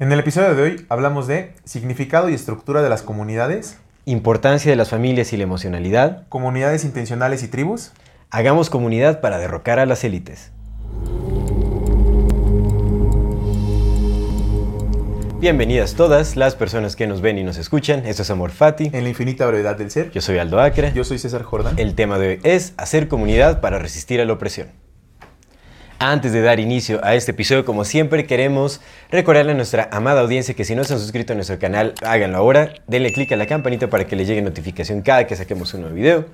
En 0.00 0.10
el 0.10 0.18
episodio 0.18 0.56
de 0.56 0.62
hoy 0.64 0.86
hablamos 0.88 1.28
de 1.28 1.54
significado 1.62 2.28
y 2.28 2.34
estructura 2.34 2.82
de 2.82 2.88
las 2.88 3.02
comunidades, 3.02 3.78
Importancia 4.06 4.68
de 4.72 4.76
las 4.76 4.90
familias 4.90 5.32
y 5.32 5.36
la 5.36 5.44
emocionalidad. 5.44 6.26
comunidades 6.28 6.84
intencionales 6.84 7.44
y 7.44 7.48
tribus. 7.48 7.92
Hagamos 8.28 8.70
comunidad 8.70 9.20
para 9.20 9.38
derrocar 9.38 9.78
a 9.78 9.86
las 9.86 10.02
élites. 10.02 10.50
Bienvenidas 15.38 15.94
todas 15.94 16.34
las 16.34 16.56
personas 16.56 16.96
que 16.96 17.06
nos 17.06 17.20
ven 17.20 17.38
y 17.38 17.44
nos 17.44 17.56
escuchan. 17.56 18.04
Esto 18.04 18.22
es 18.22 18.30
Amor 18.30 18.50
Fati. 18.50 18.90
En 18.92 19.04
la 19.04 19.10
infinita 19.10 19.46
brevedad 19.46 19.76
del 19.76 19.92
ser. 19.92 20.10
Yo 20.10 20.20
soy 20.20 20.38
Aldo 20.38 20.60
Acre. 20.60 20.92
Yo 20.92 21.04
soy 21.04 21.18
César 21.18 21.44
Jordan. 21.44 21.78
El 21.78 21.94
tema 21.94 22.18
de 22.18 22.28
hoy 22.30 22.40
es 22.42 22.74
hacer 22.78 23.06
comunidad 23.06 23.60
para 23.60 23.78
resistir 23.78 24.20
a 24.20 24.24
la 24.24 24.32
opresión. 24.32 24.68
Antes 26.06 26.34
de 26.34 26.42
dar 26.42 26.60
inicio 26.60 27.02
a 27.02 27.14
este 27.14 27.30
episodio, 27.30 27.64
como 27.64 27.86
siempre, 27.86 28.26
queremos 28.26 28.82
recordarle 29.10 29.52
a 29.52 29.54
nuestra 29.54 29.88
amada 29.90 30.20
audiencia 30.20 30.52
que 30.52 30.66
si 30.66 30.74
no 30.74 30.84
se 30.84 30.92
han 30.92 31.00
suscrito 31.00 31.32
a 31.32 31.36
nuestro 31.36 31.58
canal, 31.58 31.94
háganlo 32.02 32.36
ahora. 32.36 32.74
Denle 32.86 33.10
click 33.10 33.32
a 33.32 33.36
la 33.36 33.46
campanita 33.46 33.88
para 33.88 34.06
que 34.06 34.14
les 34.14 34.28
llegue 34.28 34.42
notificación 34.42 35.00
cada 35.00 35.26
que 35.26 35.34
saquemos 35.34 35.72
un 35.72 35.80
nuevo 35.80 35.96
video. 35.96 36.26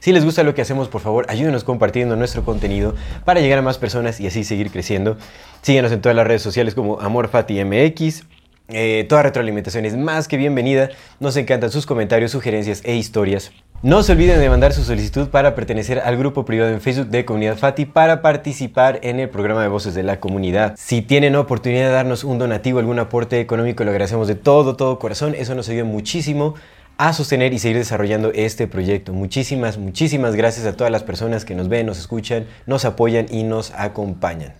Si 0.00 0.12
les 0.12 0.22
gusta 0.22 0.42
lo 0.42 0.54
que 0.54 0.60
hacemos, 0.60 0.88
por 0.88 1.00
favor, 1.00 1.24
ayúdenos 1.30 1.64
compartiendo 1.64 2.14
nuestro 2.14 2.44
contenido 2.44 2.94
para 3.24 3.40
llegar 3.40 3.58
a 3.58 3.62
más 3.62 3.78
personas 3.78 4.20
y 4.20 4.26
así 4.26 4.44
seguir 4.44 4.70
creciendo. 4.70 5.16
Síguenos 5.62 5.90
en 5.90 6.02
todas 6.02 6.14
las 6.14 6.26
redes 6.26 6.42
sociales 6.42 6.74
como 6.74 7.00
AmorFatiMX. 7.00 8.24
Eh, 8.68 9.06
toda 9.08 9.22
retroalimentación 9.22 9.86
es 9.86 9.96
más 9.96 10.28
que 10.28 10.36
bienvenida. 10.36 10.90
Nos 11.20 11.38
encantan 11.38 11.70
sus 11.70 11.86
comentarios, 11.86 12.32
sugerencias 12.32 12.82
e 12.84 12.96
historias. 12.96 13.50
No 13.80 14.02
se 14.02 14.10
olviden 14.10 14.40
de 14.40 14.50
mandar 14.50 14.72
su 14.72 14.82
solicitud 14.82 15.28
para 15.28 15.54
pertenecer 15.54 16.00
al 16.00 16.16
grupo 16.16 16.44
privado 16.44 16.72
en 16.72 16.80
Facebook 16.80 17.10
de 17.10 17.24
Comunidad 17.24 17.56
Fati 17.56 17.86
para 17.86 18.22
participar 18.22 18.98
en 19.04 19.20
el 19.20 19.28
programa 19.28 19.62
de 19.62 19.68
Voces 19.68 19.94
de 19.94 20.02
la 20.02 20.18
Comunidad. 20.18 20.74
Si 20.76 21.00
tienen 21.00 21.36
oportunidad 21.36 21.86
de 21.86 21.92
darnos 21.92 22.24
un 22.24 22.40
donativo, 22.40 22.80
algún 22.80 22.98
aporte 22.98 23.38
económico, 23.38 23.84
lo 23.84 23.92
agradecemos 23.92 24.26
de 24.26 24.34
todo, 24.34 24.74
todo 24.74 24.98
corazón. 24.98 25.36
Eso 25.38 25.54
nos 25.54 25.68
ayuda 25.68 25.84
muchísimo 25.84 26.56
a 26.96 27.12
sostener 27.12 27.52
y 27.52 27.60
seguir 27.60 27.78
desarrollando 27.78 28.32
este 28.34 28.66
proyecto. 28.66 29.12
Muchísimas, 29.12 29.78
muchísimas 29.78 30.34
gracias 30.34 30.66
a 30.66 30.72
todas 30.72 30.90
las 30.90 31.04
personas 31.04 31.44
que 31.44 31.54
nos 31.54 31.68
ven, 31.68 31.86
nos 31.86 32.00
escuchan, 32.00 32.46
nos 32.66 32.84
apoyan 32.84 33.26
y 33.30 33.44
nos 33.44 33.70
acompañan. 33.76 34.54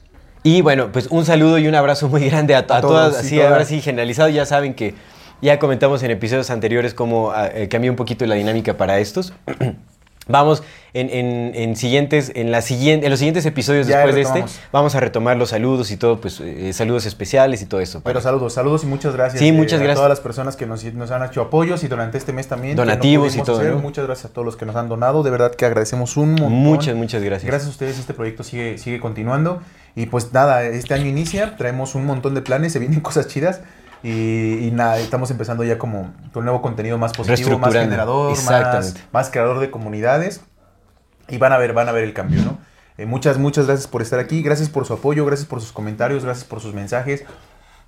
Y 0.44 0.60
bueno, 0.60 0.92
pues 0.92 1.08
un 1.08 1.24
saludo 1.24 1.58
y 1.58 1.66
un 1.66 1.74
abrazo 1.74 2.08
muy 2.08 2.24
grande 2.30 2.54
a, 2.54 2.58
a 2.58 2.66
todos 2.68 2.82
todas, 2.82 3.16
así 3.16 3.40
ahora 3.40 3.64
sí 3.64 3.80
generalizado, 3.80 4.28
ya 4.28 4.46
saben 4.46 4.74
que 4.74 4.94
ya 5.42 5.58
comentamos 5.58 6.02
en 6.02 6.10
episodios 6.10 6.50
anteriores 6.50 6.94
cómo 6.94 7.30
ah, 7.30 7.48
eh, 7.52 7.68
cambió 7.68 7.90
un 7.90 7.96
poquito 7.96 8.26
la 8.26 8.34
dinámica 8.34 8.76
para 8.76 8.98
estos. 8.98 9.32
Vamos 10.30 10.62
en, 10.92 11.08
en- 11.08 11.52
en 11.54 11.74
siguientes, 11.74 12.32
en, 12.34 12.50
la 12.50 12.60
siguiente, 12.60 13.06
en 13.06 13.10
los 13.10 13.18
siguientes 13.18 13.46
episodios 13.46 13.86
Ya 13.86 13.96
después 14.04 14.14
de 14.14 14.20
este, 14.20 14.44
vamos 14.72 14.94
a 14.94 15.00
retomar 15.00 15.38
los 15.38 15.48
saludos 15.48 15.90
y 15.90 15.96
todo, 15.96 16.20
pues 16.20 16.38
eh, 16.40 16.70
saludos 16.74 17.06
especiales 17.06 17.62
y 17.62 17.64
todo 17.66 17.80
eso. 17.80 18.02
Pero 18.04 18.20
saludos, 18.20 18.52
saludos 18.52 18.84
y 18.84 18.88
muchas 18.88 19.14
gracias. 19.14 19.38
Sí, 19.40 19.52
muchas 19.52 19.80
a 19.80 19.84
gracias. 19.84 19.96
todas 19.96 20.10
las 20.10 20.20
personas 20.20 20.56
que 20.56 20.66
nos, 20.66 20.84
nos 20.84 21.10
han 21.12 21.24
hecho 21.24 21.40
apoyos 21.40 21.82
y 21.82 21.88
durante 21.88 22.18
este 22.18 22.34
mes 22.34 22.46
también. 22.46 22.72
que 22.74 22.76
no 22.76 22.82
Donativos 22.84 23.36
y 23.36 23.42
todo. 23.42 23.78
Muchas 23.78 24.04
gracias 24.04 24.30
a 24.30 24.34
todos 24.34 24.44
los 24.44 24.56
que 24.58 24.66
nos 24.66 24.76
han 24.76 24.90
donado. 24.90 25.22
De 25.22 25.30
verdad 25.30 25.54
que 25.54 25.64
agradecemos 25.64 26.18
un 26.18 26.32
montón. 26.32 26.52
Muchas, 26.52 26.94
muchas 26.94 27.22
gracias. 27.22 27.46
Gracias 27.46 27.68
a 27.68 27.70
ustedes 27.70 27.98
este 27.98 28.12
proyecto 28.12 28.42
sigue, 28.42 28.76
sigue 28.76 29.00
continuando. 29.00 29.62
Y 29.96 30.06
pues 30.06 30.30
nada, 30.34 30.62
este 30.64 30.92
año 30.92 31.06
inicia, 31.06 31.56
traemos 31.56 31.94
un 31.94 32.04
montón 32.04 32.34
de 32.34 32.42
planes, 32.42 32.74
se 32.74 32.80
vienen 32.80 33.00
cosas 33.00 33.28
chidas. 33.28 33.62
Y, 34.02 34.66
y 34.66 34.70
nada, 34.70 34.98
estamos 34.98 35.30
empezando 35.30 35.64
ya 35.64 35.76
como 35.78 36.12
con 36.32 36.44
nuevo 36.44 36.62
contenido 36.62 36.98
más 36.98 37.12
positivo, 37.12 37.58
más 37.58 37.72
generador, 37.72 38.36
más, 39.12 39.30
creador 39.30 39.58
de 39.58 39.70
comunidades. 39.70 40.40
Y 41.28 41.38
van 41.38 41.52
a 41.52 41.58
ver, 41.58 41.72
van 41.72 41.88
a 41.88 41.92
ver 41.92 42.04
el 42.04 42.12
cambio, 42.14 42.42
¿no? 42.42 42.58
Eh, 42.96 43.06
muchas, 43.06 43.38
muchas 43.38 43.66
gracias 43.66 43.86
por 43.86 44.02
estar 44.02 44.18
aquí, 44.18 44.42
gracias 44.42 44.68
por 44.68 44.86
su 44.86 44.92
apoyo, 44.94 45.24
gracias 45.26 45.48
por 45.48 45.60
sus 45.60 45.72
comentarios, 45.72 46.24
gracias 46.24 46.44
por 46.44 46.60
sus 46.60 46.74
mensajes, 46.74 47.24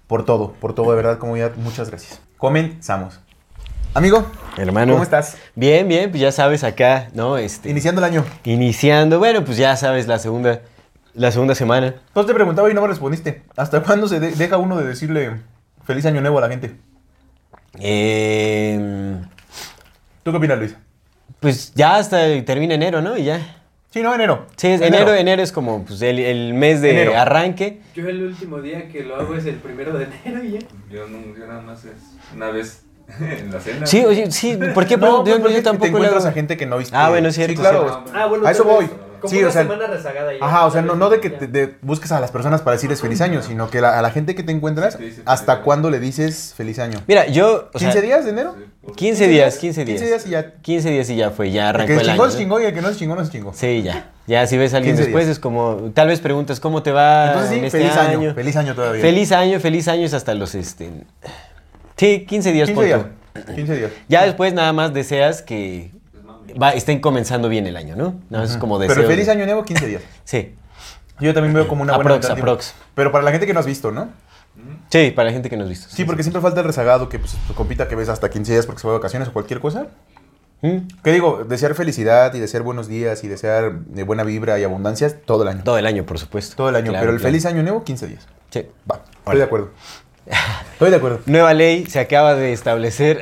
por 0.06 0.24
todo, 0.24 0.52
por 0.52 0.74
todo, 0.74 0.90
de 0.90 0.96
verdad, 0.96 1.18
ya, 1.36 1.50
muchas 1.56 1.88
gracias. 1.90 2.20
Comenzamos. 2.36 3.20
Amigo, 3.94 4.24
Hermano. 4.56 4.92
¿cómo 4.92 5.02
estás? 5.02 5.36
Bien, 5.56 5.88
bien, 5.88 6.10
pues 6.10 6.20
ya 6.20 6.30
sabes 6.30 6.62
acá, 6.62 7.08
¿no? 7.12 7.38
Este, 7.38 7.70
Iniciando 7.70 8.00
el 8.00 8.04
año. 8.04 8.24
iniciando, 8.44 9.18
bueno, 9.18 9.44
pues 9.44 9.56
ya 9.56 9.76
sabes 9.76 10.06
la 10.06 10.18
segunda, 10.20 10.60
la 11.14 11.32
segunda 11.32 11.56
semana. 11.56 11.88
Entonces 12.08 12.28
te 12.28 12.34
preguntaba 12.34 12.70
y 12.70 12.74
no 12.74 12.82
me 12.82 12.86
respondiste. 12.88 13.42
¿Hasta 13.56 13.82
cuándo 13.82 14.06
se 14.06 14.20
de- 14.20 14.30
deja 14.32 14.58
uno 14.58 14.76
de 14.76 14.84
decirle 14.86 15.40
feliz 15.84 16.04
año 16.06 16.20
nuevo 16.20 16.38
a 16.38 16.42
la 16.42 16.48
gente? 16.48 16.76
Eh, 17.78 19.16
¿Tú 20.22 20.30
qué 20.30 20.36
opinas, 20.36 20.58
Luis? 20.58 20.76
pues 21.38 21.72
ya 21.74 21.96
hasta 21.96 22.18
termina 22.44 22.74
enero, 22.74 23.00
¿no? 23.00 23.16
Y 23.16 23.24
ya. 23.24 23.56
Sí, 23.90 24.02
no, 24.02 24.14
enero. 24.14 24.46
Sí, 24.56 24.68
es- 24.68 24.80
enero, 24.82 25.14
enero 25.14 25.42
es 25.42 25.52
como 25.52 25.84
pues, 25.84 26.02
el, 26.02 26.18
el 26.18 26.52
mes 26.54 26.80
de 26.82 26.90
Enero. 26.90 27.16
arranque. 27.18 27.80
Yo 27.94 28.08
el 28.08 28.22
último 28.22 28.60
día 28.60 28.88
que 28.88 29.02
lo 29.04 29.16
hago 29.16 29.34
es 29.34 29.46
el 29.46 29.56
primero 29.56 29.94
de 29.96 30.06
enero 30.24 30.44
y 30.44 30.52
ya. 30.52 30.58
Yo, 30.90 31.08
no, 31.08 31.18
yo 31.36 31.46
nada 31.46 31.62
más 31.62 31.84
es 31.86 31.94
una 32.34 32.50
vez 32.50 32.84
en 33.20 33.52
la 33.52 33.60
cena. 33.60 33.86
Sí, 33.86 34.04
oye, 34.04 34.30
sí, 34.30 34.58
¿por 34.74 34.86
qué? 34.86 34.96
No, 35.00 35.18
yo, 35.18 35.24
pues 35.24 35.40
porque 35.40 35.54
yo 35.54 35.62
tampoco 35.62 35.84
te 35.90 35.96
encuentras 35.96 36.24
a 36.26 36.32
gente 36.32 36.56
que 36.56 36.66
no 36.66 36.78
viste. 36.78 36.94
Ah, 36.96 37.08
bueno, 37.10 37.28
es 37.28 37.34
cierto, 37.34 37.54
Sí, 37.54 37.58
claro. 37.60 38.04
Ah, 38.14 38.26
bueno, 38.26 38.46
a 38.46 38.50
eso 38.50 38.64
voy. 38.64 38.88
Como 39.20 39.30
Sí, 39.30 39.38
una 39.40 39.48
o 39.48 39.52
sea, 39.52 39.62
semana 39.64 39.86
rezagada 39.86 40.32
ya. 40.32 40.38
Ajá, 40.42 40.64
o 40.64 40.70
sea, 40.70 40.80
no, 40.80 40.94
no 40.94 41.10
de 41.10 41.20
que 41.20 41.28
te, 41.28 41.46
de- 41.46 41.74
busques 41.82 42.10
a 42.10 42.20
las 42.20 42.30
personas 42.30 42.62
para 42.62 42.76
decirles 42.76 43.02
feliz 43.02 43.20
año, 43.20 43.42
sino 43.42 43.68
que 43.68 43.82
la- 43.82 43.98
a 43.98 44.00
la 44.00 44.10
gente 44.10 44.34
que 44.34 44.42
te 44.42 44.50
encuentras, 44.50 44.94
Sí, 44.98 45.14
¿hasta 45.26 45.60
cuándo 45.60 45.90
le 45.90 46.00
dices 46.00 46.54
feliz 46.56 46.78
año? 46.78 47.00
Mira, 47.06 47.26
yo. 47.26 47.68
o 47.74 47.78
sea, 47.78 47.92
¿15 47.92 48.00
días 48.00 48.24
de 48.24 48.30
enero? 48.30 48.56
15 48.96 49.28
días, 49.28 49.58
15 49.58 49.84
días. 49.84 50.00
15 50.00 50.06
días 50.06 50.26
y 50.26 50.30
ya. 50.30 50.52
15 50.62 50.88
días 50.90 51.10
y 51.10 51.16
ya 51.16 51.30
fue, 51.32 51.50
ya 51.50 51.64
El 51.64 51.68
arrancó 51.68 51.86
que 51.88 51.92
el 51.92 52.00
es 52.00 52.08
año. 52.08 52.12
chingón 52.14 52.28
es 52.30 52.34
¿no? 52.34 52.40
chingón 52.40 52.62
y 52.62 52.64
el 52.64 52.74
que 52.74 52.80
no 52.80 52.88
es 52.88 52.96
chingón 52.96 53.16
no 53.18 53.22
es 53.24 53.30
chingón. 53.30 53.54
Sí, 53.54 53.82
ya. 53.82 54.10
Ya 54.26 54.46
si 54.46 54.56
ves 54.56 54.72
a 54.72 54.78
alguien 54.78 54.94
15 54.94 55.04
después 55.08 55.26
días. 55.26 55.36
es 55.36 55.38
como, 55.38 55.90
tal 55.92 56.08
vez 56.08 56.20
preguntas 56.20 56.58
cómo 56.58 56.82
te 56.82 56.90
va 56.90 57.26
Entonces 57.26 57.50
sí, 57.50 57.58
en 57.58 57.64
este 57.66 57.78
feliz 57.78 57.96
año. 57.98 58.18
año. 58.20 58.34
Feliz 58.34 58.56
año 58.56 58.74
todavía. 58.74 59.02
Feliz 59.02 59.32
año, 59.32 59.60
feliz 59.60 59.86
año 59.88 60.06
es 60.06 60.14
hasta 60.14 60.32
los 60.32 60.54
este. 60.54 60.90
Sí, 62.00 62.24
15 62.26 62.52
días 62.52 62.66
15 62.66 62.74
por 62.74 62.84
días. 62.86 63.04
tú. 63.44 63.54
15 63.54 63.76
días. 63.76 63.90
Ya 64.08 64.24
después 64.24 64.54
nada 64.54 64.72
más 64.72 64.94
deseas 64.94 65.42
que 65.42 65.90
va, 66.60 66.70
estén 66.70 66.98
comenzando 66.98 67.50
bien 67.50 67.66
el 67.66 67.76
año, 67.76 67.94
¿no? 67.94 68.18
No 68.30 68.42
es 68.42 68.56
como 68.56 68.78
deseo. 68.78 68.96
Pero 68.96 69.06
feliz 69.06 69.28
año 69.28 69.44
nuevo, 69.44 69.64
15 69.66 69.86
días. 69.86 70.02
Sí. 70.24 70.54
Yo 71.20 71.34
también 71.34 71.52
veo 71.52 71.68
como 71.68 71.82
una 71.82 71.96
buena 71.96 72.14
Aprox, 72.14 72.30
aprox. 72.30 72.74
Pero 72.94 73.12
para 73.12 73.22
la 73.22 73.32
gente 73.32 73.46
que 73.46 73.52
no 73.52 73.60
has 73.60 73.66
visto, 73.66 73.92
¿no? 73.92 74.08
Sí, 74.88 75.10
para 75.10 75.26
la 75.26 75.34
gente 75.34 75.50
que 75.50 75.58
nos 75.58 75.66
ha 75.66 75.68
visto. 75.68 75.88
Sí, 75.90 76.04
porque 76.04 76.22
siempre 76.22 76.40
falta 76.40 76.60
el 76.60 76.66
rezagado 76.66 77.10
que 77.10 77.18
pues, 77.18 77.36
tu 77.46 77.52
compita 77.52 77.86
que 77.86 77.96
ves 77.96 78.08
hasta 78.08 78.30
15 78.30 78.50
días 78.50 78.64
porque 78.64 78.80
se 78.80 78.86
va 78.86 78.94
de 78.94 78.98
vacaciones 78.98 79.28
o 79.28 79.34
cualquier 79.34 79.60
cosa. 79.60 79.88
Mm, 80.62 80.78
¿Qué 81.04 81.12
digo? 81.12 81.44
Desear 81.46 81.74
felicidad 81.74 82.32
y 82.32 82.40
desear 82.40 82.62
buenos 82.62 82.88
días 82.88 83.24
y 83.24 83.28
desear 83.28 83.72
buena 84.06 84.24
vibra 84.24 84.58
y 84.58 84.64
abundancia 84.64 85.14
todo 85.20 85.42
el 85.42 85.48
año. 85.48 85.64
Todo 85.64 85.76
el 85.76 85.84
año, 85.84 86.06
por 86.06 86.18
supuesto. 86.18 86.56
Todo 86.56 86.70
el 86.70 86.76
año. 86.76 86.92
Claro, 86.92 87.02
pero 87.02 87.12
el 87.12 87.18
claro. 87.18 87.30
feliz 87.30 87.44
año 87.44 87.62
nuevo, 87.62 87.84
15 87.84 88.06
días. 88.06 88.26
Sí. 88.48 88.66
Va, 88.90 89.02
estoy 89.18 89.36
de 89.36 89.44
acuerdo. 89.44 89.70
Estoy 90.72 90.90
de 90.90 90.96
acuerdo. 90.96 91.20
Nueva 91.26 91.52
ley 91.54 91.86
se 91.86 91.98
acaba 92.00 92.34
de 92.34 92.52
establecer. 92.52 93.20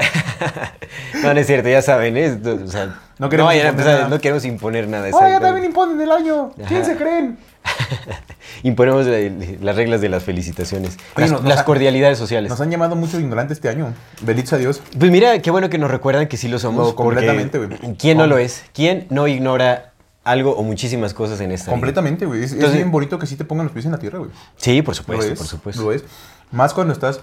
no, 1.23 1.33
no 1.35 1.41
es 1.41 1.47
cierto, 1.47 1.69
ya 1.69 1.83
saben, 1.83 2.17
¿eh? 2.17 2.39
O 2.65 2.69
sea, 2.69 2.99
No 3.19 3.29
queremos 3.29 3.53
a 3.53 3.55
imponer 3.57 3.67
empezar, 3.73 3.95
nada. 3.99 4.09
no 4.09 4.21
queremos 4.21 4.45
imponer 4.45 4.89
nada. 4.89 5.09
¡Oh, 5.13 5.21
ya 5.29 5.41
también 5.41 5.67
imponen 5.67 6.01
el 6.01 6.11
año! 6.13 6.53
¿Quién 6.69 6.83
Ajá. 6.83 6.91
se 6.93 6.97
creen? 6.97 7.39
Imponemos 8.63 9.07
la- 9.07 9.19
las 9.61 9.77
reglas 9.77 10.01
de 10.01 10.09
las 10.09 10.23
felicitaciones. 10.25 10.97
Oye, 11.17 11.29
las, 11.29 11.43
nos- 11.43 11.62
cordialidades 11.62 12.19
sociales. 12.19 12.50
Nos 12.50 12.61
han 12.61 12.71
llamado 12.71 12.97
mucho 12.97 13.19
ignorante 13.21 13.53
este 13.55 13.69
año. 13.69 13.93
Bendito 14.23 14.49
sea 14.51 14.59
Dios. 14.59 14.81
Pues 14.99 15.11
mira, 15.11 15.41
qué 15.41 15.51
bueno 15.51 15.69
que 15.71 15.79
nos 15.79 15.91
recuerdan 15.91 16.27
que 16.29 16.37
sí 16.37 16.49
lo 16.49 16.59
somos. 16.59 16.89
No, 16.89 16.94
completamente, 16.94 17.59
güey. 17.59 17.71
¿Quién 17.99 18.19
no 18.19 18.27
lo 18.27 18.39
es? 18.39 18.65
¿Quién 18.73 19.06
no 19.11 19.29
ignora 19.29 19.93
algo 20.25 20.53
o 20.56 20.62
muchísimas 20.62 21.15
cosas 21.15 21.41
en 21.41 21.53
esta? 21.53 21.71
Completamente, 21.71 22.27
güey. 22.27 22.43
Es, 22.44 22.56
bien 22.73 22.91
bonito 22.91 23.19
que 23.19 23.27
sí 23.27 23.37
te 23.37 23.44
pongan 23.44 23.67
los 23.67 23.73
pies 23.73 23.87
en 23.87 23.93
la 23.93 23.99
tierra, 23.99 24.19
güey. 24.19 24.31
Sí, 24.56 24.83
por 24.83 24.94
Lo 24.94 24.97
supuesto, 24.97 25.33
es, 25.33 25.39
por 25.39 25.47
supuesto. 25.47 25.83
Lo 25.83 25.93
es. 25.93 26.05
Más 26.53 26.75
cuando 26.75 26.93
estás... 26.93 27.21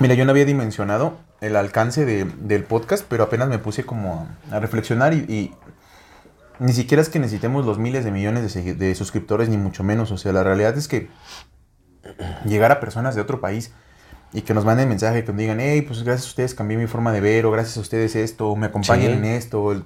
Mira, 0.00 0.14
yo 0.14 0.24
no 0.24 0.32
había 0.32 0.44
dimensionado 0.44 1.16
el 1.40 1.54
alcance 1.56 2.04
de- 2.04 2.24
del 2.24 2.64
podcast, 2.64 3.04
pero 3.08 3.24
apenas 3.24 3.48
me 3.48 3.58
puse 3.58 3.84
como 3.84 4.26
a, 4.50 4.56
a 4.56 4.60
reflexionar 4.60 5.14
y, 5.14 5.18
y 5.28 5.54
ni 6.58 6.72
siquiera 6.72 7.00
es 7.00 7.08
que 7.08 7.18
necesitemos 7.20 7.64
los 7.64 7.78
miles 7.78 8.04
de 8.04 8.10
millones 8.10 8.54
de, 8.54 8.94
suscriptores, 8.94 9.48
ni 9.48 9.56
mucho 9.56 9.84
menos. 9.84 10.10
O 10.10 10.18
sea, 10.18 10.32
la 10.32 10.42
realidad 10.42 10.76
es 10.76 10.88
que 10.88 11.08
llegar 12.44 12.72
a 12.72 12.80
personas 12.80 13.14
de 13.14 13.20
otro 13.20 13.40
país 13.40 13.72
y 14.32 14.42
que 14.42 14.52
nos 14.52 14.64
manden 14.64 14.88
mensaje, 14.88 15.24
que 15.24 15.30
nos 15.32 15.38
digan, 15.38 15.60
hey, 15.60 15.82
pues 15.82 16.02
gracias 16.02 16.26
a 16.26 16.30
ustedes 16.30 16.54
cambié 16.54 16.76
mi 16.76 16.86
forma 16.88 17.12
de 17.12 17.20
ver, 17.20 17.46
o 17.46 17.52
gracias 17.52 17.76
a 17.76 17.80
ustedes 17.80 18.16
esto, 18.16 18.48
o 18.50 18.56
me 18.56 18.66
acompañen 18.66 19.12
Sí. 19.12 19.18
en 19.18 19.24
esto. 19.24 19.70
el- 19.72 19.84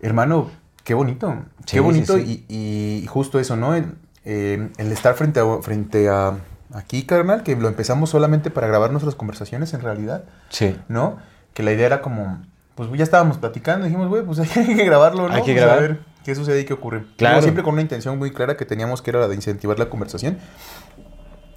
Hermano, 0.00 0.50
qué 0.82 0.94
bonito, 0.94 1.34
Sí, 1.66 1.72
qué 1.76 1.80
bonito 1.80 2.16
sí, 2.16 2.24
sí. 2.24 2.44
Y, 2.48 3.00
y 3.04 3.06
justo 3.06 3.38
eso, 3.38 3.56
¿no? 3.56 3.74
El, 3.74 3.94
eh, 4.24 4.70
el 4.78 4.92
estar 4.92 5.14
frente 5.14 5.40
a, 5.40 5.62
frente 5.62 6.08
a 6.08 6.38
aquí, 6.74 7.04
carnal, 7.04 7.42
que 7.42 7.56
lo 7.56 7.68
empezamos 7.68 8.10
solamente 8.10 8.50
para 8.50 8.66
grabar 8.66 8.90
nuestras 8.90 9.14
conversaciones 9.14 9.72
en 9.74 9.80
realidad, 9.80 10.24
Sí. 10.50 10.76
¿no? 10.88 11.18
Que 11.54 11.62
la 11.62 11.72
idea 11.72 11.86
era 11.86 12.02
como, 12.02 12.42
pues 12.74 12.90
ya 12.92 13.04
estábamos 13.04 13.38
platicando, 13.38 13.86
dijimos, 13.86 14.08
güey, 14.08 14.22
pues 14.24 14.38
hay 14.56 14.76
que 14.76 14.84
grabarlo, 14.84 15.28
¿no? 15.28 15.34
Hay 15.34 15.42
que 15.42 15.52
Pues, 15.52 15.64
grabar. 15.64 15.78
A 15.78 15.80
ver 15.80 15.98
qué 16.24 16.34
sucede 16.34 16.60
y 16.60 16.64
qué 16.64 16.72
ocurre. 16.72 17.04
Claro. 17.16 17.34
Como 17.36 17.42
siempre 17.42 17.62
con 17.62 17.74
una 17.74 17.82
intención 17.82 18.18
muy 18.18 18.32
clara 18.32 18.56
que 18.56 18.64
teníamos 18.64 19.02
que 19.02 19.10
era 19.10 19.20
la 19.20 19.28
de 19.28 19.34
incentivar 19.34 19.78
la 19.78 19.90
conversación 19.90 20.38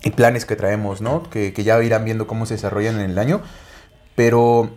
y 0.03 0.11
planes 0.11 0.45
que 0.45 0.55
traemos, 0.55 1.01
¿no? 1.01 1.23
Que, 1.29 1.53
que 1.53 1.63
ya 1.63 1.81
irán 1.83 2.05
viendo 2.05 2.27
cómo 2.27 2.45
se 2.45 2.53
desarrollan 2.55 2.99
en 2.99 3.09
el 3.11 3.17
año. 3.17 3.41
Pero, 4.15 4.69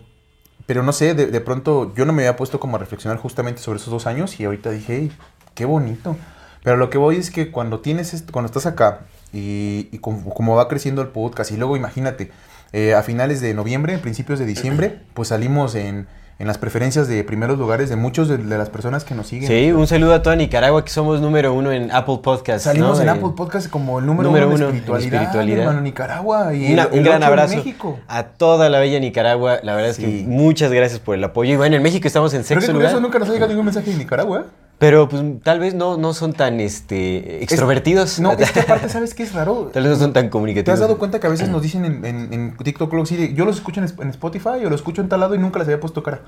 pero 0.67 0.83
no 0.83 0.93
sé, 0.93 1.15
de, 1.15 1.27
de 1.27 1.41
pronto 1.41 1.95
yo 1.95 2.05
no 2.07 2.13
me 2.13 2.23
había 2.23 2.37
puesto 2.37 2.61
como 2.61 2.77
a 2.77 2.79
reflexionar 2.79 3.19
justamente 3.19 3.61
sobre 3.61 3.79
esos 3.79 3.91
dos 3.93 4.07
años 4.07 4.39
y 4.41 4.45
ahorita 4.45 4.71
dije, 4.71 4.97
"Ey, 4.97 5.13
qué 5.55 5.65
bonito. 5.65 6.17
Pero 6.63 6.77
lo 6.77 6.91
que 6.91 6.99
voy 6.99 7.17
es 7.17 7.31
que 7.31 7.51
cuando 7.51 7.81
tienes 7.81 8.13
esto, 8.15 8.33
cuando 8.33 8.47
estás 8.47 8.67
acá 8.67 9.01
y, 9.33 9.89
y 9.93 9.99
como, 9.99 10.31
como 10.35 10.57
va 10.57 10.69
creciendo 10.69 11.03
el 11.03 11.09
podcast 11.09 11.51
y 11.53 11.57
luego 11.57 11.77
imagínate, 11.77 12.31
eh, 12.73 12.95
a 12.95 13.03
finales 13.03 13.41
de 13.41 13.55
noviembre, 13.55 13.99
principios 13.99 14.39
de 14.39 14.47
diciembre, 14.47 15.01
pues 15.15 15.29
salimos 15.29 15.75
en, 15.75 16.07
en 16.39 16.47
las 16.47 16.57
preferencias 16.57 17.07
de 17.09 17.23
primeros 17.25 17.59
lugares 17.59 17.91
de 17.91 17.97
muchos 17.97 18.29
de, 18.29 18.39
de 18.39 18.57
las 18.59 18.71
personas 18.71 19.05
que 19.05 19.15
nos 19.15 19.27
siguen. 19.27 19.47
Sí, 19.49 19.73
un 19.73 19.87
saludo 19.87 20.15
a 20.15 20.23
toda 20.23 20.37
Nicaragua, 20.37 20.83
que 20.85 20.91
somos 20.91 21.21
número 21.21 21.53
uno 21.53 21.71
en 21.71 21.91
Apple 21.93 22.21
Podcast. 22.23 22.65
Salimos 22.65 22.97
¿no? 22.97 23.03
en 23.03 23.09
Eh, 23.09 23.13
Apple 23.13 23.33
Podcast 23.37 23.69
como 23.69 23.99
el 23.99 24.07
número, 24.07 24.29
número 24.31 24.47
uno, 24.49 24.57
en 24.57 24.63
en 24.63 24.67
espiritualidad, 24.69 25.15
espiritualidad. 25.23 25.61
hermano, 25.65 25.81
Nicaragua. 25.83 26.55
Y 26.55 26.73
Una- 26.73 26.85
el- 26.85 26.99
un 26.99 27.05
gran 27.05 27.23
abrazo 27.23 27.57
México. 27.57 27.99
a 28.09 28.23
toda 28.23 28.71
la 28.71 28.79
bella 28.79 28.99
Nicaragua. 29.01 29.59
La 29.63 29.75
verdad 29.75 29.91
es 29.91 29.99
que 29.99 30.25
muchas 30.27 30.73
gracias 30.73 30.99
por 31.01 31.15
el 31.15 31.23
apoyo. 31.25 31.53
Y 31.53 31.57
bueno, 31.57 31.77
en 31.77 31.83
México 31.83 32.07
estamos 32.09 32.33
en 32.35 32.43
sexto 32.45 32.73
curioso, 32.73 32.95
lugar. 32.95 33.03
nunca 33.03 33.19
nos 33.19 33.29
ha 33.29 33.33
llegado 33.33 33.51
ningún 33.51 33.67
mensaje 33.67 33.91
de 33.91 33.99
Nicaragua. 33.99 34.47
Pero 34.81 35.11
pues 35.11 35.23
tal 35.43 35.61
vez 35.61 35.75
no, 35.75 35.99
no 35.99 36.15
son 36.15 36.33
tan 36.33 36.59
este, 36.59 37.45
extrovertidos. 37.45 38.19
No, 38.19 38.33
es 38.33 38.51
que 38.51 38.61
aparte, 38.61 38.89
¿sabes 38.89 39.13
qué 39.13 39.25
es 39.25 39.35
raro? 39.35 39.71
tal 39.75 39.83
vez 39.83 39.93
no 39.93 39.99
son 39.99 40.15
tan 40.15 40.25
¿Te 40.25 40.31
comunicativos. 40.31 40.73
has 40.73 40.81
dado 40.81 40.97
cuenta 40.97 41.21
que 41.21 41.27
a 41.27 41.31
veces 41.31 41.51
nos 41.51 41.61
dicen 41.61 41.85
en, 41.85 42.03
en, 42.03 42.33
en 42.33 42.57
TikTok, 42.57 42.91
luego, 42.91 43.05
sí, 43.05 43.15
de, 43.15 43.35
yo 43.35 43.45
los 43.45 43.57
escucho 43.57 43.83
en, 43.83 43.93
en 44.01 44.09
Spotify 44.09 44.65
o 44.65 44.71
los 44.71 44.81
escucho 44.81 45.03
en 45.03 45.11
tal 45.11 45.21
lado 45.21 45.35
y 45.35 45.39
nunca 45.39 45.59
les 45.59 45.69
había 45.69 45.81
puesto 45.81 46.03
cara? 46.03 46.23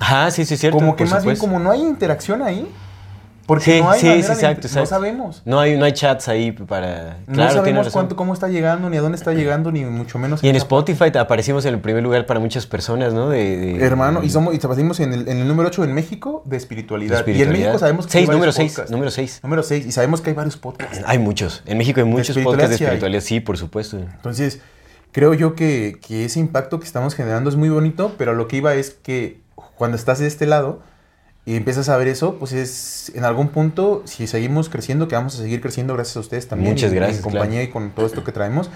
Ajá, 0.00 0.30
sí, 0.30 0.46
sí, 0.46 0.54
es 0.54 0.60
cierto. 0.60 0.78
como 0.78 0.96
que 0.96 1.04
más 1.04 1.22
bien, 1.22 1.36
como 1.36 1.58
no 1.58 1.70
hay 1.70 1.82
interacción 1.82 2.40
ahí, 2.40 2.66
porque 3.48 3.64
Sí, 3.64 3.80
no 3.80 3.90
hay 3.90 3.98
sí, 4.00 4.06
manera 4.06 4.22
sí, 4.22 4.28
de 4.28 4.34
exacto, 4.34 4.60
int- 4.60 4.64
exacto. 4.66 4.80
No 4.80 4.86
sabemos. 4.86 5.42
No 5.46 5.58
hay, 5.58 5.78
no 5.78 5.84
hay 5.86 5.92
chats 5.92 6.28
ahí 6.28 6.52
para... 6.52 7.16
no 7.26 7.34
Claro, 7.34 7.54
sabemos 7.54 7.88
cuánto, 7.90 8.14
cómo 8.14 8.34
está 8.34 8.46
llegando, 8.48 8.90
ni 8.90 8.98
a 8.98 9.00
dónde 9.00 9.16
está 9.16 9.32
llegando, 9.32 9.72
ni 9.72 9.86
mucho 9.86 10.18
menos. 10.18 10.44
Y 10.44 10.50
en 10.50 10.56
Spotify 10.56 11.10
te 11.10 11.18
aparecimos 11.18 11.64
en 11.64 11.72
el 11.72 11.80
primer 11.80 12.02
lugar 12.02 12.26
para 12.26 12.40
muchas 12.40 12.66
personas, 12.66 13.14
¿no? 13.14 13.30
De, 13.30 13.56
de- 13.56 13.82
Hermano, 13.84 14.22
y 14.22 14.28
somos 14.28 14.54
y 14.54 14.60
salimos 14.60 15.00
en 15.00 15.14
el, 15.14 15.28
en 15.28 15.38
el 15.38 15.48
número 15.48 15.68
8 15.68 15.82
en 15.84 15.94
México 15.94 16.42
de 16.44 16.58
espiritualidad. 16.58 17.26
Y 17.26 17.40
en. 17.42 17.50
México 17.50 17.78
sabemos 17.78 18.04
que 18.06 18.12
Seis, 18.12 18.28
hay 18.28 18.34
número 18.34 18.52
6, 18.52 18.70
podcasts. 18.72 18.90
número 18.92 19.10
6. 19.10 19.40
Número 19.42 19.62
6. 19.62 19.86
Y 19.86 19.92
sabemos 19.92 20.20
que 20.20 20.28
hay 20.30 20.36
varios 20.36 20.56
podcasts. 20.58 21.00
Hay 21.06 21.18
muchos. 21.18 21.62
En 21.64 21.78
México 21.78 22.00
hay 22.00 22.06
muchos 22.06 22.36
podcasts 22.36 22.68
de 22.68 22.74
hay. 22.76 22.82
espiritualidad, 22.84 23.22
sí, 23.22 23.40
por 23.40 23.56
supuesto. 23.56 23.96
Entonces, 23.98 24.60
creo 25.10 25.32
yo 25.32 25.54
que, 25.54 25.98
que 26.06 26.26
ese 26.26 26.38
impacto 26.38 26.78
que 26.80 26.84
estamos 26.86 27.14
generando 27.14 27.48
es 27.48 27.56
muy 27.56 27.70
bonito, 27.70 28.12
pero 28.18 28.34
lo 28.34 28.46
que 28.46 28.58
iba 28.58 28.74
es 28.74 28.90
que 28.90 29.40
cuando 29.76 29.96
estás 29.96 30.18
de 30.18 30.26
este 30.26 30.44
lado 30.44 30.82
y 31.48 31.56
empiezas 31.56 31.88
a 31.88 31.96
ver 31.96 32.08
eso, 32.08 32.34
pues 32.34 32.52
es 32.52 33.10
en 33.14 33.24
algún 33.24 33.48
punto, 33.48 34.02
si 34.04 34.26
seguimos 34.26 34.68
creciendo, 34.68 35.08
que 35.08 35.14
vamos 35.14 35.34
a 35.34 35.38
seguir 35.38 35.62
creciendo 35.62 35.94
gracias 35.94 36.18
a 36.18 36.20
ustedes 36.20 36.46
también. 36.46 36.72
Muchas 36.74 36.92
y- 36.92 36.96
gracias, 36.96 37.18
En 37.18 37.22
compañía 37.22 37.62
y 37.62 37.68
con 37.68 37.90
todo 37.92 38.04
esto 38.04 38.22
que 38.22 38.32
traemos. 38.32 38.68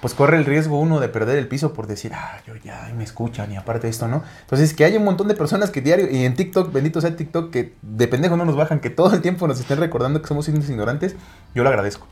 Pues 0.00 0.14
corre 0.14 0.36
el 0.36 0.44
riesgo 0.44 0.78
uno 0.78 1.00
de 1.00 1.08
perder 1.08 1.36
el 1.36 1.48
piso 1.48 1.72
por 1.72 1.88
decir, 1.88 2.12
ah, 2.14 2.38
yo 2.46 2.54
ya, 2.56 2.92
me 2.96 3.02
escuchan, 3.02 3.50
y 3.52 3.56
aparte 3.56 3.86
de 3.86 3.90
esto, 3.90 4.06
¿no? 4.06 4.22
Entonces, 4.42 4.72
que 4.74 4.84
hay 4.84 4.96
un 4.96 5.04
montón 5.04 5.26
de 5.28 5.34
personas 5.34 5.70
que 5.70 5.80
diario, 5.80 6.08
y 6.10 6.24
en 6.24 6.34
TikTok, 6.34 6.72
bendito 6.72 7.00
sea 7.00 7.16
TikTok, 7.16 7.50
que 7.50 7.74
de 7.82 8.06
pendejo 8.08 8.36
no 8.36 8.44
nos 8.44 8.54
bajan, 8.56 8.78
que 8.80 8.90
todo 8.90 9.12
el 9.14 9.20
tiempo 9.20 9.46
nos 9.48 9.58
estén 9.60 9.78
recordando 9.78 10.20
que 10.22 10.28
somos 10.28 10.46
indios 10.48 10.68
ignorantes, 10.70 11.16
yo 11.54 11.62
lo 11.64 11.68
agradezco. 11.70 12.06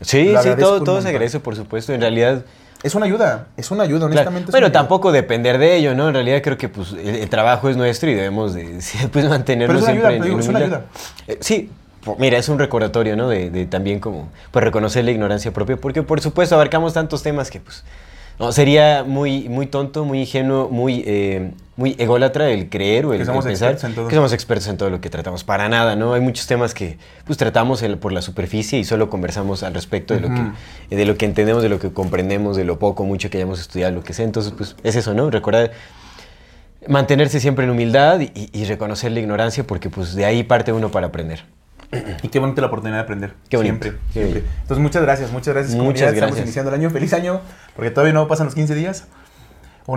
Sí, 0.00 0.24
Lo 0.32 0.42
sí, 0.42 0.48
agradezco 0.48 0.60
todo, 0.76 0.84
todo 0.84 1.00
se 1.02 1.08
agradece, 1.08 1.40
por 1.40 1.54
supuesto. 1.56 1.92
En 1.94 2.00
realidad, 2.00 2.44
Es 2.84 2.94
una 2.94 3.06
ayuda, 3.06 3.46
es 3.56 3.70
una 3.72 3.82
ayuda, 3.84 3.98
claro. 4.00 4.12
honestamente. 4.12 4.50
es 4.50 4.52
Bueno, 4.52 4.66
ayuda. 4.66 4.78
tampoco 4.78 5.10
depender 5.10 5.58
de 5.58 5.74
ello, 5.76 5.94
¿no? 5.94 6.08
En 6.08 6.14
realidad 6.14 6.40
creo 6.42 6.56
que 6.58 6.68
pues, 6.68 6.92
el, 6.92 7.16
el 7.16 7.28
trabajo 7.30 7.68
es 7.68 7.76
nuestro 7.76 8.10
y 8.10 8.14
debemos 8.14 8.54
de 8.54 8.78
pues, 9.12 9.28
mantenernos 9.28 9.82
Pero 9.82 9.92
es 9.92 10.00
una 10.00 10.10
siempre 10.10 10.14
ayuda, 10.14 10.14
en, 10.14 10.20
te 10.20 10.24
digo, 10.28 10.36
en 10.36 10.42
es 10.42 10.48
una 10.48 10.58
ayuda. 10.60 10.82
Eh, 11.26 11.38
sí, 11.40 11.70
po- 12.04 12.16
mira, 12.18 12.36
es 12.38 12.48
un 12.48 12.58
recordatorio, 12.58 13.16
¿no? 13.16 13.28
De, 13.28 13.50
de 13.50 13.64
también 13.66 13.98
como 14.00 14.28
pues, 14.50 14.62
reconocer 14.64 15.04
la 15.04 15.10
ignorancia 15.12 15.50
propia, 15.52 15.76
porque 15.76 16.02
por 16.02 16.20
supuesto 16.20 16.54
abarcamos 16.54 16.92
tantos 16.92 17.22
temas 17.22 17.50
que 17.50 17.58
pues 17.60 17.84
no, 18.38 18.52
sería 18.52 19.04
muy, 19.04 19.48
muy 19.48 19.66
tonto, 19.66 20.04
muy 20.04 20.20
ingenuo, 20.20 20.68
muy, 20.68 21.02
eh, 21.06 21.52
muy 21.76 21.96
ególatra 21.98 22.50
el 22.50 22.68
creer 22.68 23.06
o 23.06 23.12
el, 23.12 23.18
Que 23.20 23.24
somos 23.26 23.44
el 23.44 23.50
pensar 23.52 23.72
expertos 23.72 23.90
en 23.90 23.94
todo. 23.96 24.08
que 24.08 24.14
somos 24.14 24.32
expertos 24.32 24.68
en 24.68 24.76
todo 24.76 24.90
lo 24.90 25.00
que 25.00 25.10
tratamos. 25.10 25.42
Para 25.44 25.68
nada, 25.68 25.96
¿no? 25.96 26.14
Hay 26.14 26.20
muchos 26.20 26.46
temas 26.46 26.72
que 26.74 26.98
pues 27.26 27.36
tratamos 27.38 27.82
el- 27.82 27.98
por 27.98 28.12
la 28.12 28.22
superficie 28.22 28.78
y 28.78 28.84
solo 28.84 29.10
conversamos 29.10 29.62
al 29.62 29.74
respecto 29.74 30.14
de 30.14 30.20
lo, 30.20 30.28
que, 30.88 30.96
de 30.96 31.04
lo 31.04 31.16
que 31.16 31.24
entendemos, 31.26 31.62
de 31.62 31.68
lo 31.68 31.78
que 31.80 31.92
comprendemos, 31.92 32.56
de 32.56 32.64
lo 32.64 32.78
poco, 32.78 33.04
mucho 33.04 33.28
que 33.30 33.38
hayamos 33.38 33.60
estudiado, 33.60 33.92
lo 33.94 34.02
que 34.04 34.12
sea. 34.14 34.24
Entonces, 34.24 34.52
pues 34.56 34.76
es 34.84 34.94
eso, 34.96 35.14
¿no? 35.14 35.30
Recordar 35.30 35.72
mantenerse 36.86 37.40
siempre 37.40 37.64
en 37.64 37.70
humildad 37.70 38.20
y, 38.20 38.30
y- 38.34 38.50
y 38.52 38.64
reconocer 38.66 39.10
la 39.12 39.20
ignorancia 39.20 39.64
porque 39.66 39.88
pues 39.90 40.14
de 40.14 40.24
ahí 40.26 40.42
parte 40.42 40.72
uno 40.72 40.90
para 40.90 41.06
aprender. 41.06 41.44
Y 42.22 42.28
qué 42.28 42.38
bonita 42.38 42.60
la 42.60 42.66
oportunidad 42.68 42.98
de 42.98 43.02
aprender. 43.02 43.34
Qué 43.48 43.56
bonito. 43.56 43.78
Siempre, 43.82 44.00
Qué 44.12 44.20
siempre. 44.22 44.40
bello. 44.42 44.52
Entonces, 44.62 44.82
muchas 44.82 45.02
gracias, 45.02 45.32
muchas 45.32 45.54
gracias. 45.54 45.74
Muchas 45.76 45.84
comunidad. 45.84 46.08
Estamos 46.14 46.30
gracias. 46.36 46.46
iniciando 46.46 46.70
el 46.70 46.80
año. 46.80 46.90
Feliz 46.90 47.12
año, 47.12 47.40
porque 47.76 47.90
todavía 47.90 48.12
no 48.14 48.28
pasan 48.28 48.46
los 48.46 48.54
15 48.54 48.74
días. 48.74 49.06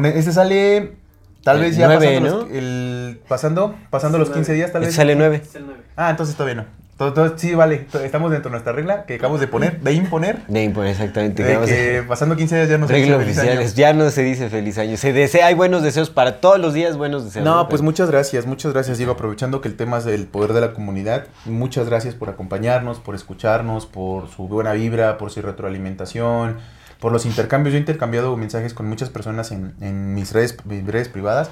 Este 0.03 0.31
sale, 0.33 0.95
tal 1.43 1.57
El 1.57 1.63
vez 1.63 1.77
ya 1.77 1.87
nueve, 1.87 2.05
pasando, 2.07 2.29
¿no? 2.29 2.37
los, 2.43 2.51
el, 2.51 3.21
pasando, 3.27 3.75
pasando 3.89 4.17
los 4.17 4.29
15 4.29 4.53
días, 4.53 4.71
tal 4.71 4.81
Este 4.83 4.89
vez. 4.89 4.95
sale 4.95 5.15
9. 5.15 5.41
Es 5.43 5.55
el 5.55 5.65
9. 5.65 5.81
Ah, 5.95 6.09
entonces 6.09 6.35
todavía 6.35 6.55
no. 6.63 6.65
Todo, 6.97 7.13
todo- 7.13 7.37
sí, 7.37 7.53
vale. 7.53 7.85
Estamos 8.03 8.31
dentro 8.31 8.49
de 8.49 8.53
nuestra 8.53 8.73
regla 8.73 9.05
que 9.05 9.15
acabamos 9.15 9.39
de 9.39 9.47
poner, 9.47 9.79
de 9.81 9.93
imponer. 9.93 10.45
De 10.47 10.63
impone, 10.63 10.89
exactamente. 10.91 11.43
De 11.43 11.59
que 11.65 12.03
pasando 12.07 12.35
15 12.35 12.55
días 12.55 12.69
ya 12.69 12.79
no 12.79 12.87
se 12.87 12.93
Reglas 12.93 13.19
dice 13.19 13.41
feliz 13.41 13.59
año. 13.59 13.69
Ya 13.75 13.93
no 13.93 14.09
se 14.09 14.23
dice 14.23 14.49
feliz 14.49 14.77
año. 14.79 14.97
Se 14.97 15.13
desea, 15.13 15.45
hay 15.45 15.53
buenos 15.53 15.83
deseos 15.83 16.09
para 16.09 16.41
todos 16.41 16.59
los 16.59 16.73
días, 16.73 16.97
buenos 16.97 17.23
deseos. 17.25 17.45
No, 17.45 17.69
pues 17.69 17.83
muchas 17.83 18.09
gracias, 18.09 18.47
muchas 18.47 18.73
gracias, 18.73 18.97
Diego. 18.97 19.13
Aprovechando 19.13 19.61
que 19.61 19.67
el 19.67 19.75
tema 19.75 19.99
es 19.99 20.05
del 20.05 20.25
poder 20.25 20.53
de 20.53 20.61
la 20.61 20.73
comunidad, 20.73 21.25
muchas 21.45 21.87
gracias 21.87 22.15
por 22.15 22.29
acompañarnos, 22.29 22.99
por 22.99 23.13
escucharnos, 23.13 23.85
por 23.85 24.27
su 24.29 24.47
buena 24.47 24.73
vibra, 24.73 25.19
por 25.19 25.29
su 25.29 25.43
retroalimentación, 25.43 26.57
por 26.99 27.11
los 27.11 27.27
intercambios. 27.27 27.73
Yo 27.73 27.77
he 27.77 27.81
intercambiado 27.81 28.35
mensajes 28.37 28.73
con 28.73 28.87
muchas 28.87 29.11
personas 29.11 29.51
en, 29.51 29.75
en 29.81 30.15
mis, 30.15 30.33
redes, 30.33 30.57
mis 30.65 30.83
redes 30.87 31.09
privadas. 31.09 31.51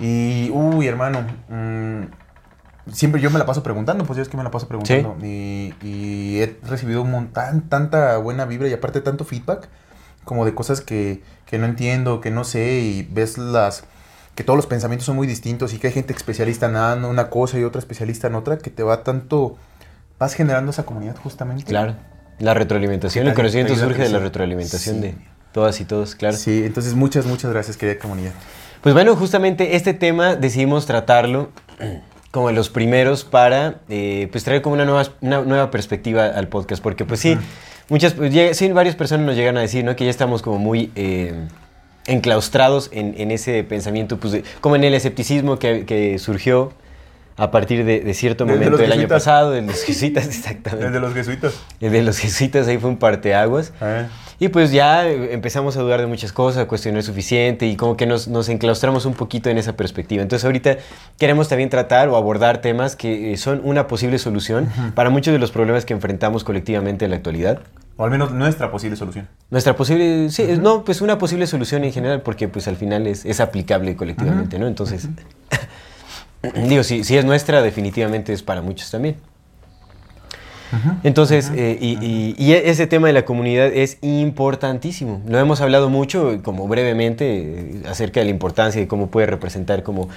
Y, 0.00 0.50
uy, 0.52 0.86
hermano, 0.86 1.20
mm, 1.48 2.02
siempre 2.90 3.20
yo 3.20 3.30
me 3.30 3.38
la 3.38 3.46
paso 3.46 3.62
preguntando, 3.62 4.04
pues 4.04 4.16
yo 4.16 4.22
es 4.22 4.28
que 4.28 4.36
me 4.36 4.42
la 4.44 4.50
paso 4.50 4.66
preguntando. 4.68 5.16
Y, 5.22 5.74
y 5.82 6.40
he 6.40 6.56
recibido 6.66 7.02
un 7.02 7.10
montón, 7.10 7.62
tanta 7.68 8.16
buena 8.18 8.44
vibra 8.44 8.68
y 8.68 8.72
aparte 8.72 9.00
tanto 9.00 9.24
feedback, 9.24 9.68
como 10.24 10.44
de 10.44 10.54
cosas 10.54 10.80
que, 10.80 11.22
que 11.46 11.58
no 11.58 11.66
entiendo, 11.66 12.20
que 12.20 12.30
no 12.30 12.44
sé, 12.44 12.80
y 12.80 13.02
ves 13.10 13.38
las 13.38 13.84
que 14.34 14.44
todos 14.44 14.56
los 14.56 14.66
pensamientos 14.66 15.04
son 15.04 15.16
muy 15.16 15.26
distintos 15.26 15.74
y 15.74 15.78
que 15.78 15.88
hay 15.88 15.92
gente 15.92 16.14
especialista 16.14 16.66
en 16.94 17.04
una- 17.04 17.28
cosa 17.28 17.58
y 17.58 17.64
otra 17.64 17.78
especialista 17.80 18.28
en 18.28 18.34
otra, 18.34 18.56
que 18.58 18.70
te 18.70 18.82
va 18.82 19.02
tanto, 19.04 19.56
vas 20.18 20.32
generando 20.34 20.70
esa 20.70 20.84
comunidad 20.84 21.16
justamente. 21.22 21.64
Claro. 21.64 21.96
La 22.38 22.54
retroalimentación, 22.54 23.26
el 23.26 23.34
conocimiento 23.34 23.76
surge 23.76 24.02
de 24.04 24.08
la 24.08 24.18
retroalimentación 24.20 24.96
Sí. 24.96 25.00
de 25.02 25.14
todas 25.52 25.80
y 25.80 25.84
todos, 25.84 26.14
claro. 26.14 26.36
Sí, 26.36 26.62
entonces 26.64 26.94
muchas, 26.94 27.26
muchas 27.26 27.50
gracias, 27.52 27.76
querida 27.76 27.98
comunidad. 28.00 28.32
Pues 28.80 28.94
bueno, 28.94 29.14
justamente 29.16 29.76
este 29.76 29.92
tema 29.92 30.34
decidimos 30.34 30.86
tratarlo 30.86 31.50
como 32.32 32.48
de 32.48 32.54
los 32.54 32.68
primeros 32.70 33.22
para 33.24 33.76
eh, 33.88 34.28
pues 34.32 34.42
traer 34.42 34.60
como 34.62 34.74
una 34.74 34.84
nueva, 34.84 35.06
una 35.20 35.42
nueva 35.42 35.70
perspectiva 35.70 36.26
al 36.26 36.48
podcast, 36.48 36.82
porque 36.82 37.04
pues 37.04 37.20
sí, 37.20 37.38
muchas, 37.88 38.14
pues, 38.14 38.56
sí, 38.56 38.72
varias 38.72 38.96
personas 38.96 39.24
nos 39.26 39.36
llegan 39.36 39.56
a 39.56 39.60
decir, 39.60 39.84
¿no? 39.84 39.94
Que 39.94 40.04
ya 40.04 40.10
estamos 40.10 40.42
como 40.42 40.58
muy 40.58 40.90
eh, 40.96 41.34
enclaustrados 42.06 42.88
en, 42.92 43.14
en 43.18 43.30
ese 43.30 43.62
pensamiento, 43.64 44.16
pues 44.18 44.32
de- 44.32 44.44
como 44.60 44.76
en 44.76 44.84
el 44.84 44.94
escepticismo 44.94 45.58
que, 45.58 45.84
que 45.86 46.18
surgió 46.18 46.72
a 47.36 47.50
partir 47.50 47.84
de, 47.84 48.00
de 48.00 48.14
cierto 48.14 48.46
momento 48.46 48.76
del 48.76 48.92
año 48.92 49.08
pasado, 49.08 49.50
de 49.50 49.62
los 49.62 49.82
jesuitas, 49.82 50.26
exactamente. 50.28 50.86
El 50.86 50.92
de 50.92 51.00
los 51.00 51.14
jesuitas. 51.14 51.54
El 51.80 51.92
de 51.92 52.02
los 52.02 52.18
jesuitas 52.18 52.68
ahí 52.68 52.78
fue 52.78 52.90
un 52.90 52.96
parteaguas. 52.98 53.72
Ah, 53.80 54.06
Y 54.38 54.48
pues 54.48 54.72
ya 54.72 55.06
eh, 55.08 55.32
empezamos 55.32 55.76
a 55.76 55.80
dudar 55.80 56.00
de 56.00 56.06
muchas 56.06 56.32
cosas, 56.32 56.62
a 56.62 56.66
cuestionar 56.68 57.02
suficiente 57.02 57.66
y 57.66 57.76
como 57.76 57.96
que 57.96 58.06
nos, 58.06 58.28
nos 58.28 58.48
enclaustramos 58.48 59.06
un 59.06 59.14
poquito 59.14 59.50
en 59.50 59.58
esa 59.58 59.76
perspectiva. 59.76 60.22
Entonces 60.22 60.44
ahorita 60.44 60.78
queremos 61.18 61.48
también 61.48 61.70
tratar 61.70 62.08
o 62.08 62.16
abordar 62.16 62.58
temas 62.60 62.96
que 62.96 63.32
eh, 63.32 63.36
son 63.36 63.60
una 63.64 63.86
posible 63.86 64.18
solución 64.18 64.68
para 64.94 65.10
muchos 65.10 65.32
de 65.32 65.38
los 65.38 65.52
problemas 65.52 65.84
que 65.84 65.94
enfrentamos 65.94 66.44
colectivamente 66.44 67.04
en 67.04 67.12
la 67.12 67.16
actualidad. 67.18 67.60
O 67.96 68.04
al 68.04 68.10
menos 68.10 68.32
nuestra 68.32 68.70
posible 68.70 68.96
solución. 68.96 69.28
Nuestra 69.50 69.76
posible, 69.76 70.28
sí, 70.30 70.44
no, 70.60 70.82
pues 70.84 71.02
una 71.02 71.18
posible 71.18 71.46
solución 71.46 71.84
en 71.84 71.92
general 71.92 72.22
porque 72.22 72.48
pues 72.48 72.66
al 72.66 72.76
final 72.76 73.06
es, 73.06 73.24
es 73.24 73.38
aplicable 73.38 73.94
colectivamente, 73.96 74.58
¿no? 74.58 74.66
Entonces, 74.66 75.08
digo, 76.68 76.82
si, 76.84 77.04
si 77.04 77.16
es 77.16 77.24
nuestra, 77.24 77.62
definitivamente 77.62 78.32
es 78.32 78.42
para 78.42 78.62
muchos 78.62 78.90
también. 78.90 79.16
Entonces, 81.04 81.52
eh, 81.54 81.76
y, 81.78 81.98
y- 82.02 82.34
y 82.38 82.52
e- 82.54 82.70
ese 82.70 82.86
tema 82.86 83.06
de 83.06 83.12
la 83.12 83.26
comunidad 83.26 83.66
es 83.66 83.98
importantísimo. 84.00 85.20
Lo 85.28 85.38
hemos 85.38 85.60
hablado 85.60 85.90
mucho, 85.90 86.40
como 86.42 86.66
brevemente, 86.66 87.26
eh, 87.26 87.82
acerca 87.86 88.20
de 88.20 88.24
la 88.24 88.30
importancia 88.30 88.80
y 88.80 88.86
cómo 88.86 89.08
puede 89.08 89.26
representar 89.26 89.82
como 89.82 90.08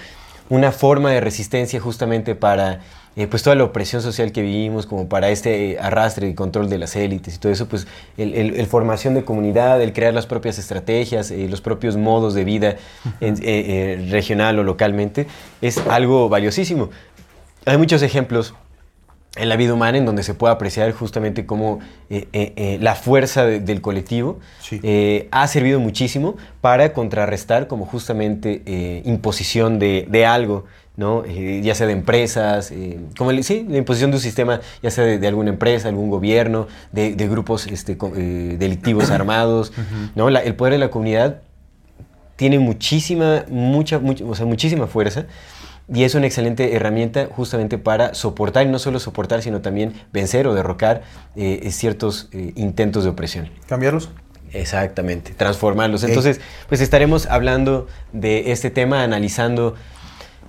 una 0.50 0.72
forma 0.72 1.12
de 1.12 1.20
resistencia 1.20 1.79
justamente 1.82 2.36
para 2.36 2.79
eh, 3.17 3.27
pues 3.27 3.43
toda 3.43 3.55
la 3.55 3.63
opresión 3.63 4.01
social 4.01 4.31
que 4.31 4.41
vivimos, 4.41 4.86
como 4.86 5.07
para 5.07 5.29
este 5.29 5.72
eh, 5.72 5.77
arrastre 5.79 6.27
y 6.27 6.34
control 6.34 6.69
de 6.69 6.77
las 6.77 6.95
élites 6.95 7.36
y 7.36 7.38
todo 7.39 7.51
eso, 7.51 7.67
pues 7.67 7.88
el, 8.17 8.34
el- 8.34 8.55
el 8.55 8.65
formación 8.67 9.13
de 9.13 9.24
comunidad, 9.24 9.81
el 9.81 9.93
crear 9.93 10.13
las 10.13 10.25
propias 10.25 10.60
estrategias, 10.60 11.31
eh, 11.31 11.48
los 11.50 11.62
propios 11.62 11.95
modos 11.98 12.34
de 12.34 12.43
vida 12.43 12.75
eh, 13.22 13.34
eh, 13.41 14.07
regional 14.12 14.60
o 14.60 14.63
localmente, 14.63 15.27
es 15.62 15.77
algo 15.89 16.27
valiosísimo. 16.29 16.89
Hay 17.65 17.77
muchos 17.77 18.01
ejemplos 18.01 18.53
en 19.38 19.50
la 19.50 19.57
vida 19.57 19.74
humana 19.74 19.98
en 19.98 20.05
donde 20.05 20.24
se 20.24 20.34
puede 20.34 20.53
apreciar 20.53 20.91
justamente 20.93 21.45
cómo 21.45 21.79
eh, 22.10 22.27
eh, 22.31 22.53
eh, 22.55 22.77
la 22.81 22.95
fuerza 22.95 23.45
de- 23.45 23.60
del 23.60 23.81
colectivo 23.81 24.39
Sí. 24.62 24.79
ha 25.31 25.48
servido 25.48 25.79
muchísimo 25.81 26.36
para 26.62 26.93
contrarrestar 26.93 27.67
como 27.67 27.86
justamente 27.86 28.62
imposición 29.05 29.77
de, 29.79 30.05
de 30.10 30.25
algo, 30.25 30.65
¿no? 30.98 31.24
Eh, 31.25 31.62
ya 31.64 31.75
sea 31.75 31.88
de 31.88 31.94
empresas, 31.94 32.72
eh, 32.72 33.00
como 33.18 33.32
el- 33.32 33.44
sí, 33.44 33.66
la 33.70 33.78
imposición 33.78 34.12
de 34.12 34.18
un 34.18 34.22
sistema, 34.24 34.62
ya 34.82 34.92
sea 34.92 35.04
de, 35.04 35.18
de 35.20 35.28
alguna 35.28 35.50
empresa, 35.50 35.90
algún 35.90 36.10
gobierno, 36.10 36.68
de, 36.92 37.16
de 37.16 37.28
grupos 37.28 37.68
este, 37.68 37.98
eh, 38.16 38.56
delictivos 38.58 39.10
armados, 39.12 39.74
¿no? 40.16 40.30
La- 40.30 40.40
el 40.42 40.56
poder 40.56 40.74
de 40.74 40.80
la 40.80 40.90
comunidad 40.90 41.42
tiene 42.36 42.60
muchísima, 42.60 43.46
mucha, 43.50 44.00
mucha- 44.00 44.25
o 44.25 44.36
sea, 44.36 44.46
muchísima 44.46 44.88
fuerza 44.88 45.25
y 45.94 46.04
es 46.04 46.16
una 46.16 46.25
excelente 46.25 46.75
herramienta 46.75 47.28
justamente 47.32 47.78
para 47.78 48.14
soportar, 48.16 48.66
y 48.66 48.70
no 48.70 48.80
solo 48.80 49.00
soportar, 49.00 49.42
sino 49.44 49.62
también 49.62 49.94
vencer 50.12 50.48
o 50.48 50.56
derrocar 50.56 51.04
ciertos 51.70 52.28
intentos 52.56 53.04
de 53.04 53.12
opresión. 53.12 53.50
¿Cambiarlos? 53.68 54.10
Exactamente, 54.52 55.34
transformarlos. 55.36 56.04
Entonces, 56.04 56.40
pues 56.70 56.82
estaremos 56.82 57.28
hablando 57.28 57.88
de 58.14 58.52
este 58.52 58.70
tema, 58.72 59.04
analizando 59.04 59.75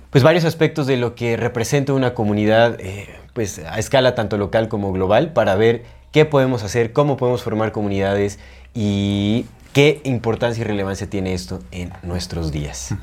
pues 0.09 0.23
varios 0.23 0.45
aspectos 0.45 0.87
de 0.87 0.97
lo 0.97 1.15
que 1.15 1.37
representa 1.37 1.93
una 1.93 2.13
comunidad 2.13 2.77
eh, 2.79 3.07
pues 3.33 3.59
a 3.59 3.77
escala 3.79 4.15
tanto 4.15 4.37
local 4.37 4.67
como 4.67 4.91
global 4.91 5.33
para 5.33 5.55
ver 5.55 5.83
qué 6.11 6.25
podemos 6.25 6.63
hacer, 6.63 6.93
cómo 6.93 7.17
podemos 7.17 7.43
formar 7.43 7.71
comunidades 7.71 8.39
y 8.73 9.45
qué 9.73 10.01
importancia 10.05 10.61
y 10.61 10.63
relevancia 10.65 11.07
tiene 11.09 11.33
esto 11.33 11.59
en 11.71 11.91
nuestros 12.03 12.51
días. 12.51 12.95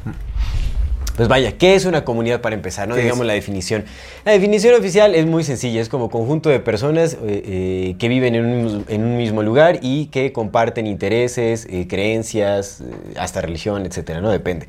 Pues 1.17 1.29
vaya, 1.29 1.57
¿qué 1.57 1.77
es 1.77 1.85
una 1.85 2.05
comunidad 2.05 2.41
para 2.41 2.57
empezar? 2.57 2.89
¿no? 2.89 2.97
¿Qué 2.97 3.03
Digamos 3.03 3.21
es? 3.21 3.27
la 3.29 3.35
definición. 3.35 3.85
La 4.25 4.33
definición 4.33 4.75
oficial 4.75 5.15
es 5.15 5.27
muy 5.27 5.45
sencilla, 5.45 5.81
es 5.81 5.89
como 5.89 6.11
conjunto 6.11 6.49
de 6.49 6.59
personas 6.59 7.15
eh, 7.15 7.19
eh, 7.23 7.97
que 8.01 8.09
viven 8.09 8.35
en 8.35 8.45
un, 8.45 8.65
mismo- 8.65 8.85
en 8.89 9.05
un 9.05 9.17
mismo 9.17 9.43
lugar 9.45 9.79
y 9.81 10.07
que 10.07 10.33
comparten 10.33 10.89
intereses, 10.89 11.69
eh, 11.71 11.87
creencias, 11.87 12.83
hasta 13.17 13.41
religión, 13.43 13.87
etcétera, 13.87 14.21
¿no? 14.21 14.31
Depende. 14.31 14.67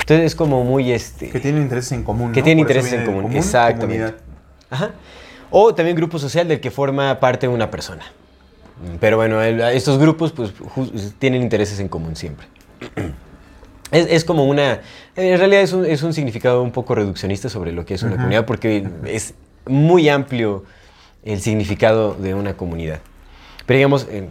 Entonces 0.00 0.26
es 0.26 0.34
como 0.34 0.64
muy 0.64 0.90
este. 0.92 1.28
Que 1.30 1.40
tienen 1.40 1.62
intereses 1.62 1.92
en 1.92 2.02
común. 2.04 2.32
Que 2.32 2.40
¿no? 2.40 2.44
tienen 2.44 2.64
Por 2.64 2.70
intereses 2.70 2.92
en 2.92 3.00
de 3.00 3.06
común, 3.06 3.32
exactamente. 3.36 3.80
comunidad. 3.80 4.14
Ajá. 4.70 4.90
O 5.50 5.74
también 5.74 5.96
grupo 5.96 6.18
social 6.18 6.46
del 6.48 6.60
que 6.60 6.70
forma 6.70 7.18
parte 7.20 7.48
una 7.48 7.70
persona. 7.70 8.04
Pero 9.00 9.16
bueno, 9.16 9.42
el- 9.42 9.60
estos 9.60 9.98
grupos 9.98 10.32
pues 10.32 10.52
tienen 11.18 11.42
intereses 11.42 11.80
en 11.80 11.88
común 11.88 12.16
siempre. 12.16 12.46
Es, 13.90 14.06
es 14.10 14.24
como 14.26 14.44
una... 14.44 14.82
En 15.16 15.38
realidad 15.38 15.62
es 15.62 15.72
un, 15.72 15.86
es 15.86 16.02
un 16.02 16.12
significado 16.12 16.62
un 16.62 16.72
poco 16.72 16.94
reduccionista 16.94 17.48
sobre 17.48 17.72
lo 17.72 17.86
que 17.86 17.94
es 17.94 18.02
una 18.02 18.16
comunidad 18.16 18.44
porque 18.44 18.86
es 19.06 19.32
muy 19.66 20.10
amplio 20.10 20.64
el 21.24 21.40
significado 21.40 22.12
de 22.12 22.34
una 22.34 22.54
comunidad. 22.54 23.00
Pero 23.64 23.78
digamos, 23.78 24.06
eh, 24.10 24.28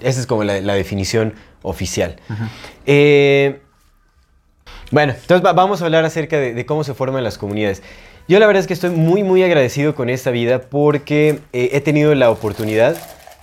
esa 0.00 0.18
es 0.18 0.26
como 0.26 0.42
la, 0.42 0.60
la 0.60 0.74
definición 0.74 1.34
oficial. 1.62 2.16
Eh, 2.84 3.60
bueno, 4.90 5.12
entonces 5.18 5.44
va- 5.46 5.52
vamos 5.52 5.82
a 5.82 5.84
hablar 5.84 6.04
acerca 6.04 6.36
de, 6.38 6.54
de 6.54 6.66
cómo 6.66 6.84
se 6.84 6.94
forman 6.94 7.22
las 7.24 7.38
comunidades. 7.38 7.82
Yo 8.28 8.38
la 8.38 8.46
verdad 8.46 8.60
es 8.60 8.66
que 8.66 8.74
estoy 8.74 8.90
muy, 8.90 9.22
muy 9.24 9.42
agradecido 9.42 9.94
con 9.94 10.08
esta 10.08 10.30
vida 10.30 10.60
porque 10.60 11.40
eh, 11.52 11.70
he 11.72 11.80
tenido 11.80 12.14
la 12.14 12.30
oportunidad 12.30 12.96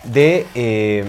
de, 0.04 0.46
eh, 0.56 1.06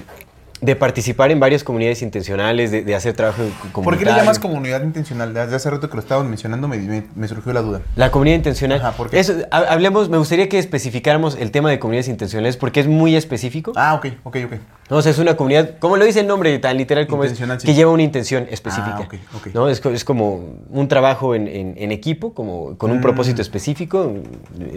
de 0.61 0.75
participar 0.77 1.31
en 1.31 1.39
varias 1.39 1.63
comunidades 1.63 2.03
intencionales, 2.03 2.73
de, 2.73 2.83
de 2.83 2.95
hacer 2.97 3.15
trabajo 3.15 3.43
comunitario. 3.71 3.85
¿Por 3.85 3.99
qué 3.99 4.05
le 4.05 4.11
llamas 4.17 4.39
comunidad 4.41 4.83
intencional? 4.83 5.33
Desde 5.33 5.55
hace 5.55 5.71
rato 5.71 5.89
que 5.89 5.95
lo 5.95 6.01
estaban 6.01 6.29
mencionando 6.29 6.67
me, 6.67 6.77
me- 6.79 7.05
me 7.15 7.29
surgió 7.29 7.53
la 7.53 7.61
duda. 7.63 7.83
La 7.95 8.11
comunidad 8.11 8.37
intencional. 8.37 8.81
Ajá, 8.81 8.93
¿por 8.97 9.11
qué? 9.11 9.21
Eso, 9.21 9.35
ha- 9.53 9.59
hablemos, 9.59 10.09
me 10.09 10.19
gustaría 10.19 10.49
que 10.49 10.59
especificáramos 10.59 11.37
el 11.37 11.53
tema 11.53 11.71
de 11.71 11.79
comunidades 11.79 12.09
intencionales 12.09 12.57
porque 12.57 12.81
es 12.81 12.89
muy 12.89 13.15
específico. 13.15 13.73
Ah, 13.77 13.95
ok, 13.95 14.07
ok, 14.25 14.37
ok. 14.47 14.53
¿No? 14.91 14.97
O 14.97 15.03
sea, 15.03 15.13
es 15.13 15.19
una 15.19 15.37
comunidad, 15.37 15.79
como 15.79 15.97
lo 15.97 16.05
dice 16.05 16.21
el 16.21 16.27
nombre, 16.27 16.59
tan 16.59 16.77
literal 16.77 17.07
como 17.07 17.25
es, 17.25 17.37
sí. 17.37 17.45
que 17.67 17.75
lleva 17.75 17.91
una 17.93 18.03
intención 18.03 18.47
específica. 18.51 18.97
Ah, 18.99 19.05
ok, 19.05 19.15
ok. 19.37 19.47
¿no? 19.55 19.69
Es, 19.69 19.85
es 19.85 20.05
como 20.05 20.45
un 20.71 20.89
trabajo 20.89 21.35
en, 21.35 21.47
en- 21.49 21.75
en 21.77 21.93
equipo, 21.93 22.33
como 22.35 22.77
con 22.79 22.91
un 22.91 22.99
Mm. 22.99 23.03
propósito 23.03 23.43
específico, 23.43 24.13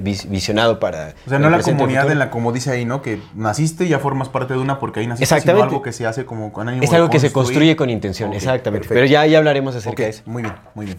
vis- 0.01 0.29
visionado 0.29 0.79
para. 0.79 1.13
O 1.25 1.29
sea, 1.29 1.39
no 1.39 1.49
la 1.49 1.61
comunidad 1.61 2.11
en 2.11 2.19
la, 2.19 2.29
como 2.29 2.51
dice 2.51 2.71
ahí, 2.71 2.85
¿no? 2.85 3.01
Que 3.01 3.19
naciste 3.35 3.85
y 3.85 3.89
ya 3.89 3.99
formas 3.99 4.29
parte 4.29 4.53
de 4.53 4.59
una 4.59 4.79
porque 4.79 4.99
ahí 4.99 5.07
naciste, 5.07 5.23
Exactamente. 5.23 5.61
sino 5.61 5.69
algo 5.71 5.81
que 5.81 5.91
se 5.91 6.05
hace 6.05 6.25
como 6.25 6.51
con 6.53 6.67
ánimo 6.67 6.83
Es 6.83 6.89
de 6.89 6.95
algo 6.97 7.09
que 7.09 7.19
se 7.19 7.31
construye 7.31 7.75
con 7.75 7.89
intención, 7.89 8.33
exactamente. 8.33 8.87
perfecto. 8.87 8.93
Pero 8.95 9.05
ya, 9.05 9.25
ya 9.25 9.37
hablaremos 9.37 9.75
acerca 9.75 10.03
de 10.03 10.09
eso. 10.09 10.23
Muy 10.25 10.43
bien, 10.43 10.55
muy 10.75 10.85
bien. 10.85 10.97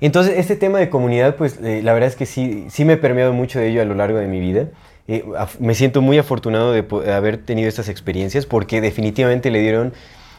Entonces, 0.00 0.34
este 0.38 0.56
tema 0.56 0.78
de 0.78 0.90
comunidad, 0.90 1.36
pues 1.36 1.58
eh, 1.62 1.80
la 1.82 1.92
verdad 1.92 2.08
es 2.08 2.16
que 2.16 2.26
sí, 2.26 2.66
sí 2.68 2.84
me 2.84 2.94
he 2.94 2.96
permeado 2.96 3.32
mucho 3.32 3.58
de 3.58 3.68
ello 3.68 3.80
a 3.80 3.84
lo 3.84 3.94
largo 3.94 4.18
de 4.18 4.26
mi 4.26 4.40
vida. 4.40 4.66
Eh, 5.06 5.22
me 5.58 5.74
siento 5.74 6.00
muy 6.00 6.16
afortunado 6.16 6.72
de 6.72 7.12
haber 7.12 7.36
tenido 7.38 7.68
estas 7.68 7.88
experiencias 7.90 8.46
porque 8.46 8.80
definitivamente 8.80 9.50
le 9.50 9.60
dieron 9.60 9.92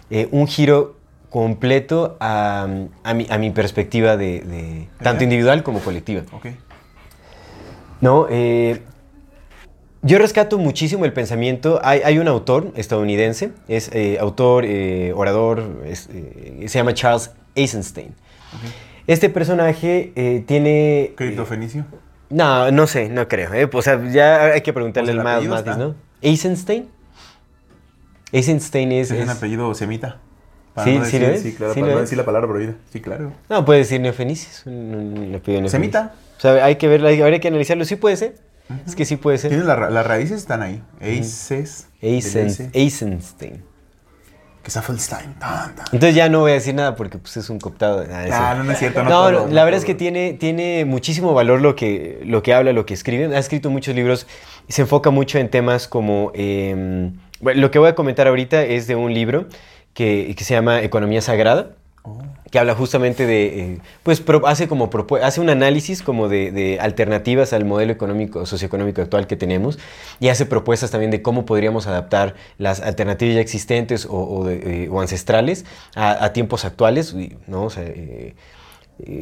eh, 0.10 0.28
un 0.32 0.48
giro 0.48 0.96
completo 1.30 2.18
a, 2.20 2.68
a 3.04 3.14
mi, 3.14 3.28
a 3.30 3.38
mi 3.38 3.52
perspectiva 3.52 4.18
de, 4.18 4.40
de- 4.42 4.88
tanto 5.04 5.24
individual 5.24 5.62
como 5.62 5.80
colectiva. 5.82 6.24
Ok. 6.32 6.48
No, 8.02 8.26
eh, 8.30 8.82
yo 10.02 10.18
rescato 10.18 10.58
muchísimo 10.58 11.06
el 11.06 11.14
pensamiento. 11.14 11.80
Hay, 11.84 12.02
hay 12.04 12.18
un 12.20 12.28
autor 12.28 12.72
estadounidense, 12.76 13.52
es 13.68 13.92
autor, 14.20 14.66
orador, 15.16 15.82
es, 15.86 16.10
se 16.68 16.78
llama 16.78 16.94
Charles 16.94 17.32
Eisenstein. 17.56 18.14
Este 19.08 19.30
personaje 19.30 20.44
tiene... 20.48 21.14
Criptofenicio. 21.16 21.86
No, 22.36 22.70
no 22.70 22.86
sé, 22.86 23.08
no 23.08 23.30
creo. 23.30 23.54
¿eh? 23.54 23.70
O 23.72 23.82
sea, 23.82 24.04
ya 24.12 24.44
hay 24.44 24.62
que 24.62 24.74
preguntarle 24.74 25.14
Pues 25.14 25.14
el 25.14 25.20
al 25.20 25.24
más, 25.24 25.60
está. 25.60 25.78
¿no? 25.78 25.96
Eisenstein. 26.22 26.90
Eisenstein 28.34 28.92
es... 28.92 29.10
Es, 29.10 29.24
un 29.24 29.30
apellido 29.30 29.74
semita. 29.74 30.20
Sí, 30.84 30.98
no 30.98 31.06
sí 31.06 31.12
decir, 31.18 31.22
lo 31.22 31.28
es, 31.30 31.42
Sí, 31.42 31.54
claro, 31.54 31.74
sí 31.74 31.80
para 31.80 31.94
no 31.94 32.02
decir 32.02 32.18
la 32.18 32.26
palabra 32.26 32.50
prohibida. 32.50 32.76
Sí, 32.92 33.00
claro. 33.00 33.32
No, 33.50 33.64
puede 33.64 33.80
decir 33.80 34.02
neofenicio. 34.02 34.50
es 34.52 34.66
un- 34.66 35.32
apellido 35.34 35.62
neofenicio. 35.62 35.70
¿Semita? 35.70 36.14
O 36.38 36.42
sea, 36.42 36.66
hay 36.66 36.76
que 36.76 36.90
verlo, 36.90 37.08
habría 37.08 37.40
que 37.40 37.48
analizarlo. 37.48 37.86
Sí 37.86 37.96
puede 37.96 38.18
ser. 38.18 38.36
Es 38.86 38.96
que 38.96 39.06
sí 39.06 39.16
puede 39.16 39.38
ser. 39.38 39.52
Tiene 39.52 39.64
la 39.64 39.90
las 39.90 40.06
raíces 40.06 40.38
están 40.42 40.62
ahí. 40.62 40.84
Eisen- 41.00 41.88
Eisen. 42.02 42.70
Eisenstein. 42.74 43.64
Que. 44.66 45.40
Tan, 45.40 45.76
tan. 45.76 45.86
Entonces 45.92 46.16
ya 46.16 46.30
no 46.30 46.40
voy 46.42 46.52
a 46.52 46.54
decir 46.56 46.74
nada 46.76 46.96
porque 46.96 47.18
pues, 47.18 47.38
es 47.38 47.50
un 47.50 47.60
cooptado. 47.60 48.06
Ah, 48.12 48.26
Ah, 48.32 48.56
no, 48.58 48.64
no 48.64 48.72
es 48.72 48.80
cierto. 48.80 49.04
No, 49.04 49.10
No, 49.10 49.16
todo, 49.22 49.32
no, 49.32 49.46
no 49.48 49.54
la 49.54 49.64
verdad 49.64 49.80
es 49.80 49.86
que 49.86 49.96
tiene, 49.96 50.34
tiene 50.34 50.86
muchísimo 50.86 51.34
valor 51.34 51.62
lo 51.62 51.76
que, 51.76 52.22
lo 52.26 52.42
que 52.44 52.54
habla, 52.54 52.74
lo 52.74 52.86
que 52.86 52.94
escribe. 52.94 53.36
Ha 53.36 53.40
escrito 53.40 53.70
muchos 53.70 53.96
libros 53.96 54.28
y 54.68 54.74
se 54.74 54.82
enfoca 54.82 55.10
mucho 55.12 55.38
en 55.40 55.50
temas 55.50 55.88
como... 55.88 56.32
eh, 56.34 57.12
bueno, 57.42 57.62
lo 57.62 57.70
que 57.70 57.80
voy 57.80 57.90
a 57.90 57.96
comentar 57.96 58.28
ahorita 58.28 58.64
es 58.64 58.88
de 58.88 58.96
un 58.96 59.14
libro 59.14 59.48
que, 59.94 60.34
que 60.38 60.44
se 60.44 60.54
llama 60.54 60.82
Economía 60.82 61.22
Sagrada 61.22 61.72
Oh. 62.08 62.22
Que 62.52 62.60
habla 62.60 62.76
justamente 62.76 63.26
de, 63.26 63.46
eh, 63.60 63.78
pues 64.04 64.22
pro- 64.22 64.46
hace 64.48 64.68
como 64.68 64.90
hace 65.22 65.42
un 65.42 65.50
análisis 65.50 66.02
como 66.04 66.30
de, 66.30 66.52
alternativas 66.80 67.54
al 67.54 67.66
modelo 67.66 67.92
económico, 67.92 68.46
socioeconómico 68.46 69.02
actual 69.02 69.28
que 69.28 69.36
tenemos 69.36 69.80
y 70.20 70.30
hace 70.30 70.46
propuestas 70.46 70.92
también 70.92 71.12
de 71.12 71.22
cómo 71.22 71.46
podríamos 71.46 71.88
adaptar 71.88 72.36
las 72.58 72.82
alternativas 72.82 73.36
ya 73.36 73.42
existentes 73.42 74.08
o, 74.10 74.44
de- 74.46 74.84
eh, 74.86 74.90
o 74.90 75.02
ancestrales 75.02 75.66
a, 75.96 76.24
tiempos 76.34 76.66
actuales, 76.66 77.16
¿no? 77.48 77.68
Eh, 77.78 78.36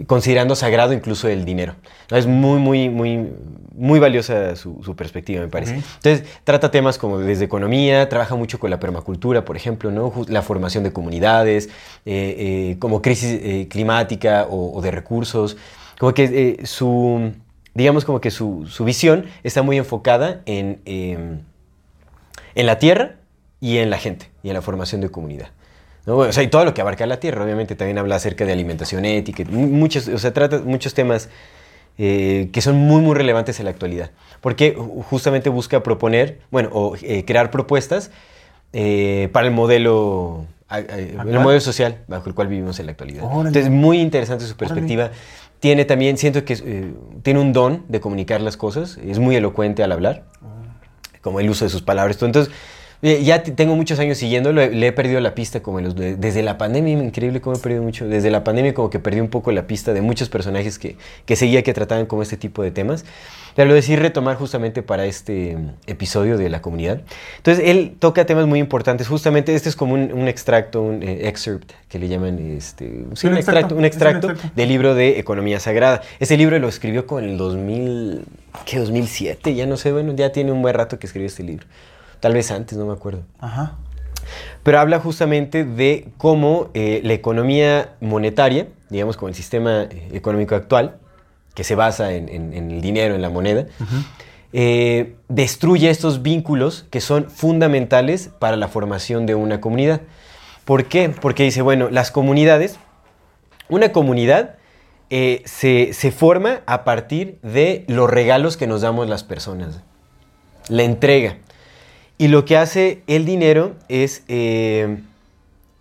considerando 0.08 0.56
sagrado 0.56 0.94
incluso 0.94 1.28
el 1.28 1.46
dinero. 1.46 1.76
Es 2.10 2.28
muy, 2.28 2.60
muy, 2.60 2.90
muy, 2.90 3.30
muy 3.76 4.00
valiosa 4.00 4.56
su, 4.56 4.82
su 4.84 4.96
perspectiva, 4.96 5.42
me 5.42 5.48
parece. 5.48 5.78
Ok. 5.78 5.84
Entonces, 5.96 6.24
trata 6.44 6.70
temas 6.72 6.98
como 6.98 7.20
desde 7.20 7.46
economía, 7.46 8.08
trabaja 8.08 8.36
mucho 8.36 8.60
con 8.60 8.70
la 8.70 8.80
permacultura, 8.80 9.46
por 9.46 9.56
ejemplo, 9.56 9.92
¿no? 9.92 10.14
La 10.28 10.42
formación 10.42 10.84
de 10.84 10.94
comunidades, 10.94 11.70
eh, 12.06 12.36
eh, 12.74 12.76
como 12.80 13.02
crisis 13.02 13.40
eh, 13.42 13.68
climática 13.70 14.46
o, 14.50 14.78
o 14.78 14.82
de 14.82 14.92
recursos. 14.92 15.58
Como 16.00 16.14
que 16.14 16.58
eh, 16.62 16.66
su, 16.66 17.32
digamos 17.74 18.06
como 18.06 18.22
que 18.22 18.32
su, 18.32 18.68
su 18.68 18.86
visión 18.86 19.26
está 19.44 19.64
muy 19.64 19.78
enfocada 19.78 20.42
en, 20.46 20.82
em, 20.86 21.40
en 22.56 22.66
la 22.66 22.78
tierra 22.78 23.16
y 23.60 23.78
en 23.78 23.90
la 23.90 23.98
gente 23.98 24.30
y 24.44 24.50
en 24.50 24.54
la 24.54 24.62
formación 24.62 25.02
de 25.02 25.10
comunidad. 25.10 25.50
¿No? 26.06 26.18
O 26.18 26.32
sea, 26.32 26.44
y 26.44 26.48
todo 26.48 26.66
lo 26.66 26.74
que 26.74 26.82
abarca 26.82 27.06
la 27.06 27.20
tierra, 27.20 27.44
obviamente 27.44 27.76
también 27.76 27.98
habla 27.98 28.16
acerca 28.16 28.46
de 28.46 28.52
alimentación 28.54 29.06
ética, 29.06 29.44
mu- 29.50 29.68
muchos, 29.68 30.08
o 30.08 30.18
sea, 30.18 30.34
trata 30.34 30.60
muchos 30.60 30.94
temas 30.94 31.30
eh, 31.98 32.50
que 32.52 32.62
son 32.62 32.76
muy, 32.76 33.02
muy 33.02 33.16
relevantes 33.16 33.60
en 33.60 33.66
la 33.66 33.72
actualidad, 33.72 34.12
porque 34.42 34.76
ju- 34.76 35.04
justamente 35.04 35.50
busca 35.50 35.84
proponer, 35.84 36.40
bueno, 36.52 36.70
o 36.74 36.96
eh, 37.02 37.24
crear 37.26 37.52
propuestas 37.52 38.12
eh, 38.74 39.30
para 39.32 39.46
el 39.48 39.54
modelo, 39.54 40.46
el 40.72 41.40
modelo 41.44 41.62
social 41.62 42.00
bajo 42.08 42.28
el 42.30 42.34
cual 42.36 42.48
vivimos 42.48 42.80
en 42.80 42.88
la 42.88 42.94
actualidad. 42.94 43.24
Órale. 43.26 43.50
Entonces, 43.50 43.70
muy 43.72 44.00
interesante 44.02 44.46
su 44.46 44.56
perspectiva. 44.58 45.12
Tiene 45.60 45.86
también, 45.86 46.18
siento 46.18 46.44
que 46.44 46.54
eh, 46.62 46.94
tiene 47.22 47.40
un 47.40 47.54
don 47.54 47.86
de 47.88 48.00
comunicar 48.02 48.42
las 48.42 48.58
cosas, 48.58 48.98
es 48.98 49.20
muy 49.20 49.36
elocuente 49.36 49.84
al 49.84 49.92
hablar, 49.92 50.24
como 51.22 51.40
el 51.40 51.50
uso 51.50 51.64
de 51.64 51.70
sus 51.70 51.84
palabras. 51.84 52.22
Entonces, 52.22 52.52
ya 53.04 53.44
t- 53.44 53.52
tengo 53.52 53.76
muchos 53.76 54.00
años 54.00 54.18
siguiéndolo, 54.18 54.62
eh, 54.62 54.70
le 54.72 54.88
he 54.88 54.92
perdido 54.94 55.20
la 55.20 55.36
pista 55.36 55.62
como 55.62 55.82
los 55.82 55.96
de- 55.96 56.16
desde 56.16 56.42
la 56.42 56.58
pandemia, 56.58 56.94
increíble 56.94 57.42
cómo 57.42 57.56
he 57.56 57.60
perdido 57.60 57.84
mucho, 57.84 58.08
desde 58.08 58.32
la 58.32 58.44
pandemia 58.44 58.74
como 58.74 58.90
que 58.90 59.00
perdí 59.00 59.20
un 59.20 59.28
poco 59.28 59.52
la 59.52 59.68
pista 59.68 59.94
de 59.94 60.02
muchos 60.02 60.30
personajes 60.30 60.80
que, 60.80 60.96
que 61.26 61.36
seguía 61.36 61.62
que 61.64 61.74
trataban 61.74 62.06
como 62.06 62.22
este 62.24 62.38
tipo 62.38 62.64
de 62.64 62.72
temas. 62.72 63.04
Pero 63.56 63.68
lo 63.70 63.76
decidí 63.76 63.98
retomar 63.98 64.36
justamente 64.38 64.82
para 64.82 65.06
este 65.06 65.56
mm, 65.56 65.70
episodio 65.86 66.38
de 66.40 66.50
la 66.50 66.62
comunidad. 66.64 67.02
Entonces, 67.38 67.64
él 67.68 67.94
toca 68.00 68.26
temas 68.26 68.48
muy 68.48 68.58
importantes, 68.58 69.08
justamente 69.08 69.54
este 69.54 69.70
es 69.70 69.76
como 69.76 69.94
un, 69.94 70.12
un 70.12 70.28
extracto, 70.28 70.82
un 70.82 71.04
eh, 71.04 71.28
excerpt 71.28 71.72
que 71.88 72.00
le 72.00 72.08
llaman, 72.08 72.40
este, 72.58 73.04
sí, 73.14 73.28
un 73.28 73.36
extracto, 73.38 73.76
un 73.76 73.86
extracto 73.86 74.32
extracto. 74.32 74.56
del 74.56 74.70
libro 74.70 74.96
de 74.96 75.20
Economía 75.20 75.60
Sagrada. 75.60 76.02
Ese 76.20 76.36
libro 76.36 76.58
lo 76.58 76.68
escribió 76.68 77.06
con 77.06 77.24
el 77.26 77.38
2000, 77.38 78.24
¿qué? 78.66 78.80
2007, 78.80 79.54
ya 79.54 79.68
no 79.68 79.78
sé, 79.78 79.92
bueno, 79.92 80.16
ya 80.16 80.32
tiene 80.32 80.52
un 80.52 80.62
buen 80.64 80.74
rato 80.74 80.98
que 80.98 81.06
escribió 81.06 81.28
este 81.28 81.44
libro. 81.44 81.68
Tal 82.24 82.34
vez 82.34 82.52
antes, 82.52 82.78
no 82.78 82.86
me 82.86 82.94
acuerdo. 82.94 83.24
Ajá. 83.42 83.74
Pero 84.64 84.80
habla 84.80 84.98
justamente 85.02 85.66
de 85.66 86.08
cómo 86.18 86.70
eh, 86.74 87.02
la 87.04 87.12
economía 87.12 87.96
monetaria, 88.00 88.68
digamos 88.90 89.18
como 89.18 89.28
el 89.28 89.36
sistema 89.36 89.84
eh, 89.84 90.08
económico 90.14 90.56
actual, 90.56 90.96
que 91.54 91.66
se 91.66 91.76
basa 91.76 92.14
en, 92.14 92.30
en- 92.30 92.54
en 92.54 92.72
el 92.72 92.80
dinero, 92.80 93.14
en 93.14 93.22
la 93.22 93.30
moneda, 93.30 93.66
eh, 94.54 95.16
destruye 95.28 95.90
estos 95.90 96.22
vínculos 96.22 96.86
que 96.92 97.02
son 97.02 97.30
fundamentales 97.30 98.30
para 98.40 98.56
la 98.56 98.70
formación 98.70 99.26
de 99.26 99.36
una 99.36 99.60
comunidad. 99.60 100.00
¿Por 100.64 100.86
qué? 100.86 101.10
Porque 101.10 101.44
dice, 101.44 101.62
bueno, 101.62 101.90
las 101.90 102.10
comunidades, 102.10 102.78
una 103.68 103.92
comunidad 103.92 104.56
eh, 105.10 105.42
se, 105.44 105.92
se 105.92 106.12
forma 106.14 106.62
a 106.68 106.86
partir 106.86 107.38
de 107.42 107.84
los 107.90 108.10
regalos 108.10 108.56
que 108.56 108.66
nos 108.66 108.80
damos 108.80 109.10
las 109.10 109.26
personas, 109.26 109.82
la 110.70 110.84
entrega. 110.84 111.36
Y 112.18 112.28
lo 112.28 112.46
que 112.46 112.58
hace 112.58 113.04
el 113.08 113.26
dinero 113.26 113.76
es 113.90 114.24
eh, 114.28 115.00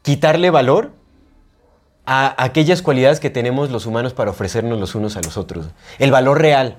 quitarle 0.03 0.51
valor 0.51 0.91
a 2.05 2.43
aquellas 2.43 2.83
cualidades 2.83 3.21
que 3.21 3.31
tenemos 3.31 3.71
los 3.71 3.87
humanos 3.87 4.13
para 4.13 4.31
ofrecernos 4.31 4.79
los 4.79 4.95
unos 4.95 5.17
a 5.17 5.23
los 5.23 5.37
otros. 5.37 5.67
El 5.99 6.11
valor 6.11 6.41
real. 6.41 6.77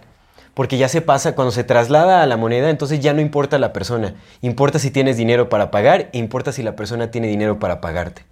Porque 0.54 0.78
ya 0.78 0.88
se 0.88 1.02
pasa, 1.02 1.34
cuando 1.34 1.52
se 1.52 1.64
traslada 1.64 2.22
a 2.22 2.28
la 2.28 2.38
moneda, 2.38 2.70
entonces 2.70 3.00
ya 3.00 3.14
no 3.14 3.22
importa 3.22 3.58
la 3.58 3.74
persona. 3.74 4.14
Importa 4.42 4.78
si 4.78 4.92
tienes 4.92 5.18
dinero 5.18 5.50
para 5.50 5.72
pagar, 5.72 6.10
importa 6.14 6.52
si 6.52 6.62
la 6.62 6.76
persona 6.76 7.10
tiene 7.10 7.28
dinero 7.28 7.58
para 7.58 7.82
pagarte. 7.82 8.24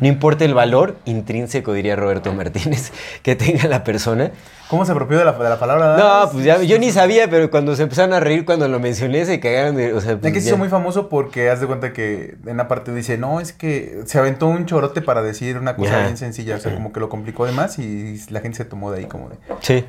No 0.00 0.06
importa 0.08 0.44
el 0.44 0.54
valor 0.54 0.96
intrínseco, 1.04 1.72
diría 1.72 1.96
Roberto 1.96 2.32
Martínez, 2.34 2.92
que 3.22 3.36
tenga 3.36 3.66
la 3.68 3.84
persona. 3.84 4.30
¿Cómo 4.68 4.84
se 4.84 4.92
apropió 4.92 5.18
de 5.18 5.24
la, 5.24 5.32
de 5.32 5.48
la 5.48 5.58
palabra? 5.58 5.96
No, 5.96 6.30
pues 6.30 6.44
ya, 6.44 6.62
yo 6.62 6.78
ni 6.78 6.92
sabía, 6.92 7.28
pero 7.28 7.50
cuando 7.50 7.74
se 7.74 7.82
empezaron 7.82 8.12
a 8.12 8.20
reír 8.20 8.44
cuando 8.44 8.68
lo 8.68 8.78
mencioné, 8.78 9.24
se 9.26 9.40
cagaron 9.40 9.74
de... 9.76 9.92
O 9.94 10.00
sea, 10.00 10.12
Es 10.12 10.18
pues 10.18 10.32
que 10.32 10.40
se 10.40 10.46
ya. 10.46 10.50
hizo 10.50 10.58
muy 10.58 10.68
famoso 10.68 11.08
porque 11.08 11.50
haz 11.50 11.60
de 11.60 11.66
cuenta 11.66 11.92
que 11.92 12.36
en 12.46 12.52
una 12.52 12.68
parte 12.68 12.94
dice, 12.94 13.18
no, 13.18 13.40
es 13.40 13.52
que 13.52 14.02
se 14.06 14.18
aventó 14.18 14.46
un 14.46 14.66
chorote 14.66 15.02
para 15.02 15.22
decir 15.22 15.58
una 15.58 15.74
cosa 15.76 16.02
bien 16.02 16.16
sencilla, 16.16 16.56
o 16.56 16.60
sea, 16.60 16.72
como 16.72 16.92
que 16.92 17.00
lo 17.00 17.08
complicó 17.08 17.46
de 17.46 17.52
más 17.52 17.78
y 17.80 18.20
la 18.30 18.40
gente 18.40 18.58
se 18.58 18.64
tomó 18.64 18.92
de 18.92 19.00
ahí 19.00 19.06
como 19.06 19.28
de... 19.30 19.36
Sí. 19.60 19.84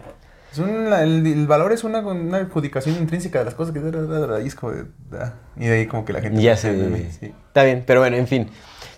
Es 0.52 0.58
un- 0.58 0.92
el, 0.92 1.26
el 1.28 1.48
valor 1.48 1.72
es 1.74 1.84
una, 1.84 2.00
una 2.00 2.38
adjudicación 2.40 2.96
intrínseca 2.96 3.40
de 3.40 3.46
las 3.46 3.54
cosas 3.54 3.74
que... 3.74 3.80
Y 4.44 4.48
es 4.48 4.56
como 4.56 4.74
de... 4.74 4.86
ah, 5.20 5.34
Y 5.58 5.68
de 5.68 5.74
ahí 5.76 5.86
como 5.86 6.06
que 6.06 6.14
la 6.14 6.22
gente... 6.22 6.42
Ya 6.42 6.58
se... 6.58 6.74
Sí. 7.20 7.34
Está 7.48 7.64
bien, 7.64 7.84
pero 7.86 8.00
bueno, 8.00 8.18
en 8.18 8.28
fin. 8.28 8.50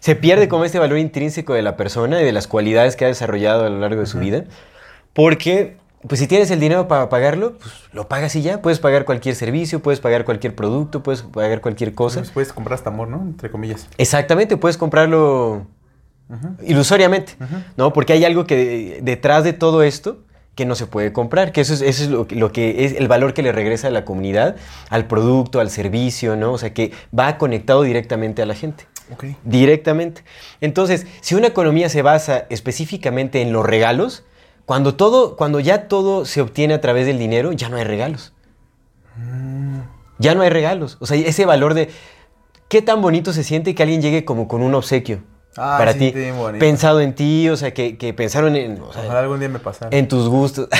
Se 0.04 0.18
pierde 0.18 0.50
como 0.50 0.66
este 0.66 0.80
valor 0.80 0.98
intrínseco 0.98 1.54
de 1.54 1.62
la 1.62 1.78
persona 1.78 2.22
y 2.22 2.26
de 2.26 2.34
las 2.34 2.46
cualidades 2.46 2.98
que 2.98 3.06
ha 3.06 3.08
desarrollado 3.08 3.66
a 3.66 3.70
lo 3.70 3.80
largo 3.80 4.02
de 4.02 4.06
su 4.06 4.20
vida. 4.20 4.44
Porque, 5.14 5.78
pues 6.10 6.20
si 6.20 6.28
tienes 6.28 6.52
el 6.52 6.60
dinero 6.60 6.90
para 6.90 7.08
pagarlo, 7.08 7.58
pues 7.58 7.74
lo 7.94 8.10
pagas 8.10 8.36
y 8.36 8.42
ya. 8.42 8.62
Puedes 8.62 8.80
pagar 8.80 9.06
cualquier 9.06 9.34
servicio, 9.34 9.82
puedes 9.82 10.02
pagar 10.02 10.26
cualquier 10.26 10.56
producto, 10.56 11.04
puedes 11.04 11.22
pagar 11.22 11.62
cualquier 11.62 11.94
cosa. 11.94 12.20
Pues 12.20 12.32
puedes 12.32 12.52
comprar 12.52 12.74
hasta 12.74 12.90
amor, 12.90 13.08
¿no? 13.08 13.22
Entre 13.22 13.50
comillas. 13.50 13.88
Exactamente, 13.98 14.58
puedes 14.58 14.76
comprarlo 14.76 15.68
ilusoriamente. 16.66 17.38
¿no? 17.78 17.94
Porque 17.94 18.12
hay 18.12 18.26
algo 18.26 18.46
que 18.46 19.00
detrás 19.02 19.46
de 19.46 19.54
todo 19.54 19.84
esto 19.84 20.18
que 20.56 20.66
no 20.66 20.76
se 20.76 20.86
puede 20.86 21.14
comprar, 21.14 21.54
que 21.54 21.62
eso 21.62 21.74
es, 21.74 21.82
eso 21.82 22.04
es 22.04 22.10
lo, 22.10 22.28
lo 22.30 22.52
que 22.52 22.84
es 22.84 22.98
el 22.98 23.08
valor 23.08 23.34
que 23.34 23.42
le 23.42 23.54
regresa 23.54 23.88
a 23.88 23.92
la 23.92 24.04
comunidad, 24.04 24.58
al 24.90 25.08
producto, 25.08 25.62
al 25.62 25.70
servicio, 25.70 26.36
¿no? 26.36 26.52
O 26.52 26.58
sea, 26.58 26.74
que 26.74 26.92
va 27.18 27.38
conectado 27.38 27.84
directamente 27.84 28.42
a 28.42 28.46
la 28.46 28.54
gente. 28.54 28.86
Directamente. 29.44 30.24
Entonces, 30.62 31.06
si 31.22 31.36
una 31.36 31.48
economía 31.48 31.90
se 31.90 32.02
basa 32.02 32.46
específicamente 32.50 33.42
en 33.42 33.52
los 33.54 33.66
regalos, 33.66 34.24
cuando 34.66 34.96
todo, 34.96 35.36
cuando 35.36 35.60
ya 35.60 35.88
todo 35.88 36.26
se 36.26 36.42
obtiene 36.42 36.74
a 36.74 36.82
través 36.82 37.06
del 37.06 37.20
dinero, 37.20 37.52
ya 37.52 37.70
no 37.70 37.78
hay 37.78 37.84
regalos. 37.84 38.34
Ya 40.20 40.36
no 40.36 40.42
hay 40.42 40.50
regalos. 40.50 40.98
O 41.00 41.06
sea, 41.06 41.18
ese 41.18 41.46
valor 41.46 41.74
de 41.74 41.90
qué 42.70 42.82
tan 42.82 43.02
bonito 43.02 43.34
se 43.34 43.44
siente 43.44 43.76
que 43.76 43.84
alguien 43.84 44.02
llegue 44.02 44.26
como 44.26 44.48
con 44.48 44.62
un 44.62 44.74
obsequio 44.74 45.22
Ah, 45.56 45.76
para 45.78 45.94
sí, 45.94 46.12
ti, 46.12 46.14
pensado 46.60 47.00
en 47.00 47.14
ti, 47.14 47.48
o 47.50 47.56
sea, 47.56 47.76
que, 47.76 47.96
que 47.98 48.12
pensaron 48.14 48.56
en, 48.56 48.82
o 48.82 48.92
sea, 48.92 49.04
Ojalá 49.04 49.20
algún 49.20 49.40
día 49.40 49.50
me 49.50 49.60
pasara. 49.60 49.96
en 49.96 50.08
tus 50.08 50.28
gustos. 50.30 50.68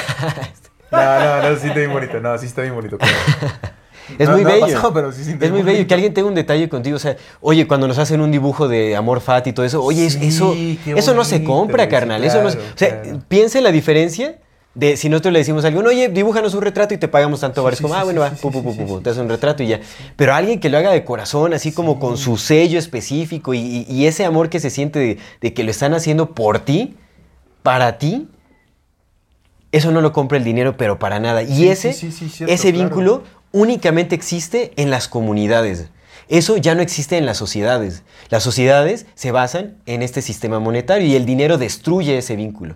No, 0.92 1.00
no, 1.00 1.50
no, 1.50 1.56
sí 1.58 1.66
está 1.68 1.80
bien 1.80 1.92
bonito. 1.92 2.20
No, 2.20 2.38
sí 2.38 2.46
está 2.46 2.62
bien 2.62 2.76
bonito. 2.76 3.00
claro. 3.00 3.14
Es 4.18 4.28
No, 4.28 4.36
muy 4.36 4.44
no 4.44 4.50
bello. 4.50 4.66
pasado, 4.68 4.94
pero 4.94 5.12
sí 5.12 5.36
es 5.40 5.52
muy 5.52 5.62
bello 5.64 5.88
que 5.88 5.94
alguien 5.94 6.14
tenga 6.14 6.28
un 6.28 6.36
detalle 6.36 6.70
contigo. 6.70 6.96
O 6.98 7.00
sea, 7.00 7.16
oye, 7.42 7.68
cuando 7.68 7.88
nos 7.88 7.98
hacen 7.98 8.22
un 8.22 8.32
dibujo 8.32 8.68
de 8.68 8.96
amor 8.96 9.22
fat 9.22 9.48
y 9.48 9.54
todo 9.54 9.66
eso, 9.66 9.84
oye, 9.84 10.10
Sí, 10.10 10.20
eso, 10.28 10.54
eso 10.86 11.14
no 11.14 11.24
se 11.24 11.44
compra, 11.44 11.88
carnal. 11.90 12.24
eso 12.24 12.42
no 12.42 12.50
es- 12.50 12.56
claro, 12.56 12.72
o 12.74 12.78
sea, 12.78 13.20
piensa 13.28 13.58
en 13.58 13.64
la 13.64 13.72
diferencia 13.72 14.38
de 14.76 14.98
si 14.98 15.08
nosotros 15.08 15.32
le 15.34 15.40
decimos 15.40 15.64
a 15.64 15.68
alguien, 15.68 15.86
oye, 15.86 16.10
dibújanos 16.10 16.56
un 16.56 16.64
retrato 16.64 16.96
y 16.96 16.98
te 16.98 17.08
pagamos 17.08 17.40
tanto. 17.42 17.70
Sí, 17.72 17.82
como, 17.84 17.94
sí, 17.94 18.00
ah, 18.00 18.04
bueno, 18.04 18.22
va, 18.22 18.32
pu, 18.32 18.52
pu, 18.52 18.64
pu, 18.64 19.02
te 19.02 19.12
hace 19.12 19.22
un 19.22 19.30
retrato 19.30 19.62
y 19.62 19.68
ya. 19.68 19.80
Pero 20.16 20.34
alguien 20.34 20.60
que 20.60 20.70
lo 20.70 20.80
haga 20.80 20.92
de 20.92 21.06
corazón, 21.06 21.54
así 21.54 21.72
como 21.72 22.00
con 22.00 22.18
su 22.18 22.38
sello 22.38 22.80
específico 22.80 23.54
y, 23.54 24.06
ese 24.08 24.26
amor 24.26 24.50
que 24.50 24.60
se 24.60 24.70
siente 24.72 24.98
de, 25.00 25.18
de 25.42 25.54
que 25.54 25.64
lo 25.64 25.70
están 25.72 25.94
haciendo 25.94 26.32
por 26.34 26.60
ti, 26.60 26.96
para 27.62 28.00
ti, 28.00 28.28
eso 29.72 29.92
no 29.92 30.02
lo 30.02 30.12
compra 30.12 30.38
el 30.38 30.44
dinero, 30.44 30.76
pero 30.78 31.00
para 31.00 31.20
nada. 31.20 31.44
Y 31.44 31.68
ese, 31.68 31.90
ese 31.90 32.40
claro. 32.40 32.72
vínculo 32.78 33.24
únicamente 33.54 34.16
existe 34.16 34.74
en 34.76 34.90
las 34.92 35.08
comunidades. 35.08 35.88
Eso 36.28 36.58
ya 36.58 36.76
no 36.76 36.82
existe 36.82 37.18
en 37.18 37.26
las 37.26 37.38
sociedades. 37.38 38.04
Las 38.30 38.44
sociedades 38.44 39.06
se 39.16 39.32
basan 39.32 39.78
en 39.86 40.02
este 40.02 40.22
sistema 40.22 40.60
monetario 40.60 41.08
y 41.08 41.16
el 41.16 41.26
dinero 41.26 41.58
destruye 41.58 42.18
ese 42.18 42.36
vínculo. 42.36 42.76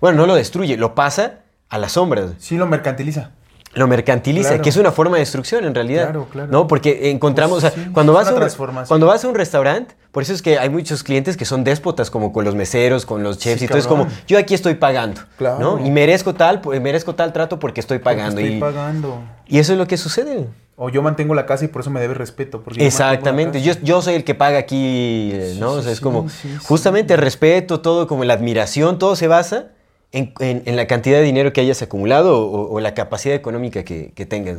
Bueno, 0.00 0.18
no 0.18 0.26
lo 0.26 0.34
destruye, 0.34 0.76
lo 0.76 0.94
pasa 0.96 1.40
a 1.68 1.78
las 1.78 1.92
sombras. 1.92 2.32
Sí 2.38 2.56
lo 2.56 2.66
mercantiliza. 2.66 3.32
Lo 3.76 3.86
mercantiliza, 3.86 4.48
Claro. 4.50 4.62
que 4.62 4.68
es 4.70 4.76
una 4.76 4.90
forma 4.90 5.16
de 5.16 5.20
destrucción 5.20 5.64
en 5.64 5.74
realidad. 5.74 6.04
Claro, 6.04 6.26
claro. 6.32 6.50
¿No? 6.50 6.66
Porque 6.66 7.10
encontramos, 7.10 7.60
Pues 7.60 7.72
o 7.72 7.76
sea, 7.76 7.84
sí, 7.84 7.90
cuando, 7.92 8.12
vas 8.12 8.30
un, 8.30 8.84
cuando 8.88 9.06
vas 9.06 9.24
a 9.24 9.28
un 9.28 9.34
restaurante, 9.34 9.94
por 10.12 10.22
eso 10.22 10.32
es 10.32 10.40
que 10.42 10.58
hay 10.58 10.70
muchos 10.70 11.02
clientes 11.02 11.36
que 11.36 11.44
son 11.44 11.62
déspotas, 11.62 12.10
como 12.10 12.32
con 12.32 12.44
los 12.44 12.54
meseros, 12.54 13.04
con 13.04 13.22
los 13.22 13.38
chefs, 13.38 13.58
Sí, 13.60 13.64
y 13.66 13.68
todo 13.68 13.78
es 13.78 13.86
como, 13.86 14.06
yo 14.26 14.38
aquí 14.38 14.54
estoy 14.54 14.74
pagando, 14.76 15.20
Claro. 15.36 15.58
¿no? 15.78 15.86
Y 15.86 15.90
merezco 15.90 16.34
tal, 16.34 16.60
pues, 16.62 16.80
merezco 16.80 17.14
tal 17.14 17.32
trato 17.32 17.58
porque 17.58 17.80
estoy 17.80 17.98
pagando. 17.98 18.36
Porque 18.36 18.48
y, 18.50 18.54
estoy 18.54 18.60
pagando. 18.60 19.20
y 19.46 19.58
eso 19.58 19.72
es 19.72 19.78
lo 19.78 19.86
que 19.86 19.96
sucede. 19.98 20.48
O 20.78 20.90
yo 20.90 21.00
mantengo 21.02 21.34
la 21.34 21.46
casa 21.46 21.64
y 21.64 21.68
por 21.68 21.80
eso 21.80 21.90
me 21.90 22.00
debe 22.00 22.14
respeto. 22.14 22.62
porque 22.62 22.86
Exactamente, 22.86 23.62
yo, 23.62 23.72
yo 23.82 24.02
soy 24.02 24.14
el 24.14 24.24
que 24.24 24.34
paga 24.34 24.58
aquí, 24.58 25.32
¿no? 25.58 25.72
sí, 25.74 25.78
o 25.78 25.82
sea, 25.82 25.92
es 25.92 26.00
como, 26.00 26.26
justamente 26.64 27.14
el 27.14 27.20
respeto, 27.20 27.80
todo, 27.80 28.06
como 28.06 28.24
la 28.24 28.34
admiración, 28.34 28.98
todo 28.98 29.16
se 29.16 29.26
basa 29.28 29.68
en, 30.16 30.32
en- 30.40 30.62
en 30.66 30.76
la 30.76 30.86
cantidad 30.86 31.18
de 31.18 31.24
dinero 31.24 31.52
que 31.52 31.60
hayas 31.60 31.82
acumulado 31.82 32.40
o, 32.40 32.72
o 32.72 32.80
la 32.80 32.94
capacidad 32.94 33.34
económica 33.34 33.84
que, 33.84 34.12
que 34.14 34.26
tengas. 34.26 34.58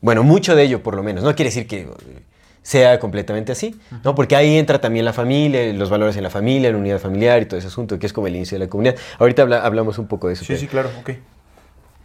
Bueno, 0.00 0.22
mucho 0.22 0.54
de 0.54 0.62
ello 0.64 0.82
por 0.82 0.94
lo 0.96 1.02
menos. 1.02 1.24
No 1.24 1.34
quiere 1.34 1.48
decir 1.50 1.66
que 1.66 1.80
eh, 1.82 1.88
sea 2.62 2.98
completamente 2.98 3.52
así, 3.52 3.78
¿no? 4.02 4.14
Porque 4.14 4.36
ahí 4.36 4.56
entra 4.58 4.80
también 4.80 5.04
la 5.04 5.12
familia, 5.12 5.72
los 5.72 5.90
valores 5.90 6.16
en 6.16 6.22
la 6.22 6.30
familia, 6.30 6.70
la 6.72 6.78
unidad 6.78 6.98
familiar 6.98 7.40
y 7.42 7.46
todo 7.46 7.58
ese 7.58 7.68
asunto, 7.68 7.98
que 7.98 8.06
es 8.06 8.12
como 8.12 8.26
el 8.26 8.36
inicio 8.36 8.58
de 8.58 8.64
la 8.66 8.70
comunidad. 8.70 8.96
Ahorita 9.18 9.42
habla- 9.42 9.64
hablamos 9.64 9.98
un 9.98 10.06
poco 10.08 10.28
de 10.28 10.34
eso. 10.34 10.42
Sí, 10.44 10.48
pero- 10.48 10.60
sí, 10.60 10.66
claro, 10.66 10.90
ok. 11.00 11.10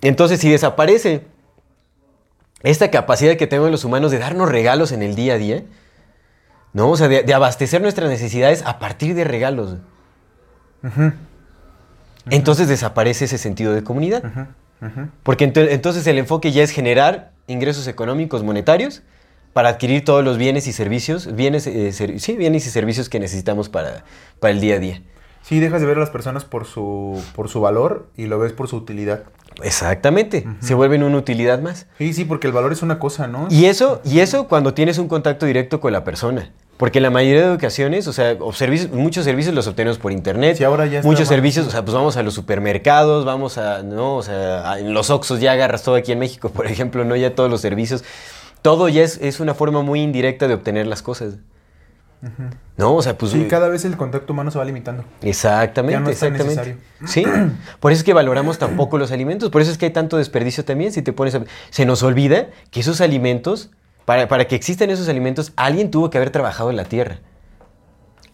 entonces, 0.01 0.39
si 0.39 0.49
desaparece 0.49 1.21
esta 2.63 2.91
capacidad 2.91 3.35
que 3.37 3.47
tenemos 3.47 3.71
los 3.71 3.83
humanos 3.85 4.11
de 4.11 4.19
darnos 4.19 4.49
regalos 4.49 4.91
en 4.91 5.01
el 5.01 5.15
día 5.15 5.33
a 5.35 5.37
día, 5.37 5.63
¿no? 6.73 6.89
O 6.91 6.97
sea, 6.97 7.07
de, 7.07 7.23
de 7.23 7.33
abastecer 7.33 7.81
nuestras 7.81 8.09
necesidades 8.09 8.61
a 8.65 8.79
partir 8.79 9.15
de 9.15 9.23
regalos. 9.23 9.77
Entonces 12.31 12.67
desaparece 12.67 13.25
ese 13.25 13.37
sentido 13.37 13.73
de 13.73 13.83
comunidad. 13.83 14.23
Porque 15.23 15.51
ento- 15.51 15.67
entonces 15.69 16.07
el 16.07 16.17
enfoque 16.17 16.51
ya 16.51 16.63
es 16.63 16.71
generar 16.71 17.31
ingresos 17.47 17.87
económicos 17.87 18.43
monetarios 18.43 19.01
para 19.53 19.69
adquirir 19.69 20.05
todos 20.05 20.23
los 20.23 20.37
bienes 20.37 20.67
y 20.67 20.73
servicios, 20.73 21.35
bienes, 21.35 21.67
eh, 21.67 21.91
ser- 21.91 22.19
sí, 22.19 22.35
bienes 22.37 22.65
y 22.67 22.69
servicios 22.69 23.09
que 23.09 23.19
necesitamos 23.19 23.67
para, 23.67 24.03
para 24.39 24.51
el 24.53 24.61
día 24.61 24.75
a 24.75 24.79
día. 24.79 25.01
Sí, 25.41 25.59
dejas 25.59 25.81
de 25.81 25.87
ver 25.87 25.97
a 25.97 25.99
las 26.01 26.11
personas 26.11 26.45
por 26.45 26.65
su, 26.65 27.21
por 27.35 27.49
su 27.49 27.59
valor 27.59 28.09
y 28.15 28.27
lo 28.27 28.37
ves 28.39 28.53
por 28.53 28.67
su 28.67 28.75
utilidad. 28.77 29.23
Exactamente, 29.63 30.45
se 30.59 30.73
vuelven 30.75 31.03
una 31.03 31.17
utilidad 31.17 31.59
más. 31.61 31.87
Sí, 31.97 32.13
sí, 32.13 32.23
porque 32.25 32.47
el 32.47 32.53
valor 32.53 32.71
es 32.71 32.81
una 32.81 32.99
cosa, 32.99 33.27
¿no? 33.27 33.47
Y 33.49 33.65
eso, 33.65 34.01
y 34.05 34.19
eso 34.19 34.47
cuando 34.47 34.73
tienes 34.73 34.97
un 34.99 35.07
contacto 35.07 35.45
directo 35.45 35.79
con 35.81 35.91
la 35.91 36.03
persona. 36.03 36.51
Porque 36.79 37.01
la 37.01 37.09
mayoría 37.09 37.41
de 37.49 37.51
ocasiones, 37.55 38.07
o 38.07 38.13
sea, 38.13 38.37
o 38.39 38.53
servicios- 38.53 38.89
muchos 38.91 39.25
servicios 39.25 39.53
los 39.53 39.67
obtenemos 39.67 39.97
por 39.99 40.13
internet. 40.13 40.55
Sí, 40.57 40.63
ahora 40.63 40.85
ya 40.85 41.01
Muchos 41.03 41.27
servicios, 41.27 41.67
o 41.67 41.71
sea, 41.71 41.83
pues 41.83 41.93
vamos 41.93 42.15
a 42.15 42.23
los 42.23 42.33
supermercados, 42.33 43.25
vamos 43.25 43.57
a, 43.57 43.83
¿no? 43.83 44.15
O 44.15 44.23
sea, 44.23 44.71
a- 44.71 44.79
en 44.79 44.93
los 44.93 45.09
Oxxos 45.09 45.41
ya 45.41 45.51
agarras 45.51 45.83
todo 45.83 45.95
aquí 45.95 46.13
en 46.13 46.19
México, 46.19 46.49
por 46.53 46.67
ejemplo, 46.67 47.03
¿no? 47.03 47.17
Ya 47.17 47.35
todos 47.35 47.51
los 47.51 47.59
servicios. 47.59 48.05
Todo 48.61 48.87
ya 48.87 49.03
es, 49.03 49.17
es 49.21 49.41
una 49.41 49.53
forma 49.53 49.81
muy 49.81 49.99
indirecta 50.01 50.47
de 50.47 50.53
obtener 50.53 50.87
las 50.87 51.01
cosas. 51.01 51.35
¿No? 52.77 52.95
O 52.95 53.01
sea, 53.01 53.17
pues... 53.17 53.31
Sí, 53.31 53.45
cada 53.49 53.69
vez 53.69 53.85
el 53.85 53.95
contacto 53.95 54.33
humano 54.33 54.51
se 54.51 54.57
va 54.57 54.65
limitando. 54.65 55.03
Exactamente, 55.21 55.93
Ya 55.93 55.99
no 56.01 56.09
es 56.09 56.21
exactamente. 56.23 56.77
Sí, 57.05 57.23
por 57.79 57.91
eso 57.91 57.99
es 57.99 58.03
que 58.03 58.13
valoramos 58.13 58.57
tan 58.57 58.75
poco 58.75 58.97
los 58.97 59.11
alimentos, 59.13 59.49
por 59.49 59.61
eso 59.61 59.71
es 59.71 59.77
que 59.77 59.85
hay 59.87 59.91
tanto 59.93 60.17
desperdicio 60.17 60.65
también, 60.65 60.91
si 60.91 61.01
te 61.01 61.13
pones 61.13 61.35
a... 61.35 61.43
Se 61.69 61.85
nos 61.85 62.03
olvida 62.03 62.47
que 62.71 62.81
esos 62.81 62.99
alimentos, 62.99 63.69
para, 64.09 64.27
para 64.27 64.47
que 64.47 64.55
existan 64.55 64.89
esos 64.89 65.07
alimentos, 65.07 65.53
alguien 65.55 65.91
tuvo 65.91 66.09
que 66.09 66.17
haber 66.17 66.31
trabajado 66.31 66.71
en 66.71 66.77
la 66.77 66.85
tierra. 66.85 67.19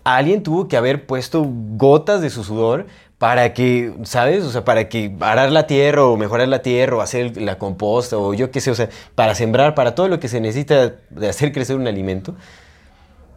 Alguien 0.05 0.41
tuvo 0.41 0.69
que 0.69 0.77
haber 0.77 1.05
puesto 1.05 1.45
gotas 1.45 2.21
de 2.21 2.29
su 2.29 2.45
sudor 2.45 2.85
para 3.17 3.53
que, 3.53 3.93
¿sabes? 4.03 4.45
O 4.45 4.51
sea, 4.51 4.63
para 4.63 4.87
que 4.87 5.13
arar 5.19 5.51
la 5.51 5.67
tierra 5.67 6.05
o 6.05 6.15
mejorar 6.15 6.47
la 6.47 6.61
tierra 6.61 6.95
o 6.95 7.01
hacer 7.01 7.35
la 7.41 7.57
composta 7.57 8.17
o 8.17 8.33
yo 8.33 8.51
qué 8.51 8.61
sé, 8.61 8.71
o 8.71 8.75
sea, 8.75 8.87
para 9.15 9.35
sembrar, 9.35 9.75
para 9.75 9.95
todo 9.95 10.07
lo 10.07 10.17
que 10.21 10.29
se 10.29 10.39
necesita 10.39 10.95
de 11.09 11.27
hacer 11.27 11.51
crecer 11.51 11.75
un 11.75 11.87
alimento. 11.87 12.35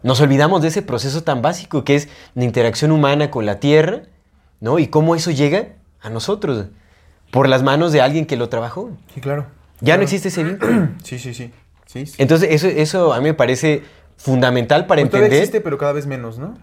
Nos 0.01 0.21
olvidamos 0.21 0.61
de 0.61 0.69
ese 0.69 0.81
proceso 0.81 1.23
tan 1.23 1.41
básico 1.41 1.83
que 1.83 1.95
es 1.95 2.07
la 2.35 2.45
interacción 2.45 2.93
humana 2.93 3.31
con 3.31 3.45
la 3.45 3.59
tierra, 3.59 4.03
¿no? 4.61 4.79
Y 4.79 4.87
cómo 4.87 5.13
eso 5.15 5.31
llega 5.31 5.73
a 5.99 6.09
nosotros 6.09 6.67
por 7.31 7.49
las 7.49 7.63
manos 7.63 7.91
de 7.91 7.99
alguien 7.99 8.25
que 8.25 8.37
lo 8.37 8.47
trabajó. 8.47 8.91
Sí, 9.13 9.19
claro. 9.19 9.47
Ya 9.81 9.97
no 9.97 10.03
existe 10.03 10.29
ese 10.29 10.45
vínculo. 10.45 10.89
Sí, 11.03 11.19
sí, 11.19 11.33
sí. 11.33 11.51
Sí, 11.91 12.05
sí. 12.05 12.15
Entonces, 12.17 12.49
eso, 12.51 12.67
eso 12.67 13.13
a 13.13 13.17
mí 13.17 13.23
me 13.23 13.33
parece 13.33 13.81
fundamental 14.17 14.85
para 14.85 15.01
Pues 15.01 15.13
entender. 15.13 15.33
existe, 15.33 15.61
pero 15.61 15.77
cada 15.77 15.93
vez 15.93 16.05
menos, 16.05 16.37
¿no? 16.37 16.57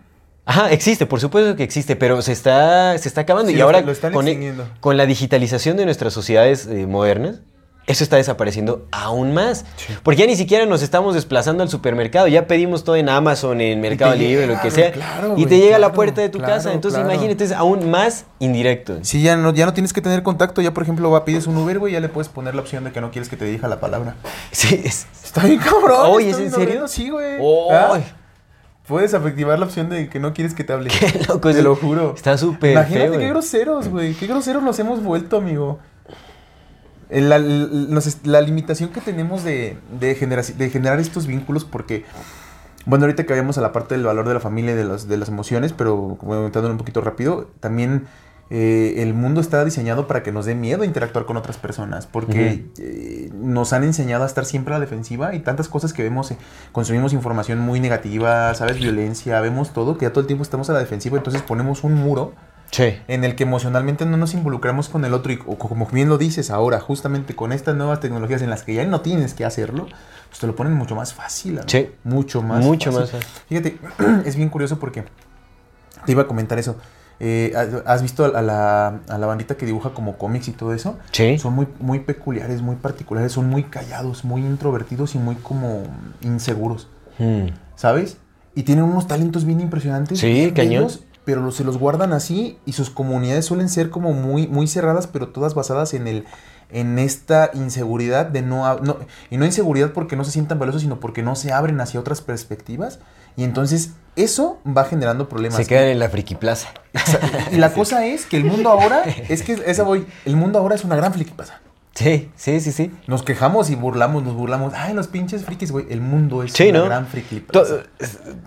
Ajá, 0.44 0.70
existe, 0.70 1.06
por 1.06 1.18
supuesto 1.20 1.56
que 1.56 1.64
existe, 1.64 1.96
pero 1.96 2.22
se 2.22 2.30
está, 2.32 2.96
se 2.98 3.08
está 3.08 3.22
acabando. 3.22 3.50
Sí, 3.50 3.56
y 3.56 3.60
ahora, 3.60 3.80
lo 3.80 3.90
están 3.90 4.12
con, 4.12 4.28
e- 4.28 4.52
con 4.78 4.96
la 4.96 5.04
digitalización 5.04 5.76
de 5.76 5.84
nuestras 5.86 6.12
sociedades 6.12 6.66
eh, 6.68 6.86
modernas, 6.86 7.40
eso 7.86 8.02
está 8.02 8.16
desapareciendo 8.16 8.86
aún 8.90 9.32
más. 9.32 9.64
Porque 10.02 10.20
ya 10.20 10.26
ni 10.26 10.36
siquiera 10.36 10.66
nos 10.66 10.82
estamos 10.82 11.14
desplazando 11.14 11.62
al 11.62 11.68
supermercado, 11.68 12.26
ya 12.26 12.46
pedimos 12.46 12.82
todo 12.84 12.96
en 12.96 13.08
Amazon, 13.08 13.60
en 13.60 13.80
Mercado 13.80 14.14
Libre, 14.14 14.42
llega, 14.46 14.54
lo 14.56 14.60
que 14.60 14.70
sea, 14.70 14.90
claro, 14.92 15.28
y 15.32 15.42
güey, 15.42 15.46
te 15.46 15.58
llega 15.58 15.76
a 15.76 15.78
la 15.78 15.92
puerta 15.92 16.20
de 16.20 16.28
tu 16.28 16.38
claro, 16.38 16.54
casa. 16.54 16.72
Entonces, 16.72 17.00
imagínate, 17.00 17.44
es 17.44 17.52
aún 17.52 17.90
más 17.90 18.24
indirecto. 18.40 18.98
Sí, 19.02 19.22
ya 19.22 19.36
no, 19.36 19.52
ya 19.54 19.66
no 19.66 19.72
tienes 19.72 19.92
que 19.92 20.00
tener 20.00 20.22
contacto. 20.22 20.60
Ya, 20.62 20.74
por 20.74 20.82
ejemplo, 20.82 21.10
va, 21.10 21.24
pides 21.24 21.46
un 21.46 21.56
Uber, 21.56 21.78
güey, 21.78 21.92
ya 21.92 22.00
le 22.00 22.08
puedes 22.08 22.28
poner 22.28 22.54
la 22.54 22.62
opción 22.62 22.84
de 22.84 22.92
que 22.92 23.00
no 23.00 23.10
quieres 23.10 23.28
que 23.28 23.36
te 23.36 23.44
dirija 23.44 23.68
la 23.68 23.78
palabra. 23.80 24.16
Sí, 24.50 24.80
es- 24.84 25.06
Está 25.24 25.44
bien 25.46 25.58
cabrón. 25.60 26.10
Oye, 26.10 26.30
está 26.30 26.42
¿es 26.42 26.52
en 26.54 26.60
serio? 26.60 26.88
Sí, 26.88 27.10
güey. 27.10 27.36
¿Ah? 27.70 27.98
Puedes 28.86 29.14
afectivar 29.14 29.58
la 29.58 29.66
opción 29.66 29.90
de 29.90 30.08
que 30.08 30.20
no 30.20 30.32
quieres 30.32 30.54
que 30.54 30.62
te 30.64 30.72
hable. 30.72 30.90
Qué 31.00 31.20
loco, 31.28 31.52
Te 31.52 31.62
lo 31.62 31.74
juro. 31.74 32.14
está 32.16 32.38
súper 32.38 32.72
Imagínate 32.72 33.10
feo, 33.10 33.18
qué 33.18 33.28
groseros, 33.28 33.88
güey. 33.88 34.14
Qué 34.14 34.26
groseros 34.28 34.62
nos 34.62 34.78
hemos 34.78 35.02
vuelto, 35.02 35.36
amigo. 35.38 35.80
El- 37.08 37.28
La, 37.28 37.38
la 38.24 38.40
limitación 38.40 38.90
que 38.90 39.00
tenemos 39.00 39.44
de, 39.44 39.78
de, 40.00 40.14
genera- 40.14 40.42
de 40.42 40.70
generar 40.70 40.98
estos 41.00 41.26
vínculos, 41.26 41.64
porque, 41.64 42.04
bueno, 42.84 43.04
ahorita 43.04 43.24
que 43.24 43.32
vayamos 43.32 43.58
a 43.58 43.60
la 43.60 43.72
parte 43.72 43.94
del 43.94 44.04
valor 44.04 44.26
de 44.26 44.34
la 44.34 44.40
familia 44.40 44.72
y 44.72 44.76
de, 44.76 44.84
las 44.84 45.08
de 45.08 45.16
las 45.16 45.28
emociones, 45.28 45.72
pero 45.72 46.16
comentándolo 46.18 46.72
un 46.72 46.78
poquito 46.78 47.00
rápido, 47.00 47.48
también 47.60 48.06
eh, 48.48 48.94
el 48.98 49.12
mundo 49.12 49.40
está 49.40 49.64
diseñado 49.64 50.06
para 50.06 50.22
que 50.22 50.30
nos 50.30 50.46
dé 50.46 50.54
miedo 50.54 50.84
interactuar 50.84 51.26
con 51.26 51.36
otras 51.36 51.56
personas, 51.56 52.06
porque 52.06 52.66
eh, 52.78 53.30
nos 53.34 53.72
han 53.72 53.82
enseñado 53.82 54.22
a 54.22 54.26
estar 54.26 54.44
siempre 54.44 54.72
a 54.74 54.78
la 54.78 54.84
defensiva 54.84 55.34
y 55.34 55.40
tantas 55.40 55.68
cosas 55.68 55.92
que 55.92 56.04
vemos, 56.04 56.30
eh, 56.30 56.36
consumimos 56.70 57.12
información 57.12 57.58
muy 57.58 57.80
negativa, 57.80 58.54
¿sabes? 58.54 58.78
Violencia, 58.78 59.40
vemos 59.40 59.72
todo, 59.72 59.98
que 59.98 60.04
ya 60.06 60.10
todo 60.12 60.20
el 60.20 60.26
tiempo 60.28 60.42
estamos 60.44 60.70
a 60.70 60.74
la 60.74 60.78
defensiva, 60.78 61.16
entonces 61.16 61.42
ponemos 61.42 61.82
un 61.82 61.94
muro 61.94 62.34
Sí. 62.70 62.98
en 63.08 63.24
el 63.24 63.36
que 63.36 63.44
emocionalmente 63.44 64.04
no 64.06 64.16
nos 64.16 64.34
involucramos 64.34 64.88
con 64.88 65.04
el 65.04 65.14
otro 65.14 65.32
y 65.32 65.36
como 65.38 65.86
bien 65.86 66.08
lo 66.08 66.18
dices 66.18 66.50
ahora, 66.50 66.80
justamente 66.80 67.34
con 67.36 67.52
estas 67.52 67.76
nuevas 67.76 68.00
tecnologías 68.00 68.42
en 68.42 68.50
las 68.50 68.62
que 68.64 68.74
ya 68.74 68.84
no 68.84 69.00
tienes 69.00 69.34
que 69.34 69.44
hacerlo, 69.44 69.86
pues 70.28 70.40
te 70.40 70.46
lo 70.46 70.54
ponen 70.56 70.74
mucho 70.74 70.94
más 70.96 71.14
fácil. 71.14 71.52
amigo. 71.58 71.68
Sí. 71.68 71.90
Mucho 72.04 72.42
más 72.42 72.64
Mucho 72.64 72.92
fácil. 72.92 73.18
más 73.18 73.24
fácil. 73.24 73.42
Fíjate, 73.48 73.78
es 74.26 74.36
bien 74.36 74.48
curioso 74.48 74.78
porque 74.78 75.04
te 76.04 76.12
iba 76.12 76.22
a 76.22 76.26
comentar 76.26 76.58
eso. 76.58 76.76
Eh, 77.18 77.52
¿has- 77.56 77.82
¿Has 77.86 78.02
visto 78.02 78.24
a 78.26 78.42
la, 78.42 79.00
a 79.08 79.16
la 79.18 79.26
bandita 79.26 79.56
que 79.56 79.64
dibuja 79.64 79.90
como 79.94 80.18
cómics 80.18 80.48
y 80.48 80.52
todo 80.52 80.74
eso? 80.74 80.98
Sí. 81.12 81.38
Son 81.38 81.54
muy, 81.54 81.66
muy 81.80 82.00
peculiares, 82.00 82.60
muy 82.60 82.76
particulares, 82.76 83.32
son 83.32 83.48
muy 83.48 83.62
callados, 83.62 84.24
muy 84.24 84.42
introvertidos 84.42 85.14
y 85.14 85.18
muy 85.18 85.36
como 85.36 85.84
inseguros. 86.20 86.88
Mm. 87.18 87.46
¿sabes? 87.74 88.18
Y 88.54 88.62
tienen 88.64 88.84
unos 88.84 89.06
talentos 89.06 89.44
bien 89.44 89.60
impresionantes. 89.60 90.18
Sí, 90.18 90.52
cañón. 90.54 90.88
Pero 91.26 91.42
los- 91.42 91.56
se 91.56 91.64
los 91.64 91.76
guardan 91.76 92.14
así 92.14 92.56
y 92.64 92.72
sus 92.72 92.88
comunidades 92.88 93.44
suelen 93.44 93.68
ser 93.68 93.90
como 93.90 94.12
muy, 94.14 94.46
muy 94.48 94.66
cerradas, 94.66 95.06
pero 95.06 95.28
todas 95.28 95.52
basadas 95.54 95.92
en 95.92 96.06
el 96.08 96.24
en 96.68 96.98
esta 96.98 97.50
inseguridad 97.54 98.26
de 98.26 98.42
no, 98.42 98.76
no 98.80 98.96
y 99.30 99.36
no 99.36 99.44
inseguridad 99.44 99.92
porque 99.92 100.16
no 100.16 100.24
se 100.24 100.32
sientan 100.32 100.58
valiosos, 100.58 100.82
sino 100.82 100.98
porque 100.98 101.22
no 101.22 101.36
se 101.36 101.52
abren 101.52 101.80
hacia 101.80 102.00
otras 102.00 102.22
perspectivas 102.22 102.98
y 103.36 103.44
entonces 103.44 103.90
eso 104.16 104.58
va 104.66 104.84
generando 104.84 105.28
problemas. 105.28 105.58
Se 105.58 105.66
quedan 105.66 105.84
en 105.84 105.98
la 106.00 106.08
friki 106.08 106.34
plaza. 106.34 106.68
Y 107.52 107.56
la 107.56 107.72
cosa 107.74 108.04
es 108.06 108.24
que 108.26 108.36
el 108.38 108.44
mundo 108.46 108.70
ahora, 108.70 109.02
es 109.04 109.42
que 109.42 109.62
esa 109.66 109.82
voy, 109.84 110.06
el 110.24 110.34
mundo 110.36 110.58
ahora 110.58 110.74
es 110.74 110.82
una 110.84 110.96
gran 110.96 111.12
friki 111.12 111.32
pasa. 111.32 111.60
Sí, 111.96 112.30
sí, 112.36 112.60
sí, 112.60 112.72
sí. 112.72 112.90
Nos 113.06 113.22
quejamos 113.22 113.70
y 113.70 113.74
burlamos, 113.74 114.22
nos 114.22 114.34
burlamos. 114.34 114.74
Ay, 114.74 114.92
los 114.92 115.08
pinches 115.08 115.44
frikis, 115.44 115.72
güey. 115.72 115.86
El 115.88 116.02
mundo 116.02 116.42
es 116.42 116.52
Sí, 116.52 116.68
una 116.68 116.80
¿no? 116.80 116.84
gran 116.84 117.06
friki 117.06 117.40
To-. 117.40 117.64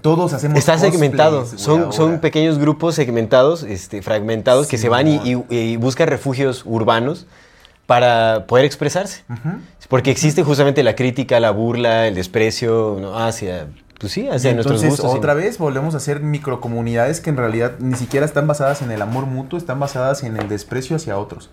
Todos 0.01 0.33
hacemos 0.33 0.57
Está 0.59 0.73
cosplays, 0.73 0.93
segmentado. 0.93 1.45
Son, 1.45 1.91
son 1.91 2.19
pequeños 2.19 2.59
grupos 2.59 2.93
segmentados, 2.93 3.63
este, 3.63 4.03
fragmentados, 4.03 4.67
que 4.67 4.77
se 4.77 4.87
van 4.87 5.07
y, 5.07 5.15
y- 5.49 5.55
y 5.55 5.77
buscan 5.77 6.07
refugios 6.07 6.61
urbanos 6.65 7.25
para 7.87 8.45
poder 8.45 8.65
expresarse. 8.65 9.23
Porque 9.87 10.11
existe 10.11 10.43
justamente 10.43 10.83
la 10.83 10.95
crítica, 10.95 11.39
la 11.39 11.49
burla, 11.49 12.07
el 12.07 12.13
desprecio 12.13 12.97
¿no? 13.01 13.17
hacia, 13.17 13.65
pues 13.99 14.13
sí, 14.13 14.27
hacia 14.29 14.53
nuestros 14.53 14.83
entonces, 14.83 15.01
gustos. 15.03 15.17
otra 15.17 15.33
vez 15.33 15.57
volvemos 15.57 15.95
a 15.95 15.97
hacer 15.97 16.19
microcomunidades 16.19 17.19
que 17.19 17.31
en 17.31 17.37
realidad 17.37 17.71
ni 17.79 17.95
siquiera 17.95 18.27
están 18.27 18.45
basadas 18.45 18.83
en 18.83 18.91
el 18.91 19.01
amor 19.01 19.25
mutuo, 19.25 19.57
están 19.57 19.79
basadas 19.79 20.21
en 20.23 20.37
el 20.37 20.47
desprecio 20.49 20.95
hacia 20.97 21.17
otros. 21.17 21.49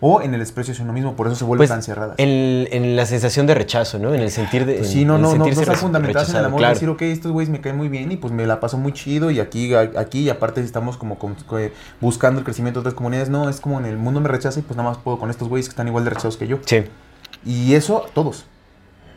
O 0.00 0.20
en 0.20 0.34
el 0.34 0.40
desprecio 0.40 0.72
hacia 0.72 0.84
uno 0.84 0.92
mismo, 0.92 1.16
por 1.16 1.26
eso 1.26 1.36
se 1.36 1.44
vuelven 1.44 1.60
Pues, 1.60 1.70
tan 1.70 1.82
cerradas. 1.82 2.16
en, 2.18 2.68
en 2.70 2.96
la 2.96 3.06
sensación 3.06 3.46
de 3.46 3.54
rechazo, 3.54 3.98
¿no? 3.98 4.12
En 4.14 4.20
el 4.20 4.30
sentir 4.30 4.66
de. 4.66 4.74
Pues 4.74 4.90
sí, 4.90 5.04
no, 5.06 5.16
en 5.16 5.22
no, 5.22 5.34
no, 5.36 5.46
no 5.46 5.60
re- 5.64 5.74
fundamentadas 5.76 6.28
en 6.30 6.36
el 6.36 6.44
amor. 6.44 6.58
claro. 6.58 6.74
Decir, 6.74 6.88
ok, 6.90 7.00
estos 7.02 7.32
güeyes 7.32 7.50
me 7.50 7.62
caen 7.62 7.76
muy 7.78 7.88
bien 7.88 8.12
y 8.12 8.16
pues 8.16 8.32
me 8.32 8.46
la 8.46 8.60
paso 8.60 8.76
muy 8.76 8.92
chido 8.92 9.30
y 9.30 9.40
aquí, 9.40 9.72
aquí 9.74 10.20
y 10.20 10.28
aparte 10.28 10.60
estamos 10.60 10.96
como 10.98 11.18
con- 11.18 11.34
co- 11.46 11.56
buscando 12.00 12.40
el 12.40 12.44
crecimiento 12.44 12.80
de 12.80 12.82
otras 12.82 12.94
comunidades. 12.94 13.30
No, 13.30 13.48
es 13.48 13.60
como 13.60 13.78
en 13.78 13.86
el 13.86 13.96
mundo 13.96 14.20
me 14.20 14.28
rechaza 14.28 14.60
y 14.60 14.62
pues 14.62 14.76
nada 14.76 14.90
más 14.90 14.98
puedo 14.98 15.18
con 15.18 15.30
estos 15.30 15.48
güeyes 15.48 15.66
que 15.68 15.70
están 15.72 15.88
igual 15.88 16.04
de 16.04 16.10
rechazados 16.10 16.36
que 16.36 16.46
yo. 16.46 16.58
Sí. 16.66 16.84
Y 17.44 17.72
eso, 17.74 18.04
todos. 18.12 18.44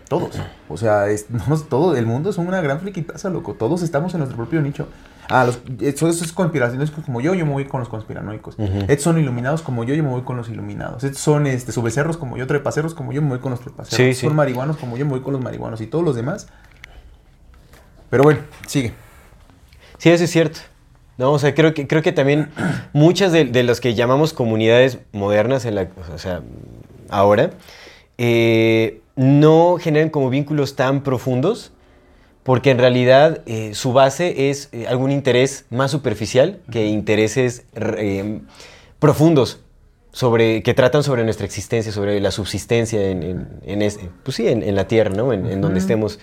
Todos. 0.07 0.31
O 0.69 0.77
sea, 0.77 1.07
es, 1.09 1.25
no, 1.47 1.59
todo 1.59 1.95
el 1.97 2.05
mundo 2.05 2.29
es 2.29 2.37
una 2.37 2.61
gran 2.61 2.79
friquitaza, 2.79 3.29
loco. 3.29 3.53
Todos 3.53 3.81
estamos 3.81 4.13
en 4.13 4.19
nuestro 4.19 4.37
propio 4.37 4.61
nicho. 4.61 4.87
Ah, 5.29 5.45
los, 5.45 5.59
eso, 5.79 6.09
eso 6.09 6.23
es 6.25 6.33
conspiraciones 6.33 6.89
como 6.89 7.21
yo, 7.21 7.35
yo 7.35 7.45
me 7.45 7.53
voy 7.53 7.65
con 7.65 7.79
los 7.79 7.87
conspiranoicos. 7.87 8.55
Ujú. 8.57 8.79
Estos 8.87 9.03
son 9.03 9.19
iluminados 9.19 9.61
como 9.61 9.83
yo, 9.83 9.93
yo 9.93 10.03
me 10.03 10.09
voy 10.09 10.23
con 10.23 10.37
los 10.37 10.49
iluminados. 10.49 11.03
Estos 11.03 11.21
son 11.21 11.45
este, 11.45 11.71
subbecerros 11.71 12.17
como 12.17 12.35
yo, 12.35 12.47
trepacerros 12.47 12.95
como 12.95 13.13
yo, 13.13 13.21
me 13.21 13.29
voy 13.29 13.39
con 13.39 13.51
los 13.51 13.59
trepacerros. 13.59 13.95
Sí, 13.95 14.13
sí. 14.13 14.25
Son 14.25 14.35
marihuanos 14.35 14.77
como 14.77 14.97
yo, 14.97 15.05
me 15.05 15.11
voy 15.11 15.21
con 15.21 15.33
los 15.33 15.41
marihuanos. 15.41 15.81
Y 15.81 15.87
todos 15.87 16.03
los 16.03 16.15
demás. 16.15 16.47
Pero 18.09 18.23
bueno, 18.23 18.39
sigue. 18.67 18.93
Sí, 19.99 20.09
eso 20.09 20.23
es 20.23 20.31
cierto. 20.31 20.59
No, 21.17 21.33
o 21.33 21.39
sea, 21.39 21.53
creo 21.53 21.73
que, 21.73 21.85
creo 21.85 22.01
que 22.01 22.11
también 22.11 22.49
muchas 22.93 23.31
de, 23.31 23.45
de 23.45 23.63
las 23.63 23.79
que 23.79 23.93
llamamos 23.93 24.33
comunidades 24.33 24.99
modernas, 25.11 25.65
en 25.65 25.75
la, 25.75 25.89
o 26.13 26.17
sea, 26.17 26.41
ahora, 27.09 27.51
eh, 28.17 29.01
no 29.15 29.77
generan 29.79 30.09
como 30.09 30.29
vínculos 30.29 30.75
tan 30.75 31.03
profundos, 31.03 31.71
porque 32.49 32.71
en 32.71 32.79
realidad 32.79 33.41
eh, 33.45 33.75
su 33.75 33.93
base 33.93 34.49
es 34.49 34.69
eh, 34.71 34.87
algún 34.87 35.11
interés 35.11 35.65
más 35.69 35.91
superficial 35.91 36.57
que 36.71 36.87
intereses 36.87 37.63
eh, 37.75 38.39
profundos 38.97 39.59
sobre, 40.11 40.63
que 40.63 40.73
tratan 40.73 41.03
sobre 41.03 41.23
nuestra 41.23 41.45
existencia, 41.45 41.91
sobre 41.91 42.19
la 42.19 42.31
subsistencia 42.31 43.07
en, 43.11 43.21
en- 43.21 43.47
en 43.67 43.81
ese- 43.83 44.09
pues 44.23 44.35
sí, 44.37 44.47
en, 44.47 44.63
en 44.63 44.73
la 44.75 44.87
tierra, 44.87 45.11
¿no? 45.11 45.31
En, 45.31 45.61
donde 45.61 45.77
estemos 45.77 46.17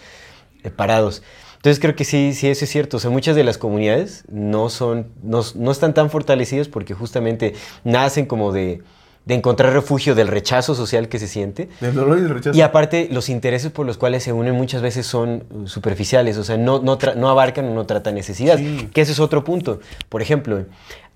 parados. 0.75 1.23
Entonces 1.59 1.79
creo 1.81 1.95
que 1.95 2.05
sí, 2.05 2.35
sí, 2.35 2.49
eso 2.49 2.65
es 2.65 2.71
cierto. 2.73 2.97
O 2.97 3.01
sea, 3.01 3.11
muchas 3.11 3.37
de 3.37 3.45
las 3.45 3.57
comunidades 3.57 4.25
no 4.29 4.69
son, 4.69 5.07
no, 5.23 5.43
no 5.55 5.71
están 5.71 5.95
tan 5.95 6.11
fortalecidas 6.11 6.67
porque 6.67 6.93
justamente 6.95 7.55
nacen 7.85 8.27
como 8.27 8.51
de, 8.51 8.83
de 9.27 9.35
encontrar 9.35 9.73
refugio 9.73 10.15
del 10.15 10.29
rechazo 10.29 10.75
social 10.75 11.09
que 11.09 11.19
se 11.19 11.27
siente. 11.27 11.69
Del 11.81 11.95
dolor 11.95 12.19
y 12.19 12.21
del 12.23 12.31
rechazo. 12.31 12.57
Y 12.57 12.63
aparte, 12.63 13.09
los 13.11 13.29
intereses 13.29 13.73
por 13.73 13.85
los 13.85 13.99
cuales 13.99 14.23
se 14.23 14.33
unen 14.33 14.55
muchas 14.55 14.83
veces 14.83 15.05
son 15.05 15.45
superficiales, 15.67 16.39
o 16.39 16.45
sea, 16.45 16.57
no, 16.57 16.79
no, 16.79 17.29
abarcan 17.29 17.67
o 17.67 17.75
no 17.75 17.87
tratan 17.87 18.15
necesidades. 18.15 18.61
Sí. 18.61 18.89
Que 18.95 19.01
ese 19.01 19.13
es 19.13 19.21
otro 19.21 19.43
punto. 19.43 19.81
Por 20.09 20.23
ejemplo, 20.23 20.65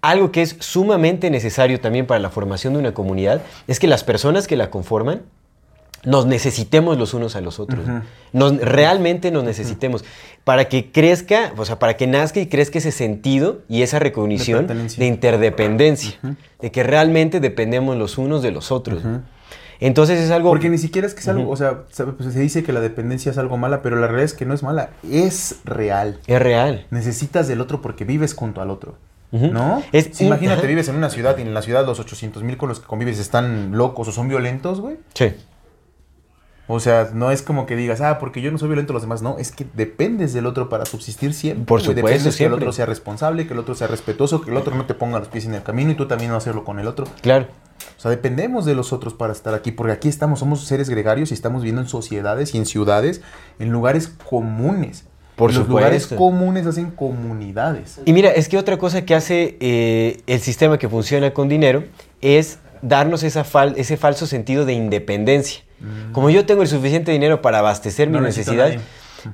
algo 0.03 0.33
que 0.33 0.43
es 0.43 0.57
sumamente 0.59 1.31
necesario 1.31 1.81
también 1.81 2.07
para 2.07 2.19
la 2.19 2.31
formación 2.31 2.73
de 2.73 2.81
una 2.81 2.93
comunidad 2.93 3.43
es 3.69 3.79
que 3.79 3.87
las 3.87 4.03
personas 4.03 4.49
que 4.49 4.57
la 4.57 4.71
conforman 4.71 5.23
nos 6.05 6.27
necesitemos 6.27 6.99
los 6.99 7.15
unos 7.15 7.37
a 7.37 7.41
los 7.41 7.61
otros. 7.61 7.85
Nos, 8.33 8.57
realmente 8.59 9.31
nos 9.31 9.45
necesitemos. 9.45 10.05
Para 10.45 10.67
que 10.69 10.91
crezca, 10.91 11.53
o 11.57 11.65
sea, 11.65 11.79
para 11.79 11.97
que 11.97 12.07
nazca 12.07 12.41
y 12.41 12.47
crezca 12.47 12.79
ese 12.79 12.93
sentido 12.93 13.61
y 13.69 13.83
esa 13.83 13.99
recognición 13.99 14.67
de, 14.67 15.07
interdependencia. 15.07 16.19
De 16.61 16.71
que 16.71 16.83
realmente 16.83 17.41
dependemos 17.41 17.97
los 17.97 18.19
unos 18.19 18.43
de 18.43 18.51
los 18.51 18.73
otros. 18.73 19.03
Entonces 19.81 20.21
es 20.21 20.31
algo... 20.31 20.51
Porque 20.51 20.69
ni 20.69 20.79
siquiera 20.79 21.07
es 21.07 21.15
que 21.15 21.21
es 21.21 21.29
algo, 21.29 21.51
o 21.51 21.57
sea, 21.57 21.85
se 21.91 22.05
pues, 22.05 22.35
se 22.35 22.39
dice 22.41 22.63
que 22.63 22.73
la 22.73 22.81
dependencia 22.81 23.33
es 23.33 23.39
algo 23.39 23.57
mala, 23.57 23.81
pero 23.81 23.97
la 23.97 24.07
realidad 24.07 24.27
es 24.27 24.35
que 24.35 24.45
no 24.45 24.53
es 24.53 24.63
mala, 24.63 24.91
es 25.11 25.57
real. 25.65 26.19
Es 26.27 26.41
real. 26.41 26.87
Necesitas 26.91 27.49
del 27.49 27.63
otro 27.63 27.81
porque 27.81 28.05
vives 28.05 28.35
junto 28.35 28.61
al 28.61 28.71
otro. 28.71 28.97
¿No? 29.33 29.83
Es- 29.93 30.11
Si 30.13 30.27
imagínate, 30.27 30.67
vives 30.67 30.89
en 30.89 30.97
una 30.97 31.09
ciudad 31.09 31.39
y 31.39 31.43
en 31.43 31.55
la 31.55 31.63
ciudad 31.63 31.87
los 31.87 32.01
800 32.01 32.43
mil 32.43 32.57
con 32.57 32.69
los 32.69 32.81
que 32.81 32.87
convives 32.87 33.19
están 33.19 33.71
locos 33.73 34.09
o 34.09 34.13
son 34.13 34.29
violentos, 34.29 34.81
güey. 34.81 34.97
Sí. 35.15 35.33
O 36.67 36.79
sea, 36.79 37.11
no 37.13 37.33
es 37.33 37.43
como 37.43 37.67
que 37.67 37.75
digas, 37.75 38.01
ah, 38.01 38.19
porque 38.21 38.41
yo 38.41 38.53
no 38.53 38.59
soy 38.59 38.69
violento 38.69 38.93
los 38.93 39.03
demás. 39.03 39.23
No, 39.23 39.39
es 39.39 39.51
que 39.51 39.67
dependes 39.75 40.33
del 40.33 40.47
otro 40.47 40.69
para 40.69 40.87
subsistir 40.87 41.35
siempre. 41.35 41.65
Por 41.65 41.81
supuesto, 41.81 42.07
Dependes 42.07 42.37
que 42.37 42.45
el 42.45 42.53
otro 42.53 42.73
sea 42.73 42.87
responsable, 42.87 43.47
que 43.49 43.55
el 43.55 43.59
otro 43.59 43.75
sea 43.75 43.89
respetuoso, 43.89 44.41
que 44.41 44.51
el 44.53 44.57
otro 44.57 44.77
no 44.77 44.87
te 44.87 44.95
ponga 44.95 45.19
los 45.19 45.27
pies 45.29 45.47
en 45.47 45.55
el 45.55 45.63
camino 45.65 45.91
y 45.91 45.95
tú 45.97 46.07
también 46.07 46.31
no 46.31 46.37
hacerlo 46.37 46.63
con 46.65 46.79
el 46.79 46.87
otro. 46.87 47.07
Claro. 47.23 47.47
O 47.97 48.01
sea, 48.01 48.11
dependemos 48.11 48.67
de 48.67 48.75
los 48.75 48.93
otros 48.93 49.15
para 49.15 49.33
estar 49.33 49.53
aquí, 49.55 49.73
porque 49.73 49.93
aquí 49.93 50.09
estamos, 50.09 50.39
somos 50.39 50.65
seres 50.65 50.89
gregarios 50.89 51.31
y 51.33 51.35
estamos 51.35 51.63
viviendo 51.63 51.81
en 51.83 51.89
sociedades 51.89 52.55
y 52.55 52.59
en 52.59 52.67
ciudades, 52.67 53.21
en 53.59 53.71
lugares 53.71 54.07
comunes. 54.29 55.07
Por 55.35 55.55
los 55.55 55.67
lugares 55.67 56.07
comunes 56.07 56.67
hacen 56.67 56.91
comunidades. 56.91 57.99
Y 58.05 58.13
mira, 58.13 58.31
es 58.31 58.49
que 58.49 58.59
otra 58.59 58.77
cosa 58.77 59.05
que 59.07 59.15
hace 59.15 59.57
eh, 59.61 60.21
el 60.27 60.41
sistema 60.41 60.79
que 60.79 60.89
funciona 60.89 61.33
con 61.33 61.49
dinero 61.49 61.85
es 62.21 62.59
darnos 62.83 63.23
esa 63.23 63.45
fal- 63.45 63.75
ese 63.77 63.97
falso 63.97 64.27
sentido 64.27 64.67
de 64.67 64.75
independencia. 64.75 65.63
Como 66.13 66.31
yo 66.31 66.45
tengo 66.47 66.63
el 66.63 66.69
suficiente 66.69 67.11
dinero 67.13 67.41
para 67.43 67.59
abastecer 67.61 68.09
Mm. 68.09 68.13
No 68.13 68.19
mis 68.21 68.37
necesidades, 68.37 68.81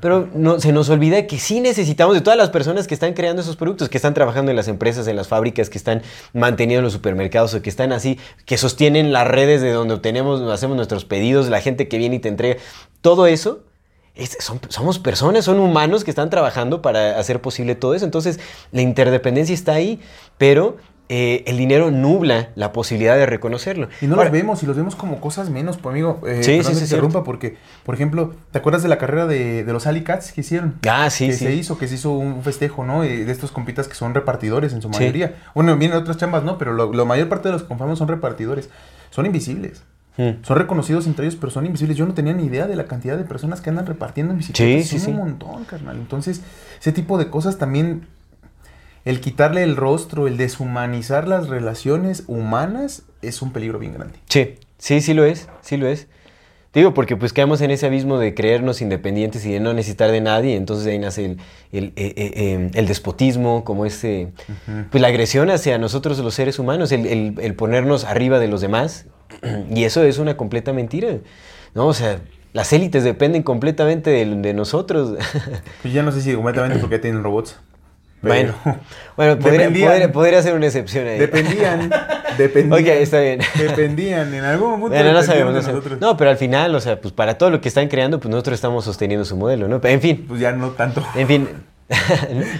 pero 0.00 0.28
no, 0.34 0.58
se 0.60 0.72
nos 0.72 0.88
olvida 0.90 1.26
que 1.26 1.38
sí 1.38 1.60
necesitamos 1.60 2.14
de 2.14 2.20
todas 2.20 2.36
las 2.36 2.50
personas 2.50 2.86
que 2.88 2.94
están 2.94 3.12
creando 3.14 3.42
esos 3.42 3.56
productos, 3.56 3.88
que 3.88 3.98
están 3.98 4.14
trabajando 4.14 4.50
en 4.50 4.56
las 4.56 4.66
empresas, 4.68 5.06
en 5.06 5.14
las 5.16 5.28
fábricas, 5.28 5.70
que 5.70 5.78
están 5.78 6.02
manteniendo 6.32 6.82
los 6.82 6.92
supermercados 6.92 7.54
o 7.54 7.62
que 7.62 7.70
están 7.70 7.92
así, 7.92 8.18
que 8.44 8.58
sostienen 8.58 9.12
las 9.12 9.26
redes 9.28 9.60
de 9.62 9.70
donde 9.72 9.94
obtenemos, 9.94 10.40
hacemos 10.52 10.76
nuestros 10.76 11.04
pedidos, 11.04 11.48
la 11.48 11.60
gente 11.60 11.86
que 11.88 11.98
viene 11.98 12.16
y 12.16 12.18
te 12.18 12.28
entrega. 12.28 12.56
Todo 13.00 13.26
eso 13.28 13.60
es- 14.16 14.36
son- 14.40 14.60
somos 14.70 14.98
personas, 14.98 15.44
son 15.44 15.60
humanos 15.60 16.02
que 16.02 16.10
están 16.10 16.30
trabajando 16.30 16.82
para 16.82 17.18
hacer 17.18 17.40
posible 17.40 17.74
todo 17.76 17.94
eso. 17.94 18.04
Entonces, 18.04 18.40
la 18.72 18.82
interdependencia 18.82 19.54
está 19.54 19.74
ahí, 19.74 20.00
pero 20.38 20.78
eh, 21.08 21.44
el 21.46 21.56
dinero 21.56 21.90
nubla 21.90 22.48
la 22.56 22.72
posibilidad 22.72 23.16
de 23.16 23.26
reconocerlo. 23.26 23.88
Y 24.00 24.06
no 24.06 24.14
Ahora, 24.14 24.24
los 24.24 24.32
vemos, 24.32 24.62
y 24.62 24.66
los 24.66 24.76
vemos 24.76 24.96
como 24.96 25.20
cosas 25.20 25.50
menos, 25.50 25.76
pues 25.76 25.92
amigo. 25.92 26.20
Eh, 26.26 26.42
Sí, 26.42 26.52
sí, 26.58 26.58
sí, 26.58 26.64
cierto. 26.74 26.84
interrumpa 26.84 27.22
porque, 27.24 27.56
por 27.84 27.94
ejemplo, 27.94 28.34
¿te 28.50 28.58
acuerdas 28.58 28.82
de 28.82 28.88
la 28.88 28.98
carrera 28.98 29.26
de, 29.26 29.62
de 29.64 29.72
los 29.72 29.86
Alicats 29.86 30.32
que 30.32 30.40
hicieron? 30.40 30.74
Ah, 30.88 31.08
sí, 31.10 31.28
que 31.28 31.32
sí. 31.34 31.44
se 31.44 31.54
hizo, 31.54 31.78
que 31.78 31.86
se 31.88 31.94
hizo 31.94 32.10
un 32.12 32.42
festejo, 32.42 32.84
¿no? 32.84 33.04
Eh, 33.04 33.24
De 33.24 33.32
estos 33.32 33.52
compitas 33.52 33.86
que 33.88 33.94
son 33.94 34.14
repartidores 34.14 34.72
en 34.72 34.82
su 34.82 34.88
mayoría. 34.88 35.36
Bueno, 35.54 35.76
vienen 35.76 35.96
otras 35.96 36.16
chambas, 36.16 36.42
¿no? 36.42 36.58
Pero 36.58 36.72
lo- 36.72 36.92
la 36.92 37.04
mayor 37.04 37.28
parte 37.28 37.48
de 37.48 37.52
los 37.52 37.62
conforman 37.62 37.96
son 37.96 38.08
repartidores. 38.08 38.68
Son 39.10 39.26
invisibles. 39.26 39.82
Mm. 40.18 40.42
Son 40.44 40.56
reconocidos 40.56 41.06
entre 41.06 41.26
ellos, 41.26 41.36
pero 41.38 41.52
son 41.52 41.66
invisibles. 41.66 41.96
Yo 41.98 42.06
no 42.06 42.14
tenía 42.14 42.32
ni 42.32 42.46
idea 42.46 42.66
de 42.66 42.74
la 42.74 42.86
cantidad 42.86 43.18
de 43.18 43.24
personas 43.24 43.60
que 43.60 43.68
andan 43.70 43.84
repartiendo 43.86 44.32
en 44.32 44.38
bicicletas. 44.38 44.88
Sí, 44.88 44.98
sí, 44.98 45.04
son 45.04 45.12
un 45.14 45.18
sí. 45.18 45.22
montón, 45.24 45.64
carnal. 45.66 45.96
Entonces, 45.96 46.40
ese 46.80 46.90
tipo 46.92 47.18
de 47.18 47.28
cosas 47.28 47.58
también, 47.58 48.06
el 49.06 49.20
quitarle 49.20 49.62
el 49.62 49.76
rostro, 49.76 50.26
el 50.26 50.36
deshumanizar 50.36 51.26
las 51.26 51.48
relaciones 51.48 52.24
humanas, 52.26 53.04
es 53.22 53.40
un 53.40 53.52
peligro 53.52 53.78
bien 53.78 53.94
grande. 53.94 54.18
Sí, 54.28 54.56
sí, 54.76 55.00
sí 55.00 55.14
lo 55.14 55.24
es, 55.24 55.48
sí 55.62 55.78
lo 55.78 55.86
es. 55.88 56.08
Te 56.72 56.80
digo, 56.80 56.92
porque 56.92 57.16
pues 57.16 57.32
caemos 57.32 57.62
en 57.62 57.70
ese 57.70 57.86
abismo 57.86 58.18
de 58.18 58.34
creernos 58.34 58.82
independientes 58.82 59.46
y 59.46 59.52
de 59.52 59.60
no 59.60 59.72
necesitar 59.72 60.10
de 60.10 60.20
nadie, 60.20 60.56
entonces 60.56 60.86
ahí 60.86 60.98
nace 60.98 61.24
el, 61.24 61.38
el, 61.72 61.84
eh, 61.96 62.12
eh, 62.16 62.32
eh, 62.34 62.70
el 62.74 62.86
despotismo, 62.86 63.64
como 63.64 63.86
ese, 63.86 64.28
pues 64.90 65.00
la 65.00 65.08
agresión 65.08 65.48
hacia 65.50 65.78
nosotros 65.78 66.18
los 66.18 66.34
seres 66.34 66.58
humanos, 66.58 66.92
el, 66.92 67.06
el- 67.06 67.34
el 67.40 67.54
ponernos 67.54 68.04
arriba 68.04 68.38
de 68.38 68.48
los 68.48 68.60
demás, 68.60 69.06
y 69.70 69.84
eso 69.84 70.02
es 70.02 70.18
una 70.18 70.36
completa 70.36 70.74
mentira, 70.74 71.16
¿no? 71.74 71.86
O 71.86 71.94
sea, 71.94 72.20
las 72.52 72.72
élites 72.74 73.04
dependen 73.04 73.42
completamente 73.42 74.10
de, 74.10 74.26
de 74.26 74.52
nosotros. 74.52 75.16
Pues 75.82 75.94
ya 75.94 76.02
no 76.02 76.12
sé 76.12 76.20
si 76.20 76.34
completamente 76.34 76.78
porque 76.78 76.98
tienen 76.98 77.22
robots. 77.22 77.56
Bueno, 78.28 78.54
pero- 78.64 78.76
bueno 79.16 79.38
podría, 79.38 79.68
podría- 79.68 80.12
podría 80.12 80.42
ser 80.42 80.54
una 80.54 80.66
excepción 80.66 81.06
ahí. 81.06 81.18
Dependían, 81.18 81.90
dependían. 82.38 82.96
Está 82.98 83.20
bien. 83.20 83.40
Dependían, 83.58 84.32
en 84.34 84.44
algún 84.44 84.72
punto 84.80 84.88
Bueno, 84.96 85.12
no 85.12 85.22
sabemos, 85.22 85.54
de 85.54 85.60
nosotros. 85.72 86.00
No, 86.00 86.16
pero 86.16 86.30
al 86.30 86.36
final, 86.36 86.74
o 86.74 86.80
sea, 86.80 87.00
pues 87.00 87.12
para 87.12 87.38
todo 87.38 87.50
lo 87.50 87.60
que 87.60 87.68
están 87.68 87.88
creando, 87.88 88.20
pues 88.20 88.30
nosotros 88.30 88.54
estamos 88.54 88.84
sosteniendo 88.84 89.24
su 89.24 89.36
modelo, 89.36 89.68
¿no? 89.68 89.80
En 89.84 90.00
fin, 90.00 90.24
Pues 90.28 90.40
ya 90.40 90.52
no 90.52 90.70
tanto. 90.70 91.02
en 91.14 91.26
fin. 91.28 91.48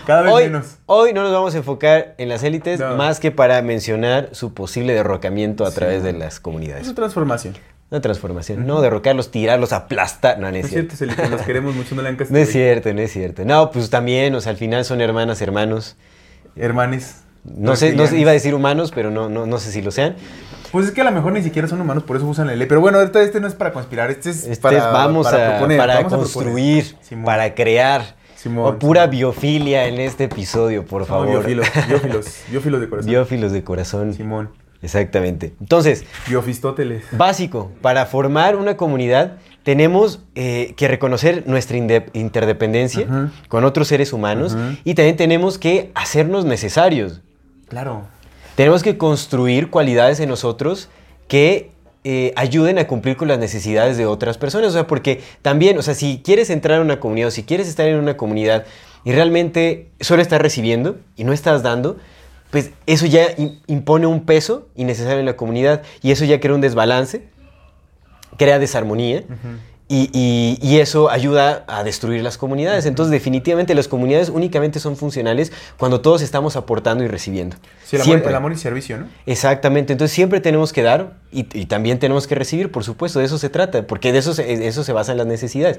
Cada 0.07 0.23
vez 0.23 0.33
hoy, 0.33 0.45
menos. 0.45 0.77
Hoy 0.87 1.13
no 1.13 1.23
nos 1.25 1.33
vamos 1.33 1.53
a 1.55 1.59
enfocar 1.59 2.15
en 2.19 2.29
las 2.29 2.45
élites 2.45 2.79
No. 2.79 2.95
más 2.97 3.19
que 3.19 3.33
para 3.33 3.61
mencionar 3.61 4.29
su 4.33 4.55
posible 4.55 4.93
derrocamiento 4.95 5.65
a 5.67 5.71
Sí. 5.71 5.77
través 5.77 6.03
de 6.05 6.13
las 6.13 6.35
Es 6.35 6.41
comunidades. 6.41 6.87
su 6.87 6.95
transformación. 6.95 7.55
Una 7.91 8.01
transformación. 8.01 8.67
No 8.67 8.81
derrocarlos, 8.81 9.31
tirarlos, 9.31 9.73
aplastar. 9.73 10.41
No, 10.41 10.51
no 10.51 10.57
es 10.57 10.69
cierto. 10.69 10.97
cierto, 10.97 11.29
los 11.29 11.43
queremos 11.43 11.75
mucho, 11.75 11.95
no 11.95 12.03
le 12.03 12.09
han 12.09 12.17
No 12.31 12.39
es 12.39 12.51
cierto, 12.51 12.93
no 12.93 13.01
es 13.01 13.13
cierto. 13.13 13.45
No, 13.45 13.71
pues 13.71 13.91
también, 13.91 14.35
o 14.35 14.41
sea, 14.41 14.51
al 14.51 14.59
final 14.59 14.85
son 14.85 15.01
hermanas, 15.01 15.41
hermanos. 15.41 15.97
Hermanes. 16.57 17.23
No 17.45 17.77
sé, 17.77 17.95
no 17.95 18.09
sé, 18.09 18.19
iba 18.19 18.31
a 18.31 18.35
decir 18.35 18.55
humanos, 18.55 18.91
pero 18.93 19.13
no, 19.13 19.29
no, 19.29 19.47
no 19.47 19.59
sé 19.59 19.71
si 19.71 19.83
lo 19.83 19.93
sean. 19.93 20.17
Pues 20.73 20.87
es 20.87 20.93
que 20.93 21.01
a 21.01 21.05
lo 21.05 21.13
mejor 21.13 21.33
ni 21.33 21.43
siquiera 21.43 21.69
son 21.69 21.81
humanos, 21.81 22.03
por 22.03 22.17
eso 22.17 22.27
usan 22.27 22.49
la 22.49 22.57
ley. 22.57 22.67
Pero 22.67 22.81
bueno, 22.81 22.99
ahorita 22.99 23.23
este 23.23 23.41
no 23.41 23.47
es 23.47 23.55
para 23.55 23.73
conspirar, 23.73 24.11
este 24.11 24.31
es 24.31 24.45
Este 24.45 24.61
para, 24.61 24.91
vamos 24.91 25.27
para 25.27 25.47
a, 25.47 25.51
proponer, 25.51 25.79
para 25.79 25.95
vamos 25.97 26.13
construir, 26.13 26.97
para 27.25 27.55
crear. 27.55 28.17
Simón, 28.35 28.75
o 28.75 28.79
pura 28.79 29.03
Simón. 29.03 29.11
biofilia 29.17 29.87
en 29.87 30.01
este 30.01 30.25
episodio, 30.25 30.85
por 30.85 31.07
favor. 31.07 31.29
biófilos, 31.29 31.69
biófilos, 31.89 32.27
biófilos 32.51 32.81
de 32.81 32.89
corazón. 32.89 33.11
Biófilos 33.11 33.53
de 33.53 33.65
corazón. 33.65 34.15
Simón. 34.15 34.51
Exactamente. 34.83 35.55
Entonces, 35.61 36.05
básico, 37.13 37.73
para 37.81 38.07
formar 38.07 38.57
una 38.57 38.77
comunidad 38.77 39.39
tenemos 39.63 40.21
eh, 40.37 40.75
que 40.77 40.87
reconocer 40.87 41.43
nuestra 41.47 41.77
interdependencia 41.77 43.33
con 43.49 43.65
otros 43.65 43.89
seres 43.89 44.13
humanos 44.13 44.57
y 44.85 44.95
también 44.95 45.17
tenemos 45.17 45.59
que 45.59 45.91
hacernos 45.95 46.45
necesarios. 46.45 47.21
Claro. 47.69 48.07
Tenemos 48.55 48.85
que 48.85 48.97
construir 48.97 49.71
cualidades 49.71 50.21
en 50.21 50.29
nosotros 50.29 50.89
que 51.27 51.73
eh, 52.05 52.33
ayuden 52.37 52.79
a 52.79 52.87
cumplir 52.87 53.17
con 53.17 53.27
las 53.27 53.41
necesidades 53.41 53.97
de 53.97 54.07
otras 54.07 54.39
personas. 54.39 54.69
O 54.69 54.73
sea, 54.73 54.87
porque 54.87 55.21
también, 55.43 55.77
o 55.77 55.83
sea, 55.83 55.95
si 55.95 56.23
quieres 56.25 56.49
entrar 56.51 56.79
en 56.79 56.85
una 56.85 57.01
comunidad 57.01 57.29
o 57.29 57.33
si 57.33 57.43
quieres 57.43 57.67
estar 57.67 57.89
en 57.89 57.97
una 57.97 58.17
comunidad 58.17 58.65
y 59.05 59.11
realmente 59.11 59.91
solo 60.01 60.23
estás 60.23 60.41
recibiendo 60.41 60.99
y 61.17 61.25
no 61.25 61.33
estás 61.33 61.65
dando, 61.65 61.97
pues 62.57 62.71
eso 62.87 63.05
ya 63.05 63.37
im- 63.37 63.59
impone 63.67 64.07
un 64.07 64.25
peso 64.25 64.67
innecesario 64.77 65.19
en 65.21 65.27
la 65.27 65.37
comunidad 65.37 65.83
y 66.03 66.11
eso 66.11 66.25
ya 66.25 66.41
crea 66.41 66.55
un 66.55 66.63
desbalance, 66.63 67.29
crea 68.39 68.59
desarmonía. 68.59 69.25
Y, 69.89 70.09
y- 70.15 70.59
y 70.67 70.79
eso 70.81 71.11
ayuda 71.11 71.65
a 71.69 71.85
destruir 71.85 72.23
las 72.23 72.39
comunidades. 72.39 72.87
Entonces, 72.87 73.13
definitivamente, 73.13 73.75
las 73.75 73.89
comunidades 73.89 74.31
únicamente 74.31 74.81
son 74.81 74.97
funcionales 74.97 75.53
cuando 75.77 76.01
todos 76.01 76.23
estamos 76.23 76.57
aportando 76.57 77.05
y 77.05 77.09
recibiendo. 77.09 77.57
Sí, 77.85 77.97
el 77.97 78.03
amor, 78.03 78.05
Siempre. 78.11 78.31
el 78.31 78.37
amor 78.37 78.53
y 78.53 78.57
servicio, 78.57 78.97
¿no? 78.99 79.07
Exactamente, 79.27 79.93
entonces 79.93 80.15
siempre 80.15 80.41
tenemos 80.41 80.73
que 80.73 80.83
dar 80.83 81.13
y, 81.31 81.41
y 81.57 81.67
también 81.67 81.99
tenemos 81.99 82.27
que 82.27 82.35
recibir, 82.35 82.73
por 82.73 82.85
supuesto, 82.85 83.19
de 83.21 83.27
eso 83.27 83.37
se 83.39 83.51
trata, 83.51 83.87
porque 83.87 84.13
de 84.13 84.19
eso 84.21 84.33
se, 84.33 84.45
de 84.45 84.67
eso 84.67 84.83
se 84.83 84.93
basan 84.93 85.19
las 85.19 85.27
necesidades. 85.27 85.79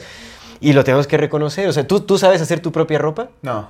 Y 0.61 0.73
lo 0.73 0.83
tenemos 0.83 1.07
que 1.07 1.17
reconocer, 1.17 1.67
o 1.67 1.73
sea, 1.73 1.85
¿tú, 1.87 1.99
tú 2.01 2.17
sabes 2.19 2.39
hacer 2.41 2.59
tu 2.61 2.71
propia 2.71 2.99
ropa, 2.99 3.29
No. 3.41 3.67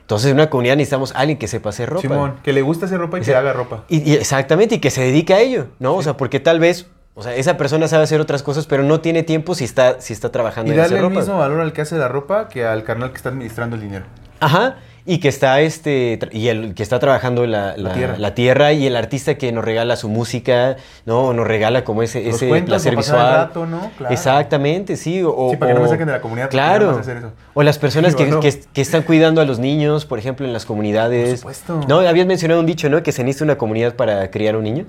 Entonces 0.00 0.30
en 0.30 0.36
una 0.36 0.50
comunidad 0.50 0.76
necesitamos 0.76 1.14
a 1.14 1.18
alguien 1.20 1.38
que 1.38 1.46
sepa 1.48 1.70
hacer 1.70 1.88
ropa. 1.88 2.02
Simón, 2.02 2.34
que 2.42 2.52
le 2.52 2.62
gusta 2.62 2.86
hacer 2.86 2.98
ropa 2.98 3.18
y 3.18 3.22
que 3.22 3.34
haga 3.34 3.52
ropa. 3.52 3.84
Y, 3.88 4.10
y 4.10 4.14
exactamente, 4.14 4.76
y 4.76 4.78
que 4.80 4.90
se 4.90 5.02
dedique 5.02 5.34
a 5.34 5.40
ello, 5.40 5.68
¿no? 5.78 5.94
O 5.94 6.02
sea, 6.02 6.16
porque 6.16 6.40
tal 6.40 6.58
vez, 6.58 6.86
o 7.14 7.22
sea, 7.22 7.34
esa 7.34 7.56
persona 7.56 7.86
sabe 7.88 8.04
hacer 8.04 8.20
otras 8.20 8.42
cosas, 8.42 8.66
pero 8.66 8.82
no 8.82 9.00
tiene 9.00 9.22
tiempo 9.22 9.54
si 9.54 9.64
está, 9.64 10.00
si 10.00 10.12
está 10.12 10.30
trabajando 10.32 10.70
Y 10.72 10.74
en 10.74 10.80
hacer 10.80 10.92
darle 10.92 11.06
el 11.06 11.12
ropa. 11.12 11.20
mismo 11.20 11.38
valor 11.38 11.60
al 11.60 11.72
que 11.72 11.82
hace 11.82 11.96
la 11.96 12.08
ropa 12.08 12.48
que 12.48 12.64
al 12.66 12.82
carnal 12.82 13.10
que 13.10 13.16
está 13.16 13.28
administrando 13.28 13.76
el 13.76 13.82
dinero. 13.82 14.04
Ajá. 14.40 14.76
Y 15.06 15.18
que 15.18 15.28
está 15.28 15.60
este 15.62 16.18
y 16.30 16.48
el 16.48 16.74
que 16.74 16.82
está 16.82 16.98
trabajando 16.98 17.46
la, 17.46 17.76
La 17.76 17.88
la- 17.88 17.92
tierra. 17.94 18.14
la 18.18 18.34
tierra 18.34 18.72
y 18.72 18.86
el 18.86 18.96
artista 18.96 19.36
que 19.36 19.50
nos 19.50 19.64
regala 19.64 19.96
su 19.96 20.08
música, 20.08 20.76
¿no? 21.06 21.28
O 21.28 21.32
nos 21.32 21.46
regala 21.46 21.84
como 21.84 22.02
ese, 22.02 22.28
ese 22.28 22.48
cuentos, 22.48 22.68
placer 22.70 22.96
visual. 22.96 23.34
rato, 23.34 23.66
¿no? 23.66 23.90
Claro. 23.96 24.12
Exactamente, 24.12 24.96
sí. 24.96 25.22
O, 25.24 25.50
Sí, 25.52 25.56
para 25.56 25.70
que 25.70 25.74
no 25.74 25.80
me 25.80 25.86
o- 25.86 25.90
saquen 25.90 26.06
de 26.06 26.12
la 26.12 26.20
comunidad 26.20 26.50
Claro. 26.50 26.90
hacer 26.98 27.16
eso. 27.16 27.32
O 27.54 27.62
las 27.62 27.78
personas 27.78 28.14
que, 28.14 28.24
Digo, 28.26 28.36
no. 28.36 28.42
que- 28.42 28.60
que 28.72 28.80
están 28.82 29.02
cuidando 29.02 29.40
a 29.40 29.44
los 29.46 29.58
niños, 29.58 30.04
por 30.04 30.18
ejemplo, 30.18 30.46
en 30.46 30.52
las 30.52 30.66
comunidades. 30.66 31.40
Por 31.42 31.54
supuesto. 31.54 31.80
No, 31.88 32.00
habías 32.00 32.26
mencionado 32.26 32.60
un 32.60 32.66
dicho, 32.66 32.88
¿no? 32.90 33.02
Que 33.02 33.12
se 33.12 33.24
necesita 33.24 33.44
una 33.44 33.56
comunidad 33.58 33.94
para 33.96 34.30
criar 34.30 34.54
un 34.56 34.64
niño. 34.64 34.84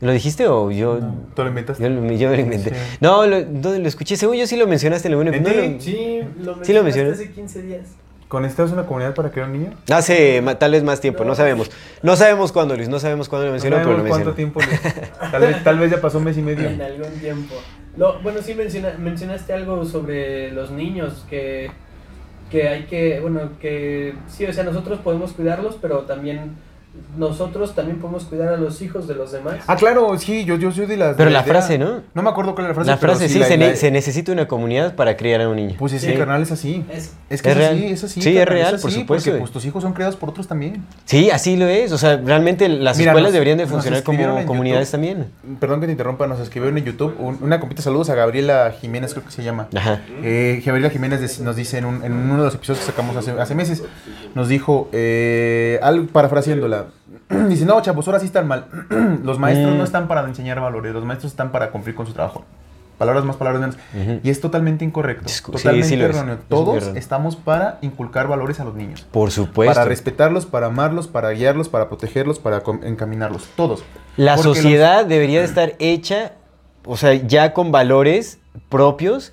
¿Lo 0.00 0.12
dijiste 0.12 0.46
o 0.46 0.70
yo? 0.70 1.00
¿Tú 1.34 1.42
lo 1.42 1.48
inventaste? 1.48 1.82
Yo, 1.82 1.88
yo 1.88 2.28
me 2.30 2.36
lo 2.36 2.42
inventé. 2.42 2.70
Sí. 2.70 2.76
No, 3.00 3.26
lo, 3.26 3.42
¿dónde 3.44 3.80
lo 3.80 3.88
escuché? 3.88 4.16
Según 4.16 4.36
yo 4.36 4.46
sí 4.46 4.56
lo 4.56 4.68
mencionaste 4.68 5.08
en 5.08 5.14
alguna 5.14 5.36
¿En 5.36 5.42
no 5.42 5.48
lo- 5.48 5.80
Sí, 5.80 6.20
lo 6.40 6.64
Sí 6.64 6.72
lo 6.72 6.84
mencionaste 6.84 6.84
mencioné. 6.84 7.10
hace 7.10 7.30
15 7.32 7.62
días. 7.62 7.80
¿Con 8.28 8.44
esta 8.44 8.62
es 8.64 8.70
una 8.72 8.84
comunidad 8.84 9.14
para 9.14 9.30
crear 9.30 9.48
un 9.48 9.54
niño? 9.54 9.70
Hace 9.90 10.42
tal 10.58 10.72
vez 10.72 10.84
más 10.84 11.00
tiempo, 11.00 11.24
no 11.24 11.34
sabemos. 11.34 11.70
No 12.02 12.14
sabemos 12.14 12.52
cuándo, 12.52 12.76
Luis, 12.76 12.88
no 12.90 12.98
sabemos 13.00 13.28
cuándo 13.28 13.46
lo 13.46 13.50
No 13.50 13.54
mencionó, 13.54 13.76
pero 13.78 13.90
lo 13.96 13.96
sabemos 13.98 14.34
cuánto 14.34 14.34
mencionó. 14.36 14.36
tiempo. 14.36 14.60
le- 15.22 15.30
Tal 15.30 15.40
vez, 15.40 15.64
tal 15.64 15.78
vez 15.78 15.90
ya 15.90 16.00
pasó 16.00 16.18
un 16.18 16.24
mes 16.24 16.36
y 16.36 16.42
medio. 16.42 16.68
En 16.68 16.80
algún 16.82 17.10
tiempo. 17.20 17.54
Lo, 17.96 18.20
bueno, 18.20 18.40
sí 18.42 18.54
menciona- 18.54 18.94
mencionaste 18.98 19.54
algo 19.54 19.82
sobre 19.86 20.52
los 20.52 20.70
niños 20.70 21.24
que, 21.30 21.70
que 22.50 22.68
hay 22.68 22.82
que, 22.84 23.18
bueno, 23.20 23.40
que 23.60 24.14
sí, 24.28 24.44
o 24.44 24.52
sea, 24.52 24.62
nosotros 24.64 24.98
podemos 25.00 25.32
cuidarlos, 25.32 25.78
pero 25.80 26.00
también 26.00 26.52
nosotros 27.16 27.74
también 27.74 27.98
podemos 27.98 28.24
cuidar 28.24 28.54
a 28.54 28.56
los 28.56 28.80
hijos 28.82 29.06
de 29.08 29.14
los 29.14 29.32
demás. 29.32 29.56
Ah, 29.66 29.76
claro, 29.76 30.18
sí, 30.18 30.44
yo, 30.44 30.56
yo 30.56 30.70
soy 30.72 30.86
de 30.86 30.96
las. 30.96 31.16
Pero 31.16 31.30
de 31.30 31.34
la 31.34 31.40
idea- 31.42 31.52
frase, 31.52 31.78
¿no? 31.78 32.02
No 32.14 32.22
me 32.22 32.30
acuerdo 32.30 32.54
cuál 32.54 32.66
era 32.66 32.68
la 32.70 32.74
frase. 32.74 32.90
La 32.90 32.96
pero 32.98 33.12
frase 33.14 33.28
sí, 33.28 33.38
la- 33.38 33.46
se, 33.46 33.56
la- 33.56 33.66
ne- 33.68 33.76
se 33.76 33.90
necesita 33.90 34.32
una 34.32 34.46
comunidad 34.48 34.94
para 34.94 35.16
criar 35.16 35.40
a 35.40 35.48
un 35.48 35.56
niño. 35.56 35.76
Pues 35.78 35.92
sí, 35.92 35.98
Sí. 35.98 36.14
carnal, 36.14 36.42
es 36.42 36.52
así. 36.52 36.84
Es- 36.92 37.12
Es 37.30 37.42
que 37.42 37.50
Es 37.50 37.56
es, 37.56 37.58
real. 37.58 37.74
así, 37.74 37.84
es 37.86 38.04
así. 38.04 38.22
Sí, 38.22 38.28
es 38.30 38.36
carnal, 38.38 38.54
real, 38.54 38.74
así, 38.76 38.82
por 38.82 38.90
supuesto. 38.92 39.30
Porque 39.30 39.40
pues, 39.40 39.50
tus 39.52 39.64
hijos 39.64 39.82
son 39.82 39.92
criados 39.92 40.16
por 40.16 40.30
otros 40.30 40.46
también. 40.48 40.84
Sí, 41.04 41.30
así 41.30 41.56
lo 41.56 41.66
es. 41.66 41.92
O 41.92 41.98
sea, 41.98 42.16
realmente 42.16 42.68
las 42.68 42.96
Mira, 42.98 43.10
escuelas 43.12 43.28
nos- 43.28 43.32
deberían 43.34 43.58
de 43.58 43.66
funcionar 43.66 44.02
como 44.02 44.44
comunidades 44.46 44.88
YouTube. 44.92 44.92
también. 44.92 45.58
Perdón 45.60 45.80
que 45.80 45.86
te 45.86 45.92
interrumpa, 45.92 46.26
nos 46.26 46.40
escribieron 46.40 46.78
en 46.78 46.84
YouTube 46.84 47.14
un- 47.18 47.38
una 47.42 47.60
compita 47.60 47.82
saludos 47.82 48.10
a 48.10 48.14
Gabriela 48.14 48.72
Jiménez, 48.80 49.12
creo 49.12 49.24
que 49.24 49.32
se 49.32 49.42
llama. 49.42 49.68
Ajá. 49.76 50.02
Eh, 50.22 50.62
Gabriela 50.64 50.90
Jiménez 50.90 51.40
nos 51.40 51.56
dice 51.56 51.78
en, 51.78 51.84
un- 51.84 52.04
en 52.04 52.12
uno 52.12 52.38
de 52.38 52.44
los 52.44 52.54
episodios 52.54 52.84
que 52.84 52.90
sacamos 52.90 53.16
hace, 53.16 53.32
hace 53.32 53.54
meses, 53.54 53.82
nos 54.34 54.48
dijo, 54.48 54.88
eh, 54.92 55.78
algo 55.82 56.06
parafraseándola, 56.06 56.86
dice, 57.48 57.64
no, 57.64 57.80
chavos, 57.82 58.06
ahora 58.06 58.20
sí 58.20 58.26
están 58.26 58.46
mal. 58.48 58.66
los 59.22 59.38
maestros 59.38 59.74
Mm. 59.74 59.78
no 59.78 59.84
están 59.84 60.08
para 60.08 60.24
enseñar 60.26 60.60
valores, 60.60 60.92
los 60.94 61.04
maestros 61.04 61.32
están 61.32 61.50
para 61.52 61.70
cumplir 61.70 61.94
con 61.94 62.06
su 62.06 62.12
trabajo. 62.12 62.44
Palabras 62.96 63.24
más, 63.24 63.36
palabras 63.36 63.60
menos. 63.94 64.20
Y 64.24 64.28
es 64.30 64.40
totalmente 64.40 64.84
incorrecto. 64.84 65.26
Discu- 65.26 65.52
totalmente 65.52 65.86
sí 65.86 65.94
erróneo. 66.00 66.34
Es 66.34 66.40
Todos 66.48 66.88
estamos 66.96 67.36
para 67.36 67.78
inculcar 67.80 68.26
valores 68.26 68.58
a 68.58 68.64
los 68.64 68.74
niños. 68.74 69.06
Por 69.12 69.30
supuesto. 69.30 69.72
Para 69.72 69.86
respetarlos, 69.86 70.46
para 70.46 70.66
amarlos, 70.66 71.06
para 71.06 71.30
guiarlos, 71.30 71.68
para 71.68 71.88
protegerlos, 71.88 72.40
para 72.40 72.60
encaminarlos. 72.82 73.48
Todos. 73.54 73.84
La 74.16 74.34
Porque 74.34 74.48
los- 74.48 74.56
sociedad 74.58 75.06
debería 75.06 75.38
de 75.38 75.44
estar 75.44 75.74
hecha, 75.78 76.32
o 76.84 76.96
sea, 76.96 77.14
ya 77.14 77.52
con 77.52 77.70
valores 77.70 78.40
propios 78.68 79.32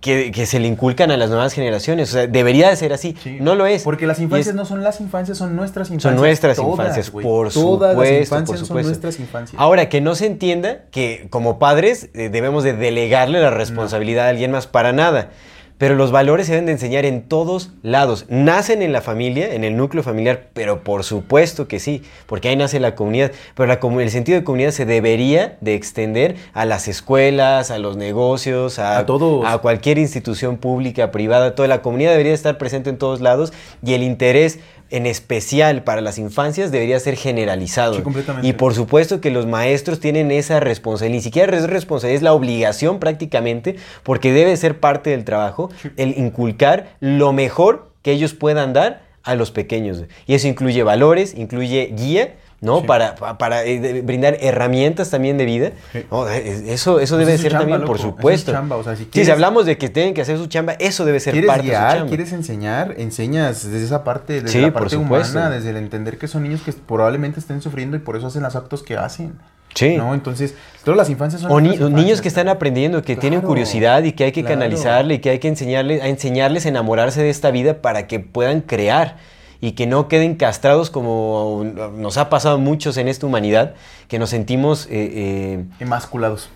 que, 0.00 0.32
que 0.32 0.46
se 0.46 0.58
le 0.60 0.66
inculcan 0.68 1.10
a 1.10 1.16
las 1.16 1.30
nuevas 1.30 1.52
generaciones. 1.52 2.10
O 2.10 2.12
sea, 2.12 2.26
debería 2.26 2.68
de 2.70 2.76
ser 2.76 2.92
así. 2.92 3.16
Sí. 3.22 3.38
No 3.40 3.54
lo 3.54 3.66
es. 3.66 3.82
Porque 3.82 4.06
las 4.06 4.18
infancias 4.20 4.48
es- 4.48 4.54
no 4.54 4.64
son 4.64 4.82
las 4.82 5.00
infancias, 5.00 5.38
son 5.38 5.54
nuestras 5.56 5.88
infancias. 5.88 6.12
Son 6.12 6.16
nuestras 6.20 6.56
Todas, 6.56 6.70
infancias, 6.72 7.10
güey. 7.10 7.24
por 7.24 7.52
Todas 7.52 7.92
supuesto, 7.92 8.02
las 8.02 8.20
infancias 8.22 8.46
por 8.46 8.58
son 8.58 8.66
supuesto. 8.66 8.88
nuestras 8.88 9.20
infancias. 9.20 9.60
Ahora, 9.60 9.88
que 9.88 10.00
no 10.00 10.14
se 10.14 10.26
entienda 10.26 10.80
que 10.90 11.26
como 11.30 11.58
padres 11.58 12.10
eh, 12.14 12.28
debemos 12.30 12.64
de 12.64 12.72
delegarle 12.72 13.40
la 13.40 13.50
responsabilidad 13.50 14.26
a 14.26 14.30
alguien 14.30 14.50
más 14.50 14.66
para 14.66 14.92
nada. 14.92 15.30
Pero 15.78 15.94
los 15.94 16.10
valores 16.10 16.46
se 16.46 16.52
deben 16.52 16.66
de 16.66 16.72
enseñar 16.72 17.04
en 17.04 17.22
todos 17.22 17.72
lados. 17.82 18.24
Nacen 18.28 18.80
en 18.80 18.92
la 18.92 19.02
familia, 19.02 19.54
en 19.54 19.62
el 19.62 19.76
núcleo 19.76 20.02
familiar, 20.02 20.48
pero 20.54 20.82
por 20.82 21.04
supuesto 21.04 21.68
que 21.68 21.80
sí, 21.80 22.02
porque 22.26 22.48
ahí 22.48 22.56
nace 22.56 22.80
la 22.80 22.94
comunidad. 22.94 23.32
Pero 23.54 23.66
la 23.66 24.02
el 24.02 24.10
sentido 24.10 24.38
de 24.38 24.44
comunidad 24.44 24.70
se 24.70 24.86
debería 24.86 25.58
de 25.60 25.74
extender 25.74 26.36
a 26.54 26.64
las 26.64 26.88
escuelas, 26.88 27.70
a 27.70 27.78
los 27.78 27.96
negocios, 27.96 28.78
a, 28.78 28.98
A 28.98 29.06
todos. 29.06 29.44
a 29.46 29.58
cualquier 29.58 29.98
institución 29.98 30.56
pública, 30.56 31.10
privada. 31.10 31.54
Toda 31.54 31.68
la 31.68 31.82
comunidad 31.82 32.12
debería 32.12 32.32
estar 32.32 32.58
presente 32.58 32.90
en 32.90 32.98
todos 32.98 33.20
lados 33.20 33.52
y 33.84 33.94
el 33.94 34.02
interés 34.02 34.60
en 34.90 35.06
especial 35.06 35.82
para 35.82 36.00
las 36.00 36.18
infancias 36.18 36.70
debería 36.70 36.98
ser 37.00 37.16
generalizado. 37.16 37.94
Sí, 37.94 38.02
completamente. 38.02 38.48
Y 38.48 38.52
por 38.52 38.74
supuesto 38.74 39.20
que 39.20 39.30
los 39.30 39.46
maestros 39.46 40.00
tienen 40.00 40.30
esa 40.30 40.60
responsabilidad, 40.60 41.16
ni 41.16 41.22
siquiera 41.22 41.56
es 41.56 41.68
responsabilidad, 41.68 42.16
es 42.16 42.22
la 42.22 42.32
obligación 42.32 42.98
prácticamente, 42.98 43.76
porque 44.02 44.32
debe 44.32 44.56
ser 44.56 44.78
parte 44.78 45.10
del 45.10 45.24
trabajo, 45.24 45.70
el 45.96 46.16
inculcar 46.18 46.96
lo 47.00 47.32
mejor 47.32 47.90
que 48.02 48.12
ellos 48.12 48.34
puedan 48.34 48.72
dar 48.72 49.02
a 49.22 49.34
los 49.34 49.50
pequeños. 49.50 50.04
Y 50.26 50.34
eso 50.34 50.46
incluye 50.46 50.82
valores, 50.84 51.34
incluye 51.34 51.92
guía, 51.96 52.36
¿no? 52.60 52.80
Sí. 52.80 52.86
Para, 52.86 53.14
pa- 53.16 53.36
para 53.38 53.64
eh, 53.64 53.78
de- 53.80 54.00
brindar 54.02 54.38
herramientas 54.40 55.10
también 55.10 55.36
de 55.38 55.44
vida. 55.44 55.70
Sí. 55.92 56.04
No, 56.10 56.28
eh, 56.28 56.72
eso, 56.72 57.00
eso 57.00 57.16
Pues 57.16 57.26
debe 57.26 57.34
es 57.34 57.40
ser 57.40 57.52
chamba, 57.52 57.60
también, 57.62 57.80
loco, 57.80 57.88
por 57.88 57.96
es 57.96 58.02
su 58.02 58.08
supuesto. 58.08 58.52
chamba, 58.52 58.76
o 58.76 58.82
sea, 58.84 58.96
si 58.96 59.06
Sí, 59.12 59.24
si 59.24 59.30
hablamos 59.30 59.66
de 59.66 59.76
que 59.78 59.88
tienen 59.88 60.14
que 60.14 60.22
hacer 60.22 60.38
su 60.38 60.46
chamba, 60.46 60.72
eso 60.78 61.04
debe 61.04 61.20
ser 61.20 61.32
¿Quieres 61.34 61.48
parte 61.48 61.62
de 61.62 61.68
su 61.68 61.72
guiar? 61.72 61.92
chamba. 61.96 62.08
¿Quieres 62.08 62.32
enseñar? 62.32 62.94
Enseñas 62.98 63.70
desde 63.70 63.84
esa 63.84 64.04
parte, 64.04 64.40
desde 64.42 64.60
la 64.62 64.72
parte 64.72 64.96
humana, 64.96 65.50
desde 65.50 65.70
el 65.70 65.76
entender 65.76 66.18
que 66.18 66.28
son 66.28 66.42
niños 66.44 66.62
que 66.62 66.72
probablemente 66.72 67.40
estén 67.40 67.60
sufriendo 67.62 67.96
y 67.96 68.00
por 68.00 68.16
eso 68.16 68.26
hacen 68.28 68.42
los 68.42 68.56
actos 68.56 68.82
que 68.82 68.96
hacen. 68.96 69.34
Sí. 69.74 69.94
¿No? 69.98 70.14
Entonces, 70.14 70.54
todas 70.84 70.96
las 70.96 71.10
infancias 71.10 71.42
son 71.42 71.52
O 71.52 71.60
ni- 71.60 71.76
niños 71.76 72.22
que 72.22 72.28
están 72.28 72.48
aprendiendo, 72.48 73.02
que 73.02 73.14
tienen 73.16 73.42
curiosidad 73.42 74.02
y 74.04 74.12
que 74.12 74.24
hay 74.24 74.32
que 74.32 74.40
claro. 74.40 74.54
canalizarle 74.58 75.14
y 75.14 75.18
que 75.18 75.28
hay 75.28 75.38
que 75.38 75.48
enseñarles, 75.48 76.00
a 76.02 76.08
enseñarles 76.08 76.64
a 76.64 76.70
enamorarse 76.70 77.22
de 77.22 77.28
esta 77.28 77.50
vida 77.50 77.82
para 77.82 78.06
que 78.06 78.18
puedan 78.18 78.62
crear 78.62 79.16
y 79.60 79.72
que 79.72 79.86
no 79.86 80.08
queden 80.08 80.34
castrados 80.36 80.90
como 80.90 81.64
nos 81.96 82.16
ha 82.18 82.28
pasado 82.28 82.56
a 82.56 82.58
muchos 82.58 82.96
en 82.96 83.08
esta 83.08 83.26
humanidad, 83.26 83.74
que 84.08 84.18
nos 84.18 84.30
sentimos 84.30 84.86
eh, 84.90 85.64
Emasculados. 85.80 86.50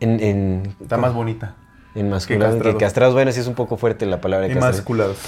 eh, 0.00 0.04
en, 0.04 0.20
en, 0.22 0.74
Está 0.80 0.96
más 0.96 1.12
bonita. 1.14 1.54
enmasculados, 1.94 2.54
que 2.54 2.58
castrados. 2.60 2.80
castrados. 2.82 3.14
bueno, 3.14 3.32
sí 3.32 3.40
es 3.40 3.46
un 3.46 3.54
poco 3.54 3.76
fuerte 3.76 4.06
la 4.06 4.20
palabra 4.20 4.46
castrados. 4.48 4.76
Emasculados. 4.76 5.18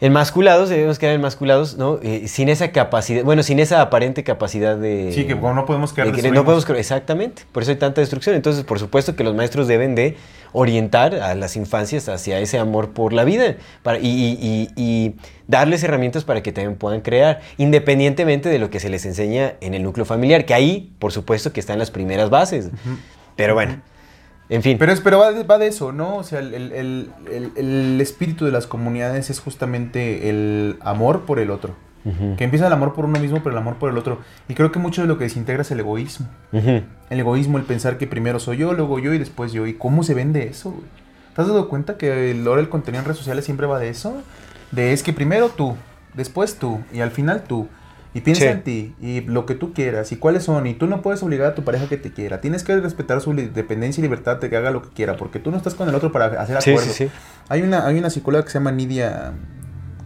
Enmasculados, 0.00 0.68
debemos 0.68 0.96
quedar 0.98 1.14
enmasculados, 1.16 1.76
¿no? 1.76 1.98
Eh, 2.02 2.28
sin 2.28 2.48
esa 2.48 2.70
capacidad, 2.70 3.24
bueno, 3.24 3.42
sin 3.42 3.58
esa 3.58 3.80
aparente 3.82 4.22
capacidad 4.22 4.76
de... 4.76 5.10
Sí, 5.12 5.26
que 5.26 5.34
no 5.34 5.66
podemos 5.66 5.92
quedar 5.92 6.06
de 6.12 6.12
no 6.30 6.44
podemos 6.44 6.64
exactamente, 6.78 7.42
por 7.50 7.64
eso 7.64 7.72
hay 7.72 7.78
tanta 7.78 8.00
destrucción. 8.00 8.36
Entonces, 8.36 8.62
por 8.62 8.78
supuesto 8.78 9.16
que 9.16 9.24
los 9.24 9.34
maestros 9.34 9.66
deben 9.66 9.96
de 9.96 10.16
orientar 10.52 11.16
a 11.16 11.34
las 11.34 11.56
infancias 11.56 12.08
hacia 12.08 12.38
ese 12.38 12.58
amor 12.58 12.90
por 12.90 13.12
la 13.12 13.24
vida 13.24 13.56
para, 13.82 13.98
y, 13.98 14.06
y- 14.06 14.38
y- 14.76 14.82
y 14.82 15.14
darles 15.48 15.82
herramientas 15.82 16.22
para 16.22 16.44
que 16.44 16.52
también 16.52 16.76
puedan 16.76 17.00
crear, 17.00 17.40
independientemente 17.56 18.48
de 18.48 18.60
lo 18.60 18.70
que 18.70 18.78
se 18.78 18.88
les 18.90 19.04
enseña 19.04 19.54
en 19.60 19.74
el 19.74 19.82
núcleo 19.82 20.04
familiar, 20.06 20.44
que 20.46 20.54
ahí, 20.54 20.92
por 21.00 21.10
supuesto, 21.12 21.52
que 21.52 21.58
están 21.58 21.78
las 21.80 21.90
primeras 21.90 22.30
bases. 22.30 22.70
Pero 23.34 23.54
bueno, 23.54 23.80
en 24.50 24.62
fin. 24.62 24.76
Pero, 24.78 24.92
es, 24.92 25.00
pero 25.00 25.18
va, 25.18 25.32
de, 25.32 25.44
va 25.44 25.58
de 25.58 25.66
eso, 25.66 25.92
¿no? 25.92 26.16
O 26.16 26.22
sea, 26.24 26.38
el, 26.40 26.54
el- 26.54 27.10
el- 27.56 28.00
espíritu 28.00 28.44
de 28.44 28.52
las 28.52 28.66
comunidades 28.66 29.28
es 29.30 29.40
justamente 29.40 30.28
el 30.30 30.76
amor 30.80 31.22
por 31.26 31.38
el 31.38 31.50
otro. 31.50 31.74
Que 32.38 32.44
empieza 32.44 32.66
el 32.68 32.72
amor 32.72 32.94
por 32.94 33.04
uno 33.04 33.18
mismo, 33.18 33.38
pero 33.42 33.50
el 33.50 33.58
amor 33.58 33.76
por 33.76 33.90
el 33.90 33.98
otro. 33.98 34.20
Y 34.48 34.54
creo 34.54 34.72
que 34.72 34.78
mucho 34.78 35.02
de 35.02 35.08
lo 35.08 35.18
que 35.18 35.24
desintegra 35.24 35.60
es 35.60 35.70
el 35.72 35.80
egoísmo. 35.80 36.26
El 37.10 37.20
egoísmo, 37.20 37.58
el 37.58 37.64
pensar 37.64 37.98
que 37.98 38.06
primero 38.06 38.38
soy 38.40 38.56
yo, 38.56 38.72
luego 38.72 38.98
yo 38.98 39.12
y 39.12 39.18
después 39.18 39.52
yo. 39.52 39.66
¿Y 39.66 39.74
cómo 39.74 40.02
se 40.02 40.14
vende 40.14 40.46
eso, 40.48 40.70
güey? 40.70 40.84
¿Te 41.36 41.42
has 41.42 41.48
dado 41.48 41.68
cuenta 41.68 41.98
que 41.98 42.30
el- 42.30 42.46
ahora 42.46 42.62
el 42.62 42.70
contenido 42.70 43.00
en 43.00 43.04
redes 43.04 43.18
sociales 43.18 43.44
siempre 43.44 43.66
va 43.66 43.78
de 43.78 43.90
eso? 43.90 44.22
De 44.70 44.94
es 44.94 45.02
que 45.02 45.12
primero 45.12 45.50
tú, 45.50 45.76
después 46.14 46.54
tú 46.58 46.80
y 46.94 47.00
al 47.00 47.10
final 47.10 47.42
tú. 47.46 47.68
Y 48.18 48.20
piensa 48.20 48.42
Sí. 48.42 48.48
en 48.48 48.62
ti 48.62 48.94
y 49.00 49.20
lo 49.22 49.46
que 49.46 49.54
tú 49.54 49.72
quieras 49.72 50.10
y 50.12 50.16
cuáles 50.16 50.42
son. 50.42 50.66
Y 50.66 50.74
tú 50.74 50.86
no 50.86 51.02
puedes 51.02 51.22
obligar 51.22 51.46
a 51.48 51.54
tu 51.54 51.62
pareja 51.64 51.88
que 51.88 51.96
te 51.96 52.12
quiera. 52.12 52.40
Tienes 52.40 52.64
que 52.64 52.76
respetar 52.80 53.20
su 53.20 53.32
li- 53.32 53.46
dependencia 53.54 54.00
y 54.00 54.02
libertad 54.02 54.38
de 54.38 54.50
que 54.50 54.56
haga 54.56 54.70
lo 54.70 54.82
que 54.82 54.88
quiera. 54.90 55.16
Porque 55.16 55.38
tú 55.38 55.50
no 55.50 55.56
estás 55.56 55.74
con 55.74 55.88
el 55.88 55.94
otro 55.94 56.10
para 56.12 56.26
hacer 56.40 56.60
Sí, 56.62 56.70
acuerdos. 56.70 56.94
sí, 56.94 57.04
sí. 57.06 57.10
Hay, 57.48 57.62
una, 57.62 57.86
hay 57.86 57.98
una 57.98 58.10
psicóloga 58.10 58.44
que 58.44 58.50
se 58.50 58.58
llama 58.58 58.72
Nidia 58.72 59.32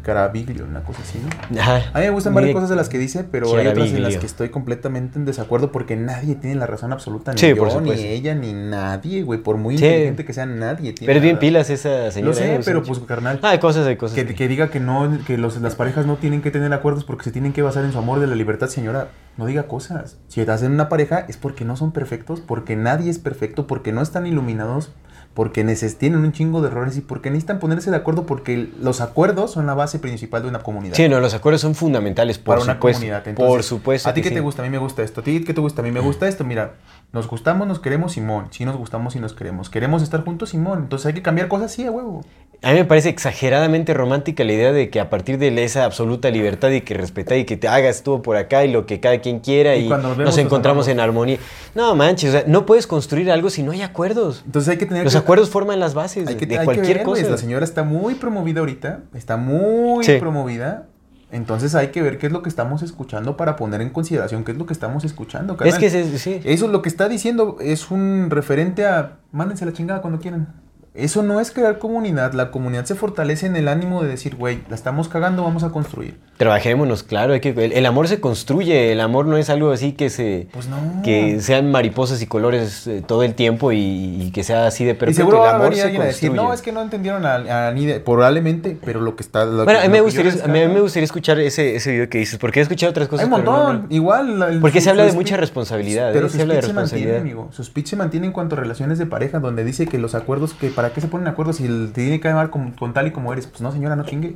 Caraviglio, 0.02 0.64
una 0.64 0.82
cosa 0.82 1.00
así, 1.02 1.18
¿no? 1.18 1.60
Ajá. 1.60 1.76
A 1.94 1.98
mí 2.00 2.04
me 2.06 2.10
gustan 2.10 2.34
varias 2.34 2.52
cosas 2.52 2.68
de 2.68 2.76
las 2.76 2.88
que 2.88 2.98
dice, 2.98 3.24
pero 3.24 3.56
hay 3.56 3.66
otras 3.66 3.88
en 3.90 4.02
las 4.02 4.16
que 4.16 4.26
estoy 4.26 4.50
completamente 4.50 5.18
en 5.18 5.24
desacuerdo 5.24 5.72
porque 5.72 5.96
nadie 5.96 6.34
tiene 6.34 6.56
la 6.56 6.66
razón 6.66 6.92
absoluta. 6.92 7.32
Ni 7.32 7.38
Sí, 7.38 7.54
yo, 7.54 7.80
ni 7.80 7.90
ella, 7.92 8.34
ni 8.34 8.52
nadie, 8.52 9.22
güey. 9.22 9.40
Por 9.40 9.56
muy 9.56 9.78
Sí. 9.78 9.84
inteligente 9.84 10.24
que 10.24 10.32
sea, 10.32 10.46
nadie 10.46 10.92
tiene 10.92 11.06
Pero 11.06 11.18
es 11.18 11.22
bien 11.22 11.34
la- 11.36 11.40
pilas 11.40 11.70
esa 11.70 12.10
señora. 12.10 12.32
Lo 12.32 12.36
sé, 12.38 12.54
¿eh? 12.56 12.60
Pero 12.64 12.82
pues, 12.82 12.98
carnal. 13.00 13.38
Ah, 13.42 13.50
hay 13.50 13.58
cosas, 13.58 13.86
hay 13.86 13.96
cosas. 13.96 14.14
Que, 14.16 14.26
que 14.34 14.48
diga 14.48 14.68
que 14.70 14.80
no, 14.80 15.18
que 15.26 15.38
los, 15.38 15.60
las 15.60 15.74
parejas 15.74 16.04
no 16.06 16.16
tienen 16.16 16.42
que 16.42 16.50
tener 16.50 16.72
acuerdos 16.72 17.04
porque 17.04 17.24
se 17.24 17.30
tienen 17.32 17.52
que 17.52 17.62
basar 17.62 17.84
en 17.84 17.92
su 17.92 17.98
amor 17.98 18.20
de 18.20 18.26
la 18.26 18.34
libertad, 18.34 18.68
señora. 18.68 19.08
No 19.36 19.46
diga 19.46 19.62
cosas. 19.64 20.18
Si 20.28 20.40
estás 20.40 20.62
en 20.62 20.72
una 20.72 20.88
pareja 20.88 21.24
es 21.28 21.36
porque 21.38 21.64
no 21.64 21.76
son 21.76 21.92
perfectos, 21.92 22.40
porque 22.40 22.76
nadie 22.76 23.10
es 23.10 23.18
perfecto, 23.18 23.66
porque 23.66 23.90
no 23.92 24.02
están 24.02 24.26
iluminados, 24.26 24.90
porque 25.34 25.64
tienen 25.98 26.20
un 26.20 26.32
chingo 26.32 26.60
de 26.60 26.68
errores 26.68 26.96
y 26.96 27.00
porque 27.00 27.30
necesitan 27.30 27.58
ponerse 27.58 27.90
de 27.90 27.96
acuerdo 27.96 28.26
porque 28.26 28.68
los 28.80 29.00
acuerdos 29.00 29.52
son 29.52 29.66
la 29.66 29.74
base 29.74 29.98
principal 29.98 30.42
de 30.42 30.48
una 30.48 30.62
comunidad. 30.62 30.94
Sí, 30.94 31.08
no, 31.08 31.20
los 31.20 31.32
acuerdos 31.32 31.62
son 31.62 31.74
fundamentales, 31.74 32.38
por 32.38 32.56
para 32.56 32.64
una 32.64 32.74
supuesto. 32.74 33.00
comunidad. 33.00 33.34
por 33.34 33.62
supuesto. 33.62 34.08
¿A 34.08 34.14
ti 34.14 34.20
que 34.20 34.28
qué 34.28 34.34
te 34.34 34.40
gusta? 34.40 34.62
A 34.62 34.64
mí 34.64 34.70
me 34.70 34.78
gusta 34.78 35.02
esto. 35.02 35.22
¿A 35.22 35.24
ti 35.24 35.42
qué 35.44 35.54
te 35.54 35.60
gusta? 35.60 35.80
A 35.80 35.84
mí 35.84 35.90
me 35.90 36.00
gusta 36.00 36.28
esto. 36.28 36.44
Mira, 36.44 36.74
nos 37.12 37.28
gustamos, 37.28 37.66
nos 37.68 37.78
queremos, 37.80 38.12
Simón. 38.12 38.46
Sí 38.50 38.64
nos 38.64 38.76
gustamos 38.76 39.14
y 39.16 39.20
nos 39.20 39.34
queremos. 39.34 39.68
Queremos 39.68 40.02
estar 40.02 40.24
juntos, 40.24 40.50
Simón. 40.50 40.78
Entonces 40.84 41.06
hay 41.06 41.12
que 41.14 41.22
cambiar 41.22 41.48
cosas, 41.48 41.70
sí, 41.72 41.84
a 41.84 41.90
huevo. 41.90 42.22
A 42.64 42.70
mí 42.70 42.74
me 42.78 42.84
parece 42.84 43.08
exageradamente 43.08 43.92
romántica 43.92 44.44
la 44.44 44.52
idea 44.52 44.70
de 44.72 44.88
que 44.88 45.00
a 45.00 45.10
partir 45.10 45.36
de 45.36 45.64
esa 45.64 45.84
absoluta 45.84 46.30
libertad 46.30 46.70
y 46.70 46.82
que 46.82 46.94
respetar 46.94 47.36
y 47.38 47.44
que 47.44 47.56
te 47.56 47.66
hagas 47.66 48.04
todo 48.04 48.22
por 48.22 48.36
acá 48.36 48.64
y 48.64 48.70
lo 48.70 48.86
que 48.86 49.00
cada 49.00 49.18
quien 49.20 49.40
quiera 49.40 49.74
Y 49.74 49.88
nos 49.88 50.00
vemos 50.02 50.16
nos 50.16 50.26
nos 50.26 50.38
encontramos 50.38 50.86
en 50.88 51.00
armonía. 51.00 51.38
No 51.74 51.96
manches, 51.96 52.28
o 52.28 52.32
sea, 52.32 52.44
no 52.46 52.64
puedes 52.64 52.86
construir 52.86 53.32
algo 53.32 53.50
si 53.50 53.64
no 53.64 53.72
hay 53.72 53.82
acuerdos. 53.82 54.42
Entonces 54.46 54.70
hay 54.70 54.78
que 54.78 54.86
tener 54.86 55.02
Los 55.02 55.12
que- 55.14 55.18
acuerdos 55.18 55.50
forman 55.50 55.80
las 55.80 55.94
bases 55.94 56.28
hay 56.28 56.36
que, 56.36 56.46
de 56.46 56.54
hay 56.54 56.60
que 56.60 56.64
cualquier 56.66 56.98
ver, 56.98 57.06
güey, 57.06 57.22
cosa. 57.22 57.32
La 57.32 57.38
señora 57.38 57.64
está 57.64 57.82
muy 57.82 58.14
promovida 58.14 58.60
ahorita. 58.60 59.00
Está 59.12 59.36
muy 59.36 60.04
Sí. 60.04 60.18
promovida. 60.20 60.86
Entonces 61.32 61.74
hay 61.74 61.88
que 61.88 62.02
ver 62.02 62.18
qué 62.18 62.26
es 62.28 62.32
lo 62.32 62.42
que 62.42 62.48
estamos 62.50 62.82
escuchando 62.82 63.36
para 63.36 63.56
poner 63.56 63.80
en 63.80 63.90
consideración 63.90 64.44
qué 64.44 64.52
es 64.52 64.58
lo 64.58 64.66
que 64.66 64.74
estamos 64.74 65.04
escuchando. 65.04 65.56
Es 65.64 65.78
que 65.78 65.90
se- 65.90 66.18
sí. 66.18 66.40
Eso 66.44 66.66
es 66.66 66.70
lo 66.70 66.82
que 66.82 66.88
está 66.90 67.08
diciendo. 67.08 67.56
Es 67.60 67.90
un 67.90 68.28
referente 68.30 68.86
a. 68.86 69.18
Mándense 69.32 69.64
la 69.66 69.72
chingada 69.72 70.02
cuando 70.02 70.20
quieran. 70.20 70.61
Eso 70.94 71.22
no 71.22 71.40
es 71.40 71.50
crear 71.50 71.78
comunidad. 71.78 72.32
La 72.34 72.50
comunidad 72.50 72.84
se 72.84 72.94
fortalece 72.94 73.46
en 73.46 73.56
el 73.56 73.68
ánimo 73.68 74.02
de 74.02 74.08
decir, 74.10 74.36
güey, 74.36 74.60
la 74.68 74.74
estamos 74.74 75.08
cagando, 75.08 75.42
vamos 75.42 75.62
a 75.64 75.70
construir. 75.70 76.18
Trabajémonos, 76.36 77.02
claro. 77.02 77.32
Hay 77.34 77.40
que, 77.40 77.50
el, 77.50 77.72
el 77.72 77.86
amor 77.86 78.08
se 78.08 78.20
construye. 78.20 78.92
El 78.92 79.00
amor 79.00 79.26
no 79.26 79.36
es 79.36 79.48
algo 79.48 79.70
así 79.70 79.92
que 79.92 80.10
se. 80.10 80.48
Pues 80.52 80.66
no. 80.68 80.76
Que 81.04 81.40
sean 81.40 81.70
mariposas 81.70 82.20
y 82.20 82.26
colores 82.26 82.86
eh, 82.88 83.02
todo 83.06 83.22
el 83.22 83.34
tiempo 83.34 83.70
y, 83.72 83.78
y 83.78 84.30
que 84.32 84.42
sea 84.42 84.66
así 84.66 84.84
de 84.84 84.90
Y 84.90 84.94
perfecto. 84.94 85.20
seguro 85.22 85.38
el 85.38 85.42
va 85.44 85.50
a 85.52 85.56
amor 85.56 85.74
se 85.74 85.82
alguien 85.82 86.02
a 86.02 86.06
decir, 86.06 86.32
no, 86.32 86.52
es 86.52 86.60
que 86.60 86.72
no 86.72 86.82
entendieron 86.82 87.24
a, 87.24 87.68
a 87.68 87.72
Nide. 87.72 88.00
Probablemente, 88.00 88.76
pero 88.84 89.00
lo 89.00 89.14
que 89.16 89.22
está... 89.22 89.44
lo 89.44 89.64
Bueno, 89.64 89.78
a 89.80 89.82
mí, 89.84 89.88
me 89.88 90.00
gustaría, 90.00 90.32
a 90.32 90.34
mí- 90.34 90.40
a 90.42 90.46
mí 90.46 90.52
me 90.52 90.64
rescato- 90.66 90.82
gustaría 90.82 91.04
escuchar 91.04 91.38
ese, 91.38 91.76
ese 91.76 91.92
video 91.92 92.08
que 92.10 92.18
dices, 92.18 92.38
porque 92.38 92.58
he 92.58 92.62
escuchado 92.62 92.90
otras 92.90 93.08
cosas. 93.08 93.26
Hay 93.26 93.32
un 93.32 93.44
no- 93.44 93.50
montón. 93.52 93.82
no- 93.88 93.94
Igual. 93.94 94.38
la- 94.40 94.48
el- 94.48 94.60
Porque 94.60 94.80
su- 94.80 94.84
se 94.84 94.90
habla 94.90 95.04
de 95.04 95.12
mucha 95.12 95.36
responsabilidad, 95.36 96.10
Pero 96.12 96.26
¿eh? 96.26 96.30
Se 96.30 96.42
habla 96.42 96.54
de 96.54 96.62
se 96.62 96.72
mantiene, 96.72 96.82
responsabilidad. 97.12 97.20
amigo. 97.20 97.48
Su 97.52 97.62
speech 97.64 97.86
se 97.86 97.96
mantiene 97.96 98.26
en 98.26 98.32
cuanto 98.32 98.56
a 98.56 98.58
relaciones 98.58 98.98
de 98.98 99.06
pareja, 99.06 99.38
donde 99.38 99.64
dice 99.64 99.86
que 99.86 99.98
los 99.98 100.14
acuerdos, 100.14 100.54
que 100.54 100.68
para 100.82 100.92
qué 100.92 101.00
se 101.00 101.06
ponen 101.06 101.28
acuerdos 101.28 101.56
si 101.58 101.66
el- 101.66 101.92
te 101.92 102.02
tiene 102.02 102.18
que 102.20 102.26
llamar 102.28 102.50
con, 102.50 102.72
con 102.72 102.92
tal 102.92 103.06
y 103.06 103.12
como 103.12 103.32
eres. 103.32 103.46
Pues 103.46 103.60
no, 103.60 103.70
señora, 103.70 103.94
no 103.94 104.04
chingue. 104.04 104.34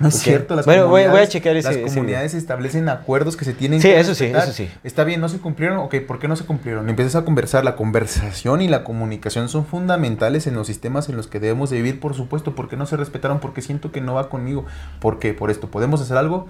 No 0.00 0.08
es 0.08 0.16
Ok. 0.16 0.20
cierto. 0.22 0.56
Las 0.56 0.66
Bueno, 0.66 0.82
voy- 0.82 0.90
voy 0.90 1.00
a 1.02 1.04
comunidades- 1.06 1.28
checar 1.30 1.56
ese- 1.56 1.68
Las 1.68 1.76
ese 1.76 1.84
comunidades 1.94 2.34
establecen 2.34 2.88
acuerdos 2.88 3.36
que 3.36 3.44
se 3.44 3.52
tienen 3.54 3.80
Sí, 3.80 3.86
que 3.88 4.00
eso 4.00 4.12
sí, 4.16 4.24
respetar. 4.24 4.48
eso 4.48 4.52
sí. 4.56 4.68
Está 4.82 5.04
bien, 5.04 5.20
no 5.20 5.28
se 5.28 5.38
cumplieron. 5.38 5.78
Ok, 5.78 5.94
¿por 6.06 6.18
qué 6.18 6.26
no 6.26 6.34
se 6.34 6.44
cumplieron? 6.44 6.88
Empiezas 6.88 7.14
a 7.14 7.24
conversar. 7.24 7.64
La 7.64 7.76
conversación 7.76 8.60
y 8.60 8.66
la 8.68 8.82
comunicación 8.82 9.48
son 9.48 9.64
fundamentales 9.66 10.48
en 10.48 10.54
los 10.56 10.66
sistemas 10.66 11.08
en 11.08 11.16
los 11.16 11.28
que 11.28 11.38
debemos 11.38 11.70
de 11.70 11.76
vivir, 11.76 12.00
por 12.00 12.14
supuesto. 12.14 12.56
¿Por 12.56 12.68
qué 12.68 12.76
no 12.76 12.86
se 12.86 12.96
respetaron? 12.96 13.38
Porque 13.38 13.62
siento 13.62 13.92
que 13.92 14.00
no 14.00 14.14
va 14.14 14.28
conmigo. 14.28 14.66
¿Por 15.00 15.20
qué? 15.20 15.32
Por 15.32 15.48
esto. 15.50 15.68
¿Podemos 15.70 16.00
hacer 16.00 16.16
algo? 16.16 16.48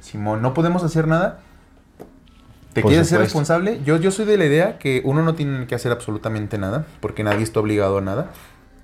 Simón, 0.00 0.40
¿no 0.40 0.54
podemos 0.54 0.82
hacer 0.82 1.06
nada? 1.06 1.40
¿Te 2.72 2.82
Por 2.82 2.90
quieres 2.90 3.08
ser 3.08 3.16
supuesto. 3.18 3.38
responsable? 3.40 3.80
Yo, 3.84 3.96
yo 3.96 4.12
soy 4.12 4.24
de 4.26 4.36
la 4.38 4.44
idea 4.46 4.78
que 4.78 5.02
uno 5.04 5.22
no 5.24 5.34
tiene 5.34 5.66
que 5.66 5.74
hacer 5.74 5.90
absolutamente 5.90 6.56
nada, 6.56 6.86
porque 7.00 7.24
nadie 7.24 7.42
está 7.42 7.58
obligado 7.58 7.98
a 7.98 8.00
nada, 8.00 8.30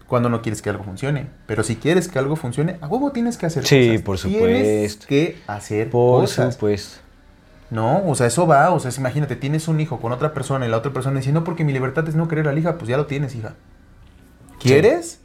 cuando 0.06 0.28
no 0.28 0.42
quieres 0.42 0.62
que 0.62 0.70
algo 0.70 0.84
funcione. 0.84 1.26
Pero 1.46 1.62
si 1.62 1.76
quieres 1.76 2.08
que 2.08 2.18
algo 2.18 2.36
funcione, 2.36 2.76
a 2.80 2.86
huevo 2.88 3.10
tienes 3.12 3.36
que 3.36 3.46
hacer 3.46 3.66
Sí, 3.66 3.88
cosas. 3.88 4.02
por 4.02 4.18
Tienes 4.18 4.92
supuesto. 4.92 5.06
que 5.08 5.38
hacer 5.46 5.90
Por 5.90 6.20
cosas. 6.22 6.54
supuesto. 6.54 6.98
No, 7.70 8.06
o 8.06 8.14
sea, 8.14 8.28
eso 8.28 8.46
va, 8.46 8.70
o 8.70 8.78
sea, 8.78 8.92
imagínate, 8.96 9.34
tienes 9.34 9.66
un 9.66 9.80
hijo 9.80 9.98
con 10.00 10.12
otra 10.12 10.32
persona 10.32 10.66
y 10.66 10.68
la 10.70 10.76
otra 10.76 10.92
persona 10.92 11.18
dice, 11.18 11.32
no, 11.32 11.42
porque 11.42 11.64
mi 11.64 11.72
libertad 11.72 12.08
es 12.08 12.14
no 12.14 12.28
querer 12.28 12.46
a 12.46 12.52
la 12.52 12.60
hija, 12.60 12.78
pues 12.78 12.88
ya 12.88 12.96
lo 12.96 13.06
tienes, 13.06 13.34
hija. 13.34 13.54
¿Quieres? 14.60 15.20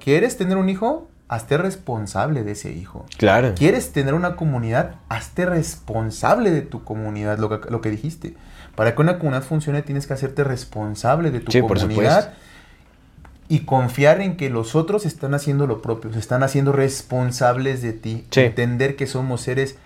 ¿Quieres 0.00 0.36
tener 0.36 0.56
un 0.56 0.68
hijo? 0.68 1.08
Hazte 1.28 1.56
responsable 1.58 2.42
de 2.42 2.52
ese 2.52 2.72
hijo. 2.72 3.06
Claro. 3.16 3.54
¿Quieres 3.56 3.92
tener 3.92 4.14
una 4.14 4.34
comunidad? 4.34 4.96
Hazte 5.08 5.46
responsable 5.46 6.50
de 6.50 6.62
tu 6.62 6.82
comunidad, 6.82 7.38
lo 7.38 7.48
que, 7.60 7.70
lo 7.70 7.80
que 7.80 7.90
dijiste. 7.90 8.34
Para 8.74 8.94
que 8.96 9.00
una 9.02 9.18
comunidad 9.18 9.44
funcione 9.44 9.82
tienes 9.82 10.08
que 10.08 10.12
hacerte 10.14 10.42
responsable 10.42 11.30
de 11.30 11.38
tu 11.40 11.52
Sí, 11.52 11.62
por 11.62 11.78
comunidad 11.78 12.20
supuesto. 12.22 12.39
Y 13.50 13.64
confiar 13.64 14.20
en 14.20 14.36
que 14.36 14.48
los 14.48 14.76
otros 14.76 15.04
están 15.04 15.34
haciendo 15.34 15.66
lo 15.66 15.82
propio, 15.82 16.12
se 16.12 16.20
están 16.20 16.44
haciendo 16.44 16.70
responsables 16.70 17.82
de 17.82 17.92
ti. 17.92 18.24
Sí. 18.30 18.42
Entender 18.42 18.94
que 18.94 19.08
somos 19.08 19.40
seres 19.40 19.76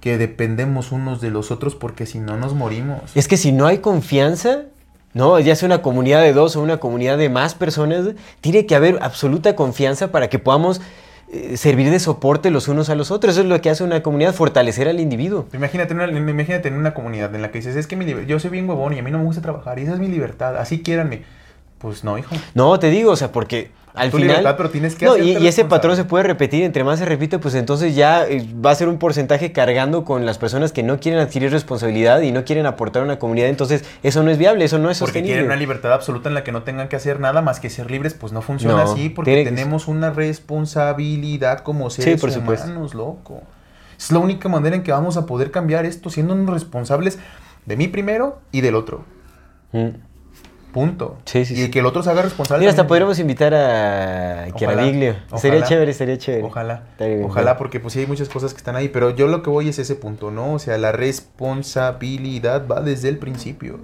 que 0.00 0.16
dependemos 0.16 0.92
unos 0.92 1.20
de 1.20 1.30
los 1.30 1.50
otros 1.50 1.74
porque 1.74 2.06
si 2.06 2.18
no 2.18 2.38
nos 2.38 2.54
morimos. 2.54 3.14
Es 3.14 3.28
que 3.28 3.36
si 3.36 3.52
no 3.52 3.66
hay 3.66 3.78
confianza, 3.78 4.62
no, 5.12 5.38
ya 5.40 5.54
sea 5.54 5.66
una 5.66 5.82
comunidad 5.82 6.22
de 6.22 6.32
dos 6.32 6.56
o 6.56 6.62
una 6.62 6.78
comunidad 6.78 7.18
de 7.18 7.28
más 7.28 7.54
personas, 7.54 8.08
tiene 8.40 8.64
que 8.64 8.74
haber 8.74 8.98
absoluta 9.02 9.54
confianza 9.56 10.10
para 10.10 10.30
que 10.30 10.38
podamos 10.38 10.80
eh, 11.30 11.58
servir 11.58 11.90
de 11.90 12.00
soporte 12.00 12.50
los 12.50 12.66
unos 12.66 12.88
a 12.88 12.94
los 12.94 13.10
otros. 13.10 13.34
Eso 13.34 13.42
es 13.42 13.46
lo 13.46 13.60
que 13.60 13.68
hace 13.68 13.84
una 13.84 14.02
comunidad, 14.02 14.32
fortalecer 14.32 14.88
al 14.88 15.00
individuo. 15.00 15.48
Imagínate, 15.52 15.92
una, 15.92 16.08
imagínate 16.08 16.68
en 16.68 16.74
una 16.74 16.94
comunidad 16.94 17.34
en 17.34 17.42
la 17.42 17.50
que 17.50 17.58
dices, 17.58 17.76
es 17.76 17.86
que 17.86 17.94
mi 17.94 18.06
yo 18.26 18.40
soy 18.40 18.48
bien 18.48 18.66
huevón 18.66 18.94
y 18.94 19.00
a 19.00 19.02
mí 19.02 19.10
no 19.10 19.18
me 19.18 19.24
gusta 19.24 19.42
trabajar 19.42 19.78
y 19.78 19.82
esa 19.82 19.92
es 19.92 19.98
mi 19.98 20.08
libertad, 20.08 20.56
así 20.56 20.80
quiéranme. 20.80 21.41
Pues 21.82 22.02
no, 22.04 22.16
hijo. 22.16 22.34
No, 22.54 22.78
te 22.78 22.88
digo, 22.90 23.10
o 23.12 23.16
sea, 23.16 23.30
porque 23.32 23.70
al 23.92 24.10
Tu 24.10 24.16
final... 24.18 24.36
libertad, 24.36 24.56
pero 24.56 24.70
tienes 24.70 24.94
que 24.94 25.04
no, 25.04 25.18
y, 25.18 25.36
y 25.36 25.46
ese 25.48 25.64
patrón 25.66 25.96
se 25.96 26.04
puede 26.04 26.24
repetir, 26.24 26.62
entre 26.62 26.82
más 26.84 26.98
se 27.00 27.04
repite, 27.04 27.38
pues 27.38 27.54
entonces 27.56 27.94
ya 27.94 28.24
eh, 28.26 28.48
va 28.64 28.70
a 28.70 28.74
ser 28.74 28.88
un 28.88 28.98
porcentaje 28.98 29.52
cargando 29.52 30.04
con 30.04 30.24
las 30.24 30.38
personas 30.38 30.72
que 30.72 30.82
no 30.82 30.98
quieren 31.00 31.20
adquirir 31.20 31.50
responsabilidad 31.50 32.20
y 32.22 32.32
no 32.32 32.44
quieren 32.44 32.64
aportar 32.64 33.02
a 33.02 33.04
una 33.04 33.18
comunidad, 33.18 33.48
entonces 33.48 33.84
eso 34.02 34.22
no 34.22 34.30
es 34.30 34.38
viable, 34.38 34.64
eso 34.64 34.78
no 34.78 34.88
es 34.90 34.98
Porque 34.98 35.10
sostenible. 35.18 35.32
quieren 35.34 35.46
una 35.46 35.56
libertad 35.56 35.92
absoluta 35.92 36.28
en 36.30 36.34
la 36.36 36.42
que 36.44 36.52
no 36.52 36.62
tengan 36.62 36.88
que 36.88 36.96
hacer 36.96 37.20
nada 37.20 37.42
más 37.42 37.60
que 37.60 37.68
ser 37.68 37.90
libres, 37.90 38.14
pues 38.14 38.32
no 38.32 38.40
funciona 38.40 38.82
No, 38.84 38.92
así, 38.92 39.10
porque 39.10 39.34
que- 39.34 39.44
tenemos 39.44 39.88
una 39.88 40.10
responsabilidad 40.10 41.58
como 41.60 41.90
seres 41.90 42.20
por 42.20 42.30
supuesto. 42.30 42.66
humanos, 42.70 42.94
loco. 42.94 43.42
Es 43.98 44.10
la 44.10 44.20
única 44.20 44.48
manera 44.48 44.74
en 44.76 44.82
que 44.84 44.92
vamos 44.92 45.16
a 45.16 45.26
poder 45.26 45.50
cambiar 45.50 45.84
esto, 45.84 46.08
siendo 46.10 46.34
responsables 46.46 47.18
de 47.66 47.76
mí 47.76 47.88
primero 47.88 48.38
y 48.52 48.60
del 48.62 48.74
otro. 48.74 49.04
Mm. 49.72 49.88
Punto. 50.72 51.18
Sí, 51.26 51.44
sí, 51.44 51.54
y 51.54 51.56
sí. 51.64 51.70
que 51.70 51.80
el 51.80 51.86
otro 51.86 52.02
se 52.02 52.10
haga 52.10 52.22
responsable. 52.22 52.60
Mira, 52.60 52.70
hasta 52.70 52.86
podríamos 52.86 53.18
invitar 53.18 53.54
a 53.54 54.46
Chiaraviglio. 54.56 55.16
Sería 55.36 55.62
chévere, 55.62 55.92
sería 55.92 56.16
chévere. 56.16 56.44
Ojalá, 56.44 56.84
bien, 56.98 57.24
ojalá, 57.24 57.58
porque 57.58 57.78
pues 57.78 57.92
sí 57.92 58.00
hay 58.00 58.06
muchas 58.06 58.28
cosas 58.28 58.54
que 58.54 58.58
están 58.58 58.76
ahí, 58.76 58.88
pero 58.88 59.10
yo 59.10 59.26
lo 59.26 59.42
que 59.42 59.50
voy 59.50 59.68
es 59.68 59.78
ese 59.78 59.94
punto, 59.96 60.30
¿no? 60.30 60.54
O 60.54 60.58
sea, 60.58 60.78
la 60.78 60.92
responsabilidad 60.92 62.66
va 62.66 62.80
desde 62.80 63.10
el 63.10 63.18
principio. 63.18 63.78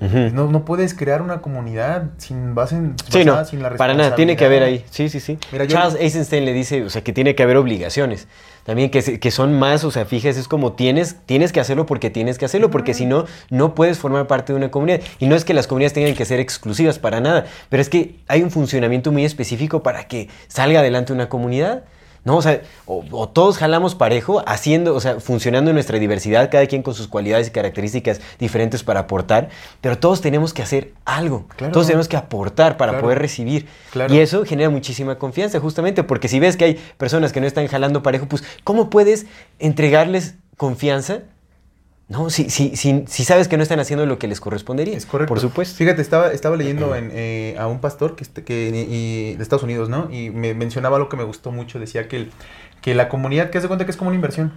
No, 0.00 0.50
no 0.50 0.64
puedes 0.64 0.92
crear 0.94 1.22
una 1.22 1.40
comunidad 1.40 2.10
sin 2.18 2.54
base 2.54 2.76
en, 2.76 2.94
Sí, 3.10 3.24
no, 3.24 3.32
basada 3.32 3.44
sin 3.46 3.62
la 3.62 3.74
para 3.76 3.94
nada, 3.94 4.14
tiene 4.14 4.36
que 4.36 4.44
haber 4.44 4.60
responsabilidad. 4.60 4.86
ahí. 5.02 5.08
Sí, 5.08 5.08
sí, 5.08 5.20
sí. 5.20 5.38
Mira, 5.52 5.64
yo- 5.64 5.70
Charles 5.70 5.96
Eisenstein 6.00 6.44
le 6.44 6.52
dice, 6.52 6.82
o 6.84 6.90
sea, 6.90 7.02
que 7.02 7.12
tiene 7.12 7.34
que 7.34 7.42
haber 7.42 7.56
obligaciones. 7.56 8.28
También 8.64 8.90
que, 8.90 9.20
que 9.20 9.30
son 9.30 9.58
más, 9.58 9.84
o 9.84 9.90
sea, 9.92 10.04
fíjese, 10.06 10.40
es 10.40 10.48
como 10.48 10.72
tienes, 10.72 11.16
tienes 11.24 11.52
que 11.52 11.60
hacerlo 11.60 11.86
porque 11.86 12.10
tienes 12.10 12.36
que 12.36 12.44
hacerlo, 12.44 12.70
porque 12.70 12.94
si 12.94 13.06
no, 13.06 13.24
no 13.48 13.74
puedes 13.76 13.96
formar 13.98 14.26
parte 14.26 14.52
de 14.52 14.58
una 14.58 14.70
comunidad. 14.72 15.00
Y 15.20 15.26
no 15.28 15.36
es 15.36 15.44
que 15.44 15.54
las 15.54 15.66
comunidades 15.68 15.92
tengan 15.92 16.14
que 16.14 16.24
ser 16.24 16.40
exclusivas 16.40 16.98
para 16.98 17.20
nada, 17.20 17.46
pero 17.68 17.80
es 17.80 17.88
que 17.88 18.16
hay 18.26 18.42
un 18.42 18.50
funcionamiento 18.50 19.12
muy 19.12 19.24
específico 19.24 19.82
para 19.84 20.08
que 20.08 20.28
salga 20.48 20.80
adelante 20.80 21.12
una 21.12 21.28
comunidad. 21.28 21.84
¿No? 22.26 22.36
O 22.36 22.42
sea, 22.42 22.60
o, 22.84 23.02
o 23.12 23.28
todos 23.30 23.56
jalamos 23.56 23.94
parejo, 23.94 24.42
haciendo, 24.46 24.94
o 24.94 25.00
sea, 25.00 25.20
funcionando 25.20 25.70
en 25.70 25.74
nuestra 25.76 25.98
diversidad, 25.98 26.50
cada 26.50 26.66
quien 26.66 26.82
con 26.82 26.92
sus 26.92 27.08
cualidades 27.08 27.48
y 27.48 27.50
características 27.52 28.20
diferentes 28.38 28.82
para 28.82 29.00
aportar, 29.00 29.48
pero 29.80 29.96
todos 29.96 30.20
tenemos 30.20 30.52
que 30.52 30.60
hacer 30.60 30.92
algo, 31.06 31.46
Claro. 31.56 31.72
todos 31.72 31.86
tenemos 31.86 32.08
que 32.08 32.16
aportar 32.18 32.76
para 32.76 32.92
Claro. 32.92 33.04
poder 33.04 33.18
recibir. 33.20 33.66
Claro. 33.92 34.12
Y 34.12 34.18
eso 34.18 34.44
genera 34.44 34.68
muchísima 34.68 35.16
confianza, 35.18 35.58
justamente, 35.60 36.02
porque 36.02 36.28
si 36.28 36.38
ves 36.40 36.56
que 36.58 36.64
hay 36.66 36.74
personas 36.98 37.32
que 37.32 37.40
no 37.40 37.46
están 37.46 37.66
jalando 37.68 38.02
parejo, 38.02 38.26
pues, 38.26 38.44
¿cómo 38.64 38.90
puedes 38.90 39.26
entregarles 39.58 40.34
confianza? 40.56 41.20
No, 42.08 42.30
si, 42.30 42.50
si, 42.50 42.76
si, 42.76 43.02
si 43.08 43.24
sabes 43.24 43.48
que 43.48 43.56
no 43.56 43.64
están 43.64 43.80
haciendo 43.80 44.06
lo 44.06 44.16
que 44.18 44.28
les 44.28 44.38
correspondería. 44.40 44.96
Es 44.96 45.06
correcto. 45.06 45.28
Por 45.28 45.40
supuesto. 45.40 45.74
Fíjate, 45.76 46.00
estaba, 46.02 46.30
estaba 46.30 46.56
leyendo 46.56 46.94
en, 46.94 47.10
eh, 47.12 47.56
a 47.58 47.66
un 47.66 47.80
pastor 47.80 48.14
que, 48.14 48.22
este- 48.22 48.44
que 48.44 48.68
y- 48.88 49.34
de 49.34 49.42
Estados 49.42 49.64
Unidos, 49.64 49.88
¿no? 49.88 50.08
Y 50.12 50.30
me 50.30 50.54
mencionaba 50.54 50.96
algo 50.98 51.08
que 51.08 51.16
me 51.16 51.24
gustó 51.24 51.50
mucho. 51.50 51.80
Decía 51.80 52.06
que, 52.06 52.16
el- 52.16 52.30
que 52.82 52.94
la 52.94 53.08
comunidad, 53.08 53.50
que 53.50 53.58
haz 53.58 53.62
de 53.62 53.68
cuenta 53.68 53.84
que 53.84 53.90
es 53.90 53.96
como 53.96 54.08
una 54.08 54.14
inversión. 54.16 54.52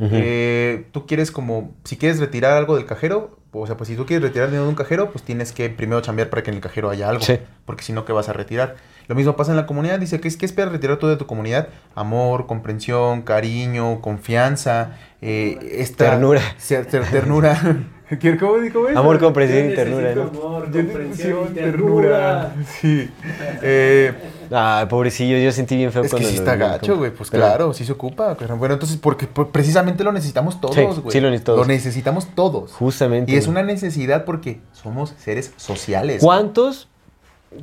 Eh, 0.00 0.86
tú 0.92 1.06
quieres 1.06 1.30
como, 1.30 1.72
si 1.84 1.96
quieres 1.96 2.18
retirar 2.18 2.56
algo 2.56 2.74
del 2.76 2.86
cajero, 2.86 3.38
o 3.52 3.66
sea, 3.66 3.76
pues 3.76 3.88
si 3.88 3.94
tú 3.96 4.04
quieres 4.06 4.22
retirar 4.26 4.48
dinero 4.48 4.64
de 4.64 4.70
un 4.70 4.74
cajero, 4.74 5.10
pues 5.12 5.22
tienes 5.24 5.52
que 5.52 5.68
primero 5.70 6.00
chambear 6.00 6.28
para 6.28 6.42
que 6.42 6.50
en 6.50 6.56
el 6.56 6.62
cajero 6.62 6.90
haya 6.90 7.08
algo. 7.08 7.22
Sí. 7.22 7.38
Porque 7.64 7.84
si 7.84 7.92
no, 7.92 8.04
¿qué 8.04 8.12
vas 8.12 8.28
a 8.28 8.32
retirar? 8.32 8.74
Lo 9.06 9.14
mismo 9.14 9.36
pasa 9.36 9.52
en 9.52 9.56
la 9.58 9.66
comunidad. 9.66 9.98
Dice, 10.00 10.20
¿qué, 10.20 10.26
es- 10.28 10.36
qué 10.36 10.46
esperas 10.46 10.72
retirar 10.72 10.96
tú 10.96 11.06
de 11.06 11.16
tu 11.16 11.26
comunidad? 11.26 11.68
Amor, 11.94 12.46
comprensión, 12.46 13.22
cariño, 13.22 14.00
confianza, 14.00 14.96
eh, 15.20 15.58
esta... 15.78 16.10
Ternura. 16.10 16.40
ser- 16.56 16.86
ternura. 16.86 17.60
¿Qué- 18.20 18.36
¿Cómo 18.36 18.58
dijo 18.58 18.88
eso? 18.88 18.98
Amor, 18.98 19.18
comprensión 19.18 19.70
y 19.70 19.74
ternura, 19.74 20.14
¿no? 20.14 20.22
amor, 20.22 20.64
comprensión 20.70 21.48
y 21.50 21.54
ternura. 21.54 22.54
Sí. 22.80 23.08
Eh, 23.62 24.12
Ah, 24.54 24.86
pobrecillo, 24.90 25.38
yo 25.38 25.50
sentí 25.50 25.76
bien 25.76 25.90
feo 25.92 26.02
es 26.02 26.08
que 26.08 26.10
cuando 26.10 26.28
sí 26.28 26.34
lo- 26.36 26.42
está 26.42 26.56
lo- 26.56 26.66
gacho, 26.68 26.96
güey. 26.98 27.10
Pues 27.10 27.30
Pero- 27.30 27.42
claro, 27.42 27.72
sí 27.72 27.86
se 27.86 27.92
ocupa. 27.92 28.34
Bueno, 28.58 28.74
entonces, 28.74 28.98
porque 28.98 29.26
por- 29.26 29.48
precisamente 29.50 30.04
lo 30.04 30.12
necesitamos 30.12 30.60
todos, 30.60 30.74
Sí, 30.74 30.82
güey. 30.82 31.10
sí 31.10 31.20
lo 31.20 31.30
necesitamos. 31.30 31.60
Lo 31.60 31.64
necesitamos 31.66 32.26
todos. 32.34 32.72
Justamente. 32.72 33.32
Y 33.32 33.36
es 33.36 33.46
una 33.46 33.62
necesidad 33.62 34.26
porque 34.26 34.60
somos 34.72 35.14
seres 35.18 35.54
sociales. 35.56 36.20
¿Cuántos, 36.22 36.88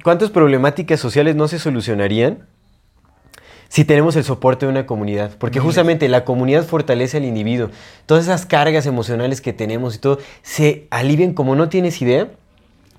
¿Cuántas 0.04 0.32
problemáticas 0.32 1.00
sociales 1.00 1.36
no 1.36 1.48
se 1.48 1.60
solucionarían 1.60 2.48
si 3.70 3.86
tenemos 3.86 4.16
el 4.16 4.24
soporte 4.24 4.66
de 4.66 4.72
una 4.72 4.86
comunidad? 4.86 5.32
Porque 5.38 5.60
justamente 5.60 6.10
la 6.10 6.26
comunidad 6.26 6.66
fortalece 6.66 7.18
al 7.18 7.26
individuo. 7.26 7.70
Todas 8.08 8.26
esas 8.26 8.46
cargas 8.46 8.86
emocionales 8.88 9.42
que 9.42 9.54
tenemos 9.54 9.96
y 9.96 10.00
todo 10.00 10.20
se 10.42 10.88
alivian 10.90 11.34
como 11.34 11.56
no 11.56 11.70
tienes 11.70 12.02
idea. 12.02 12.28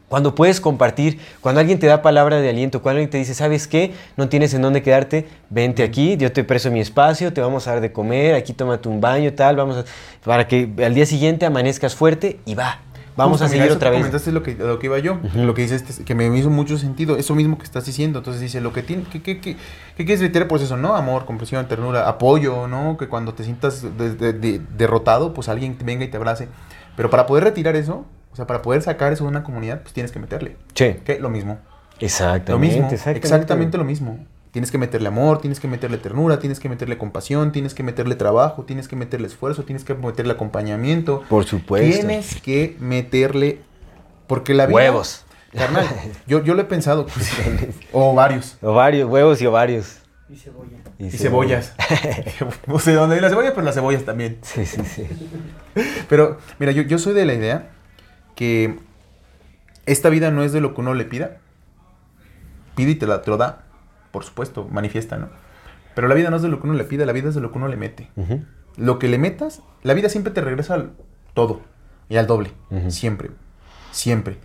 Cuando 0.09 0.35
puedes 0.35 0.61
compartir, 0.61 1.21
cuando 1.41 1.61
alguien 1.61 1.79
te 1.79 1.87
da 1.87 2.03
palabra 2.03 2.41
de 2.41 2.49
aliento, 2.49 2.83
cuando 2.83 2.99
alguien 2.99 3.11
te 3.11 3.18
dice, 3.18 3.33
¿sabes 3.33 3.68
qué? 3.68 3.93
No 4.16 4.29
tienes 4.29 4.53
en 4.55 4.62
dónde 4.62 4.83
quedarte, 4.83 5.29
vente 5.51 5.85
aquí, 5.85 6.16
yo 6.16 6.33
te 6.33 6.43
presto 6.43 6.68
mi 6.73 6.81
espacio, 6.81 7.33
te 7.33 7.41
vamos 7.41 7.68
a 7.68 7.73
dar 7.73 7.81
de 7.81 7.93
comer, 7.93 8.35
aquí 8.35 8.53
tómate 8.53 8.89
un 8.89 9.01
baño, 9.01 9.33
tal, 9.35 9.55
vamos 9.55 9.77
a, 9.77 9.85
para 10.25 10.49
que 10.49 10.68
al 10.85 10.95
día 10.95 11.07
siguiente 11.07 11.47
amanezcas 11.47 11.95
fuerte 11.95 12.41
y 12.45 12.57
va, 12.57 12.81
vamos 13.16 13.40
Justo, 13.40 13.44
a 13.46 13.48
seguir 13.48 13.70
otra 13.72 13.90
que 13.90 13.96
vez. 13.96 14.00
comentaste 14.00 14.32
lo 14.32 14.42
que, 14.42 14.54
lo 14.54 14.78
que 14.78 14.86
iba 14.86 14.98
yo, 14.98 15.18
lo 15.34 15.54
que 15.54 15.62
dices, 15.62 15.82
este, 15.88 16.04
que 16.04 16.14
me 16.14 16.26
hizo 16.36 16.50
mucho 16.50 16.78
sentido, 16.78 17.16
eso 17.16 17.34
mismo 17.34 17.58
que 17.58 17.64
estás 17.64 17.84
diciendo. 17.86 18.18
Entonces 18.18 18.40
dice, 18.40 18.61
lo 18.61 18.72
que 18.72 18.82
tiene, 18.82 19.04
¿qué, 19.11 19.22
qué, 19.22 19.40
qué, 19.40 19.56
qué 19.96 20.04
quieres 20.04 20.20
retirar? 20.20 20.48
Pues 20.48 20.62
eso, 20.62 20.76
¿no? 20.76 20.94
Amor, 20.96 21.24
comprensión, 21.26 21.66
ternura, 21.68 22.08
apoyo, 22.08 22.66
¿no? 22.68 22.96
Que 22.96 23.08
cuando 23.08 23.34
te 23.34 23.44
sientas 23.44 23.82
de- 23.98 24.14
de- 24.14 24.32
de- 24.32 24.61
derrotado, 24.76 25.34
pues 25.34 25.48
alguien 25.48 25.76
venga 25.84 26.04
y 26.04 26.08
te 26.08 26.16
abrace. 26.16 26.48
Pero 26.96 27.11
para 27.11 27.26
poder 27.26 27.44
retirar 27.44 27.76
eso, 27.76 28.04
o 28.32 28.36
sea, 28.36 28.46
para 28.46 28.62
poder 28.62 28.82
sacar 28.82 29.12
eso 29.12 29.24
de 29.24 29.30
una 29.30 29.42
comunidad, 29.42 29.82
pues 29.82 29.92
tienes 29.92 30.12
que 30.12 30.18
meterle. 30.18 30.56
Sí. 30.74 30.96
Lo 31.20 31.30
mismo. 31.30 31.58
Lo 32.00 32.06
Exactamente, 32.06 32.74
mismo, 32.76 32.88
exactamente. 32.90 33.26
exactamente 33.26 33.78
lo 33.78 33.84
mismo. 33.84 34.26
Tienes 34.51 34.72
que 34.72 34.78
meterle 34.78 35.09
amor, 35.09 35.40
tienes 35.40 35.61
que 35.61 35.68
meterle 35.68 35.98
ternura, 35.98 36.40
tienes 36.40 36.59
que 36.59 36.68
meterle 36.68 36.98
compasión, 36.98 37.53
tienes 37.53 37.72
que 37.72 37.84
meterle 37.84 38.16
trabajo, 38.16 38.64
tienes 38.64 38.88
que 38.88 38.96
meterle 38.96 39.28
esfuerzo, 39.28 39.62
tienes 39.62 39.84
que 39.84 39.94
meterle 39.94 40.32
acompañamiento. 40.32 41.22
Por 41.28 41.44
supuesto. 41.44 41.98
Tienes 41.98 42.40
que 42.40 42.76
meterle. 42.80 43.61
Porque 44.26 44.55
la 44.55 44.66
vida. 44.66 44.76
Huevos. 44.76 45.24
Carnal, 45.53 45.86
yo, 46.26 46.42
yo 46.42 46.55
lo 46.55 46.62
he 46.62 46.64
pensado. 46.64 47.07
pues, 47.07 47.30
o 47.92 48.14
varios. 48.14 48.59
Ovarios, 48.61 49.09
huevos 49.09 49.40
y 49.40 49.46
ovarios. 49.46 49.98
Y 50.28 50.36
cebolla. 50.36 50.76
Y 50.98 51.11
cebollas. 51.11 51.74
no 52.66 52.78
sé 52.78 52.92
dónde 52.92 53.16
hay 53.16 53.20
la 53.20 53.28
cebolla, 53.28 53.51
pero 53.51 53.62
las 53.62 53.74
cebollas 53.74 54.05
también. 54.05 54.38
Sí, 54.42 54.66
sí, 54.66 54.82
sí. 54.84 55.07
Pero, 56.09 56.38
mira, 56.59 56.72
yo, 56.72 56.82
yo 56.82 56.98
soy 56.98 57.14
de 57.14 57.24
la 57.24 57.34
idea 57.34 57.70
que 58.34 58.78
esta 59.86 60.09
vida 60.09 60.30
no 60.30 60.42
es 60.42 60.53
de 60.53 60.61
lo 60.61 60.74
que 60.74 60.80
uno 60.80 60.94
le 60.94 61.05
pida. 61.05 61.38
Pide 62.74 62.92
y 62.92 62.94
te, 62.96 63.07
la, 63.07 63.22
te 63.22 63.30
lo 63.30 63.36
da. 63.36 63.64
Por 64.11 64.24
supuesto, 64.24 64.66
manifiesta, 64.70 65.16
¿no? 65.16 65.28
Pero 65.94 66.08
la 66.08 66.14
vida 66.14 66.30
no 66.30 66.36
es 66.36 66.42
de 66.42 66.48
lo 66.48 66.61
que 66.61 66.66
uno 66.66 66.76
le 66.76 66.84
pide, 66.84 67.04
la 67.06 67.12
vida 67.12 67.28
es 67.28 67.34
de 67.34 67.40
lo 67.40 67.50
que 67.52 67.58
uno 67.58 67.68
le 67.68 67.76
mete. 67.76 68.08
Lo 68.76 68.98
que 68.98 69.08
le 69.08 69.18
metas, 69.18 69.62
la 69.82 69.94
vida 69.94 70.08
siempre 70.08 70.32
te 70.32 70.40
regresa 70.40 70.74
al 70.74 70.92
todo 71.34 71.61
y 72.08 72.16
al 72.16 72.26
doble. 72.26 72.52
Siempre. 72.88 73.30
Siempre. 73.90 74.38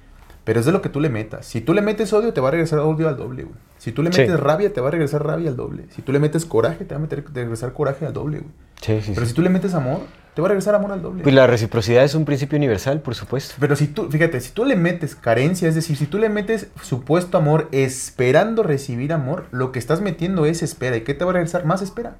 Pero 0.43 0.59
es 0.59 0.65
de 0.65 0.71
lo 0.71 0.81
que 0.81 0.89
tú 0.89 0.99
le 0.99 1.09
metas. 1.09 1.45
Si 1.47 1.61
tú 1.61 1.73
le 1.73 1.81
metes 1.81 2.13
odio, 2.13 2.31
te 2.33 2.41
va 2.41 2.49
a 2.49 2.51
regresar 2.51 2.79
odio 2.79 3.07
al 3.07 3.17
doble, 3.17 3.43
güey. 3.43 3.55
Si 3.77 3.91
tú 3.91 4.03
le 4.03 4.11
Sí. 4.11 4.21
metes 4.21 4.39
rabia, 4.39 4.71
te 4.73 4.81
va 4.81 4.89
a 4.89 4.91
regresar 4.91 5.25
rabia 5.25 5.49
al 5.49 5.55
doble. 5.55 5.85
Si 5.89 6.01
tú 6.01 6.11
le 6.11 6.19
metes 6.19 6.45
coraje, 6.45 6.85
te 6.85 6.93
va 6.93 6.99
a 6.99 7.01
meter- 7.01 7.23
te 7.23 7.41
regresar 7.41 7.73
coraje 7.73 8.05
al 8.05 8.13
doble, 8.13 8.39
güey. 8.39 8.51
Sí, 8.81 9.01
sí, 9.01 9.11
Pero 9.15 9.25
si 9.25 9.33
tú 9.33 9.41
le 9.41 9.49
metes 9.49 9.73
amor, 9.73 10.01
te 10.35 10.41
va 10.41 10.47
a 10.47 10.49
regresar 10.49 10.75
amor 10.75 10.91
al 10.91 11.01
doble. 11.01 11.23
Pues 11.23 11.33
la 11.33 11.47
reciprocidad 11.47 12.03
es 12.03 12.13
un 12.13 12.25
principio 12.25 12.57
universal, 12.57 12.99
por 13.01 13.15
supuesto. 13.15 13.55
Pero 13.59 13.75
si 13.75 13.87
tú, 13.87 14.11
fíjate, 14.11 14.39
si 14.41 14.51
tú 14.51 14.65
le 14.65 14.75
metes 14.75 15.15
carencia, 15.15 15.67
es 15.69 15.75
decir, 15.75 15.95
si 15.97 16.05
tú 16.05 16.17
le 16.19 16.29
metes 16.29 16.67
supuesto 16.83 17.37
amor 17.37 17.69
esperando 17.71 18.61
recibir 18.61 19.13
amor, 19.13 19.45
lo 19.51 19.71
que 19.71 19.79
estás 19.79 20.01
metiendo 20.01 20.45
es 20.45 20.61
espera. 20.61 20.97
¿Y 20.97 21.01
qué 21.01 21.13
te 21.13 21.23
va 21.23 21.31
a 21.31 21.33
regresar? 21.33 21.65
Más 21.65 21.81
espera. 21.81 22.17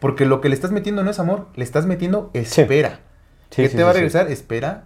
Porque 0.00 0.26
lo 0.26 0.40
que 0.40 0.48
le 0.48 0.54
estás 0.54 0.72
metiendo 0.72 1.02
no 1.04 1.10
es 1.10 1.18
amor, 1.18 1.46
le 1.54 1.64
estás 1.64 1.86
metiendo 1.86 2.30
espera. 2.34 3.00
Sí, 3.50 3.62
¿Qué 3.62 3.68
sí, 3.68 3.76
te 3.76 3.82
va 3.84 3.90
a 3.90 3.94
regresar? 3.94 4.30
Espera. 4.30 4.84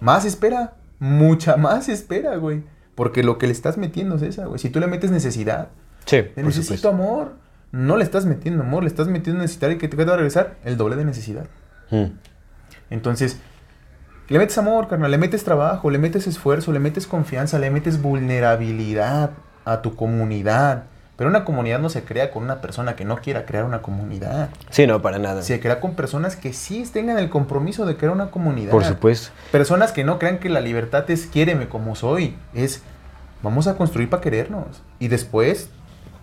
Más 0.00 0.24
espera. 0.24 0.74
Mucha 0.98 1.56
más 1.56 1.88
espera, 1.88 2.36
güey. 2.36 2.62
Porque 2.94 3.22
lo 3.22 3.38
que 3.38 3.46
le 3.46 3.52
estás 3.52 3.76
metiendo 3.78 4.16
es 4.16 4.22
esa, 4.22 4.46
güey. 4.46 4.58
Si 4.58 4.70
tú 4.70 4.80
le 4.80 4.86
metes 4.86 5.10
necesidad, 5.10 5.68
Sí, 6.06 6.18
necesito 6.36 6.62
supuesto. 6.62 6.88
amor. 6.90 7.32
No 7.74 7.96
le 7.96 8.04
estás 8.04 8.24
metiendo 8.24 8.62
amor, 8.62 8.84
le 8.84 8.88
estás 8.88 9.08
metiendo 9.08 9.42
necesidad. 9.42 9.68
¿Y 9.70 9.78
qué 9.78 9.88
te 9.88 9.96
va 9.96 10.12
a 10.12 10.16
regresar? 10.16 10.54
El 10.64 10.76
doble 10.76 10.94
de 10.94 11.04
necesidad. 11.04 11.46
Mm. 11.90 12.04
Entonces, 12.88 13.40
le 14.28 14.38
metes 14.38 14.56
amor, 14.58 14.86
carnal, 14.86 15.10
le 15.10 15.18
metes 15.18 15.42
trabajo, 15.42 15.90
le 15.90 15.98
metes 15.98 16.28
esfuerzo, 16.28 16.70
le 16.70 16.78
metes 16.78 17.08
confianza, 17.08 17.58
le 17.58 17.72
metes 17.72 18.00
vulnerabilidad 18.00 19.30
a 19.64 19.82
tu 19.82 19.96
comunidad. 19.96 20.84
Pero 21.16 21.28
una 21.28 21.44
comunidad 21.44 21.80
no 21.80 21.88
se 21.88 22.04
crea 22.04 22.30
con 22.30 22.44
una 22.44 22.60
persona 22.60 22.94
que 22.94 23.04
no 23.04 23.16
quiera 23.16 23.44
crear 23.44 23.64
una 23.64 23.82
comunidad. 23.82 24.50
Sí, 24.70 24.86
no, 24.86 25.02
para 25.02 25.18
nada. 25.18 25.42
Se 25.42 25.58
crea 25.58 25.80
con 25.80 25.96
personas 25.96 26.36
que 26.36 26.52
sí 26.52 26.88
tengan 26.92 27.18
el 27.18 27.28
compromiso 27.28 27.86
de 27.86 27.96
crear 27.96 28.12
una 28.12 28.30
comunidad. 28.30 28.70
Por 28.70 28.84
supuesto. 28.84 29.30
Personas 29.50 29.90
que 29.90 30.04
no 30.04 30.20
crean 30.20 30.38
que 30.38 30.48
la 30.48 30.60
libertad 30.60 31.10
es 31.10 31.26
quiéreme 31.26 31.68
como 31.68 31.96
soy. 31.96 32.36
Es 32.54 32.82
vamos 33.42 33.66
a 33.66 33.76
construir 33.76 34.08
para 34.08 34.22
querernos. 34.22 34.80
Y 35.00 35.08
después 35.08 35.70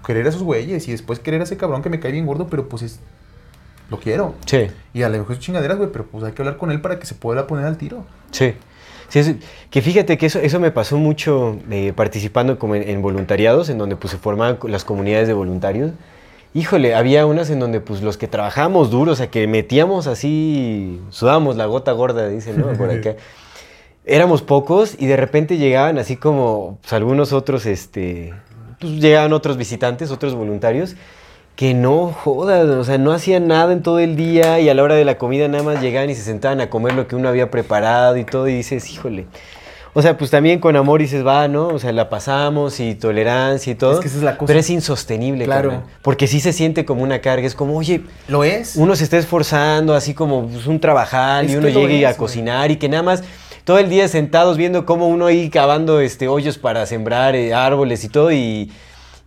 querer 0.05 0.25
a 0.25 0.29
esos 0.29 0.43
güeyes. 0.43 0.87
Y 0.87 0.91
después 0.91 1.19
querer 1.19 1.41
a 1.41 1.43
ese 1.45 1.57
cabrón 1.57 1.81
que 1.81 1.89
me 1.89 1.99
cae 1.99 2.11
bien 2.11 2.25
gordo, 2.25 2.47
pero 2.47 2.67
pues 2.69 2.81
es. 2.83 2.99
Lo 3.89 3.99
quiero. 3.99 4.35
Sí, 4.45 4.67
Y 4.93 5.03
a 5.03 5.09
lo 5.09 5.17
mejor 5.17 5.33
es 5.33 5.39
chingaderas, 5.39 5.77
güey, 5.77 5.89
pero 5.91 6.05
pues 6.05 6.23
hay 6.23 6.31
que 6.31 6.41
hablar 6.41 6.57
con 6.57 6.71
él 6.71 6.79
para 6.79 6.97
que 6.97 7.05
se 7.05 7.13
pueda 7.15 7.45
poner 7.47 7.65
al 7.65 7.77
tiro. 7.77 8.05
sí. 8.31 8.53
Sí, 9.09 9.19
es- 9.19 9.35
que 9.69 9.81
fíjate 9.81 10.17
que 10.17 10.27
eso, 10.27 10.39
eso 10.39 10.57
me 10.61 10.71
pasó 10.71 10.97
mucho 10.97 11.57
eh, 11.69 11.91
participando 11.93 12.57
como 12.57 12.75
en, 12.75 12.87
en 12.89 13.01
voluntariados, 13.01 13.67
en 13.67 13.77
donde 13.77 13.97
pues 13.97 14.11
se 14.11 14.17
formaban 14.17 14.57
las 14.69 14.85
comunidades 14.85 15.27
de 15.27 15.33
voluntarios. 15.33 15.91
Híjole, 16.53 16.95
había 16.95 17.25
unas 17.25 17.49
en 17.49 17.59
donde 17.59 17.81
pues 17.81 18.01
los 18.01 18.15
que 18.15 18.29
trabajábamos 18.29 18.89
duro, 18.89 19.11
o 19.11 19.15
sea, 19.15 19.29
que 19.29 19.45
metíamos 19.47 20.07
así, 20.07 21.01
sudábamos 21.09 21.57
la 21.57 21.65
gota 21.65 21.91
gorda, 21.91 22.29
dicen, 22.29 22.57
¿no? 22.61 22.67
Por 22.71 22.89
acá. 22.89 23.15
Éramos 24.05 24.41
pocos 24.41 24.95
y 24.97 25.07
de 25.07 25.17
repente 25.17 25.57
llegaban 25.57 25.97
así 25.99 26.15
como 26.15 26.77
pues, 26.81 26.93
algunos 26.93 27.33
otros, 27.33 27.65
este, 27.65 28.33
pues 28.81 28.93
llegaban 28.93 29.31
otros 29.31 29.55
visitantes, 29.57 30.11
otros 30.11 30.35
voluntarios, 30.35 30.95
que 31.55 31.73
no 31.73 32.07
jodas, 32.07 32.65
o 32.67 32.83
sea, 32.83 32.97
no 32.97 33.11
hacían 33.13 33.47
nada 33.47 33.71
en 33.71 33.83
todo 33.83 33.99
el 33.99 34.15
día 34.15 34.59
y 34.59 34.67
a 34.69 34.73
la 34.73 34.83
hora 34.83 34.95
de 34.95 35.05
la 35.05 35.17
comida 35.17 35.47
nada 35.47 35.63
más 35.63 35.81
llegaban 35.81 36.09
y 36.09 36.15
se 36.15 36.23
sentaban 36.23 36.59
a 36.59 36.69
comer 36.69 36.93
lo 36.95 37.07
que 37.07 37.15
uno 37.15 37.29
había 37.29 37.51
preparado 37.51 38.17
y 38.17 38.23
todo 38.25 38.47
y 38.47 38.53
dices, 38.55 38.89
híjole. 38.89 39.27
O 39.93 40.01
sea, 40.01 40.17
pues 40.17 40.31
también 40.31 40.59
con 40.61 40.77
amor 40.77 41.01
dices, 41.01 41.25
va, 41.27 41.49
¿no? 41.49 41.67
O 41.67 41.77
sea, 41.77 41.91
la 41.91 42.07
pasamos 42.09 42.79
y 42.79 42.95
tolerancia 42.95 43.73
y 43.73 43.75
todo. 43.75 43.95
Es 43.95 43.99
que 43.99 44.07
esa 44.07 44.17
es 44.17 44.23
la 44.23 44.37
cosa. 44.37 44.47
Pero 44.47 44.59
es 44.59 44.69
insostenible, 44.69 45.43
Claro. 45.43 45.69
carnal, 45.71 45.87
Porque 46.01 46.27
sí 46.27 46.39
se 46.39 46.53
siente 46.53 46.85
como 46.85 47.03
una 47.03 47.19
carga. 47.19 47.45
Es 47.45 47.55
como, 47.55 47.75
oye, 47.77 48.01
Lo 48.29 48.45
es. 48.45 48.77
uno 48.77 48.95
se 48.95 49.03
está 49.03 49.17
esforzando 49.17 49.93
así 49.93 50.13
como 50.13 50.47
pues, 50.47 50.65
un 50.65 50.79
trabajar 50.79 51.43
Es 51.43 51.51
y 51.51 51.55
uno 51.57 51.67
llegue 51.67 52.07
a 52.07 52.15
cocinar 52.15 52.71
y 52.71 52.77
que 52.77 52.87
nada 52.87 53.03
más 53.03 53.21
todo 53.63 53.79
el 53.79 53.89
día 53.89 54.07
sentados 54.07 54.57
viendo 54.57 54.85
cómo 54.85 55.07
uno 55.07 55.27
ahí 55.27 55.49
cavando 55.49 55.99
este, 55.99 56.27
hoyos 56.27 56.57
para 56.57 56.85
sembrar 56.85 57.35
eh, 57.35 57.53
árboles 57.53 58.03
y 58.03 58.09
todo 58.09 58.31
y, 58.31 58.71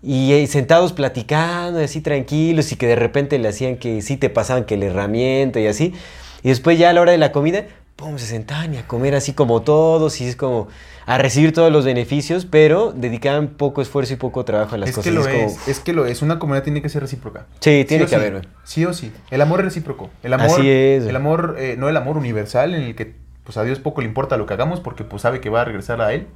y, 0.02 0.32
eh, 0.32 0.46
sentados 0.46 0.92
platicando 0.92 1.80
y 1.80 1.84
así 1.84 2.00
tranquilos 2.00 2.72
y 2.72 2.76
que 2.76 2.86
de 2.86 2.96
repente 2.96 3.38
le 3.38 3.48
hacían 3.48 3.76
que 3.76 4.02
sí 4.02 4.16
te 4.16 4.30
pasaban 4.30 4.64
que 4.64 4.76
la 4.76 4.86
herramienta 4.86 5.60
y 5.60 5.66
así. 5.66 5.94
Y 6.42 6.48
después 6.48 6.78
ya 6.78 6.90
a 6.90 6.92
la 6.92 7.00
hora 7.00 7.12
de 7.12 7.18
la 7.18 7.32
comida, 7.32 7.64
pum, 7.96 8.18
se 8.18 8.26
sentaban 8.26 8.74
y 8.74 8.78
a 8.78 8.86
comer 8.86 9.14
así 9.14 9.32
como 9.32 9.62
todos 9.62 10.20
y 10.20 10.26
es 10.26 10.36
como 10.36 10.68
a 11.06 11.18
recibir 11.18 11.52
todos 11.52 11.70
los 11.70 11.84
beneficios, 11.84 12.46
pero 12.46 12.90
dedicaban 12.96 13.48
poco 13.48 13.82
esfuerzo 13.82 14.14
y 14.14 14.16
poco 14.16 14.44
trabajo 14.44 14.74
a 14.74 14.78
las 14.78 14.88
es 14.90 14.94
cosas. 14.96 15.10
que 15.12 15.14
lo 15.18 15.20
y 15.20 15.24
es, 15.24 15.52
como- 15.52 15.58
es 15.70 15.80
que 15.80 15.92
lo 15.92 16.06
es. 16.06 16.22
Una 16.22 16.38
comunidad 16.38 16.64
tiene 16.64 16.80
que 16.82 16.88
ser 16.88 17.02
recíproca. 17.02 17.46
Sí, 17.60 17.84
tiene 17.86 18.04
que 18.04 18.08
sí. 18.10 18.14
haber, 18.14 18.32
güey. 18.32 18.44
Sí 18.64 18.84
o 18.86 18.92
sí. 18.94 19.12
El 19.30 19.40
amor 19.42 19.60
es 19.60 19.66
recíproco. 19.66 20.10
El 20.22 20.32
amor, 20.32 20.46
Así 20.50 20.68
es. 20.68 21.04
El 21.04 21.14
amor, 21.16 21.56
eh, 21.58 21.76
no 21.78 21.88
el 21.90 21.96
amor 21.98 22.16
universal 22.16 22.74
en 22.74 22.82
el 22.82 22.94
que 22.94 23.22
pues 23.44 23.56
a 23.56 23.62
Dios 23.62 23.78
poco 23.78 24.00
le 24.00 24.08
importa 24.08 24.36
lo 24.36 24.46
que 24.46 24.54
hagamos 24.54 24.80
porque 24.80 25.04
pues 25.04 25.22
sabe 25.22 25.40
que 25.40 25.50
va 25.50 25.60
a 25.60 25.64
regresar 25.64 26.00
a 26.00 26.12
él. 26.12 26.26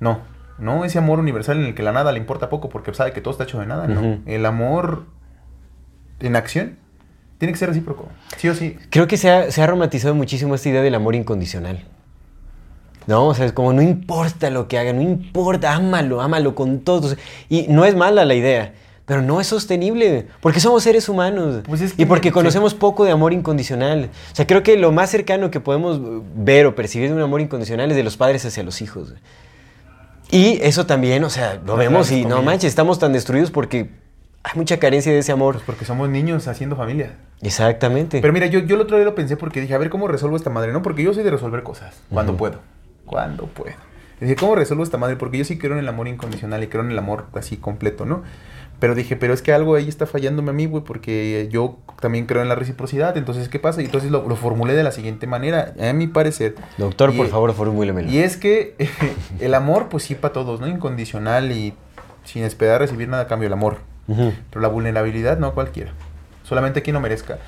No. 0.00 0.20
No 0.58 0.84
ese 0.84 0.98
amor 0.98 1.18
universal 1.18 1.58
en 1.58 1.64
el 1.66 1.74
que 1.74 1.82
la 1.82 1.92
nada 1.92 2.12
le 2.12 2.18
importa 2.18 2.48
poco 2.48 2.68
porque 2.68 2.94
sabe 2.94 3.12
que 3.12 3.20
todo 3.20 3.32
está 3.32 3.44
hecho 3.44 3.58
de 3.58 3.66
nada. 3.66 3.86
No. 3.86 4.18
El 4.26 4.46
amor 4.46 5.04
en 6.20 6.36
acción 6.36 6.78
tiene 7.38 7.52
que 7.52 7.58
ser 7.58 7.68
recíproco. 7.68 8.08
Sí 8.36 8.48
o 8.48 8.54
sí. 8.54 8.76
Creo 8.90 9.06
que 9.06 9.16
se 9.16 9.30
ha, 9.30 9.50
se 9.50 9.62
ha 9.62 9.66
romantizado 9.66 10.14
muchísimo 10.14 10.54
esta 10.54 10.68
idea 10.68 10.82
del 10.82 10.94
amor 10.94 11.14
incondicional. 11.14 11.84
No, 13.06 13.26
o 13.28 13.34
sea, 13.34 13.46
es 13.46 13.52
como 13.52 13.72
no 13.72 13.82
importa 13.82 14.50
lo 14.50 14.66
que 14.66 14.78
haga, 14.78 14.92
no 14.92 15.00
importa, 15.00 15.74
ámalo, 15.74 16.20
ámalo 16.20 16.54
con 16.54 16.80
todos. 16.80 17.16
Y 17.48 17.66
no 17.68 17.84
es 17.84 17.94
mala 17.94 18.24
la 18.24 18.34
idea, 18.34 18.74
pero 19.06 19.22
no 19.22 19.40
es 19.40 19.46
sostenible, 19.46 20.26
porque 20.40 20.60
somos 20.60 20.82
seres 20.82 21.08
humanos 21.08 21.62
Pues 21.66 21.80
es 21.80 21.92
que- 21.94 22.02
y 22.02 22.06
porque 22.06 22.28
sí. 22.28 22.32
conocemos 22.32 22.74
poco 22.74 23.04
de 23.04 23.12
amor 23.12 23.32
incondicional. 23.32 24.10
O 24.32 24.34
sea, 24.36 24.46
creo 24.46 24.62
que 24.62 24.76
lo 24.76 24.92
más 24.92 25.10
cercano 25.10 25.50
que 25.50 25.60
podemos 25.60 26.00
ver 26.34 26.66
o 26.66 26.74
percibir 26.74 27.08
de 27.08 27.14
un 27.14 27.22
amor 27.22 27.40
incondicional 27.40 27.90
es 27.90 27.96
de 27.96 28.02
los 28.02 28.16
padres 28.16 28.44
hacia 28.44 28.62
los 28.64 28.82
hijos. 28.82 29.14
Y 30.30 30.58
eso 30.62 30.86
también, 30.86 31.22
o 31.24 31.30
sea, 31.30 31.60
lo 31.64 31.76
vemos 31.76 32.10
y 32.10 32.24
no 32.24 32.42
manches, 32.42 32.68
estamos 32.68 32.98
tan 32.98 33.12
destruidos 33.12 33.50
porque 33.52 33.90
hay 34.42 34.52
mucha 34.56 34.78
carencia 34.78 35.12
de 35.12 35.18
ese 35.20 35.30
amor. 35.32 35.54
Pues 35.54 35.64
porque 35.64 35.84
somos 35.84 36.08
niños 36.08 36.48
haciendo 36.48 36.74
familia. 36.74 37.12
Exactamente. 37.42 38.20
Pero 38.20 38.32
mira, 38.32 38.46
yo, 38.46 38.58
yo 38.60 38.74
el 38.74 38.80
otro 38.80 38.96
día 38.96 39.04
lo 39.04 39.14
pensé 39.14 39.36
porque 39.36 39.60
dije, 39.60 39.74
a 39.74 39.78
ver 39.78 39.88
cómo 39.88 40.08
resuelvo 40.08 40.36
esta 40.36 40.50
madre, 40.50 40.72
¿no? 40.72 40.82
Porque 40.82 41.02
yo 41.04 41.14
soy 41.14 41.22
de 41.22 41.30
resolver 41.30 41.62
cosas 41.62 41.94
cuando 42.10 42.36
puedo. 42.36 42.58
Cuando 43.04 43.46
puedo. 43.46 43.76
Dije, 44.20 44.34
¿cómo 44.34 44.56
resuelvo 44.56 44.82
esta 44.82 44.98
madre? 44.98 45.14
Porque 45.16 45.38
yo 45.38 45.44
sí 45.44 45.58
creo 45.58 45.74
en 45.74 45.78
el 45.78 45.88
amor 45.88 46.08
incondicional 46.08 46.64
y 46.64 46.66
creo 46.68 46.82
en 46.82 46.90
el 46.90 46.98
amor 46.98 47.26
así 47.34 47.56
completo, 47.56 48.04
¿no? 48.06 48.22
Pero 48.78 48.94
dije, 48.94 49.16
pero 49.16 49.32
es 49.32 49.40
que 49.40 49.52
algo 49.54 49.74
ahí 49.74 49.88
está 49.88 50.06
fallándome 50.06 50.50
a 50.50 50.52
mí, 50.52 50.66
güey, 50.66 50.84
porque 50.84 51.48
yo 51.50 51.78
también 52.00 52.26
creo 52.26 52.42
en 52.42 52.48
la 52.48 52.54
reciprocidad. 52.56 53.16
Entonces, 53.16 53.48
¿qué 53.48 53.58
pasa? 53.58 53.80
Y 53.80 53.86
entonces 53.86 54.10
lo, 54.10 54.28
lo 54.28 54.36
formulé 54.36 54.74
de 54.74 54.82
la 54.82 54.92
siguiente 54.92 55.26
manera, 55.26 55.72
a 55.80 55.92
mi 55.94 56.06
parecer. 56.08 56.54
Doctor, 56.76 57.14
Y- 57.14 57.16
por 57.16 57.28
favor, 57.28 57.52
formúlemelo. 57.54 58.10
Y 58.10 58.18
es 58.18 58.36
que 58.36 58.74
el 59.40 59.54
amor, 59.54 59.88
pues 59.88 60.04
sí, 60.04 60.14
para 60.14 60.34
todos, 60.34 60.60
¿no? 60.60 60.68
Incondicional 60.68 61.52
y 61.52 61.72
sin 62.24 62.44
esperar 62.44 62.80
recibir 62.80 63.08
nada 63.08 63.22
a 63.22 63.26
cambio, 63.28 63.46
el 63.46 63.52
amor. 63.54 63.78
Pero 64.06 64.60
la 64.60 64.68
vulnerabilidad 64.68 65.38
no 65.38 65.46
a 65.48 65.54
cualquiera. 65.54 65.92
Solamente 66.44 66.82
quien 66.82 66.94
lo 66.94 67.00
merezca. 67.00 67.38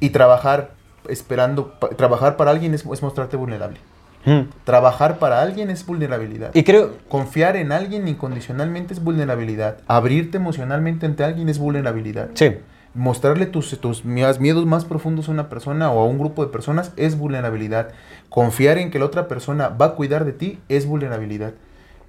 Y 0.00 0.10
trabajar 0.10 0.72
esperando, 1.08 1.74
trabajar 1.96 2.36
para 2.36 2.50
alguien 2.50 2.74
es, 2.74 2.84
es 2.84 3.02
mostrarte 3.02 3.36
vulnerable. 3.36 3.78
Mm. 4.24 4.48
Trabajar 4.64 5.18
para 5.18 5.42
alguien 5.42 5.70
es 5.70 5.84
vulnerabilidad. 5.84 6.50
Y 6.54 6.62
creo, 6.64 6.92
Confiar 7.08 7.56
en 7.56 7.72
alguien 7.72 8.08
incondicionalmente 8.08 8.94
es 8.94 9.02
vulnerabilidad. 9.02 9.78
Abrirte 9.86 10.38
emocionalmente 10.38 11.06
ante 11.06 11.24
alguien 11.24 11.48
es 11.48 11.58
vulnerabilidad. 11.58 12.30
sí, 12.34 12.56
Mostrarle 12.94 13.46
tus, 13.46 13.76
tus 13.80 14.04
miedos 14.04 14.38
miedos 14.38 14.66
más 14.66 14.84
profundos 14.84 15.28
a 15.28 15.32
una 15.32 15.48
persona 15.48 15.90
o 15.90 15.98
a 16.00 16.06
un 16.06 16.16
grupo 16.16 16.44
de 16.44 16.52
personas 16.52 16.92
es 16.96 17.18
vulnerabilidad. 17.18 17.88
Confiar 18.28 18.78
en 18.78 18.92
que 18.92 19.00
la 19.00 19.06
otra 19.06 19.26
persona 19.26 19.68
va 19.68 19.86
a 19.86 19.94
cuidar 19.96 20.24
de 20.24 20.32
ti 20.32 20.60
es 20.68 20.86
vulnerabilidad. 20.86 21.54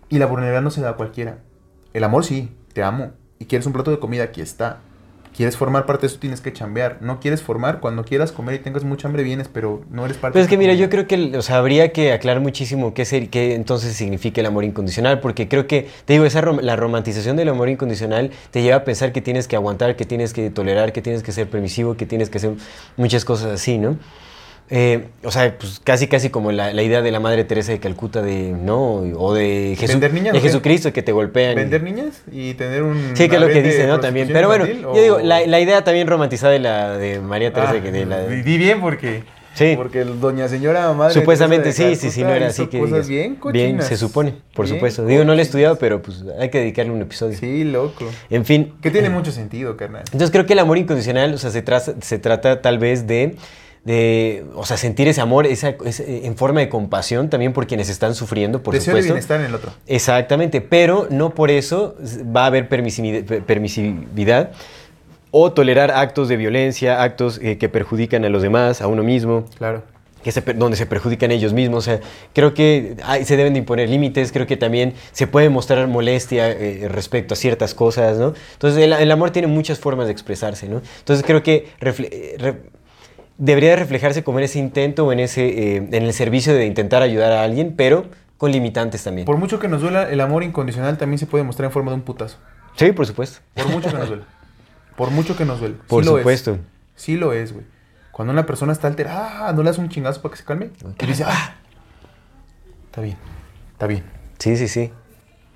Y 0.10 0.20
la 0.20 0.28
vulnerabilidad 0.28 0.62
no 0.62 0.70
se 0.70 0.82
da 0.82 0.92
a 0.92 0.96
cualquiera. 0.96 1.40
El 1.94 2.04
amor 2.04 2.24
sí, 2.24 2.56
te 2.74 2.84
amo. 2.84 3.14
Y 3.40 3.46
quieres 3.46 3.66
un 3.66 3.74
plato 3.74 3.90
de 3.90 3.98
comida, 3.98 4.26
aquí 4.26 4.42
está. 4.42 4.78
Quieres 5.36 5.58
formar 5.58 5.86
parte 5.86 6.02
de 6.02 6.08
eso, 6.08 6.18
tienes 6.20 6.42
que 6.42 6.54
chambear. 6.54 6.98
No 7.02 7.20
quieres 7.20 7.42
formar, 7.42 7.80
cuando 7.80 8.04
quieras 8.06 8.32
comer 8.32 8.56
y 8.56 8.60
tengas 8.60 8.84
mucha 8.84 9.08
hambre, 9.08 9.24
vienes, 9.24 9.48
pero 9.48 9.82
no 9.92 10.06
eres 10.06 10.18
parte 10.18 10.34
Pero 10.34 10.44
es 10.44 10.50
de 10.50 10.56
que 10.56 10.58
mira, 10.58 10.74
yo 10.74 10.90
creo 10.90 11.08
que 11.08 11.38
o 11.38 11.42
sea, 11.42 11.58
habría 11.58 11.92
que 11.92 12.14
aclarar 12.14 12.42
muchísimo 12.42 12.94
qué, 12.94 13.06
ser- 13.06 13.30
qué 13.30 13.56
entonces 13.56 13.96
significa 13.96 14.42
el 14.42 14.48
amor 14.48 14.64
incondicional, 14.64 15.20
porque 15.20 15.48
creo 15.48 15.68
que, 15.68 15.88
te 16.06 16.14
digo, 16.14 16.26
esa 16.26 16.42
rom- 16.42 16.62
la 16.62 16.76
romantización 16.76 17.36
del 17.36 17.50
amor 17.50 17.70
incondicional 17.70 18.32
te 18.52 18.62
lleva 18.62 18.78
a 18.78 18.84
pensar 18.84 19.12
que 19.12 19.22
tienes 19.22 19.48
que 19.48 19.56
aguantar, 19.56 19.96
que 19.96 20.06
tienes 20.06 20.34
que 20.34 20.50
tolerar, 20.50 20.94
que 20.94 21.02
tienes 21.02 21.22
que 21.24 21.32
ser 21.32 21.50
permisivo, 21.50 21.96
que 21.96 22.06
tienes 22.06 22.30
que 22.30 22.38
hacer 22.38 22.52
muchas 22.98 23.26
cosas 23.26 23.48
así, 23.52 23.78
¿no? 23.78 23.98
Eh, 24.72 25.06
o 25.24 25.30
sea, 25.30 25.56
pues 25.60 25.80
casi 25.84 26.08
casi 26.08 26.30
como 26.32 26.52
la, 26.52 26.74
la 26.74 26.82
idea 26.82 27.04
de 27.04 27.12
la 27.12 27.20
Madre 27.20 27.44
Teresa 27.44 27.72
de 27.72 27.80
Calcuta 27.80 28.24
de, 28.24 28.52
¿no? 28.52 28.96
O 29.16 29.34
de, 29.36 29.76
Jesús, 29.78 29.94
¿Vender 29.96 30.14
niñas 30.14 30.34
de? 30.34 30.40
Jesucristo 30.40 30.92
que 30.92 31.04
te 31.04 31.12
golpean. 31.12 31.54
¿Vender 31.56 31.84
niñas 31.84 32.24
y 32.32 32.56
tener 32.56 32.82
un... 32.82 33.12
Sí, 33.16 33.30
que 33.30 33.36
es 33.36 33.42
lo 33.42 33.48
que 33.48 33.62
dice, 33.62 33.86
¿no? 33.86 34.00
También. 34.00 34.28
Pero 34.34 34.48
bueno, 34.48 34.66
yo 34.66 35.02
digo, 35.02 35.20
la, 35.20 35.46
la 35.46 35.60
idea 35.60 35.84
también 35.84 36.08
romantizada 36.08 36.52
de 36.52 36.60
la 36.60 36.98
de 36.98 37.20
María 37.20 37.54
Teresa, 37.54 37.74
Ah, 37.78 37.82
que 37.84 37.92
de 37.92 38.06
la... 38.08 38.26
di- 38.26 38.42
di 38.42 38.58
bien 38.58 38.82
porque... 38.82 39.24
Sí. 39.54 39.74
Porque 39.78 40.04
doña 40.04 40.50
señora 40.50 40.92
madre 40.92 41.14
Supuestamente 41.14 41.72
sí, 41.72 41.96
sí, 41.96 42.10
sí, 42.12 42.22
Calcuta 42.24 42.28
no 42.28 42.36
era 42.36 42.48
así 42.48 42.68
que 42.68 42.78
cosas 42.78 43.08
digas. 43.08 43.54
bien 43.54 43.82
se 43.82 43.96
supone, 43.96 44.34
por 44.54 44.66
Bien 44.66 44.76
supuesto. 44.76 45.06
Digo, 45.06 45.24
no 45.24 45.34
lo 45.34 45.40
he 45.40 45.44
estudiado, 45.44 45.78
pero 45.78 46.02
pues 46.02 46.26
hay 46.38 46.50
que 46.50 46.58
dedicarle 46.60 46.92
un 46.92 47.02
episodio. 47.02 47.38
Sí, 47.38 47.64
loco. 47.64 48.04
En 48.30 48.44
fin. 48.44 48.74
Que 48.82 48.92
tiene 48.92 49.10
mucho 49.10 49.32
sentido, 49.32 49.78
carnal. 49.78 50.02
Entonces 50.08 50.32
creo 50.32 50.46
que 50.46 50.52
el 50.54 50.60
amor 50.60 50.78
incondicional, 50.78 51.34
o 51.36 51.38
sea, 51.38 51.52
se, 51.52 51.62
traza- 51.64 51.94
se 52.02 52.20
trata 52.20 52.62
tal 52.62 52.80
vez 52.80 53.08
de, 53.08 53.38
de, 53.86 54.44
o 54.56 54.66
sea, 54.66 54.76
sentir 54.78 55.08
ese 55.08 55.22
amor 55.22 55.46
esa, 55.48 55.76
en 56.08 56.36
forma 56.36 56.60
de 56.60 56.70
compasión 56.70 57.30
también 57.30 57.54
por 57.54 57.68
quienes 57.68 57.88
están 57.88 58.16
sufriendo, 58.16 58.62
por 58.64 58.74
Deseo 58.74 58.96
de 58.96 59.02
supuesto. 59.04 59.14
bienestar 59.14 59.40
en 59.40 59.46
el 59.46 59.56
otro. 59.56 59.72
Exactamente, 59.88 60.60
pero 60.60 61.08
no 61.12 61.30
por 61.36 61.52
eso 61.52 61.96
va 62.36 62.44
a 62.44 62.48
haber 62.48 62.68
permisivi- 62.68 63.24
permisividad 63.44 64.52
o 65.32 65.52
tolerar 65.52 65.92
actos 65.92 66.28
de 66.30 66.38
violencia, 66.38 67.02
actos 67.04 67.40
eh, 67.42 67.58
que 67.58 67.70
perjudican 67.70 68.26
a 68.26 68.30
los 68.30 68.42
demás, 68.42 68.82
a 68.82 68.88
uno 68.88 69.04
mismo 69.04 69.46
Claro. 69.58 69.84
que 70.24 70.32
se 70.32 70.42
per- 70.42 70.58
donde 70.58 70.78
se 70.78 70.86
perjudican 70.88 71.30
ellos 71.30 71.54
mismos. 71.54 71.80
O 71.80 71.92
sea, 71.92 72.00
creo 72.34 72.54
que 72.56 72.96
hay- 73.04 73.26
se 73.26 73.38
deben 73.38 73.54
de 73.54 73.60
imponer 73.60 73.88
límites, 73.90 74.32
creo 74.32 74.48
que 74.48 74.58
también 74.58 74.94
se 75.12 75.28
puede 75.28 75.50
mostrar 75.50 75.88
molestia 75.88 76.50
eh, 76.50 76.88
respecto 76.90 77.34
a 77.36 77.38
ciertas 77.38 77.76
cosas, 77.76 78.18
¿no? 78.18 78.34
Entonces, 78.54 78.82
el, 78.84 78.94
el 78.94 79.12
amor 79.12 79.30
tiene 79.32 79.48
muchas 79.48 79.78
formas 79.78 80.08
de 80.08 80.14
expresarse, 80.14 80.68
¿no? 80.70 80.82
Entonces, 81.00 81.24
creo 81.26 81.44
que 81.44 81.68
refle- 81.82 82.38
re- 82.40 82.62
debería 83.38 83.72
de 83.72 83.76
reflejarse 83.78 84.24
como 84.24 84.40
en 84.40 84.46
ese 84.46 84.60
intento 84.60 85.06
o 85.06 85.12
en, 85.12 85.20
ese, 85.20 85.48
eh, 85.48 85.76
en 85.78 86.04
el 86.04 86.14
servicio 86.14 86.54
de 86.54 86.66
intentar 86.66 87.02
ayudar 87.02 87.32
a 87.32 87.44
alguien, 87.44 87.74
pero 87.76 88.06
con 88.38 88.52
limitantes 88.52 89.04
también. 89.04 89.26
Por 89.26 89.38
mucho 89.38 89.60
que 89.60 89.68
nos 89.68 89.82
duela, 89.82 90.10
el 90.10 90.22
amor 90.22 90.44
incondicional 90.44 90.98
también 90.98 91.20
se 91.20 91.26
puede 91.28 91.44
mostrar 91.44 91.66
en 91.68 91.72
forma 91.72 91.92
de 91.92 91.96
un 91.96 92.02
putazo. 92.04 92.38
Sí, 92.76 92.92
por 92.92 93.06
supuesto. 93.06 93.40
Por 93.54 93.68
mucho 93.70 93.90
que 93.90 93.98
nos 93.98 94.08
duela. 94.10 94.24
Por 94.96 95.12
mucho 95.12 95.38
que 95.38 95.46
nos 95.46 95.60
duele. 95.60 95.76
Por 95.88 96.04
Sí 96.04 96.10
lo 96.10 96.18
es. 96.18 96.22
supuesto. 96.22 96.58
Sí 96.96 97.18
lo 97.18 97.34
es, 97.34 97.54
güey. 97.54 97.66
Cuando 98.12 98.32
una 98.32 98.46
persona 98.46 98.72
está 98.72 98.88
alterada, 98.88 99.52
no 99.52 99.62
le 99.64 99.70
das 99.70 99.78
un 99.78 99.90
chingazo 99.90 100.22
para 100.22 100.32
que 100.34 100.38
se 100.38 100.46
calme. 100.46 100.70
Y 101.02 101.06
dice, 101.06 101.26
ah, 101.28 101.56
está 102.86 103.02
bien, 103.02 103.18
está 103.74 103.88
bien. 103.88 104.04
Sí, 104.40 104.56
sí, 104.56 104.68
sí. 104.70 104.92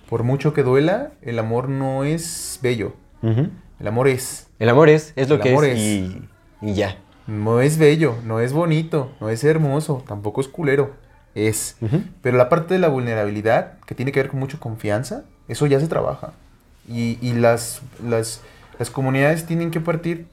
Por 0.09 0.23
mucho 0.23 0.53
que 0.53 0.63
duela, 0.63 1.11
el 1.21 1.39
amor 1.39 1.69
no 1.69 2.03
es 2.03 2.59
bello. 2.61 2.95
El 3.21 3.87
amor 3.87 4.07
es. 4.09 4.47
El 4.59 4.67
amor 4.69 4.89
es, 4.89 5.13
es 5.15 5.29
lo 5.29 5.35
El 5.35 5.41
que 5.41 5.49
amor 5.51 5.65
es, 5.65 5.71
es. 5.73 5.79
Y, 5.79 6.29
y 6.61 6.73
ya. 6.73 6.97
No 7.29 7.61
es 7.61 7.77
bello, 7.77 8.15
no 8.25 8.39
es 8.39 8.53
bonito, 8.53 9.11
no 9.21 9.29
es 9.29 9.43
hermoso, 9.43 10.03
tampoco 10.07 10.41
es 10.41 10.47
culero. 10.47 10.95
Es. 11.35 11.77
Pero 12.21 12.37
la 12.37 12.49
parte 12.49 12.73
de 12.73 12.79
la 12.79 12.87
vulnerabilidad, 12.87 13.73
que 13.85 13.93
tiene 13.95 14.11
que 14.11 14.19
ver 14.19 14.29
con 14.29 14.39
mucha 14.39 14.57
confianza, 14.57 15.23
eso 15.47 15.67
ya 15.67 15.79
se 15.79 15.87
trabaja. 15.87 16.33
Y, 16.87 17.19
y 17.21 17.33
las, 17.33 17.81
las, 18.03 18.41
las 18.79 18.89
comunidades 18.89 19.45
tienen 19.45 19.69
que 19.69 19.79
partir 19.79 20.25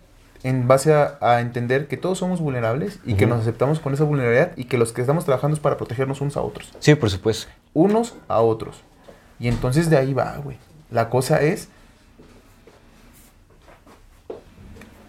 en 0.43 0.69
base 0.69 0.95
a, 0.95 1.19
a 1.21 1.41
entender 1.41 1.87
que 1.87 1.97
todos 1.97 2.19
somos 2.19 2.41
vulnerables 2.41 2.99
y 3.05 3.15
que 3.15 3.27
nos 3.27 3.41
aceptamos 3.41 3.79
con 3.79 3.93
esa 3.93 4.05
vulnerabilidad 4.05 4.53
y 4.57 4.65
que 4.65 4.79
los 4.79 4.93
que 4.93 5.03
estamos 5.03 5.25
trabajando 5.25 5.55
es 5.55 5.61
para 5.61 5.77
protegernos 5.77 6.21
unos 6.21 6.37
a 6.37 6.41
otros. 6.41 6.73
Sí, 6.79 6.95
por 6.95 7.11
supuesto. 7.11 7.51
Unos 7.75 8.15
a 8.27 8.41
otros. 8.41 8.83
Y 9.39 9.49
entonces 9.49 9.91
de 9.91 9.99
ahí 9.99 10.15
va, 10.15 10.37
güey. 10.39 10.57
La 10.91 11.11
cosa 11.11 11.43
es... 11.43 11.69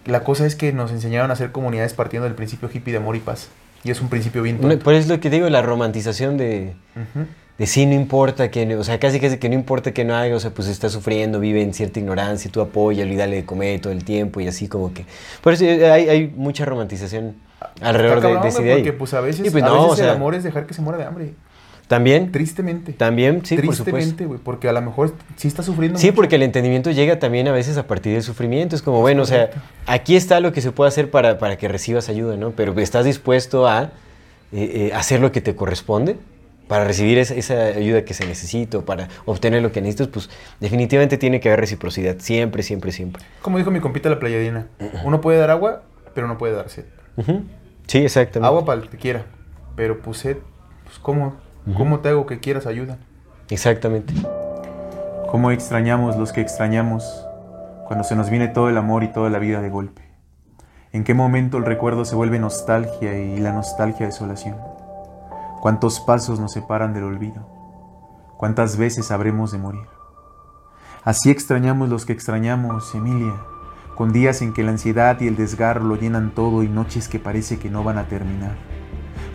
La 0.08 0.24
cosa 0.24 0.46
es 0.46 0.56
que 0.56 0.74
nos 0.74 0.92
enseñaron 0.92 1.30
a 1.30 1.34
hacer 1.34 1.52
comunidades 1.52 1.94
partiendo 1.94 2.26
del 2.26 2.36
principio 2.36 2.70
hippie 2.74 2.94
de 2.94 2.98
amor 2.98 3.16
y 3.16 3.20
paz. 3.20 3.50
Y 3.84 3.92
es 3.92 4.02
un 4.02 4.10
principio 4.10 4.42
bien 4.42 4.60
tonto. 4.60 4.80
Por 4.80 4.94
eso 4.94 5.04
es 5.04 5.10
lo 5.10 5.20
que 5.20 5.30
digo, 5.30 5.50
la 5.50 5.62
romantización 5.62 6.38
de, 6.38 6.74
de 7.58 7.68
sí, 7.68 7.86
no 7.86 7.94
importa 7.94 8.50
que, 8.50 8.76
o 8.76 8.84
sea, 8.84 9.00
casi 9.00 9.20
casi 9.20 9.38
que 9.38 9.50
no 9.50 9.56
importa 9.56 9.92
que 9.92 10.04
no 10.04 10.16
haga, 10.16 10.36
o 10.36 10.40
sea, 10.40 10.52
pues 10.52 10.68
está 10.68 10.90
sufriendo, 10.90 11.40
vive 11.40 11.62
en 11.62 11.74
cierta 11.74 12.00
ignorancia, 12.00 12.50
y 12.50 12.52
tú 12.52 12.62
apóyalo 12.62 13.12
y 13.12 13.16
dale 13.16 13.36
de 13.36 13.46
comer 13.46 13.80
todo 13.80 13.94
el 13.94 14.04
tiempo 14.04 14.42
y 14.42 14.48
así 14.48 14.68
como 14.68 14.94
que... 14.94 15.06
Por 15.42 15.54
eso 15.54 15.66
eh, 15.66 15.90
hay, 15.92 16.10
hay 16.10 16.34
mucha 16.36 16.66
romantización 16.66 17.36
alrededor 17.82 18.18
Está 18.18 18.28
de, 18.30 18.40
de 18.40 18.48
esa 18.48 18.62
idea. 18.62 18.76
Porque 18.76 18.94
pues 18.94 19.14
a 19.14 19.22
veces, 19.22 19.46
y 19.46 19.50
pues 19.50 19.64
a 19.64 19.68
no, 19.68 19.76
veces 19.76 19.92
o 19.92 19.96
sea, 19.96 20.06
el 20.06 20.12
amor 20.12 20.36
es 20.36 20.44
dejar 20.44 20.66
que 20.66 20.74
se 20.74 20.82
muera 20.82 20.98
de 20.98 21.06
hambre. 21.06 21.34
También, 21.88 22.32
Tristemente. 22.34 22.92
también, 22.94 23.46
sí, 23.46 23.56
por 23.56 23.74
supuesto. 23.74 23.84
Tristemente, 23.86 24.26
güey. 24.26 24.40
Porque 24.44 24.68
a 24.68 24.74
lo 24.74 24.82
mejor 24.82 25.14
sí 25.38 25.48
está 25.48 25.64
sufriendo 25.64 25.98
Sí, 25.98 26.08
mucho. 26.08 26.16
porque 26.16 26.36
el 26.36 26.44
entendimiento 26.44 26.92
llega 26.92 27.18
también 27.18 27.48
a 27.48 27.54
veces 27.54 27.78
a 27.78 27.88
partir 27.88 28.14
del 28.14 28.24
sufrimiento. 28.24 28.76
Es 28.76 28.82
como, 28.82 29.00
bueno, 29.00 29.24
o 29.24 29.26
sea, 29.26 29.50
aquí 29.86 30.16
está 30.18 30.40
lo 30.42 30.52
que 30.52 30.60
se 30.62 30.72
puede 30.74 30.90
hacer 30.90 31.10
para, 31.10 31.38
para 31.38 31.58
que 31.58 31.68
recibas 31.70 32.10
ayuda, 32.10 32.36
¿no? 32.36 32.52
Pero 32.52 32.78
estás 32.80 33.06
dispuesto 33.06 33.68
a 33.68 33.84
eh, 33.84 33.90
eh, 34.52 34.92
hacer 34.94 35.22
lo 35.22 35.32
que 35.32 35.40
te 35.40 35.56
corresponde 35.56 36.18
para 36.68 36.84
recibir 36.84 37.18
esa, 37.18 37.34
esa 37.36 37.54
ayuda 37.68 38.04
que 38.04 38.14
se 38.14 38.26
necesita 38.26 38.80
o 38.80 38.82
para 38.86 39.08
obtener 39.24 39.62
lo 39.62 39.72
que 39.72 39.80
necesitas, 39.80 40.10
pues 40.10 40.30
definitivamente 40.60 41.18
tiene 41.18 41.40
que 41.40 41.48
haber 41.48 41.62
reciprocidad. 41.62 42.18
Siempre, 42.20 42.64
siempre, 42.64 42.92
siempre. 42.92 43.24
Como 43.42 43.58
dijo 43.58 43.72
mi 43.72 43.80
compita 43.80 44.10
la 44.10 44.20
playadina. 44.20 44.68
Uno 45.06 45.22
puede 45.22 45.40
dar 45.40 45.52
agua, 45.52 45.84
pero 46.14 46.28
no 46.28 46.38
puede 46.38 46.54
dar 46.54 46.68
sed. 46.70 46.84
Ujú. 47.16 47.44
Sí, 47.88 48.00
exactamente. 48.00 48.46
Agua 48.46 48.66
para 48.66 48.82
el 48.82 48.90
que 48.90 48.98
quiera. 48.98 49.24
Pero 49.78 50.02
pues 50.02 50.18
sed, 50.18 50.36
pues 50.84 51.00
¿cómo? 51.00 51.36
¿Cómo 51.76 52.00
te 52.00 52.10
hago 52.10 52.26
que 52.26 52.40
quieras 52.40 52.66
ayuda? 52.66 52.98
Exactamente. 53.50 54.14
Cómo 55.30 55.52
extrañamos 55.52 56.16
los 56.16 56.32
que 56.32 56.40
extrañamos 56.40 57.04
cuando 57.86 58.06
se 58.06 58.16
nos 58.16 58.30
viene 58.30 58.48
todo 58.48 58.70
el 58.70 58.78
amor 58.78 59.04
y 59.04 59.12
toda 59.12 59.30
la 59.30 59.40
vida 59.40 59.62
de 59.62 59.70
golpe. 59.70 60.02
¿En 60.94 61.04
qué 61.04 61.14
momento 61.14 61.58
el 61.58 61.66
recuerdo 61.66 62.06
se 62.06 62.16
vuelve 62.16 62.40
nostalgia 62.40 63.18
y 63.20 63.38
la 63.40 63.52
nostalgia 63.52 64.06
desolación? 64.06 64.56
¿Cuántos 65.62 66.00
pasos 66.00 66.40
nos 66.40 66.54
separan 66.54 66.94
del 66.94 67.04
olvido? 67.04 67.46
¿Cuántas 68.38 68.78
veces 68.78 69.12
habremos 69.12 69.52
de 69.52 69.58
morir? 69.58 69.88
Así 71.04 71.30
extrañamos 71.30 71.90
los 71.90 72.06
que 72.06 72.14
extrañamos, 72.14 72.96
Emilia, 72.96 73.36
con 73.96 74.14
días 74.14 74.42
en 74.42 74.54
que 74.54 74.64
la 74.64 74.72
ansiedad 74.72 75.20
y 75.20 75.28
el 75.28 75.36
desgarro 75.36 75.84
lo 75.84 75.96
llenan 75.96 76.32
todo 76.32 76.64
y 76.64 76.70
noches 76.70 77.10
que 77.10 77.20
parece 77.20 77.60
que 77.60 77.70
no 77.70 77.84
van 77.84 77.98
a 77.98 78.08
terminar, 78.08 78.56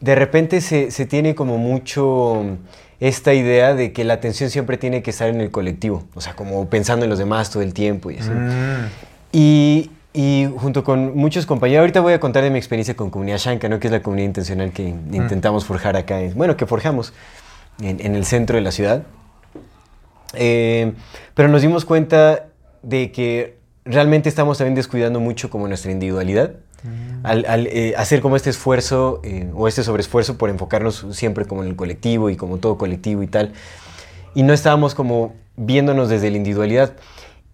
de 0.00 0.14
repente 0.14 0.60
se, 0.60 0.90
se 0.90 1.06
tiene 1.06 1.34
como 1.34 1.58
mucho 1.58 2.44
esta 3.00 3.32
idea 3.34 3.74
de 3.74 3.92
que 3.92 4.04
la 4.04 4.14
atención 4.14 4.50
siempre 4.50 4.76
tiene 4.76 5.02
que 5.02 5.10
estar 5.10 5.28
en 5.28 5.40
el 5.40 5.50
colectivo, 5.50 6.04
o 6.14 6.20
sea, 6.20 6.34
como 6.34 6.68
pensando 6.68 7.04
en 7.04 7.10
los 7.10 7.18
demás 7.18 7.50
todo 7.50 7.62
el 7.62 7.72
tiempo 7.74 8.10
y 8.10 8.18
así. 8.18 8.30
Y, 9.32 9.90
y 10.12 10.48
junto 10.58 10.84
con 10.84 11.16
muchos 11.16 11.46
compañeros, 11.46 11.80
ahorita 11.82 12.00
voy 12.00 12.12
a 12.14 12.20
contar 12.20 12.42
de 12.42 12.50
mi 12.50 12.58
experiencia 12.58 12.94
con 12.96 13.10
Comunidad 13.10 13.38
Shanka, 13.38 13.68
¿no? 13.68 13.78
que 13.78 13.86
es 13.86 13.92
la 13.92 14.02
comunidad 14.02 14.26
intencional 14.26 14.72
que 14.72 14.82
intentamos 15.12 15.64
forjar 15.64 15.96
acá, 15.96 16.20
en- 16.20 16.34
bueno, 16.34 16.56
que 16.56 16.66
forjamos 16.66 17.12
en, 17.80 18.04
en 18.04 18.14
el 18.14 18.24
centro 18.26 18.56
de 18.56 18.62
la 18.62 18.72
ciudad. 18.72 19.04
Eh, 20.34 20.92
pero 21.34 21.48
nos 21.48 21.62
dimos 21.62 21.84
cuenta 21.84 22.46
de 22.82 23.10
que 23.12 23.56
realmente 23.84 24.28
estamos 24.28 24.58
también 24.58 24.74
descuidando 24.74 25.20
mucho 25.20 25.50
como 25.50 25.66
nuestra 25.68 25.90
individualidad. 25.90 26.52
Al, 27.22 27.44
al, 27.46 27.66
eh, 27.66 27.94
hacer 27.96 28.20
como 28.20 28.36
este 28.36 28.50
esfuerzo 28.50 29.20
eh, 29.24 29.50
o 29.54 29.68
este 29.68 29.82
sobreesfuerzo 29.82 30.38
por 30.38 30.50
enfocarnos 30.50 31.06
siempre 31.12 31.44
como 31.44 31.62
en 31.62 31.68
el 31.68 31.76
colectivo 31.76 32.30
y 32.30 32.36
como 32.36 32.58
todo 32.58 32.78
colectivo 32.78 33.22
y 33.22 33.26
tal. 33.26 33.52
Y 34.34 34.42
no 34.42 34.52
estábamos 34.52 34.94
como 34.94 35.34
viéndonos 35.56 36.08
desde 36.08 36.30
la 36.30 36.36
individualidad. 36.36 36.94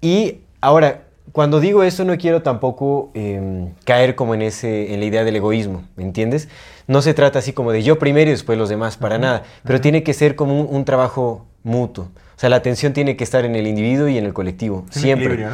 Y 0.01 0.41
ahora, 0.61 1.03
cuando 1.33 1.59
digo 1.61 1.83
esto 1.83 2.05
no 2.05 2.17
quiero 2.17 2.43
tampoco 2.43 3.11
eh, 3.15 3.69
caer 3.85 4.15
como 4.15 4.35
en, 4.35 4.43
ese, 4.43 4.95
en 4.95 5.01
la 5.01 5.07
idea 5.07 5.25
del 5.25 5.37
egoísmo, 5.37 5.85
¿me 5.97 6.05
entiendes? 6.05 6.49
No 6.87 7.03
se 7.03 7.15
trata 7.15 7.41
así 7.41 7.53
como 7.53 7.73
de 7.73 7.83
yo 7.83 7.99
primero 7.99 8.29
y 8.29 8.33
después 8.33 8.57
los 8.59 8.69
demás, 8.69 8.97
para 8.97 9.19
nada. 9.19 9.43
Pero 9.65 9.81
tiene 9.81 10.03
que 10.05 10.15
ser 10.15 10.37
como 10.37 10.61
un, 10.61 10.69
un 10.71 10.85
trabajo 10.85 11.47
mutuo. 11.65 12.05
O 12.37 12.39
sea, 12.39 12.51
la 12.51 12.57
atención 12.57 12.93
tiene 12.93 13.17
que 13.17 13.25
estar 13.25 13.45
en 13.45 13.57
el 13.57 13.67
individuo 13.67 14.09
y 14.09 14.19
en 14.19 14.27
el 14.27 14.35
colectivo, 14.35 14.85
Es 14.91 15.01
siempre. 15.01 15.47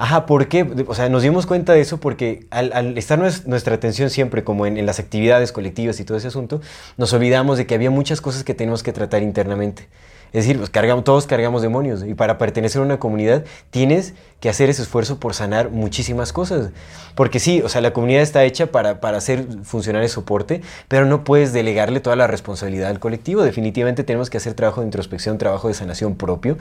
Ajá, 0.00 0.26
¿por 0.26 0.46
qué? 0.46 0.64
O 0.86 0.94
sea, 0.94 1.08
nos 1.08 1.24
dimos 1.24 1.44
cuenta 1.44 1.72
de 1.72 1.80
eso 1.80 1.98
porque 1.98 2.46
al, 2.50 2.72
al 2.72 2.96
estar 2.96 3.18
nues- 3.18 3.44
nuestra 3.46 3.74
atención 3.74 4.10
siempre 4.10 4.44
como 4.44 4.64
en, 4.64 4.76
en 4.76 4.86
las 4.86 5.00
actividades 5.00 5.50
colectivas 5.50 5.98
y 5.98 6.04
todo 6.04 6.16
ese 6.16 6.28
asunto, 6.28 6.60
nos 6.96 7.12
olvidamos 7.12 7.58
de 7.58 7.66
que 7.66 7.74
había 7.74 7.90
muchas 7.90 8.20
cosas 8.20 8.44
que 8.44 8.54
tenemos 8.54 8.84
que 8.84 8.92
tratar 8.92 9.24
internamente. 9.24 9.88
Es 10.32 10.44
decir, 10.44 10.58
pues, 10.58 10.70
cargamos, 10.70 11.02
todos 11.02 11.26
cargamos 11.26 11.62
demonios 11.62 12.04
y 12.06 12.14
para 12.14 12.38
pertenecer 12.38 12.80
a 12.80 12.84
una 12.84 13.00
comunidad 13.00 13.44
tienes 13.70 14.14
que 14.38 14.48
hacer 14.48 14.70
ese 14.70 14.82
esfuerzo 14.82 15.18
por 15.18 15.34
sanar 15.34 15.70
muchísimas 15.70 16.32
cosas. 16.32 16.70
Porque 17.16 17.40
sí, 17.40 17.60
o 17.62 17.68
sea, 17.68 17.80
la 17.80 17.92
comunidad 17.92 18.22
está 18.22 18.44
hecha 18.44 18.68
para, 18.68 19.00
para 19.00 19.18
hacer 19.18 19.46
funcionar 19.64 20.02
el 20.04 20.08
soporte, 20.10 20.62
pero 20.86 21.06
no 21.06 21.24
puedes 21.24 21.52
delegarle 21.52 21.98
toda 21.98 22.14
la 22.14 22.28
responsabilidad 22.28 22.88
al 22.90 23.00
colectivo. 23.00 23.42
Definitivamente 23.42 24.04
tenemos 24.04 24.30
que 24.30 24.36
hacer 24.36 24.54
trabajo 24.54 24.80
de 24.82 24.86
introspección, 24.86 25.38
trabajo 25.38 25.66
de 25.66 25.74
sanación 25.74 26.14
propio. 26.14 26.56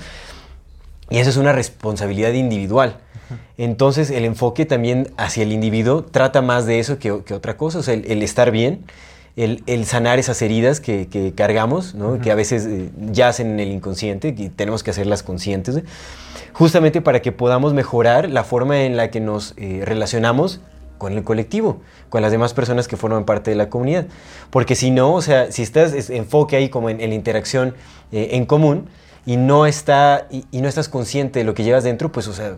Y 1.10 1.20
eso 1.20 1.30
es 1.30 1.38
una 1.38 1.52
responsabilidad 1.54 2.32
individual. 2.34 2.98
Entonces 3.58 4.10
el 4.12 4.26
enfoque 4.26 4.66
también 4.66 5.12
hacia 5.18 5.44
el 5.44 5.52
individuo 5.52 6.04
trata 6.04 6.42
más 6.42 6.66
de 6.66 6.80
eso 6.80 7.00
que, 7.00 7.24
que 7.26 7.34
otra 7.34 7.58
cosa, 7.58 7.80
o 7.80 7.84
sea, 7.84 7.94
el, 7.94 8.06
el 8.10 8.24
estar 8.24 8.52
bien, 8.52 8.86
el, 9.36 9.64
el 9.68 9.86
sanar 9.86 10.18
esas 10.20 10.42
heridas 10.42 10.80
que, 10.80 11.08
que 11.08 11.34
cargamos, 11.34 11.94
¿no? 11.94 12.20
que 12.20 12.32
a 12.32 12.36
veces 12.36 12.66
eh, 12.66 12.90
yacen 13.12 13.52
en 13.52 13.60
el 13.60 13.70
inconsciente 13.72 14.34
y 14.36 14.50
tenemos 14.50 14.82
que 14.84 14.90
hacerlas 14.92 15.22
conscientes, 15.24 15.78
¿eh? 15.78 15.84
justamente 16.54 17.02
para 17.02 17.22
que 17.22 17.32
podamos 17.32 17.74
mejorar 17.74 18.30
la 18.30 18.44
forma 18.44 18.82
en 18.84 18.98
la 18.98 19.12
que 19.12 19.20
nos 19.20 19.54
eh, 19.58 19.82
relacionamos 19.86 20.62
con 20.98 21.14
el 21.14 21.24
colectivo, 21.24 21.82
con 22.10 22.24
las 22.24 22.32
demás 22.32 22.56
personas 22.56 22.88
que 22.88 22.98
forman 22.98 23.26
parte 23.26 23.52
de 23.52 23.56
la 23.58 23.70
comunidad. 23.70 24.08
Porque 24.50 24.76
si 24.76 24.90
no, 24.90 25.14
o 25.14 25.22
sea, 25.22 25.52
si 25.52 25.62
estás 25.62 25.94
es- 25.94 26.10
enfoque 26.10 26.56
ahí 26.56 26.70
como 26.70 26.90
en, 26.90 27.00
en 27.02 27.10
la 27.10 27.16
interacción 27.16 27.76
eh, 28.12 28.30
en 28.32 28.46
común 28.46 28.88
y 29.24 29.38
no, 29.38 29.68
está, 29.68 30.26
y, 30.32 30.46
y 30.52 30.62
no 30.62 30.68
estás 30.68 30.90
consciente 30.90 31.38
de 31.40 31.46
lo 31.46 31.54
que 31.54 31.64
llevas 31.64 31.84
dentro, 31.84 32.12
pues, 32.12 32.28
o 32.28 32.34
sea, 32.34 32.56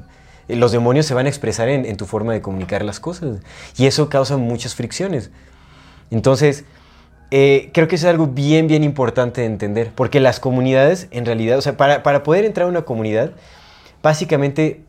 los 0.50 0.72
demonios 0.72 1.06
se 1.06 1.14
van 1.14 1.26
a 1.26 1.30
expresar 1.30 1.70
en, 1.70 1.96
tu 1.98 2.06
forma 2.06 2.34
de 2.34 2.42
comunicar 2.42 2.84
las 2.84 3.00
cosas. 3.00 3.40
Y 3.78 3.86
eso 3.86 4.10
causa 4.10 4.38
muchas 4.38 4.76
fricciones. 4.76 5.32
Entonces, 6.12 6.66
eh, 7.32 7.70
creo 7.74 7.88
que 7.88 7.96
es 7.96 8.04
algo 8.06 8.28
bien, 8.28 8.68
bien 8.68 8.84
importante 8.84 9.42
de 9.42 9.48
entender. 9.48 9.92
Porque 9.94 10.20
las 10.20 10.40
comunidades, 10.40 11.08
en 11.12 11.26
realidad, 11.26 11.58
o 11.58 11.62
sea, 11.62 11.78
para, 11.78 12.04
para 12.04 12.24
poder 12.24 12.46
entrar 12.46 12.66
a 12.68 12.70
una 12.70 12.82
comunidad, 12.82 13.32
básicamente, 14.02 14.82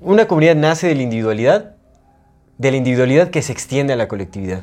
una 0.00 0.26
comunidad 0.26 0.54
nace 0.54 0.86
de 0.86 0.94
la 0.94 1.02
individualidad, 1.02 1.74
de 2.58 2.70
la 2.70 2.76
individualidad 2.76 3.30
que 3.30 3.42
se 3.42 3.52
extiende 3.52 3.92
a 3.92 3.96
la 3.96 4.08
colectividad. 4.08 4.62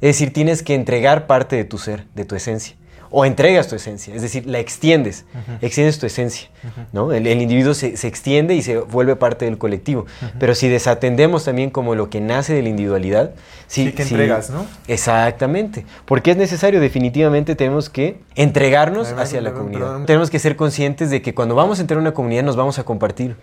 Es 0.00 0.16
decir, 0.16 0.32
tienes 0.32 0.62
que 0.62 0.74
entregar 0.74 1.26
parte 1.26 1.56
de 1.56 1.64
tu 1.64 1.78
ser, 1.78 2.06
de 2.14 2.24
tu 2.24 2.36
esencia. 2.36 2.76
O 3.10 3.24
entregas 3.24 3.68
tu 3.68 3.74
esencia, 3.76 4.14
es 4.14 4.20
decir, 4.22 4.46
la 4.46 4.58
extiendes, 4.58 5.24
extiendes 5.62 5.98
tu 5.98 6.04
esencia. 6.06 6.48
¿no? 6.92 7.12
El, 7.12 7.26
el 7.26 7.40
individuo 7.40 7.72
se, 7.72 7.96
se 7.96 8.06
extiende 8.06 8.54
y 8.54 8.62
se 8.62 8.76
vuelve 8.78 9.16
parte 9.16 9.44
del 9.46 9.56
colectivo. 9.56 10.04
Pero 10.38 10.54
si 10.54 10.68
desatendemos 10.68 11.44
también 11.44 11.70
como 11.70 11.94
lo 11.94 12.10
que 12.10 12.20
nace 12.20 12.52
de 12.54 12.62
la 12.62 12.68
individualidad, 12.68 13.30
sí, 13.66 13.86
Sí, 13.86 13.92
que 13.92 14.02
entregas, 14.02 14.50
¿no? 14.50 14.66
Exactamente. 14.88 15.86
Porque 16.04 16.32
es 16.32 16.36
necesario, 16.36 16.80
definitivamente 16.80 17.54
tenemos 17.56 17.88
que 17.88 18.18
entregarnos 18.34 19.06
Además, 19.06 19.24
hacia 19.28 19.40
la 19.40 19.50
perdón, 19.50 19.64
comunidad. 19.64 19.86
perdón. 19.88 20.06
Tenemos 20.06 20.30
que 20.30 20.38
ser 20.38 20.56
conscientes 20.56 21.10
de 21.10 21.22
que 21.22 21.34
cuando 21.34 21.54
vamos 21.54 21.78
a 21.78 21.80
entrar 21.82 21.98
a 21.98 22.00
una 22.02 22.12
comunidad 22.12 22.42
nos 22.42 22.56
vamos 22.56 22.78
a 22.78 22.84
compartir 22.84 23.36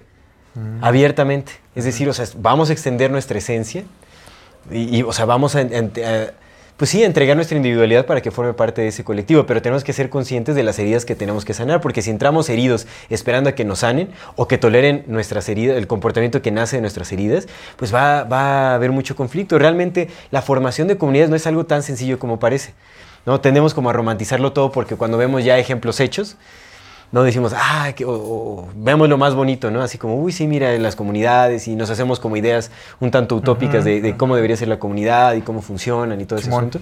abiertamente. 0.81 1.51
Es 1.75 1.85
decir, 1.85 2.07
o 2.09 2.13
sea, 2.13 2.25
vamos 2.37 2.69
a 2.69 2.73
extender 2.73 3.11
nuestra 3.11 3.37
esencia 3.37 3.83
y, 4.71 4.97
y, 4.99 5.03
o 5.03 5.11
sea, 5.11 5.25
vamos 5.25 5.55
a, 5.55 5.59
a- 5.59 5.63
a- 5.63 6.31
pues 6.77 6.89
sí, 6.89 7.03
entregar 7.03 7.37
nuestra 7.37 7.55
individualidad 7.55 8.05
para 8.05 8.21
que 8.21 8.31
forme 8.31 8.53
parte 8.53 8.81
de 8.81 8.89
ese 8.89 9.03
colectivo, 9.05 9.45
pero 9.45 9.61
tenemos 9.61 9.83
que 9.83 9.93
ser 9.93 10.09
conscientes 10.09 10.55
de 10.55 10.63
las 10.63 10.77
heridas 10.77 11.05
que 11.05 11.15
tenemos 11.15 11.45
que 11.45 11.53
sanar, 11.53 11.79
porque 11.79 12.01
si 12.01 12.09
entramos 12.09 12.49
heridos 12.49 12.85
esperando 13.09 13.49
a 13.49 13.53
que 13.53 13.63
nos 13.63 13.79
sanen 13.79 14.09
o 14.35 14.47
que 14.47 14.57
toleren 14.57 15.05
nuestras 15.07 15.47
heridas, 15.47 15.77
el 15.77 15.87
comportamiento 15.87 16.41
que 16.41 16.51
nace 16.51 16.75
de 16.75 16.81
nuestras 16.81 17.11
heridas, 17.13 17.47
pues 17.77 17.93
va, 17.93 18.23
va 18.25 18.71
a 18.71 18.75
haber 18.75 18.91
mucho 18.91 19.15
conflicto. 19.15 19.57
Realmente 19.57 20.09
la 20.31 20.41
formación 20.41 20.89
de 20.89 20.97
comunidades 20.97 21.29
no 21.29 21.37
es 21.37 21.47
algo 21.47 21.65
tan 21.65 21.81
sencillo 21.81 22.19
como 22.19 22.39
parece. 22.39 22.73
¿no? 23.25 23.41
Tendemos 23.41 23.73
como 23.73 23.89
a 23.89 23.93
romantizarlo 23.93 24.53
todo 24.53 24.71
porque 24.71 24.95
cuando 24.95 25.17
vemos 25.17 25.43
ya 25.43 25.57
ejemplos 25.57 25.99
hechos, 25.99 26.35
no 27.15 27.23
decimos, 27.23 27.53
ah, 27.55 27.93
que, 27.95 28.03
o, 28.03 28.11
o 28.11 28.67
vemos 28.75 29.07
lo 29.07 29.17
más 29.17 29.35
bonito, 29.35 29.71
¿no? 29.71 29.81
Así 29.81 29.97
como, 29.97 30.17
uy, 30.17 30.33
sí, 30.33 30.47
mira, 30.47 30.77
las 30.79 30.97
comunidades 30.97 31.65
y 31.69 31.77
nos 31.77 31.89
hacemos 31.89 32.19
como 32.19 32.35
ideas 32.35 32.71
un 32.99 33.09
tanto 33.09 33.37
utópicas 33.37 33.85
de, 33.85 34.01
de 34.01 34.17
cómo 34.17 34.35
debería 34.35 34.57
ser 34.57 34.67
la 34.67 34.79
comunidad 34.79 35.33
y 35.35 35.41
cómo 35.41 35.61
funcionan 35.61 36.19
y 36.19 36.25
todo 36.25 36.39
ese 36.39 36.49
asunto. 36.49 36.81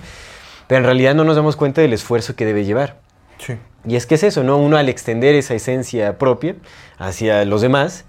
Pero 0.65 0.79
en 0.79 0.85
realidad 0.85 1.13
no 1.13 1.23
nos 1.23 1.35
damos 1.35 1.55
cuenta 1.55 1.81
del 1.81 1.93
esfuerzo 1.93 2.35
que 2.35 2.47
debe 2.47 2.65
llevar. 2.65 2.95
Sí. 3.37 3.57
Y 3.87 3.95
es 3.95 4.07
que 4.07 4.15
es 4.15 4.23
eso, 4.23 4.43
¿no? 4.43 4.57
Uno 4.57 4.77
al 4.77 4.89
extender 4.89 5.35
esa 5.35 5.53
esencia 5.53 6.17
propia 6.17 6.55
hacia 6.97 7.45
los 7.45 7.61
demás, 7.61 8.03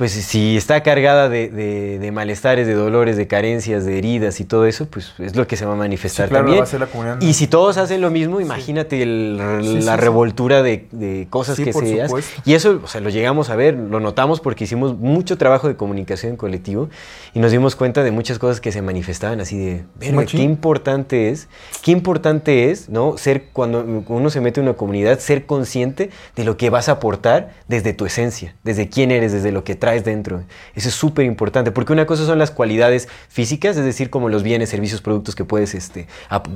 pues 0.00 0.12
si 0.12 0.56
está 0.56 0.82
cargada 0.82 1.28
de, 1.28 1.50
de- 1.50 1.98
de 1.98 2.10
malestares, 2.10 2.66
de 2.66 2.72
dolores, 2.72 3.18
de 3.18 3.26
carencias, 3.26 3.84
de 3.84 3.98
heridas 3.98 4.40
y 4.40 4.46
todo 4.46 4.64
eso, 4.64 4.86
pues 4.86 5.12
es 5.18 5.36
lo 5.36 5.46
que 5.46 5.58
se 5.58 5.66
va 5.66 5.74
a 5.74 5.76
manifestar 5.76 6.28
Sí, 6.28 6.30
claro, 6.30 6.44
también. 6.46 6.60
va 6.60 6.64
a 6.64 6.66
ser 6.66 6.80
la 6.80 6.86
comunidad. 6.86 7.20
Y 7.20 7.34
si 7.34 7.46
todos 7.48 7.76
hacen 7.76 8.00
lo 8.00 8.10
mismo, 8.10 8.40
imagínate 8.40 9.02
el- 9.02 9.38
Sí, 9.60 9.74
la 9.74 9.80
sí, 9.80 9.82
sí. 9.82 9.96
revoltura 9.98 10.62
de, 10.62 10.86
de 10.90 11.26
cosas 11.28 11.56
Sí, 11.56 11.64
que 11.64 11.72
por 11.72 11.84
se 11.86 12.00
hacen. 12.00 12.16
Y 12.46 12.54
eso, 12.54 12.80
o 12.82 12.86
sea, 12.86 13.02
lo 13.02 13.10
llegamos 13.10 13.50
a 13.50 13.56
ver, 13.56 13.74
lo 13.74 14.00
notamos 14.00 14.40
porque 14.40 14.64
hicimos 14.64 14.96
mucho 14.96 15.36
trabajo 15.36 15.68
de 15.68 15.76
comunicación 15.76 16.36
colectivo 16.38 16.88
y 17.34 17.40
nos 17.40 17.52
dimos 17.52 17.76
cuenta 17.76 18.02
de 18.02 18.10
muchas 18.10 18.38
cosas 18.38 18.62
que 18.62 18.72
se 18.72 18.80
manifestaban 18.80 19.38
así 19.42 19.58
de, 19.58 19.82
"Verga, 19.96 20.24
qué 20.24 20.38
importante 20.38 21.28
es, 21.28 21.46
qué 21.82 21.90
importante 21.90 22.70
es, 22.70 22.88
¿no? 22.88 23.18
Ser, 23.18 23.48
cuando 23.52 23.84
uno 24.08 24.30
se 24.30 24.40
mete 24.40 24.60
en 24.60 24.68
una 24.68 24.78
comunidad, 24.78 25.18
ser 25.18 25.44
consciente 25.44 26.08
de 26.36 26.44
lo 26.44 26.56
que 26.56 26.70
vas 26.70 26.88
a 26.88 26.92
aportar 26.92 27.50
desde 27.68 27.92
tu 27.92 28.06
esencia, 28.06 28.54
desde 28.64 28.88
quién 28.88 29.10
eres, 29.10 29.32
desde 29.32 29.52
lo 29.52 29.62
que 29.62 29.74
traes 29.74 29.89
dentro. 30.04 30.42
Eso 30.74 30.88
es 30.88 30.94
súper 30.94 31.24
importante, 31.26 31.70
porque 31.72 31.92
una 31.92 32.06
cosa 32.06 32.24
son 32.24 32.38
las 32.38 32.50
cualidades 32.50 33.08
físicas, 33.28 33.76
es 33.76 33.84
decir, 33.84 34.08
como 34.10 34.28
los 34.28 34.42
bienes, 34.42 34.68
servicios, 34.70 35.00
productos 35.02 35.34
que 35.34 35.44
puedes, 35.44 35.74
este, 35.74 36.06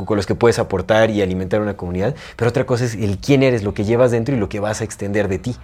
con 0.06 0.16
los 0.16 0.26
que 0.26 0.34
puedes 0.34 0.58
aportar 0.58 1.10
y 1.10 1.20
alimentar 1.22 1.60
una 1.60 1.76
comunidad, 1.76 2.14
pero 2.36 2.48
otra 2.48 2.64
cosa 2.64 2.84
es 2.84 2.94
el 2.94 3.18
quién 3.18 3.42
eres, 3.42 3.62
lo 3.62 3.74
que 3.74 3.84
llevas 3.84 4.10
dentro 4.10 4.34
y 4.34 4.38
lo 4.38 4.48
que 4.48 4.60
vas 4.60 4.80
a 4.80 4.84
extender 4.84 5.28
de 5.28 5.38
ti 5.38 5.56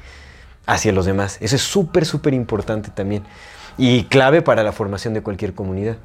hacia 0.67 0.93
los 0.93 1.07
demás. 1.07 1.39
Eso 1.41 1.57
es 1.57 1.63
súper, 1.63 2.05
súper 2.05 2.35
importante 2.35 2.91
también 2.95 3.23
y 3.79 4.05
clave 4.05 4.43
para 4.43 4.63
la 4.63 4.73
formación 4.73 5.15
de 5.15 5.23
cualquier 5.23 5.55
comunidad. 5.55 5.97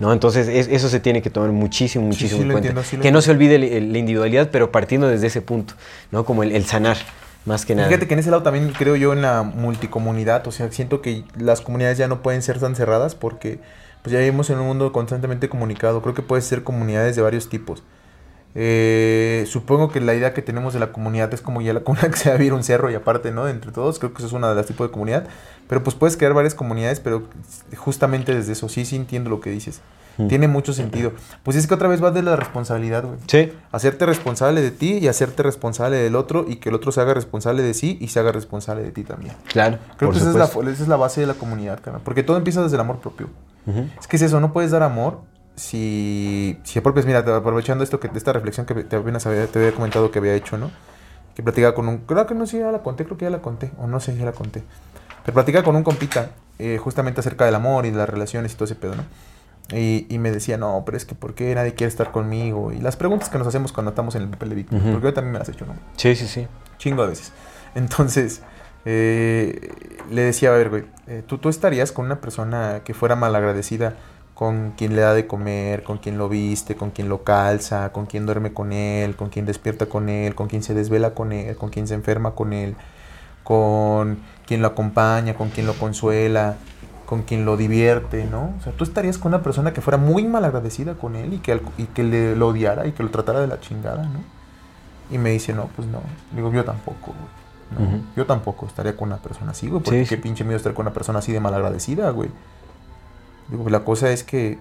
¿No? 0.00 0.12
Entonces, 0.12 0.48
es- 0.48 0.66
eso 0.66 0.88
se 0.88 0.98
tiene 0.98 1.22
que 1.22 1.30
tomar 1.30 1.50
muchísimo, 1.52 2.04
muchísimo 2.04 2.38
sí, 2.38 2.42
en 2.42 2.48
lo 2.48 2.54
cuenta. 2.54 2.68
entiendo, 2.70 2.88
sí 2.90 2.96
que 2.96 3.12
no 3.12 3.22
se 3.22 3.30
olvide 3.30 3.58
la 3.60 3.98
individualidad, 3.98 4.48
pero 4.50 4.72
partiendo 4.72 5.06
desde 5.06 5.28
ese 5.28 5.40
punto, 5.40 5.74
¿no? 6.10 6.24
Como 6.24 6.42
el, 6.42 6.50
el 6.50 6.64
sanar, 6.64 6.96
más 7.44 7.66
que 7.66 7.74
nada. 7.74 7.88
Fíjate 7.88 8.08
que 8.08 8.14
en 8.14 8.20
ese 8.20 8.30
lado 8.30 8.42
también 8.42 8.72
creo 8.72 8.96
yo 8.96 9.12
en 9.12 9.22
la 9.22 9.42
multicomunidad, 9.42 10.46
o 10.46 10.52
sea, 10.52 10.70
siento 10.72 11.02
que 11.02 11.24
las 11.38 11.60
comunidades 11.60 11.98
ya 11.98 12.08
no 12.08 12.22
pueden 12.22 12.42
ser 12.42 12.58
tan 12.58 12.74
cerradas 12.74 13.14
porque 13.14 13.60
pues 14.02 14.12
ya 14.12 14.18
vivimos 14.18 14.50
en 14.50 14.58
un 14.58 14.66
mundo 14.66 14.92
constantemente 14.92 15.48
comunicado. 15.48 16.02
Creo 16.02 16.14
que 16.14 16.22
puede 16.22 16.42
ser 16.42 16.62
comunidades 16.62 17.16
de 17.16 17.22
varios 17.22 17.48
tipos. 17.48 17.82
Eh, 18.54 19.44
supongo 19.48 19.90
que 19.90 20.00
la 20.00 20.14
idea 20.14 20.32
que 20.32 20.40
tenemos 20.40 20.74
de 20.74 20.78
la 20.78 20.92
comunidad 20.92 21.32
es 21.34 21.40
como 21.40 21.60
ya 21.60 21.72
la 21.72 21.80
comunidad 21.84 22.10
que 22.10 22.18
se 22.18 22.28
va 22.28 22.34
a 22.34 22.38
vivir 22.38 22.52
un 22.52 22.62
cerro 22.62 22.90
y 22.90 22.94
aparte, 22.94 23.30
¿no? 23.30 23.48
Entre 23.48 23.72
todos, 23.72 23.98
creo 23.98 24.12
que 24.12 24.18
eso 24.18 24.26
es 24.26 24.32
una 24.32 24.50
de 24.50 24.54
las 24.54 24.66
tipos 24.66 24.88
de 24.88 24.92
comunidad. 24.92 25.26
Pero 25.68 25.82
pues 25.82 25.96
puedes 25.96 26.16
crear 26.16 26.34
varias 26.34 26.54
comunidades, 26.54 27.00
pero 27.00 27.24
justamente 27.76 28.34
desde 28.34 28.52
eso, 28.52 28.68
sí, 28.68 28.84
sí 28.84 28.96
entiendo 28.96 29.30
lo 29.30 29.40
que 29.40 29.50
dices. 29.50 29.80
Mm. 30.16 30.28
Tiene 30.28 30.48
mucho 30.48 30.72
sentido. 30.72 31.12
Pues 31.42 31.56
es 31.56 31.66
que 31.66 31.74
otra 31.74 31.88
vez 31.88 32.02
va 32.02 32.10
de 32.10 32.22
la 32.22 32.36
responsabilidad, 32.36 33.04
güey. 33.04 33.18
Sí, 33.26 33.52
Hacerte 33.72 34.06
responsable 34.06 34.60
de 34.62 34.70
ti 34.70 34.98
y 34.98 35.08
hacerte 35.08 35.42
responsable 35.42 35.96
del 35.96 36.16
otro 36.16 36.44
y 36.48 36.56
que 36.56 36.68
el 36.68 36.74
otro 36.74 36.92
se 36.92 37.00
haga 37.00 37.14
responsable 37.14 37.62
de 37.62 37.74
sí 37.74 37.98
y 38.00 38.08
se 38.08 38.20
haga 38.20 38.32
responsable 38.32 38.82
de 38.84 38.92
ti 38.92 39.04
también. 39.04 39.34
claro. 39.46 39.78
Creo 39.96 40.10
que 40.10 40.18
esa 40.18 40.30
es, 40.30 40.36
la, 40.36 40.44
esa 40.44 40.82
es 40.82 40.88
la 40.88 40.96
base 40.96 41.20
de 41.20 41.26
la 41.26 41.34
comunidad, 41.34 41.80
cara. 41.80 41.98
Porque 41.98 42.22
todo 42.22 42.36
empieza 42.36 42.62
desde 42.62 42.76
el 42.76 42.80
amor 42.80 42.98
propio. 43.00 43.28
Es 43.98 44.06
que 44.06 44.16
es 44.16 44.22
eso, 44.22 44.40
no 44.40 44.52
puedes 44.52 44.70
dar 44.70 44.82
amor 44.82 45.22
si, 45.56 46.58
si 46.64 46.78
apropias, 46.78 47.06
mira, 47.06 47.20
aprovechando 47.20 47.84
esto 47.84 48.00
que 48.00 48.10
esta 48.14 48.32
reflexión 48.32 48.66
que 48.66 48.74
te 48.84 48.96
apenas 48.96 49.26
había, 49.26 49.46
te 49.46 49.58
había 49.58 49.72
comentado 49.72 50.10
que 50.10 50.18
había 50.18 50.34
hecho, 50.34 50.58
¿no? 50.58 50.70
Que 51.34 51.42
platicaba 51.42 51.74
con 51.74 51.88
un, 51.88 51.98
creo 51.98 52.26
que 52.26 52.34
no 52.34 52.46
sé 52.46 52.58
ya 52.58 52.70
la 52.70 52.82
conté, 52.82 53.04
creo 53.04 53.16
que 53.16 53.24
ya 53.24 53.30
la 53.30 53.40
conté, 53.40 53.70
o 53.78 53.86
no 53.86 54.00
sé 54.00 54.12
si 54.12 54.18
ya 54.18 54.24
la 54.24 54.32
conté. 54.32 54.62
Pero 55.24 55.34
platicaba 55.34 55.64
con 55.64 55.76
un 55.76 55.82
compita, 55.82 56.30
eh, 56.58 56.78
justamente 56.78 57.20
acerca 57.20 57.44
del 57.44 57.54
amor 57.54 57.86
y 57.86 57.90
de 57.90 57.96
las 57.96 58.08
relaciones 58.08 58.52
y 58.52 58.56
todo 58.56 58.66
ese 58.66 58.74
pedo, 58.74 58.94
¿no? 58.96 59.04
Y, 59.72 60.06
y 60.10 60.18
me 60.18 60.30
decía, 60.30 60.58
no, 60.58 60.82
pero 60.84 60.96
es 60.96 61.04
que 61.06 61.14
¿por 61.14 61.34
qué 61.34 61.54
nadie 61.54 61.72
quiere 61.74 61.88
estar 61.88 62.12
conmigo? 62.12 62.70
Y 62.72 62.80
las 62.80 62.96
preguntas 62.96 63.30
que 63.30 63.38
nos 63.38 63.46
hacemos 63.46 63.72
cuando 63.72 63.90
estamos 63.90 64.14
en 64.14 64.22
el 64.22 64.28
papel 64.28 64.50
de 64.50 64.54
víctima, 64.56 64.82
porque 64.92 65.06
yo 65.06 65.14
también 65.14 65.32
me 65.32 65.38
las 65.38 65.48
he 65.48 65.52
hecho, 65.52 65.64
¿no? 65.66 65.74
Sí, 65.96 66.14
sí, 66.14 66.26
sí. 66.26 66.46
Chingo 66.78 67.02
a 67.02 67.06
veces. 67.06 67.32
Entonces, 67.74 68.42
Eh, 68.86 69.70
le 70.10 70.20
decía, 70.20 70.50
a 70.50 70.52
ver, 70.52 70.68
güey, 70.68 70.84
eh, 71.06 71.22
¿tú, 71.26 71.38
tú 71.38 71.48
estarías 71.48 71.90
con 71.90 72.04
una 72.04 72.20
persona 72.20 72.82
que 72.84 72.92
fuera 72.92 73.16
malagradecida 73.16 73.94
con 74.34 74.72
quien 74.76 74.94
le 74.94 75.00
da 75.00 75.14
de 75.14 75.26
comer, 75.26 75.84
con 75.84 75.96
quien 75.96 76.18
lo 76.18 76.28
viste, 76.28 76.74
con 76.76 76.90
quien 76.90 77.08
lo 77.08 77.24
calza, 77.24 77.92
con 77.92 78.04
quien 78.04 78.26
duerme 78.26 78.52
con 78.52 78.74
él, 78.74 79.16
con 79.16 79.30
quien 79.30 79.46
despierta 79.46 79.86
con 79.86 80.10
él, 80.10 80.34
con 80.34 80.48
quien 80.48 80.62
se 80.62 80.74
desvela 80.74 81.14
con 81.14 81.32
él, 81.32 81.56
con 81.56 81.70
quien 81.70 81.88
se 81.88 81.94
enferma 81.94 82.32
con 82.32 82.52
él, 82.52 82.76
con 83.42 84.18
quien 84.46 84.60
lo 84.60 84.68
acompaña, 84.68 85.34
con 85.34 85.48
quien 85.48 85.66
lo 85.66 85.72
consuela, 85.74 86.56
con 87.06 87.22
quien 87.22 87.44
lo 87.44 87.56
divierte, 87.56 88.24
¿no? 88.24 88.54
O 88.58 88.62
sea, 88.62 88.72
tú 88.72 88.84
estarías 88.84 89.18
con 89.18 89.32
una 89.34 89.42
persona 89.42 89.72
que 89.72 89.80
fuera 89.80 89.98
muy 89.98 90.24
malagradecida 90.26 90.94
con 90.94 91.16
él 91.16 91.34
y 91.34 91.38
que, 91.38 91.60
y 91.78 91.84
que 91.86 92.02
le, 92.02 92.34
lo 92.36 92.48
odiara 92.48 92.86
y 92.86 92.92
que 92.92 93.02
lo 93.02 93.10
tratara 93.10 93.40
de 93.40 93.46
la 93.46 93.60
chingada, 93.60 94.04
¿no? 94.04 94.20
Y 95.10 95.18
me 95.18 95.30
dice, 95.30 95.52
no, 95.52 95.68
pues 95.76 95.86
no. 95.88 96.00
Digo, 96.34 96.50
yo 96.52 96.64
tampoco, 96.64 97.12
güey. 97.12 97.88
No. 97.90 98.00
Yo 98.16 98.24
tampoco 98.26 98.66
estaría 98.66 98.96
con 98.96 99.08
una 99.08 99.18
persona 99.18 99.50
así, 99.50 99.68
güey. 99.68 99.82
Porque 99.82 100.04
Sí, 100.04 100.08
qué 100.08 100.16
pinche 100.20 100.44
miedo 100.44 100.56
estar 100.56 100.72
con 100.74 100.86
una 100.86 100.94
persona 100.94 101.18
así 101.18 101.32
de 101.32 101.40
malagradecida, 101.40 102.10
güey. 102.10 102.30
Digo, 103.48 103.68
la 103.68 103.80
cosa 103.84 104.10
es 104.10 104.22
que 104.24 104.58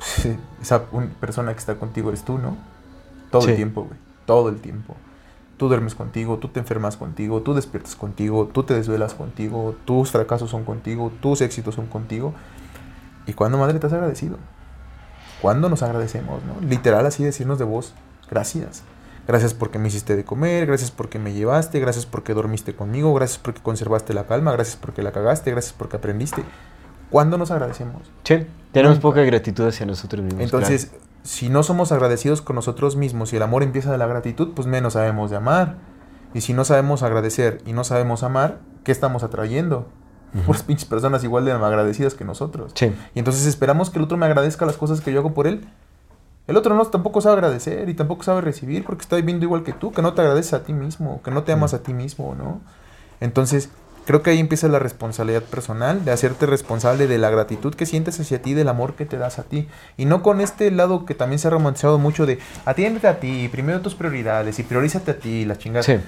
esa 0.62 0.82
persona 1.20 1.52
que 1.52 1.58
está 1.58 1.76
contigo 1.76 2.08
eres 2.08 2.24
tú, 2.24 2.38
¿no? 2.38 2.56
Todo 3.30 3.42
Sí. 3.42 3.50
el 3.50 3.56
tiempo, 3.56 3.82
güey. 3.84 3.98
Todo 4.26 4.48
el 4.48 4.60
tiempo. 4.60 4.94
Tú 5.62 5.68
duermes 5.68 5.94
contigo, 5.94 6.38
tú 6.38 6.48
te 6.48 6.58
enfermas 6.58 6.96
contigo, 6.96 7.40
tú 7.42 7.54
despiertas 7.54 7.94
contigo, 7.94 8.50
tú 8.52 8.64
te 8.64 8.74
desvelas 8.74 9.14
contigo, 9.14 9.76
tus 9.84 10.10
fracasos 10.10 10.50
son 10.50 10.64
contigo, 10.64 11.12
tus 11.20 11.40
éxitos 11.40 11.76
son 11.76 11.86
contigo. 11.86 12.34
¿Y 13.28 13.34
cuándo, 13.34 13.58
madre, 13.58 13.78
te 13.78 13.86
has 13.86 13.92
agradecido? 13.92 14.38
¿Cuándo 15.40 15.68
nos 15.68 15.84
agradecemos, 15.84 16.42
no? 16.42 16.66
Literal, 16.68 17.06
así 17.06 17.22
decirnos 17.22 17.60
de 17.60 17.64
voz, 17.64 17.94
gracias. 18.28 18.82
Gracias 19.28 19.54
porque 19.54 19.78
me 19.78 19.86
hiciste 19.86 20.16
de 20.16 20.24
comer, 20.24 20.66
gracias 20.66 20.90
porque 20.90 21.20
me 21.20 21.32
llevaste, 21.32 21.78
gracias 21.78 22.06
porque 22.06 22.34
dormiste 22.34 22.74
conmigo, 22.74 23.14
gracias 23.14 23.38
porque 23.38 23.62
conservaste 23.62 24.14
la 24.14 24.26
calma, 24.26 24.50
gracias 24.50 24.74
porque 24.74 25.00
la 25.00 25.12
cagaste, 25.12 25.52
gracias 25.52 25.74
porque 25.78 25.96
aprendiste. 25.96 26.42
¿Cuándo 27.08 27.38
nos 27.38 27.52
agradecemos? 27.52 28.02
Sí, 28.24 28.48
tenemos 28.72 28.96
Nunca. 28.96 29.02
poca 29.02 29.22
gratitud 29.22 29.68
hacia 29.68 29.86
nosotros 29.86 30.24
mismos. 30.24 30.42
Entonces, 30.42 30.90
si 31.22 31.48
no 31.48 31.62
somos 31.62 31.92
agradecidos 31.92 32.42
con 32.42 32.56
nosotros 32.56 32.96
mismos 32.96 33.32
y 33.32 33.36
el 33.36 33.42
amor 33.42 33.62
empieza 33.62 33.90
de 33.92 33.98
la 33.98 34.06
gratitud, 34.06 34.52
pues 34.54 34.66
menos 34.66 34.94
sabemos 34.94 35.30
de 35.30 35.36
amar. 35.36 35.76
Y 36.34 36.40
si 36.40 36.52
no 36.52 36.64
sabemos 36.64 37.02
agradecer 37.02 37.60
y 37.66 37.72
no 37.72 37.84
sabemos 37.84 38.22
amar, 38.22 38.58
¿qué 38.84 38.92
estamos 38.92 39.22
atrayendo? 39.22 39.86
Ujú. 40.34 40.44
Pues 40.46 40.62
pinches 40.62 40.86
personas 40.86 41.22
igual 41.24 41.44
de 41.44 41.52
agradecidas 41.52 42.14
que 42.14 42.24
nosotros. 42.24 42.72
Sí. 42.74 42.92
Y 43.14 43.18
entonces 43.18 43.46
esperamos 43.46 43.90
que 43.90 43.98
el 43.98 44.04
otro 44.04 44.16
me 44.16 44.26
agradezca 44.26 44.66
las 44.66 44.76
cosas 44.76 45.00
que 45.00 45.12
yo 45.12 45.20
hago 45.20 45.34
por 45.34 45.46
él. 45.46 45.66
El 46.48 46.56
otro 46.56 46.74
no 46.74 46.84
tampoco 46.86 47.20
sabe 47.20 47.34
agradecer 47.34 47.88
y 47.88 47.94
tampoco 47.94 48.24
sabe 48.24 48.40
recibir 48.40 48.84
porque 48.84 49.02
está 49.02 49.16
viviendo 49.16 49.44
igual 49.44 49.62
que 49.62 49.72
tú, 49.72 49.92
que 49.92 50.02
no 50.02 50.14
te 50.14 50.22
agradeces 50.22 50.54
a 50.54 50.64
ti 50.64 50.72
mismo, 50.72 51.22
que 51.22 51.30
no 51.30 51.44
te 51.44 51.52
amas 51.52 51.72
a 51.72 51.82
ti 51.82 51.94
mismo, 51.94 52.34
¿no? 52.34 52.60
Entonces, 53.20 53.70
creo 54.06 54.22
que 54.22 54.30
ahí 54.30 54.38
empieza 54.38 54.68
la 54.68 54.78
responsabilidad 54.78 55.42
personal 55.42 56.04
de 56.04 56.12
hacerte 56.12 56.46
responsable 56.46 57.06
de 57.06 57.18
la 57.18 57.30
gratitud 57.30 57.74
que 57.74 57.86
sientes 57.86 58.18
hacia 58.20 58.42
ti, 58.42 58.54
del 58.54 58.68
amor 58.68 58.94
que 58.94 59.06
te 59.06 59.18
das 59.18 59.38
a 59.38 59.44
ti. 59.44 59.68
Y 59.96 60.04
no 60.04 60.22
con 60.22 60.40
este 60.40 60.70
lado 60.70 61.04
que 61.04 61.14
también 61.14 61.38
se 61.38 61.48
ha 61.48 61.50
romantizado 61.50 61.98
mucho 61.98 62.26
de 62.26 62.38
atiéndete 62.64 63.08
a 63.08 63.20
ti, 63.20 63.48
primero 63.50 63.80
tus 63.80 63.94
prioridades 63.94 64.58
y 64.58 64.62
priorízate 64.62 65.12
a 65.12 65.18
ti, 65.18 65.44
la 65.44 65.58
chingada. 65.58 65.82
Sí. 65.82 65.98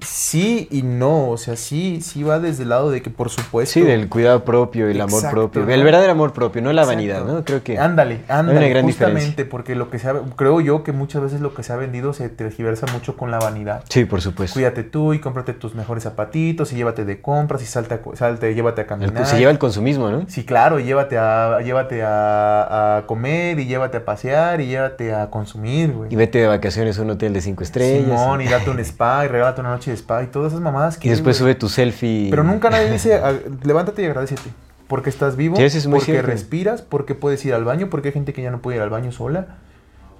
Sí 0.00 0.68
y 0.70 0.82
no, 0.82 1.30
o 1.30 1.36
sea, 1.38 1.56
sí, 1.56 2.00
sí 2.02 2.22
va 2.22 2.38
desde 2.40 2.64
el 2.64 2.68
lado 2.70 2.90
de 2.90 3.00
que 3.00 3.10
por 3.10 3.30
supuesto... 3.30 3.72
Sí, 3.74 3.80
del 3.82 4.08
cuidado 4.08 4.44
propio 4.44 4.88
y 4.88 4.92
el 4.92 5.00
amor 5.00 5.30
propio. 5.30 5.64
¿no? 5.64 5.72
El 5.72 5.82
verdadero 5.84 6.12
amor 6.12 6.32
propio, 6.32 6.60
no 6.62 6.72
la 6.72 6.82
Exacto. 6.82 6.96
vanidad, 6.98 7.24
¿no? 7.24 7.44
Creo 7.44 7.62
que. 7.62 7.78
Ándale, 7.78 8.20
ándale, 8.28 8.58
una 8.58 8.68
gran 8.68 8.84
justamente, 8.84 9.20
diferencia. 9.20 9.48
porque 9.50 9.74
lo 9.74 9.90
que 9.90 9.98
se 9.98 10.08
ha, 10.10 10.14
creo 10.36 10.60
yo 10.60 10.82
que 10.82 10.92
muchas 10.92 11.22
veces 11.22 11.40
lo 11.40 11.54
que 11.54 11.62
se 11.62 11.72
ha 11.72 11.76
vendido 11.76 12.12
se 12.12 12.28
tergiversa 12.28 12.86
mucho 12.92 13.16
con 13.16 13.30
la 13.30 13.38
vanidad. 13.38 13.82
Sí, 13.88 14.04
por 14.04 14.20
supuesto. 14.20 14.54
Cuídate 14.54 14.82
tú 14.82 15.14
y 15.14 15.20
cómprate 15.20 15.54
tus 15.54 15.74
mejores 15.74 16.04
zapatitos 16.04 16.72
y 16.72 16.76
llévate 16.76 17.04
de 17.04 17.22
compras 17.22 17.62
y 17.62 17.66
salta, 17.66 18.00
salte, 18.14 18.54
llévate 18.54 18.80
a 18.82 18.84
El- 18.84 18.88
caminar. 18.88 19.26
se 19.26 19.38
lleva 19.38 19.50
el 19.52 19.58
consumismo, 19.58 20.10
¿no? 20.10 20.24
Sí, 20.28 20.44
claro, 20.44 20.80
y 20.80 20.84
llévate 20.84 21.16
a, 21.18 21.60
llévate 21.60 22.02
a, 22.02 22.98
a 22.98 23.06
comer 23.06 23.58
y 23.58 23.66
llévate 23.66 23.98
a 23.98 24.04
pasear 24.04 24.60
y 24.60 24.66
llévate 24.66 25.14
a 25.14 25.30
consumir, 25.30 25.92
güey. 25.92 26.12
Y 26.12 26.16
vete 26.16 26.38
de 26.40 26.46
vacaciones 26.46 26.98
a 26.98 27.02
un 27.02 27.10
hotel 27.10 27.32
de 27.32 27.40
cinco 27.40 27.62
estrellas. 27.62 28.04
Simón, 28.04 28.40
y 28.42 28.48
date 28.48 28.68
un 28.70 28.78
spa 28.84 29.24
y 29.24 29.28
regálate 29.28 29.60
una 29.60 29.70
noche 29.70 29.83
de 29.90 29.96
spa 29.96 30.22
y 30.22 30.26
todas 30.28 30.52
esas 30.52 30.62
mamadas 30.62 30.98
que 30.98 31.08
y 31.08 31.10
después 31.10 31.38
güey. 31.40 31.52
sube 31.52 31.58
tu 31.58 31.68
selfie. 31.68 32.28
Pero 32.30 32.44
nunca 32.44 32.70
nadie 32.70 32.90
dice, 32.92 33.14
"A- 33.16 33.38
levántate 33.64 34.02
y 34.02 34.06
agradecete. 34.06 34.50
Porque 34.88 35.08
estás 35.10 35.36
vivo, 35.36 35.56
Sí, 35.56 35.62
eso 35.62 35.78
es 35.78 35.86
muy 35.86 35.98
porque 35.98 36.12
cierto. 36.12 36.30
respiras, 36.30 36.82
porque 36.82 37.14
puedes 37.14 37.44
ir 37.46 37.54
al 37.54 37.64
baño, 37.64 37.88
porque 37.90 38.08
hay 38.08 38.12
gente 38.14 38.32
que 38.32 38.42
ya 38.42 38.50
no 38.50 38.60
puede 38.60 38.76
ir 38.76 38.82
al 38.82 38.90
baño 38.90 39.12
sola, 39.12 39.46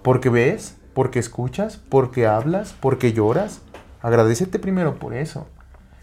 porque 0.02 0.30
ves, 0.30 0.76
porque 0.94 1.18
escuchas, 1.18 1.78
porque 1.88 2.26
hablas, 2.26 2.74
porque 2.80 3.12
lloras. 3.12 3.60
Agradecete 4.00 4.58
primero 4.58 4.98
por 4.98 5.14
eso. 5.14 5.46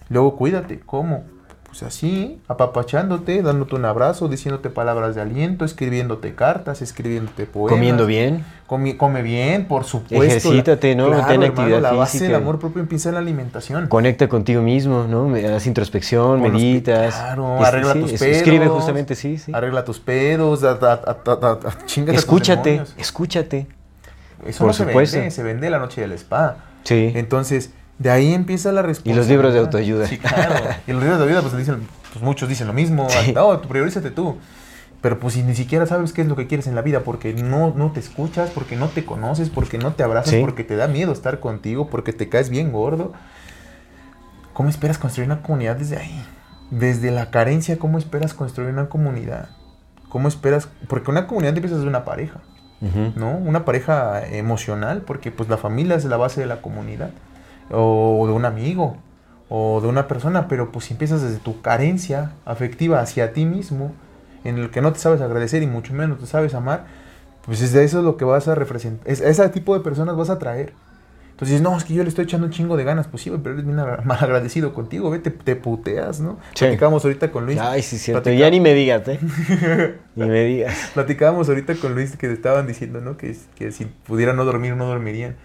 Luego 0.10 0.36
cuídate. 0.36 0.80
¿Cómo? 0.80 1.24
Pues 1.72 1.84
así, 1.84 2.38
apapachándote, 2.50 3.42
dándote 3.42 3.76
un 3.76 3.86
abrazo, 3.86 4.28
diciéndote 4.28 4.70
palabras 4.70 5.16
de 5.16 5.22
aliento, 5.22 5.64
escribiéndote 5.64 6.36
cartas, 6.36 6.82
escribiéndote 6.82 7.46
poemas. 7.46 7.72
Comiendo 7.72 8.06
bien. 8.06 8.44
Comi- 8.68 8.98
come 8.98 9.22
bien, 9.22 9.70
por 9.70 9.86
supuesto. 9.86 10.22
Ejercítate, 10.22 10.96
¿no? 10.98 11.08
Claro, 11.08 11.22
Ten 11.28 11.44
hermano, 11.44 11.46
actividad 11.62 11.82
La 11.82 11.92
base 11.94 12.12
física. 12.20 12.28
del 12.34 12.42
amor 12.42 12.60
propio 12.60 12.82
empieza 12.82 13.08
en 13.08 13.16
la 13.16 13.22
alimentación. 13.22 13.88
Conecta 13.88 14.28
contigo 14.28 14.62
mismo, 14.62 15.06
¿no? 15.08 15.34
Haz 15.56 15.66
introspección, 15.66 16.42
Con 16.42 16.52
meditas. 16.52 17.16
claro, 17.16 17.64
arregla 17.64 17.94
sí, 17.94 18.00
tus 18.02 18.12
pedos. 18.14 18.36
Escribe 18.38 18.68
justamente, 18.68 19.16
sí, 19.16 19.38
sí. 19.38 19.54
Arregla 19.56 19.86
tus 19.86 20.00
pedos, 20.02 20.60
da, 20.60 20.76
da, 20.76 20.98
da, 20.98 21.52
a 21.54 21.58
tus 21.58 21.98
Escúchate, 21.98 22.82
escúchate. 22.98 23.68
Eso 24.46 24.58
por 24.60 24.68
no 24.68 24.74
se 24.74 24.84
vende, 24.84 25.32
se 25.32 25.44
vende 25.44 25.70
la 25.70 25.80
noche 25.80 26.02
del 26.02 26.12
spa. 26.14 26.58
Sí. 26.84 27.14
Entonces, 27.16 27.72
de 28.02 28.10
ahí 28.10 28.34
empieza 28.34 28.72
la 28.72 28.82
Y 28.82 28.84
responsabilidad. 28.84 29.18
los 29.18 29.28
libros 29.30 29.54
de 29.54 29.60
autoayuda. 29.60 30.08
Sí, 30.08 30.18
claro. 30.18 30.56
Y 30.88 30.92
los 30.94 31.02
libros 31.04 31.20
de 31.20 31.24
autoayuda, 31.26 31.42
pues, 31.42 31.58
dicen, 31.58 31.88
pues 32.14 32.24
muchos 32.24 32.50
dicen 32.50 32.68
lo 32.68 32.74
mismo. 32.74 33.08
Sí. 33.10 33.34
No, 33.34 33.60
tú 33.60 33.68
priorízate 33.68 34.12
tú. 34.12 34.38
Pero 35.02 35.20
pues 35.20 35.34
si 35.34 35.42
ni 35.42 35.56
siquiera 35.56 35.88
sabes 35.88 36.14
qué 36.14 36.22
es 36.22 36.28
lo 36.28 36.36
que 36.36 36.46
quieres 36.46 36.68
en 36.68 36.76
la 36.76 36.84
vida, 36.84 37.00
porque 37.00 37.34
no, 37.34 37.74
no 37.76 37.92
te 37.92 38.00
escuchas, 38.00 38.52
porque 38.52 38.76
no 38.76 38.88
te 38.88 39.04
conoces, 39.04 39.50
porque 39.50 39.80
no 39.80 39.94
te 39.94 40.04
abrazas, 40.04 40.30
Sí. 40.36 40.42
porque 40.42 40.64
te 40.64 40.76
da 40.76 40.88
miedo 40.88 41.12
estar 41.12 41.40
contigo, 41.40 41.88
porque 41.90 42.14
te 42.14 42.30
caes 42.30 42.50
bien 42.52 42.72
gordo. 42.72 43.12
¿Cómo 44.54 44.70
esperas 44.70 44.98
construir 45.00 45.28
una 45.32 45.42
comunidad 45.42 45.76
desde 45.78 45.98
ahí? 45.98 46.24
Desde 46.70 47.10
la 47.12 47.32
carencia, 47.32 47.80
¿cómo 47.80 47.98
esperas 47.98 48.34
construir 48.34 48.70
una 48.72 48.90
comunidad? 48.90 49.50
¿Cómo 50.10 50.28
esperas? 50.28 50.68
Porque 50.88 51.10
una 51.10 51.26
comunidad 51.26 51.56
empieza 51.56 51.76
desde 51.78 51.88
una 51.90 52.06
pareja. 52.06 52.42
¿no? 53.16 53.38
Una 53.38 53.64
pareja 53.64 54.26
emocional, 54.28 55.02
porque 55.06 55.30
pues 55.32 55.48
la 55.50 55.58
familia 55.58 55.96
es 55.96 56.06
la 56.06 56.18
base 56.18 56.42
de 56.42 56.48
la 56.48 56.62
comunidad, 56.64 57.12
o 57.72 58.26
de 58.28 58.34
un 58.34 58.46
amigo, 58.46 58.98
o 59.50 59.82
de 59.82 59.88
una 59.88 60.08
persona, 60.08 60.48
pero 60.48 60.72
pues 60.72 60.86
si 60.86 60.94
empiezas 60.94 61.22
desde 61.22 61.38
tu 61.38 61.62
carencia 61.62 62.32
afectiva 62.46 63.02
hacia 63.02 63.34
ti 63.34 63.46
mismo, 63.46 63.92
en 64.44 64.58
el 64.58 64.72
que 64.72 64.82
no 64.82 64.94
te 64.94 65.00
sabes 65.00 65.22
agradecer 65.22 65.62
y 65.62 65.68
mucho 65.68 65.94
menos 65.94 66.20
te 66.20 66.26
sabes 66.26 66.54
amar, 66.54 66.86
pues 67.46 67.62
es 67.62 67.74
de 67.74 67.84
eso 67.84 68.02
lo 68.02 68.18
que 68.18 68.26
vas 68.26 68.48
a 68.48 68.56
representar, 68.56 69.06
es, 69.10 69.20
ese 69.22 69.48
tipo 69.50 69.74
de 69.78 69.84
personas 69.84 70.16
vas 70.16 70.30
a 70.30 70.34
atraer. 70.34 70.74
Entonces, 71.32 71.60
no, 71.60 71.76
es 71.76 71.84
que 71.86 71.96
yo 71.96 72.04
le 72.04 72.10
estoy 72.10 72.26
echando 72.26 72.46
un 72.46 72.54
chingo 72.54 72.78
de 72.78 72.84
ganas. 72.84 73.08
Pues 73.08 73.24
sí, 73.24 73.32
pero 73.32 73.56
eres 73.56 73.66
bien 73.66 73.76
mal 74.06 74.24
agradecido 74.24 74.76
contigo, 74.76 75.10
ve, 75.10 75.18
te, 75.18 75.32
te 75.32 75.56
puteas, 75.56 76.20
¿no? 76.20 76.38
Sí. 76.54 76.66
Platicábamos 76.66 77.04
ahorita 77.04 77.32
con 77.32 77.48
Luis. 77.48 77.58
Ay, 77.60 77.82
sí, 77.82 77.98
cierto. 77.98 78.30
Ya 78.30 78.48
ni 78.52 78.60
me 78.60 78.76
digas, 78.76 79.08
¿eh? 79.08 79.20
ni 80.16 80.26
me 80.28 80.44
digas. 80.44 80.92
Platicábamos 80.94 81.50
ahorita 81.50 81.74
con 81.76 81.96
Luis 81.96 82.16
que 82.16 82.28
te 82.28 82.34
estaban 82.34 82.68
diciendo, 82.68 83.02
¿no? 83.02 83.18
Que, 83.18 83.36
que 83.56 83.72
si 83.72 83.86
pudieran 83.86 84.36
no 84.36 84.46
dormir, 84.46 84.76
no 84.76 84.86
dormirían. 84.86 85.36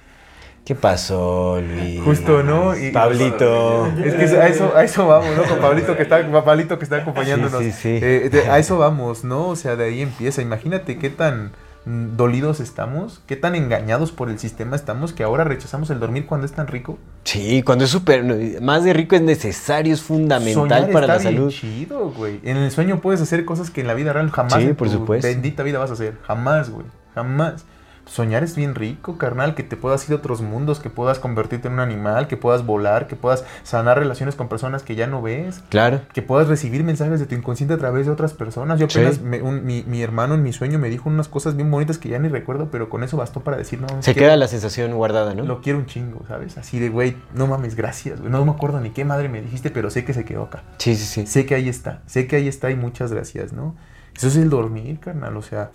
¿Qué 0.67 0.75
pasó, 0.75 1.61
Luis? 1.63 2.01
Justo, 2.03 2.43
¿no? 2.43 2.77
Y- 2.77 2.91
Pablito. 2.91 3.87
Es 4.05 4.15
que 4.15 4.25
a 4.37 4.49
eso, 4.49 4.73
a 4.77 4.83
eso 4.83 5.07
vamos, 5.07 5.29
¿no? 5.37 5.45
Con 5.45 5.61
Pablito 5.61 5.97
que 5.97 6.03
está, 6.03 6.29
Pablito 6.45 6.77
que 6.77 6.85
está 6.85 6.97
acompañándonos. 6.97 7.63
Sí, 7.63 7.71
sí, 7.71 7.79
sí. 7.81 7.99
Eh, 8.03 8.29
de- 8.31 8.51
a 8.51 8.59
eso 8.59 8.77
vamos, 8.77 9.23
¿no? 9.23 9.47
O 9.49 9.55
sea, 9.57 9.77
de 9.77 9.85
ahí 9.85 10.03
empieza. 10.03 10.43
Imagínate 10.43 10.99
qué 10.99 11.09
tan 11.09 11.53
mm, 11.85 12.17
dolidos 12.17 12.59
estamos, 12.59 13.21
qué 13.29 13.37
tan 13.37 13.55
engañados 13.55 14.11
por 14.11 14.29
el 14.29 14.41
sistema 14.41 14.75
estamos 14.75 15.13
que 15.13 15.23
ahora 15.23 15.45
rechazamos 15.45 15.89
el 15.91 16.01
dormir 16.01 16.27
cuando 16.27 16.47
es 16.47 16.53
tan 16.53 16.67
rico. 16.67 16.99
Sí, 17.23 17.63
cuando 17.63 17.85
es 17.85 17.91
súper. 17.91 18.25
Más 18.61 18.83
de 18.83 18.93
rico 18.93 19.15
es 19.15 19.23
necesario, 19.23 19.95
es 19.95 20.03
fundamental 20.03 20.53
Soñar 20.69 20.91
para 20.91 21.07
está 21.07 21.15
la 21.17 21.31
bien 21.31 21.35
salud. 21.37 21.51
chido, 21.53 22.11
güey. 22.11 22.41
En 22.43 22.57
el 22.57 22.73
sueño 22.73 23.01
puedes 23.01 23.21
hacer 23.21 23.45
cosas 23.45 23.71
que 23.71 23.83
en 23.83 23.87
la 23.87 23.95
vida 23.95 24.13
real 24.13 24.33
jamás 24.33 24.55
Sí, 24.55 24.63
en 24.63 24.75
por 24.75 24.89
tu 24.89 24.95
supuesto. 24.95 25.29
bendita 25.29 25.63
vida 25.63 25.79
vas 25.79 25.91
a 25.91 25.93
hacer. 25.93 26.15
Jamás, 26.27 26.71
güey. 26.71 26.87
Jamás. 27.15 27.65
Soñar 28.07 28.45
es 28.45 28.55
bien 28.55 28.77
rico, 28.77 29.19
carnal, 29.19 29.55
que 29.57 29.65
te 29.65 29.77
puedas 29.77 30.09
ir 30.09 30.13
a 30.15 30.19
otros 30.19 30.41
mundos, 30.41 30.79
que 30.79 30.91
puedas 30.91 31.19
convertirte 31.19 31.67
en 31.67 31.75
un 31.75 31.81
animal, 31.81 32.29
que 32.29 32.37
puedas 32.37 32.65
volar, 32.65 33.09
que 33.09 33.17
puedas 33.17 33.45
sanar 33.65 33.99
relaciones 33.99 34.37
con 34.37 34.49
personas 34.49 34.85
que 34.85 34.95
ya 34.95 35.09
no 35.09 35.21
ves, 35.23 35.61
Claro. 35.71 36.01
que 36.15 36.23
puedas 36.23 36.47
recibir 36.47 36.85
mensajes 36.85 37.19
de 37.19 37.27
tu 37.27 37.35
inconsciente 37.35 37.75
a 37.75 37.79
través 37.79 38.07
de 38.07 38.13
otras 38.13 38.33
personas. 38.33 38.79
Yo 38.79 38.89
Sí. 38.89 38.99
apenas, 39.01 39.21
me- 39.21 39.43
un- 39.43 39.65
mi, 39.65 39.83
mi 39.89 40.03
hermano 40.03 40.35
en 40.37 40.45
mi 40.45 40.53
sueño 40.53 40.79
me 40.79 40.89
dijo 40.89 41.09
unas 41.09 41.27
cosas 41.27 41.57
bien 41.57 41.69
bonitas 41.71 41.99
que 41.99 42.09
ya 42.09 42.19
ni 42.21 42.29
recuerdo, 42.29 42.71
pero 42.71 42.89
con 42.89 43.03
eso 43.03 43.17
bastó 43.17 43.41
para 43.41 43.57
decir, 43.57 43.81
no, 43.81 43.89
Se 44.01 44.15
quiero- 44.15 44.29
queda 44.29 44.37
la 44.37 44.47
sensación 44.49 44.95
guardada, 44.95 45.35
¿no? 45.35 45.43
Lo 45.45 45.61
quiero 45.61 45.81
un 45.81 45.87
chingo, 45.87 46.23
¿sabes? 46.29 46.57
Así 46.59 46.79
de, 46.79 46.89
güey, 46.91 47.17
no 47.35 47.49
mames, 47.49 47.75
gracias, 47.75 48.21
güey. 48.21 48.31
No 48.31 48.45
me 48.45 48.53
acuerdo 48.53 48.81
ni 48.81 48.91
qué 48.91 49.05
madre 49.05 49.29
me 49.29 49.43
dijiste, 49.43 49.71
pero 49.71 49.91
sé 49.91 50.05
que 50.05 50.15
se 50.15 50.25
quedó 50.25 50.45
acá. 50.45 50.63
Sí, 50.79 50.95
sí, 50.95 51.05
sí. 51.05 51.27
Sé 51.27 51.45
que 51.45 51.57
ahí 51.57 51.69
está, 51.69 52.03
sé 52.07 52.29
que 52.29 52.37
ahí 52.37 52.47
está 52.47 52.71
y 52.71 52.77
muchas 52.77 53.11
gracias, 53.13 53.53
¿no? 53.53 53.75
Eso 54.17 54.29
es 54.29 54.37
el 54.37 54.49
dormir, 54.49 55.01
carnal, 55.01 55.37
o 55.37 55.43
sea, 55.43 55.71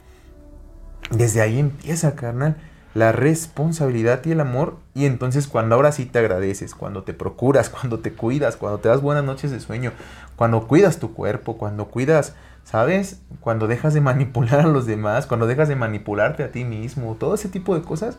desde 1.09 1.41
ahí 1.41 1.59
empieza, 1.59 2.15
carnal. 2.15 2.55
la 2.93 3.13
responsabilidad 3.13 4.21
y 4.25 4.31
el 4.31 4.41
amor. 4.41 4.77
Y 4.93 5.05
entonces 5.05 5.47
cuando 5.47 5.75
ahora 5.75 5.91
sí 5.93 6.05
te 6.05 6.19
agradeces, 6.19 6.75
cuando 6.75 7.03
te 7.03 7.13
procuras, 7.13 7.69
cuando 7.71 7.99
te 7.99 8.13
cuidas, 8.13 8.57
cuando 8.57 8.79
te 8.79 8.89
das 8.89 9.01
buenas 9.01 9.23
noches 9.23 9.51
de 9.51 9.59
sueño, 9.59 9.93
cuando 10.35 10.67
cuidas 10.67 10.97
tu 10.99 11.13
cuerpo, 11.13 11.57
cuando 11.57 11.85
cuidas, 11.87 12.35
¿sabes? 12.63 13.21
Cuando 13.39 13.67
dejas 13.67 13.93
de 13.93 14.01
manipular 14.01 14.59
a 14.59 14.67
los 14.67 14.85
demás, 14.85 15.25
cuando 15.25 15.47
dejas 15.47 15.69
de 15.69 15.75
manipularte 15.75 16.43
a 16.43 16.51
ti 16.51 16.65
mismo, 16.65 17.15
todo 17.19 17.35
ese 17.35 17.47
tipo 17.49 17.75
de 17.75 17.81
cosas, 17.81 18.17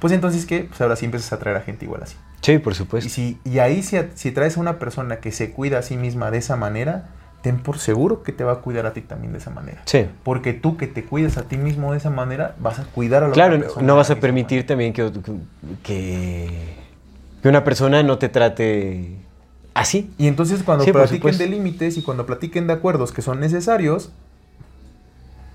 pues 0.00 0.12
entonces 0.12 0.46
que 0.46 0.64
pues 0.64 0.80
ahora 0.80 0.96
sí 0.96 1.04
empiezas 1.06 1.32
a 1.32 1.38
traer 1.38 1.56
a 1.56 1.60
gente 1.62 1.84
igual 1.86 2.02
así. 2.02 2.16
Sí, 2.42 2.58
por 2.58 2.74
Y, 2.74 2.76
supuesto. 2.76 3.08
si, 3.08 3.38
y 3.44 3.58
ahí 3.58 3.82
si, 3.82 3.98
si 4.14 4.32
traes 4.32 4.56
a 4.56 4.60
una 4.60 4.78
persona 4.78 5.20
que 5.20 5.30
se 5.32 5.50
cuida 5.52 5.78
a 5.78 5.82
sí 5.82 5.96
misma 5.96 6.30
de 6.30 6.38
esa 6.38 6.56
manera, 6.56 7.08
ten 7.42 7.58
por 7.62 7.78
seguro 7.78 8.22
que 8.22 8.32
te 8.32 8.44
va 8.44 8.52
a 8.52 8.56
cuidar 8.56 8.86
a 8.86 8.92
ti 8.92 9.00
también 9.00 9.32
de 9.32 9.38
esa 9.38 9.50
manera. 9.50 9.82
Sí. 9.86 10.06
Porque 10.22 10.52
tú 10.52 10.76
que 10.76 10.86
te 10.86 11.04
cuidas 11.04 11.38
a 11.38 11.44
ti 11.44 11.56
mismo 11.56 11.92
de 11.92 11.98
esa 11.98 12.10
manera, 12.10 12.54
vas 12.58 12.78
a 12.78 12.84
cuidar 12.84 13.22
a 13.24 13.28
la 13.28 13.32
Claro, 13.32 13.54
otra 13.54 13.66
persona 13.66 13.86
no 13.86 13.92
de 13.94 13.96
vas 13.98 14.10
a 14.10 14.16
permitir 14.16 14.66
también 14.66 14.92
que, 14.92 15.10
que, 15.82 16.76
que 17.42 17.48
una 17.48 17.64
persona 17.64 18.02
no 18.02 18.18
te 18.18 18.28
trate 18.28 19.16
así. 19.74 20.10
Y 20.18 20.26
entonces 20.26 20.62
cuando 20.62 20.84
Sí, 20.84 20.92
platiquen 20.92 21.38
de 21.38 21.46
límites 21.46 21.96
y 21.96 22.02
cuando 22.02 22.26
platiquen 22.26 22.66
de 22.66 22.74
acuerdos 22.74 23.12
que 23.12 23.22
son 23.22 23.40
necesarios, 23.40 24.12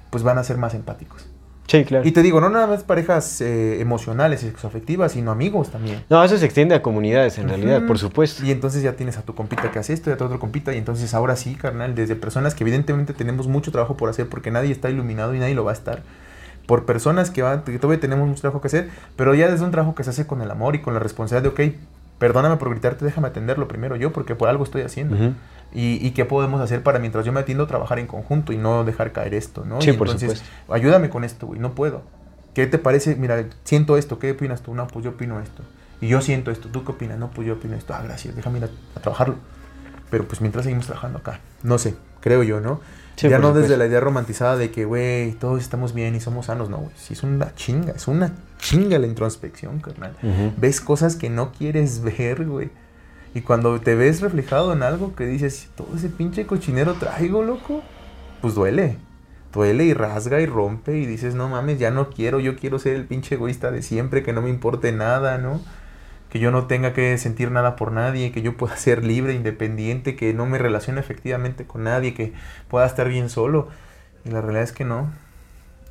pues 0.10 0.24
van 0.24 0.38
a 0.38 0.44
ser 0.44 0.58
más 0.58 0.74
empáticos. 0.74 1.28
Sí, 1.68 1.84
claro. 1.84 2.08
Y 2.08 2.12
te 2.12 2.22
digo, 2.22 2.40
no 2.40 2.50
nada 2.50 2.68
más 2.68 2.84
parejas 2.84 3.42
eh, 3.42 3.82
emocionales 3.82 4.44
y 4.44 4.48
sexoafectivas, 4.48 5.14
sino 5.14 5.32
amigos 5.32 5.72
también. 5.72 6.04
No, 6.10 6.24
eso 6.24 6.38
se 6.38 6.46
extiende 6.46 6.76
a 6.76 6.82
comunidades 6.82 7.38
en 7.40 7.50
realidad, 7.50 7.86
por 7.88 7.98
supuesto. 7.98 8.46
Y 8.46 8.52
entonces 8.52 8.84
ya 8.84 8.94
tienes 8.94 9.18
a 9.18 9.24
tu 9.24 9.34
compita 9.34 9.72
que 9.72 9.80
hace 9.80 9.94
esto 9.94 10.10
y 10.10 10.14
a 10.14 10.18
tu 10.18 10.26
otro 10.26 10.40
compita. 10.40 10.74
Y 10.74 10.78
entonces 10.78 11.14
ahora 11.14 11.36
sí, 11.36 11.56
carnal, 11.56 11.96
desde 11.96 12.16
personas 12.16 12.54
que 12.54 12.64
evidentemente 12.64 13.14
tenemos 13.14 13.48
mucho 13.48 13.72
trabajo 13.72 13.98
por 13.98 14.10
hacer 14.10 14.28
porque 14.28 14.52
nadie 14.52 14.72
está 14.72 14.90
iluminado 14.90 15.34
y 15.34 15.40
nadie 15.40 15.56
lo 15.56 15.64
va 15.64 15.72
a 15.72 15.76
estar. 15.76 16.04
Por 16.68 16.86
personas 16.86 17.32
que, 17.32 17.42
van, 17.42 17.64
que 17.64 17.78
todavía 17.80 18.00
tenemos 18.00 18.28
mucho 18.28 18.42
trabajo 18.42 18.62
que 18.62 18.68
hacer, 18.68 18.90
pero 19.16 19.34
ya 19.34 19.50
desde 19.50 19.66
un 19.66 19.72
trabajo 19.72 19.96
que 19.96 20.04
se 20.04 20.12
hace 20.12 20.28
con 20.28 20.42
el 20.42 20.52
amor 20.52 20.76
y 20.76 20.82
con 20.82 20.94
la 20.94 21.00
responsabilidad 21.00 21.54
de, 21.56 21.68
ok, 21.68 21.76
perdóname 22.18 22.58
por 22.58 22.70
gritarte, 22.70 23.06
déjame 23.06 23.28
atenderlo 23.28 23.68
primero 23.68 23.96
yo 23.96 24.12
porque 24.12 24.36
por 24.36 24.50
algo 24.50 24.64
estoy 24.64 24.82
haciendo. 24.84 25.16
Ujú. 25.16 25.34
Y, 25.76 26.06
y 26.06 26.12
qué 26.12 26.26
podemos 26.26 26.62
hacer 26.62 26.82
para 26.82 26.98
mientras 27.00 27.26
yo 27.26 27.32
me 27.34 27.42
atiendo 27.42 27.68
trabajar 27.68 28.00
en 28.00 28.08
conjunto 28.08 28.54
y 28.54 28.58
no 28.58 28.84
dejar 28.86 29.12
caer 29.12 29.34
esto, 29.36 29.66
¿no? 29.66 29.82
Sí, 29.82 29.90
Y 29.92 29.94
por 29.94 30.08
entonces, 30.08 30.40
supuesto. 30.40 30.74
ayúdame 30.74 31.10
con 31.10 31.24
esto, 31.24 31.46
güey, 31.48 31.60
no 31.60 31.76
puedo. 31.76 32.02
¿Qué 32.54 32.66
te 32.68 32.78
parece? 32.80 33.16
Mira, 33.18 33.46
siento 33.66 33.98
esto, 33.98 34.18
¿qué 34.18 34.32
opinas 34.32 34.62
tú? 34.62 34.74
No, 34.74 34.88
pues 34.88 35.04
yo 35.04 35.12
opino 35.12 35.40
esto. 35.42 35.62
Y 36.02 36.08
yo 36.08 36.22
siento 36.22 36.52
esto, 36.52 36.70
¿tú 36.70 36.84
qué 36.86 36.94
opinas? 36.94 37.20
No, 37.20 37.30
pues 37.32 37.48
yo 37.48 37.56
opino 37.56 37.76
esto. 37.76 37.94
Ah, 37.94 38.02
gracias, 38.04 38.36
déjame 38.36 38.60
ir 38.60 38.64
a, 38.66 38.70
a 38.98 39.02
trabajarlo. 39.02 39.36
Pero 40.10 40.26
pues 40.28 40.40
mientras 40.42 40.64
seguimos 40.64 40.86
trabajando 40.86 41.20
acá. 41.20 41.42
No 41.64 41.78
sé, 41.78 41.96
creo 42.22 42.44
yo, 42.44 42.62
¿no? 42.62 42.80
Sí, 43.18 43.30
ya 43.30 43.40
no 43.40 43.54
desde 43.54 43.78
la 43.78 43.86
idea 43.86 44.02
romantizada 44.02 44.58
de 44.58 44.72
que, 44.72 44.84
güey, 44.84 45.32
todos 45.34 45.62
estamos 45.62 45.94
bien 45.94 46.16
y 46.16 46.20
somos 46.20 46.48
sanos, 46.48 46.70
no, 46.70 46.78
güey. 46.78 46.92
Sí, 46.98 47.14
es 47.14 47.24
una 47.24 47.56
chinga, 47.56 47.94
es 47.94 48.08
una 48.10 48.34
chinga 48.60 49.00
la 49.00 49.08
introspección, 49.08 49.80
carnal. 49.80 50.14
Ves 50.58 50.82
cosas 50.82 51.16
que 51.16 51.30
no 51.30 51.52
quieres 51.54 52.02
ver, 52.02 52.46
güey. 52.46 52.72
Y 53.36 53.42
cuando 53.42 53.82
te 53.82 53.96
ves 53.96 54.22
reflejado 54.22 54.72
en 54.72 54.82
algo 54.82 55.14
que 55.14 55.26
dices, 55.26 55.70
todo 55.76 55.90
ese 55.94 56.08
pinche 56.08 56.48
cochinero 56.48 56.94
traigo, 56.94 57.44
loco, 57.44 57.84
pues 58.42 58.56
duele. 58.56 58.96
Duele 59.52 59.84
y 59.84 59.94
rasga 59.94 60.40
y 60.40 60.46
rompe 60.46 60.98
y 60.98 61.06
dices, 61.06 61.36
no 61.36 61.50
mames, 61.50 61.78
ya 61.78 61.92
no 61.92 62.10
quiero, 62.10 62.40
yo 62.40 62.56
quiero 62.56 62.80
ser 62.80 62.96
el 62.96 63.04
pinche 63.04 63.36
egoísta 63.36 63.72
de 63.72 63.82
siempre, 63.82 64.24
que 64.24 64.32
no 64.32 64.42
me 64.42 64.50
importe 64.50 64.94
nada, 64.94 65.38
¿no? 65.38 65.60
Que 66.30 66.40
yo 66.40 66.50
no 66.50 66.68
tenga 66.68 66.94
que 66.94 67.18
sentir 67.18 67.52
nada 67.52 67.76
por 67.76 67.92
nadie, 67.92 68.32
que 68.32 68.42
yo 68.42 68.56
pueda 68.56 68.78
ser 68.78 69.04
libre, 69.04 69.34
independiente, 69.34 70.16
que 70.16 70.34
no 70.34 70.46
me 70.46 70.58
relacione 70.58 71.02
efectivamente 71.02 71.66
con 71.66 71.84
nadie, 71.84 72.14
que 72.14 72.32
pueda 72.70 72.86
estar 72.86 73.10
bien 73.10 73.30
solo. 73.30 73.68
Y 74.24 74.30
la 74.30 74.40
realidad 74.40 74.64
es 74.64 74.72
que 74.72 74.86
no, 74.86 75.12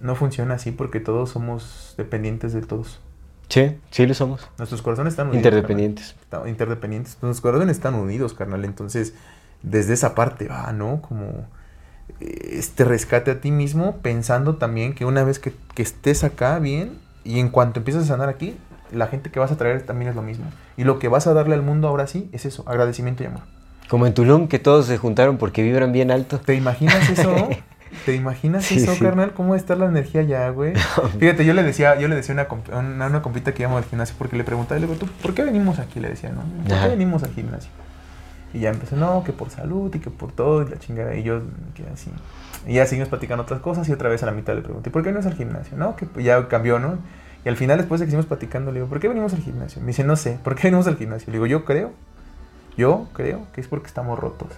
no 0.01 0.14
funciona 0.14 0.55
así 0.55 0.70
porque 0.70 0.99
todos 0.99 1.28
somos 1.28 1.92
dependientes 1.99 2.55
de 2.55 2.62
todos. 2.62 3.03
Sí, 3.49 3.76
sí 3.90 4.07
lo 4.07 4.14
somos. 4.14 4.49
Nuestros 4.59 4.82
corazones 4.82 5.12
están 5.12 5.28
unidos. 5.28 5.45
Interdependientes. 5.45 6.16
carnal. 6.30 6.49
Interdependientes. 6.49 7.18
Nuestros 7.22 7.40
corazones 7.40 7.76
están 7.76 7.95
unidos, 7.95 8.34
carnal. 8.34 8.64
Entonces, 8.64 9.14
desde 9.62 9.95
esa 9.95 10.14
parte 10.14 10.49
va, 10.49 10.72
¿no? 10.72 11.01
Como 11.03 11.47
eh, 12.20 12.51
este 12.53 12.84
rescate 12.84 13.30
a 13.30 13.40
ti 13.40 13.51
mismo, 13.51 13.99
pensando 13.99 14.57
también 14.57 14.95
que 14.95 15.05
una 15.05 15.24
vez 15.24 15.38
que, 15.38 15.53
que 15.74 15.82
estés 15.82 16.24
acá 16.24 16.59
bien, 16.59 16.99
y 17.24 17.38
en 17.38 17.49
cuanto 17.49 17.80
empieces 17.80 18.05
a 18.05 18.07
sanar 18.07 18.28
aquí, 18.28 18.57
la 18.92 19.07
gente 19.07 19.30
que 19.30 19.40
vas 19.40 19.51
a 19.51 19.57
traer 19.57 19.82
también 19.82 20.11
es 20.11 20.16
lo 20.16 20.22
mismo. 20.22 20.47
Y 20.76 20.84
lo 20.84 20.99
que 20.99 21.09
vas 21.09 21.26
a 21.26 21.34
darle 21.34 21.55
al 21.55 21.62
mundo 21.62 21.88
ahora 21.88 22.07
sí 22.07 22.28
es 22.32 22.45
eso, 22.45 22.64
agradecimiento 22.66 23.22
y 23.22 23.26
amor. 23.26 23.42
Como 23.88 24.07
en 24.07 24.14
Tulum, 24.14 24.49
que 24.49 24.59
todos 24.59 24.86
se 24.86 24.97
juntaron 24.97 25.36
porque 25.36 25.62
vibran 25.62 25.92
bien 25.92 26.11
alto. 26.11 26.38
¿Te 26.38 26.55
imaginas 26.55 27.09
eso? 27.11 27.49
¿Te 28.05 28.14
imaginas 28.14 28.64
Sí, 28.64 28.78
eso, 28.82 28.95
sí. 28.95 29.01
carnal? 29.01 29.32
¿Cómo 29.32 29.55
está 29.55 29.76
la 29.76 29.86
energía 29.86 30.22
ya, 30.22 30.49
güey? 30.51 30.74
Fíjate, 31.18 31.45
yo 31.45 31.55
le 31.55 31.62
decía, 31.62 31.99
yo 31.99 32.09
le 32.09 32.14
decía 32.16 32.32
a 32.34 32.36
una, 32.36 32.49
comp- 32.49 32.76
una, 32.78 33.07
una 33.07 33.22
compita 33.22 33.53
que 33.53 33.62
íbamos 33.62 33.82
al 33.82 33.88
gimnasio 33.88 34.14
porque 34.18 34.36
le 34.36 34.45
preguntaba, 34.45 34.78
le 34.80 34.86
digo, 34.86 34.99
¿tú 34.99 35.07
por 35.22 35.34
qué 35.34 35.42
venimos 35.45 35.78
aquí? 35.78 36.01
Le 36.01 36.09
decía, 36.11 36.30
¿no? 36.30 36.42
¿Por 36.68 36.80
qué 36.82 36.88
venimos 36.88 37.22
al 37.22 37.30
gimnasio? 37.32 37.70
Y 38.53 38.61
ya 38.61 38.70
empezó, 38.70 38.95
no, 38.97 39.24
que 39.24 39.32
por 39.32 39.51
salud 39.51 39.92
y 39.95 39.99
que 39.99 40.11
por 40.11 40.30
todo, 40.30 40.62
y 40.62 40.68
la 40.70 40.78
chingada. 40.78 41.14
Y 41.16 41.22
yo 41.24 41.42
quedé 41.74 41.90
así. 41.92 42.11
Y 42.66 42.74
ya 42.74 42.86
seguimos 42.86 43.09
platicando 43.09 43.42
otras 43.42 43.61
cosas 43.61 43.88
y 43.88 43.92
otra 43.92 44.09
vez 44.09 44.22
a 44.22 44.26
la 44.26 44.32
mitad 44.32 44.55
le 44.55 44.62
pregunté, 44.62 44.90
¿por 44.90 45.03
qué 45.03 45.11
no 45.12 45.18
es 45.20 45.26
al 45.26 45.34
gimnasio? 45.34 45.76
No, 45.76 45.97
que 45.97 46.07
ya 46.22 46.47
cambió, 46.49 46.78
¿no? 46.78 46.99
Y 47.45 47.49
al 47.49 47.57
final, 47.57 47.78
después 47.78 48.01
de 48.01 48.07
que 48.07 48.11
seguimos 48.12 48.26
platicando, 48.26 48.70
le 48.70 48.78
digo, 48.78 48.88
¿por 48.88 49.01
qué 49.01 49.09
venimos 49.09 49.34
al 49.34 49.40
gimnasio? 49.40 49.80
Me 49.82 49.88
dice, 49.88 50.05
no 50.05 50.14
sé, 50.16 50.38
¿por 50.45 50.55
qué 50.55 50.68
venimos 50.68 50.86
al 50.86 50.97
gimnasio? 50.97 51.26
Le 51.26 51.32
digo, 51.38 51.47
yo 51.47 51.64
creo, 51.64 51.90
yo 52.76 53.09
creo 53.12 53.47
que 53.53 53.61
es 53.61 53.66
porque 53.68 53.86
estamos 53.88 54.18
rotos. 54.18 54.49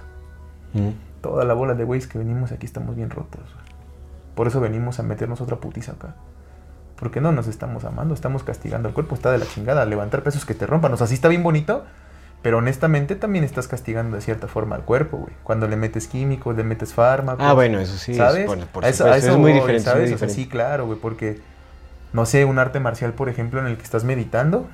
Ujú. 0.74 0.92
Toda 1.30 1.44
la 1.44 1.54
bola 1.54 1.74
de 1.74 1.84
güeyes 1.84 2.06
que 2.06 2.18
venimos 2.18 2.52
aquí 2.52 2.66
estamos 2.66 2.94
bien 2.96 3.10
rotos. 3.10 3.40
Por 4.34 4.46
eso 4.46 4.60
venimos 4.60 4.98
a 5.00 5.02
meternos 5.02 5.40
otra 5.40 5.56
putiza 5.56 5.92
acá. 5.92 6.14
Porque 6.96 7.20
no 7.20 7.32
nos 7.32 7.46
estamos 7.48 7.84
amando, 7.84 8.14
estamos 8.14 8.42
castigando. 8.42 8.88
El 8.88 8.94
cuerpo 8.94 9.14
está 9.14 9.30
de 9.32 9.38
la 9.38 9.46
chingada. 9.46 9.84
Levantar 9.84 10.22
pesos 10.22 10.44
que 10.44 10.54
te 10.54 10.66
rompan. 10.66 10.92
O 10.92 10.96
sea, 10.96 11.06
sí 11.06 11.14
está 11.14 11.28
bien 11.28 11.42
bonito, 11.42 11.84
pero 12.42 12.58
honestamente 12.58 13.16
también 13.16 13.44
estás 13.44 13.66
castigando 13.68 14.16
de 14.16 14.22
cierta 14.22 14.46
forma 14.46 14.76
al 14.76 14.82
cuerpo, 14.82 15.18
güey. 15.18 15.32
Cuando 15.42 15.66
le 15.68 15.76
metes 15.76 16.06
químicos, 16.06 16.56
le 16.56 16.62
metes 16.64 16.94
fármacos. 16.94 17.44
Ah, 17.44 17.52
bueno, 17.54 17.78
eso 17.80 17.96
sí. 17.98 18.12
es- 18.12 18.18
¿Sabes? 18.18 18.46
por- 18.46 18.64
por 18.66 18.84
a 18.84 18.88
eso, 18.88 19.04
a 19.06 19.16
eso 19.16 19.32
es 19.32 19.36
muy 19.36 19.52
voy, 19.52 19.60
diferente. 19.60 20.04
es. 20.04 20.12
O 20.14 20.18
sea, 20.18 20.28
sí, 20.28 20.46
claro, 20.48 20.86
güey, 20.86 20.98
porque, 20.98 21.40
no 22.12 22.24
sé, 22.24 22.44
un 22.44 22.58
arte 22.58 22.78
marcial, 22.80 23.12
por 23.12 23.28
ejemplo, 23.28 23.60
en 23.60 23.66
el 23.66 23.76
que 23.76 23.82
estás 23.82 24.04
meditando, 24.04 24.66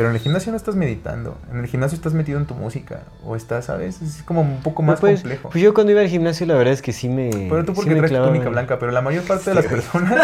pero 0.00 0.08
en 0.08 0.16
el 0.16 0.22
gimnasio 0.22 0.50
no 0.50 0.56
estás 0.56 0.76
meditando. 0.76 1.36
En 1.52 1.58
el 1.58 1.66
gimnasio 1.66 1.94
estás 1.94 2.14
metido 2.14 2.38
en 2.38 2.46
tu 2.46 2.54
música. 2.54 3.02
O 3.22 3.36
estás, 3.36 3.66
¿sabes? 3.66 4.00
Es 4.00 4.22
como 4.22 4.40
un 4.40 4.62
poco 4.62 4.80
más 4.80 4.98
pues, 4.98 5.20
complejo. 5.20 5.50
Pues 5.50 5.62
yo 5.62 5.74
cuando 5.74 5.92
iba 5.92 6.00
al 6.00 6.08
gimnasio, 6.08 6.46
la 6.46 6.54
verdad 6.54 6.72
es 6.72 6.80
que 6.80 6.94
sí 6.94 7.10
me. 7.10 7.28
Pero 7.28 7.66
tú 7.66 7.72
sí 7.72 7.76
porque 7.76 7.90
me 7.90 8.08
traes 8.08 8.26
túnica 8.26 8.48
blanca, 8.48 8.78
pero 8.78 8.92
la 8.92 9.02
mayor 9.02 9.24
parte 9.24 9.50
de 9.50 9.56
las 9.56 9.66
personas, 9.66 10.18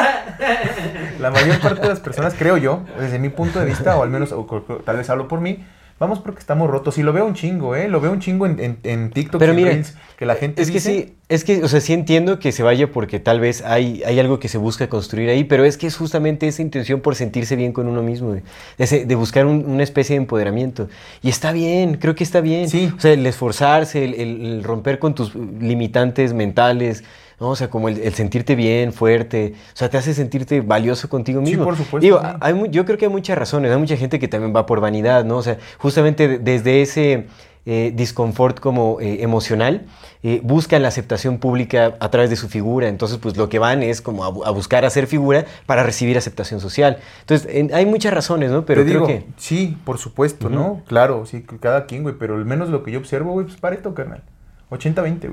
la 1.20 1.31
mayor 1.31 1.61
parte 1.61 1.83
de 1.83 1.89
las 1.89 2.01
personas, 2.01 2.33
creo 2.39 2.57
yo, 2.57 2.85
desde 2.99 3.18
mi 3.18 3.29
punto 3.29 3.61
de 3.61 3.66
vista, 3.66 3.99
o 3.99 4.03
al 4.03 4.09
menos, 4.09 4.33
o 4.33 4.47
tal 4.83 4.97
vez 4.97 5.11
hablo 5.11 5.29
por 5.29 5.43
mí, 5.43 5.62
vamos 5.99 6.18
porque 6.20 6.40
estamos 6.40 6.68
rotos. 6.70 6.99
Y 6.99 7.03
lo 7.03 7.12
veo 7.12 7.24
un 7.26 7.34
chingo, 7.34 7.74
¿eh? 7.74 7.88
Lo 7.88 8.01
veo 8.01 8.12
un 8.12 8.20
chingo 8.20 8.47
en, 8.47 8.59
en, 8.61 8.78
en 8.82 9.11
TikTok 9.11 9.38
Pero 9.38 9.53
y 9.53 9.57
en 9.57 9.57
mira, 9.57 9.70
Reels, 9.72 9.94
que 10.18 10.26
la 10.26 10.34
gente 10.34 10.61
Es 10.62 10.68
que 10.68 10.74
dice, 10.74 10.92
sí, 10.92 11.14
es 11.28 11.44
que, 11.44 11.64
o 11.64 11.68
sea, 11.68 11.80
sí 11.80 11.92
entiendo 11.92 12.38
que 12.38 12.53
se 12.53 12.62
vaya 12.62 12.90
porque 12.92 13.18
tal 13.18 13.40
vez 13.40 13.62
hay, 13.64 14.03
hay 14.05 14.18
algo 14.20 14.38
que 14.38 14.49
se 14.49 14.59
busca 14.59 14.88
construir 14.88 15.28
ahí, 15.30 15.44
pero 15.44 15.64
es 15.64 15.76
que 15.78 15.86
es 15.86 15.97
justamente 15.97 16.47
esa 16.49 16.62
intención 16.62 17.01
por 17.01 17.14
sentirse 17.14 17.57
bien 17.57 17.72
con 17.72 17.88
uno 17.88 18.03
mismo. 18.03 18.36
Ese- 18.78 19.05
de 19.07 19.14
buscar 19.14 19.47
un- 19.47 19.64
una 19.66 19.82
especie 19.82 20.14
de 20.14 20.22
empoderamiento. 20.22 20.88
Y 21.22 21.28
está 21.30 21.53
bien, 21.53 21.94
creo 21.97 22.14
que 22.14 22.24
está 22.24 22.40
bien. 22.40 22.68
Sí. 22.68 22.92
O 22.97 23.01
sea, 23.01 23.12
el 23.12 23.24
esforzarse, 23.26 24.05
el, 24.05 24.14
el- 24.14 24.47
el 24.47 24.64
romper 24.64 24.99
con 24.99 25.14
tus 25.14 25.34
limitantes 25.34 26.32
mentales, 26.32 27.05
¿no? 27.41 27.51
O 27.51 27.57
sea, 27.57 27.68
como 27.68 27.89
el, 27.89 27.99
el 27.99 28.14
sentirte 28.14 28.55
bien, 28.55 28.93
fuerte, 28.93 29.55
o 29.74 29.76
sea, 29.76 29.89
te 29.91 29.99
hace 29.99 30.14
sentirte 30.14 30.61
valioso 30.61 31.09
contigo 31.09 31.41
Sí, 31.45 31.51
mismo. 31.51 31.64
por 31.64 31.76
supuesto, 31.76 31.99
Digo, 32.05 32.20
sí. 32.20 32.26
hay 32.41 32.55
yo 32.70 32.84
creo 32.84 32.99
que 32.99 33.07
hay 33.07 33.11
muchas 33.11 33.37
razones, 33.39 33.70
hay 33.70 33.78
mucha 33.78 33.97
gente 33.97 34.18
que 34.18 34.28
también 34.28 34.55
va 34.55 34.66
por 34.66 34.80
vanidad, 34.80 35.24
¿no? 35.24 35.37
O 35.39 35.43
sea, 35.43 35.59
justamente 35.78 36.28
de- 36.28 36.39
desde 36.39 36.82
ese 36.82 37.26
eh, 37.68 37.93
disconfort 37.97 38.61
como 38.61 39.01
eh, 39.01 39.22
emocional, 39.24 39.87
eh, 40.22 40.41
buscan 40.45 40.82
la 40.82 40.89
aceptación 40.89 41.39
pública 41.39 41.97
a 41.99 42.11
través 42.12 42.30
de 42.30 42.37
su 42.37 42.49
figura. 42.49 42.87
Entonces, 42.87 43.18
pues 43.18 43.37
lo 43.37 43.49
que 43.49 43.59
van 43.59 43.82
es 43.82 44.01
como 44.01 44.24
a, 44.24 44.28
a 44.28 44.51
buscar 44.53 44.84
hacer 44.84 45.09
figura 45.09 45.45
para 45.66 45.82
recibir 45.82 46.16
aceptación 46.16 46.61
social. 46.61 46.99
Entonces, 47.22 47.49
en- 47.53 47.74
hay 47.74 47.84
muchas 47.84 48.14
razones, 48.14 48.53
¿no? 48.53 48.64
Pero 48.64 48.82
te 48.84 48.91
creo 48.91 49.07
digo, 49.07 49.07
que... 49.09 49.26
sí, 49.37 49.76
por 49.84 49.99
supuesto, 49.99 50.49
¿no? 50.49 50.82
Claro, 50.87 51.26
sí, 51.26 51.45
cada 51.61 51.87
quien, 51.87 52.05
güey, 52.05 52.14
pero 52.18 52.37
al 52.37 52.45
menos 52.45 52.68
lo 52.68 52.84
que 52.84 52.93
yo 52.93 53.01
observo, 53.01 53.32
güey, 53.32 53.47
pues 53.47 53.59
Pareto, 53.59 53.95
carnal. 53.95 54.22
80-20, 54.70 55.20
güey. 55.22 55.32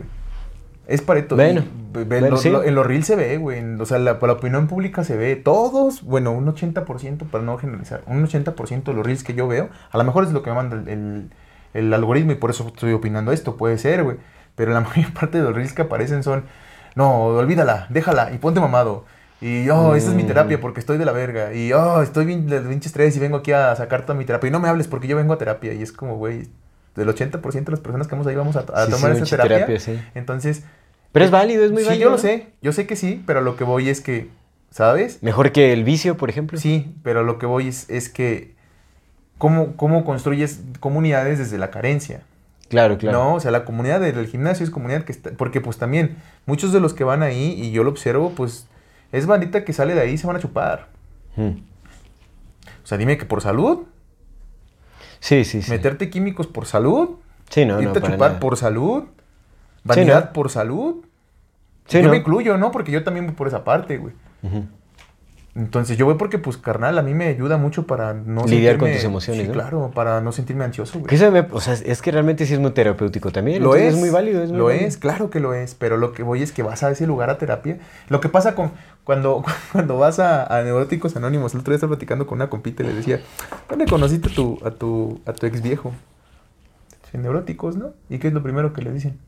Es 0.87 1.01
Pareto. 1.01 1.35
Bueno, 1.35 1.61
y, 1.61 1.97
ve- 1.99 2.03
bueno, 2.05 2.29
lo- 2.31 2.37
sí. 2.37 2.49
lo- 2.49 2.63
en 2.63 2.75
los 2.75 2.85
reels 2.85 3.05
se 3.07 3.15
ve, 3.15 3.37
güey. 3.37 3.63
O 3.79 3.85
sea, 3.85 3.99
la, 3.99 4.17
la 4.21 4.33
opinión 4.33 4.67
pública 4.67 5.03
se 5.03 5.15
ve. 5.15 5.35
Todos, 5.37 6.03
bueno, 6.03 6.31
un 6.31 6.45
80%, 6.47 7.29
para 7.29 7.43
no 7.43 7.57
generalizar, 7.57 8.01
un 8.05 8.25
80% 8.27 8.83
de 8.91 8.93
los 8.93 9.05
reels 9.05 9.23
que 9.23 9.33
yo 9.33 9.47
veo, 9.47 9.69
a 9.91 9.97
lo 9.97 10.03
mejor 10.03 10.23
es 10.25 10.31
lo 10.31 10.43
que 10.43 10.49
me 10.49 10.55
manda 10.57 10.75
el, 10.75 10.87
el- 10.89 11.29
el 11.73 11.93
algoritmo 11.93 12.33
y 12.33 12.35
por 12.35 12.49
eso 12.51 12.67
estoy 12.67 12.93
opinando 12.93 13.31
esto, 13.31 13.55
puede 13.57 13.77
ser, 13.77 14.03
güey. 14.03 14.17
Pero 14.55 14.71
la 14.73 14.81
mayor 14.95 15.13
parte 15.13 15.37
de 15.39 15.43
los 15.45 15.55
reels 15.55 15.73
que 15.73 15.83
aparecen 15.83 16.21
son, 16.23 16.43
no, 16.95 17.23
olvídala, 17.25 17.87
déjala 17.89 18.31
y 18.33 18.37
ponte 18.37 18.59
mamado. 18.59 19.05
Y, 19.41 19.67
oh, 19.69 19.95
esta 19.95 20.09
es 20.11 20.15
mi 20.15 20.23
Mm. 20.23 20.27
terapia 20.27 20.61
porque 20.61 20.79
estoy 20.79 20.97
de 20.97 21.05
la 21.05 21.11
verga. 21.11 21.53
Y, 21.53 21.73
oh, 21.73 22.01
estoy 22.01 22.25
bien 22.25 22.47
de 22.47 22.61
pinche 22.61 22.87
estrés 22.87 23.15
y 23.17 23.19
vengo 23.19 23.37
aquí 23.37 23.51
a 23.51 23.75
sacar 23.75 24.03
toda 24.03 24.17
mi 24.17 24.23
terapia. 24.25 24.47
Y 24.47 24.51
no 24.51 24.59
me 24.61 24.69
hables 24.69 24.87
porque 24.87 25.07
yo 25.07 25.17
vengo 25.17 25.33
a 25.33 25.37
terapia. 25.37 25.73
Y 25.73 25.81
es 25.81 25.91
como, 25.91 26.15
güey, 26.17 26.47
del 26.95 27.07
80% 27.09 27.41
de 27.65 27.71
las 27.71 27.79
personas 27.79 28.07
que 28.07 28.11
vamos 28.15 28.27
ahí 28.27 28.35
vamos 28.35 28.55
a, 28.55 28.59
a 28.59 28.85
Sí, 28.85 28.91
sí, 28.91 28.97
tomar 28.97 29.11
esa 29.15 29.25
terapia. 29.25 29.55
terapia, 29.57 29.79
sí. 29.79 29.99
Entonces, 30.15 30.63
Pero 31.11 31.25
es 31.25 31.31
válido, 31.31 31.63
es 31.65 31.71
muy 31.71 31.81
sí, 31.83 31.87
válido. 31.89 32.03
yo 32.05 32.09
lo 32.11 32.17
sé. 32.17 32.47
Yo 32.61 32.71
sé 32.73 32.85
que 32.87 32.95
sí, 32.95 33.23
pero 33.25 33.41
lo 33.41 33.55
que 33.55 33.63
voy 33.63 33.89
es 33.89 34.01
que 34.01 34.29
¿sabes? 34.69 35.21
Mejor 35.21 35.51
que 35.51 35.71
el 35.73 35.83
vicio, 35.83 36.17
por 36.17 36.29
ejemplo. 36.29 36.57
Sí, 36.57 36.95
pero 37.03 37.23
lo 37.23 37.37
que 37.37 37.45
voy 37.45 37.67
es, 37.67 37.87
es 37.89 38.09
que 38.09 38.55
¿cómo, 39.37 39.75
cómo 39.75 40.03
construyes 40.05 40.61
comunidades 40.79 41.37
desde 41.39 41.57
la 41.57 41.69
carencia. 41.69 42.21
Claro, 42.69 42.97
claro. 42.97 43.17
No, 43.19 43.33
o 43.35 43.39
sea, 43.39 43.51
la 43.51 43.65
comunidad 43.65 43.99
del 44.01 44.25
gimnasio 44.25 44.63
es 44.63 44.71
comunidad 44.71 45.03
que 45.03 45.11
está, 45.11 45.29
porque 45.31 45.61
pues 45.61 45.77
también 45.77 46.15
muchos 46.47 46.73
de 46.73 46.79
los 46.79 46.95
que 46.95 47.03
van 47.03 47.21
ahí 47.21 47.53
y 47.55 47.71
yo 47.71 47.83
lo 47.83 47.91
observo, 47.91 48.31
pues 48.35 48.67
es 49.11 49.27
bandita 49.27 49.63
que 49.63 49.73
sale 49.73 49.93
de 49.93 50.01
ahí 50.01 50.13
y 50.13 50.17
se 50.17 50.25
van 50.25 50.37
a 50.37 50.39
chupar. 50.39 50.87
Mm. 51.35 51.49
O 52.83 52.85
sea, 52.87 52.97
dime 52.97 53.17
que 53.19 53.25
por 53.25 53.41
salud, 53.41 53.83
Sí, 55.23 55.45
sí, 55.45 55.61
sí. 55.61 55.71
meterte 55.71 56.09
químicos 56.09 56.47
por 56.47 56.65
salud, 56.65 57.11
Sí, 57.49 57.65
no, 57.65 57.75
no, 57.75 57.81
irte 57.81 57.99
a 57.99 58.01
chupar 58.01 58.17
nada. 58.17 58.39
por 58.41 58.57
salud, 58.57 59.05
vanidad 59.85 60.25
¿no? 60.25 60.33
por 60.33 60.49
salud. 60.49 61.05
Sí, 61.87 61.99
yo 61.99 62.03
¿no? 62.03 62.09
me 62.09 62.17
incluyo, 62.17 62.57
¿no? 62.57 62.71
Porque 62.71 62.91
yo 62.91 63.05
también 63.05 63.25
voy 63.27 63.33
por 63.33 63.47
esa 63.47 63.63
parte, 63.63 63.97
güey. 63.97 64.13
Entonces 65.55 65.97
yo 65.97 66.05
voy 66.07 66.15
porque, 66.15 66.39
pues, 66.39 66.57
carnal, 66.57 66.97
a 66.97 67.03
mí 67.03 67.13
me 67.13 67.27
ayuda 67.27 67.57
mucho 67.57 67.85
para 67.85 68.15
no 68.15 68.43
Lidiar 68.45 68.77
con 68.79 68.87
sentirme- 68.89 68.95
tus 68.95 69.03
emociones, 69.03 69.41
Sí, 69.43 69.47
¿no? 69.49 69.53
claro, 69.53 69.91
para 69.93 70.19
no 70.19 70.31
sentirme 70.31 70.63
ansioso, 70.63 70.97
güey. 70.97 71.07
Que 71.09 71.15
eso 71.15 71.29
me- 71.31 71.41
o 71.51 71.61
sea, 71.61 71.73
es 71.75 72.01
que 72.01 72.11
realmente 72.11 72.47
sí 72.47 72.55
es 72.55 72.59
muy 72.59 72.71
terapéutico 72.71 73.31
también. 73.31 73.61
Lo 73.61 73.75
entonces 73.75 73.93
es. 73.93 73.99
muy 73.99 74.09
válido. 74.09 74.41
Es 74.41 74.49
muy 74.49 74.57
lo 74.57 74.65
válido. 74.65 74.87
es, 74.87 74.97
claro 74.97 75.29
que 75.29 75.39
lo 75.39 75.53
es. 75.53 75.75
Pero 75.75 75.97
lo 75.97 76.11
que 76.11 76.23
voy 76.23 76.41
es 76.41 76.51
que 76.51 76.63
vas 76.63 76.81
a 76.81 76.89
ese 76.89 77.05
lugar 77.05 77.29
a 77.29 77.37
terapia. 77.37 77.77
Lo 78.09 78.19
que 78.19 78.29
pasa 78.29 78.55
con 78.55 78.71
cuando, 79.03 79.43
cuando 79.71 79.99
vas 79.99 80.17
a, 80.19 80.43
a 80.45 80.63
Neuróticos 80.63 81.15
Anónimos, 81.15 81.53
el 81.53 81.59
otro 81.59 81.71
día 81.71 81.75
estaba 81.75 81.91
platicando 81.91 82.25
con 82.25 82.37
una 82.39 82.49
compita 82.49 82.81
y 82.81 82.87
le 82.87 82.93
decía, 82.95 83.21
¿dónde 83.69 83.85
conociste 83.85 84.29
a 84.31 84.33
tu, 84.33 84.59
a 84.65 84.71
tu, 84.71 85.21
a 85.27 85.33
tu 85.33 85.45
ex 85.45 85.61
viejo? 85.61 85.93
En 87.13 87.21
Neuróticos, 87.21 87.75
¿no? 87.77 87.93
¿Y 88.09 88.17
qué 88.17 88.29
es 88.29 88.33
lo 88.33 88.41
primero 88.41 88.73
que 88.73 88.81
le 88.81 88.91
dicen? 88.91 89.19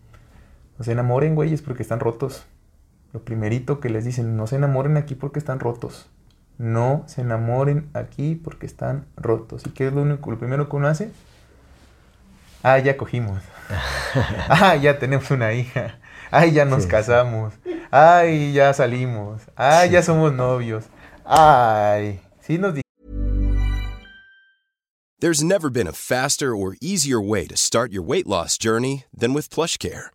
No 0.80 0.84
se 0.86 0.91
enamoren, 0.93 1.36
güeyes, 1.36 1.61
porque 1.61 1.84
están 1.84 1.99
rotos. 1.99 2.45
Lo 3.13 3.19
primerito 3.21 3.80
que 3.80 3.89
les 3.91 4.05
dicen, 4.05 4.36
no 4.36 4.47
se 4.47 4.55
enamoren 4.55 4.97
aquí 4.97 5.13
porque 5.13 5.38
están 5.38 5.59
rotos. 5.59 6.09
No 6.58 7.03
se 7.08 7.22
enamoren 7.22 7.89
aquí 7.93 8.36
porque 8.36 8.66
están 8.66 9.06
rotos. 9.18 9.64
¿Y 9.66 9.72
qué 9.72 9.88
es 9.88 9.93
lo, 9.93 10.01
único, 10.01 10.32
lo 10.32 10.39
primero 10.39 10.70
que 10.70 10.76
uno 10.76 10.88
hace? 10.88 11.12
Ah, 12.64 12.80
ya 12.80 12.97
cogimos. 12.97 13.41
Ah, 14.47 14.76
ya 14.76 14.97
tenemos 14.97 15.30
una 15.32 15.51
hija. 15.53 15.97
Ay, 16.32 16.51
ya 16.53 16.64
nos 16.66 16.84
Sí, 16.84 16.89
casamos. 16.89 17.53
Ay, 17.91 18.53
ya 18.53 18.74
salimos. 18.74 19.41
Ay, 19.56 19.89
ya 19.89 20.01
somos 20.03 20.32
novios. 20.34 20.86
Ay, 21.26 22.22
sí 22.41 22.58
nos 22.58 22.76
There's 25.20 25.43
never 25.43 25.70
been 25.70 25.88
a 25.88 25.91
faster 25.93 26.56
or 26.56 26.76
easier 26.82 27.20
way 27.20 27.47
to 27.47 27.58
start 27.58 27.91
your 27.91 28.03
weight 28.03 28.28
loss 28.28 28.58
journey 28.58 29.06
than 29.12 29.34
with 29.34 29.49
PlushCare. 29.49 30.14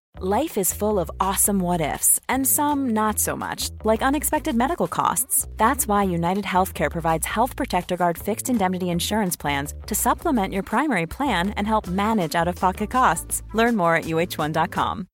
Life 0.19 0.57
is 0.57 0.73
full 0.73 0.99
of 0.99 1.09
awesome 1.19 1.59
what 1.59 1.81
ifs, 1.81 2.19
and 2.27 2.45
some 2.45 2.89
not 2.89 3.17
so 3.17 3.35
much, 3.35 3.69
like 3.83 4.01
unexpected 4.03 4.55
medical 4.55 4.87
costs. 4.87 5.47
That's 5.57 5.87
why 5.87 6.03
United 6.03 6.43
Healthcare 6.45 6.91
provides 6.91 7.25
Health 7.25 7.55
Protector 7.55 7.97
Guard 7.97 8.17
fixed 8.17 8.49
indemnity 8.49 8.89
insurance 8.89 9.35
plans 9.37 9.73
to 9.87 9.95
supplement 9.95 10.53
your 10.53 10.63
primary 10.63 11.07
plan 11.07 11.51
and 11.57 11.65
help 11.65 11.87
manage 11.87 12.35
out 12.35 12.47
of 12.47 12.55
pocket 12.55 12.91
costs. 12.91 13.41
Learn 13.53 13.75
more 13.75 13.95
at 13.95 14.03
uh1.com. 14.05 15.07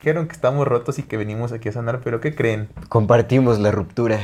dijeron 0.00 0.26
que 0.26 0.34
estamos 0.34 0.68
rotos 0.68 0.98
y 0.98 1.04
que 1.04 1.16
venimos 1.16 1.52
aquí 1.52 1.70
a 1.70 1.72
sanar, 1.72 2.00
pero 2.02 2.20
¿qué 2.20 2.34
creen? 2.34 2.68
Compartimos 2.90 3.58
la 3.58 3.70
ruptura. 3.70 4.18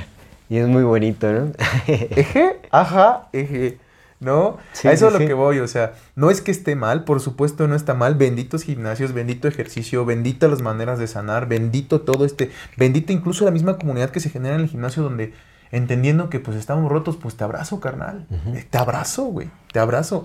Y 0.51 0.59
es 0.59 0.69
muy 0.69 0.83
bonito, 0.83 1.33
¿no? 1.33 1.53
Eje, 1.87 2.61
ajá, 2.71 3.29
eje. 3.33 3.79
¿No? 4.21 4.59
Sí, 4.73 4.87
a 4.87 4.93
eso 4.93 5.09
sí, 5.09 5.15
es 5.15 5.21
lo 5.21 5.27
que 5.27 5.33
voy, 5.33 5.61
o 5.61 5.67
sea, 5.67 5.95
no 6.15 6.31
es 6.31 6.43
que 6.43 6.51
esté 6.51 6.77
mal, 6.77 7.05
por 7.05 7.21
supuesto 7.21 7.67
no 7.67 7.75
está 7.75 7.95
mal, 7.95 8.17
benditos 8.17 8.65
gimnasios, 8.65 9.15
bendito 9.15 9.49
ejercicio, 9.49 10.05
bendita 10.05 10.47
las 10.47 10.61
maneras 10.61 10.99
de 10.99 11.07
sanar, 11.07 11.49
bendito 11.49 12.03
todo 12.03 12.27
este, 12.27 12.51
bendita 12.77 13.15
incluso 13.15 13.47
la 13.47 13.51
misma 13.51 13.79
comunidad 13.79 14.11
que 14.11 14.21
se 14.21 14.29
genera 14.29 14.57
en 14.57 14.61
el 14.61 14.69
gimnasio 14.69 15.03
donde 15.03 15.33
entendiendo 15.71 16.29
que 16.29 16.39
pues 16.39 16.59
estamos 16.59 16.93
rotos, 16.93 17.17
pues 17.17 17.37
te 17.37 17.45
abrazo, 17.45 17.81
carnal, 17.81 18.27
te 18.69 18.77
abrazo, 18.77 19.25
güey, 19.25 19.51
te 19.73 19.79
abrazo, 19.79 20.25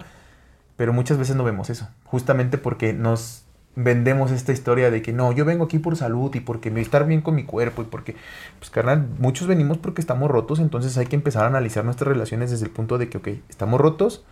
pero 0.76 0.92
muchas 0.92 1.18
veces 1.18 1.38
no 1.38 1.46
vemos 1.46 1.70
eso, 1.70 1.88
justamente 2.04 2.58
porque 2.58 2.92
nos 2.92 3.45
vendemos 3.76 4.32
esta 4.32 4.52
historia 4.54 4.90
de 4.90 5.02
que 5.02 5.12
no, 5.12 5.32
yo 5.34 5.44
vengo 5.46 5.66
aquí 5.66 5.80
por 5.80 5.96
salud 5.98 6.34
y 6.34 6.40
porque 6.40 6.72
me 6.72 6.82
estar 6.82 7.06
bien 7.06 7.22
con 7.22 7.36
mi 7.36 7.44
cuerpo 7.44 7.82
y 7.82 7.86
porque, 7.86 8.16
pues 8.60 8.70
carnal, 8.72 9.08
muchos 9.20 9.48
venimos 9.48 9.78
porque 9.78 10.02
estamos 10.02 10.32
rotos, 10.32 10.60
entonces 10.60 10.98
hay 10.98 11.08
que 11.08 11.16
empezar 11.16 11.44
a 11.44 11.48
analizar 11.48 11.84
nuestras 11.84 12.08
relaciones 12.08 12.52
desde 12.52 12.66
el 12.66 12.72
punto 12.72 12.98
de 12.98 13.10
que, 13.10 13.18
ok, 13.18 13.28
estamos 13.50 13.82
rotos, 13.82 14.24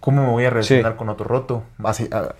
¿cómo 0.00 0.22
me 0.22 0.30
voy 0.30 0.44
a 0.44 0.50
relacionar 0.50 0.92
Sí. 0.92 0.98
con 0.98 1.08
otro 1.08 1.24
roto? 1.26 1.62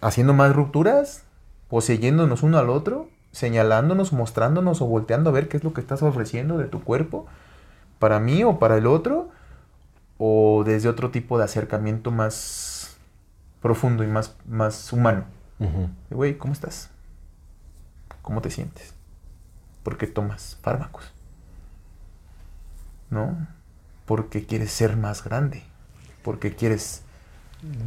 ¿Haciendo 0.00 0.32
más 0.32 0.54
rupturas? 0.54 1.24
¿Poseyéndonos 1.68 2.42
uno 2.42 2.58
al 2.58 2.70
otro? 2.70 3.08
¿Señalándonos, 3.32 4.12
mostrándonos 4.12 4.80
o 4.82 4.86
volteando 4.86 5.30
a 5.30 5.32
ver 5.32 5.48
qué 5.48 5.56
es 5.56 5.64
lo 5.64 5.72
que 5.72 5.80
estás 5.80 6.02
ofreciendo 6.02 6.58
de 6.58 6.64
tu 6.66 6.82
cuerpo? 6.82 7.26
¿Para 7.98 8.18
mí 8.18 8.42
o 8.44 8.58
para 8.58 8.76
el 8.76 8.86
otro? 8.86 9.28
¿O 10.18 10.62
desde 10.64 10.88
otro 10.88 11.10
tipo 11.10 11.38
de 11.38 11.44
acercamiento 11.44 12.10
más 12.10 12.34
profundo 13.60 14.04
y 14.04 14.06
más, 14.06 14.34
más 14.46 14.92
humano? 14.92 15.24
Güey, 16.10 16.38
¿cómo 16.38 16.52
estás? 16.52 16.90
¿Cómo 18.22 18.40
te 18.40 18.50
sientes? 18.50 18.94
¿Por 19.82 19.98
qué 19.98 20.06
tomas 20.06 20.58
fármacos? 20.62 21.12
¿No? 23.10 23.46
Porque 24.06 24.46
quieres 24.46 24.70
ser 24.72 24.96
más 24.96 25.24
grande. 25.24 25.62
Porque 26.22 26.54
quieres... 26.54 27.02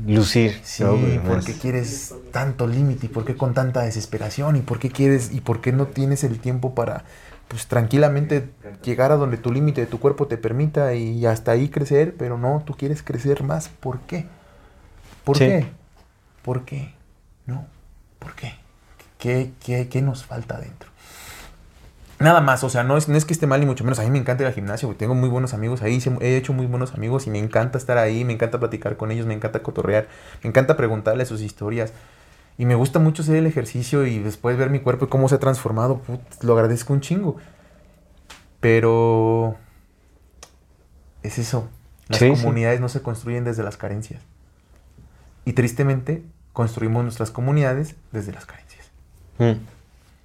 Lucir. 0.06 0.60
Sí, 0.64 0.84
porque 1.28 1.54
quieres 1.54 2.14
tanto 2.32 2.68
límite 2.68 3.08
y 3.08 3.10
por 3.10 3.26
qué 3.26 3.36
con 3.36 3.56
tanta 3.56 3.82
desesperación 3.82 4.56
y 4.56 4.62
por 4.62 4.78
qué 4.78 4.92
quieres 4.92 5.32
y 5.32 5.42
por 5.42 5.62
qué 5.62 5.72
no 5.72 5.88
tienes 5.88 6.24
el 6.24 6.40
tiempo 6.40 6.76
para 6.76 7.06
pues 7.48 7.68
tranquilamente 7.68 8.50
llegar 8.84 9.12
a 9.12 9.16
donde 9.16 9.38
tu 9.38 9.52
límite 9.52 9.82
de 9.82 9.88
tu 9.88 10.00
cuerpo 10.00 10.28
te 10.28 10.38
permita 10.38 10.94
y 10.94 11.26
hasta 11.26 11.52
ahí 11.52 11.70
crecer, 11.70 12.16
pero 12.18 12.38
no, 12.38 12.64
tú 12.66 12.76
quieres 12.76 13.02
crecer 13.02 13.44
más. 13.44 13.70
¿Por 13.70 14.00
qué? 14.02 14.28
¿Por 15.24 15.38
Sí. 15.38 15.46
qué? 15.46 15.68
¿Por 16.42 16.66
qué? 16.66 16.94
No, 17.46 17.66
¿por 18.20 18.36
qué? 18.36 18.54
¿Qué, 19.18 19.52
qué, 19.64 19.88
qué 19.88 20.02
nos 20.02 20.26
falta 20.26 20.60
dentro? 20.60 20.90
Nada 22.20 22.42
más, 22.42 22.64
o 22.64 22.70
sea, 22.70 22.84
no 22.84 22.96
es, 22.96 23.10
no 23.10 23.18
es 23.18 23.26
que 23.26 23.34
esté 23.34 23.48
mal 23.48 23.60
ni 23.60 23.66
mucho 23.66 23.84
menos. 23.84 24.00
A 24.00 24.04
mí 24.04 24.10
me 24.10 24.18
encanta 24.18 24.44
ir 24.44 24.48
al 24.48 24.54
gimnasio, 24.54 24.88
güey. 24.88 24.98
Tengo 24.98 25.14
muy 25.16 25.28
buenos 25.30 25.54
amigos 25.54 25.82
ahí, 25.82 26.02
he 26.22 26.38
hecho 26.38 26.54
muy 26.54 26.66
buenos 26.68 26.94
amigos 26.94 27.28
y 27.28 27.30
me 27.30 27.40
encanta 27.40 27.78
estar 27.78 27.98
ahí, 27.98 28.24
me 28.24 28.34
encanta 28.34 28.60
platicar 28.60 28.96
con 28.98 29.12
ellos, 29.12 29.26
me 29.26 29.34
encanta 29.34 29.62
cotorrear, 29.62 30.08
me 30.42 30.50
encanta 30.50 30.78
preguntarles 30.78 31.28
sus 31.28 31.42
historias. 31.42 31.92
Y 32.58 32.66
me 32.66 32.76
gusta 32.76 33.00
mucho 33.00 33.24
hacer 33.24 33.36
el 33.38 33.48
ejercicio 33.48 34.06
y 34.06 34.20
después 34.20 34.58
ver 34.58 34.70
mi 34.70 34.80
cuerpo 34.80 35.06
y 35.06 35.08
cómo 35.10 35.28
se 35.28 35.36
ha 35.36 35.40
transformado. 35.40 35.98
Put, 36.00 36.22
lo 36.44 36.54
agradezco 36.54 36.94
un 36.94 37.02
chingo. 37.02 37.38
Pero 38.60 39.56
es 41.24 41.38
eso. 41.40 41.68
Las 42.08 42.20
Sí, 42.20 42.34
sí. 42.36 42.42
comunidades 42.42 42.80
no 42.80 42.90
se 42.90 43.02
construyen 43.02 43.44
desde 43.44 43.64
las 43.64 43.76
carencias. 43.78 44.22
Y 45.46 45.54
tristemente 45.54 46.24
construimos 46.54 47.04
nuestras 47.04 47.32
comunidades 47.32 47.96
desde 48.12 48.32
las 48.32 48.46
carencias. 48.46 48.88
Mm. 49.40 49.54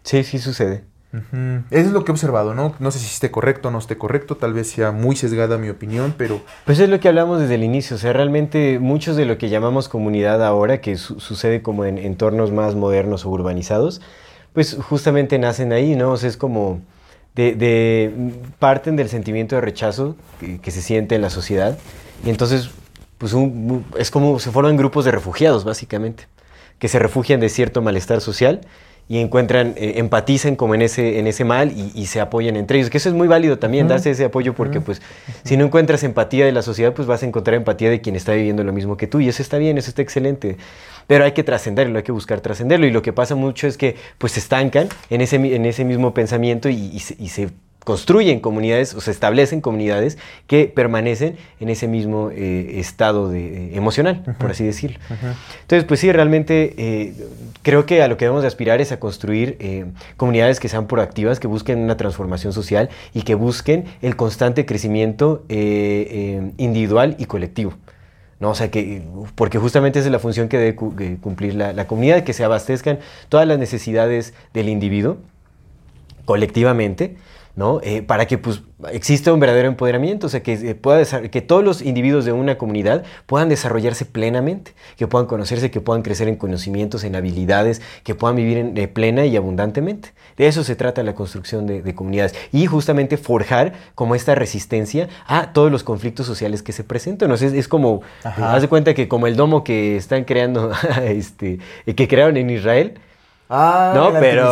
Sí, 0.05 0.25
sí 0.25 0.39
sucede. 0.39 0.85
Ujú. 1.13 1.63
Eso 1.71 1.87
es 1.87 1.93
lo 1.93 2.05
que 2.05 2.13
he 2.13 2.15
observado, 2.15 2.55
¿no? 2.55 2.75
No 2.81 2.91
sé 2.91 2.99
si 2.99 3.07
esté 3.07 3.31
correcto 3.31 3.69
o 3.69 3.71
no 3.71 3.79
esté 3.79 3.97
correcto, 3.97 4.37
tal 4.37 4.53
vez 4.53 4.69
sea 4.71 4.93
muy 4.93 5.17
sesgada 5.17 5.57
mi 5.57 5.71
opinión, 5.71 6.15
pero 6.19 6.43
Pues 6.67 6.79
es 6.81 6.89
lo 6.91 7.01
que 7.01 7.09
hablamos 7.09 7.41
desde 7.41 7.55
el 7.55 7.65
inicio, 7.65 7.97
o 7.97 7.99
sea, 7.99 8.13
realmente 8.13 8.79
muchos 8.79 9.17
de 9.17 9.25
lo 9.25 9.39
que 9.39 9.49
llamamos 9.49 9.89
comunidad 9.89 10.45
ahora, 10.45 10.83
que 10.83 10.97
su- 10.99 11.19
sucede 11.19 11.63
como 11.63 11.87
en 11.87 11.97
entornos 11.97 12.53
más 12.53 12.75
modernos 12.75 13.25
o 13.25 13.31
urbanizados, 13.31 14.03
pues 14.53 14.77
justamente 14.79 15.39
nacen 15.39 15.73
ahí, 15.73 15.97
¿no? 15.97 16.11
O 16.13 16.17
sea, 16.19 16.29
es 16.29 16.37
como 16.37 16.81
de, 17.35 17.55
de- 17.55 18.35
parten 18.59 18.97
del 18.97 19.09
sentimiento 19.09 19.55
de 19.55 19.63
rechazo 19.63 20.15
que, 20.41 20.61
que 20.61 20.71
se 20.71 20.83
siente 20.83 21.15
en 21.15 21.23
la 21.23 21.31
sociedad 21.31 21.79
y 22.23 22.29
entonces, 22.29 22.69
pues 23.19 23.33
un- 23.33 23.85
es 23.99 24.11
como 24.11 24.39
se 24.39 24.51
forman 24.51 24.77
grupos 24.77 25.05
de 25.05 25.11
refugiados, 25.11 25.65
básicamente, 25.65 26.25
que 26.79 26.89
se 26.89 26.99
refugian 26.99 27.41
de 27.41 27.49
cierto 27.49 27.83
malestar 27.83 28.21
social 28.21 28.61
y 29.11 29.19
encuentran, 29.19 29.73
eh, 29.79 29.95
empatizan 29.97 30.55
como 30.55 30.75
en 30.75 30.83
ese, 30.83 31.19
en 31.19 31.27
ese 31.27 31.43
mal 31.45 31.73
y, 31.73 31.91
y 31.95 32.07
se 32.07 32.21
apoyan 32.21 32.57
entre 32.57 32.79
ellos. 32.79 32.91
Que 32.91 32.99
eso 32.99 33.09
es 33.09 33.15
muy 33.15 33.27
válido 33.27 33.59
también, 33.59 33.89
darse 33.89 34.11
ese 34.11 34.27
apoyo 34.27 34.53
porque 34.55 34.81
pues 34.83 35.01
si 35.45 35.57
no 35.57 35.65
encuentras 35.65 36.03
empatía 36.05 36.45
de 36.45 36.53
la 36.53 36.61
sociedad, 36.61 36.93
pues 36.93 37.09
vas 37.09 37.23
a 37.23 37.27
encontrar 37.27 37.55
empatía 37.57 37.89
de 37.89 38.01
quien 38.03 38.17
está 38.17 38.35
viviendo 38.35 38.63
lo 38.65 38.73
mismo 38.73 38.97
que 38.99 39.07
tú 39.07 39.21
y 39.21 39.29
eso 39.29 39.41
está 39.43 39.57
bien, 39.57 39.79
eso 39.79 39.89
está 39.89 40.03
excelente. 40.03 40.59
Pero 41.07 41.25
hay 41.25 41.33
que 41.33 41.43
trascenderlo, 41.43 41.97
hay 41.97 42.05
que 42.05 42.13
buscar 42.13 42.43
trascenderlo 42.43 42.87
y 42.87 42.91
lo 42.91 43.01
que 43.01 43.15
pasa 43.15 43.35
mucho 43.35 43.67
es 43.67 43.79
que 43.79 43.97
pues 44.19 44.33
se 44.35 44.41
estancan 44.41 44.89
en 45.09 45.23
ese, 45.23 45.37
en 45.37 45.65
ese 45.65 45.87
mismo 45.87 46.13
pensamiento 46.13 46.69
y, 46.69 46.75
y 46.75 47.01
se, 47.01 47.17
y 47.19 47.29
se 47.29 47.49
construyen 47.89 48.41
comunidades 48.41 48.95
o 48.95 49.01
se 49.01 49.11
establecen 49.11 49.63
comunidades 49.63 50.19
que 50.47 50.67
permanecen 50.67 51.37
en 51.59 51.71
ese 51.71 51.89
mismo 51.89 52.31
eh, 52.31 52.79
estado 52.79 53.31
de, 53.31 53.47
eh, 53.47 53.77
emocional, 53.77 54.37
por 54.39 54.51
así 54.51 54.63
decirlo. 54.63 54.99
Entonces, 55.63 55.85
pues 55.85 55.99
sí, 55.99 56.13
realmente 56.13 56.75
eh, 56.77 57.15
creo 57.63 57.87
que 57.87 58.03
a 58.03 58.09
lo 58.09 58.19
que 58.19 58.27
debemos 58.27 58.43
de 58.43 58.49
aspirar 58.49 58.83
es 58.83 58.93
a 58.93 59.01
construir 59.01 59.57
comunidades 60.19 60.61
que 60.61 60.69
sean 60.69 60.87
proactivas, 60.87 61.41
que 61.41 61.47
busquen 61.47 61.79
una 61.79 61.97
transformación 61.97 62.53
social 62.53 62.91
y 63.15 63.23
que 63.23 63.35
busquen 63.35 63.85
el 64.03 64.17
constante 64.17 64.67
crecimiento 64.67 65.43
individual 65.49 67.17
y 67.19 67.25
colectivo. 67.25 67.73
¿no? 68.39 68.51
O 68.51 68.55
sea, 68.55 68.71
que, 68.71 69.01
porque 69.35 69.57
justamente 69.59 69.99
esa 70.01 70.09
es 70.09 70.13
la 70.13 70.19
función 70.19 70.49
que 70.51 70.59
debe 70.59 70.75
cu- 70.75 70.95
que 70.95 71.17
cumplir 71.17 71.55
la, 71.55 71.73
la 71.73 71.87
comunidad, 71.87 72.23
que 72.23 72.35
se 72.35 72.45
abastezcan 72.45 72.99
todas 73.31 73.49
las 73.49 73.59
necesidades 73.59 74.35
del 74.53 74.69
individuo 74.69 75.17
colectivamente, 76.27 77.17
¿no? 77.59 77.81
Eh, 77.83 78.03
para 78.03 78.27
que 78.29 78.39
pues, 78.39 78.63
exista 78.93 79.33
un 79.33 79.41
verdadero 79.41 79.67
empoderamiento, 79.67 80.29
o 80.29 80.31
sea, 80.31 80.45
que, 80.45 80.53
eh, 80.53 80.75
pueda 80.77 81.05
que 81.29 81.41
todos 81.43 81.65
los 81.65 81.83
individuos 81.83 82.25
de 82.25 82.31
una 82.31 82.57
comunidad 82.57 83.03
puedan 83.27 83.49
desarrollarse 83.49 84.05
plenamente, 84.05 84.75
que 84.97 85.09
puedan 85.09 85.27
conocerse, 85.27 85.69
que 85.73 85.81
puedan 85.81 86.03
crecer 86.03 86.29
en 86.29 86.37
conocimientos, 86.37 87.03
en 87.03 87.17
habilidades, 87.17 87.83
que 88.05 88.15
puedan 88.15 88.37
vivir 88.37 88.59
en- 88.59 88.79
eh, 88.79 88.87
plena 88.87 89.27
y 89.27 89.37
abundantemente. 89.37 90.11
De 90.37 90.47
eso 90.47 90.63
se 90.63 90.77
trata 90.77 91.03
la 91.03 91.17
construcción 91.17 91.67
de, 91.67 91.83
de 91.83 91.95
comunidades 91.97 92.33
y 92.53 92.67
justamente 92.67 93.17
forjar 93.17 93.73
como 93.97 94.15
esta 94.15 94.37
resistencia 94.37 95.09
a 95.27 95.53
todos 95.53 95.73
los 95.73 95.83
conflictos 95.83 96.25
sociales 96.27 96.63
que 96.63 96.71
se 96.73 96.85
presentan. 96.85 97.29
O 97.33 97.37
sea, 97.37 97.49
es, 97.49 97.55
es 97.55 97.67
como, 97.67 98.03
haz 98.55 98.63
de 98.63 98.69
cuenta 98.69 98.95
que 98.95 99.09
como 99.09 99.27
el 99.27 99.35
domo 99.35 99.65
que 99.65 99.97
están 99.97 100.23
creando, 100.23 100.71
este, 101.03 101.59
eh, 101.87 101.95
que 101.97 102.07
crearon 102.07 102.37
en 102.37 102.51
Israel, 102.51 102.95
Ah, 103.51 103.93
no, 103.95 104.11
pero, 104.21 104.45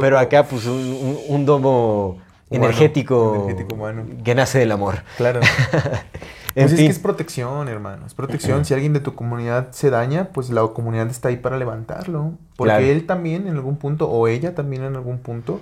pero 0.00 0.16
acá 0.16 0.44
pues 0.44 0.64
un, 0.66 0.74
un- 0.76 1.18
un 1.26 1.44
domo 1.44 2.18
Humano, 2.56 2.72
energético, 2.72 3.34
energético 3.44 3.74
humano. 3.74 4.04
que 4.24 4.34
nace 4.34 4.58
del 4.58 4.72
amor. 4.72 5.02
Claro. 5.16 5.40
Pues 6.54 6.70
es 6.70 6.78
que 6.78 6.86
es 6.86 7.00
protección, 7.00 7.66
hermano. 7.68 8.06
Es 8.06 8.14
protección. 8.14 8.64
Si 8.64 8.74
alguien 8.74 8.92
de 8.92 9.00
tu 9.00 9.16
comunidad 9.16 9.72
se 9.72 9.90
daña, 9.90 10.28
pues 10.32 10.50
la 10.50 10.62
comunidad 10.68 11.08
está 11.08 11.26
ahí 11.28 11.36
para 11.36 11.56
levantarlo. 11.58 12.34
Porque 12.54 12.68
Claro. 12.74 12.84
él 12.86 13.06
también 13.06 13.48
en 13.48 13.54
algún 13.56 13.76
punto, 13.76 14.08
o 14.08 14.28
ella 14.28 14.54
también 14.54 14.84
en 14.84 14.94
algún 14.94 15.18
punto, 15.18 15.58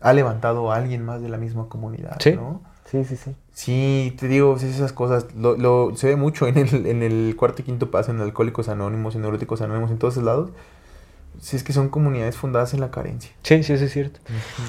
ha 0.00 0.12
levantado 0.12 0.72
a 0.72 0.76
alguien 0.76 1.04
más 1.04 1.22
de 1.22 1.28
la 1.28 1.36
misma 1.36 1.68
comunidad, 1.68 2.16
Sí. 2.18 2.32
¿no? 2.32 2.62
Sí, 2.84 3.04
sí, 3.04 3.16
sí. 3.16 3.36
Sí, 3.52 4.16
te 4.18 4.26
digo, 4.26 4.56
esas 4.56 4.92
cosas. 4.92 5.26
Lo, 5.36 5.56
lo- 5.56 5.94
se 5.96 6.08
ve 6.08 6.16
mucho 6.16 6.48
en 6.48 6.58
el, 6.58 6.84
en 6.86 7.04
el 7.04 7.36
cuarto 7.38 7.62
y 7.62 7.64
quinto 7.64 7.92
paso, 7.92 8.10
en 8.10 8.20
Alcohólicos 8.20 8.68
Anónimos, 8.68 9.14
en 9.14 9.20
Neuróticos 9.22 9.62
Anónimos, 9.62 9.92
en 9.92 9.98
todos 9.98 10.14
esos 10.14 10.24
lados. 10.24 10.50
Si 11.40 11.56
es 11.56 11.62
que 11.64 11.72
son 11.72 11.88
comunidades 11.88 12.36
fundadas 12.36 12.72
en 12.74 12.80
la 12.80 12.90
carencia. 12.90 13.30
Sí, 13.42 13.62
sí, 13.62 13.72
eso 13.74 13.84
es 13.84 13.92
cierto. 13.92 14.20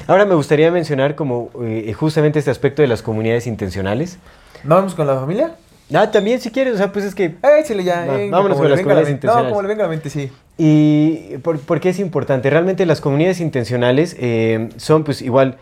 Ahora 0.08 0.26
me 0.26 0.36
gustaría 0.36 0.70
mencionar 0.72 1.16
como 1.16 1.50
eh, 1.64 1.94
justamente 1.94 2.40
este 2.40 2.52
aspecto 2.52 2.82
de 2.82 2.88
las 2.88 3.02
comunidades 3.02 3.48
intencionales. 3.48 4.18
¿No 4.64 4.76
vamos 4.76 4.96
con 4.96 5.08
la 5.08 5.16
familia? 5.16 5.56
Ah, 5.94 6.10
también 6.10 6.42
si 6.42 6.50
quieres, 6.50 6.74
o 6.74 6.78
sea, 6.78 6.92
pues 6.92 7.06
es 7.06 7.14
que... 7.16 7.36
Échale 7.60 7.84
ya. 7.84 8.06
Va, 8.06 8.18
venga, 8.18 8.38
vámonos 8.38 8.58
con 8.58 8.70
las 8.70 8.80
a 8.80 8.82
la 8.82 8.84
comunidades 8.84 9.10
mente. 9.10 9.28
No, 9.28 9.34
intencionales. 9.34 9.50
como 9.52 9.62
le 9.62 9.68
venga 9.68 9.84
a 9.84 9.88
la 9.88 9.92
mente, 9.92 10.10
sí. 10.10 10.32
¿Y 10.58 11.38
por, 11.44 11.60
por 11.60 11.80
qué 11.80 11.90
es 11.90 12.00
importante? 12.00 12.50
Realmente 12.50 12.86
las 12.86 13.00
comunidades 13.02 13.40
intencionales 13.40 14.16
eh, 14.20 14.70
son 14.78 15.04
pues 15.04 15.22
igual... 15.22 15.58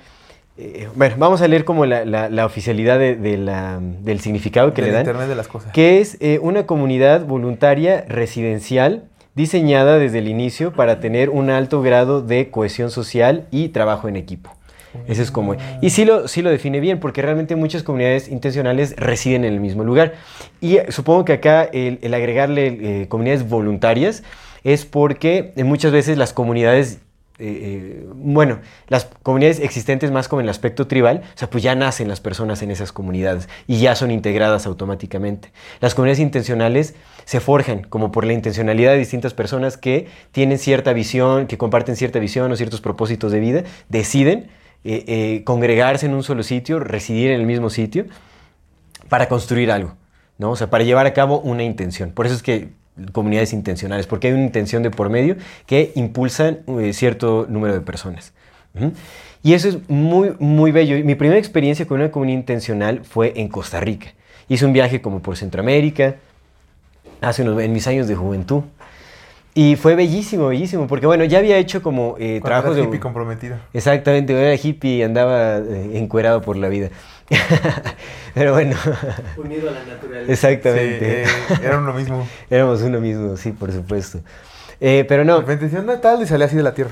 eh, 0.58 0.88
bueno, 0.96 1.16
vamos 1.18 1.42
a 1.42 1.48
leer 1.50 1.66
como 1.66 1.86
la, 1.86 2.06
la- 2.06 2.30
la 2.30 2.46
oficialidad 2.46 2.98
de- 3.00 3.18
de 3.18 3.38
la- 3.38 3.80
del 3.82 4.22
significado 4.22 4.74
que 4.74 4.82
Del 4.82 4.92
le 4.92 4.96
dan. 4.96 5.02
internet 5.06 5.28
de 5.28 5.36
las 5.36 5.48
cosas. 5.50 5.74
que 5.74 6.00
es 6.00 6.16
eh, 6.22 6.40
una 6.42 6.66
comunidad 6.66 7.26
voluntaria 7.26 8.06
residencial 8.08 9.04
diseñada 9.36 9.98
desde 9.98 10.20
el 10.20 10.28
inicio 10.28 10.74
para 10.74 11.00
tener 11.00 11.30
un 11.30 11.50
alto 11.50 11.82
grado 11.82 12.22
de 12.22 12.52
cohesión 12.52 12.92
social 12.92 13.48
y 13.52 13.70
trabajo 13.70 14.08
en 14.08 14.16
equipo. 14.16 14.56
Ese 15.08 15.24
es 15.24 15.32
como... 15.32 15.56
Y 15.82 15.90
sí 15.90 16.06
lo, 16.06 16.28
sí 16.28 16.42
lo 16.42 16.50
define 16.50 16.80
bien, 16.80 17.00
porque 17.00 17.22
realmente 17.22 17.56
muchas 17.56 17.84
comunidades 17.84 18.28
intencionales 18.28 18.96
residen 18.98 19.44
en 19.44 19.54
el 19.54 19.60
mismo 19.60 19.84
lugar. 19.84 20.14
Y 20.62 20.78
eh, 20.78 20.86
supongo 20.90 21.26
que 21.26 21.34
acá 21.34 21.64
el, 21.64 22.14
agregarle 22.14 23.02
eh, 23.02 23.08
comunidades 23.08 23.50
voluntarias 23.50 24.24
es 24.64 24.86
porque 24.86 25.54
eh, 25.56 25.64
muchas 25.64 25.92
veces 25.92 26.18
las 26.18 26.32
comunidades 26.34 27.00
eh, 27.40 28.04
eh, 28.04 28.08
bueno, 28.14 28.60
las 28.88 29.06
comunidades 29.24 29.60
existentes 29.60 30.12
más 30.12 30.28
como 30.28 30.40
en 30.42 30.46
el 30.46 30.50
aspecto 30.52 30.86
tribal, 30.86 31.24
o 31.34 31.38
sea, 31.38 31.50
pues 31.50 31.64
ya 31.64 31.74
nacen 31.74 32.08
las 32.08 32.20
personas 32.20 32.62
en 32.62 32.70
esas 32.70 32.92
comunidades 32.92 33.50
y 33.66 33.80
ya 33.80 33.96
son 33.96 34.12
integradas 34.12 34.68
automáticamente. 34.68 35.52
Las 35.80 35.96
comunidades 35.96 36.20
intencionales 36.20 36.94
se 37.26 37.40
forjan 37.40 37.84
como 37.86 38.12
por 38.12 38.26
la 38.26 38.34
intencionalidad 38.34 38.92
de 38.92 39.00
distintas 39.00 39.34
personas 39.34 39.78
que 39.78 40.08
tienen 40.32 40.60
cierta 40.60 40.94
visión, 40.94 41.48
que 41.48 41.58
comparten 41.58 41.96
cierta 41.96 42.20
visión 42.20 42.52
o 42.52 42.56
ciertos 42.56 42.82
propósitos 42.82 43.32
de 43.32 43.40
vida, 43.40 43.64
deciden 43.90 44.50
eh, 44.84 45.42
congregarse 45.44 46.06
en 46.06 46.14
un 46.14 46.22
solo 46.22 46.44
sitio, 46.44 46.80
residir 46.80 47.32
en 47.32 47.40
el 47.40 47.48
mismo 47.48 47.72
sitio 47.72 48.06
para 49.10 49.28
construir 49.28 49.72
algo, 49.72 49.96
¿no? 50.38 50.52
O 50.52 50.56
sea, 50.56 50.70
para 50.70 50.84
llevar 50.84 51.08
a 51.08 51.14
cabo 51.14 51.40
una 51.40 51.64
intención. 51.64 52.12
Por 52.12 52.28
eso 52.28 52.36
es 52.36 52.44
que 52.44 52.83
comunidades 53.12 53.54
intencionales, 53.54 54.08
porque 54.08 54.28
hay 54.28 54.34
una 54.34 54.44
intención 54.44 54.84
de 54.84 54.92
por 54.92 55.10
medio 55.10 55.36
que 55.66 55.92
impulsan 55.96 56.60
eh, 56.80 56.94
cierto 56.94 57.46
número 57.50 57.74
de 57.74 57.82
personas. 57.82 58.34
Y 59.44 59.54
eso 59.54 59.70
es 59.70 59.90
muy, 59.90 60.34
muy 60.40 60.72
bello. 60.72 60.98
Y 60.98 61.04
Mi 61.04 61.16
primera 61.16 61.40
experiencia 61.40 61.86
con 61.86 62.00
una 62.00 62.12
comunidad 62.12 62.40
intencional 62.40 63.02
fue 63.04 63.34
en 63.36 63.48
Costa 63.50 63.80
Rica. 63.80 64.08
Hice 64.48 64.66
un 64.66 64.74
viaje 64.74 65.02
como 65.02 65.22
por 65.22 65.38
Centroamérica, 65.38 66.16
hace 67.22 67.44
unos, 67.44 67.62
en 67.62 67.74
mis 67.74 67.88
años 67.88 68.08
de 68.08 68.16
juventud. 68.16 68.64
Y 69.56 69.76
fue 69.76 69.96
bellísimo, 69.96 70.48
bellísimo, 70.48 70.88
porque 70.88 71.06
bueno, 71.06 71.26
ya 71.26 71.38
había 71.38 71.58
hecho 71.58 71.84
como 71.84 72.16
eh, 72.18 72.42
trabajos 72.44 72.72
eras 72.72 72.78
de... 72.78 72.84
hippie 72.84 73.00
comprometido. 73.00 73.58
Exactamente, 73.72 74.34
yo 74.34 74.40
era 74.40 74.56
hippie 74.56 74.98
y 74.98 75.04
andaba 75.04 75.58
eh, 75.58 75.92
encuerado 75.94 76.42
por 76.42 76.58
la 76.58 76.70
vida. 76.70 76.90
Pero 78.34 78.54
bueno, 78.54 78.76
Unido 79.38 79.70
a 79.70 79.74
la 79.74 79.86
naturaleza. 79.86 80.32
exactamente. 80.32 81.26
Sí, 81.26 81.54
eh, 81.54 81.58
eran 81.64 81.86
lo 81.86 81.94
mismo. 81.94 82.28
Éramos 82.50 82.82
uno 82.82 83.00
mismo, 83.00 83.38
sí, 83.38 83.52
por 83.52 83.72
supuesto. 83.72 84.20
Eh, 84.80 85.06
pero 85.08 85.24
no, 85.24 85.40
De 85.40 85.46
repente. 85.46 85.66
Y 85.68 86.26
salía 86.28 86.46
así 86.46 86.58
de 86.58 86.64
la 86.64 86.74
tierra. 86.74 86.92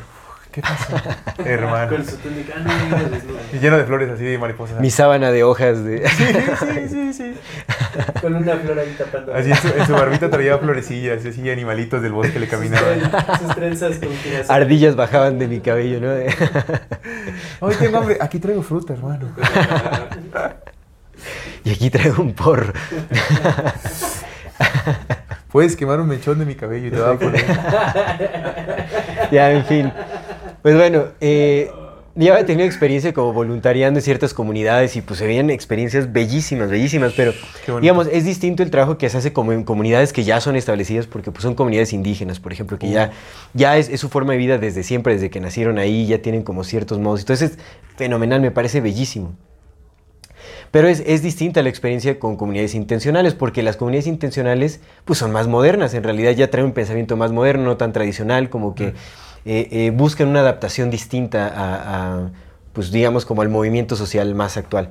¿Qué 0.52 0.62
pasó? 0.62 0.98
Hermano. 1.46 1.96
Con 1.96 2.06
su 2.06 2.18
túnica. 2.18 2.54
Ah, 2.58 2.60
no, 2.90 2.98
no, 2.98 3.10
desnuda. 3.10 3.40
Y 3.54 3.60
lleno 3.60 3.78
de 3.78 3.86
flores 3.86 4.10
así 4.10 4.26
de 4.26 4.38
mariposas. 4.38 4.82
mi 4.82 4.90
sábana 4.90 5.32
de 5.32 5.44
hojas 5.44 5.84
de... 5.84 6.08
Sí, 6.10 6.26
sí, 6.90 6.90
sí, 6.90 7.14
sí. 7.14 7.34
Con 8.22 8.36
una 8.36 8.58
flor 8.58 8.80
ahí 8.80 8.94
tapando. 8.98 9.34
Así 9.34 9.52
en 9.52 9.56
su, 9.58 9.68
en 9.70 9.88
su 9.88 9.94
barbita 9.94 10.30
traía 10.30 10.58
florecillas, 10.58 11.26
así 11.26 11.50
animalitos 11.50 12.02
del 12.02 12.12
bosque 12.12 12.38
le 12.40 12.48
caminaban. 12.48 13.00
Sus 13.40 13.56
trenzas 13.56 13.98
con. 13.98 14.10
Ardillas 14.50 14.96
bajaban 14.96 15.40
de 15.40 15.48
mi 15.48 15.62
cabello, 15.62 16.02
¿no? 16.02 16.12
Hoy 17.66 17.76
tengo 17.76 17.98
hambre. 18.00 18.18
Aquí 18.20 18.40
traigo 18.40 18.62
fruta, 18.62 18.94
hermano. 18.94 19.30
y 21.64 21.72
aquí 21.72 21.90
traigo 21.90 22.22
un 22.24 22.34
porro. 22.34 22.74
Puedes 25.52 25.76
quemar 25.76 26.00
un 26.00 26.08
mechón 26.08 26.40
de 26.40 26.46
mi 26.46 26.56
cabello 26.56 26.88
y 26.88 26.92
te 26.92 27.00
va 27.00 27.12
a 27.12 27.20
poner. 27.20 27.46
ya, 29.32 29.52
en 29.52 29.66
fin. 29.66 29.92
Pues 30.62 30.76
bueno, 30.76 31.06
eh, 31.22 31.72
ya 32.14 32.34
había 32.34 32.46
tenido 32.46 32.68
experiencia 32.68 33.14
como 33.14 33.34
voluntariando 33.34 34.00
en 34.00 34.04
ciertas 34.04 34.34
comunidades 34.34 34.96
y 34.96 35.02
pues 35.02 35.18
se 35.18 35.26
veían 35.26 35.50
experiencias 35.50 36.14
bellísimas, 36.14 36.70
bellísimas, 36.70 37.14
pero 37.16 37.34
digamos, 37.82 38.08
es 38.12 38.26
distinto 38.26 38.62
el 38.62 38.70
trabajo 38.70 38.98
que 39.00 39.10
se 39.10 39.18
hace 39.18 39.34
como 39.34 39.54
en 39.54 39.64
comunidades 39.64 40.14
que 40.14 40.24
ya 40.24 40.40
son 40.40 40.56
establecidas 40.56 41.08
porque 41.08 41.32
pues 41.32 41.42
son 41.42 41.56
comunidades 41.56 41.94
indígenas, 41.94 42.40
por 42.40 42.54
ejemplo, 42.54 42.78
que 42.78 42.92
ya, 42.92 43.12
ya 43.56 43.78
es, 43.78 43.90
es 43.90 44.00
su 44.00 44.10
forma 44.10 44.34
de 44.34 44.38
vida 44.38 44.60
desde 44.60 44.84
siempre, 44.84 45.14
desde 45.14 45.32
que 45.32 45.40
nacieron 45.40 45.80
ahí, 45.80 46.06
ya 46.06 46.20
tienen 46.22 46.44
como 46.44 46.64
ciertos 46.64 47.00
modos. 47.00 47.22
Entonces 47.22 47.52
es 47.52 47.58
fenomenal, 47.96 48.40
me 48.40 48.52
parece 48.52 48.82
bellísimo. 48.82 49.34
Pero 50.70 50.88
es, 50.88 51.02
es 51.06 51.24
distinta 51.24 51.64
la 51.64 51.70
experiencia 51.70 52.20
con 52.20 52.36
comunidades 52.36 52.76
intencionales, 52.76 53.34
porque 53.34 53.64
las 53.64 53.78
comunidades 53.78 54.08
intencionales 54.08 54.80
pues 55.06 55.18
son 55.18 55.32
más 55.32 55.48
modernas, 55.48 55.94
en 55.96 56.04
realidad 56.04 56.32
ya 56.32 56.52
traen 56.52 56.68
un 56.68 56.74
pensamiento 56.74 57.18
más 57.18 57.32
moderno, 57.32 57.64
no 57.64 57.78
tan 57.78 57.94
tradicional, 57.94 58.50
como 58.50 58.76
que 58.76 58.94
eh, 59.46 59.68
eh, 59.72 59.92
buscan 59.92 60.28
una 60.28 60.42
adaptación 60.42 60.90
distinta 60.90 61.48
a, 61.48 62.24
a, 62.26 62.32
pues 62.74 62.92
digamos, 62.92 63.26
como 63.26 63.42
al 63.42 63.50
movimiento 63.50 63.96
social 63.96 64.34
más 64.36 64.58
actual. 64.58 64.90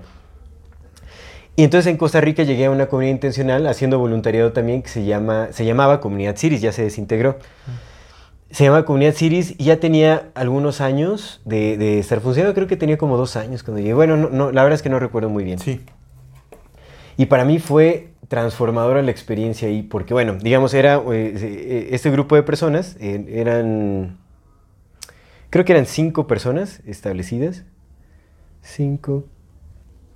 Y 1.56 1.64
entonces 1.64 1.90
en 1.90 1.96
Costa 1.96 2.20
Rica 2.20 2.42
llegué 2.42 2.66
a 2.66 2.70
una 2.70 2.86
comunidad 2.86 3.12
intencional 3.12 3.66
haciendo 3.66 3.98
voluntariado 3.98 4.52
también 4.52 4.82
que 4.82 4.88
se, 4.88 5.04
llama, 5.04 5.48
se 5.50 5.64
llamaba 5.64 6.00
Comunidad 6.00 6.36
Ciris, 6.36 6.60
ya 6.60 6.72
se 6.72 6.82
desintegró. 6.82 7.38
Se 8.50 8.64
llama 8.64 8.84
Comunidad 8.84 9.14
Ciris 9.14 9.54
y 9.58 9.64
ya 9.64 9.78
tenía 9.78 10.30
algunos 10.34 10.80
años 10.80 11.40
de, 11.44 11.76
de 11.76 11.98
estar 11.98 12.20
funcionando, 12.20 12.54
creo 12.54 12.66
que 12.66 12.76
tenía 12.76 12.98
como 12.98 13.16
dos 13.16 13.36
años 13.36 13.62
cuando 13.62 13.80
llegué. 13.80 13.94
Bueno, 13.94 14.16
no, 14.16 14.30
no, 14.30 14.52
la 14.52 14.62
verdad 14.62 14.76
es 14.76 14.82
que 14.82 14.88
no 14.88 14.98
recuerdo 14.98 15.28
muy 15.28 15.44
bien. 15.44 15.58
Sí. 15.58 15.80
Y 17.16 17.26
para 17.26 17.44
mí 17.44 17.58
fue 17.58 18.08
transformadora 18.28 19.02
la 19.02 19.10
experiencia 19.10 19.68
ahí, 19.68 19.82
porque 19.82 20.14
bueno, 20.14 20.38
digamos, 20.40 20.72
era 20.72 21.02
eh, 21.12 21.34
eh, 21.36 21.88
este 21.90 22.10
grupo 22.10 22.36
de 22.36 22.44
personas, 22.44 22.96
eh, 23.00 23.26
eran, 23.28 24.19
creo 25.50 25.64
que 25.64 25.72
eran 25.72 25.86
cinco 25.86 26.26
personas 26.26 26.80
establecidas, 26.86 27.64
cinco, 28.62 29.24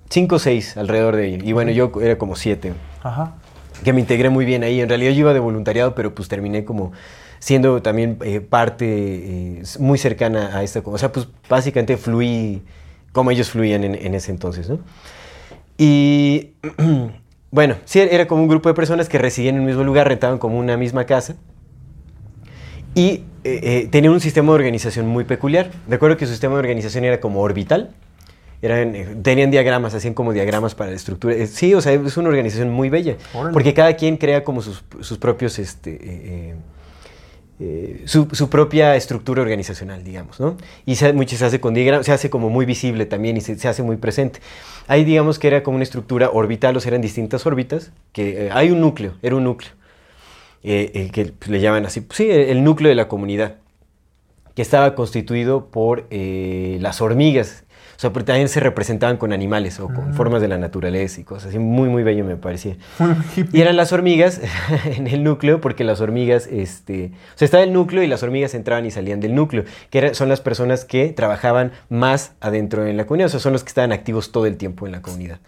cinco 0.09 0.37
o 0.37 0.39
seis 0.39 0.77
alrededor 0.77 1.17
de 1.17 1.25
ahí, 1.25 1.39
y 1.43 1.53
bueno, 1.53 1.73
yo 1.73 1.93
era 2.01 2.17
como 2.17 2.37
siete, 2.37 2.73
Ajá. 3.03 3.35
que 3.83 3.93
me 3.93 4.01
integré 4.01 4.31
muy 4.31 4.45
bien 4.45 4.63
ahí, 4.63 4.81
en 4.81 4.89
realidad 4.89 5.13
yo 5.13 5.21
iba 5.21 5.35
de 5.35 5.41
voluntariado, 5.41 5.95
pero 5.95 6.15
pues 6.15 6.29
terminé 6.29 6.65
como 6.65 6.93
siendo 7.41 7.83
también 7.83 8.17
eh, 8.23 8.41
parte 8.41 8.87
eh, 8.87 9.63
muy 9.79 9.99
cercana 9.99 10.57
a 10.57 10.63
esta, 10.63 10.81
o 10.85 10.99
sea, 10.99 11.13
pues 11.13 11.29
básicamente 11.49 11.97
fluí 11.97 12.63
cómo 13.13 13.31
ellos 13.31 13.51
fluían 13.51 13.85
en, 13.85 13.95
en 13.95 14.15
ese 14.15 14.31
entonces, 14.31 14.69
¿no? 14.71 14.79
Y 15.77 16.53
bueno, 17.51 17.77
sí, 17.85 17.99
era 18.01 18.27
como 18.27 18.43
un 18.43 18.49
grupo 18.49 18.69
de 18.69 18.75
personas 18.75 19.09
que 19.09 19.19
residían 19.19 19.57
en 19.57 19.63
el 19.63 19.67
mismo 19.67 19.83
lugar, 19.83 20.07
rentaban 20.09 20.39
como 20.39 20.59
una 20.59 20.77
misma 20.77 21.05
casa 21.05 21.35
y 22.95 23.09
eh, 23.09 23.23
eh, 23.45 23.89
tenían 23.91 24.13
un 24.13 24.21
sistema 24.21 24.49
de 24.49 24.55
organización 24.55 25.07
muy 25.07 25.25
peculiar. 25.25 25.71
Recuerdo 25.89 26.17
que 26.17 26.27
su 26.27 26.33
sistema 26.33 26.55
de 26.55 26.61
organización 26.61 27.05
era 27.05 27.21
como 27.21 27.41
orbital. 27.41 27.91
Eran, 28.63 28.95
eh, 28.95 29.17
tenían 29.23 29.51
diagramas, 29.51 29.95
hacían 29.95 30.15
como 30.15 30.33
diagramas 30.33 30.75
para 30.75 30.89
la 30.91 30.97
estructura. 30.97 31.35
Eh, 31.35 31.47
sí, 31.47 31.75
o 31.75 31.83
sea, 31.83 31.93
es 31.93 32.17
una 32.17 32.31
organización 32.31 32.71
muy 32.71 32.89
bella. 32.89 33.17
Órale. 33.35 33.53
Porque 33.53 33.75
cada 33.75 33.95
quien 33.95 34.17
crea 34.17 34.43
como 34.43 34.63
sus, 34.63 34.83
sus 35.01 35.19
propios, 35.19 35.59
este, 35.59 35.99
eh, 36.01 36.55
eh, 37.61 38.03
su, 38.07 38.27
su 38.33 38.49
propia 38.49 38.97
estructura 38.97 39.43
organizacional, 39.43 40.03
digamos, 40.03 40.41
¿no? 40.41 40.57
Y 40.87 40.95
se, 40.95 41.13
mucho 41.13 41.37
se 41.37 41.45
hace 41.45 41.61
con 41.61 41.75
diagramas, 41.75 42.07
se 42.07 42.13
hace 42.13 42.31
como 42.31 42.49
muy 42.49 42.65
visible 42.65 43.05
también 43.05 43.37
y 43.37 43.43
se, 43.43 43.59
se 43.59 43.69
hace 43.69 43.83
muy 43.83 43.97
presente. 43.97 44.41
Ahí 44.89 45.05
digamos 45.05 45.39
que 45.39 45.49
era 45.49 45.63
como 45.63 45.75
una 45.75 45.85
estructura 45.85 46.31
orbital, 46.31 46.75
o 46.75 46.81
sea, 46.81 46.89
eran 46.91 47.03
distintas 47.03 47.45
órbitas, 47.45 47.93
que 48.13 48.51
hay 48.51 48.71
un 48.71 48.81
núcleo, 48.81 49.13
era 49.21 49.37
un 49.37 49.45
núcleo, 49.45 49.73
eh, 50.65 50.91
eh, 50.95 51.11
que 51.13 51.33
le 51.51 51.61
llaman 51.61 51.85
así, 51.87 52.01
pues, 52.01 52.17
sí, 52.17 52.31
el, 52.31 52.65
núcleo 52.65 52.89
de 52.89 52.95
la 52.95 53.07
comunidad, 53.07 53.57
que 54.55 54.63
estaba 54.63 54.95
constituido 54.95 55.67
por 55.67 56.07
eh, 56.11 56.79
las 56.81 57.01
hormigas, 57.03 57.65
o 57.97 58.01
sea, 58.01 58.13
pero 58.13 58.25
también 58.25 58.49
se 58.49 58.59
representaban 58.61 59.19
con 59.19 59.33
animales 59.33 59.79
o 59.79 59.87
con 59.87 60.15
formas 60.15 60.43
de 60.43 60.49
la 60.49 60.59
naturaleza 60.59 61.21
y 61.21 61.25
cosas 61.25 61.51
así, 61.51 61.59
muy, 61.59 61.89
muy 61.89 62.03
bello 62.03 62.25
me 62.25 62.37
parecía. 62.37 62.77
Y 63.53 63.61
eran 63.61 63.77
las 63.77 63.93
hormigas 63.93 64.41
en 64.97 65.07
el 65.07 65.23
núcleo, 65.23 65.61
porque 65.61 65.85
las 65.85 66.01
hormigas, 66.01 66.49
este, 66.49 67.13
o 67.35 67.39
sea, 67.39 67.47
estaba 67.47 67.63
el 67.63 67.73
núcleo 67.73 68.03
y 68.03 68.07
las 68.09 68.23
hormigas 68.23 68.55
entraban 68.55 68.85
y 68.87 68.91
salían 68.91 69.21
del 69.21 69.35
núcleo, 69.35 69.65
que 69.91 69.99
era- 69.99 70.15
son 70.15 70.29
las 70.29 70.41
personas 70.41 70.85
que 70.85 71.11
trabajaban 71.11 71.73
más 71.89 72.33
adentro 72.41 72.85
en 72.87 72.97
la 72.97 73.07
comunidad, 73.07 73.27
o 73.27 73.31
sea, 73.31 73.41
son 73.41 73.53
los 73.53 73.63
que 73.63 73.69
estaban 73.69 73.93
activos 73.93 74.33
todo 74.33 74.47
el 74.47 74.57
tiempo 74.57 74.87
en 74.87 74.93
la 74.93 75.03
comunidad. 75.03 75.39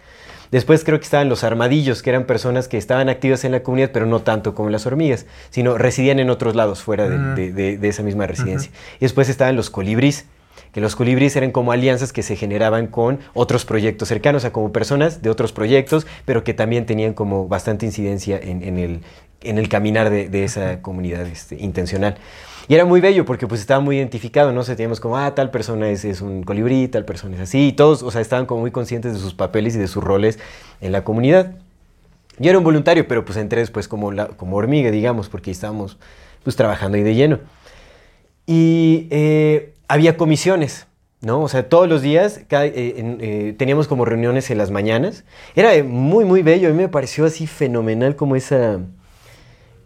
Después 0.51 0.85
creo 0.85 0.98
que 0.98 1.05
estaban 1.05 1.28
los 1.28 1.44
armadillos, 1.44 2.02
que 2.02 2.10
eran 2.10 2.24
personas 2.24 2.68
que 2.68 2.78
estaban 2.78 3.09
activas 3.09 3.44
en 3.44 3.52
la 3.52 3.62
comunidad, 3.62 3.90
pero 3.93 4.06
no 4.06 4.20
tanto 4.23 4.55
como 4.55 4.70
las 4.70 4.86
hormigas, 4.86 5.27
sino 5.51 5.77
residían 5.78 6.18
en 6.18 6.31
otros 6.31 6.55
lados 6.55 6.82
fuera 6.82 7.09
de, 7.09 7.18
de- 7.35 7.52
de- 7.52 7.78
de 7.78 7.89
esa 7.89 8.02
misma 8.02 8.27
residencia. 8.27 8.70
Y 8.97 9.01
después 9.01 9.28
estaban 9.28 9.56
los 9.56 9.70
colibríes, 9.70 10.27
que 10.73 10.81
los 10.81 10.94
colibríes 10.97 11.35
eran 11.36 11.52
como 11.52 11.73
alianzas 11.73 12.12
que 12.12 12.23
se 12.23 12.36
generaban 12.36 12.86
con 12.86 13.18
otros 13.35 13.64
proyectos 13.64 14.09
cercanos, 14.09 14.40
o 14.40 14.43
sea, 14.43 14.52
como 14.52 14.73
personas 14.73 15.23
de 15.23 15.31
otros 15.31 15.52
proyectos, 15.52 16.06
pero 16.24 16.44
que 16.44 16.55
también 16.55 16.86
tenían 16.86 17.14
como 17.14 17.48
bastante 17.48 17.86
incidencia 17.86 18.39
en, 18.39 18.62
en 18.62 18.78
el, 18.78 19.01
en 19.43 19.59
el 19.59 19.68
caminar 19.68 20.10
de, 20.10 20.28
de 20.28 20.44
esa 20.44 20.82
comunidad 20.82 21.27
este, 21.27 21.56
intencional. 21.56 22.16
Y 22.68 22.74
era 22.74 22.84
muy 22.84 23.01
bello 23.01 23.24
porque 23.24 23.47
pues 23.47 23.60
estaba 23.60 23.80
muy 23.80 23.97
identificado, 23.97 24.52
¿no? 24.52 24.60
O 24.60 24.64
sea, 24.64 24.74
teníamos 24.74 25.01
como, 25.01 25.16
ah, 25.16 25.34
tal 25.34 25.51
persona 25.51 25.88
es, 25.88 26.05
es 26.05 26.20
un 26.20 26.43
colibrí, 26.43 26.88
tal 26.88 27.05
persona 27.05 27.36
es 27.36 27.43
así, 27.43 27.68
y 27.68 27.72
todos, 27.72 28.02
o 28.02 28.10
sea, 28.10 28.20
estaban 28.20 28.47
como 28.47 28.62
muy 28.62 28.72
conscientes 28.72 29.12
de 29.12 29.20
sus 29.20 29.34
papeles 29.34 29.76
y 29.76 29.78
de 29.78 29.86
sus 29.86 30.02
roles 30.02 30.38
en 30.80 30.93
la 30.93 31.05
comunidad. 31.05 31.52
Yo 32.38 32.51
era 32.51 32.59
un 32.59 32.64
voluntario, 32.64 33.06
pero 33.09 33.24
pues 33.24 33.38
entré 33.38 33.60
después 33.60 33.88
como, 33.88 34.10
como 34.36 34.56
hormiga, 34.56 34.90
digamos, 34.90 35.28
porque 35.28 35.51
estábamos 35.51 35.97
pues 36.43 36.56
trabajando 36.56 36.97
ahí 36.97 37.02
de 37.02 37.14
lleno. 37.14 37.40
Y 38.47 39.09
eh, 39.10 39.74
había 39.88 40.16
comisiones, 40.16 40.86
¿no? 41.20 41.43
O 41.43 41.48
sea, 41.48 41.68
todos 41.68 41.88
los 41.88 42.02
días 42.02 42.38
eh, 42.38 42.47
eh, 42.51 43.55
teníamos 43.59 43.88
como 43.88 44.05
reuniones 44.05 44.51
en 44.51 44.59
las 44.59 44.70
mañanas. 44.70 45.24
Era 45.55 45.82
muy, 45.82 46.24
muy 46.24 46.43
bello. 46.43 46.68
A 46.68 46.72
mí 46.72 46.76
me 46.76 46.88
pareció 46.88 47.24
así 47.24 47.47
fenomenal 47.47 48.16
como 48.16 48.36
esa, 48.36 48.80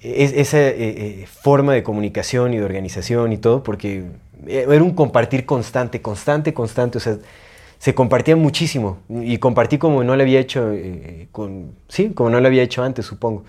es- 0.00 0.32
esa 0.32 0.58
eh, 0.60 0.74
eh, 0.78 1.26
forma 1.26 1.72
de 1.74 1.82
comunicación 1.82 2.54
y 2.54 2.58
de 2.58 2.64
organización 2.64 3.32
y 3.32 3.38
todo, 3.38 3.62
porque 3.62 4.04
eh, 4.46 4.66
era 4.68 4.82
un 4.82 4.94
compartir 4.94 5.46
constante, 5.46 6.00
constante, 6.02 6.54
constante. 6.54 6.98
O 6.98 7.00
sea, 7.00 7.18
se 7.78 7.94
compartía 7.94 8.36
muchísimo. 8.36 8.98
Y 9.08 9.38
compartí 9.38 9.78
como 9.78 10.04
no 10.04 10.16
lo 10.16 10.22
había 10.22 10.40
hecho, 10.40 10.70
sí, 11.88 12.10
como 12.14 12.30
no 12.30 12.40
lo 12.40 12.46
había 12.46 12.62
hecho 12.62 12.82
antes, 12.82 13.06
supongo. 13.06 13.44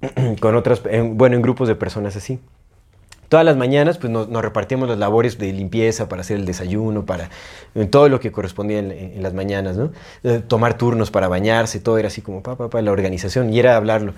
con 0.40 0.54
otras, 0.56 0.82
en- 0.90 1.16
bueno, 1.18 1.36
en 1.36 1.42
grupos 1.42 1.68
de 1.68 1.74
personas 1.74 2.16
así. 2.16 2.38
Todas 3.28 3.44
las 3.44 3.56
mañanas 3.58 3.98
pues, 3.98 4.10
nos, 4.10 4.28
nos 4.28 4.40
repartíamos 4.42 4.88
las 4.88 4.98
labores 4.98 5.36
de 5.36 5.52
limpieza 5.52 6.08
para 6.08 6.22
hacer 6.22 6.38
el 6.38 6.46
desayuno, 6.46 7.04
para 7.04 7.28
todo 7.90 8.08
lo 8.08 8.20
que 8.20 8.32
correspondía 8.32 8.78
en, 8.78 9.22
las 9.22 9.34
mañanas, 9.34 9.76
¿no? 9.76 9.92
Tomar 10.48 10.78
turnos 10.78 11.10
para 11.10 11.28
bañarse, 11.28 11.78
todo 11.78 11.98
era 11.98 12.08
así 12.08 12.22
como 12.22 12.42
pa, 12.42 12.56
pa, 12.56 12.70
pa, 12.70 12.80
la 12.80 12.90
organización 12.90 13.52
y 13.52 13.58
era 13.60 13.76
hablarlo. 13.76 14.14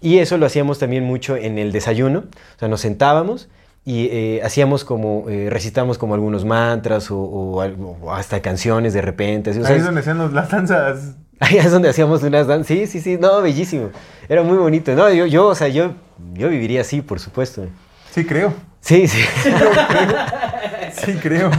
Y 0.00 0.18
eso 0.18 0.38
lo 0.38 0.46
hacíamos 0.46 0.78
también 0.78 1.04
mucho 1.04 1.36
en 1.36 1.58
el 1.58 1.72
desayuno, 1.72 2.20
o 2.20 2.58
sea, 2.58 2.68
nos 2.68 2.80
sentábamos 2.80 3.48
y 3.84 4.08
eh, 4.12 4.40
hacíamos 4.44 4.84
como, 4.84 5.24
eh, 5.28 5.48
recitamos 5.50 5.98
como 5.98 6.14
algunos 6.14 6.44
mantras 6.44 7.10
o, 7.10 7.18
o 7.18 8.12
hasta 8.12 8.40
canciones 8.42 8.92
de 8.94 9.00
repente. 9.02 9.50
así, 9.50 9.60
o 9.60 9.62
sea, 9.64 9.72
Ahí 9.72 9.78
es 9.78 9.84
donde 9.84 10.00
hacían 10.00 10.18
los- 10.18 10.32
las 10.32 10.50
danzas. 10.50 11.16
Ahí 11.40 11.56
es 11.56 11.70
donde 11.70 11.88
hacíamos 11.88 12.22
unas 12.22 12.46
danzas. 12.46 12.66
Sí, 12.66 12.86
sí, 12.86 13.00
sí. 13.00 13.16
No, 13.16 13.40
bellísimo. 13.42 13.90
Era 14.28 14.42
muy 14.42 14.58
bonito. 14.58 14.92
No, 14.94 15.10
yo, 15.12 15.24
yo 15.26 15.46
o 15.46 15.54
sea, 15.54 15.68
yo, 15.68 15.92
yo 16.34 16.48
viviría 16.48 16.80
así, 16.82 17.00
por 17.00 17.20
supuesto. 17.20 17.66
Sí, 18.10 18.24
creo. 18.24 18.52
Sí, 18.80 19.06
sí. 19.08 19.20
Sí, 21.04 21.12
creo. 21.22 21.50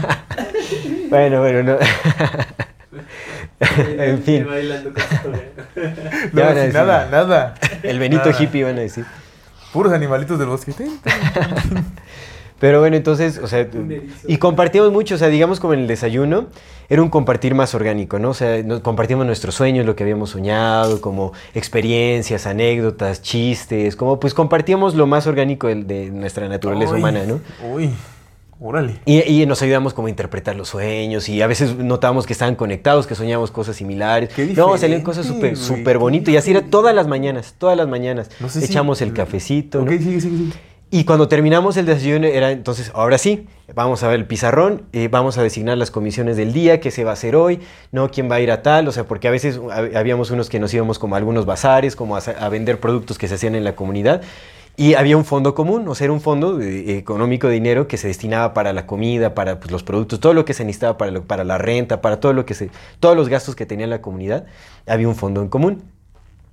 bueno, 1.09 1.39
bueno, 1.39 1.63
no. 1.63 1.77
en 3.77 4.23
fin. 4.23 4.45
Bailando 4.47 4.91
con 4.93 5.03
toga. 5.23 5.39
No, 6.33 6.53
decir? 6.53 6.73
nada, 6.73 7.07
nada. 7.11 7.55
El 7.83 7.99
Benito 7.99 8.29
Nada. 8.29 8.41
hippie 8.43 8.63
van 8.63 8.77
a 8.77 8.81
decir. 8.81 9.05
Puros 9.73 9.93
animalitos 9.93 10.39
del 10.39 10.47
bosque. 10.47 10.73
Pero 12.59 12.81
bueno, 12.81 12.97
entonces, 12.97 13.37
o 13.37 13.47
sea, 13.47 13.65
y 14.27 14.37
compartíamos 14.37 14.91
mucho, 14.91 15.15
o 15.15 15.17
sea, 15.17 15.29
digamos 15.29 15.61
como 15.61 15.73
en 15.73 15.79
el 15.81 15.87
desayuno, 15.87 16.47
era 16.89 17.01
un 17.01 17.09
compartir 17.09 17.55
más 17.55 17.73
orgánico, 17.73 18.19
¿no? 18.19 18.31
O 18.31 18.33
sea, 18.33 18.61
nos 18.63 18.81
compartíamos 18.81 19.25
nuestros 19.25 19.55
sueños, 19.55 19.85
lo 19.85 19.95
que 19.95 20.03
habíamos 20.03 20.31
soñado, 20.31 20.99
como 20.99 21.31
experiencias, 21.53 22.45
anécdotas, 22.47 23.21
chistes, 23.21 23.95
como 23.95 24.19
pues 24.19 24.33
compartíamos 24.33 24.95
lo 24.95 25.07
más 25.07 25.25
orgánico 25.25 25.67
de, 25.67 25.83
de 25.83 26.09
nuestra 26.09 26.49
naturaleza 26.49 26.93
Uy, 26.93 26.99
humana, 26.99 27.21
¿no? 27.25 27.39
Uy, 27.71 27.91
órale. 28.59 28.99
Y, 29.05 29.21
y 29.21 29.45
nos 29.45 29.61
ayudamos 29.61 29.93
como 29.93 30.07
a 30.07 30.09
interpretar 30.09 30.55
los 30.55 30.69
sueños 30.69 31.29
y 31.29 31.41
a 31.41 31.47
veces 31.47 31.75
notábamos 31.77 32.25
que 32.25 32.33
estaban 32.33 32.55
conectados, 32.55 33.07
que 33.07 33.15
soñábamos 33.15 33.51
cosas 33.51 33.75
similares. 33.75 34.29
Qué 34.35 34.47
no, 34.47 34.77
salían 34.77 35.01
cosas 35.01 35.25
súper 35.25 35.55
súper 35.57 35.97
bonito 35.97 36.29
y 36.31 36.37
así 36.37 36.51
era 36.51 36.61
todas 36.63 36.93
las 36.93 37.07
mañanas, 37.07 37.55
todas 37.57 37.77
las 37.77 37.87
mañanas. 37.87 38.29
No 38.39 38.49
sé 38.49 38.59
si- 38.61 38.65
Echamos 38.67 39.01
el 39.01 39.13
cafecito, 39.13 39.81
Ok, 39.81 39.85
¿no? 39.91 39.97
sigue, 39.97 40.21
sigue. 40.21 40.53
Y 40.91 41.03
cuando 41.03 41.27
terminamos 41.27 41.77
el 41.77 41.85
desayuno 41.85 42.25
era 42.25 42.49
entonces, 42.49 42.89
ahora 42.95 43.19
sí, 43.19 43.45
vamos 43.75 44.01
a 44.01 44.07
ver 44.07 44.15
el 44.21 44.25
pizarrón, 44.25 44.85
eh, 44.91 45.07
vamos 45.07 45.37
a 45.37 45.43
designar 45.43 45.77
las 45.77 45.91
comisiones 45.91 46.35
del 46.35 46.51
día, 46.51 46.79
qué 46.79 46.89
se 46.89 47.03
va 47.03 47.11
a 47.11 47.13
hacer 47.13 47.35
hoy, 47.35 47.59
no 47.91 48.09
quién 48.09 48.27
va 48.29 48.37
a 48.37 48.39
ir 48.41 48.49
a 48.49 48.63
tal, 48.63 48.87
o 48.87 48.91
sea, 48.91 49.03
porque 49.03 49.27
a 49.27 49.31
veces 49.31 49.59
hab- 49.61 49.95
habíamos 49.95 50.31
unos 50.31 50.49
que 50.49 50.59
nos 50.59 50.73
íbamos 50.73 50.97
como 50.97 51.13
a 51.13 51.19
algunos 51.19 51.45
bazares, 51.45 51.95
como 51.95 52.17
a 52.17 52.49
vender 52.49 52.79
productos 52.79 53.19
que 53.19 53.27
se 53.27 53.35
hacían 53.35 53.53
en 53.53 53.63
la 53.65 53.75
comunidad. 53.75 54.23
Y 54.79 54.93
había 54.93 55.17
un 55.17 55.25
fondo 55.25 55.53
común, 55.55 55.85
o 55.89 55.93
sea, 55.93 56.05
era 56.05 56.13
un 56.13 56.21
fondo 56.21 56.61
eh, 56.61 56.97
económico 56.97 57.47
de 57.47 57.53
dinero 57.55 57.87
que 57.89 57.97
se 57.97 58.07
destinaba 58.07 58.53
para 58.53 58.71
la 58.71 58.85
comida, 58.87 59.35
para 59.35 59.59
pues, 59.59 59.71
los 59.71 59.83
productos, 59.83 60.21
todo 60.21 60.33
lo 60.33 60.45
que 60.45 60.53
se 60.53 60.63
necesitaba 60.63 60.97
para, 60.97 61.11
lo- 61.11 61.23
para 61.23 61.43
la 61.43 61.57
renta, 61.57 61.99
para 62.01 62.21
todo 62.21 62.31
lo 62.31 62.45
que 62.45 62.53
se, 62.53 62.69
todos 63.01 63.17
los 63.17 63.27
gastos 63.27 63.55
que 63.57 63.65
tenía 63.65 63.87
la 63.87 64.01
comunidad, 64.01 64.45
había 64.87 65.09
un 65.09 65.15
fondo 65.15 65.41
en 65.41 65.49
común. 65.49 65.83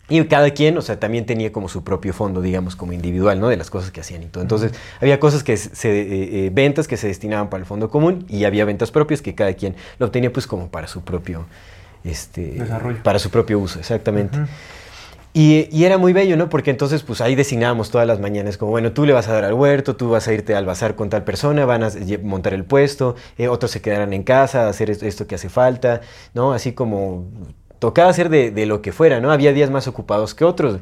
Y 0.09 0.25
cada 0.25 0.51
quien, 0.51 0.77
o 0.77 0.83
sea, 0.83 0.99
también 0.99 1.25
tenía 1.25 1.53
como 1.53 1.69
su 1.69 1.85
propio 1.85 2.13
fondo, 2.13 2.41
digamos, 2.43 2.75
como 2.75 2.93
individual, 2.93 3.39
¿no? 3.39 3.47
De 3.49 3.57
las 3.57 3.71
cosas 3.71 3.93
que 3.93 4.01
hacían 4.01 4.25
y 4.25 4.27
todo. 4.27 4.43
Entonces, 4.43 4.73
había 5.01 5.21
cosas 5.21 5.45
que 5.45 5.57
se, 5.57 5.89
eh, 5.91 6.47
eh, 6.47 6.51
ventas 6.53 6.89
que 6.89 6.97
se 6.97 7.07
destinaban 7.07 7.49
para 7.49 7.61
el 7.61 7.67
fondo 7.67 7.91
común 7.91 8.25
y 8.29 8.45
había 8.45 8.65
ventas 8.65 8.91
propias 8.91 9.23
que 9.23 9.35
cada 9.37 9.55
quien 9.55 9.77
lo 10.01 10.07
obtenía 10.07 10.33
pues 10.33 10.49
como 10.49 10.69
para 10.69 10.89
su 10.89 11.03
propio, 11.03 11.47
este, 12.05 12.43
Desarrollo. 12.55 13.03
para 13.03 13.19
su 13.21 13.31
propio 13.31 13.59
uso, 13.61 13.79
exactamente. 13.79 14.39
Y, 15.39 15.85
era 15.85 15.99
muy 15.99 16.15
bello, 16.15 16.35
¿no? 16.39 16.49
Porque 16.49 16.71
entonces, 16.71 17.03
pues 17.03 17.21
ahí 17.21 17.35
designábamos 17.35 17.91
todas 17.91 18.07
las 18.07 18.21
mañanas, 18.21 18.57
como, 18.57 18.71
bueno, 18.71 18.93
tú 18.93 19.05
le 19.05 19.13
vas 19.13 19.29
a 19.29 19.35
dar 19.35 19.45
al 19.45 19.53
huerto, 19.53 19.95
tú 19.95 20.09
vas 20.09 20.27
a 20.29 20.33
irte 20.33 20.55
al 20.55 20.65
bazar 20.65 20.95
con 20.95 21.11
tal 21.11 21.25
persona, 21.25 21.67
van 21.67 21.83
a 21.83 21.91
montar 22.23 22.55
el 22.55 22.65
puesto, 22.65 23.17
eh, 23.37 23.47
otros 23.49 23.71
se 23.71 23.83
quedarán 23.83 24.15
en 24.15 24.23
casa 24.23 24.67
hacer 24.67 24.89
es- 24.89 25.03
esto 25.03 25.27
que 25.27 25.35
hace 25.35 25.51
falta, 25.51 26.01
¿no? 26.33 26.55
Así 26.55 26.73
como 26.73 27.27
tocaba 27.79 28.09
hacer 28.09 28.31
de, 28.31 28.65
lo 28.65 28.81
que 28.81 28.93
fuera, 28.93 29.21
¿no? 29.21 29.31
Había 29.31 29.53
días 29.53 29.69
más 29.69 29.87
ocupados 29.87 30.35
que 30.35 30.47
otros. 30.47 30.79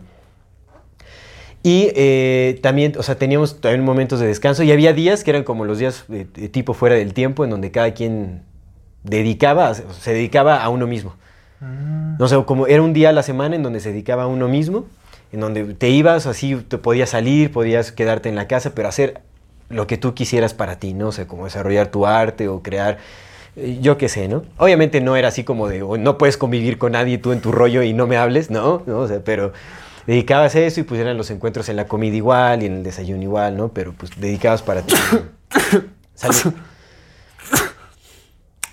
Y 1.64 1.90
eh, 1.96 2.60
también, 2.62 2.92
o 2.96 3.02
sea, 3.02 3.16
teníamos 3.18 3.60
también 3.60 3.84
momentos 3.84 4.20
de 4.20 4.28
descanso 4.28 4.62
y 4.62 4.70
había 4.70 4.92
días 4.92 5.24
que 5.24 5.30
eran 5.30 5.42
como 5.42 5.64
los 5.64 5.80
días 5.80 6.04
de 6.06 6.26
tipo 6.26 6.74
fuera 6.74 6.94
del 6.94 7.12
tiempo, 7.12 7.42
en 7.42 7.50
donde 7.50 7.72
cada 7.72 7.92
quien 7.92 8.42
dedicaba, 9.02 9.74
se 9.74 10.12
dedicaba 10.12 10.62
a 10.62 10.68
uno 10.68 10.86
mismo. 10.86 11.16
No 11.60 12.28
sé, 12.28 12.42
como 12.44 12.66
era 12.66 12.82
un 12.82 12.92
día 12.92 13.08
a 13.08 13.12
la 13.12 13.22
semana 13.22 13.56
en 13.56 13.62
donde 13.62 13.80
se 13.80 13.90
dedicaba 13.90 14.24
a 14.24 14.26
uno 14.26 14.48
mismo, 14.48 14.86
en 15.32 15.40
donde 15.40 15.64
te 15.74 15.88
ibas, 15.88 16.26
así 16.26 16.56
te 16.56 16.78
podías 16.78 17.10
salir, 17.10 17.50
podías 17.52 17.90
quedarte 17.92 18.28
en 18.28 18.36
la 18.36 18.46
casa, 18.46 18.74
pero 18.74 18.88
hacer 18.88 19.20
lo 19.70 19.86
que 19.86 19.96
tú 19.96 20.14
quisieras 20.14 20.54
para 20.54 20.78
ti, 20.78 20.94
¿no? 20.94 21.08
O 21.08 21.12
sea, 21.12 21.26
como 21.26 21.44
desarrollar 21.44 21.88
tu 21.88 22.06
arte 22.06 22.48
o 22.48 22.62
crear, 22.62 22.98
eh, 23.56 23.78
yo 23.80 23.96
qué 23.98 24.08
sé, 24.08 24.28
¿no? 24.28 24.44
Obviamente 24.58 25.00
no 25.00 25.16
era 25.16 25.28
así 25.28 25.42
como 25.42 25.68
de, 25.68 25.82
"Oh, 25.82 25.96
no 25.96 26.18
puedes 26.18 26.36
convivir 26.36 26.78
con 26.78 26.92
nadie 26.92 27.18
tú 27.18 27.32
en 27.32 27.40
tu 27.40 27.50
rollo 27.50 27.82
y 27.82 27.92
no 27.94 28.06
me 28.06 28.16
hables, 28.16 28.50
¿no? 28.50 28.82
¿No? 28.86 28.98
O 28.98 29.08
sea, 29.08 29.20
pero 29.24 29.52
dedicabas 30.06 30.54
a 30.54 30.60
eso 30.60 30.80
y 30.80 30.82
pues 30.82 31.00
eran 31.00 31.16
los 31.16 31.30
encuentros 31.30 31.68
en 31.68 31.76
la 31.76 31.86
comida 31.86 32.14
igual 32.14 32.62
y 32.62 32.66
en 32.66 32.74
el 32.74 32.82
desayuno 32.82 33.22
igual, 33.22 33.56
¿no? 33.56 33.68
Pero 33.68 33.92
pues 33.94 34.12
dedicabas 34.20 34.62
para 34.62 34.82
ti. 34.82 34.94
Salud. 36.14 36.54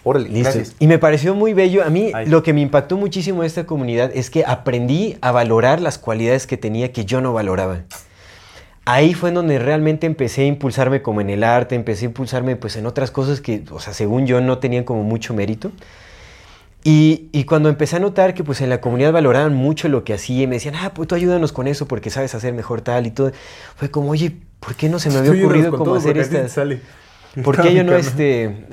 Órale, 0.03 0.29
Listo. 0.29 0.53
gracias. 0.53 0.75
Y 0.79 0.87
me 0.87 0.97
pareció 0.97 1.35
muy 1.35 1.53
bello. 1.53 1.83
A 1.83 1.89
mí 1.89 2.11
Ay. 2.13 2.25
lo 2.27 2.43
que 2.43 2.53
me 2.53 2.61
impactó 2.61 2.97
muchísimo 2.97 3.41
de 3.41 3.47
esta 3.47 3.65
comunidad 3.65 4.11
es 4.13 4.29
que 4.29 4.43
aprendí 4.45 5.17
a 5.21 5.31
valorar 5.31 5.81
las 5.81 5.97
cualidades 5.97 6.47
que 6.47 6.57
tenía 6.57 6.91
que 6.91 7.05
yo 7.05 7.21
no 7.21 7.33
valoraba. 7.33 7.81
Ahí 8.85 9.13
fue 9.13 9.29
en 9.29 9.35
donde 9.35 9.59
realmente 9.59 10.07
empecé 10.07 10.41
a 10.41 10.45
impulsarme 10.45 11.03
como 11.03 11.21
en 11.21 11.29
el 11.29 11.43
arte, 11.43 11.75
empecé 11.75 12.05
a 12.05 12.07
impulsarme 12.07 12.55
pues 12.55 12.75
en 12.77 12.87
otras 12.87 13.11
cosas 13.11 13.39
que, 13.39 13.63
o 13.69 13.79
sea, 13.79 13.93
según 13.93 14.25
yo 14.25 14.41
no 14.41 14.57
tenían 14.57 14.83
como 14.83 15.03
mucho 15.03 15.35
mérito. 15.35 15.71
Y, 16.83 17.29
y 17.31 17.43
cuando 17.43 17.69
empecé 17.69 17.97
a 17.97 17.99
notar 17.99 18.33
que 18.33 18.43
pues 18.43 18.59
en 18.61 18.69
la 18.69 18.81
comunidad 18.81 19.11
valoraban 19.13 19.53
mucho 19.53 19.87
lo 19.87 20.03
que 20.03 20.15
hacía 20.15 20.43
y 20.43 20.47
me 20.47 20.55
decían, 20.55 20.73
ah, 20.75 20.93
pues 20.95 21.07
tú 21.07 21.13
ayúdanos 21.13 21.51
con 21.51 21.67
eso 21.67 21.87
porque 21.87 22.09
sabes 22.09 22.33
hacer 22.33 22.55
mejor 22.55 22.81
tal 22.81 23.05
y 23.05 23.11
todo, 23.11 23.31
fue 23.75 23.91
como, 23.91 24.09
oye, 24.09 24.35
¿por 24.59 24.73
qué 24.73 24.89
no 24.89 24.97
se 24.97 25.11
me 25.11 25.17
había 25.17 25.43
ocurrido 25.43 25.71
todo 25.71 25.93
hacer 25.93 26.17
estas... 26.17 26.51
sale. 26.51 26.81
¿Por 27.43 27.61
qué 27.61 27.73
yo 27.73 27.83
no 27.85 27.95
este.? 27.95 28.49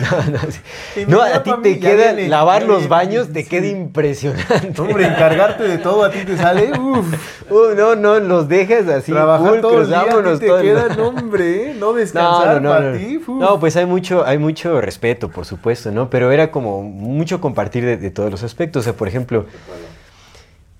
no, 0.00 0.32
no, 0.32 0.38
sí. 0.50 0.60
Y 1.00 1.04
No, 1.06 1.22
mira, 1.22 1.36
a 1.36 1.42
ti 1.42 1.52
te 1.62 1.78
queda 1.80 2.12
viene, 2.12 2.28
lavar 2.28 2.64
los 2.64 2.86
baños, 2.88 3.32
te 3.32 3.46
queda 3.46 3.66
impresionante. 3.66 4.78
Hombre, 4.80 5.06
encargarte 5.06 5.62
de 5.62 5.78
todo 5.78 6.04
a 6.04 6.10
ti 6.10 6.18
te 6.26 6.36
sale. 6.36 6.70
Uf. 6.78 7.50
Uh, 7.50 7.74
no, 7.74 7.96
no, 7.96 8.20
los 8.20 8.46
dejas 8.46 8.86
así. 8.88 9.10
trabajar 9.12 9.62
todo 9.62 9.80
el 9.80 9.88
día 9.88 10.00
a 10.00 10.04
vámonos 10.04 10.38
ti 10.38 10.44
te 10.44 10.46
todo 10.48 10.60
queda, 10.60 10.88
no, 10.96 11.08
hombre, 11.08 11.74
no 11.78 11.94
descansar 11.94 12.60
no, 12.60 12.68
para 12.70 12.98
ti. 12.98 13.16
uf. 13.16 13.28
No, 13.28 13.58
pues 13.58 13.74
hay 13.76 13.86
mucho, 13.86 14.26
hay 14.26 14.36
mucho 14.36 14.80
respeto, 14.82 15.30
por 15.30 15.46
supuesto, 15.46 15.90
¿no? 15.90 16.10
Pero 16.10 16.32
era 16.32 16.50
como 16.50 16.82
mucho 16.82 17.40
compartir 17.40 17.84
de, 17.86 17.96
de 17.96 18.10
todos 18.10 18.30
los 18.30 18.42
aspectos. 18.42 18.80
O 18.80 18.84
sea, 18.84 18.92
por 18.92 19.08
ejemplo, 19.08 19.46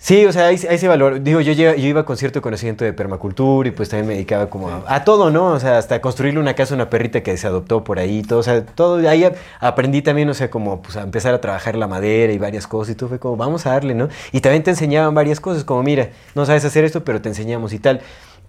sí, 0.00 0.26
o 0.26 0.32
sea, 0.32 0.46
ahí, 0.46 0.58
ahí 0.68 0.78
se 0.78 0.88
valora. 0.88 1.20
Digo, 1.20 1.40
yo, 1.40 1.52
yo 1.52 1.74
iba 1.76 2.04
con 2.04 2.16
cierto 2.16 2.42
conocimiento 2.42 2.84
de 2.84 2.92
permacultura 2.92 3.68
y 3.68 3.72
pues 3.72 3.88
también 3.88 4.08
me 4.08 4.14
dedicaba 4.14 4.50
como 4.50 4.68
a, 4.68 5.04
todo, 5.04 5.30
¿no? 5.30 5.52
O 5.52 5.60
sea, 5.60 5.78
hasta 5.78 6.00
construirle 6.00 6.40
una 6.40 6.54
casa 6.54 6.74
a 6.74 6.76
una 6.76 6.90
perrita 6.90 7.22
que 7.22 7.36
se 7.36 7.46
adoptó 7.46 7.84
por 7.84 7.98
ahí, 8.00 8.22
todo, 8.22 8.40
o 8.40 8.42
sea, 8.42 8.66
todo. 8.66 9.08
Ahí 9.08 9.24
aprendí 9.60 10.02
también, 10.02 10.28
o 10.28 10.34
sea, 10.34 10.50
como 10.50 10.82
pues 10.82 10.96
a 10.96 11.02
empezar 11.02 11.34
a 11.34 11.40
trabajar 11.40 11.76
la 11.76 11.86
madera 11.86 12.32
y 12.32 12.38
varias 12.38 12.66
cosas 12.66 12.92
y 12.92 12.96
todo 12.96 13.10
fue 13.10 13.20
como, 13.20 13.36
vamos 13.36 13.66
a 13.66 13.70
darle, 13.70 13.94
¿no? 13.94 14.08
Y 14.32 14.40
también 14.40 14.62
te 14.64 14.70
enseñaban 14.70 15.14
varias 15.14 15.38
cosas, 15.38 15.62
como, 15.62 15.82
mira, 15.82 16.08
no 16.34 16.44
sabes 16.46 16.64
hacer 16.64 16.84
esto, 16.84 17.04
pero 17.04 17.20
te 17.20 17.28
enseñamos 17.28 17.72
y 17.72 17.78
tal. 17.78 18.00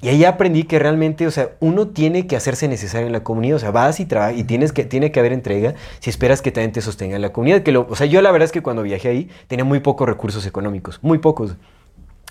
Y 0.01 0.09
ahí 0.09 0.25
aprendí 0.25 0.63
que 0.63 0.79
realmente, 0.79 1.27
o 1.27 1.31
sea, 1.31 1.51
uno 1.59 1.89
tiene 1.89 2.25
que 2.25 2.35
hacerse 2.35 2.67
necesario 2.67 3.05
en 3.05 3.13
la 3.13 3.23
comunidad. 3.23 3.57
O 3.57 3.59
sea, 3.59 3.71
vas 3.71 3.99
y 3.99 4.05
trabajas 4.05 4.37
y 4.37 4.43
tienes 4.43 4.73
que, 4.73 4.83
tiene 4.83 5.11
que 5.11 5.19
haber 5.19 5.31
entrega 5.31 5.75
si 5.99 6.09
esperas 6.09 6.41
que 6.41 6.51
también 6.51 6.71
te 6.71 6.81
sostenga 6.81 7.15
en 7.15 7.21
la 7.21 7.31
comunidad. 7.31 7.61
Que 7.61 7.71
lo, 7.71 7.85
o 7.87 7.95
sea, 7.95 8.07
yo 8.07 8.21
la 8.21 8.31
verdad 8.31 8.45
es 8.45 8.51
que 8.51 8.63
cuando 8.63 8.81
viajé 8.81 9.09
ahí 9.09 9.29
tenía 9.47 9.63
muy 9.63 9.79
pocos 9.79 10.09
recursos 10.09 10.45
económicos, 10.47 10.99
muy 11.03 11.19
pocos. 11.19 11.55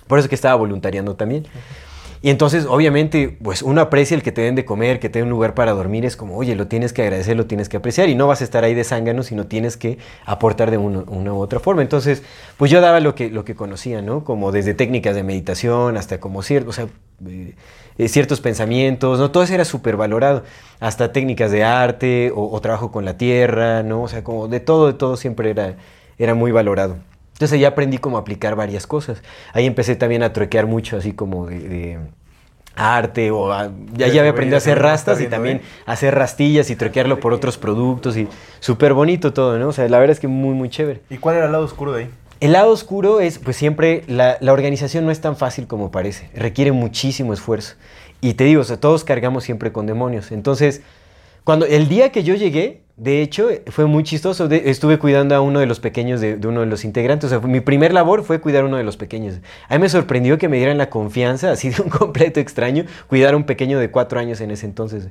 Por 0.09 0.19
eso 0.19 0.29
que 0.29 0.35
estaba 0.35 0.57
voluntariando 0.57 1.15
también. 1.15 1.47
Y 2.23 2.29
entonces, 2.29 2.67
obviamente, 2.67 3.39
pues 3.43 3.63
uno 3.63 3.81
aprecia 3.81 4.15
el 4.15 4.23
que 4.23 4.31
te 4.31 4.43
den 4.43 4.55
de 4.55 4.67
comer, 4.67 5.01
que 5.01 5.09
te 5.09 5.21
den 5.21 5.29
un 5.29 5.31
lugar 5.31 5.55
para 5.55 5.73
dormir. 5.73 6.05
Es 6.05 6.17
como, 6.17 6.37
oye, 6.37 6.55
lo 6.55 6.67
tienes 6.67 6.93
que 6.93 7.01
agradecer, 7.01 7.35
lo 7.35 7.47
tienes 7.47 7.71
que 7.71 7.79
apreciar. 7.79 8.11
Y 8.11 8.15
no 8.15 8.27
vas 8.27 8.43
a 8.43 8.45
estar 8.45 8.63
ahí 8.63 8.75
de 8.75 8.85
zángano, 8.85 9.23
sino 9.23 9.47
tienes 9.47 9.79
que 9.79 9.97
aportar 10.27 10.71
de 10.71 10.77
una 10.77 11.33
u 11.33 11.39
otra 11.39 11.61
forma. 11.61 11.81
Entonces, 11.81 12.23
pues 12.59 12.71
yo 12.71 12.83
daba 12.83 13.01
lo 13.01 13.15
que, 13.15 13.31
lo 13.31 13.45
que 13.47 13.55
conocía, 13.55 14.03
¿no? 14.03 14.23
Como 14.25 14.53
desde 14.53 14.75
técnicas 14.75 15.15
de 15.15 15.23
meditación 15.23 15.97
hasta 15.97 16.21
como 16.21 16.43
cierto, 16.43 16.71
o 16.71 16.73
sea, 16.75 16.89
eh, 17.27 18.09
ciertos 18.09 18.43
pensamientos, 18.43 19.19
¿no? 19.19 19.31
Todo 19.31 19.43
eso 19.43 19.55
era 19.55 19.65
súper 19.65 19.97
valorado. 19.97 20.45
Hasta 20.79 21.13
técnicas 21.13 21.51
de 21.51 21.65
arte 21.65 22.33
o, 22.35 22.51
o 22.51 22.61
trabajo 22.61 22.93
con 22.93 23.07
la 23.07 23.17
tierra, 23.17 23.83
¿no? 23.83 24.03
O 24.03 24.09
sea, 24.09 24.23
como 24.25 24.47
de 24.47 24.61
todo, 24.61 24.89
de 24.89 24.93
todo 24.93 25.17
siempre 25.17 25.51
era, 25.51 25.77
era 26.19 26.35
muy 26.35 26.53
valorado. 26.53 26.99
Entonces 27.41 27.57
ahí 27.57 27.65
aprendí 27.65 27.97
cómo 27.97 28.19
aplicar 28.19 28.55
varias 28.55 28.87
cosas. 28.87 29.23
Ahí 29.55 29.65
empecé 29.65 29.97
también 29.97 30.23
a 30.23 30.31
truequear 30.35 30.67
mucho 30.67 30.99
así 30.99 31.15
como 31.15 31.47
de, 31.47 31.59
de 31.59 31.99
arte 32.77 33.31
o 33.31 33.51
a- 33.51 33.71
ya, 33.95 34.09
Ya 34.09 34.21
había 34.21 34.33
aprendido 34.33 34.57
a 34.57 34.59
hacer 34.59 34.79
rastas 34.79 35.23
y 35.23 35.27
también 35.27 35.57
¿eh? 35.57 35.63
a 35.87 35.93
hacer 35.93 36.15
rastillas 36.15 36.69
y 36.69 36.77
truquearlo 36.77 37.19
por 37.19 37.33
otros 37.33 37.57
productos 37.57 38.19
y 38.19 38.29
súper 38.59 38.93
bonito 38.93 39.33
todo, 39.33 39.59
¿no? 39.59 39.69
O 39.69 39.73
sea, 39.73 39.89
la 39.89 39.99
verdad 39.99 40.13
es 40.13 40.21
que 40.21 40.29
muy, 40.29 40.55
muy 40.55 40.69
chévere. 40.69 41.01
¿Y 41.09 41.17
cuál 41.17 41.37
era 41.37 41.47
el 41.47 41.53
lado 41.53 41.65
oscuro 41.65 41.93
de 41.93 42.03
ahí? 42.05 42.11
El 42.41 42.53
lado 42.53 42.73
oscuro 42.73 43.21
es, 43.21 43.39
pues 43.39 43.57
siempre, 43.57 44.03
la, 44.07 44.37
la 44.43 44.53
organización 44.53 45.07
no 45.07 45.11
es 45.11 45.23
tan 45.23 45.35
fácil 45.35 45.67
como 45.67 45.91
parece, 45.91 46.29
requiere 46.35 46.73
muchísimo 46.73 47.33
esfuerzo. 47.33 47.77
Y 48.21 48.35
te 48.35 48.45
digo, 48.45 48.61
o 48.61 48.65
sea, 48.65 48.79
todos 48.79 49.03
cargamos 49.03 49.45
siempre 49.45 49.73
con 49.73 49.87
demonios. 49.87 50.31
Entonces, 50.31 50.83
cuando 51.45 51.65
el 51.65 51.89
día 51.89 52.13
que 52.13 52.23
yo 52.23 52.35
llegué, 52.35 52.83
de 53.03 53.23
hecho, 53.23 53.49
fue 53.69 53.87
muy 53.87 54.03
chistoso. 54.05 54.47
estuve 54.51 54.99
cuidando 54.99 55.35
a 55.35 55.41
uno 55.41 55.59
de 55.61 55.65
los 55.65 55.81
pequeños 55.81 56.21
de, 56.21 56.35
uno 56.47 56.61
de 56.61 56.67
los 56.67 56.85
integrantes. 56.85 57.33
O 57.33 57.41
mi 57.41 57.61
primer 57.61 57.95
labor 57.95 58.25
fue 58.25 58.43
cuidar 58.43 58.65
a 58.65 58.67
uno 58.67 58.77
de 58.77 58.85
los 58.85 58.99
pequeños. 58.99 59.37
A 59.71 59.75
mí 59.77 59.81
me 59.81 59.89
sorprendió 59.89 60.37
que 60.37 60.51
me 60.51 60.59
dieran 60.59 60.77
la 60.77 60.91
confianza, 60.91 61.51
así 61.51 61.71
de 61.71 61.81
un 61.81 61.89
completo 61.99 62.41
extraño, 62.41 62.85
cuidar 63.09 63.33
a 63.33 63.39
un 63.39 63.45
pequeño 63.45 63.79
de 63.79 63.91
cuatro 63.91 64.21
años 64.21 64.43
en 64.43 64.51
ese 64.51 64.67
entonces. 64.67 65.09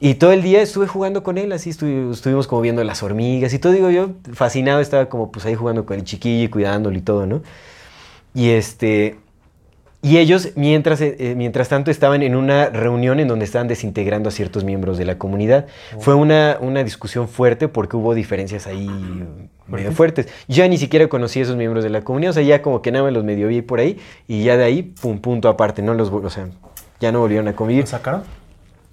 Y 0.00 0.14
todo 0.14 0.32
el 0.32 0.42
día 0.42 0.62
estuve 0.62 0.88
jugando 0.88 1.22
con 1.22 1.38
él, 1.38 1.52
así 1.52 1.70
estuvi- 1.70 2.10
estuvimos 2.12 2.48
como 2.48 2.60
viendo 2.60 2.82
las 2.82 3.04
hormigas 3.04 3.54
y 3.54 3.60
todo, 3.60 3.72
digo 3.72 3.88
yo, 3.90 4.10
fascinado, 4.32 4.80
estaba 4.80 5.06
como 5.08 5.30
pues 5.30 5.46
ahí 5.46 5.54
jugando 5.54 5.86
con 5.86 5.96
el 5.98 6.04
chiquillo 6.04 6.44
y 6.46 6.48
cuidándolo 6.48 6.98
y 6.98 7.02
todo, 7.02 7.26
¿no? 7.26 7.42
Y 8.34 8.50
este... 8.50 9.18
Y 10.04 10.18
ellos, 10.18 10.50
mientras, 10.56 11.00
eh, 11.00 11.14
eh, 11.20 11.34
mientras 11.36 11.68
tanto, 11.68 11.92
estaban 11.92 12.24
en 12.24 12.34
una 12.34 12.66
reunión 12.70 13.20
en 13.20 13.28
donde 13.28 13.44
estaban 13.44 13.68
desintegrando 13.68 14.30
a 14.30 14.32
ciertos 14.32 14.64
miembros 14.64 14.98
de 14.98 15.04
la 15.04 15.16
comunidad. 15.16 15.66
Fue 16.00 16.14
una, 16.14 16.58
una 16.60 16.82
discusión 16.82 17.28
fuerte 17.28 17.68
porque 17.68 17.96
hubo 17.96 18.12
diferencias 18.12 18.66
ahí 18.66 18.90
medio 19.68 19.92
fuertes. 19.92 20.26
Yo 20.48 20.56
ya 20.56 20.68
ni 20.68 20.76
siquiera 20.76 21.06
conocí 21.06 21.38
a 21.38 21.42
esos 21.42 21.56
miembros 21.56 21.84
de 21.84 21.90
la 21.90 22.02
comunidad, 22.02 22.30
o 22.30 22.34
sea, 22.34 22.42
ya 22.42 22.62
como 22.62 22.82
que 22.82 22.90
nada 22.90 23.04
más 23.04 23.12
los 23.12 23.22
medio 23.22 23.46
vi 23.46 23.62
por 23.62 23.78
ahí 23.78 23.98
y 24.26 24.42
ya 24.42 24.56
de 24.56 24.64
ahí, 24.64 24.82
pum, 24.82 25.20
punto 25.20 25.48
aparte, 25.48 25.82
no 25.82 25.94
los, 25.94 26.10
o 26.10 26.30
sea, 26.30 26.48
ya 26.98 27.12
no 27.12 27.20
volvieron 27.20 27.46
a 27.46 27.54
convivir. 27.54 27.84
¿Lo 27.84 27.86
sacaron? 27.86 28.22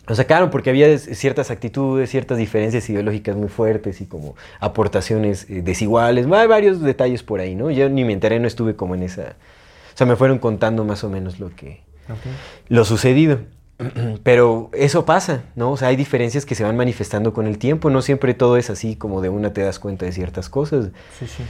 Lo 0.08 0.16
sacaron 0.16 0.52
porque 0.52 0.70
había 0.70 0.96
ciertas 0.98 1.52
actitudes, 1.52 2.10
ciertas 2.10 2.38
diferencias 2.38 2.90
ideológicas 2.90 3.36
muy 3.36 3.48
fuertes 3.48 4.02
y 4.02 4.06
como 4.06 4.36
aportaciones 4.60 5.48
eh, 5.50 5.62
desiguales. 5.64 6.26
Hay 6.32 6.48
varios 6.48 6.82
detalles 6.82 7.24
por 7.24 7.40
ahí, 7.40 7.56
¿no? 7.56 7.70
Yo 7.70 7.90
ni 7.90 8.04
me 8.06 8.14
enteré, 8.14 8.40
no 8.40 8.48
estuve 8.48 8.76
como 8.76 8.96
en 8.96 9.04
esa... 9.04 9.36
O 10.00 10.02
sea, 10.02 10.08
me 10.08 10.16
fueron 10.16 10.40
contando 10.40 10.86
más 10.86 11.04
o 11.04 11.10
menos 11.10 11.42
lo 11.42 11.54
que... 11.54 11.82
Lo 12.70 12.86
sucedido. 12.86 13.40
Pero 14.24 14.70
eso 14.72 15.04
pasa, 15.04 15.44
¿no? 15.58 15.74
O 15.74 15.76
sea, 15.76 15.90
hay 15.90 15.98
diferencias 15.98 16.46
que 16.46 16.56
se 16.56 16.64
van 16.64 16.78
manifestando 16.78 17.34
con 17.34 17.48
el 17.48 17.58
tiempo. 17.58 17.90
No 17.90 18.02
siempre 18.02 18.34
todo 18.34 18.56
es 18.56 18.70
así 18.70 18.96
como 18.96 19.20
de 19.20 19.28
una 19.28 19.52
te 19.52 19.62
das 19.62 19.78
cuenta 19.78 20.06
de 20.06 20.14
ciertas 20.14 20.48
cosas. 20.48 20.92
Sí, 21.20 21.28
sí. 21.28 21.44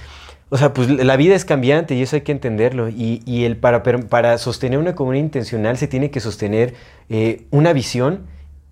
O 0.50 0.58
sea, 0.58 0.74
pues 0.74 0.90
la 0.90 1.16
vida 1.16 1.36
es 1.36 1.46
cambiante 1.46 1.94
y 1.94 2.02
eso 2.02 2.16
hay 2.16 2.24
que 2.24 2.32
entenderlo. 2.32 2.90
Y, 2.90 3.22
y 3.24 3.44
el 3.44 3.56
para, 3.56 3.84
para 3.84 4.36
sostener 4.40 4.80
una 4.80 4.96
comunidad 4.96 5.26
intencional 5.26 5.78
se 5.78 5.88
tiene 5.88 6.10
que 6.10 6.20
sostener 6.20 6.74
eh, 7.08 7.46
una 7.52 7.72
visión 7.72 8.22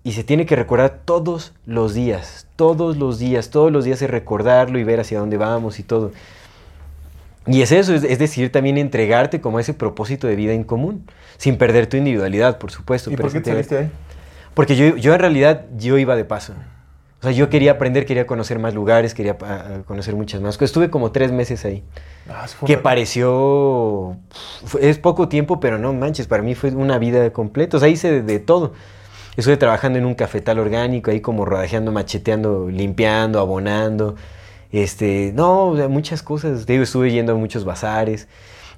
y 0.02 0.10
se 0.10 0.24
tiene 0.24 0.44
que 0.44 0.56
recordar 0.56 1.02
todos 1.04 1.54
los 1.66 1.94
días, 1.94 2.48
todos 2.56 2.96
los 2.96 3.20
días, 3.20 3.50
todos 3.50 3.70
los 3.70 3.84
días 3.84 4.02
es 4.02 4.10
recordarlo 4.10 4.80
y 4.80 4.82
ver 4.82 4.98
hacia 4.98 5.20
dónde 5.20 5.36
vamos 5.36 5.78
y 5.78 5.84
todo. 5.84 6.10
Y 7.48 7.62
es 7.62 7.72
eso, 7.72 7.94
es, 7.94 8.04
es 8.04 8.18
decir, 8.18 8.52
también 8.52 8.78
entregarte 8.78 9.40
como 9.40 9.58
a 9.58 9.60
ese 9.60 9.74
propósito 9.74 10.26
de 10.26 10.36
vida 10.36 10.52
en 10.52 10.64
común, 10.64 11.04
sin 11.38 11.56
perder 11.56 11.86
tu 11.86 11.96
individualidad, 11.96 12.58
por 12.58 12.70
supuesto. 12.70 13.10
¿Y 13.10 13.16
por 13.16 13.32
qué 13.32 13.40
te 13.40 13.50
saliste 13.50 13.78
ahí? 13.78 13.90
porque 14.54 14.74
yo, 14.76 14.96
yo 14.96 15.14
en 15.14 15.20
realidad, 15.20 15.66
yo 15.76 15.98
iba 15.98 16.16
de 16.16 16.24
paso. 16.24 16.52
O 17.20 17.22
sea, 17.22 17.32
yo 17.32 17.48
quería 17.48 17.72
aprender, 17.72 18.06
quería 18.06 18.26
conocer 18.26 18.58
más 18.60 18.74
lugares, 18.74 19.12
quería 19.14 19.38
pa- 19.38 19.82
conocer 19.86 20.14
muchas 20.14 20.40
más 20.40 20.56
cosas. 20.56 20.70
Estuve 20.70 20.88
como 20.90 21.10
tres 21.10 21.32
meses 21.32 21.64
ahí. 21.64 21.82
Ah, 22.28 22.46
Que 22.66 22.76
un- 22.76 22.82
pareció... 22.82 24.16
Es 24.80 24.98
poco 24.98 25.28
tiempo, 25.28 25.58
pero 25.60 25.78
no 25.78 25.92
manches, 25.92 26.26
para 26.26 26.42
mí 26.42 26.54
fue 26.54 26.70
una 26.70 26.98
vida 26.98 27.30
completa. 27.32 27.76
O 27.76 27.80
sea, 27.80 27.88
hice 27.88 28.10
de, 28.10 28.22
de 28.22 28.38
todo. 28.40 28.72
Estuve 29.36 29.56
trabajando 29.56 29.98
en 29.98 30.04
un 30.04 30.14
cafetal 30.14 30.58
orgánico, 30.58 31.10
ahí 31.10 31.20
como 31.20 31.44
rodajeando, 31.44 31.92
macheteando, 31.92 32.68
limpiando, 32.68 33.40
abonando. 33.40 34.16
Este, 34.72 35.32
no, 35.34 35.74
muchas 35.88 36.22
cosas. 36.22 36.66
Digo, 36.66 36.82
estuve 36.82 37.10
yendo 37.10 37.32
a 37.32 37.36
muchos 37.36 37.64
bazares. 37.64 38.28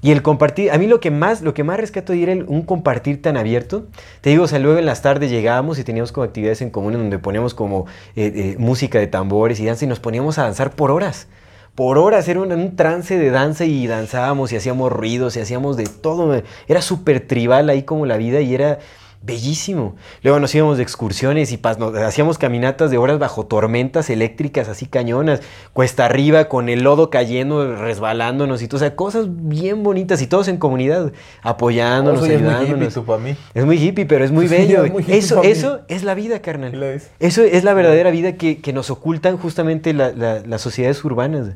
Y 0.03 0.13
el 0.13 0.23
compartir, 0.23 0.71
a 0.71 0.79
mí 0.79 0.87
lo 0.87 0.99
que 0.99 1.11
más, 1.11 1.43
lo 1.43 1.53
que 1.53 1.63
más 1.63 1.79
rescato 1.79 2.13
de 2.13 2.19
ir 2.19 2.29
era 2.31 2.45
un 2.47 2.63
compartir 2.63 3.21
tan 3.21 3.37
abierto. 3.37 3.87
Te 4.23 4.31
digo, 4.31 4.45
o 4.45 4.49
sea, 4.49 4.59
luego 4.59 4.79
en 4.79 4.87
las 4.87 5.03
tardes 5.03 5.31
llegábamos 5.31 5.79
y 5.79 5.85
teníamos 5.85 6.11
como 6.11 6.25
actividades 6.25 6.63
en 6.63 6.71
común 6.71 6.95
en 6.95 7.01
donde 7.01 7.19
poníamos 7.19 7.53
como 7.53 7.87
eh, 8.17 8.33
eh, 8.35 8.57
música 8.59 8.99
de 8.99 9.09
tambores 9.09 9.61
y 9.61 9.67
danza 9.67 9.85
y 9.85 9.89
nos 9.89 10.01
poníamos 10.01 10.39
a 10.39 10.45
danzar 10.45 10.71
por 10.71 10.91
horas. 10.91 11.29
Por 11.75 11.99
horas, 11.99 12.27
era 12.29 12.41
un, 12.41 12.51
un 12.51 12.77
trance 12.77 13.19
de 13.19 13.31
danza 13.31 13.67
y 13.67 13.87
danzábamos 13.87 14.53
y 14.53 14.57
hacíamos 14.57 14.91
ruidos 14.91 15.37
y 15.37 15.41
hacíamos 15.41 15.77
de 15.77 15.85
todo. 15.85 16.43
Era 16.67 16.81
súper 16.81 17.21
tribal 17.27 17.69
ahí 17.69 17.83
como 17.83 18.07
la 18.07 18.17
vida 18.17 18.41
y 18.41 18.55
era 18.55 18.79
bellísimo. 19.23 19.97
Luego 20.23 20.41
nos 20.41 20.55
íbamos 20.55 20.79
de 20.79 20.83
excursiones 20.83 21.53
y 21.53 21.59
pas- 21.59 21.77
nos- 21.77 21.95
hacíamos 21.95 22.39
caminatas 22.39 22.91
de 22.91 22.97
horas 22.97 23.19
bajo 23.19 23.45
tormentas 23.45 24.09
eléctricas 24.09 24.69
así 24.69 24.87
cañonas, 24.87 25.41
cuesta 25.75 26.07
arriba 26.07 26.47
con 26.49 26.69
el 26.71 26.83
lodo 26.85 27.11
cayendo, 27.11 27.77
resbalándonos 27.77 28.63
y 28.63 28.69
todo, 28.69 28.77
o 28.77 28.81
sea, 28.81 28.97
cosas 28.97 29.27
bien 29.29 29.83
bonitas 29.83 30.23
y 30.23 30.27
todos 30.27 30.49
en 30.49 30.57
comunidad, 30.57 31.13
apoyándonos, 31.43 32.21
Eso 32.23 32.29
ya 32.29 32.35
es 32.35 32.41
muy 32.41 32.49
hippie, 32.51 32.65
ayudándonos. 32.65 32.95
tú, 32.95 33.19
mí. 33.19 33.37
Es 33.55 33.65
muy 33.67 33.77
hippie, 33.83 34.07
pero 34.07 34.25
es 34.25 34.31
muy 34.33 34.49
Sí, 34.49 34.55
bello. 34.55 34.85
es 34.85 34.93
muy 34.93 35.03
hippie 35.03 35.19
eso, 35.19 35.43
eso 35.43 35.81
es 35.89 36.03
la 36.03 36.15
vida, 36.15 36.41
carnal. 36.41 36.83
Es. 36.83 37.11
Eso 37.21 37.43
es 37.43 37.63
la 37.63 37.75
verdadera 37.75 38.11
vida 38.11 38.37
que, 38.37 38.61
que 38.61 38.73
nos 38.73 38.91
ocultan 38.91 39.37
justamente 39.37 39.93
la- 39.93 40.13
la- 40.13 40.41
las 40.41 40.63
sociedades 40.63 41.05
urbanas. 41.05 41.49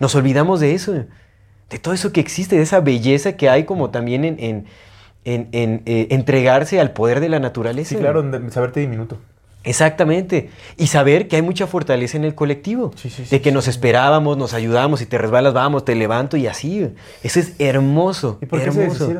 Nos 0.00 0.14
olvidamos 0.16 0.58
de 0.58 0.74
eso, 0.74 0.92
de 0.92 1.78
todo 1.80 1.94
eso 1.94 2.12
que 2.12 2.20
existe, 2.20 2.56
de 2.56 2.62
esa 2.62 2.80
belleza 2.80 3.36
que 3.36 3.48
hay 3.48 3.64
como 3.64 3.90
también 3.90 4.24
en, 4.24 4.36
en- 4.40 4.66
en- 5.24 5.48
en, 5.52 5.82
eh, 5.86 6.08
entregarse 6.10 6.80
al 6.80 6.92
poder 6.92 7.20
de 7.20 7.28
la 7.28 7.38
naturaleza. 7.38 7.90
Sí, 7.90 7.96
claro, 7.96 8.22
de- 8.22 8.50
saberte 8.50 8.80
diminuto. 8.80 9.18
Exactamente. 9.64 10.50
Y 10.76 10.88
saber 10.88 11.28
que 11.28 11.36
hay 11.36 11.42
mucha 11.42 11.66
fortaleza 11.68 12.16
en 12.16 12.24
el 12.24 12.34
colectivo. 12.34 12.90
Sí, 12.96 13.10
sí, 13.10 13.24
sí, 13.24 13.30
de 13.30 13.40
que 13.40 13.52
nos 13.52 13.68
esperábamos, 13.68 14.36
nos 14.36 14.54
ayudamos, 14.54 14.98
si 15.00 15.06
te 15.06 15.18
resbalas, 15.18 15.52
vamos, 15.54 15.84
te 15.84 15.94
levanto 15.94 16.36
y 16.36 16.46
así. 16.48 16.88
Eso 17.22 17.38
es 17.40 17.52
hermoso. 17.60 18.38
¿Y 18.42 18.46
por 18.46 18.60
qué 18.60 18.66
hermoso. 18.66 19.12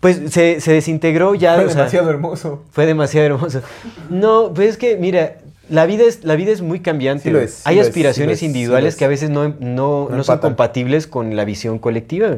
Pues 0.00 0.20
se, 0.30 0.60
se 0.60 0.72
desintegró 0.72 1.34
ya. 1.34 1.54
Fue 1.54 1.64
o 1.64 1.68
sea, 1.68 1.76
demasiado 1.78 2.10
hermoso. 2.10 2.64
fue 2.70 2.86
demasiado 2.86 3.26
hermoso. 3.26 3.62
No, 4.10 4.52
pues 4.52 4.70
es 4.70 4.76
que, 4.76 4.96
mira, 4.96 5.36
la 5.70 5.86
vida 5.86 6.04
es, 6.04 6.24
la 6.24 6.36
vida 6.36 6.52
es 6.52 6.60
muy 6.60 6.80
cambiante. 6.80 7.24
Sí 7.24 7.30
lo 7.30 7.40
es, 7.40 7.62
Hay 7.66 7.76
lo 7.76 7.82
es, 7.82 7.86
son 7.88 7.94
sí 8.14 8.24
lo 8.24 8.32
es, 8.32 8.42
individuales 8.42 8.96
que 8.96 9.04
a 9.04 9.08
es. 9.08 9.10
veces 9.10 9.30
no, 9.30 9.54
no, 9.60 10.08
no 10.10 10.24
son 10.24 10.38
compatibles 10.38 11.06
con 11.06 11.34
la 11.36 11.44
visión 11.44 11.78
colectiva. 11.78 12.36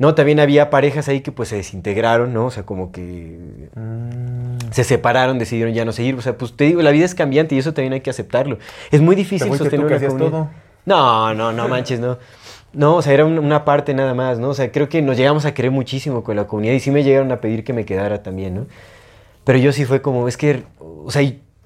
No, 0.00 0.14
también 0.14 0.40
había 0.40 0.70
parejas 0.70 1.08
ahí 1.08 1.20
que 1.20 1.30
pues 1.30 1.50
se 1.50 1.56
desintegraron, 1.56 2.32
¿no? 2.32 2.46
O 2.46 2.50
sea, 2.50 2.64
como 2.64 2.90
que 2.90 3.68
Mm. 3.76 4.72
se 4.72 4.82
separaron, 4.82 5.38
decidieron 5.38 5.74
ya 5.74 5.84
no 5.84 5.92
seguir. 5.92 6.14
O 6.16 6.22
sea, 6.22 6.36
pues 6.38 6.56
te 6.56 6.64
digo, 6.64 6.80
la 6.82 6.90
vida 6.90 7.04
es 7.04 7.14
cambiante 7.14 7.54
y 7.54 7.58
eso 7.58 7.74
también 7.74 7.92
hay 7.92 8.00
que 8.00 8.10
aceptarlo. 8.10 8.58
Es 8.90 9.00
muy 9.02 9.14
difícil 9.14 9.46
fuiste 9.48 9.64
sostener 9.64 9.86
tú 9.86 9.88
que 9.92 9.98
una 9.98 10.08
comunidad. 10.08 10.30
todo. 10.30 10.50
No, 10.86 11.34
no, 11.34 11.52
no 11.52 11.68
manches, 11.68 12.00
no. 12.00 12.18
No, 12.72 12.96
o 12.96 13.02
sea, 13.02 13.12
era 13.12 13.24
un- 13.26 13.38
una 13.38 13.64
parte 13.66 13.92
nada 13.94 14.14
más, 14.14 14.38
¿no? 14.38 14.48
O 14.48 14.54
sea, 14.54 14.72
creo 14.72 14.88
que 14.88 15.02
nos 15.02 15.16
llegamos 15.18 15.44
a 15.44 15.52
querer 15.54 15.70
muchísimo 15.70 16.24
con 16.24 16.34
la 16.36 16.46
comunidad 16.46 16.72
y 16.74 16.80
sí 16.80 16.90
me 16.90 17.04
llegaron 17.04 17.30
a 17.32 17.40
pedir 17.40 17.62
que 17.62 17.72
me 17.74 17.84
quedara 17.84 18.22
también, 18.22 18.54
¿no? 18.54 18.66
Pero 19.44 19.58
yo 19.58 19.70
sí 19.72 19.84
fue 19.84 20.00
como, 20.00 20.28
es 20.28 20.36
que, 20.38 20.62
o 20.78 21.10
sea, 21.10 21.20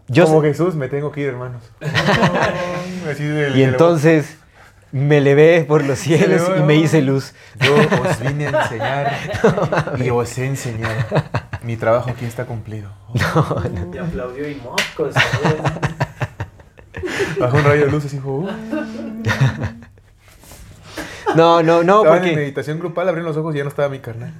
yo... 0.08 0.24
Como 0.24 0.42
Jesús, 0.42 0.74
me 0.74 0.88
tengo 0.88 1.12
que 1.12 1.20
ir, 1.22 1.28
hermanos. 1.28 1.62
Y 3.54 3.62
entonces 3.62 4.38
me 4.94 5.20
levé 5.20 5.64
por 5.64 5.84
los 5.84 5.98
cielos 6.04 6.48
y 6.56 6.62
me 6.62 6.76
hice 6.76 7.02
luz. 7.02 7.34
Yo 7.60 7.74
os 7.74 8.20
vine 8.20 8.46
a 8.46 8.62
enseñar 8.62 9.12
y 9.98 10.08
os 10.10 10.38
he 10.38 10.46
enseñado. 10.46 10.94
Mi 11.62 11.76
trabajo 11.76 12.10
aquí 12.10 12.24
está 12.24 12.46
cumplido. 12.46 12.90
Y 13.12 13.98
aplaudió 13.98 14.48
y 14.48 14.54
mocos. 14.56 15.14
¿sabes? 15.14 15.56
Bajó 17.40 17.56
un 17.56 17.64
rayo 17.64 17.86
de 17.86 17.90
luz 17.90 18.04
y 18.04 18.08
dijo, 18.08 18.36
uh, 18.36 18.48
No, 21.34 21.62
no, 21.64 21.82
no, 21.82 21.98
estaba 21.98 22.16
en 22.16 22.22
porque... 22.22 22.36
meditación 22.36 22.78
grupal, 22.78 23.08
abrí 23.08 23.22
los 23.22 23.36
ojos 23.36 23.52
y 23.54 23.58
ya 23.58 23.64
no 23.64 23.70
estaba 23.70 23.88
mi 23.88 23.98
carnal. 23.98 24.32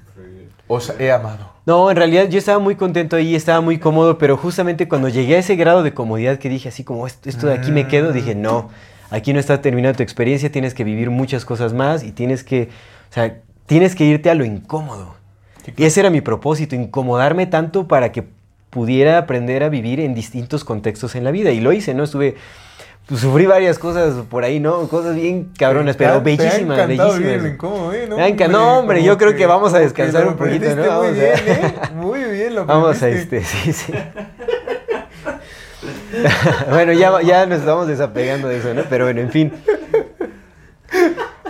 Os 0.68 0.94
he 1.00 1.10
amado. 1.10 1.50
No, 1.66 1.90
en 1.90 1.96
realidad 1.96 2.28
yo 2.28 2.38
estaba 2.38 2.60
muy 2.60 2.76
contento 2.76 3.16
ahí, 3.16 3.34
estaba 3.34 3.60
muy 3.60 3.78
cómodo, 3.78 4.18
pero 4.18 4.36
justamente 4.36 4.86
cuando 4.86 5.08
llegué 5.08 5.34
a 5.34 5.38
ese 5.40 5.56
grado 5.56 5.82
de 5.82 5.92
comodidad 5.92 6.38
que 6.38 6.48
dije 6.48 6.68
así 6.68 6.84
como 6.84 7.08
esto, 7.08 7.28
esto 7.28 7.48
de 7.48 7.54
aquí 7.54 7.72
me 7.72 7.88
quedo, 7.88 8.12
dije 8.12 8.36
no, 8.36 8.70
aquí 9.14 9.32
no 9.32 9.40
está 9.40 9.60
terminada 9.60 9.94
tu 9.94 10.02
experiencia, 10.02 10.50
tienes 10.50 10.74
que 10.74 10.84
vivir 10.84 11.10
muchas 11.10 11.44
cosas 11.44 11.72
más 11.72 12.02
y 12.04 12.12
tienes 12.12 12.44
que, 12.44 12.68
o 13.10 13.14
sea, 13.14 13.36
tienes 13.66 13.94
que 13.94 14.04
irte 14.04 14.30
a 14.30 14.34
lo 14.34 14.44
incómodo. 14.44 15.14
Y 15.76 15.84
ese 15.84 16.00
era 16.00 16.10
mi 16.10 16.20
propósito, 16.20 16.74
incomodarme 16.74 17.46
tanto 17.46 17.88
para 17.88 18.12
que 18.12 18.24
pudiera 18.70 19.18
aprender 19.18 19.62
a 19.62 19.68
vivir 19.68 20.00
en 20.00 20.14
distintos 20.14 20.64
contextos 20.64 21.14
en 21.14 21.24
la 21.24 21.30
vida. 21.30 21.52
Y 21.52 21.60
lo 21.60 21.72
hice, 21.72 21.94
¿no? 21.94 22.04
Estuve, 22.04 22.34
pues, 23.06 23.20
sufrí 23.20 23.46
varias 23.46 23.78
cosas 23.78 24.14
por 24.28 24.44
ahí, 24.44 24.58
¿no? 24.60 24.88
Cosas 24.88 25.14
bien 25.14 25.52
cabronas, 25.56 25.96
pero 25.96 26.10
te 26.10 26.16
ha 26.16 26.20
bellísimas, 26.20 26.88
bellísimas. 26.88 27.44
incómodo, 27.52 27.92
¿eh? 27.94 28.08
No, 28.48 28.78
hombre, 28.80 29.02
yo 29.04 29.16
creo 29.16 29.34
que 29.36 29.46
vamos 29.46 29.72
a 29.74 29.78
descansar 29.78 30.26
un 30.26 30.36
poquito, 30.36 30.66
¿no? 30.74 30.82
Muy 30.82 30.86
Vamos 30.88 31.06
a- 31.06 31.10
bien, 31.12 31.34
¿eh? 31.46 31.74
Muy 31.94 32.24
bien 32.24 32.54
lo 32.56 32.66
Vamos 32.66 33.02
a 33.02 33.08
este, 33.08 33.42
sí, 33.44 33.72
sí. 33.72 33.92
bueno, 36.70 36.92
ya, 36.92 37.20
ya 37.22 37.46
nos 37.46 37.60
estamos 37.60 37.86
desapegando 37.86 38.48
de 38.48 38.58
eso, 38.58 38.74
¿no? 38.74 38.82
Pero 38.88 39.04
bueno, 39.04 39.20
en 39.20 39.30
fin. 39.30 39.52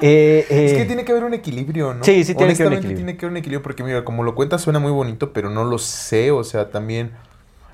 Eh, 0.00 0.46
Es 0.50 0.72
eh, 0.72 0.76
que 0.76 0.84
tiene 0.84 1.04
que 1.04 1.12
haber 1.12 1.24
un 1.24 1.34
equilibrio, 1.34 1.94
¿no? 1.94 2.04
Sí, 2.04 2.24
sí 2.24 2.34
tiene 2.34 2.54
que 2.54 2.62
haber 2.62 2.72
un 2.72 2.78
equilibrio. 2.78 2.96
tiene 3.06 3.16
que 3.16 3.24
haber 3.26 3.32
un 3.32 3.36
equilibrio 3.38 3.62
porque, 3.62 3.82
mira, 3.84 4.04
como 4.04 4.22
lo 4.22 4.34
cuentas 4.34 4.62
suena 4.62 4.78
muy 4.78 4.92
bonito, 4.92 5.32
pero 5.32 5.50
no 5.50 5.64
lo 5.64 5.78
sé, 5.78 6.30
o 6.30 6.44
sea, 6.44 6.70
también... 6.70 7.12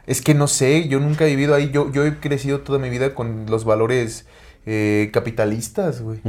Es 0.07 0.23
que 0.23 0.35
no 0.35 0.49
sé, 0.49 0.89
yo 0.89 0.99
nunca 0.99 1.25
he 1.25 1.29
vivido 1.29 1.55
ahí, 1.55 1.71
yo, 1.71 1.91
yo 1.93 2.05
he 2.05 2.17
crecido 2.19 2.61
toda 2.61 2.79
mi 2.79 2.89
vida 2.91 3.15
con 3.15 3.47
los 3.49 3.65
valores 3.65 4.27
eh, 4.67 5.11
capitalistas, 5.13 6.03
güey. 6.03 6.21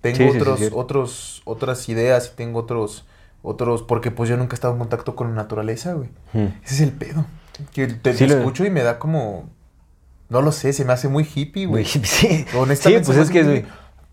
Tengo 0.00 0.16
Sí, 0.18 0.24
sí, 0.24 0.30
sí, 0.32 0.36
otros, 0.36 0.60
otros, 0.72 1.42
otras 1.44 1.88
ideas 1.88 2.30
y 2.32 2.36
tengo 2.36 2.58
otros, 2.60 3.06
otros, 3.42 3.82
porque 3.84 4.10
pues 4.10 4.28
yo 4.28 4.36
nunca 4.36 4.54
he 4.54 4.56
estado 4.56 4.74
en 4.74 4.80
contacto 4.80 5.16
con 5.16 5.28
la 5.28 5.34
naturaleza, 5.34 5.94
güey. 5.94 6.10
Ese 6.64 6.74
es 6.74 6.80
el 6.82 6.90
pedo. 6.92 7.24
Que 7.72 7.86
te, 7.86 8.12
Sí, 8.12 8.26
te 8.26 8.34
lo- 8.34 8.38
escucho 8.38 8.64
y 8.66 8.70
me 8.70 8.82
da 8.82 8.98
como, 8.98 9.48
no 10.32 10.42
lo 10.42 10.50
sé, 10.50 10.72
se 10.72 10.84
me 10.84 10.92
hace 10.92 11.06
muy 11.08 11.24
hippie, 11.32 11.66
güey. 11.66 11.84
Sí, 11.84 12.44
Honestamente, 12.58 13.04
sí, 13.04 13.12
pues 13.12 13.18
es 13.18 13.30
que 13.30 13.64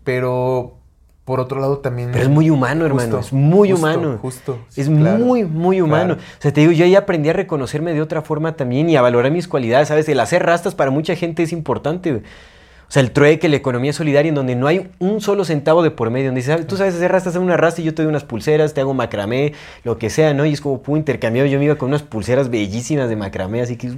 Pero, 0.04 0.76
por 1.24 1.40
otro 1.40 1.60
lado 1.60 1.78
también... 1.78 2.10
pero 2.12 2.22
es 2.24 2.30
muy 2.30 2.50
humano, 2.50 2.86
hermano. 2.86 3.16
Justo, 3.18 3.26
es 3.26 3.32
muy 3.32 3.70
justo, 3.70 3.86
humano. 3.86 4.18
Justo. 4.20 4.58
sí, 4.68 4.80
Es 4.82 4.88
claro, 4.88 5.18
muy, 5.24 5.44
muy 5.44 5.80
humano. 5.80 6.14
claro. 6.16 6.20
O 6.38 6.42
sea, 6.42 6.52
te 6.52 6.60
digo, 6.60 6.72
yo 6.72 6.84
ahí 6.84 6.94
aprendí 6.94 7.28
a 7.28 7.32
reconocerme 7.32 7.92
de 7.92 8.02
otra 8.02 8.22
forma 8.22 8.54
también 8.56 8.88
y 8.88 8.96
a 8.96 9.02
valorar 9.02 9.32
mis 9.32 9.48
cualidades, 9.48 9.88
¿sabes? 9.88 10.08
El 10.08 10.20
hacer 10.20 10.44
rastas 10.44 10.74
para 10.74 10.90
mucha 10.90 11.14
gente 11.16 11.42
es 11.42 11.52
importante. 11.52 12.10
güey. 12.12 12.22
O 12.88 12.92
sea, 12.92 13.02
el 13.02 13.12
trueque, 13.12 13.48
la 13.48 13.54
economía 13.54 13.92
solidaria, 13.92 14.28
en 14.30 14.34
donde 14.34 14.56
no 14.56 14.66
hay 14.66 14.90
un 14.98 15.20
solo 15.20 15.44
centavo 15.44 15.84
de 15.84 15.92
por 15.92 16.10
medio. 16.10 16.26
Donde 16.26 16.40
dices, 16.40 16.58
"Ah, 16.60 16.66
tú 16.66 16.76
sabes 16.76 16.96
hacer 16.96 17.12
rastas, 17.12 17.36
haz 17.36 17.40
una 17.42 17.56
rasta 17.56 17.80
y 17.80 17.84
yo 17.84 17.94
te 17.94 18.02
doy 18.02 18.08
unas 18.10 18.24
pulseras, 18.24 18.74
te 18.74 18.80
hago 18.80 18.94
macramé, 18.94 19.52
lo 19.84 19.96
que 19.96 20.10
sea, 20.10 20.34
¿no? 20.34 20.44
Y 20.44 20.52
es 20.54 20.60
como, 20.60 20.82
pudo 20.82 20.96
intercambiado. 20.96 21.46
Yo 21.48 21.60
me 21.60 21.66
iba 21.66 21.76
con 21.76 21.90
unas 21.90 22.02
pulseras 22.02 22.50
bellísimas 22.50 23.08
de 23.08 23.14
macramé, 23.14 23.60
así 23.62 23.76
que, 23.76 23.92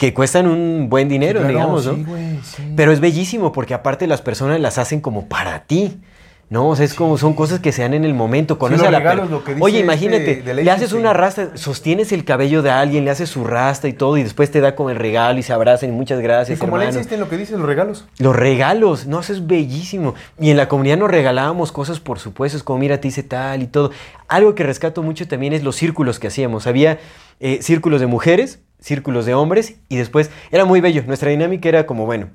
que 0.00 0.14
cuestan 0.14 0.46
un 0.46 0.88
buen 0.88 1.10
dinero, 1.10 1.40
Sí, 1.40 1.44
claro, 1.46 1.58
digamos, 1.58 1.86
¿no? 1.86 1.94
sí, 1.94 2.04
güey, 2.04 2.40
sí. 2.42 2.72
Pero 2.74 2.90
es 2.90 3.00
bellísimo 3.00 3.52
porque 3.52 3.74
aparte 3.74 4.06
las 4.06 4.22
personas 4.22 4.58
las 4.58 4.78
hacen 4.78 5.00
como 5.02 5.26
para 5.28 5.64
ti. 5.64 6.00
¿No? 6.48 6.70
O 6.70 6.74
sea, 6.74 6.84
es 6.84 6.94
como 6.94 7.16
son 7.16 7.34
cosas 7.34 7.60
que 7.60 7.70
se 7.70 7.82
dan 7.82 7.94
en 7.94 8.04
el 8.04 8.12
momento. 8.12 8.58
Conoces 8.58 8.80
los 8.80 8.88
a 8.88 8.90
la 8.90 8.98
regalos, 8.98 9.30
lo 9.30 9.44
que 9.44 9.52
dice 9.54 9.62
Oye, 9.64 9.76
este 9.78 9.84
imagínate, 9.84 10.42
le 10.64 10.68
haces 10.68 10.90
sí. 10.90 10.96
una 10.96 11.12
rasta, 11.12 11.56
sostienes 11.56 12.10
el 12.10 12.24
cabello 12.24 12.60
de 12.62 12.70
alguien, 12.72 13.04
le 13.04 13.12
haces 13.12 13.28
su 13.30 13.44
rasta 13.44 13.86
y 13.86 13.92
todo, 13.92 14.16
y 14.16 14.24
después 14.24 14.50
te 14.50 14.60
da 14.60 14.74
como 14.74 14.90
el 14.90 14.96
regalo 14.96 15.38
y 15.38 15.44
se 15.44 15.52
abrazan 15.52 15.90
y 15.90 15.92
muchas 15.92 16.18
Y 16.18 16.22
gracias, 16.24 16.58
como 16.58 16.76
le 16.76 16.86
hermano. 16.86 16.98
existen 16.98 17.20
lo 17.20 17.28
que 17.28 17.36
dicen 17.36 17.58
los 17.60 17.68
regalos. 17.68 18.04
Los 18.18 18.34
regalos, 18.34 19.06
no, 19.06 19.20
eso 19.20 19.32
es 19.32 19.46
bellísimo. 19.46 20.16
Y 20.40 20.50
en 20.50 20.56
la 20.56 20.66
comunidad 20.66 20.96
nos 20.98 21.08
regalábamos 21.08 21.70
cosas, 21.70 22.00
por 22.00 22.18
supuesto, 22.18 22.56
es 22.58 22.64
como 22.64 22.80
mira, 22.80 23.00
te 23.00 23.06
hice 23.06 23.22
tal 23.22 23.62
y 23.62 23.68
todo. 23.68 23.92
Algo 24.26 24.56
que 24.56 24.64
rescato 24.64 25.04
mucho 25.04 25.28
también 25.28 25.52
es 25.52 25.62
los 25.62 25.76
círculos 25.76 26.18
que 26.18 26.26
hacíamos. 26.26 26.66
Había 26.66 26.98
eh, 27.40 27.60
círculos 27.62 28.00
de 28.00 28.06
mujeres, 28.06 28.60
círculos 28.80 29.26
de 29.26 29.34
hombres, 29.34 29.76
y 29.88 29.96
después 29.96 30.30
era 30.50 30.64
muy 30.64 30.80
bello. 30.80 31.02
Nuestra 31.06 31.30
dinámica 31.30 31.68
era 31.68 31.86
como, 31.86 32.06
bueno, 32.06 32.28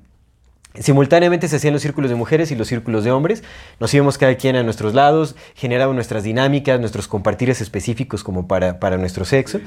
Simultáneamente 0.80 1.48
se 1.48 1.56
hacían 1.56 1.73
los 1.73 1.82
círculos 1.82 2.10
de 2.10 2.15
mujeres 2.15 2.52
y 2.52 2.56
los 2.56 2.68
círculos 2.68 3.03
de 3.03 3.11
hombres. 3.11 3.44
Nos 3.80 3.94
íbamos 3.94 4.18
cada 4.18 4.36
quien 4.36 4.56
a 4.56 4.64
nuestros 4.64 4.94
lados, 4.94 5.36
generaban 5.56 5.95
nuestras 5.95 6.23
dinámicas, 6.23 6.80
nuestros 6.80 7.07
compartires 7.07 7.61
específicos 7.61 8.23
como 8.23 8.48
para, 8.48 8.80
para 8.80 8.98
nuestro 8.98 9.26
sexo. 9.26 9.60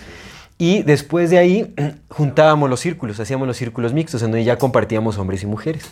Y 0.59 0.82
después 0.82 1.31
de 1.31 1.39
ahí 1.39 1.74
juntábamos 2.10 2.69
los 2.69 2.81
círculos, 2.81 3.20
hacíamos 3.20 3.47
los 3.47 3.56
círculos 3.56 3.93
mixtos, 3.93 4.23
en 4.23 4.32
donde 4.32 4.44
ya 4.44 4.59
compartíamos 4.59 5.16
hombres 5.19 5.43
y 5.43 5.47
mujeres. 5.47 5.85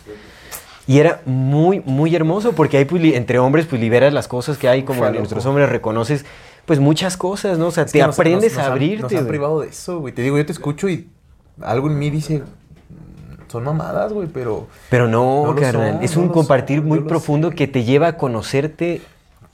Y 0.85 0.99
era 0.99 1.21
muy, 1.25 1.81
muy 1.85 2.15
hermoso 2.15 2.53
porque 2.53 2.77
ahí 2.77 2.85
pues, 2.85 3.03
entre 3.03 3.39
hombres 3.39 3.65
pues 3.65 3.81
liberas 3.81 4.13
las 4.13 4.27
cosas 4.27 4.57
que 4.57 4.69
hay, 4.69 4.83
como 4.83 5.09
nuestros 5.09 5.45
hombres 5.45 5.67
reconoces 5.67 6.25
pues 6.67 6.79
muchas 6.79 7.15
cosas, 7.17 7.57
¿no? 7.57 7.67
O 7.67 7.71
sea, 7.71 7.85
Es 7.85 7.91
te 7.93 7.99
nos- 8.05 8.13
aprendes 8.19 8.51
nos- 8.51 8.57
nos 8.57 8.63
a 8.63 8.65
han- 8.67 8.71
abrirte. 8.73 9.01
Nos 9.03 9.13
han 9.15 9.27
privado 9.27 9.61
de 9.61 9.69
eso, 9.69 9.99
güey. 10.01 10.13
Te 10.13 10.21
digo, 10.21 10.37
yo 10.37 10.45
te 10.45 10.51
escucho 10.51 10.87
y 10.89 11.07
algo 11.61 11.87
en 11.87 11.97
mí 11.97 12.09
dice, 12.11 12.39
"Mm, 12.39 13.49
son 13.49 13.63
mamadas, 13.63 14.11
güey, 14.13 14.27
pero... 14.27 14.67
Pero 14.89 15.07
no, 15.07 15.55
carnal, 15.59 15.93
son, 15.93 16.03
es 16.03 16.15
no 16.17 16.23
un 16.23 16.29
compartir 16.29 16.79
son, 16.79 16.87
muy 16.89 16.99
profundo 16.99 17.49
sé. 17.49 17.55
que 17.55 17.67
te 17.67 17.83
lleva 17.85 18.07
a 18.09 18.17
conocerte 18.17 19.01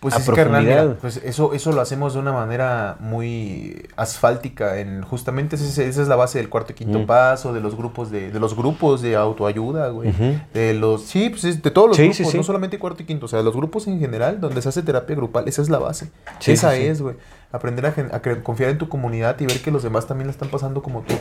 Pues 0.04 0.14
a 0.16 0.18
es 0.20 0.26
carnal, 0.26 0.64
profundidad. 0.66 0.84
mira, 0.86 0.98
pues 1.02 1.18
eso, 1.24 1.54
eso 1.54 1.72
lo 1.72 1.82
hacemos 1.82 2.14
de 2.14 2.20
una 2.20 2.32
manera 2.34 2.98
muy 3.00 3.88
asfáltica. 3.96 4.78
En, 4.80 5.02
justamente 5.02 5.56
esa 5.56 5.66
es, 5.66 5.78
esa 5.80 6.02
es 6.02 6.08
la 6.08 6.16
base 6.16 6.38
del 6.38 6.50
cuarto 6.50 6.74
y 6.74 6.76
quinto 6.76 7.00
Mm. 7.00 7.06
paso, 7.06 7.54
de 7.54 7.62
los 7.62 7.76
grupos 7.76 8.12
de, 8.12 8.30
de 8.30 8.40
los 8.40 8.56
grupos 8.56 9.02
de 9.02 9.16
autoayuda, 9.16 9.88
güey. 9.90 10.14
De 10.54 10.74
los, 10.74 11.04
sí, 11.04 11.30
pues 11.30 11.46
es 11.46 11.64
de 11.64 11.72
todos 11.72 11.88
los 11.88 11.98
Sí, 11.98 12.04
grupos, 12.04 12.18
sí, 12.18 12.26
sí. 12.26 12.38
no 12.38 12.44
solamente 12.44 12.78
cuarto 12.78 13.02
y 13.02 13.06
quinto, 13.06 13.26
o 13.26 13.30
sea, 13.30 13.42
los 13.42 13.56
grupos 13.56 13.88
en 13.88 14.00
general, 14.00 14.40
donde 14.42 14.62
se 14.62 14.70
hace 14.70 14.84
terapia 14.84 15.16
grupal, 15.16 15.48
esa 15.48 15.62
es 15.62 15.70
la 15.70 15.80
base. 15.80 16.12
Esa 16.46 16.76
es, 16.76 17.02
güey. 17.02 17.16
Aprender 17.52 17.86
a, 17.86 18.20
confiar 18.44 18.70
en 18.72 18.78
tu 18.78 18.90
comunidad 18.90 19.40
y 19.40 19.46
ver 19.46 19.62
que 19.62 19.72
los 19.72 19.84
demás 19.84 20.06
también 20.06 20.28
la 20.28 20.32
están 20.32 20.50
pasando 20.50 20.84
como 20.84 21.02
tú. 21.04 21.14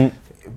Mm. 0.00 0.08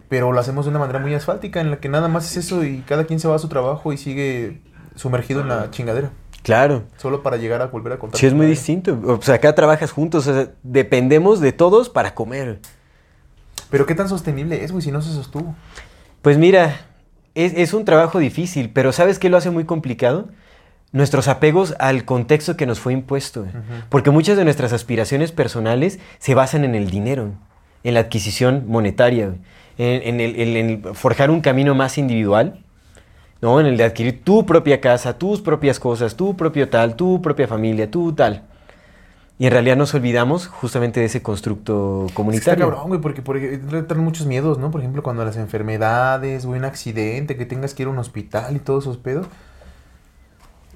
Pero 0.10 0.32
lo 0.32 0.40
hacemos 0.40 0.66
de 0.66 0.70
una 0.72 0.80
manera 0.80 1.00
muy 1.00 1.14
asfáltica, 1.14 1.62
en 1.62 1.70
la 1.70 1.78
que 1.80 1.90
nada 1.90 2.08
más 2.08 2.26
es 2.32 2.38
eso 2.46 2.64
y 2.64 2.80
cada 2.88 3.04
quien 3.04 3.20
se 3.20 3.28
va 3.28 3.36
a 3.36 3.40
su 3.40 3.50
trabajo 3.50 3.92
y 3.94 3.98
sigue 3.98 4.62
sumergido 4.96 5.42
en 5.42 5.50
la 5.50 5.70
chingadera. 5.70 6.12
Claro. 6.44 6.84
Solo 6.98 7.22
para 7.22 7.38
llegar 7.38 7.62
a 7.62 7.68
volver 7.68 7.94
a 7.94 8.00
contar. 8.00 8.20
Sí, 8.20 8.26
es 8.26 8.34
muy 8.34 8.46
distinto. 8.48 9.00
O 9.06 9.22
sea, 9.22 9.36
acá 9.36 9.54
trabajas 9.54 9.92
juntos, 9.92 10.28
o 10.28 10.34
sea, 10.34 10.52
dependemos 10.64 11.40
de 11.40 11.52
todos 11.52 11.90
para 11.90 12.16
comer. 12.16 12.60
Pero 13.70 13.86
qué 13.86 13.96
tan 13.96 14.10
sostenible 14.10 14.64
es, 14.64 14.72
güey, 14.72 14.82
si 14.82 14.92
no 14.92 15.02
se 15.02 15.14
sostuvo. 15.14 15.56
Pues 16.22 16.38
mira, 16.38 16.82
es, 17.36 17.54
es 17.56 17.74
un 17.74 17.86
trabajo 17.86 18.20
difícil, 18.20 18.72
pero 18.72 18.92
¿sabes 18.92 19.20
qué 19.20 19.30
lo 19.30 19.38
hace 19.38 19.50
muy 19.50 19.66
complicado? 19.66 20.30
Nuestros 20.92 21.28
apegos 21.28 21.76
al 21.80 22.04
contexto 22.04 22.58
que 22.58 22.66
nos 22.66 22.80
fue 22.80 22.92
impuesto. 22.92 23.46
Porque 23.90 24.12
muchas 24.12 24.36
de 24.36 24.44
nuestras 24.44 24.74
aspiraciones 24.74 25.32
personales 25.32 26.00
se 26.20 26.36
basan 26.36 26.66
en 26.66 26.76
el 26.76 26.90
dinero, 26.90 27.32
en 27.84 27.94
la 27.94 28.02
adquisición 28.02 28.66
monetaria, 28.68 29.36
en, 29.78 30.02
en 30.04 30.20
el, 30.20 30.36
en 30.40 30.70
el 30.70 30.96
forjar 30.96 31.32
un 31.32 31.40
camino 31.40 31.76
más 31.76 31.98
individual, 31.98 32.60
¿no? 33.42 33.60
En 33.60 33.66
el 33.66 33.78
de 33.78 33.84
adquirir 33.84 34.24
tu 34.24 34.46
propia 34.46 34.80
casa, 34.82 35.18
tus 35.18 35.42
propias 35.42 35.80
cosas, 35.80 36.16
tu 36.16 36.36
propio 36.38 36.70
tal, 36.70 36.96
tu 36.96 37.22
propia 37.22 37.48
familia, 37.48 37.90
tu 37.90 38.14
tal. 38.14 38.44
Y 39.40 39.48
en 39.48 39.52
realidad 39.54 39.76
nos 39.76 39.94
olvidamos 39.96 40.46
justamente 40.48 41.00
de 41.00 41.08
ese 41.08 41.24
constructo 41.24 42.02
que 42.02 42.06
Está 42.10 42.16
comunitario. 42.16 42.66
cabrón, 42.70 42.88
güey, 42.90 43.02
porque, 43.02 43.24
porque 43.24 43.58
traen 43.88 44.04
muchos 44.04 44.28
miedos, 44.28 44.60
¿no? 44.60 44.70
Por 44.70 44.82
ejemplo, 44.82 45.02
cuando 45.02 45.26
las 45.26 45.36
enfermedades, 45.38 46.46
güey, 46.46 46.60
un 46.60 46.66
accidente, 46.66 47.36
que 47.36 47.48
tengas 47.48 47.74
que 47.74 47.82
ir 47.82 47.88
a 47.88 47.92
un 47.92 47.98
hospital 47.98 48.56
y 48.56 48.60
todos 48.60 48.84
esos 48.84 48.98
pedos, 48.98 49.26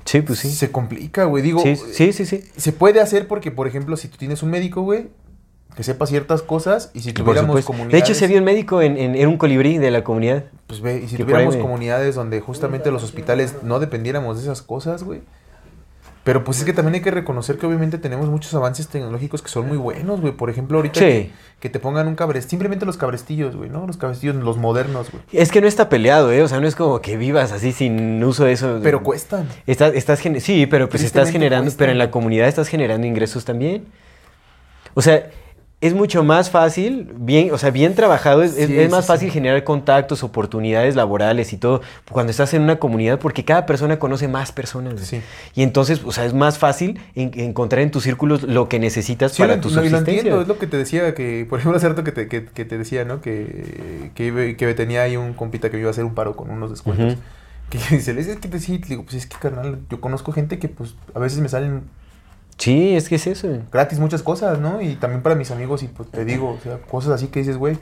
Sí, 0.06 0.22
pues 0.22 0.40
sí. 0.40 0.50
se 0.52 0.72
complica, 0.72 1.26
güey. 1.26 1.44
Digo, 1.44 1.62
Sí, 1.62 1.76
sí, 1.76 2.14
sí, 2.14 2.26
sí. 2.26 2.44
se 2.56 2.72
puede 2.72 3.02
hacer 3.02 3.28
porque, 3.28 3.52
por 3.52 3.68
ejemplo, 3.68 3.98
si 3.98 4.08
tú 4.08 4.18
tienes 4.18 4.42
un 4.44 4.50
médico, 4.52 4.82
güey, 4.82 5.08
que 5.76 5.84
sepa 5.84 6.06
ciertas 6.06 6.42
cosas 6.42 6.90
y 6.94 7.02
si 7.02 7.12
tuviéramos 7.14 7.64
comunidades... 7.66 7.92
De 7.92 8.00
hecho, 8.00 8.14
se 8.14 8.28
vio 8.28 8.38
un 8.38 8.46
médico 8.46 8.82
en, 8.82 8.98
en- 8.98 9.28
un 9.28 9.38
colibrí 9.38 9.78
de 9.78 9.92
la 9.92 10.04
comunidad. 10.04 10.46
Pues 10.68 10.82
ve, 10.82 11.02
y 11.04 11.08
si 11.10 11.18
tuviéramos 11.18 11.58
comunidades 11.58 12.16
donde 12.16 12.40
justamente 12.40 12.92
los 12.92 13.04
hospitales 13.04 13.56
no 13.64 13.80
dependiéramos 13.80 14.38
de 14.38 14.44
esas 14.44 14.62
cosas, 14.62 15.04
güey. 15.04 15.22
Pero 16.24 16.44
pues 16.44 16.58
es 16.58 16.66
que 16.66 16.74
también 16.74 16.96
hay 16.96 17.02
que 17.02 17.12
reconocer 17.12 17.60
que 17.60 17.68
obviamente 17.68 18.00
tenemos 18.00 18.28
muchos 18.30 18.52
avances 18.56 18.88
tecnológicos 18.88 19.44
que 19.44 19.50
son 19.50 19.68
muy 19.68 19.78
buenos, 19.78 20.22
güey. 20.22 20.34
Por 20.34 20.50
ejemplo, 20.50 20.78
ahorita 20.80 21.00
Sí. 21.00 21.06
que, 21.06 21.32
que 21.60 21.70
te 21.70 21.80
pongan 21.80 22.08
un 22.08 22.16
cabrestillo, 22.16 22.50
simplemente 22.50 22.84
los 22.88 22.98
cabrestillos, 22.98 23.56
güey, 23.56 23.70
¿no? 23.70 23.86
Los 23.86 23.98
cabrestillos, 23.98 24.36
los 24.38 24.58
modernos, 24.58 25.12
güey. 25.12 25.22
Es 25.32 25.52
que 25.52 25.62
no 25.62 25.68
está 25.68 25.88
peleado, 25.88 26.32
¿eh? 26.32 26.42
O 26.42 26.48
sea, 26.48 26.60
no 26.60 26.68
es 26.68 26.76
como 26.76 27.00
que 27.00 27.16
vivas 27.16 27.52
así 27.52 27.72
sin 27.74 28.24
uso 28.24 28.46
de 28.46 28.54
eso. 28.54 28.80
Pero 28.82 29.04
cuestan. 29.04 29.48
Estás, 29.68 29.94
estás 29.94 30.20
sí, 30.40 30.66
pero 30.66 30.90
pues 30.90 31.04
estás 31.04 31.30
generando, 31.30 31.70
pero 31.78 31.92
en 31.92 32.00
la 32.00 32.10
comunidad 32.10 32.48
estás 32.48 32.70
generando 32.70 33.06
ingresos 33.06 33.46
también. 33.46 33.86
O 34.96 35.04
sea, 35.04 35.30
es 35.86 35.94
mucho 35.94 36.24
más 36.24 36.50
fácil, 36.50 37.12
bien, 37.18 37.52
o 37.54 37.58
sea, 37.58 37.70
bien 37.72 37.96
trabajado, 37.96 38.44
es, 38.44 38.58
es- 38.58 38.68
Sí, 38.68 38.80
es 38.80 38.92
más 38.92 39.06
sí, 39.06 39.08
fácil 39.08 39.30
sí. 39.30 39.34
generar 39.34 39.64
contactos, 39.64 40.24
oportunidades 40.24 40.96
laborales 40.96 41.54
y 41.54 41.58
todo 41.58 41.82
cuando 42.12 42.32
estás 42.32 42.54
en 42.54 42.62
una 42.62 42.78
comunidad 42.78 43.20
porque 43.20 43.44
cada 43.46 43.66
persona 43.66 44.00
conoce 44.00 44.28
más 44.28 44.52
personas. 44.52 45.14
Y 45.54 45.64
entonces, 45.64 46.02
o 46.06 46.12
sea, 46.12 46.26
es 46.26 46.34
más 46.34 46.58
fácil 46.58 47.00
en- 47.16 47.32
encontrar 47.40 47.82
en 47.82 47.92
tus 47.92 48.04
círculos 48.04 48.44
lo 48.44 48.70
que 48.70 48.80
necesitas 48.80 49.38
para 49.38 49.56
lo, 49.56 49.62
tu 49.62 49.70
y 49.70 49.72
lo 49.74 49.82
subsistencia. 49.82 50.14
entiendo, 50.18 50.42
es 50.42 50.48
lo 50.48 50.58
que 50.58 50.68
te 50.68 50.78
decía, 50.78 51.14
que 51.14 51.46
por 51.50 51.60
ejemplo 51.60 51.78
hace 51.78 51.90
rato 51.90 52.04
que 52.04 52.12
te, 52.12 52.28
que, 52.28 52.46
que 52.46 52.66
te 52.66 52.78
decía, 52.78 53.06
¿no? 53.06 53.22
Que, 53.22 54.12
que, 54.16 54.56
que 54.58 54.74
tenía 54.74 55.04
ahí 55.04 55.18
un 55.18 55.34
compita 55.34 55.70
que 55.70 55.78
me 55.78 55.82
iba 55.82 55.90
a 55.90 55.92
hacer 55.92 56.04
un 56.06 56.14
paro 56.16 56.36
con 56.36 56.50
unos 56.50 56.70
descuentos. 56.72 57.14
Ujú. 57.14 57.22
Que 57.70 57.78
dice, 57.96 58.14
"Le 58.14 58.20
dices 58.20 58.38
que 58.38 58.48
te 58.48 58.60
sí, 58.60 58.78
digo, 58.78 59.04
pues 59.04 59.16
es 59.16 59.26
que 59.26 59.38
carnal, 59.38 59.80
yo 59.90 60.00
conozco 60.00 60.32
gente 60.32 60.60
que 60.60 60.68
pues 60.70 60.94
a 61.14 61.20
veces 61.20 61.40
me 61.40 61.50
salen 61.50 61.82
Sí, 62.58 62.96
es 62.96 63.10
que 63.10 63.16
es 63.16 63.28
eso. 63.28 63.50
gratis 63.72 64.00
muchas 64.00 64.24
cosas, 64.24 64.60
¿no? 64.60 64.82
Y 64.82 64.96
también 64.96 65.22
para 65.22 65.36
mis 65.36 65.52
amigos, 65.52 65.84
y 65.84 65.88
pues 65.88 66.10
te 66.10 66.24
digo, 66.26 66.52
o 66.58 66.60
sea, 66.64 66.78
cosas 66.78 67.12
así 67.12 67.28
que 67.28 67.40
dices, 67.40 67.58
güey, 67.58 67.78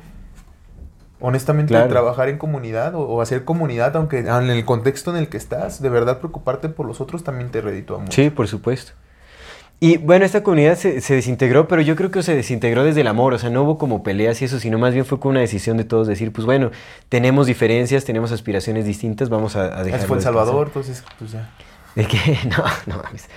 honestamente 1.19 1.73
Claro. 1.73 1.89
trabajar 1.89 2.27
en 2.29 2.37
comunidad 2.37 2.95
o, 2.95 3.01
o 3.01 3.21
hacer 3.21 3.45
comunidad, 3.45 3.95
aunque 3.95 4.19
en 4.19 4.49
el 4.49 4.65
contexto 4.65 5.11
en 5.11 5.17
el 5.17 5.29
que 5.29 5.37
estás, 5.37 5.81
de 5.81 5.89
verdad 5.89 6.19
preocuparte 6.19 6.69
por 6.69 6.85
los 6.85 7.01
otros 7.01 7.23
también 7.23 7.49
te 7.49 7.61
reditúa 7.61 7.99
mucho. 7.99 8.11
Sí, 8.21 8.29
por 8.29 8.47
supuesto. 8.47 8.93
Y 9.79 9.97
bueno, 9.97 10.23
esta 10.23 10.43
comunidad 10.43 10.75
se, 10.77 11.01
se 11.01 11.15
desintegró, 11.15 11.67
pero 11.67 11.81
yo 11.81 11.95
creo 11.97 12.09
que 12.09 12.23
se 12.23 12.33
desintegró 12.35 12.83
desde 12.85 13.01
el 13.01 13.07
amor, 13.07 13.33
o 13.33 13.37
sea, 13.39 13.49
no 13.49 13.63
hubo 13.63 13.77
como 13.77 14.01
peleas 14.01 14.41
y 14.41 14.45
eso, 14.45 14.59
sino 14.59 14.77
más 14.79 14.93
bien 14.93 15.05
fue 15.05 15.19
como 15.19 15.31
una 15.31 15.41
decisión 15.41 15.75
de 15.77 15.83
todos 15.83 16.07
decir, 16.07 16.31
pues 16.31 16.45
bueno, 16.45 16.71
tenemos 17.09 17.47
diferencias, 17.47 18.05
tenemos 18.05 18.31
aspiraciones 18.31 18.85
distintas, 18.85 19.29
vamos 19.29 19.55
a, 19.57 19.77
a 19.77 19.83
dejar. 19.83 20.01
Fue 20.07 20.17
El 20.17 20.23
Salvador, 20.23 20.67
entonces, 20.67 21.03
pues 21.19 21.31
ya. 21.33 21.49
De 21.95 22.05
que, 22.05 22.17
no, 22.49 22.63
no 22.85 23.03
mames. 23.03 23.27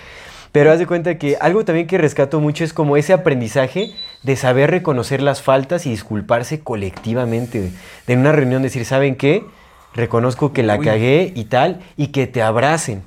Pero 0.56 0.72
haz 0.72 0.78
de 0.78 0.86
cuenta 0.86 1.18
que 1.18 1.36
algo 1.38 1.66
también 1.66 1.86
que 1.86 1.98
rescato 1.98 2.40
mucho 2.40 2.64
es 2.64 2.72
como 2.72 2.96
ese 2.96 3.12
aprendizaje 3.12 3.90
de 4.22 4.36
saber 4.36 4.70
reconocer 4.70 5.20
las 5.20 5.42
faltas 5.42 5.84
y 5.84 5.90
disculparse 5.90 6.60
colectivamente. 6.60 7.72
De 8.06 8.14
en 8.14 8.20
una 8.20 8.32
reunión 8.32 8.62
decir, 8.62 8.86
¿saben 8.86 9.16
qué? 9.16 9.44
Reconozco 9.92 10.54
que 10.54 10.62
la 10.62 10.78
Uy. 10.78 10.86
cagué 10.86 11.30
y 11.36 11.44
tal, 11.44 11.80
y 11.98 12.06
que 12.06 12.26
te 12.26 12.40
abracen. 12.40 13.02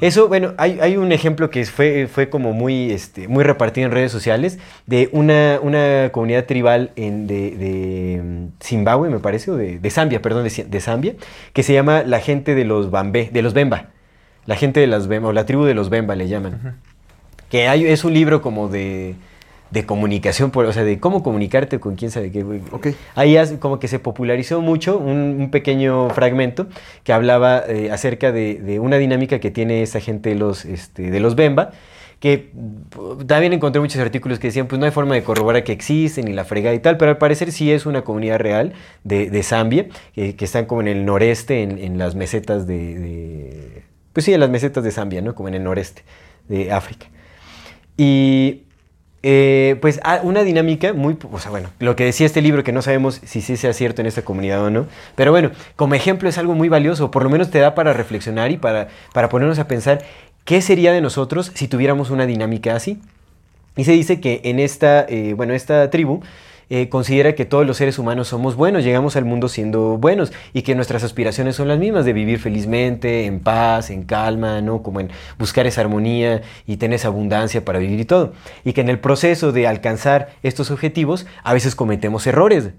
Eso, 0.00 0.28
bueno, 0.28 0.54
hay, 0.56 0.78
hay 0.80 0.96
un 0.96 1.12
ejemplo 1.12 1.50
que 1.50 1.66
fue, 1.66 2.06
fue 2.06 2.30
como 2.30 2.54
muy, 2.54 2.90
este, 2.90 3.28
muy 3.28 3.44
repartido 3.44 3.86
en 3.86 3.92
redes 3.92 4.10
sociales 4.10 4.58
de 4.86 5.10
una, 5.12 5.58
una 5.60 6.08
comunidad 6.10 6.46
tribal 6.46 6.92
en, 6.96 7.26
de, 7.26 7.50
de, 7.50 8.22
mm, 8.22 8.46
Zimbabue, 8.62 9.10
me 9.10 9.18
parece, 9.18 9.50
o 9.50 9.56
de, 9.58 9.78
de 9.78 9.90
Zambia, 9.90 10.22
perdón, 10.22 10.48
de, 10.48 10.64
de 10.64 10.80
Zambia, 10.80 11.16
que 11.52 11.62
se 11.62 11.74
llama 11.74 12.02
la 12.02 12.20
gente 12.20 12.54
de 12.54 12.64
los 12.64 12.90
Bambé, 12.90 13.28
de 13.30 13.42
los 13.42 13.52
Bemba. 13.52 13.88
La 14.48 14.56
gente 14.56 14.80
de 14.80 14.86
las 14.86 15.06
Bemba, 15.08 15.28
o 15.28 15.32
la 15.32 15.44
tribu 15.44 15.64
de 15.64 15.74
los 15.74 15.90
Bemba 15.90 16.14
le 16.16 16.26
llaman. 16.26 16.76
Que 17.50 17.68
hay, 17.68 17.84
es 17.86 18.02
un 18.04 18.14
libro 18.14 18.40
como 18.42 18.68
de, 18.68 19.14
de 19.70 19.84
comunicación, 19.84 20.50
por- 20.50 20.64
o 20.64 20.72
sea, 20.72 20.84
de 20.84 20.98
cómo 20.98 21.22
comunicarte 21.22 21.78
con 21.78 21.96
quién 21.96 22.10
sabe 22.10 22.32
qué. 22.32 22.44
Ahí 23.14 23.36
como 23.60 23.78
que 23.78 23.88
se 23.88 23.98
popularizó 23.98 24.62
mucho 24.62 24.96
un, 24.98 25.36
un 25.38 25.50
pequeño 25.50 26.08
fragmento 26.10 26.66
que 27.04 27.12
hablaba 27.12 27.62
eh, 27.68 27.90
acerca 27.92 28.32
de, 28.32 28.54
de 28.54 28.80
una 28.80 28.96
dinámica 28.96 29.38
que 29.38 29.50
tiene 29.50 29.82
esa 29.82 30.00
gente 30.00 30.30
de 30.30 30.36
los, 30.36 30.64
este, 30.64 31.10
de 31.10 31.20
los 31.20 31.34
Bemba, 31.36 31.72
que 32.20 32.50
mm, 32.54 33.26
también 33.26 33.52
encontré 33.52 33.80
muchos 33.80 34.00
artículos 34.00 34.38
que 34.38 34.46
decían, 34.48 34.66
pues 34.66 34.78
no 34.78 34.86
hay 34.86 34.90
forma 34.92 35.14
de 35.14 35.22
corroborar 35.22 35.62
que 35.62 35.72
existen 35.72 36.26
y 36.26 36.32
la 36.32 36.44
fregada 36.46 36.74
y 36.74 36.78
tal, 36.80 36.96
pero 36.96 37.10
al 37.10 37.18
parecer 37.18 37.52
sí 37.52 37.70
es 37.70 37.84
una 37.86 38.02
comunidad 38.02 38.38
real 38.38 38.72
de, 39.04 39.28
de 39.30 39.42
Zambia, 39.42 39.86
que- 40.14 40.34
que 40.36 40.44
están 40.46 40.64
como 40.64 40.80
en 40.80 40.88
el 40.88 41.04
noreste, 41.04 41.62
en, 41.62 41.78
en 41.78 41.98
las 41.98 42.14
mesetas 42.14 42.66
de, 42.66 42.98
de- 42.98 43.82
Pues 44.12 44.24
sí, 44.24 44.32
en 44.34 44.40
las 44.40 44.50
mesetas 44.50 44.84
de 44.84 44.90
Zambia, 44.90 45.20
¿no? 45.20 45.34
Como 45.34 45.48
en 45.48 45.54
el 45.54 45.64
noreste 45.64 46.02
de 46.48 46.72
África. 46.72 47.06
Y 47.96 48.62
eh, 49.22 49.76
pues 49.80 50.00
ah, 50.04 50.20
una 50.22 50.44
dinámica 50.44 50.92
muy, 50.92 51.18
o 51.30 51.38
sea, 51.40 51.50
bueno, 51.50 51.70
lo 51.80 51.96
que 51.96 52.04
decía 52.04 52.24
este 52.24 52.40
libro, 52.40 52.62
que 52.62 52.72
no 52.72 52.82
sabemos 52.82 53.20
si 53.24 53.40
sí 53.40 53.56
sea 53.56 53.72
cierto 53.72 54.00
en 54.00 54.06
esta 54.06 54.22
comunidad 54.22 54.62
o 54.64 54.70
no, 54.70 54.86
pero 55.16 55.32
bueno, 55.32 55.50
como 55.74 55.94
ejemplo 55.94 56.28
es 56.28 56.38
algo 56.38 56.54
muy 56.54 56.68
valioso, 56.68 57.10
por 57.10 57.24
lo 57.24 57.30
menos 57.30 57.50
te 57.50 57.58
da 57.58 57.74
para 57.74 57.92
reflexionar 57.92 58.52
y 58.52 58.58
para, 58.58 58.88
para 59.12 59.28
ponernos 59.28 59.58
a 59.58 59.66
pensar 59.66 60.04
qué 60.44 60.62
sería 60.62 60.92
de 60.92 61.00
nosotros 61.00 61.50
si 61.54 61.66
tuviéramos 61.66 62.10
una 62.10 62.26
dinámica 62.26 62.76
así. 62.76 63.00
Y 63.76 63.84
se 63.84 63.92
dice 63.92 64.20
que 64.20 64.40
en 64.44 64.60
esta, 64.60 65.04
eh, 65.08 65.34
bueno, 65.36 65.54
esta 65.54 65.90
tribu 65.90 66.20
eh, 66.70 66.88
considera 66.88 67.34
que 67.34 67.44
todos 67.44 67.66
los 67.66 67.78
seres 67.78 67.98
humanos 67.98 68.28
somos 68.28 68.54
buenos, 68.54 68.84
llegamos 68.84 69.16
al 69.16 69.24
mundo 69.24 69.48
siendo 69.48 69.96
buenos 69.96 70.32
y 70.52 70.62
que 70.62 70.74
nuestras 70.74 71.02
aspiraciones 71.02 71.56
son 71.56 71.68
las 71.68 71.78
mismas, 71.78 72.04
de 72.04 72.12
vivir 72.12 72.38
felizmente, 72.38 73.24
en 73.24 73.40
paz, 73.40 73.90
en 73.90 74.02
calma, 74.02 74.60
¿no? 74.60 74.82
Como 74.82 75.00
en 75.00 75.10
buscar 75.38 75.66
esa 75.66 75.80
armonía 75.80 76.42
y 76.66 76.76
tener 76.76 76.96
esa 76.96 77.08
abundancia 77.08 77.64
para 77.64 77.78
vivir 77.78 78.00
y 78.00 78.04
todo. 78.04 78.32
Y 78.64 78.74
que 78.74 78.82
en 78.82 78.90
el 78.90 78.98
proceso 78.98 79.52
de 79.52 79.66
alcanzar 79.66 80.28
estos 80.42 80.70
objetivos 80.70 81.26
a 81.42 81.54
veces 81.54 81.74
cometemos 81.74 82.26
errores. 82.26 82.70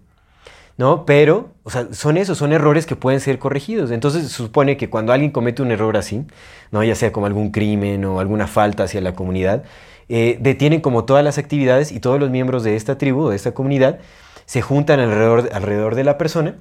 ¿no? 0.77 1.05
Pero, 1.05 1.49
o 1.63 1.69
sea, 1.69 1.89
son 1.91 2.15
esos, 2.15 2.37
son 2.37 2.53
errores 2.53 2.85
que 2.85 2.95
pueden 2.95 3.19
ser 3.19 3.37
corregidos. 3.37 3.91
Entonces 3.91 4.23
se 4.23 4.29
supone 4.29 4.77
que 4.77 4.89
cuando 4.89 5.11
alguien 5.11 5.29
comete 5.29 5.61
un 5.61 5.71
error 5.71 5.97
así, 5.97 6.23
¿no? 6.71 6.81
Ya 6.85 6.95
sea 6.95 7.11
como 7.11 7.25
algún 7.25 7.51
crimen 7.51 8.05
o 8.05 8.21
alguna 8.21 8.47
falta 8.47 8.83
hacia 8.83 9.01
la 9.01 9.13
comunidad, 9.13 9.63
eh, 10.09 10.37
detienen 10.41 10.81
como 10.81 11.05
todas 11.05 11.23
las 11.23 11.37
actividades 11.37 11.91
y 11.91 11.99
todos 11.99 12.19
los 12.19 12.29
miembros 12.29 12.63
de 12.63 12.75
esta 12.75 12.97
tribu, 12.97 13.29
de 13.29 13.35
esta 13.35 13.53
comunidad, 13.53 13.99
se 14.45 14.61
juntan 14.61 14.99
alrededor, 14.99 15.49
alrededor 15.53 15.95
de 15.95 16.03
la 16.03 16.17
persona 16.17 16.55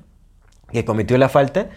que 0.71 0.85
cometió 0.85 1.17
la 1.17 1.31
falta 1.31 1.71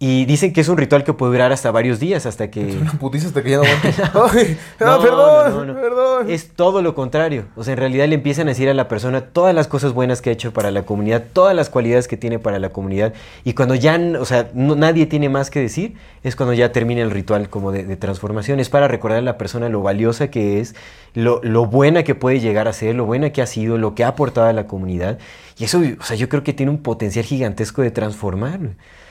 y 0.00 0.26
dicen 0.26 0.52
que 0.52 0.60
es 0.60 0.68
un 0.68 0.78
ritual 0.78 1.02
que 1.02 1.12
puede 1.12 1.32
durar 1.32 1.50
hasta 1.50 1.72
varios 1.72 1.98
días, 1.98 2.24
hasta 2.24 2.52
que... 2.52 2.60
Una 2.80 2.92
putiza 2.92 3.26
hasta 3.26 3.42
que 3.42 3.50
ya 3.50 3.56
no 3.56 3.62
No, 4.14 4.92
ah, 4.92 4.98
perdón, 5.02 5.50
no, 5.50 5.64
no, 5.64 5.74
no. 5.74 5.80
perdón. 5.80 6.30
Es 6.30 6.50
todo 6.50 6.82
lo 6.82 6.94
contrario. 6.94 7.46
O 7.56 7.64
sea, 7.64 7.72
en 7.72 7.78
realidad 7.80 8.06
le 8.06 8.14
empiezan 8.14 8.46
a 8.46 8.50
decir 8.50 8.68
a 8.68 8.74
la 8.74 8.86
persona 8.86 9.22
todas 9.22 9.52
las 9.56 9.66
cosas 9.66 9.92
buenas 9.92 10.22
que 10.22 10.30
ha 10.30 10.32
hecho 10.32 10.52
para 10.52 10.70
la 10.70 10.82
comunidad, 10.82 11.24
todas 11.32 11.52
las 11.56 11.68
cualidades 11.68 12.06
que 12.06 12.16
tiene 12.16 12.38
para 12.38 12.60
la 12.60 12.68
comunidad. 12.68 13.12
Y 13.42 13.54
cuando 13.54 13.74
ya, 13.74 13.98
o 14.20 14.24
sea, 14.24 14.50
no- 14.54 14.76
nadie 14.76 15.06
tiene 15.06 15.28
más 15.30 15.50
que 15.50 15.58
decir, 15.58 15.96
es 16.22 16.36
cuando 16.36 16.52
ya 16.54 16.70
termina 16.70 17.02
el 17.02 17.10
ritual 17.10 17.48
como 17.48 17.72
de, 17.72 17.82
de 17.82 17.96
transformación. 17.96 18.60
Es 18.60 18.68
para 18.68 18.86
recordar 18.86 19.18
a 19.18 19.22
la 19.22 19.36
persona 19.36 19.68
lo 19.68 19.82
valiosa 19.82 20.30
que 20.30 20.60
es, 20.60 20.76
lo, 21.14 21.40
lo 21.42 21.66
buena 21.66 22.04
que 22.04 22.14
puede 22.14 22.38
llegar 22.38 22.68
a 22.68 22.72
ser, 22.72 22.94
lo 22.94 23.04
buena 23.04 23.30
que 23.30 23.42
ha 23.42 23.46
sido, 23.46 23.78
lo 23.78 23.96
que 23.96 24.04
ha 24.04 24.08
aportado 24.08 24.46
a 24.46 24.52
la 24.52 24.68
comunidad. 24.68 25.18
Y 25.58 25.64
eso, 25.64 25.80
o 25.98 26.04
sea, 26.04 26.14
yo 26.16 26.28
creo 26.28 26.44
que 26.44 26.52
tiene 26.52 26.70
un 26.70 26.78
potencial 26.84 27.24
gigantesco 27.24 27.82
de 27.82 27.90
transformar. 27.90 28.60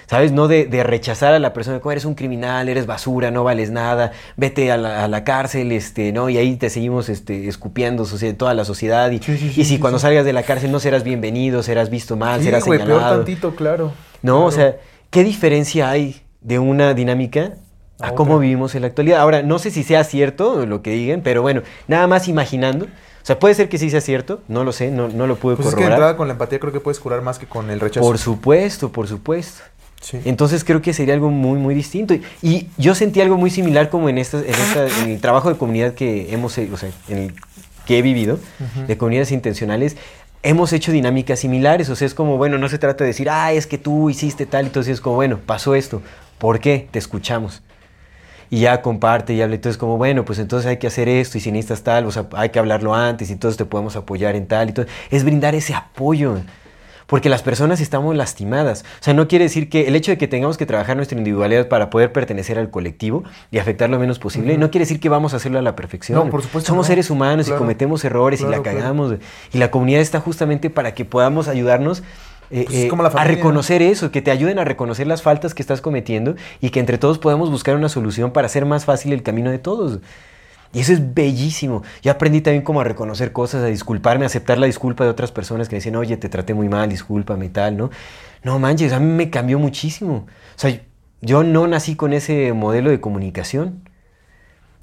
¿Sabes? 0.09 0.31
No 0.31 0.47
de, 0.47 0.65
de 0.65 0.83
rechazar 0.83 1.33
a 1.33 1.39
la 1.39 1.51
persona 1.51 1.79
como 1.81 1.91
eres 1.91 2.05
un 2.05 2.15
criminal, 2.15 2.69
eres 2.69 2.85
basura, 2.85 3.29
no 3.29 3.43
vales 3.43 3.71
nada, 3.71 4.13
vete 4.37 4.71
a 4.71 4.77
la, 4.77 5.03
a 5.03 5.07
la 5.09 5.23
cárcel, 5.25 5.71
este, 5.73 6.13
¿no? 6.13 6.29
Y 6.29 6.37
ahí 6.37 6.55
te 6.55 6.69
seguimos 6.69 7.09
este, 7.09 7.47
escupiendo 7.49 8.05
socie- 8.05 8.35
toda 8.35 8.53
la 8.53 8.63
sociedad. 8.63 9.11
Y, 9.11 9.19
Sí, 9.19 9.37
sí, 9.37 9.51
sí, 9.53 9.61
y 9.61 9.65
si 9.65 9.79
cuando 9.79 9.99
salgas 9.99 10.23
de 10.23 10.31
la 10.31 10.43
cárcel 10.43 10.71
no 10.71 10.79
serás 10.79 11.03
bienvenido, 11.03 11.61
serás 11.61 11.89
visto 11.89 12.15
mal, 12.15 12.41
serás 12.41 12.63
güey, 12.65 12.79
peor 12.79 12.89
señalado. 12.91 13.15
tantito, 13.17 13.53
claro. 13.55 13.91
No, 14.21 14.45
o 14.45 14.51
sea, 14.51 14.77
¿qué 15.09 15.23
diferencia 15.25 15.89
hay 15.89 16.21
de 16.39 16.57
una 16.57 16.93
dinámica 16.93 17.55
a 17.99 18.07
A 18.09 18.11
cómo 18.15 18.39
vivimos 18.39 18.75
en 18.75 18.81
la 18.83 18.87
actualidad? 18.87 19.19
Ahora, 19.19 19.41
no 19.43 19.59
sé 19.59 19.71
si 19.71 19.83
sea 19.83 20.05
cierto 20.05 20.65
lo 20.65 20.81
que 20.81 20.91
digan, 20.91 21.19
pero 21.21 21.41
bueno, 21.41 21.63
nada 21.89 22.07
más 22.07 22.29
imaginando. 22.29 22.85
O 22.85 23.25
sea, 23.27 23.39
puede 23.39 23.55
ser 23.55 23.67
que 23.67 23.77
sí 23.77 23.89
sea 23.89 23.99
cierto, 23.99 24.39
no 24.47 24.63
lo 24.63 24.71
sé, 24.71 24.89
no, 24.89 25.09
no 25.09 25.27
lo 25.27 25.35
pude 25.35 25.57
Pues 25.57 25.67
es 25.67 25.73
que 25.75 25.81
de 25.81 25.83
corroborar. 25.83 25.97
entrada 25.97 26.15
con 26.17 26.27
la 26.29 26.33
empatía 26.35 26.59
creo 26.59 26.71
que 26.71 26.79
puedes 26.79 26.97
curar 27.01 27.21
más 27.21 27.37
que 27.39 27.45
con 27.45 27.69
el 27.69 27.81
rechazo. 27.81 28.07
por 28.07 28.17
supuesto, 28.17 28.89
por 28.93 29.05
supuesto. 29.09 29.63
Sí. 30.01 30.19
Entonces 30.25 30.63
creo 30.63 30.81
que 30.81 30.93
sería 30.93 31.13
algo 31.13 31.29
muy, 31.31 31.59
muy 31.59 31.73
distinto. 31.75 32.13
Y, 32.13 32.21
y 32.41 32.69
yo 32.77 32.95
sentí 32.95 33.19
algo 33.21 33.37
muy 33.37 33.49
similar 33.49 33.89
como 33.89 34.09
en, 34.09 34.17
esta, 34.17 34.37
en, 34.39 34.49
esta- 34.49 34.87
en 35.03 35.09
el 35.11 35.19
trabajo 35.21 35.49
de 35.49 35.57
comunidad 35.57 35.93
que 35.93 36.33
hemos, 36.33 36.57
he- 36.57 36.71
o 36.71 36.77
sea, 36.77 36.89
en 37.09 37.17
el 37.17 37.33
que 37.85 37.97
he 37.99 38.01
vivido, 38.01 38.39
de 38.87 38.97
comunidades 38.97 39.31
intencionales. 39.31 39.95
Hemos 40.43 40.71
hecho 40.71 40.91
dinámicas 40.91 41.39
similares, 41.39 41.89
o 41.89 41.95
sea, 41.95 42.05
es 42.05 42.13
como, 42.13 42.37
bueno, 42.37 42.57
no 42.57 42.69
se 42.69 42.77
trata 42.77 43.03
de 43.03 43.09
decir, 43.09 43.29
ah, 43.29 43.51
es 43.53 43.65
que 43.65 43.77
tú 43.77 44.09
hiciste 44.09 44.45
tal, 44.45 44.65
entonces 44.67 44.93
es 44.95 45.01
como, 45.01 45.15
bueno, 45.15 45.39
pasó 45.45 45.73
esto, 45.73 46.01
¿por 46.37 46.59
qué? 46.59 46.87
Te 46.91 46.99
escuchamos. 46.99 47.63
y 48.49 48.61
ya 48.61 48.81
comparte 48.81 49.33
y 49.33 49.41
habla. 49.41 49.55
Entonces, 49.55 49.77
como, 49.77 49.97
bueno, 49.97 50.23
pues 50.23 50.39
entonces 50.39 50.67
hay 50.69 50.77
que 50.77 50.87
hacer 50.87 51.09
esto 51.09 51.37
y 51.37 51.41
si 51.41 51.51
necesitas 51.51 51.83
tal, 51.83 52.05
o 52.05 52.11
sea, 52.11 52.27
hay 52.33 52.49
que 52.49 52.59
hablarlo 52.59 52.93
antes 52.95 53.29
y 53.29 53.33
entonces 53.33 53.57
te 53.57 53.65
podemos 53.65 53.95
apoyar 53.97 54.35
en 54.37 54.47
tal 54.47 54.69
y 54.69 54.73
todo. 54.73 54.85
Es 55.09 55.23
brindar 55.25 55.53
ese 55.55 55.73
apoyo. 55.73 56.39
Porque 57.07 57.29
las 57.29 57.41
personas 57.41 57.81
estamos 57.81 58.15
lastimadas. 58.15 58.83
O 58.99 59.03
sea, 59.03 59.13
no 59.13 59.27
quiere 59.27 59.45
decir 59.45 59.69
que 59.69 59.87
el 59.87 59.95
hecho 59.95 60.11
de 60.11 60.17
que 60.17 60.27
tengamos 60.27 60.57
que 60.57 60.65
trabajar 60.65 60.95
nuestra 60.97 61.17
individualidad 61.17 61.67
para 61.69 61.89
poder 61.89 62.11
pertenecer 62.11 62.59
al 62.59 62.69
colectivo 62.69 63.23
y 63.49 63.59
afectar 63.59 63.89
lo 63.89 63.97
menos 63.97 64.19
posible, 64.19 64.57
no 64.57 64.69
quiere 64.71 64.83
decir 64.83 64.99
que 64.99 65.07
vamos 65.09 65.33
a 65.33 65.37
hacerlo 65.37 65.57
a 65.57 65.61
la 65.61 65.75
perfección. 65.75 66.17
No, 66.19 66.29
por 66.29 66.43
supuesto 66.43 66.67
Somos 66.67 66.85
no. 66.85 66.87
seres 66.89 67.09
humanos 67.09 67.45
Claro. 67.47 67.59
y 67.59 67.63
cometemos 67.63 68.03
errores 68.03 68.41
y 68.41 68.43
la 68.43 68.61
claro. 68.61 68.63
cagamos. 68.63 69.15
Y 69.53 69.57
la 69.57 69.71
comunidad 69.71 70.01
está 70.01 70.19
justamente 70.19 70.69
para 70.69 70.93
que 70.93 71.05
podamos 71.05 71.47
ayudarnos 71.47 72.03
eh, 72.49 72.63
Pues 72.65 72.77
es 72.77 72.85
eh, 72.85 72.87
como 72.87 73.03
la 73.03 73.09
a 73.09 73.23
reconocer 73.25 73.81
eso, 73.81 74.11
que 74.11 74.21
te 74.21 74.31
ayuden 74.31 74.59
a 74.59 74.63
reconocer 74.63 75.05
las 75.07 75.21
faltas 75.21 75.53
que 75.53 75.61
estás 75.61 75.81
cometiendo 75.81 76.35
y 76.61 76.69
que 76.69 76.79
entre 76.79 76.97
todos 76.97 77.19
podamos 77.19 77.49
buscar 77.51 77.75
una 77.75 77.89
solución 77.89 78.31
para 78.31 78.45
hacer 78.47 78.65
más 78.65 78.85
fácil 78.85 79.11
el 79.13 79.23
camino 79.23 79.51
de 79.51 79.59
todos. 79.59 79.99
Y 80.73 80.79
eso 80.81 80.93
es 80.93 81.13
bellísimo. 81.13 81.83
Yo 82.01 82.11
aprendí 82.11 82.41
también 82.41 82.63
como 82.63 82.81
a 82.81 82.83
reconocer 82.83 83.31
cosas, 83.31 83.63
a 83.63 83.67
disculparme, 83.67 84.25
a 84.25 84.27
aceptar 84.27 84.57
la 84.57 84.65
disculpa 84.67 85.03
de 85.03 85.09
otras 85.09 85.31
personas 85.31 85.69
que 85.69 85.75
me 85.75 85.77
decían, 85.79 85.95
oye, 85.95 86.17
te 86.17 86.29
traté 86.29 86.53
muy 86.53 86.69
mal, 86.69 86.89
discúlpame 86.89 87.45
y 87.45 87.49
tal, 87.49 87.77
¿no? 87.77 87.89
No 88.43 88.59
manches, 88.59 88.93
a 88.93 88.99
mí 88.99 89.05
me 89.11 89.29
cambió 89.29 89.59
muchísimo. 89.59 90.27
O 90.55 90.59
sea, 90.59 90.79
yo 91.21 91.43
no 91.43 91.67
nací 91.67 91.95
con 91.95 92.13
ese 92.13 92.53
modelo 92.53 92.89
de 92.91 92.99
comunicación. 93.01 93.83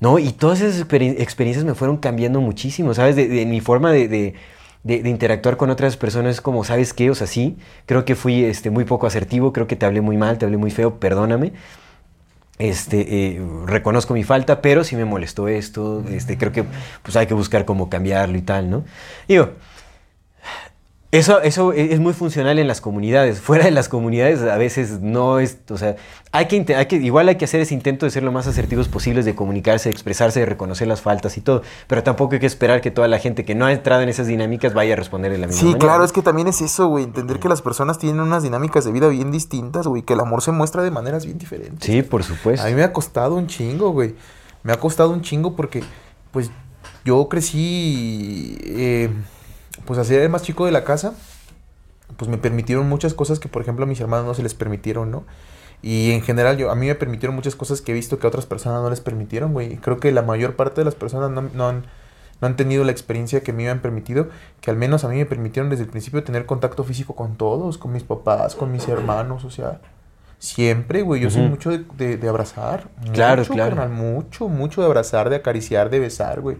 ¿no? 0.00 0.18
Y 0.18 0.32
todas 0.32 0.60
esas 0.60 0.80
experien- 0.86 1.16
experiencias 1.20 1.64
me 1.64 1.74
fueron 1.74 1.96
cambiando 1.98 2.40
muchísimo, 2.40 2.94
¿sabes? 2.94 3.16
De, 3.16 3.28
de 3.28 3.46
mi 3.46 3.60
forma 3.60 3.92
de, 3.92 4.34
interactuar 4.84 5.56
con 5.56 5.70
otras 5.70 5.96
personas 5.96 6.40
como, 6.40 6.62
¿sabes 6.64 6.92
qué? 6.92 7.10
O 7.10 7.14
sea, 7.14 7.26
sí, 7.26 7.56
creo 7.86 8.04
que 8.04 8.14
fui 8.14 8.44
este, 8.44 8.70
muy 8.70 8.84
poco 8.84 9.06
asertivo, 9.06 9.52
creo 9.52 9.66
que 9.66 9.76
te 9.76 9.86
hablé 9.86 10.00
muy 10.02 10.16
mal, 10.18 10.36
te 10.38 10.44
hablé 10.44 10.58
muy 10.58 10.70
feo, 10.70 10.98
perdóname. 11.00 11.52
Este, 12.58 13.00
eh, 13.00 13.42
reconozco 13.66 14.14
mi 14.14 14.22
falta, 14.22 14.62
pero 14.62 14.84
si 14.84 14.94
me 14.94 15.04
molestó 15.04 15.48
esto, 15.48 16.04
este, 16.08 16.38
creo 16.38 16.52
que 16.52 16.64
pues 17.02 17.16
hay 17.16 17.26
que 17.26 17.34
buscar 17.34 17.64
cómo 17.64 17.90
cambiarlo 17.90 18.38
y 18.38 18.42
tal, 18.42 18.70
¿no? 18.70 18.84
Digo, 19.26 19.50
eso, 21.14 21.40
eso 21.42 21.72
es 21.72 22.00
muy 22.00 22.12
funcional 22.12 22.58
en 22.58 22.66
las 22.66 22.80
comunidades. 22.80 23.40
Fuera 23.40 23.64
de 23.64 23.70
las 23.70 23.88
comunidades 23.88 24.42
a 24.42 24.56
veces 24.56 25.00
no 25.00 25.38
es, 25.38 25.58
o 25.70 25.78
sea, 25.78 25.96
hay 26.32 26.46
que, 26.46 26.74
hay 26.74 26.86
que, 26.86 26.96
igual 26.96 27.28
hay 27.28 27.36
que 27.36 27.44
hacer 27.44 27.60
ese 27.60 27.74
intento 27.74 28.04
de 28.06 28.10
ser 28.10 28.22
lo 28.22 28.32
más 28.32 28.46
asertivos 28.46 28.88
posibles, 28.88 29.24
de 29.24 29.34
comunicarse, 29.34 29.88
de 29.88 29.92
expresarse, 29.92 30.40
de 30.40 30.46
reconocer 30.46 30.88
las 30.88 31.00
faltas 31.00 31.36
y 31.36 31.40
todo. 31.40 31.62
Pero 31.86 32.02
tampoco 32.02 32.34
hay 32.34 32.40
que 32.40 32.46
esperar 32.46 32.80
que 32.80 32.90
toda 32.90 33.06
la 33.08 33.18
gente 33.18 33.44
que 33.44 33.54
no 33.54 33.66
ha 33.66 33.72
entrado 33.72 34.02
en 34.02 34.08
esas 34.08 34.26
dinámicas 34.26 34.74
vaya 34.74 34.94
a 34.94 34.96
responder 34.96 35.30
de 35.30 35.38
la 35.38 35.46
misma 35.46 35.60
Sí, 35.60 35.66
manera. 35.66 35.78
claro, 35.86 36.04
es 36.04 36.12
que 36.12 36.22
también 36.22 36.48
es 36.48 36.60
eso, 36.60 36.88
güey. 36.88 37.04
Entender 37.04 37.38
que 37.38 37.48
las 37.48 37.62
personas 37.62 37.98
tienen 37.98 38.20
unas 38.20 38.42
dinámicas 38.42 38.84
de 38.84 38.92
vida 38.92 39.08
bien 39.08 39.30
distintas, 39.30 39.86
güey. 39.86 40.02
Que 40.02 40.14
el 40.14 40.20
amor 40.20 40.42
se 40.42 40.50
muestra 40.52 40.82
de 40.82 40.90
maneras 40.90 41.24
bien 41.24 41.38
diferentes. 41.38 41.84
Sí, 41.84 42.02
por 42.02 42.24
supuesto. 42.24 42.66
A 42.66 42.68
mí 42.70 42.74
me 42.74 42.82
ha 42.82 42.92
costado 42.92 43.36
un 43.36 43.46
chingo, 43.46 43.90
güey. 43.92 44.14
Me 44.62 44.72
ha 44.72 44.76
costado 44.80 45.10
un 45.10 45.22
chingo 45.22 45.54
porque, 45.54 45.82
pues, 46.32 46.50
yo 47.04 47.28
crecí, 47.28 48.56
eh, 48.62 49.10
pues, 49.86 49.98
a 49.98 50.04
ser 50.04 50.20
el 50.22 50.28
más 50.28 50.42
chico 50.42 50.66
de 50.66 50.72
la 50.72 50.84
casa. 50.84 51.14
Pues 52.16 52.30
me 52.30 52.38
permitieron 52.38 52.88
muchas 52.88 53.14
cosas 53.14 53.38
que, 53.40 53.48
por 53.48 53.62
ejemplo, 53.62 53.84
a 53.84 53.88
mis 53.88 54.00
hermanos 54.00 54.26
no 54.26 54.34
se 54.34 54.42
les 54.42 54.54
permitieron, 54.54 55.10
¿no? 55.10 55.24
Y 55.82 56.12
en 56.12 56.22
general, 56.22 56.56
yo, 56.56 56.70
a 56.70 56.74
mí 56.74 56.86
me 56.86 56.94
permitieron 56.94 57.34
muchas 57.34 57.56
cosas 57.56 57.80
que 57.80 57.92
he 57.92 57.94
visto 57.94 58.18
que 58.18 58.26
a 58.26 58.28
otras 58.28 58.46
personas 58.46 58.82
no 58.82 58.90
les 58.90 59.00
permitieron, 59.00 59.52
güey. 59.52 59.74
Y 59.74 59.76
Creo 59.78 59.98
que 59.98 60.12
la 60.12 60.22
mayor 60.22 60.54
parte 60.54 60.80
de 60.80 60.84
las 60.84 60.94
personas 60.94 61.30
no, 61.30 61.42
no 61.42 61.68
han, 61.68 61.84
no 62.40 62.46
han 62.46 62.56
tenido 62.56 62.84
la 62.84 62.92
experiencia 62.92 63.42
que 63.42 63.52
me 63.52 63.68
han 63.68 63.80
permitido, 63.80 64.28
que 64.60 64.70
al 64.70 64.76
menos 64.76 65.04
a 65.04 65.08
mí 65.08 65.16
me 65.16 65.26
permitieron 65.26 65.70
desde 65.70 65.84
el 65.84 65.90
principio 65.90 66.22
tener 66.24 66.46
contacto 66.46 66.84
físico 66.84 67.14
con 67.16 67.36
todos, 67.36 67.78
con 67.78 67.92
mis 67.92 68.02
papás, 68.02 68.54
con 68.54 68.70
mis 68.70 68.86
hermanos, 68.88 69.44
o 69.44 69.50
sea, 69.50 69.80
siempre, 70.38 71.02
güey. 71.02 71.20
Yo 71.20 71.30
soy 71.30 71.42
mucho 71.48 71.70
de, 71.70 71.84
de- 71.96 72.16
de 72.16 72.28
abrazar. 72.28 72.88
Claro, 73.12 73.42
mucho, 73.42 73.54
claro. 73.54 73.76
carnal, 73.76 73.90
mucho, 73.96 74.48
mucho 74.48 74.80
de 74.82 74.86
abrazar, 74.86 75.30
de 75.30 75.36
acariciar, 75.36 75.90
de 75.90 75.98
besar, 76.00 76.40
güey. 76.40 76.58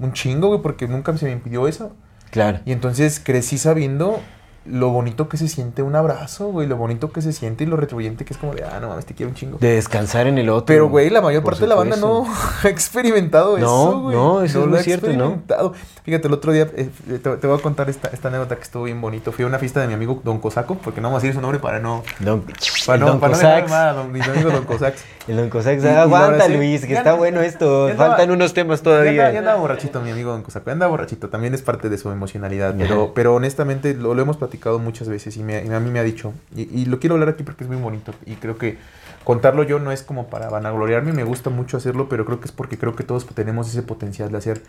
Un 0.00 0.12
chingo, 0.12 0.48
güey, 0.48 0.62
porque 0.62 0.88
nunca 0.88 1.16
se 1.18 1.26
me 1.26 1.32
impidió 1.32 1.68
eso. 1.68 1.92
Claro. 2.30 2.60
Y 2.64 2.72
entonces 2.72 3.20
crecí 3.22 3.58
sabiendo 3.58 4.20
lo 4.68 4.90
bonito 4.90 5.28
que 5.28 5.36
se 5.36 5.48
siente 5.48 5.82
un 5.82 5.94
abrazo, 5.96 6.46
güey, 6.48 6.66
lo 6.66 6.76
bonito 6.76 7.10
que 7.12 7.22
se 7.22 7.32
siente 7.32 7.64
y 7.64 7.66
lo 7.66 7.76
retribuyente 7.76 8.24
que 8.24 8.32
es 8.34 8.38
como 8.38 8.54
de, 8.54 8.64
ah, 8.64 8.78
no 8.80 8.88
mames, 8.88 9.06
te 9.06 9.14
quiero 9.14 9.30
un 9.30 9.36
chingo. 9.36 9.58
De 9.58 9.74
descansar 9.74 10.26
en 10.26 10.38
el 10.38 10.48
otro. 10.48 10.66
Pero, 10.66 10.88
güey, 10.88 11.10
la 11.10 11.20
mayor 11.20 11.42
parte 11.44 11.60
de 11.62 11.66
la 11.68 11.74
banda 11.76 11.96
no 11.96 12.26
ha 12.64 12.68
experimentado 12.68 13.58
No, 13.58 13.66
eso, 13.90 14.00
güey. 14.00 14.16
no, 14.16 14.42
eso 14.42 14.58
es 14.60 14.64
lo 14.64 14.70
muy 14.70 14.78
ha 14.78 14.82
cierto, 14.82 15.06
¿no? 15.06 15.12
experimentado. 15.12 15.72
Fíjate, 16.04 16.28
el 16.28 16.34
otro 16.34 16.52
día 16.52 16.68
eh, 16.76 16.88
te, 17.08 17.18
te 17.18 17.46
voy 17.46 17.58
a 17.58 17.62
contar 17.62 17.90
esta, 17.90 18.08
esta 18.08 18.28
anécdota 18.28 18.54
que 18.56 18.62
estuvo 18.62 18.84
bien 18.84 19.00
bonito. 19.00 19.32
Fui 19.32 19.44
a 19.44 19.48
una 19.48 19.58
fiesta 19.58 19.80
de 19.80 19.88
mi 19.88 19.94
amigo 19.94 20.20
Don 20.24 20.38
Cosaco, 20.38 20.76
porque 20.76 21.00
no 21.00 21.08
vamos 21.08 21.20
a 21.20 21.26
decir 21.26 21.34
su 21.34 21.40
nombre 21.40 21.58
para 21.58 21.80
no... 21.80 22.02
Don, 22.20 22.44
Para 22.86 22.98
no, 22.98 23.06
Don 23.06 23.20
para 23.20 23.32
no 23.34 23.38
Cosax. 23.66 23.96
don- 23.96 24.12
mi 24.12 24.20
amigo 24.20 24.50
Don 24.50 24.64
Cosax. 24.64 25.02
El 25.28 25.36
Don 25.36 25.50
Cosax. 25.50 25.82
Y- 25.82 25.88
Aguanta. 25.88 26.46
Luis, 26.48 26.82
que 26.82 26.92
Ya 26.92 26.98
está 26.98 27.10
no- 27.12 27.16
bueno 27.16 27.40
esto. 27.40 27.86
ya 27.88 27.92
andaba- 27.94 28.10
Faltan 28.10 28.30
unos 28.30 28.54
temas 28.54 28.80
Ya 28.80 28.84
todavía. 28.84 29.10
andaba, 29.10 29.32
ya 29.32 29.38
andaba 29.40 29.58
borrachito 29.60 30.00
mi 30.00 30.10
amigo 30.12 30.30
Don 30.30 30.42
Cosaco, 30.42 30.66
ya 30.66 30.72
andaba 30.72 30.90
borrachito, 30.90 31.28
también 31.28 31.54
es 31.54 31.62
parte 31.62 31.88
de 31.88 31.98
su 31.98 32.10
emocionalidad, 32.10 32.74
pero, 32.78 33.12
pero 33.14 33.34
honestamente 33.34 33.94
lo, 33.94 34.14
lo 34.14 34.22
hemos 34.22 34.36
platicado 34.36 34.55
muchas 34.78 35.08
veces 35.08 35.36
y, 35.36 35.42
me- 35.42 35.64
y 35.64 35.68
a 35.70 35.80
mí 35.80 35.90
me 35.90 35.98
ha 35.98 36.02
dicho, 36.02 36.32
y, 36.54 36.62
y 36.62 36.84
lo 36.86 36.98
quiero 37.00 37.14
hablar 37.14 37.28
aquí 37.30 37.42
porque 37.42 37.64
es 37.64 37.70
muy 37.70 37.78
bonito 37.80 38.12
y 38.26 38.34
creo 38.34 38.58
que 38.58 38.78
contarlo 39.24 39.62
yo 39.62 39.78
no 39.78 39.92
es 39.92 40.02
como 40.02 40.28
para 40.28 40.48
vanagloriarme, 40.50 41.12
me 41.12 41.24
gusta 41.24 41.50
mucho 41.50 41.76
hacerlo, 41.76 42.08
pero 42.08 42.24
creo 42.24 42.40
que 42.40 42.46
es 42.46 42.52
porque 42.52 42.78
creo 42.78 42.94
que 42.94 43.04
todos 43.04 43.26
tenemos 43.26 43.68
ese 43.68 43.82
potencial 43.82 44.30
de 44.30 44.38
hacer. 44.38 44.62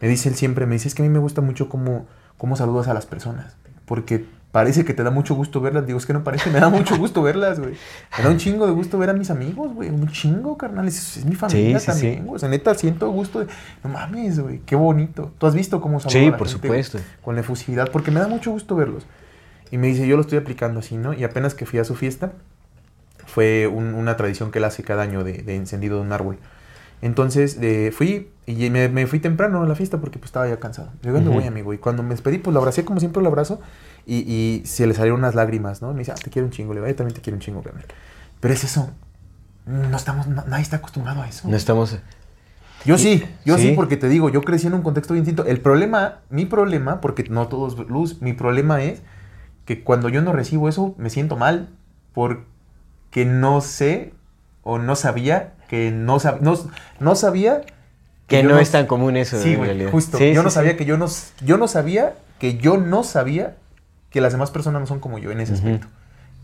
Me 0.00 0.08
dice 0.08 0.28
él 0.28 0.34
siempre, 0.34 0.66
me 0.66 0.74
dice, 0.74 0.88
es 0.88 0.94
que 0.94 1.02
a 1.02 1.04
mí 1.04 1.10
me 1.10 1.18
gusta 1.20 1.40
mucho 1.40 1.68
cómo, 1.68 2.06
cómo 2.36 2.56
saludas 2.56 2.88
a 2.88 2.94
las 2.94 3.06
personas, 3.06 3.56
porque 3.86 4.24
parece 4.50 4.84
que 4.84 4.92
te 4.92 5.02
da 5.02 5.10
mucho 5.10 5.34
gusto 5.34 5.62
verlas, 5.62 5.86
digo, 5.86 5.98
es 5.98 6.04
que 6.04 6.12
no 6.12 6.24
parece, 6.24 6.50
me 6.50 6.60
da 6.60 6.68
mucho 6.68 6.98
gusto 6.98 7.22
verlas, 7.22 7.58
güey. 7.58 7.72
Me 8.18 8.24
da 8.24 8.28
un 8.28 8.36
chingo 8.36 8.66
de 8.66 8.72
gusto 8.72 8.98
ver 8.98 9.08
a 9.08 9.14
mis 9.14 9.30
amigos, 9.30 9.72
güey, 9.72 9.88
un 9.88 10.06
chingo, 10.08 10.58
carnal, 10.58 10.86
es, 10.86 11.16
es 11.16 11.24
mi 11.24 11.34
familia 11.36 11.78
Sí, 11.80 11.86
sí, 11.86 11.92
sí. 11.92 12.00
también, 12.02 12.26
güey. 12.26 12.36
O 12.36 12.38
sea, 12.38 12.50
neta, 12.50 12.74
siento 12.74 13.08
gusto 13.10 13.38
de, 13.40 13.46
no 13.82 13.88
mames, 13.88 14.38
güey, 14.40 14.58
qué 14.66 14.76
bonito. 14.76 15.32
¿Tú 15.38 15.46
has 15.46 15.54
visto 15.54 15.80
cómo 15.80 16.00
saludo 16.00 16.18
Sí, 16.18 16.26
a 16.26 16.30
la 16.32 16.36
por 16.36 16.48
gente, 16.48 16.66
supuesto. 16.66 16.98
Con 17.22 17.34
la 17.36 17.40
efusividad, 17.40 17.90
porque 17.90 18.10
me 18.10 18.20
da 18.20 18.28
mucho 18.28 18.50
gusto 18.50 18.76
verlos. 18.76 19.06
Y 19.72 19.78
me 19.78 19.88
dice, 19.88 20.06
yo 20.06 20.14
lo 20.16 20.22
estoy 20.22 20.38
aplicando 20.38 20.78
así, 20.78 20.96
¿no? 20.96 21.12
Y 21.14 21.24
apenas 21.24 21.54
que 21.54 21.66
fui 21.66 21.80
a 21.80 21.84
su 21.84 21.96
fiesta, 21.96 22.32
fue 23.26 23.66
un- 23.66 23.94
una 23.94 24.16
tradición 24.16 24.50
que 24.52 24.58
él 24.58 24.64
hace 24.64 24.82
cada 24.82 25.02
año 25.02 25.24
de, 25.24 25.42
de 25.42 25.56
encendido 25.56 25.96
de 25.96 26.02
un 26.02 26.12
árbol. 26.12 26.38
Entonces 27.00 27.58
fui 27.92 28.28
y 28.46 28.70
me, 28.70 28.88
me 28.88 29.06
fui 29.08 29.18
temprano 29.18 29.62
a 29.62 29.66
la 29.66 29.74
fiesta 29.74 29.98
porque 29.98 30.18
pues 30.20 30.28
estaba 30.28 30.48
ya 30.48 30.58
cansado. 30.60 30.90
Yo 31.02 31.12
¿dónde 31.12 31.30
Ujú. 31.30 31.40
voy, 31.40 31.48
amigo? 31.48 31.74
Y 31.74 31.78
cuando 31.78 32.02
me 32.04 32.10
despedí, 32.10 32.38
pues 32.38 32.54
lo 32.54 32.60
abracé 32.60 32.84
como 32.84 33.00
siempre 33.00 33.22
lo 33.22 33.28
abrazo 33.28 33.60
y, 34.06 34.18
y 34.18 34.62
se 34.66 34.86
le 34.86 34.94
salieron 34.94 35.18
unas 35.20 35.34
lágrimas, 35.34 35.82
¿no? 35.82 35.92
Me 35.92 36.00
dice, 36.00 36.12
ah, 36.12 36.16
te 36.22 36.30
quiero 36.30 36.46
un 36.46 36.52
chingo. 36.52 36.74
Le 36.74 36.80
digo, 36.80 36.88
"Yo 36.88 36.94
también 36.94 37.14
te 37.14 37.20
quiero 37.20 37.36
un 37.36 37.40
chingo, 37.40 37.62
carnal. 37.62 37.84
Pero 38.40 38.54
es 38.54 38.62
eso. 38.64 38.90
No 39.66 39.96
estamos, 39.96 40.26
na- 40.28 40.44
nadie 40.46 40.62
está 40.62 40.76
acostumbrado 40.76 41.22
a 41.22 41.28
eso. 41.28 41.48
No 41.48 41.56
estamos. 41.56 41.98
Yo 42.84 42.98
sí, 42.98 43.24
yo 43.44 43.56
sí. 43.58 43.68
Sí. 43.70 43.72
porque 43.74 43.96
te 43.96 44.08
digo, 44.08 44.28
yo 44.28 44.42
crecí 44.42 44.66
en 44.66 44.74
un 44.74 44.82
contexto 44.82 45.14
bien 45.14 45.24
distinto. 45.24 45.48
El 45.48 45.60
problema, 45.60 46.18
mi 46.30 46.44
problema, 46.46 47.00
porque 47.00 47.24
no 47.30 47.46
todos 47.48 47.78
luz, 47.88 48.20
mi 48.20 48.32
problema 48.32 48.82
es 48.82 49.02
que 49.76 49.84
cuando 49.84 50.08
yo 50.08 50.22
no 50.22 50.32
recibo 50.32 50.68
eso, 50.68 50.94
me 50.98 51.10
siento 51.10 51.36
mal 51.36 51.68
porque 52.12 53.24
no 53.24 53.60
sé 53.60 54.12
o 54.62 54.78
no 54.78 54.96
sabía 54.96 55.54
que 55.68 55.90
no, 55.90 56.18
sab- 56.20 56.40
no, 56.40 56.54
no 57.00 57.14
sabía 57.14 57.62
Que 58.26 58.42
yo 58.42 58.48
no 58.48 58.58
es 58.58 58.70
tan 58.70 58.86
común 58.86 59.16
eso, 59.16 59.40
Sí, 59.40 59.54
güey, 59.56 59.86
justo. 59.90 60.18
Sí, 60.18 60.32
yo 60.34 60.40
sí, 60.40 60.44
no 60.44 60.50
sí. 60.50 60.54
sabía 60.54 60.76
que 60.76 60.84
yo 60.84 60.96
no, 60.98 61.06
yo 61.44 61.56
no 61.56 61.68
sabía 61.68 62.14
que 62.38 62.58
yo 62.58 62.76
no 62.76 63.04
sabía 63.04 63.56
que 64.10 64.20
las 64.20 64.32
demás 64.32 64.50
personas 64.50 64.80
no 64.80 64.86
son 64.86 65.00
como 65.00 65.18
yo 65.18 65.30
en 65.30 65.40
ese 65.40 65.54
Ujú. 65.54 65.62
aspecto. 65.66 65.86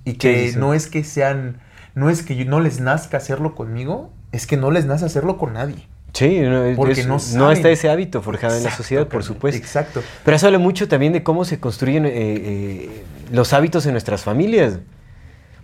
Y 0.05 0.15
que 0.15 0.47
sí, 0.47 0.53
sí. 0.55 0.59
no 0.59 0.73
es 0.75 0.87
que 0.87 1.05
sean, 1.05 1.61
no 1.95 2.09
es 2.09 2.23
que 2.23 2.37
yo- 2.37 2.45
no 2.47 2.61
les 2.61 2.81
nazca 2.81 3.17
hacerlo 3.19 3.55
conmigo, 3.55 4.11
es 4.33 4.47
que 4.47 4.57
no 4.57 4.71
les 4.71 4.87
nace 4.87 5.05
hacerlo 5.05 5.37
con 5.39 5.53
nadie. 5.53 5.87
Sí, 6.13 6.41
no, 6.41 6.65
Porque 6.75 7.01
es- 7.03 7.07
no 7.07 7.19
no, 7.35 7.53
está 7.53 7.69
ese 7.71 7.89
hábito 7.91 8.23
forjado 8.23 8.57
en 8.57 8.65
la 8.65 8.71
sociedad, 8.75 9.07
por 9.07 9.23
supuesto. 9.23 9.59
Exacto. 9.61 10.03
Pero 10.25 10.37
eso 10.37 10.47
habla 10.47 10.59
mucho 10.59 10.89
también 10.89 11.13
de 11.13 11.23
cómo 11.23 11.45
se 11.45 11.61
construyen 11.61 12.07
eh, 12.07 12.11
eh, 12.15 13.05
los 13.31 13.53
hábitos 13.53 13.87
en 13.87 13.93
nuestras 13.93 14.23
familias. 14.23 14.79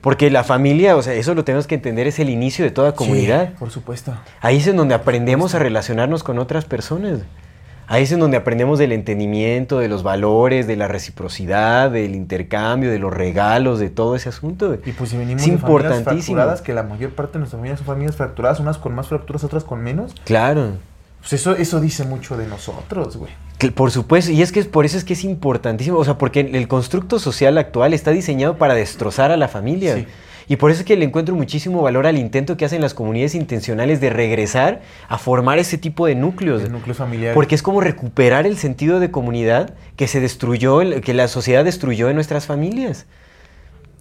Porque 0.00 0.30
la 0.30 0.44
familia, 0.44 0.96
o 0.96 1.02
sea, 1.02 1.14
eso 1.14 1.34
lo 1.34 1.44
tenemos 1.44 1.66
que 1.66 1.74
entender, 1.76 2.06
es 2.06 2.18
el 2.18 2.28
inicio 2.28 2.62
de 2.62 2.70
toda 2.70 2.94
comunidad. 2.94 3.48
Sí, 3.48 3.54
por 3.58 3.70
supuesto. 3.70 4.14
Ahí 4.42 4.58
es 4.58 4.66
en 4.66 4.76
donde 4.76 4.94
aprendemos 4.94 5.54
a 5.54 5.58
relacionarnos 5.58 6.22
con 6.22 6.38
otras 6.38 6.66
personas. 6.66 7.20
Ahí 7.86 8.04
es 8.04 8.12
en 8.12 8.20
donde 8.20 8.36
aprendemos 8.36 8.78
del 8.78 8.92
entendimiento, 8.92 9.78
de 9.78 9.88
los 9.88 10.02
valores, 10.02 10.66
de 10.66 10.76
la 10.76 10.88
reciprocidad, 10.88 11.90
del 11.90 12.14
intercambio, 12.14 12.90
de 12.90 12.98
los 12.98 13.12
regalos, 13.12 13.78
de 13.78 13.90
todo 13.90 14.16
ese 14.16 14.28
asunto. 14.30 14.74
Y 14.84 14.92
pues 14.92 15.10
si 15.10 15.16
venimos 15.16 15.42
Es 15.42 15.50
de 15.50 15.58
familias 15.58 16.02
fracturadas, 16.02 16.62
que 16.62 16.72
la 16.72 16.82
mayor 16.82 17.10
parte 17.10 17.34
de 17.34 17.40
nuestras 17.40 17.58
familias 17.58 17.78
son 17.78 17.86
familias 17.86 18.16
fracturadas, 18.16 18.60
unas 18.60 18.78
con 18.78 18.94
más 18.94 19.08
fracturas, 19.08 19.44
otras 19.44 19.64
con 19.64 19.82
menos, 19.82 20.14
Claro. 20.24 20.72
pues 21.20 21.34
eso, 21.34 21.54
eso 21.56 21.80
dice 21.80 22.04
mucho 22.04 22.36
de 22.36 22.46
nosotros, 22.46 23.16
güey. 23.16 23.32
Que 23.58 23.70
por 23.70 23.90
supuesto, 23.90 24.32
y 24.32 24.42
es 24.42 24.50
que 24.50 24.64
por 24.64 24.84
eso 24.84 24.98
es 24.98 25.04
que 25.04 25.12
es 25.12 25.22
importantísimo, 25.24 25.98
o 25.98 26.04
sea, 26.04 26.18
porque 26.18 26.40
el 26.40 26.68
constructo 26.68 27.18
social 27.18 27.56
actual 27.58 27.94
está 27.94 28.10
diseñado 28.10 28.56
para 28.56 28.74
destrozar 28.74 29.30
a 29.30 29.36
la 29.36 29.48
familia. 29.48 29.94
Sí. 29.96 30.06
Y 30.48 30.56
por 30.56 30.70
eso 30.70 30.80
es 30.80 30.86
que 30.86 30.96
le 30.96 31.04
encuentro 31.04 31.34
muchísimo 31.34 31.82
valor 31.82 32.06
al 32.06 32.18
intento 32.18 32.56
que 32.56 32.64
hacen 32.64 32.80
las 32.80 32.94
comunidades 32.94 33.34
intencionales 33.34 34.00
de 34.00 34.10
regresar 34.10 34.82
a 35.08 35.18
formar 35.18 35.58
ese 35.58 35.78
tipo 35.78 36.06
de 36.06 36.14
núcleos. 36.14 36.62
El 36.62 36.72
núcleo 36.72 36.94
familiar. 36.94 37.34
Porque 37.34 37.54
es 37.54 37.62
como 37.62 37.80
recuperar 37.80 38.46
el 38.46 38.56
sentido 38.56 39.00
de 39.00 39.10
comunidad 39.10 39.74
que 39.96 40.08
se 40.08 40.20
destruyó, 40.20 40.80
que 41.00 41.14
la 41.14 41.28
sociedad 41.28 41.64
destruyó 41.64 42.08
en 42.08 42.14
nuestras 42.14 42.46
familias. 42.46 43.06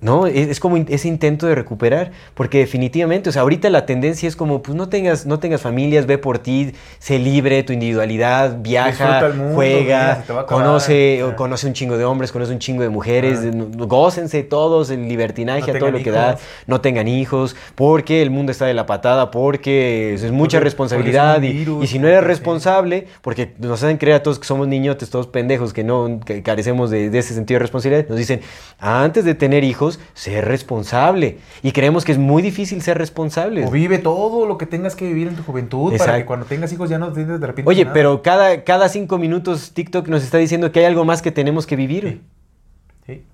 ¿No? 0.03 0.27
Es, 0.27 0.49
es 0.49 0.59
como 0.59 0.77
ese 0.77 1.07
intento 1.07 1.47
de 1.47 1.55
recuperar, 1.55 2.11
porque 2.35 2.59
definitivamente, 2.59 3.30
o 3.30 3.31
sea, 3.31 3.41
ahorita 3.41 3.69
la 3.69 3.85
tendencia 3.85 4.27
es 4.27 4.35
como, 4.35 4.61
pues 4.61 4.75
no 4.75 4.89
tengas, 4.89 5.25
no 5.25 5.39
tengas 5.39 5.61
familias, 5.61 6.05
ve 6.05 6.17
por 6.17 6.39
ti, 6.39 6.73
sé 6.99 7.17
libre, 7.19 7.63
tu 7.63 7.73
individualidad, 7.73 8.57
viaja, 8.61 9.30
mundo, 9.30 9.55
juega, 9.55 9.80
mira, 9.81 10.11
acabar, 10.19 10.45
conoce, 10.45 11.23
conoce 11.35 11.67
un 11.67 11.73
chingo 11.73 11.97
de 11.97 12.05
hombres, 12.05 12.31
conoce 12.31 12.51
un 12.51 12.59
chingo 12.59 12.84
de 12.84 12.89
mujeres, 12.89 13.39
Ah. 13.43 13.51
no- 13.53 13.88
gócense 13.88 14.43
todos 14.43 14.89
el 14.89 15.07
libertinaje 15.07 15.71
No 15.71 15.77
a 15.77 15.80
todo 15.80 15.91
lo 15.91 15.99
que 16.03 16.11
da, 16.11 16.38
no 16.67 16.81
tengan 16.81 17.07
hijos, 17.07 17.55
porque 17.75 18.21
el 18.21 18.30
mundo 18.30 18.51
está 18.51 18.65
de 18.65 18.73
la 18.73 18.85
patada, 18.85 19.31
porque 19.31 20.13
es 20.13 20.23
mucha 20.31 20.57
Porque- 20.57 20.63
responsabilidad 20.65 21.35
porque 21.35 21.61
es 21.61 21.67
un 21.67 21.84
y, 21.84 21.88
si 21.88 21.99
no 21.99 22.07
eres 22.07 22.23
responsable, 22.23 23.07
porque 23.21 23.53
nos 23.59 23.81
hacen 23.84 23.97
creer 23.97 24.17
a 24.17 24.23
todos 24.23 24.38
que 24.39 24.45
somos 24.45 24.67
niñotes, 24.67 25.09
todos 25.09 25.27
pendejos, 25.27 25.71
que 25.73 25.84
no 25.84 26.19
que 26.25 26.43
carecemos 26.43 26.89
de, 26.89 27.09
de 27.09 27.19
ese 27.19 27.34
sentido 27.34 27.55
de 27.55 27.59
responsabilidad, 27.63 28.05
nos 28.09 28.17
dicen, 28.17 28.41
antes 28.80 29.23
de 29.25 29.34
tener 29.35 29.63
hijos, 29.63 29.92
ser 30.13 30.45
responsable. 30.45 31.39
Y 31.61 31.71
creemos 31.71 32.05
que 32.05 32.11
es 32.11 32.17
muy 32.17 32.41
difícil 32.41 32.81
ser 32.81 32.97
responsable. 32.97 33.65
O 33.65 33.71
vive 33.71 33.97
todo 33.97 34.45
lo 34.45 34.57
que 34.57 34.65
tengas 34.65 34.95
que 34.95 35.05
vivir 35.05 35.27
en 35.27 35.35
tu 35.35 35.43
juventud 35.43 35.97
para 35.97 36.17
que 36.17 36.25
cuando 36.25 36.45
tengas 36.45 36.71
hijos 36.73 36.89
ya 36.89 36.99
no 36.99 37.11
te 37.11 37.25
de 37.25 37.37
repente. 37.37 37.69
Oye, 37.69 37.83
nada. 37.83 37.93
pero 37.93 38.21
cada, 38.21 38.63
cada 38.63 38.89
cinco 38.89 39.17
minutos 39.17 39.71
TikTok 39.73 40.07
nos 40.07 40.23
está 40.23 40.37
diciendo 40.37 40.71
que 40.71 40.79
hay 40.79 40.85
algo 40.85 41.05
más 41.05 41.21
que 41.21 41.31
tenemos 41.31 41.65
que 41.65 41.75
vivir. 41.75 42.03
Sí. 42.03 42.21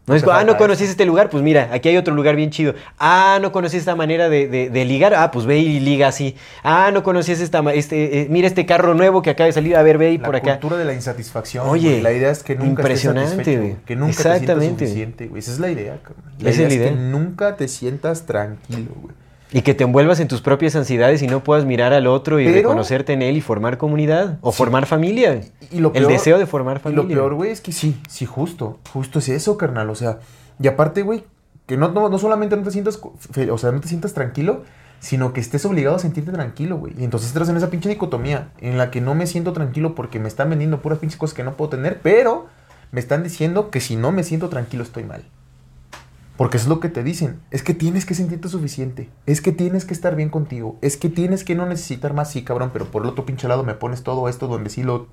No 0.08 0.16
es, 0.16 0.24
ah, 0.28 0.44
no 0.44 0.58
conocías 0.58 0.90
este 0.90 1.06
lugar, 1.06 1.30
pues 1.30 1.44
mira, 1.44 1.70
aquí 1.72 1.90
hay 1.90 1.98
otro 1.98 2.16
lugar 2.16 2.36
bien 2.36 2.50
chido. 2.50 2.74
Ah, 2.98 3.38
no 3.40 3.52
conocías 3.52 3.82
esta 3.82 3.96
manera 3.96 4.28
de, 4.28 4.48
de- 4.48 4.72
de 4.72 4.86
ligar, 4.86 5.14
ah, 5.14 5.30
pues 5.30 5.46
ve 5.46 5.60
y 5.60 5.80
liga 5.80 6.08
así. 6.08 6.36
Ah, 6.64 6.90
no 6.92 7.04
conocías 7.04 7.40
esta, 7.40 7.62
ma- 7.62 7.74
este, 7.74 8.22
eh, 8.22 8.28
mira 8.32 8.48
este 8.48 8.66
carro 8.66 8.96
nuevo 8.96 9.22
que 9.22 9.30
acaba 9.30 9.46
de 9.46 9.54
salir, 9.54 9.76
a 9.76 9.84
ver, 9.84 10.00
ve 10.00 10.12
y 10.14 10.18
La 10.18 10.26
por 10.26 10.36
acá. 10.36 10.54
cultura 10.60 10.78
de 10.78 10.86
la 10.86 10.94
insatisfacción. 10.96 11.68
Oye, 11.70 11.90
güey. 11.92 12.02
la 12.02 12.12
idea 12.12 12.32
es 12.32 12.42
que 12.42 12.56
nunca 12.56 12.82
impresionante, 12.82 13.30
estés 13.42 13.56
satisfecho. 13.56 13.82
Que 13.86 13.96
nunca 13.96 14.10
Exactamente. 14.12 14.56
te 14.56 14.58
sientas 14.58 14.88
suficiente, 14.88 15.28
güey. 15.28 15.40
Esa 15.40 15.52
es 15.52 15.60
la 15.60 15.70
idea, 15.70 16.00
carnal. 16.02 16.34
La 16.40 16.50
Esa 16.50 16.62
idea 16.64 16.68
es 16.74 16.80
la 16.80 16.86
que 16.90 16.96
nunca 16.96 17.56
te 17.56 17.68
sientas 17.68 18.26
tranquilo, 18.26 18.92
güey. 19.00 19.14
Y 19.52 19.62
que 19.64 19.74
te 19.74 19.84
envuelvas 19.84 20.20
en 20.20 20.28
tus 20.28 20.42
propias 20.42 20.76
ansiedades 20.76 21.24
y 21.24 21.28
no 21.28 21.44
puedas 21.44 21.66
mirar 21.66 21.92
al 21.94 22.06
otro 22.08 22.40
y 22.40 22.46
Pero- 22.46 22.56
reconocerte 22.58 23.14
en 23.14 23.22
él 23.24 23.36
y 23.38 23.42
formar 23.42 23.78
comunidad 23.80 24.38
o 24.42 24.52
formar 24.52 24.86
familia. 24.86 25.42
Y, 25.72 25.78
y 25.78 25.80
lo 25.80 25.92
el 25.96 26.06
deseo 26.08 26.38
de 26.38 26.46
formar 26.46 26.78
Y 26.78 26.80
familia. 26.82 27.04
lo 27.04 27.08
peor, 27.10 27.34
güey, 27.34 27.50
es 27.52 27.60
que 27.62 27.72
sí, 27.72 28.00
sí, 28.08 28.26
justo. 28.28 28.78
Justo 28.94 29.18
es 29.20 29.30
eso, 29.30 29.58
carnal. 29.58 29.90
O 29.90 29.96
sea, 29.96 30.20
y 30.62 30.68
aparte, 30.68 31.02
güey, 31.02 31.24
que 31.66 31.78
no, 31.78 31.90
no, 31.92 32.10
no 32.10 32.18
solamente 32.20 32.56
no 32.58 32.64
te 32.64 32.72
sientas, 32.72 33.00
o 33.04 33.58
sea, 33.58 33.72
no 33.72 33.80
te 33.80 33.88
sientas 33.88 34.14
tranquilo, 34.14 34.64
sino 35.00 35.34
que 35.34 35.40
estés 35.40 35.66
obligado 35.66 35.96
a 35.96 36.00
sentirte 36.00 36.32
tranquilo, 36.32 36.78
güey. 36.78 36.94
Y 37.00 37.04
entonces 37.04 37.30
entras 37.30 37.50
en 37.50 37.58
esa 37.58 37.70
pinche 37.72 37.90
dicotomía 37.90 38.50
en 38.60 38.78
la 38.78 38.92
que 38.92 39.02
no 39.02 39.16
me 39.16 39.26
siento 39.28 39.54
tranquilo 39.54 39.96
porque 39.96 40.20
me 40.20 40.28
están 40.28 40.50
vendiendo 40.52 40.82
puras 40.82 41.00
pinches 41.00 41.18
cosas 41.18 41.34
que 41.36 41.44
no 41.44 41.54
puedo 41.54 41.70
tener, 41.70 42.00
pero 42.04 42.48
me 42.92 43.00
están 43.00 43.24
diciendo 43.24 43.72
que 43.72 43.80
si 43.82 43.96
no 43.96 44.12
me 44.12 44.24
siento 44.24 44.50
tranquilo 44.50 44.84
estoy 44.84 45.04
mal. 45.06 45.24
Porque 46.40 46.56
eso 46.56 46.68
es 46.68 46.70
lo 46.70 46.80
que 46.80 46.88
te 46.88 47.04
dicen. 47.04 47.42
Es 47.52 47.64
que 47.64 47.74
tienes 47.74 48.06
que 48.06 48.14
sentirte 48.14 48.48
suficiente. 48.48 49.10
Es 49.26 49.42
que 49.42 49.52
tienes 49.52 49.84
que 49.84 49.94
estar 49.94 50.16
bien 50.16 50.30
contigo. 50.30 50.78
Es 50.82 50.96
que 50.96 51.10
tienes 51.10 51.44
que 51.44 51.54
no 51.54 51.66
necesitar 51.66 52.14
más. 52.14 52.32
Sí, 52.32 52.46
cabrón, 52.46 52.70
pero 52.72 52.86
por 52.86 53.04
el 53.04 53.10
otro 53.10 53.26
pinche 53.26 53.50
lado 53.50 53.66
me 53.66 53.74
pones 53.74 54.04
todo 54.04 54.30
esto 54.30 54.48
donde 54.48 54.70
sí 54.70 54.82
lo... 54.82 55.08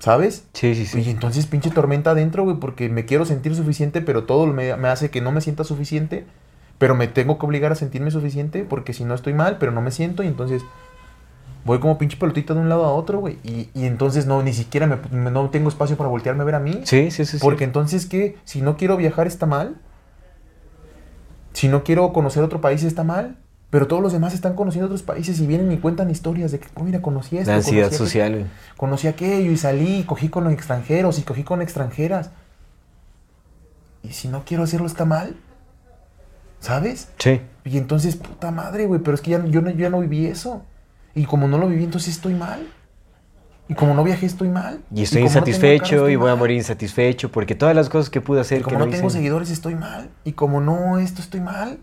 ¿Sabes? 0.00 0.44
Sí, 0.52 0.74
sí, 0.74 0.84
sí. 0.84 1.00
Y 1.00 1.08
entonces 1.08 1.46
pinche 1.46 1.70
tormenta 1.70 2.10
adentro, 2.10 2.44
güey, 2.44 2.58
porque 2.60 2.90
me 2.90 3.06
quiero 3.06 3.24
sentir 3.24 3.56
suficiente, 3.56 4.02
pero 4.02 4.24
todo 4.24 4.46
me, 4.46 4.76
me 4.76 4.88
hace 4.88 5.10
que 5.10 5.22
no 5.22 5.32
me 5.32 5.40
sienta 5.40 5.64
suficiente. 5.64 6.26
Pero 6.76 6.94
me 6.94 7.08
tengo 7.08 7.38
que 7.38 7.46
obligar 7.46 7.72
a 7.72 7.74
sentirme 7.74 8.10
suficiente 8.10 8.64
porque 8.64 8.92
si 8.92 9.02
no 9.02 9.14
estoy 9.14 9.32
mal, 9.32 9.56
pero 9.56 9.72
no 9.72 9.80
me 9.80 9.92
siento. 9.92 10.22
Y 10.22 10.26
entonces 10.26 10.60
voy 11.64 11.78
como 11.80 11.98
pinche 11.98 12.16
pelotita 12.16 12.54
de 12.54 12.60
un 12.60 12.68
lado 12.68 12.84
a 12.84 12.92
otro, 12.92 13.18
güey. 13.20 13.38
Y, 13.44 13.68
y 13.74 13.84
entonces 13.86 14.26
no, 14.26 14.42
ni 14.42 14.52
siquiera 14.52 14.86
me, 14.86 14.96
me- 15.10 15.30
no 15.30 15.50
tengo 15.50 15.68
espacio 15.68 15.96
para 15.96 16.08
voltearme 16.08 16.42
a 16.42 16.44
ver 16.46 16.54
a 16.54 16.60
mí. 16.60 16.80
Sí, 16.84 17.10
sí, 17.10 17.24
sí. 17.24 17.32
sí. 17.32 17.38
Porque 17.40 17.64
entonces, 17.64 18.06
¿qué? 18.06 18.36
Si 18.44 18.62
no 18.62 18.76
quiero 18.76 18.96
viajar 18.96 19.26
está 19.26 19.46
mal. 19.46 19.76
Si 21.52 21.68
no 21.68 21.82
quiero 21.84 22.12
conocer 22.12 22.42
otro 22.42 22.60
país 22.60 22.82
está 22.84 23.04
mal. 23.04 23.36
Pero 23.70 23.86
todos 23.86 24.00
los 24.02 24.12
demás 24.14 24.32
están 24.32 24.54
conociendo 24.54 24.86
otros 24.86 25.02
países 25.02 25.38
y 25.40 25.46
vienen 25.46 25.70
y 25.70 25.76
cuentan 25.76 26.08
historias 26.10 26.52
de 26.52 26.58
que, 26.58 26.68
oh, 26.76 26.82
mira, 26.84 27.02
conocí 27.02 27.36
esto. 27.36 27.50
La 27.50 27.58
ansiedad 27.58 27.88
conocí 27.88 27.94
aquello, 27.96 28.06
social. 28.06 28.32
güey. 28.32 28.44
Conocí 28.78 29.08
aquello 29.08 29.50
y 29.52 29.56
salí 29.58 29.96
y 29.98 30.02
cogí 30.04 30.30
con 30.30 30.50
extranjeros 30.50 31.18
y 31.18 31.22
cogí 31.22 31.44
con 31.44 31.60
extranjeras. 31.60 32.30
Y 34.02 34.12
si 34.12 34.28
no 34.28 34.44
quiero 34.46 34.62
hacerlo 34.62 34.86
está 34.86 35.04
mal. 35.04 35.36
¿Sabes? 36.60 37.08
Sí. 37.18 37.40
Y 37.64 37.76
entonces, 37.76 38.16
puta 38.16 38.50
madre, 38.50 38.86
güey, 38.86 39.00
pero 39.02 39.14
es 39.14 39.20
que 39.20 39.32
ya, 39.32 39.44
yo, 39.44 39.60
no, 39.60 39.70
yo 39.70 39.76
ya 39.78 39.90
no 39.90 40.00
viví 40.00 40.26
eso. 40.26 40.62
Y 41.14 41.24
como 41.26 41.48
no 41.48 41.58
lo 41.58 41.68
viví, 41.68 41.84
entonces 41.84 42.14
estoy 42.14 42.34
mal. 42.34 42.66
Y 43.68 43.74
como 43.74 43.92
no 43.94 44.02
viajé, 44.02 44.24
estoy 44.26 44.48
mal. 44.48 44.80
Y 44.94 45.02
estoy 45.02 45.20
no 45.22 45.26
insatisfecho 45.26 45.82
carro, 45.84 45.96
estoy 45.96 46.12
y 46.14 46.16
voy 46.16 46.30
a 46.30 46.34
morir 46.36 46.56
insatisfecho 46.56 47.30
porque 47.30 47.54
todas 47.54 47.74
las 47.76 47.88
cosas 47.90 48.08
que 48.08 48.20
pude 48.22 48.40
hacer 48.40 48.58
Y 48.58 48.60
que 48.60 48.64
como 48.64 48.78
no, 48.78 48.86
no 48.86 48.90
tengo 48.90 49.08
hice. 49.08 49.16
seguidores, 49.18 49.50
estoy 49.50 49.74
mal. 49.74 50.08
Y 50.24 50.32
como 50.32 50.60
no 50.60 50.98
esto, 50.98 51.20
estoy 51.20 51.40
mal. 51.40 51.78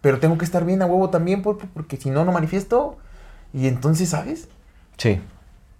Pero 0.00 0.18
tengo 0.18 0.38
que 0.38 0.44
estar 0.44 0.64
bien 0.64 0.80
a 0.82 0.86
huevo 0.86 1.10
también, 1.10 1.42
por- 1.42 1.58
por- 1.58 1.68
porque 1.70 1.96
si 1.98 2.10
no, 2.10 2.24
no 2.24 2.32
manifiesto. 2.32 2.96
Y 3.52 3.66
entonces, 3.66 4.08
¿sabes? 4.08 4.48
Sí. 4.96 5.20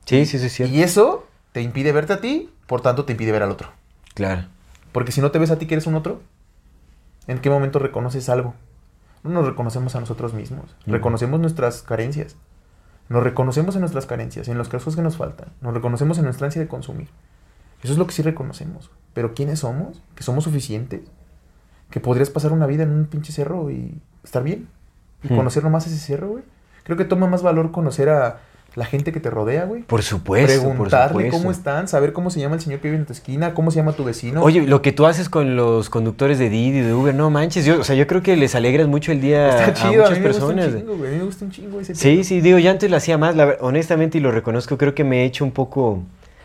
Sí, 0.04 0.26
sí, 0.26 0.38
sí, 0.38 0.48
cierto. 0.50 0.74
Y 0.74 0.82
eso 0.82 1.26
te 1.52 1.62
impide 1.62 1.92
verte 1.92 2.12
a 2.12 2.20
ti, 2.20 2.50
por 2.66 2.82
tanto 2.82 3.04
te 3.06 3.12
impide 3.12 3.32
ver 3.32 3.42
al 3.42 3.50
otro. 3.50 3.68
Claro. 4.14 4.46
Porque 4.92 5.10
si 5.12 5.20
no 5.22 5.30
te 5.30 5.38
ves 5.38 5.50
a 5.50 5.58
ti 5.58 5.66
que 5.66 5.74
eres 5.74 5.86
un 5.86 5.94
otro, 5.94 6.20
¿en 7.26 7.38
qué 7.38 7.48
momento 7.48 7.78
reconoces 7.78 8.28
algo? 8.28 8.54
No 9.22 9.30
nos 9.30 9.46
reconocemos 9.46 9.94
a 9.96 10.00
nosotros 10.00 10.34
mismos. 10.34 10.76
Reconocemos 10.86 11.40
nuestras 11.40 11.80
carencias. 11.82 12.36
Nos 13.08 13.22
reconocemos 13.22 13.74
en 13.74 13.80
nuestras 13.80 14.06
carencias, 14.06 14.48
en 14.48 14.56
los 14.58 14.68
casos 14.68 14.96
que 14.96 15.02
nos 15.02 15.16
faltan. 15.16 15.48
Nos 15.60 15.74
reconocemos 15.74 16.18
en 16.18 16.24
nuestra 16.24 16.46
ansia 16.46 16.60
de 16.62 16.68
consumir. 16.68 17.08
Eso 17.82 17.92
es 17.92 17.98
lo 17.98 18.06
que 18.06 18.12
sí 18.12 18.22
reconocemos. 18.22 18.90
Pero 19.12 19.34
¿quiénes 19.34 19.60
somos? 19.60 20.02
Que 20.14 20.22
somos 20.22 20.44
suficientes. 20.44 21.02
Que 21.90 22.00
podrías 22.00 22.30
pasar 22.30 22.52
una 22.52 22.66
vida 22.66 22.82
en 22.84 22.90
un 22.90 23.04
pinche 23.06 23.32
cerro 23.32 23.70
y 23.70 24.00
estar 24.22 24.42
bien. 24.42 24.68
Y 25.22 25.32
Hmm. 25.32 25.36
conocer 25.36 25.62
nomás 25.62 25.86
ese 25.86 25.98
cerro, 25.98 26.28
güey. 26.28 26.44
Creo 26.82 26.96
que 26.96 27.04
toma 27.04 27.26
más 27.26 27.42
valor 27.42 27.72
conocer 27.72 28.08
a 28.08 28.40
la 28.74 28.84
gente 28.84 29.12
que 29.12 29.20
te 29.20 29.30
rodea, 29.30 29.64
güey. 29.64 29.82
Por 29.82 30.02
supuesto. 30.02 30.46
por 30.52 30.72
Preguntarle 30.72 31.08
supuesto. 31.08 31.38
cómo 31.38 31.50
están, 31.50 31.86
saber 31.88 32.12
cómo 32.12 32.30
se 32.30 32.40
llama 32.40 32.56
el 32.56 32.60
señor 32.60 32.80
que 32.80 32.88
vive 32.88 32.98
en 32.98 33.06
tu 33.06 33.12
esquina, 33.12 33.54
cómo 33.54 33.70
se 33.70 33.76
llama 33.76 33.92
tu 33.92 34.04
vecino. 34.04 34.42
Oye, 34.42 34.62
lo 34.66 34.82
que 34.82 34.92
tú 34.92 35.06
haces 35.06 35.28
con 35.28 35.56
los 35.56 35.90
conductores 35.90 36.38
de 36.38 36.48
Didi, 36.48 36.80
de 36.80 36.92
Uber, 36.92 37.14
no 37.14 37.30
manches, 37.30 37.64
yo, 37.64 37.80
o 37.80 37.84
sea, 37.84 37.94
yo 37.94 38.06
creo 38.06 38.22
que 38.22 38.36
les 38.36 38.54
alegras 38.54 38.88
mucho 38.88 39.12
el 39.12 39.20
día 39.20 39.48
Está 39.50 39.66
a 39.66 39.74
chido, 39.74 40.04
a 40.04 40.10
muchas 40.10 40.18
mí 40.18 40.24
me 40.24 40.28
gusta 40.32 40.46
un 40.46 40.78
chingo, 40.78 40.96
güey. 40.96 41.08
A 41.08 41.12
mí 41.12 41.18
me 41.18 41.24
gusta 41.24 41.44
un 41.44 41.50
chingo 41.50 41.80
ese 41.80 41.94
Sí, 41.94 42.24
sí, 42.24 42.40
digo, 42.40 42.58
yo 42.58 42.70
antes 42.70 42.90
lo 42.90 42.96
hacía 42.96 43.16
más, 43.18 43.36
la 43.36 43.56
honestamente, 43.60 44.18
y 44.18 44.20
lo 44.20 44.32
reconozco, 44.32 44.76
creo 44.76 44.94
que 44.94 45.04
me 45.04 45.22
he 45.22 45.24
hecho 45.24 45.44
un 45.44 45.52
poco 45.52 46.02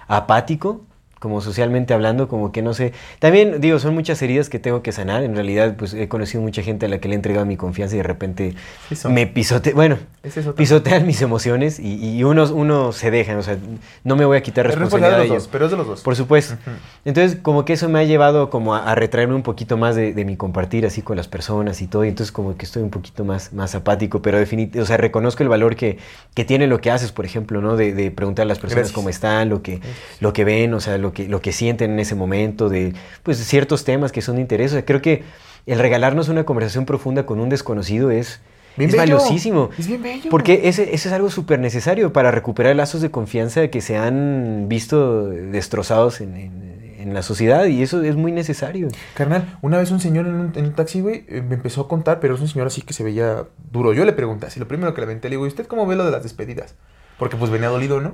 apático, 0.08 0.82
como 1.20 1.42
socialmente 1.42 1.94
hablando, 1.94 2.28
como 2.28 2.52
que 2.52 2.62
no 2.62 2.74
sé. 2.74 2.94
También, 3.20 3.62
digo, 3.62 3.78
son 3.80 3.94
muchas 3.94 4.22
heridas 4.22 4.50
que 4.50 4.60
tengo 4.60 4.82
que 4.82 4.92
sanar. 4.92 5.24
En 5.24 5.36
realidad, 5.36 5.76
pues 5.78 5.94
he 5.94 6.08
conocido 6.08 6.42
mucha 6.42 6.64
gente 6.64 6.86
a 6.86 6.90
la 6.90 7.00
que 7.00 7.08
le 7.08 7.14
he 7.14 7.18
entregado 7.18 7.46
mi 7.46 7.58
confianza 7.58 7.96
y 7.96 7.98
de 7.98 8.04
repente 8.04 8.56
Eso. 8.90 9.10
me 9.10 9.28
pisotean, 9.28 9.76
bueno, 9.76 9.98
es 10.24 10.36
pisotean 10.56 11.06
mis 11.06 11.22
emociones 11.22 11.80
y, 11.80 12.16
y 12.18 12.24
uno, 12.24 12.46
uno 12.54 12.92
se 12.92 13.12
deja, 13.12 13.38
o 13.38 13.44
sea, 13.44 13.58
no 14.04 14.16
me 14.16 14.26
voy 14.26 14.38
a 14.38 14.42
quitar 14.42 14.66
Es 14.66 14.72
responsabilidad 14.76 15.12
de 15.12 15.16
de 15.24 15.28
los 15.28 15.32
ellos. 15.32 15.44
dos, 15.44 15.50
pero 15.52 15.66
es 15.66 15.72
de 15.72 15.78
los 15.78 15.88
dos. 15.88 16.02
Por 16.02 16.16
supuesto. 16.16 16.56
Entonces, 17.06 17.38
como 17.42 17.66
que 17.66 17.74
eso 17.74 17.90
me 17.90 18.00
ha 18.00 18.04
llevado 18.04 18.50
como 18.50 18.76
a, 18.76 18.84
a 18.92 18.96
retraerme 18.96 19.36
un 19.36 19.44
poquito 19.44 19.78
más 19.78 19.96
de, 19.96 20.14
de 20.14 20.26
mi 20.26 20.36
compartir 20.38 20.86
así 20.86 21.02
con 21.02 21.18
las 21.18 21.28
personas 21.28 21.82
y 21.82 21.88
todo. 21.88 22.06
Y 22.06 22.10
entonces 22.10 22.32
como 22.32 22.58
que 22.58 22.66
estoy 22.66 22.84
un 22.84 22.90
poquito 22.90 23.24
más, 23.26 23.54
más 23.54 23.76
apático, 23.76 24.22
pero 24.22 24.38
definitivamente, 24.38 24.82
o 24.82 24.86
sea, 24.86 24.98
reconozco 24.98 25.44
el 25.44 25.50
valor 25.50 25.76
que, 25.76 25.98
que 26.36 26.46
tiene 26.46 26.68
lo 26.68 26.80
que 26.82 26.92
haces, 26.92 27.12
por 27.12 27.26
ejemplo, 27.26 27.62
¿no? 27.62 27.76
De, 27.76 27.94
de 27.94 28.12
preguntar 28.12 28.44
a 28.44 28.48
las 28.48 28.60
personas 28.60 28.80
Gracias. 28.84 28.96
cómo 28.96 29.10
están, 29.10 29.50
lo 29.50 29.62
que, 29.62 29.82
lo 30.20 30.34
que 30.34 30.44
ven, 30.44 30.74
o 30.74 30.80
sea, 30.80 30.98
lo 30.98 31.09
que, 31.14 31.28
lo 31.28 31.42
que 31.42 31.52
sienten 31.52 31.92
en 31.92 32.00
ese 32.00 32.16
momento, 32.16 32.70
de 32.70 32.94
pues 33.24 33.38
ciertos 33.38 33.84
temas 33.84 34.12
que 34.12 34.22
son 34.22 34.36
de 34.36 34.42
interés. 34.42 34.72
O 34.72 34.76
sea, 34.76 34.86
creo 34.86 35.02
que 35.02 35.24
el 35.66 35.80
regalarnos 35.80 36.30
una 36.30 36.44
conversación 36.46 36.86
profunda 36.86 37.26
con 37.26 37.40
un 37.40 37.50
desconocido 37.50 38.12
es, 38.12 38.42
Bien 38.78 38.90
es 38.90 38.96
bello. 38.96 39.16
valiosísimo. 39.18 39.70
Es 39.78 39.88
bien 39.88 40.02
bello. 40.02 40.30
Porque 40.30 40.62
ese, 40.70 40.94
ese 40.96 41.10
es 41.10 41.14
algo 41.14 41.30
súper 41.30 41.60
necesario 41.60 42.14
para 42.14 42.32
recuperar 42.32 42.76
lazos 42.76 43.02
de 43.02 43.12
confianza 43.12 43.68
que 43.70 43.82
se 43.82 43.98
han 43.98 44.66
visto 44.70 45.28
destrozados 45.30 46.22
en, 46.22 46.36
en- 46.38 46.80
en 47.00 47.14
la 47.14 47.22
sociedad 47.22 47.64
y 47.66 47.82
eso 47.82 48.04
es 48.04 48.18
muy 48.18 48.34
necesario. 48.34 48.90
Carnal, 49.14 49.58
una 49.62 49.78
vez 49.78 49.90
un 49.90 50.02
señor 50.02 50.28
en 50.28 50.34
un, 50.36 50.52
en 50.54 50.66
un 50.66 50.74
taxi, 50.74 51.00
güey, 51.00 51.24
eh, 51.30 51.42
me 51.42 51.56
empezó 51.56 51.80
a 51.80 51.88
contar, 51.88 52.20
pero 52.20 52.36
es 52.36 52.42
un 52.42 52.50
señor 52.50 52.68
así 52.68 52.82
que 52.82 52.92
se 52.92 53.04
veía 53.06 53.46
duro. 53.72 53.94
Yo 53.94 54.04
le 54.04 54.12
pregunté 54.12 54.48
así, 54.48 54.60
lo 54.60 54.68
primero 54.68 54.94
que 54.94 55.00
le 55.00 55.06
aventé, 55.06 55.30
le 55.30 55.36
digo, 55.38 55.46
¿y 55.46 55.48
usted 55.48 55.66
cómo 55.66 55.88
ve 55.88 55.96
lo 55.96 56.04
de 56.04 56.12
las 56.12 56.24
despedidas? 56.24 56.76
Porque 57.20 57.36
pues 57.38 57.52
venía 57.52 57.68
dolido, 57.68 58.00
¿no? 58.02 58.14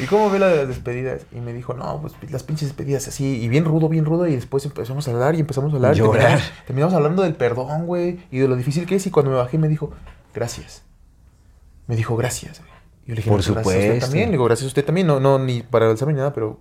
¿Y 0.00 0.06
cómo 0.06 0.30
ve 0.30 0.38
las 0.38 0.68
despedidas? 0.68 1.22
Y 1.32 1.40
me 1.40 1.52
dijo, 1.52 1.74
no, 1.74 2.00
pues 2.00 2.14
las 2.30 2.44
pinches 2.44 2.68
despedidas 2.68 3.08
así, 3.08 3.42
y 3.42 3.48
bien 3.48 3.64
rudo, 3.64 3.88
bien 3.88 4.04
rudo, 4.04 4.26
y 4.26 4.34
después 4.36 4.64
empezamos 4.64 5.06
a 5.08 5.10
hablar 5.10 5.34
y 5.34 5.40
empezamos 5.40 5.72
a 5.72 5.76
hablar. 5.76 5.94
Llorar. 5.96 6.20
Terminamos, 6.22 6.52
terminamos 6.66 6.94
hablando 6.94 7.22
del 7.24 7.34
perdón, 7.34 7.86
güey, 7.86 8.20
y 8.30 8.38
de 8.38 8.46
lo 8.48 8.56
difícil 8.56 8.86
que 8.86 8.94
es, 8.94 9.06
y 9.06 9.10
cuando 9.10 9.32
me 9.32 9.36
bajé 9.36 9.58
me 9.58 9.68
dijo, 9.68 9.92
gracias. 10.32 10.84
Me 11.88 11.96
dijo, 11.96 12.16
gracias, 12.16 12.60
güey. 12.60 12.70
Y 13.04 13.08
yo 13.08 13.14
le 13.14 13.16
dije, 13.16 13.30
Por 13.30 13.38
"No, 13.40 13.44
pues, 13.44 13.54
gracias 13.54 13.56
a 13.56 13.68
usted 13.68 13.82
supuesto. 13.86 14.06
también. 14.06 14.26
Le 14.28 14.32
digo, 14.32 14.44
gracias 14.44 14.64
a 14.64 14.68
usted 14.68 14.84
también, 14.84 15.06
no, 15.08 15.18
no, 15.20 15.38
ni 15.38 15.62
para 15.62 15.90
alzarme 15.90 16.14
ni 16.14 16.18
nada, 16.18 16.32
pero... 16.32 16.60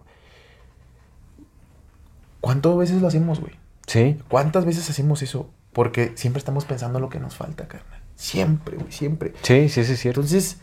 ¿Cuántas 2.41 2.75
veces 2.77 3.01
lo 3.01 3.07
hacemos, 3.07 3.39
güey? 3.39 3.53
Sí. 3.87 4.17
¿Cuántas 4.27 4.65
veces 4.65 4.89
hacemos 4.89 5.21
eso? 5.21 5.49
Porque 5.73 6.13
siempre 6.15 6.39
estamos 6.39 6.65
pensando 6.65 6.99
en 6.99 7.03
lo 7.03 7.09
que 7.09 7.19
nos 7.19 7.35
falta, 7.35 7.67
carnal. 7.67 8.01
Siempre, 8.15 8.77
güey, 8.77 8.91
siempre. 8.91 9.33
Sí, 9.41 9.67
sí, 9.69 9.83
sí, 9.83 9.93
es 9.93 9.99
cierto. 9.99 10.21
Entonces, 10.21 10.57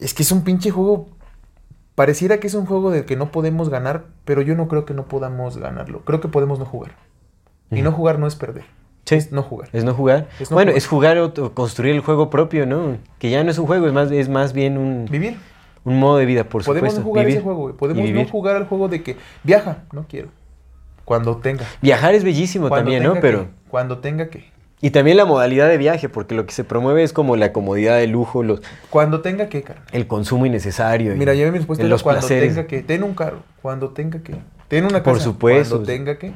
es 0.00 0.14
que 0.14 0.22
es 0.22 0.32
un 0.32 0.42
pinche 0.42 0.70
juego. 0.70 1.08
Pareciera 1.94 2.38
que 2.38 2.46
es 2.46 2.54
un 2.54 2.66
juego 2.66 2.90
del 2.90 3.06
que 3.06 3.16
no 3.16 3.30
podemos 3.30 3.70
ganar, 3.70 4.04
pero 4.24 4.42
yo 4.42 4.54
no 4.54 4.68
creo 4.68 4.84
que 4.84 4.92
no 4.92 5.06
podamos 5.06 5.56
ganarlo. 5.56 6.00
Creo 6.04 6.20
que 6.20 6.28
podemos 6.28 6.58
no 6.58 6.66
jugar. 6.66 6.92
Y 7.70 7.82
no 7.82 7.90
jugar 7.92 8.18
no 8.18 8.26
es 8.26 8.36
perder. 8.36 8.64
Sí. 9.06 9.14
Es 9.14 9.32
no 9.32 9.42
jugar. 9.42 9.68
Es 9.72 9.84
no 9.84 9.94
jugar. 9.94 10.28
Es 10.38 10.50
no 10.50 10.56
bueno, 10.56 10.70
jugar. 10.72 10.78
es 10.78 10.86
jugar 10.86 11.18
o 11.18 11.54
construir 11.54 11.94
el 11.94 12.00
juego 12.00 12.28
propio, 12.28 12.66
¿no? 12.66 12.98
Que 13.18 13.30
ya 13.30 13.42
no 13.44 13.50
es 13.50 13.58
un 13.58 13.66
juego, 13.66 13.86
es 13.86 13.92
más, 13.92 14.10
es 14.10 14.28
más 14.28 14.52
bien 14.52 14.76
un, 14.76 15.06
Vivir. 15.10 15.38
un 15.84 15.98
modo 15.98 16.18
de 16.18 16.26
vida, 16.26 16.44
por 16.44 16.64
Podemos 16.64 16.92
supuesto. 16.92 17.00
no 17.00 17.06
jugar 17.06 17.24
Vivir 17.24 17.38
ese 17.38 17.44
juego, 17.44 17.76
Podemos 17.76 18.10
no 18.10 18.24
jugar 18.26 18.56
al 18.56 18.66
juego 18.66 18.88
de 18.88 19.02
que 19.02 19.16
viaja, 19.44 19.84
no 19.92 20.06
quiero. 20.08 20.28
Cuando 21.04 21.36
tenga. 21.36 21.64
Viajar 21.80 22.14
es 22.14 22.24
bellísimo 22.24 22.68
Cuando 22.68 22.90
también, 22.90 23.04
¿no? 23.04 23.20
Pero... 23.20 23.46
Cuando 23.68 23.98
tenga 23.98 24.28
que. 24.28 24.50
Y 24.80 24.90
también 24.90 25.16
la 25.16 25.24
modalidad 25.24 25.68
de 25.68 25.78
viaje, 25.78 26.08
porque 26.08 26.34
lo 26.34 26.44
que 26.44 26.52
se 26.52 26.62
promueve 26.62 27.02
es 27.02 27.12
como 27.14 27.36
la 27.36 27.52
comodidad, 27.52 28.02
el 28.02 28.10
lujo, 28.10 28.42
los, 28.42 28.60
Cuando 28.90 29.22
tenga 29.22 29.48
que, 29.48 29.62
carnal. 29.62 29.86
el 29.92 30.06
consumo 30.06 30.44
innecesario. 30.44 31.14
Mira, 31.16 31.32
ya 31.34 31.50
mi 31.50 31.56
respuesta 31.58 31.84
los 31.84 32.02
cuando 32.02 32.20
placeres. 32.20 32.54
tenga 32.54 32.66
que. 32.66 32.82
Ten 32.82 33.02
un 33.02 33.14
carro. 33.14 33.38
Cuando 33.62 33.90
tenga 33.90 34.20
que. 34.20 34.34
Ten 34.68 34.84
una 34.84 35.02
Por 35.02 35.14
casa. 35.14 35.24
supuesto. 35.24 35.76
Cuando 35.76 35.86
tenga 35.86 36.18
que. 36.18 36.32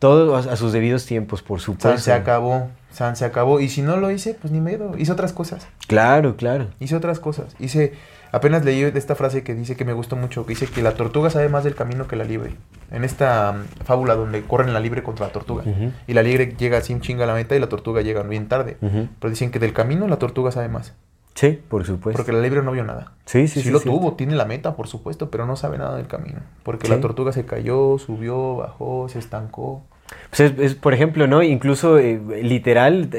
Todo 0.00 0.36
a, 0.36 0.56
sus 0.56 0.72
debidos 0.72 1.06
tiempos, 1.06 1.42
por 1.42 1.60
San 1.60 1.66
supuesto. 1.66 2.00
se 2.00 2.12
acabó. 2.12 2.68
San 2.90 3.16
se 3.16 3.24
acabó. 3.24 3.60
Y 3.60 3.68
si 3.68 3.80
no 3.80 3.96
lo 3.96 4.10
hice, 4.10 4.34
pues 4.34 4.52
ni 4.52 4.60
medio. 4.60 4.92
Hice 4.98 5.12
otras 5.12 5.32
cosas. 5.32 5.66
Claro, 5.86 6.36
claro. 6.36 6.66
Hice 6.80 6.96
otras 6.96 7.20
cosas. 7.20 7.54
Hice. 7.60 7.94
Apenas 8.34 8.64
leí 8.64 8.82
de 8.82 8.98
esta 8.98 9.14
frase 9.14 9.42
que 9.44 9.54
dice 9.54 9.76
que 9.76 9.84
me 9.84 9.92
gustó 9.92 10.16
mucho, 10.16 10.44
que 10.44 10.50
dice 10.50 10.66
que 10.66 10.82
la 10.82 10.94
tortuga 10.94 11.30
sabe 11.30 11.48
más 11.48 11.62
del 11.62 11.74
camino 11.74 12.08
que 12.08 12.16
la 12.16 12.24
libre. 12.24 12.56
En 12.90 13.04
esta 13.04 13.52
mm, 13.52 13.84
fábula 13.84 14.14
donde 14.16 14.42
corren 14.42 14.72
la 14.72 14.80
libre 14.80 15.02
contra 15.02 15.26
la 15.26 15.32
tortuga. 15.32 15.62
Y 16.08 16.14
la 16.14 16.22
libre 16.22 16.54
llega 16.58 16.80
sin 16.80 17.00
chinga 17.00 17.24
a 17.24 17.26
la 17.28 17.34
meta 17.34 17.54
y 17.54 17.60
la 17.60 17.68
tortuga 17.68 18.02
llega 18.02 18.22
bien 18.22 18.48
tarde. 18.48 18.76
Pero 18.80 19.30
dicen 19.30 19.50
que 19.52 19.58
del 19.60 19.72
camino 19.72 20.08
la 20.08 20.16
tortuga 20.18 20.50
sabe 20.50 20.68
más. 20.68 20.94
Sí, 21.34 21.60
por 21.68 21.84
supuesto. 21.84 22.16
Porque 22.18 22.32
la 22.32 22.40
libre 22.40 22.62
no 22.62 22.70
vio 22.72 22.84
nada. 22.84 23.12
Sí, 23.24 23.48
sí, 23.48 23.54
Sí, 23.60 23.62
sí, 23.66 23.70
lo 23.70 23.78
cierto. 23.80 23.98
tuvo, 23.98 24.12
tiene 24.14 24.34
la 24.36 24.44
meta, 24.44 24.76
por 24.76 24.86
supuesto, 24.88 25.30
pero 25.30 25.46
no 25.46 25.56
sabe 25.56 25.78
nada 25.78 25.96
del 25.96 26.06
camino. 26.06 26.40
Porque 26.62 26.86
Sí. 26.86 26.92
la 26.92 27.00
tortuga 27.00 27.32
se 27.32 27.44
cayó, 27.44 27.98
subió, 27.98 28.56
bajó, 28.56 29.08
se 29.08 29.18
estancó. 29.18 29.82
Pues 30.30 30.40
es, 30.40 30.58
es, 30.58 30.74
por 30.76 30.92
ejemplo, 30.94 31.26
¿no? 31.26 31.42
Incluso 31.42 31.98
eh, 31.98 32.20
literal, 32.42 33.10
eh, 33.12 33.18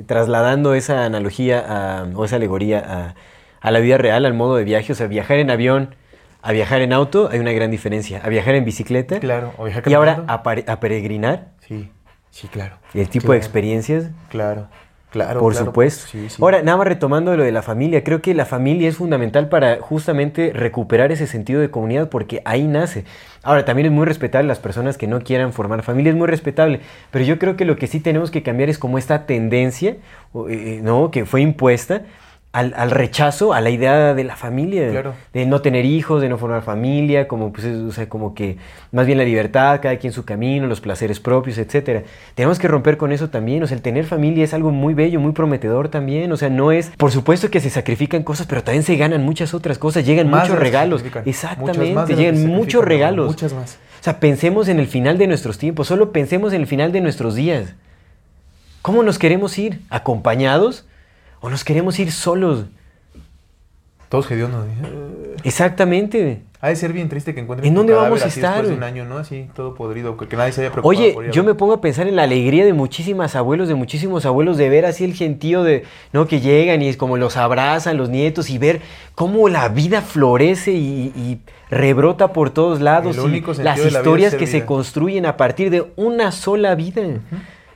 eh, 0.00 0.04
trasladando 0.06 0.74
esa 0.74 1.04
analogía 1.04 1.64
a- 1.66 2.04
o 2.14 2.24
esa 2.24 2.36
alegoría 2.36 2.78
a, 2.86 3.14
a 3.60 3.70
la 3.70 3.80
vida 3.80 3.98
real, 3.98 4.24
al 4.26 4.34
modo 4.34 4.56
de 4.56 4.64
viaje, 4.64 4.92
o 4.92 4.94
sea, 4.94 5.06
viajar 5.06 5.38
en 5.38 5.50
avión 5.50 5.94
a 6.42 6.52
viajar 6.52 6.80
en 6.80 6.94
auto, 6.94 7.28
hay 7.30 7.38
una 7.38 7.52
gran 7.52 7.70
diferencia. 7.70 8.20
A 8.24 8.28
viajar 8.30 8.54
en 8.54 8.64
bicicleta 8.64 9.20
Claro, 9.20 9.52
o 9.58 9.64
viajar 9.64 9.82
y 9.86 9.92
ahora 9.92 10.24
a, 10.26 10.34
a 10.72 10.80
peregrinar, 10.80 11.48
Sí, 11.68 11.90
sí, 12.30 12.48
claro. 12.48 12.76
y 12.94 13.00
el 13.00 13.08
tipo 13.10 13.26
Claro, 13.26 13.32
de 13.34 13.38
experiencias, 13.38 14.04
Claro, 14.30 14.68
claro. 15.10 15.38
por 15.40 15.52
claro, 15.52 15.66
supuesto. 15.66 16.06
sí, 16.10 16.30
sí. 16.30 16.36
Ahora, 16.40 16.62
nada 16.62 16.78
más 16.78 16.86
retomando 16.86 17.36
lo 17.36 17.42
de 17.42 17.52
la 17.52 17.60
familia, 17.60 18.02
creo 18.02 18.22
que 18.22 18.32
la 18.32 18.46
familia 18.46 18.88
es 18.88 18.96
fundamental 18.96 19.50
para 19.50 19.80
justamente 19.82 20.52
recuperar 20.54 21.12
ese 21.12 21.26
sentido 21.26 21.60
de 21.60 21.70
comunidad 21.70 22.08
porque 22.08 22.40
ahí 22.46 22.66
nace. 22.66 23.04
Ahora, 23.42 23.66
también 23.66 23.86
es 23.86 23.92
muy 23.92 24.06
respetable 24.06 24.48
las 24.48 24.60
personas 24.60 24.96
que 24.96 25.06
no 25.06 25.20
quieran 25.20 25.52
formar 25.52 25.82
familia, 25.82 26.08
es 26.10 26.16
muy 26.16 26.26
respetable, 26.26 26.80
pero 27.10 27.22
yo 27.26 27.38
creo 27.38 27.54
que 27.56 27.66
lo 27.66 27.76
que 27.76 27.86
sí 27.86 28.00
tenemos 28.00 28.30
que 28.30 28.42
cambiar 28.42 28.70
es 28.70 28.78
como 28.78 28.96
esta 28.96 29.26
tendencia, 29.26 29.96
o, 30.32 30.48
eh, 30.48 30.80
¿no? 30.82 31.10
Que 31.10 31.26
fue 31.26 31.42
impuesta. 31.42 32.00
Al, 32.52 32.74
al 32.76 32.90
rechazo 32.90 33.52
a 33.52 33.60
la 33.60 33.70
idea 33.70 34.12
de 34.12 34.24
la 34.24 34.34
familia, 34.34 34.90
Claro. 34.90 35.14
de 35.32 35.46
no 35.46 35.60
tener 35.62 35.84
hijos, 35.84 36.20
de 36.20 36.28
no 36.28 36.36
formar 36.36 36.62
familia, 36.62 37.28
como 37.28 37.52
pues, 37.52 37.64
es- 37.64 37.78
o 37.78 37.92
sea, 37.92 38.08
como 38.08 38.34
que 38.34 38.56
más 38.90 39.06
bien 39.06 39.18
la 39.18 39.24
libertad, 39.24 39.78
cada 39.80 39.98
quien 39.98 40.12
su 40.12 40.24
camino, 40.24 40.66
los 40.66 40.80
placeres 40.80 41.20
propios, 41.20 41.58
etcétera. 41.58 42.02
Tenemos 42.34 42.58
que 42.58 42.66
romper 42.66 42.96
con 42.96 43.12
eso 43.12 43.30
también, 43.30 43.62
o 43.62 43.68
sea, 43.68 43.76
el 43.76 43.82
tener 43.82 44.04
familia 44.04 44.42
es 44.42 44.52
algo 44.52 44.72
muy 44.72 44.94
bello, 44.94 45.20
muy 45.20 45.30
prometedor 45.30 45.90
también, 45.90 46.32
o 46.32 46.36
sea, 46.36 46.48
no 46.50 46.72
es, 46.72 46.90
por 46.96 47.12
supuesto 47.12 47.50
que 47.52 47.60
se 47.60 47.70
sacrifican 47.70 48.24
cosas, 48.24 48.48
pero 48.48 48.64
también 48.64 48.82
se 48.82 48.96
ganan 48.96 49.22
muchas 49.24 49.54
otras 49.54 49.78
cosas, 49.78 50.04
llegan 50.04 50.28
Más 50.28 50.48
muchos 50.48 50.58
regalos, 50.58 51.04
más 51.04 51.26
exactamente, 51.28 52.16
llegan 52.16 52.44
muchos 52.48 52.84
regalos. 52.84 53.28
Muchas 53.28 53.52
más. 53.52 53.78
O 54.00 54.02
sea, 54.02 54.18
pensemos 54.18 54.66
en 54.66 54.80
el 54.80 54.88
final 54.88 55.18
de 55.18 55.28
nuestros 55.28 55.56
tiempos, 55.56 55.86
solo 55.86 56.10
pensemos 56.10 56.52
en 56.52 56.62
el 56.62 56.66
final 56.66 56.90
de 56.90 57.00
nuestros 57.00 57.36
días. 57.36 57.74
¿Cómo 58.82 59.04
nos 59.04 59.20
queremos 59.20 59.56
ir? 59.56 59.82
¿Acompañados? 59.88 60.84
¿O 61.40 61.50
nos 61.50 61.64
queremos 61.64 61.98
ir 61.98 62.12
solos? 62.12 62.66
Todos 64.08 64.30
hediondos. 64.30 64.66
¿eh? 64.66 65.36
Exactamente. 65.44 66.42
Ha 66.60 66.68
de 66.68 66.76
ser 66.76 66.92
bien 66.92 67.08
triste 67.08 67.32
que 67.32 67.40
encuentren 67.40 67.66
¿En 67.66 67.74
dónde 67.74 67.94
vamos 67.94 68.22
a 68.22 68.26
estar, 68.26 68.56
después 68.56 68.68
de 68.68 68.74
un 68.74 68.82
año, 68.82 69.06
¿no? 69.06 69.16
Así, 69.16 69.48
todo 69.54 69.74
podrido, 69.74 70.18
que, 70.18 70.28
que 70.28 70.36
nadie 70.36 70.52
se 70.52 70.60
haya 70.60 70.70
preocupado 70.70 70.98
Oye, 70.98 71.14
por 71.14 71.30
yo 71.30 71.42
me 71.42 71.54
pongo 71.54 71.72
a 71.72 71.80
pensar 71.80 72.06
en 72.06 72.16
la 72.16 72.24
alegría 72.24 72.66
de 72.66 72.74
muchísimas 72.74 73.34
abuelos, 73.34 73.68
de 73.68 73.76
muchísimos 73.76 74.26
abuelos, 74.26 74.58
de 74.58 74.68
ver 74.68 74.84
así 74.84 75.04
el 75.04 75.14
gentío 75.14 75.62
de, 75.62 75.84
¿no? 76.12 76.26
Que 76.26 76.40
llegan 76.40 76.82
y 76.82 76.88
es 76.88 76.98
como 76.98 77.16
los 77.16 77.38
abrazan 77.38 77.96
los 77.96 78.10
nietos 78.10 78.50
y 78.50 78.58
ver 78.58 78.82
cómo 79.14 79.48
la 79.48 79.68
vida 79.68 80.02
florece 80.02 80.72
y, 80.72 81.12
y 81.16 81.38
rebrota 81.70 82.34
por 82.34 82.50
todos 82.50 82.80
lados. 82.80 83.16
El 83.16 83.22
y 83.22 83.26
único 83.26 83.54
sentido 83.54 83.70
las 83.70 83.78
la 83.78 83.84
vida 83.84 83.98
historias 84.00 84.34
que 84.34 84.46
se 84.46 84.66
construyen 84.66 85.24
a 85.24 85.38
partir 85.38 85.70
de 85.70 85.86
una 85.96 86.30
sola 86.30 86.74
vida. 86.74 87.02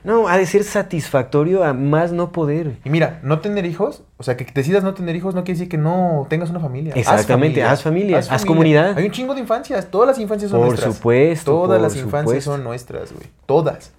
No, 0.05 0.27
ha 0.27 0.37
de 0.37 0.45
ser 0.45 0.63
satisfactorio 0.63 1.63
a 1.63 1.73
más 1.73 2.11
no 2.11 2.31
poder. 2.31 2.77
Y 2.85 2.89
mira, 2.89 3.19
no 3.23 3.39
tener 3.39 3.65
hijos, 3.65 4.03
o 4.17 4.23
sea, 4.23 4.37
que 4.37 4.45
decidas 4.45 4.83
no 4.83 4.93
tener 4.93 5.15
hijos 5.15 5.33
no 5.33 5.43
quiere 5.43 5.57
decir 5.57 5.69
que 5.69 5.77
no 5.77 6.27
tengas 6.29 6.51
una 6.51 6.59
familia. 6.59 6.93
Haz 6.93 6.99
Exactamente, 6.99 7.63
haz 7.63 7.81
familia, 7.81 8.19
haz 8.19 8.45
comunidad. 8.45 8.97
Hay 8.97 9.05
un 9.05 9.11
chingo 9.11 9.33
de 9.33 9.41
infancias, 9.41 9.87
todas 9.87 10.07
las 10.07 10.19
infancias 10.19 10.51
son 10.51 10.59
Por 10.59 10.69
nuestras. 10.69 10.95
supuesto, 10.95 11.51
Todas 11.51 11.79
por 11.79 11.81
las 11.81 11.95
infancias 11.97 12.43
son 12.43 12.63
nuestras, 12.63 13.11
güey. 13.11 13.25
Todas. 13.45 13.91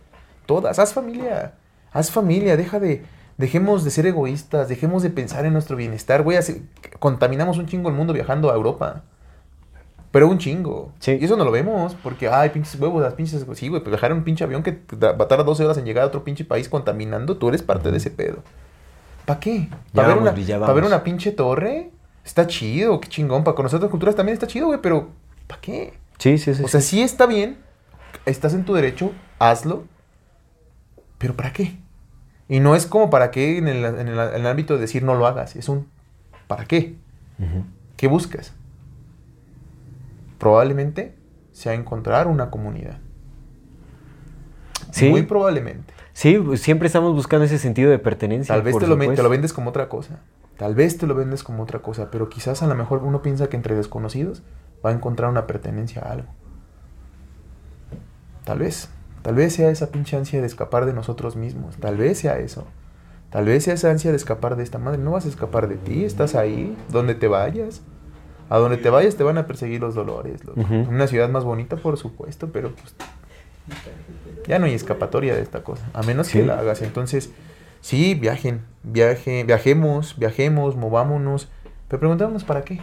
Todas. 0.46 0.78
Haz 0.78 0.92
familia. 0.92 1.54
Haz 1.92 2.10
familia, 2.10 2.56
deja 2.56 2.78
de 2.78 3.02
dejemos 3.36 3.84
de 3.84 3.90
ser 3.90 4.06
egoístas, 4.06 4.68
dejemos 4.68 5.02
de 5.02 5.10
pensar 5.10 5.44
en 5.44 5.52
nuestro 5.52 5.76
bienestar, 5.76 6.22
güey, 6.22 6.38
contaminamos 6.98 7.58
un 7.58 7.66
chingo 7.66 7.88
el 7.88 7.94
mundo 7.94 8.12
viajando 8.12 8.50
a 8.50 8.54
Europa. 8.54 9.02
Pero 10.16 10.28
un 10.28 10.38
chingo. 10.38 10.92
Sí. 10.98 11.18
Y 11.20 11.24
eso 11.26 11.36
no 11.36 11.44
lo 11.44 11.50
vemos, 11.50 11.94
porque, 12.02 12.26
ay, 12.30 12.48
pinches 12.48 12.80
huevos, 12.80 13.02
las 13.02 13.12
pinches. 13.12 13.44
Sí, 13.52 13.68
güey, 13.68 13.82
pues 13.84 14.02
en 14.02 14.12
un 14.14 14.24
pinche 14.24 14.44
avión 14.44 14.62
que 14.62 14.80
da- 14.92 15.12
va 15.12 15.26
a 15.26 15.28
tardar 15.28 15.44
12 15.44 15.62
horas 15.62 15.76
en 15.76 15.84
llegar 15.84 16.04
a 16.04 16.06
otro 16.06 16.24
pinche 16.24 16.42
país 16.46 16.70
contaminando, 16.70 17.36
tú 17.36 17.50
eres 17.50 17.62
parte 17.62 17.90
de 17.90 17.98
ese 17.98 18.10
pedo. 18.10 18.38
¿Para 19.26 19.38
qué? 19.40 19.68
¿Para 19.92 20.08
ver, 20.08 20.16
vamos, 20.16 20.30
una, 20.30 20.30
Villa, 20.32 20.58
pa' 20.58 20.72
ver 20.72 20.84
una 20.84 21.04
pinche 21.04 21.32
torre? 21.32 21.90
Está 22.24 22.46
chido, 22.46 22.98
qué 22.98 23.08
chingón. 23.10 23.44
Para 23.44 23.54
conocer 23.54 23.76
otras 23.76 23.90
culturas 23.90 24.16
también 24.16 24.32
está 24.32 24.46
chido, 24.46 24.68
güey, 24.68 24.80
pero 24.80 25.10
¿para 25.46 25.60
qué? 25.60 25.92
Sí, 26.16 26.38
sí, 26.38 26.54
sí. 26.54 26.62
O 26.64 26.68
sea, 26.68 26.80
sí 26.80 27.02
está 27.02 27.26
bien, 27.26 27.58
estás 28.24 28.54
en 28.54 28.64
tu 28.64 28.72
derecho, 28.72 29.12
hazlo, 29.38 29.84
pero 31.18 31.34
¿para 31.34 31.52
qué? 31.52 31.76
Y 32.48 32.60
no 32.60 32.74
es 32.74 32.86
como 32.86 33.10
para 33.10 33.30
qué 33.30 33.58
en 33.58 33.68
el, 33.68 33.84
en 33.84 34.08
el- 34.08 34.18
en 34.18 34.34
el 34.40 34.46
ámbito 34.46 34.74
de 34.74 34.80
decir 34.80 35.02
no 35.02 35.14
lo 35.14 35.26
hagas, 35.26 35.56
es 35.56 35.68
un 35.68 35.88
¿para 36.46 36.64
qué? 36.64 36.94
¿Qué 37.98 38.06
buscas? 38.08 38.54
Probablemente 40.38 41.16
sea 41.52 41.74
encontrar 41.74 42.26
una 42.26 42.50
comunidad. 42.50 42.98
Sí. 44.90 45.08
Muy 45.08 45.22
probablemente. 45.22 45.94
Sí, 46.12 46.38
pues, 46.38 46.62
siempre 46.62 46.86
estamos 46.86 47.14
buscando 47.14 47.44
ese 47.44 47.58
sentido 47.58 47.90
de 47.90 47.98
pertenencia. 47.98 48.54
Tal 48.54 48.62
vez 48.62 48.78
te 48.78 48.86
lo, 48.86 48.96
te 48.96 49.22
lo 49.22 49.28
vendes 49.28 49.52
como 49.52 49.70
otra 49.70 49.88
cosa. 49.88 50.20
Tal 50.56 50.74
vez 50.74 50.96
te 50.96 51.06
lo 51.06 51.14
vendes 51.14 51.42
como 51.42 51.62
otra 51.62 51.80
cosa, 51.80 52.10
pero 52.10 52.28
quizás 52.28 52.62
a 52.62 52.66
lo 52.66 52.74
mejor 52.74 53.02
uno 53.02 53.20
piensa 53.20 53.48
que 53.48 53.56
entre 53.56 53.74
desconocidos 53.74 54.42
va 54.84 54.90
a 54.90 54.92
encontrar 54.94 55.30
una 55.30 55.46
pertenencia 55.46 56.02
a 56.02 56.12
algo. 56.12 56.28
Tal 58.44 58.60
vez. 58.60 58.88
Tal 59.22 59.34
vez 59.34 59.54
sea 59.54 59.70
esa 59.70 59.90
pinche 59.90 60.16
ansia 60.16 60.40
de 60.40 60.46
escapar 60.46 60.86
de 60.86 60.92
nosotros 60.92 61.36
mismos. 61.36 61.76
Tal 61.76 61.96
vez 61.96 62.18
sea 62.18 62.38
eso. 62.38 62.66
Tal 63.30 63.44
vez 63.44 63.64
sea 63.64 63.74
esa 63.74 63.90
ansia 63.90 64.12
de 64.12 64.16
escapar 64.16 64.56
de 64.56 64.62
esta 64.62 64.78
madre. 64.78 64.98
No 64.98 65.10
vas 65.10 65.26
a 65.26 65.28
escapar 65.28 65.68
de 65.68 65.76
ti. 65.76 66.04
Estás 66.04 66.34
ahí, 66.34 66.76
donde 66.90 67.14
te 67.14 67.26
vayas. 67.26 67.82
A 68.48 68.58
donde 68.58 68.76
te 68.76 68.90
vayas 68.90 69.16
te 69.16 69.24
van 69.24 69.38
a 69.38 69.46
perseguir 69.46 69.80
los 69.80 69.94
dolores. 69.94 70.44
loco. 70.44 70.60
Una 70.88 71.06
ciudad 71.06 71.28
más 71.28 71.44
bonita, 71.44 71.76
por 71.76 71.96
supuesto, 71.96 72.48
pero 72.52 72.70
pues 72.72 72.94
ya 74.46 74.58
no 74.58 74.66
hay 74.66 74.74
escapatoria 74.74 75.34
de 75.34 75.42
esta 75.42 75.62
cosa. 75.64 75.84
A 75.92 76.02
menos 76.02 76.28
Sí. 76.28 76.38
que 76.38 76.46
la 76.46 76.58
hagas. 76.58 76.82
Entonces, 76.82 77.30
sí, 77.80 78.14
viajen, 78.14 78.62
viaje, 78.82 79.44
viajemos, 79.44 80.16
viajemos, 80.18 80.76
movámonos. 80.76 81.48
Pero 81.88 82.00
preguntémonos 82.00 82.44
para 82.44 82.62
qué. 82.62 82.80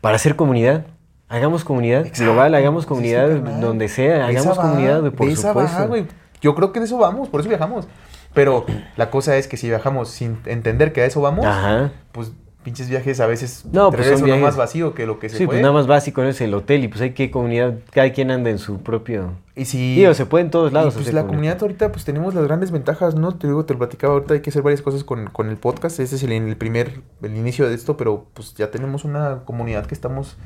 Para 0.00 0.16
hacer 0.16 0.36
comunidad. 0.36 0.86
Hagamos 1.28 1.64
comunidad 1.64 2.06
global, 2.18 2.54
hagamos 2.54 2.84
comunidad 2.84 3.30
sí, 3.30 3.60
donde 3.62 3.88
sea, 3.88 4.26
hagamos 4.26 4.58
va, 4.58 4.62
comunidad, 4.62 5.00
güey, 5.00 5.12
por 5.12 5.30
va, 5.30 5.34
supuesto. 5.36 6.14
Yo 6.42 6.54
creo 6.54 6.72
que 6.72 6.80
de 6.80 6.84
eso 6.84 6.98
vamos, 6.98 7.30
por 7.30 7.40
eso 7.40 7.48
viajamos. 7.48 7.88
Pero 8.34 8.66
la 8.96 9.10
cosa 9.10 9.36
es 9.38 9.48
que 9.48 9.56
si 9.56 9.68
viajamos 9.68 10.10
sin 10.10 10.36
entender 10.44 10.92
que 10.92 11.00
a 11.00 11.06
eso 11.06 11.22
vamos, 11.22 11.46
Ajá. 11.46 11.90
pues 12.12 12.32
pinches 12.62 12.88
viajes 12.88 13.20
a 13.20 13.26
veces 13.26 13.64
No, 13.72 13.90
pues 13.90 14.06
son 14.06 14.22
viajes- 14.24 14.42
más 14.42 14.56
vacío 14.56 14.94
que 14.94 15.06
lo 15.06 15.18
que 15.18 15.28
se 15.28 15.36
Sí, 15.36 15.44
fue. 15.44 15.54
pues 15.54 15.62
nada 15.62 15.74
más 15.74 15.86
básico. 15.86 16.22
Es 16.22 16.40
el 16.40 16.54
hotel 16.54 16.84
y 16.84 16.88
pues 16.88 17.00
hay 17.00 17.12
que 17.12 17.30
comunidad, 17.30 17.74
cada 17.90 18.12
quien 18.12 18.30
anda 18.30 18.50
en 18.50 18.58
su 18.58 18.78
propio... 18.82 19.32
Y 19.54 19.66
si... 19.66 19.96
Digo, 19.96 20.14
se 20.14 20.24
puede 20.24 20.44
en 20.44 20.50
todos 20.50 20.72
lados 20.72 20.94
Y 20.94 21.02
pues 21.02 21.12
la 21.12 21.26
comunidad 21.26 21.58
ahorita 21.60 21.92
pues 21.92 22.04
tenemos 22.06 22.34
las 22.34 22.44
grandes 22.44 22.70
ventajas, 22.70 23.14
¿no? 23.14 23.32
Te 23.36 23.46
digo, 23.46 23.64
te 23.66 23.74
lo 23.74 23.78
platicaba 23.78 24.14
ahorita, 24.14 24.34
hay 24.34 24.40
que 24.40 24.50
hacer 24.50 24.62
varias 24.62 24.80
cosas 24.80 25.04
con, 25.04 25.26
con 25.26 25.48
el 25.50 25.56
podcast. 25.58 26.00
Ese 26.00 26.16
es 26.16 26.22
el, 26.22 26.32
el 26.32 26.56
primer, 26.56 27.00
el 27.22 27.36
inicio 27.36 27.68
de 27.68 27.74
esto, 27.74 27.96
pero 27.98 28.26
pues 28.32 28.54
ya 28.54 28.70
tenemos 28.70 29.04
una 29.04 29.40
comunidad 29.44 29.84
que 29.86 29.94
estamos 29.94 30.36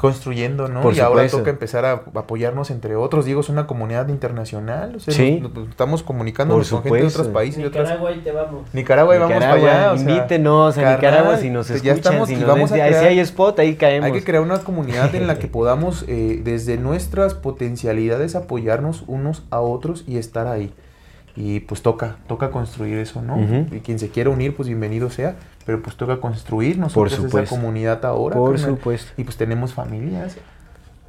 construyendo, 0.00 0.68
¿no? 0.68 0.80
Por 0.80 0.94
y 0.94 1.00
ahora 1.00 1.26
toca 1.28 1.50
empezar 1.50 1.84
a 1.84 1.92
apoyarnos 2.14 2.70
entre 2.70 2.94
otros. 2.94 3.24
Diego, 3.24 3.40
es 3.40 3.48
una 3.48 3.66
comunidad 3.66 4.06
internacional. 4.08 4.94
O 4.94 5.00
sea, 5.00 5.12
Sí. 5.12 5.40
nos- 5.40 5.52
nos 5.52 5.68
estamos 5.70 6.04
comunicándonos 6.04 6.70
con 6.70 6.82
gente 6.84 7.00
de 7.00 7.06
otros 7.08 7.26
países. 7.28 7.64
Nicaragua, 7.64 8.10
ahí 8.10 8.20
te 8.20 8.30
vamos. 8.30 8.62
Nicaragua, 8.72 9.16
y 9.16 9.18
vamos 9.18 9.38
para 9.38 9.52
allá. 9.54 9.92
o 9.92 9.98
sea, 9.98 10.10
invítenos 10.10 10.78
a 10.78 10.80
carnal, 10.82 10.96
Nicaragua 11.00 11.36
si 11.38 11.50
nos 11.50 11.66
ya 11.68 11.74
escuchan, 11.74 11.96
estamos 11.96 12.28
si, 12.28 12.34
y 12.34 12.36
nos 12.38 12.46
vamos 12.46 12.70
a 12.70 12.74
ven, 12.76 12.84
si 12.84 12.90
crear- 12.90 13.04
hay 13.06 13.18
spot, 13.18 13.58
ahí 13.58 13.74
caemos. 13.74 14.06
Hay 14.06 14.12
que 14.12 14.22
crear 14.24 14.42
una 14.42 14.58
comunidad 14.60 15.12
en 15.16 15.26
la 15.26 15.38
que 15.40 15.48
podamos, 15.48 16.04
eh, 16.06 16.40
desde 16.44 16.76
nuestras 16.76 17.34
potencialidades, 17.34 18.36
apoyarnos 18.36 19.02
unos 19.08 19.42
a 19.50 19.60
otros 19.60 20.04
y 20.06 20.18
estar 20.18 20.46
ahí. 20.46 20.72
Y 21.34 21.60
pues 21.60 21.82
toca, 21.82 22.16
toca 22.26 22.50
construir 22.50 22.98
eso, 22.98 23.22
¿no? 23.22 23.36
Y 23.72 23.80
quien 23.80 23.98
se 23.98 24.08
quiera 24.10 24.30
unir, 24.30 24.54
pues 24.56 24.68
bienvenido 24.68 25.08
sea. 25.10 25.36
Pero 25.68 25.82
pues 25.82 25.96
toca 25.96 26.16
construir 26.16 26.78
nosotros 26.78 27.12
esa 27.12 27.20
supuesto. 27.24 27.54
comunidad 27.54 28.02
ahora. 28.06 28.34
Por 28.34 28.52
carnal. 28.54 28.70
supuesto. 28.70 29.12
Y 29.18 29.24
pues 29.24 29.36
tenemos 29.36 29.74
familias. 29.74 30.38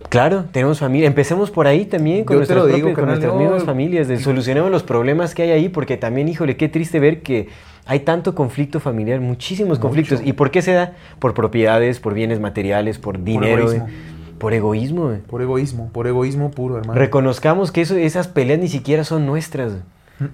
Claro, 0.09 0.43
tenemos 0.51 0.79
familia. 0.79 1.07
Empecemos 1.07 1.49
por 1.49 1.65
ahí 1.65 1.85
también 1.85 2.25
con 2.25 2.35
nuestras, 2.35 2.67
digo, 2.67 2.93
con 2.93 3.05
nuestras 3.05 3.33
mismas 3.35 3.63
familias. 3.63 4.09
de- 4.09 4.19
solucionemos 4.19 4.69
los 4.69 4.83
problemas 4.83 5.33
que 5.33 5.43
hay 5.43 5.51
ahí, 5.51 5.69
porque 5.69 5.95
también, 5.95 6.27
híjole, 6.27 6.57
qué 6.57 6.67
triste 6.67 6.99
ver 6.99 7.21
que 7.21 7.47
hay 7.85 8.01
tanto 8.01 8.35
conflicto 8.35 8.81
familiar, 8.81 9.21
muchísimos 9.21 9.77
Mucho. 9.77 9.81
conflictos. 9.81 10.19
¿Y 10.25 10.33
por 10.33 10.51
qué 10.51 10.61
se 10.61 10.73
da? 10.73 10.91
Por 11.19 11.33
propiedades, 11.33 12.01
por 12.01 12.13
bienes 12.13 12.41
materiales, 12.41 12.97
por 12.99 13.23
dinero, 13.23 13.61
egoísmo. 13.61 13.87
eh, 13.87 13.91
por 14.39 14.53
egoísmo. 14.53 15.11
eh. 15.13 15.21
Por 15.25 15.41
egoísmo, 15.41 15.89
por 15.93 16.05
egoísmo 16.05 16.51
puro, 16.51 16.79
hermano. 16.79 16.99
Reconozcamos 16.99 17.71
que 17.71 17.79
eso, 17.79 17.95
esas 17.95 18.27
peleas 18.27 18.59
ni 18.59 18.67
siquiera 18.67 19.05
son 19.05 19.25
nuestras. 19.25 19.71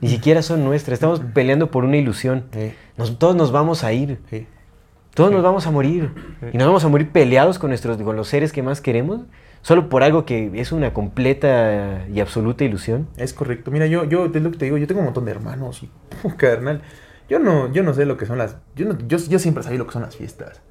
Ni 0.02 0.10
siquiera 0.10 0.42
son 0.42 0.64
nuestras. 0.64 0.96
Estamos 0.96 1.22
peleando 1.36 1.70
por 1.70 1.84
una 1.84 1.98
ilusión. 1.98 2.46
Eh, 2.54 2.74
Nos- 2.98 3.18
todos 3.20 3.36
nos 3.36 3.52
vamos 3.52 3.84
a 3.84 3.94
ir. 3.94 4.20
eh. 4.32 4.48
Todos 5.14 5.32
nos 5.32 5.44
vamos 5.44 5.66
a 5.66 5.72
morir. 5.72 6.12
Y 6.52 6.58
nos 6.58 6.68
vamos 6.68 6.84
a 6.84 6.90
morir 6.90 7.10
peleados 7.12 7.58
con, 7.58 7.70
nuestros, 7.70 7.98
con 8.02 8.16
los 8.18 8.28
seres 8.28 8.52
que 8.52 8.62
más 8.62 8.82
queremos. 8.82 9.22
Solo 9.62 9.88
por 9.90 10.04
algo 10.04 10.26
que 10.26 10.52
es 10.60 10.72
una 10.74 10.94
completa 10.94 12.06
y 12.14 12.20
absoluta 12.20 12.64
ilusión. 12.66 13.08
Es 13.18 13.34
correcto. 13.34 13.72
Mira, 13.72 13.88
yo, 13.88 14.04
yo, 14.04 14.26
es 14.26 14.42
lo 14.42 14.52
que 14.52 14.58
te 14.58 14.66
digo, 14.66 14.78
yo 14.78 14.88
tengo 14.88 15.00
un 15.00 15.06
montón 15.06 15.26
de 15.26 15.32
hermanos 15.32 15.82
y, 15.84 15.90
carnal, 16.38 16.82
yo 17.30 17.40
no, 17.40 17.72
yo 17.72 17.82
no 17.82 17.94
sé 17.94 18.06
lo 18.06 18.18
que 18.18 18.26
son 18.26 18.38
las, 18.38 18.58
yo, 18.76 18.86
no- 18.86 18.98
yo, 19.08 19.18
yo 19.18 19.40
siempre 19.40 19.64
sabía 19.64 19.80
lo 19.80 19.88
que 19.88 19.94
son 19.94 20.02
las 20.04 20.16
fiestas. 20.16 20.62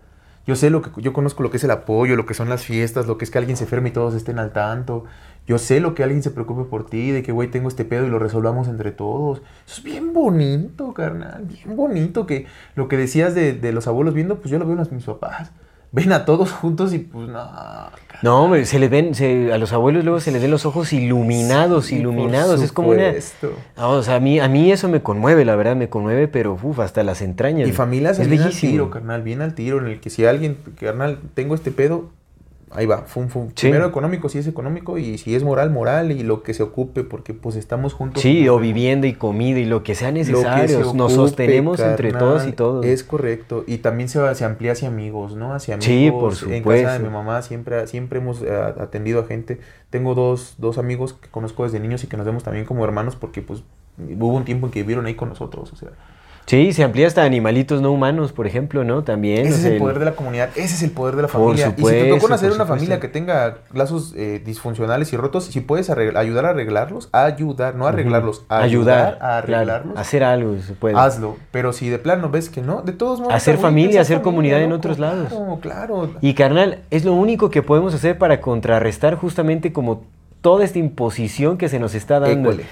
Yo 0.46 0.56
sé 0.56 0.68
lo 0.70 0.82
que, 0.82 0.90
yo 1.00 1.12
conozco 1.12 1.42
lo 1.42 1.50
que 1.50 1.56
es 1.56 1.64
el 1.64 1.70
apoyo, 1.70 2.16
lo 2.16 2.26
que 2.26 2.34
son 2.34 2.48
las 2.48 2.64
fiestas, 2.64 3.06
lo 3.06 3.16
que 3.16 3.24
es 3.24 3.30
que 3.30 3.38
alguien 3.38 3.56
se 3.56 3.64
enferme 3.64 3.88
y 3.88 3.92
todos 3.92 4.14
estén 4.14 4.38
al 4.38 4.52
tanto. 4.52 5.04
Yo 5.46 5.58
sé 5.58 5.80
lo 5.80 5.94
que 5.94 6.02
alguien 6.02 6.22
se 6.22 6.30
preocupe 6.30 6.64
por 6.64 6.86
ti, 6.86 7.10
de 7.10 7.22
que, 7.22 7.32
güey, 7.32 7.50
tengo 7.50 7.68
este 7.68 7.84
pedo 7.84 8.06
y 8.06 8.10
lo 8.10 8.18
resolvamos 8.18 8.68
entre 8.68 8.92
todos. 8.92 9.42
Eso 9.66 9.78
es 9.78 9.82
bien 9.82 10.12
bonito, 10.12 10.92
carnal, 10.94 11.44
bien 11.44 11.76
bonito. 11.76 12.26
Que 12.26 12.46
lo 12.74 12.88
que 12.88 12.96
decías 12.96 13.34
de, 13.34 13.52
de 13.52 13.72
los 13.72 13.86
abuelos 13.86 14.14
viendo, 14.14 14.38
pues 14.38 14.50
yo 14.50 14.58
lo 14.58 14.66
veo 14.66 14.80
en 14.80 14.96
mis 14.96 15.04
papás. 15.04 15.50
Ven 15.94 16.12
a 16.12 16.24
todos 16.24 16.50
juntos 16.50 16.92
y 16.92 16.98
pues 16.98 17.28
no. 17.28 17.48
No, 18.22 18.42
hombre, 18.42 18.64
se 18.66 18.78
les 18.80 18.90
ven, 18.90 19.14
se- 19.14 19.52
a 19.52 19.58
los 19.58 19.72
abuelos 19.72 20.02
luego 20.04 20.18
se 20.18 20.32
les 20.32 20.42
ven 20.42 20.50
los 20.50 20.66
ojos 20.66 20.92
iluminados, 20.92 21.86
Sí, 21.86 21.94
por 21.96 22.00
iluminados. 22.00 22.60
Es 22.62 22.72
como 22.72 22.88
una... 22.88 23.12
Ah, 23.76 23.88
o 23.88 24.02
sea, 24.02 24.16
a 24.16 24.20
mí, 24.20 24.40
a 24.40 24.48
mí 24.48 24.72
eso 24.72 24.88
me 24.88 25.02
conmueve, 25.02 25.44
la 25.44 25.54
verdad, 25.56 25.76
me 25.76 25.88
conmueve, 25.88 26.26
pero 26.26 26.58
uf, 26.60 26.80
hasta 26.80 27.02
las 27.04 27.22
entrañas. 27.22 27.68
Y 27.68 27.72
familias 27.72 28.18
es 28.18 28.28
bien 28.28 28.42
al 28.42 28.52
tiro, 28.52 28.90
carnal, 28.90 29.22
bien 29.22 29.40
al 29.40 29.54
tiro, 29.54 29.78
en 29.78 29.86
el 29.86 30.00
que 30.00 30.10
si 30.10 30.24
alguien, 30.24 30.56
carnal, 30.80 31.18
tengo 31.34 31.54
este 31.54 31.70
pedo, 31.70 32.10
ahí 32.74 32.86
va, 32.86 32.98
fum, 33.02 33.28
fum. 33.28 33.48
Sí. 33.54 33.66
Primero 33.68 33.86
económico, 33.86 34.28
si 34.28 34.38
es 34.38 34.46
económico, 34.46 34.98
y 34.98 35.18
si 35.18 35.34
es 35.34 35.42
moral, 35.44 35.70
moral, 35.70 36.12
y 36.12 36.22
lo 36.22 36.42
que 36.42 36.54
se 36.54 36.62
ocupe, 36.62 37.04
porque 37.04 37.32
pues 37.34 37.56
estamos 37.56 37.94
juntos. 37.94 38.22
Sí, 38.22 38.48
o 38.48 38.58
vivienda 38.58 39.06
y 39.06 39.14
comida 39.14 39.58
y 39.58 39.64
lo 39.64 39.82
que 39.82 39.94
sea 39.94 40.12
que 40.12 40.24
se 40.24 40.32
necesario. 40.32 40.92
Nos 40.94 41.12
sostenemos 41.12 41.80
entre 41.80 42.12
todos 42.12 42.46
y 42.46 42.52
todos. 42.52 42.84
Es 42.84 43.04
correcto. 43.04 43.64
Y 43.66 43.78
también 43.78 44.08
se, 44.08 44.18
va- 44.18 44.34
se 44.34 44.44
amplía 44.44 44.72
hacia 44.72 44.88
amigos, 44.88 45.34
¿no? 45.36 45.54
Hacia 45.54 45.74
amigos. 45.76 46.38
Sí, 46.38 46.44
por 46.44 46.52
En 46.52 46.62
casa 46.62 46.74
de 46.74 46.80
supuesto. 46.82 47.02
mi 47.04 47.08
mamá 47.10 47.42
siempre, 47.42 47.86
siempre 47.86 48.18
hemos 48.18 48.42
eh, 48.42 48.50
atendido 48.80 49.20
a 49.20 49.24
gente. 49.26 49.60
Tengo 49.90 50.14
dos, 50.14 50.54
dos 50.58 50.78
amigos 50.78 51.14
que 51.14 51.28
conozco 51.28 51.64
desde 51.64 51.80
niños 51.80 52.02
y 52.04 52.06
que 52.08 52.16
nos 52.16 52.26
vemos 52.26 52.42
también 52.42 52.64
como 52.66 52.84
hermanos 52.84 53.16
porque 53.16 53.42
pues 53.42 53.62
hubo 53.98 54.34
un 54.34 54.44
tiempo 54.44 54.66
en 54.66 54.72
que 54.72 54.80
vivieron 54.82 55.06
ahí 55.06 55.14
con 55.14 55.28
nosotros, 55.28 55.72
o 55.72 55.76
sea. 55.76 55.90
Sí, 56.46 56.74
se 56.74 56.84
amplía 56.84 57.06
hasta 57.06 57.22
animalitos 57.24 57.80
no 57.80 57.90
humanos, 57.90 58.32
por 58.32 58.46
ejemplo, 58.46 58.84
¿no? 58.84 59.02
También. 59.02 59.46
Ese 59.46 59.48
o 59.52 59.54
es 59.54 59.60
sea, 59.62 59.68
el 59.68 59.74
el- 59.76 59.80
poder 59.80 59.98
de 59.98 60.04
la 60.04 60.12
comunidad, 60.12 60.50
ese 60.56 60.74
es 60.74 60.82
el 60.82 60.90
poder 60.90 61.16
de 61.16 61.22
la 61.22 61.28
Por 61.28 61.40
familia. 61.40 61.66
y 61.66 61.70
si 61.70 61.74
te 61.74 61.80
supuesto, 61.80 62.14
tocó 62.16 62.28
nacer 62.28 62.48
una 62.48 62.52
supuesto. 62.56 62.74
familia 62.74 63.00
que 63.00 63.08
tenga 63.08 63.56
lazos 63.72 64.12
eh, 64.14 64.42
disfuncionales 64.44 65.10
y 65.14 65.16
rotos, 65.16 65.44
si 65.46 65.60
puedes 65.60 65.88
arregl- 65.88 66.18
ayudar 66.18 66.44
a 66.44 66.50
arreglarlos, 66.50 67.08
ayudar, 67.12 67.74
no 67.76 67.86
arreglarlos, 67.86 68.44
ayudar, 68.50 69.14
a 69.14 69.18
claro, 69.18 69.36
arreglarlos, 69.38 69.98
hacer 69.98 70.22
algo, 70.22 70.58
se 70.60 70.74
puede. 70.74 70.96
hazlo. 70.98 71.36
Pero 71.50 71.72
si 71.72 71.88
de 71.88 71.98
plano 71.98 72.28
ves 72.28 72.50
que 72.50 72.60
no, 72.60 72.82
de 72.82 72.92
todos 72.92 73.20
modos. 73.20 73.32
Hacer 73.32 73.56
familia, 73.56 74.02
hacer 74.02 74.20
comunidad 74.20 74.60
en 74.62 74.72
otros 74.72 74.98
lados. 74.98 75.28
Claro, 75.30 75.58
claro. 75.62 76.10
Y 76.20 76.34
carnal, 76.34 76.80
es 76.90 77.06
lo 77.06 77.14
único 77.14 77.48
que 77.50 77.62
podemos 77.62 77.94
hacer 77.94 78.18
para 78.18 78.42
contrarrestar 78.42 79.14
justamente 79.14 79.72
como 79.72 80.02
toda 80.42 80.62
esta 80.62 80.78
imposición 80.78 81.56
que 81.56 81.70
se 81.70 81.78
nos 81.78 81.94
está 81.94 82.20
dando. 82.20 82.50
École. 82.50 82.64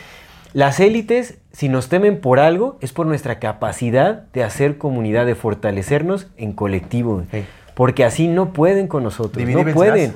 Las 0.52 0.80
élites, 0.80 1.38
si 1.52 1.68
nos 1.68 1.88
temen 1.88 2.20
por 2.20 2.38
algo, 2.38 2.76
es 2.80 2.92
por 2.92 3.06
nuestra 3.06 3.38
capacidad 3.38 4.24
de 4.32 4.44
hacer 4.44 4.76
comunidad, 4.78 5.24
de 5.26 5.34
fortalecernos 5.34 6.26
en 6.36 6.52
colectivo. 6.52 7.24
Sí. 7.30 7.44
Porque 7.74 8.04
así 8.04 8.28
no 8.28 8.52
pueden 8.52 8.86
con 8.86 9.02
nosotros, 9.02 9.48
no 9.48 9.64
pueden. 9.72 10.12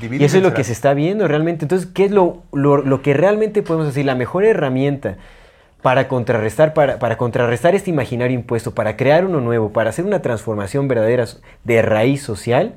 Y 0.00 0.22
eso 0.22 0.36
es 0.36 0.42
lo 0.42 0.54
que 0.54 0.62
se 0.62 0.72
está 0.72 0.94
viendo 0.94 1.26
realmente. 1.26 1.64
Entonces, 1.64 1.88
¿qué 1.92 2.04
es 2.04 2.12
lo, 2.12 2.42
lo- 2.52 2.78
lo 2.82 3.02
que 3.02 3.12
realmente 3.12 3.62
podemos 3.62 3.88
decir? 3.88 4.04
La 4.06 4.14
mejor 4.14 4.44
herramienta 4.44 5.16
para 5.82 6.06
contrarrestar, 6.06 6.74
para, 6.74 7.00
para 7.00 7.16
contrarrestar 7.16 7.74
este 7.74 7.90
imaginario 7.90 8.36
impuesto, 8.38 8.72
para 8.72 8.96
crear 8.96 9.24
uno 9.24 9.40
nuevo, 9.40 9.72
para 9.72 9.90
hacer 9.90 10.04
una 10.04 10.22
transformación 10.22 10.86
verdadera 10.86 11.24
de 11.64 11.82
raíz 11.82 12.22
social, 12.22 12.76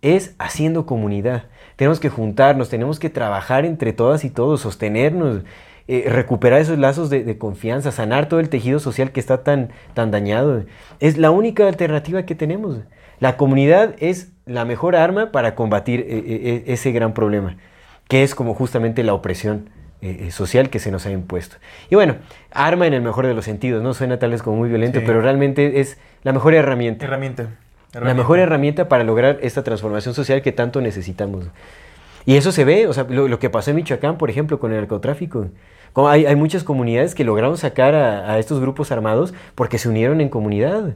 es 0.00 0.36
haciendo 0.38 0.86
comunidad. 0.86 1.46
Tenemos 1.74 1.98
que 1.98 2.08
juntarnos, 2.08 2.68
tenemos 2.68 3.00
que 3.00 3.10
trabajar 3.10 3.64
entre 3.64 3.92
todas 3.92 4.24
y 4.24 4.30
todos, 4.30 4.60
sostenernos, 4.60 5.40
eh, 5.88 6.06
recuperar 6.08 6.60
esos 6.60 6.78
lazos 6.78 7.10
de, 7.10 7.22
de 7.24 7.38
confianza, 7.38 7.92
sanar 7.92 8.28
todo 8.28 8.40
el 8.40 8.48
tejido 8.48 8.78
social 8.80 9.12
que 9.12 9.20
está 9.20 9.42
tan, 9.44 9.70
tan 9.94 10.10
dañado. 10.10 10.64
Es 11.00 11.16
la 11.18 11.30
única 11.30 11.66
alternativa 11.68 12.24
que 12.24 12.34
tenemos. 12.34 12.78
La 13.20 13.36
comunidad 13.36 13.94
es 13.98 14.32
la 14.46 14.64
mejor 14.64 14.96
arma 14.96 15.32
para 15.32 15.54
combatir 15.54 16.00
eh, 16.00 16.06
eh, 16.08 16.64
ese 16.66 16.92
gran 16.92 17.14
problema, 17.14 17.56
que 18.08 18.22
es 18.22 18.34
como 18.34 18.54
justamente 18.54 19.02
la 19.02 19.14
opresión 19.14 19.70
social 20.30 20.70
que 20.70 20.78
se 20.78 20.92
nos 20.92 21.04
ha 21.06 21.10
impuesto. 21.10 21.56
Y 21.90 21.96
bueno, 21.96 22.16
arma 22.52 22.86
en 22.86 22.94
el 22.94 23.02
mejor 23.02 23.26
de 23.26 23.34
los 23.34 23.44
sentidos, 23.44 23.82
no 23.82 23.92
suena 23.92 24.18
tal 24.20 24.30
vez 24.30 24.42
como 24.42 24.56
muy 24.58 24.68
violento, 24.68 25.00
Sí. 25.00 25.04
pero 25.06 25.20
realmente 25.20 25.80
es 25.80 25.98
la 26.22 26.32
mejor 26.32 26.54
herramienta. 26.54 27.06
Herramienta. 27.06 27.48
La 27.92 28.14
mejor 28.14 28.38
herramienta 28.38 28.88
para 28.88 29.02
lograr 29.02 29.38
esta 29.42 29.64
transformación 29.64 30.14
social 30.14 30.42
que 30.42 30.52
tanto 30.52 30.80
necesitamos. 30.80 31.46
Y 32.24 32.36
eso 32.36 32.52
se 32.52 32.64
ve, 32.64 32.86
o 32.86 32.92
sea, 32.92 33.06
lo, 33.08 33.26
lo 33.26 33.38
que 33.40 33.50
pasó 33.50 33.70
en 33.70 33.76
Michoacán, 33.76 34.18
por 34.18 34.30
ejemplo, 34.30 34.60
con 34.60 34.70
el 34.70 34.78
narcotráfico. 34.78 35.48
Hay, 35.96 36.26
hay 36.26 36.36
muchas 36.36 36.62
comunidades 36.64 37.14
que 37.14 37.24
lograron 37.24 37.56
sacar 37.56 37.94
a, 37.94 38.32
a 38.32 38.38
estos 38.38 38.60
grupos 38.60 38.92
armados 38.92 39.32
porque 39.54 39.78
se 39.78 39.88
unieron 39.88 40.20
en 40.20 40.28
comunidad. 40.28 40.92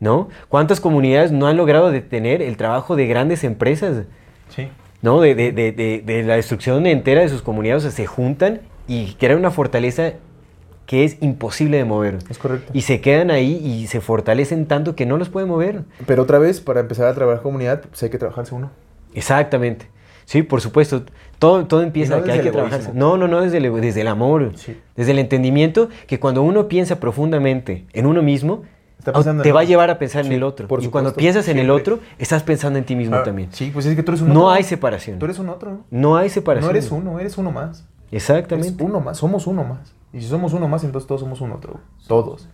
¿no? 0.00 0.28
¿Cuántas 0.48 0.80
comunidades 0.80 1.30
no 1.30 1.46
han 1.46 1.56
logrado 1.56 1.90
detener 1.90 2.40
el 2.42 2.56
trabajo 2.56 2.96
de 2.96 3.06
grandes 3.06 3.44
empresas, 3.44 4.04
Sí. 4.48 4.68
¿no? 5.02 5.20
De, 5.20 5.34
de- 5.34 5.52
de- 5.52 5.72
de- 5.72 6.02
de 6.04 6.22
la 6.22 6.36
destrucción 6.36 6.86
entera 6.86 7.20
de 7.20 7.28
sus 7.28 7.42
comunidades, 7.42 7.84
o 7.84 7.90
sea, 7.90 7.96
se 7.96 8.06
juntan 8.06 8.62
y 8.88 9.14
crean 9.20 9.38
una 9.38 9.50
fortaleza 9.50 10.12
que 10.86 11.04
es 11.04 11.18
imposible 11.20 11.76
de 11.76 11.84
mover. 11.84 12.18
Es 12.28 12.38
correcto. 12.38 12.72
Y 12.74 12.80
se 12.80 13.00
quedan 13.00 13.30
ahí 13.30 13.54
y 13.64 13.86
se 13.86 14.00
fortalecen 14.00 14.66
tanto 14.66 14.96
que 14.96 15.06
no 15.06 15.18
los 15.18 15.28
pueden 15.28 15.48
mover. 15.48 15.82
Pero 16.06 16.22
otra 16.22 16.38
vez, 16.40 16.60
para 16.60 16.80
empezar 16.80 17.06
a 17.06 17.14
trabajar 17.14 17.42
comunidad, 17.42 17.82
pues 17.82 18.02
hay 18.02 18.10
que 18.10 18.18
trabajarse 18.18 18.54
uno. 18.54 18.70
Exactamente. 19.14 19.86
Sí, 20.24 20.42
por 20.42 20.60
supuesto. 20.60 21.04
Todo, 21.40 21.66
todo 21.66 21.82
empieza 21.82 22.18
no 22.18 22.22
que 22.22 22.30
hay 22.32 22.40
que 22.42 22.48
egoísmo. 22.50 22.92
No, 22.94 23.16
no, 23.16 23.26
no, 23.26 23.40
desde 23.40 23.56
el, 23.58 23.80
desde 23.80 24.02
el 24.02 24.08
amor. 24.08 24.52
Sí. 24.54 24.78
Desde 24.94 25.10
el 25.10 25.18
entendimiento 25.18 25.88
que 26.06 26.20
cuando 26.20 26.42
uno 26.42 26.68
piensa 26.68 27.00
profundamente 27.00 27.86
en 27.94 28.06
uno 28.06 28.22
mismo, 28.22 28.62
en 29.04 29.42
te 29.42 29.50
va 29.50 29.60
a 29.60 29.64
llevar 29.64 29.88
a 29.90 29.98
pensar 29.98 30.26
en 30.26 30.32
el 30.32 30.42
otro. 30.42 30.68
por 30.68 30.84
y 30.84 30.88
cuando 30.88 31.14
piensas 31.14 31.48
en 31.48 31.58
el 31.58 31.70
otro, 31.70 31.98
estás 32.18 32.42
pensando 32.42 32.78
en 32.78 32.84
ti 32.84 32.94
mismo 32.94 33.16
Ah, 33.16 33.22
también. 33.22 33.48
Sí, 33.52 33.70
pues 33.72 33.86
es 33.86 33.96
que 33.96 34.02
tú 34.02 34.12
eres 34.12 34.20
un 34.20 34.28
No 34.28 34.40
otro. 34.44 34.50
hay 34.50 34.62
separación. 34.64 35.18
Tú 35.18 35.24
eres 35.24 35.38
un 35.38 35.48
otro, 35.48 35.70
¿no? 35.72 35.84
No 35.90 36.16
hay 36.18 36.28
separación. 36.28 36.70
No 36.70 36.78
eres 36.78 36.90
uno, 36.92 37.18
eres 37.18 37.38
uno 37.38 37.50
más. 37.50 37.86
Eres 38.10 38.28
Exactamente. 38.28 38.84
uno 38.84 39.00
más, 39.00 39.16
somos 39.16 39.46
uno 39.46 39.64
más. 39.64 39.94
Y 40.12 40.20
si 40.20 40.28
somos 40.28 40.52
uno 40.52 40.68
más, 40.68 40.84
entonces 40.84 41.06
todos 41.08 41.22
somos 41.22 41.40
un 41.40 41.52
otro. 41.52 41.80
Todos. 42.06 42.46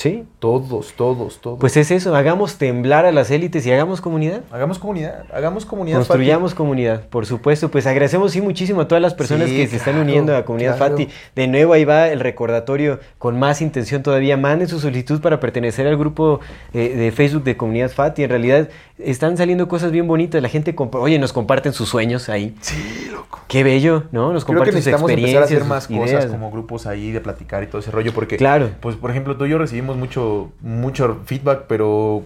Sí. 0.00 0.24
Todos, 0.38 0.94
todos, 0.96 1.42
todos. 1.42 1.58
Pues 1.60 1.76
es 1.76 1.90
eso, 1.90 2.16
hagamos 2.16 2.56
temblar 2.56 3.04
a 3.04 3.12
las 3.12 3.30
élites 3.30 3.66
y 3.66 3.70
hagamos 3.72 4.00
comunidad. 4.00 4.40
hagamos 4.50 4.78
comunidad, 4.78 5.24
hagamos 5.30 5.66
comunidad. 5.66 5.98
Construyamos 5.98 6.54
comunidad, 6.54 7.02
por 7.08 7.26
supuesto. 7.26 7.70
Pues 7.70 7.86
agradecemos 7.86 8.32
sí 8.32 8.40
muchísimo 8.40 8.80
a 8.80 8.88
todas 8.88 9.02
las 9.02 9.12
personas 9.12 9.50
Sí, 9.50 9.56
que 9.56 9.66
se 9.66 9.76
están 9.76 9.98
uniendo 9.98 10.34
a 10.34 10.46
Comunidad 10.46 10.78
claro. 10.78 10.96
Fati. 10.96 11.08
De 11.36 11.46
nuevo 11.48 11.74
ahí 11.74 11.84
va 11.84 12.08
el 12.08 12.20
recordatorio 12.20 12.98
con 13.18 13.38
más 13.38 13.60
intención 13.60 14.02
todavía. 14.02 14.38
Manden 14.38 14.68
su 14.68 14.80
solicitud 14.80 15.20
para 15.20 15.38
pertenecer 15.38 15.86
al 15.86 15.98
grupo 15.98 16.40
eh, 16.72 16.94
de 16.96 17.12
Facebook 17.12 17.44
de 17.44 17.58
Comunidad 17.58 17.90
Fati. 17.90 18.22
En 18.24 18.30
realidad 18.30 18.70
están 18.98 19.36
saliendo 19.36 19.68
cosas 19.68 19.92
bien 19.92 20.06
bonitas. 20.08 20.40
La 20.40 20.48
gente, 20.48 20.74
oye, 20.76 21.18
nos 21.18 21.34
comparten 21.34 21.74
sus 21.74 21.90
sueños 21.90 22.30
ahí. 22.30 22.54
Sí, 22.62 23.08
loco. 23.12 23.40
Qué 23.48 23.62
bello, 23.64 24.04
¿no? 24.12 24.32
Nos 24.32 24.46
Creo 24.46 24.62
que 24.62 24.70
comparten 24.70 24.72
sus 24.72 24.86
necesitamos 24.86 25.10
empezar 25.10 25.42
a 25.42 25.44
experiencias, 25.44 25.60
hacer 25.60 25.68
más 25.68 25.86
cosas 25.88 26.24
ideas. 26.24 26.26
como 26.26 26.50
grupos 26.50 26.86
ahí 26.86 27.10
de 27.12 27.20
platicar 27.20 27.62
y 27.62 27.66
todo 27.66 27.80
ese 27.80 27.90
rollo 27.90 28.12
porque 28.14 28.36
Claro. 28.38 28.70
pues 28.80 28.96
por 28.96 29.10
ejemplo 29.10 29.36
tú 29.36 29.44
y 29.44 29.50
yo 29.50 29.58
recibimos 29.58 29.89
mucho 29.96 30.50
mucho 30.60 31.18
feedback 31.24 31.64
pero 31.68 32.24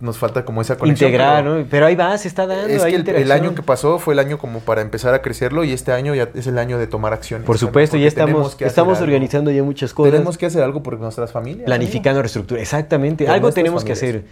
nos 0.00 0.18
falta 0.18 0.44
como 0.44 0.60
esa 0.60 0.76
conexión. 0.76 1.10
Integrar, 1.10 1.42
pero- 1.42 1.58
¿no? 1.58 1.66
Pero 1.70 1.86
ahí 1.86 1.94
va, 1.94 2.16
se 2.18 2.28
está 2.28 2.46
dando. 2.46 2.66
Es 2.66 2.82
que 2.84 2.94
el, 2.94 3.32
año 3.32 3.54
que 3.54 3.62
pasó 3.62 3.98
fue 3.98 4.14
el 4.14 4.18
año 4.20 4.36
como 4.36 4.60
para 4.60 4.82
empezar 4.82 5.14
a 5.14 5.22
crecerlo 5.22 5.64
y 5.64 5.72
este 5.72 5.92
año 5.92 6.14
ya 6.14 6.28
es 6.34 6.46
el 6.46 6.58
año 6.58 6.78
de 6.78 6.86
tomar 6.86 7.12
acciones. 7.12 7.46
Por 7.46 7.56
supuesto, 7.56 7.96
ya 7.96 8.08
estamos, 8.08 8.60
estamos 8.60 8.98
algo. 8.98 9.04
organizando 9.04 9.50
ya 9.50 9.62
muchas 9.62 9.94
cosas. 9.94 10.12
Tenemos 10.12 10.36
que 10.36 10.46
hacer 10.46 10.62
algo 10.62 10.82
por 10.82 10.98
nuestras 10.98 11.32
familias. 11.32 11.64
planificando 11.66 12.20
reestructura. 12.20 12.60
Exactamente. 12.60 13.24
Por 13.24 13.34
Algo 13.34 13.52
tenemos 13.52 13.84
que 13.84 13.92
hacer. 13.92 14.24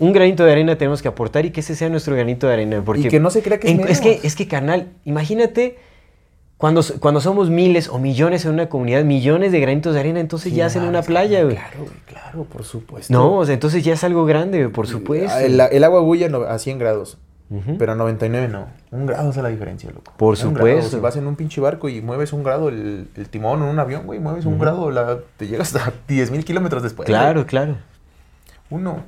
Un 0.00 0.12
granito 0.12 0.44
de 0.44 0.50
arena 0.50 0.76
tenemos 0.76 1.02
que 1.02 1.06
aportar 1.08 1.44
y 1.46 1.50
que 1.50 1.60
ese 1.60 1.76
sea 1.76 1.88
nuestro 1.88 2.16
granito 2.16 2.48
de 2.48 2.54
arena. 2.54 2.82
Porque 2.84 3.02
Y 3.02 3.08
que 3.08 3.20
no 3.20 3.30
se 3.30 3.42
crea 3.42 3.60
que 3.60 3.68
es 3.68 3.78
en- 3.78 4.02
que, 4.02 4.20
es 4.26 4.34
que, 4.34 4.48
carnal, 4.48 4.88
imagínate 5.04 5.78
cuando, 6.56 6.82
cuando 7.00 7.20
somos 7.20 7.50
miles 7.50 7.88
o 7.88 7.98
millones 7.98 8.44
en 8.44 8.52
una 8.52 8.68
comunidad, 8.68 9.04
millones 9.04 9.52
de 9.52 9.60
granitos 9.60 9.94
de 9.94 10.00
arena, 10.00 10.20
entonces 10.20 10.50
sí, 10.52 10.56
ya 10.56 10.66
hacen 10.66 10.84
una 10.84 11.02
playa, 11.02 11.42
güey. 11.42 11.56
Claro, 11.56 11.78
güey, 11.80 11.90
claro, 12.06 12.44
por 12.44 12.64
supuesto. 12.64 13.12
No, 13.12 13.38
o 13.38 13.44
sea, 13.44 13.54
entonces 13.54 13.84
ya 13.84 13.92
es 13.94 14.04
algo 14.04 14.24
grande, 14.24 14.58
güey, 14.58 14.72
por 14.72 14.86
supuesto. 14.86 15.32
Ah, 15.34 15.42
El, 15.42 15.60
el 15.60 15.84
agua 15.84 16.00
bulla 16.00 16.28
a 16.48 16.58
100 16.58 16.78
grados. 16.78 17.18
Ujú. 17.50 17.76
Pero 17.78 17.92
a 17.92 17.94
99 17.94 18.48
no. 18.48 18.68
Un 18.90 19.04
grado 19.06 19.28
hace 19.28 19.42
la 19.42 19.50
diferencia, 19.50 19.90
loco. 19.90 20.12
Por 20.16 20.36
supuesto. 20.36 20.96
Si 20.96 21.00
vas 21.00 21.16
en 21.16 21.26
un 21.26 21.36
pinche 21.36 21.60
barco 21.60 21.88
y 21.88 22.00
mueves 22.00 22.32
un 22.32 22.42
grado 22.42 22.68
el, 22.70 23.08
el 23.14 23.28
timón 23.28 23.62
en 23.62 23.68
un 23.68 23.78
avión, 23.78 24.06
güey, 24.06 24.18
mueves 24.18 24.46
un 24.46 24.58
grado, 24.58 24.90
la, 24.90 25.18
te 25.36 25.46
llegas 25.46 25.74
a 25.76 25.92
10 26.08 26.30
mil 26.30 26.44
kilómetros 26.44 26.82
después. 26.82 27.06
güey. 27.06 27.18
Claro, 27.20 27.46
claro. 27.46 27.76
Uno. 28.70 29.04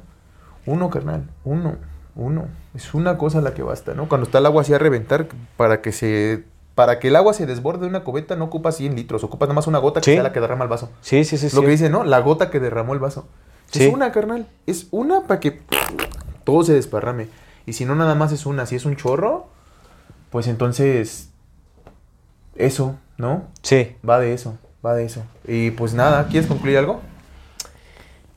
Uno, 0.67 0.91
carnal. 0.91 1.25
Uno. 1.45 1.77
Uno. 2.15 2.47
Es 2.75 2.93
una 2.93 3.17
cosa 3.17 3.41
la 3.41 3.55
que 3.55 3.63
basta, 3.63 3.95
¿no? 3.95 4.09
Cuando 4.09 4.27
está 4.27 4.39
el 4.39 4.47
agua 4.47 4.63
así 4.63 4.75
a 4.75 4.79
reventar, 4.79 5.29
para 5.57 5.81
que 5.81 5.93
se... 5.93 6.45
Para 6.77 7.01
que 7.01 7.09
el 7.09 7.17
agua 7.17 7.33
se 7.33 7.47
desborde 7.47 7.81
de 7.81 7.87
una 7.89 8.05
cubeta 8.05 8.37
no 8.37 8.45
ocupa 8.45 8.71
100 8.71 8.95
litros, 8.95 9.25
ocupa 9.25 9.47
nada 9.47 9.55
más 9.55 9.67
una 9.67 9.79
gota 9.79 10.01
que 10.01 10.05
Sí. 10.05 10.13
sea 10.13 10.23
la 10.23 10.33
que 10.33 10.41
derrama 10.41 10.63
el 10.63 10.71
vaso. 10.71 10.91
Sí, 11.01 11.25
sí, 11.25 11.39
sí. 11.39 11.49
Lo 11.57 11.63
que 11.63 11.69
dice, 11.69 11.91
¿no? 11.91 12.05
La 12.05 12.21
gota 12.21 12.51
que 12.51 12.61
derramó 12.61 12.93
el 12.93 13.01
vaso. 13.01 13.27
Sí. 13.71 13.85
Es 13.85 13.93
una, 13.93 14.13
carnal. 14.13 14.47
Es 14.67 14.87
una 14.93 15.23
para 15.23 15.41
que 15.41 15.63
todo 16.45 16.63
se 16.63 16.75
desparrame. 16.75 17.29
Y 17.65 17.73
si 17.73 17.85
no, 17.87 17.95
nada 17.97 18.15
más 18.15 18.31
es 18.31 18.47
una. 18.47 18.67
Si 18.67 18.77
es 18.77 18.85
un 18.85 18.95
chorro, 18.95 19.49
pues 20.31 20.47
entonces. 20.47 21.31
Eso, 22.55 22.97
¿no? 23.17 23.45
Sí. 23.63 23.97
Va 24.09 24.21
de 24.21 24.35
eso. 24.35 24.57
Va 24.85 24.95
de 24.95 25.05
eso. 25.05 25.25
Y 25.49 25.71
pues 25.73 25.95
nada, 25.95 26.29
¿quieres 26.29 26.47
concluir 26.47 26.79
algo? 26.79 27.01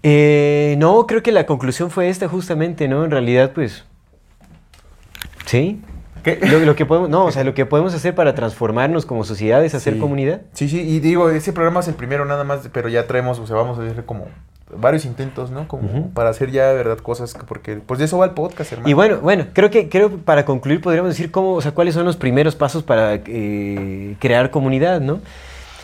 Eh, 0.02 0.76
no, 0.78 1.06
creo 1.08 1.22
que 1.22 1.32
la 1.34 1.46
conclusión 1.46 1.92
fue 1.92 2.10
esta 2.10 2.28
justamente, 2.30 2.88
¿no? 2.88 3.04
En 3.04 3.12
realidad, 3.12 3.52
pues... 3.54 3.84
Sí. 5.46 5.82
Lo, 6.50 6.60
lo 6.60 6.76
que 6.76 6.86
podemos, 6.86 7.10
no, 7.10 7.26
o 7.26 7.32
sea, 7.32 7.44
lo 7.44 7.54
que 7.54 7.66
podemos 7.66 7.94
hacer 7.94 8.16
para 8.16 8.36
transformarnos 8.36 9.06
como 9.06 9.24
sociedad 9.24 9.64
es 9.64 9.76
hacer 9.76 9.94
Sí. 9.96 10.00
comunidad. 10.00 10.42
Sí, 10.54 10.68
sí, 10.70 10.80
y 10.82 11.00
digo, 11.00 11.30
ese 11.30 11.54
programa 11.54 11.80
es 11.82 11.88
el 11.88 11.96
primero 11.96 12.26
nada 12.26 12.44
más, 12.44 12.70
pero 12.74 12.90
ya 12.90 13.08
traemos, 13.08 13.40
o 13.40 13.48
sea, 13.48 13.56
vamos 13.56 13.78
a 13.80 13.84
hacer 13.84 14.06
como 14.06 14.28
varios 14.76 15.06
intentos, 15.06 15.50
¿no? 15.50 15.68
Como 15.68 16.12
para 16.12 16.30
hacer 16.30 16.52
ya 16.52 16.68
de 16.70 16.76
verdad 16.76 16.98
cosas, 17.00 17.34
que- 17.34 17.44
porque 17.44 17.78
pues 17.78 17.98
de 17.98 18.06
eso 18.06 18.18
va 18.20 18.26
el 18.26 18.32
podcast, 18.32 18.72
hermano. 18.72 18.88
Y 18.90 18.94
bueno, 18.94 19.18
bueno, 19.20 19.48
creo 19.54 19.72
que 19.72 19.90
creo 19.90 20.18
para 20.20 20.46
concluir 20.46 20.80
podríamos 20.82 21.10
decir 21.10 21.32
cómo, 21.32 21.54
o 21.54 21.62
sea, 21.62 21.72
cuáles 21.72 21.96
son 21.96 22.06
los 22.06 22.18
primeros 22.18 22.56
pasos 22.56 22.84
para 22.84 23.16
eh, 23.16 24.16
crear 24.20 24.52
comunidad, 24.52 25.02
¿no? 25.02 25.22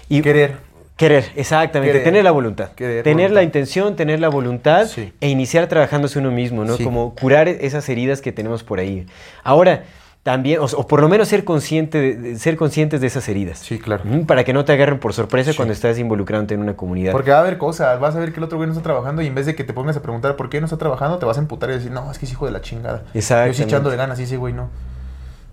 Y 0.07 0.22
Querer. 0.22 0.57
Querer, 0.98 1.26
exactamente, 1.36 1.91
Querer. 1.94 2.03
tener 2.06 2.24
la 2.24 2.32
voluntad. 2.32 2.70
Querer, 2.74 3.03
tener 3.03 3.32
la 3.32 3.44
intención, 3.44 3.95
tener 3.98 4.20
la 4.22 4.30
voluntad 4.30 4.86
Sí. 4.86 5.12
e 5.20 5.28
iniciar 5.30 5.68
trabajándose 5.68 6.20
uno 6.20 6.32
mismo, 6.32 6.64
¿no? 6.64 6.78
Sí. 6.78 6.84
Como 6.86 7.16
curar 7.16 7.49
esas 7.49 7.90
heridas 7.90 8.22
que 8.22 8.32
tenemos 8.32 8.64
por 8.64 8.80
ahí. 8.80 9.06
Ahora, 9.44 9.84
también, 10.26 10.60
o, 10.60 10.64
o 10.65 10.88
por 10.88 11.02
lo 11.02 11.07
menos 11.07 11.27
ser, 11.27 11.43
consciente 11.43 11.99
de- 11.99 12.15
de- 12.15 12.39
ser 12.39 12.57
conscientes 12.57 12.99
de 12.99 13.06
esas 13.06 13.30
heridas. 13.30 13.60
Sí, 13.60 13.77
claro. 13.77 14.03
Para 14.26 14.43
que 14.43 14.53
no 14.53 14.65
te 14.65 14.73
agarren 14.73 14.97
por 14.99 15.14
sorpresa 15.14 15.52
Sí. 15.52 15.56
cuando 15.56 15.72
estás 15.72 15.99
involucrándote 15.99 16.56
en 16.56 16.61
una 16.61 16.76
comunidad. 16.76 17.11
Porque 17.11 17.30
va 17.30 17.38
a 17.38 17.41
haber 17.41 17.60
cosas, 17.60 17.99
vas 17.99 18.15
a 18.15 18.19
ver 18.19 18.31
que 18.34 18.39
el 18.39 18.43
otro 18.45 18.57
güey 18.57 18.65
no 18.68 18.73
está 18.73 18.81
trabajando 18.81 19.22
y 19.22 19.27
en 19.27 19.35
vez 19.35 19.45
de 19.45 19.53
que 19.53 19.64
te 19.64 19.72
pongas 19.72 19.95
a 19.97 20.02
preguntar 20.02 20.35
por 20.35 20.49
qué 20.49 20.60
no 20.61 20.65
está 20.65 20.77
trabajando, 20.77 21.19
te 21.19 21.27
vas 21.27 21.38
a 21.38 21.41
emputar 21.41 21.69
y 21.69 21.73
decir, 21.73 21.91
no, 21.91 22.10
es 22.11 22.18
que 22.18 22.26
es 22.26 22.31
hijo 22.31 22.47
de 22.47 22.52
la 22.53 22.61
chingada. 22.61 23.03
Yo 23.14 23.19
Exactamente. 23.19 23.57
sí 23.57 23.64
echándole 23.65 23.97
ganas 23.97 24.19
y 24.19 24.23
ese 24.23 24.38
güey 24.38 24.52
no. 24.52 24.69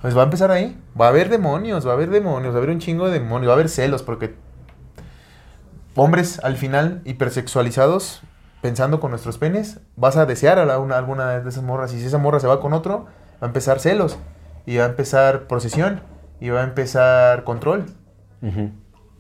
Pues 0.00 0.16
va 0.16 0.22
a 0.22 0.24
empezar 0.24 0.50
ahí. 0.50 0.74
Va 0.98 1.04
a 1.04 1.08
haber 1.10 1.28
demonios, 1.28 1.86
va 1.86 1.90
a 1.90 1.94
haber 1.94 2.08
demonios, 2.08 2.54
va 2.54 2.56
a 2.56 2.62
haber 2.62 2.70
un 2.70 2.78
chingo 2.78 3.08
de 3.08 3.18
demonios, 3.20 3.48
va 3.50 3.52
a 3.52 3.56
haber 3.56 3.68
celos, 3.68 4.02
porque 4.02 4.34
hombres 5.96 6.40
al 6.42 6.56
final 6.56 7.02
hipersexualizados, 7.04 8.22
pensando 8.62 9.00
con 9.00 9.10
nuestros 9.10 9.36
penes, 9.36 9.80
vas 9.96 10.16
a 10.16 10.24
desear 10.24 10.58
a 10.58 10.64
la- 10.64 10.78
una- 10.78 10.96
alguna 10.96 11.40
de 11.40 11.48
esas 11.48 11.62
morras 11.62 11.92
y 11.92 12.00
si 12.00 12.06
esa 12.06 12.16
morra 12.16 12.40
se 12.40 12.46
va 12.46 12.58
con 12.60 12.72
otro, 12.72 13.04
va 13.34 13.42
a 13.42 13.46
empezar 13.46 13.78
celos 13.80 14.16
y 14.66 14.76
va 14.76 14.84
a 14.84 14.88
empezar 14.88 15.46
posesión 15.46 16.00
y 16.40 16.48
va 16.50 16.60
a 16.60 16.64
empezar 16.64 17.44
control. 17.44 17.86
Ujú. 18.42 18.70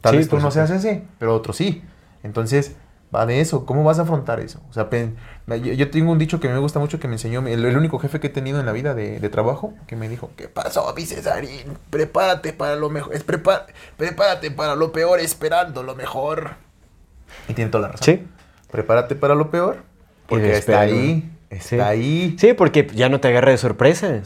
Tal 0.00 0.12
Sí, 0.12 0.18
vez 0.18 0.28
tú 0.28 0.38
no 0.40 0.50
seas 0.50 0.70
ese, 0.70 1.04
pero 1.18 1.34
otro 1.34 1.52
sí. 1.52 1.82
Entonces, 2.24 2.74
va 3.14 3.26
de 3.26 3.40
eso. 3.40 3.66
¿Cómo 3.66 3.84
vas 3.84 3.98
a 3.98 4.02
afrontar 4.02 4.40
eso? 4.40 4.60
O 4.70 4.72
sea, 4.72 4.88
yo, 4.90 5.56
yo 5.56 5.90
tengo 5.90 6.10
un 6.10 6.18
dicho 6.18 6.40
que 6.40 6.48
me 6.48 6.58
gusta 6.58 6.78
mucho 6.80 6.98
que 6.98 7.06
me 7.08 7.14
enseñó 7.14 7.46
el, 7.46 7.64
el 7.64 7.76
único 7.76 7.98
jefe 7.98 8.18
que 8.20 8.28
he 8.28 8.30
tenido 8.30 8.58
en 8.58 8.66
la 8.66 8.72
vida 8.72 8.94
de, 8.94 9.20
de 9.20 9.28
trabajo, 9.28 9.74
que 9.86 9.94
me 9.96 10.08
dijo, 10.08 10.30
¿qué 10.36 10.48
pasó, 10.48 10.92
mi 10.96 11.04
Cesarín? 11.04 11.76
Prepárate 11.90 12.52
para 12.52 12.74
lo 12.76 12.90
mejor. 12.90 13.14
Es 13.14 13.24
prepá- 13.26 13.66
prepárate 13.96 14.50
para 14.50 14.74
lo 14.74 14.90
peor 14.92 15.20
esperando 15.20 15.82
lo 15.82 15.94
mejor. 15.94 16.52
Y 17.48 17.54
tiene 17.54 17.70
toda 17.70 17.82
la 17.82 17.92
razón. 17.92 18.04
Sí. 18.04 18.26
Prepárate 18.70 19.14
para 19.14 19.34
lo 19.34 19.50
peor, 19.50 19.82
porque 20.26 20.56
está 20.56 20.80
ahí. 20.80 21.30
Está 21.50 21.68
Sí. 21.68 21.80
ahí. 21.80 22.36
Sí, 22.38 22.54
porque 22.54 22.88
ya 22.94 23.08
no 23.10 23.20
te 23.20 23.28
agarra 23.28 23.50
de 23.50 23.58
sorpresa. 23.58 24.20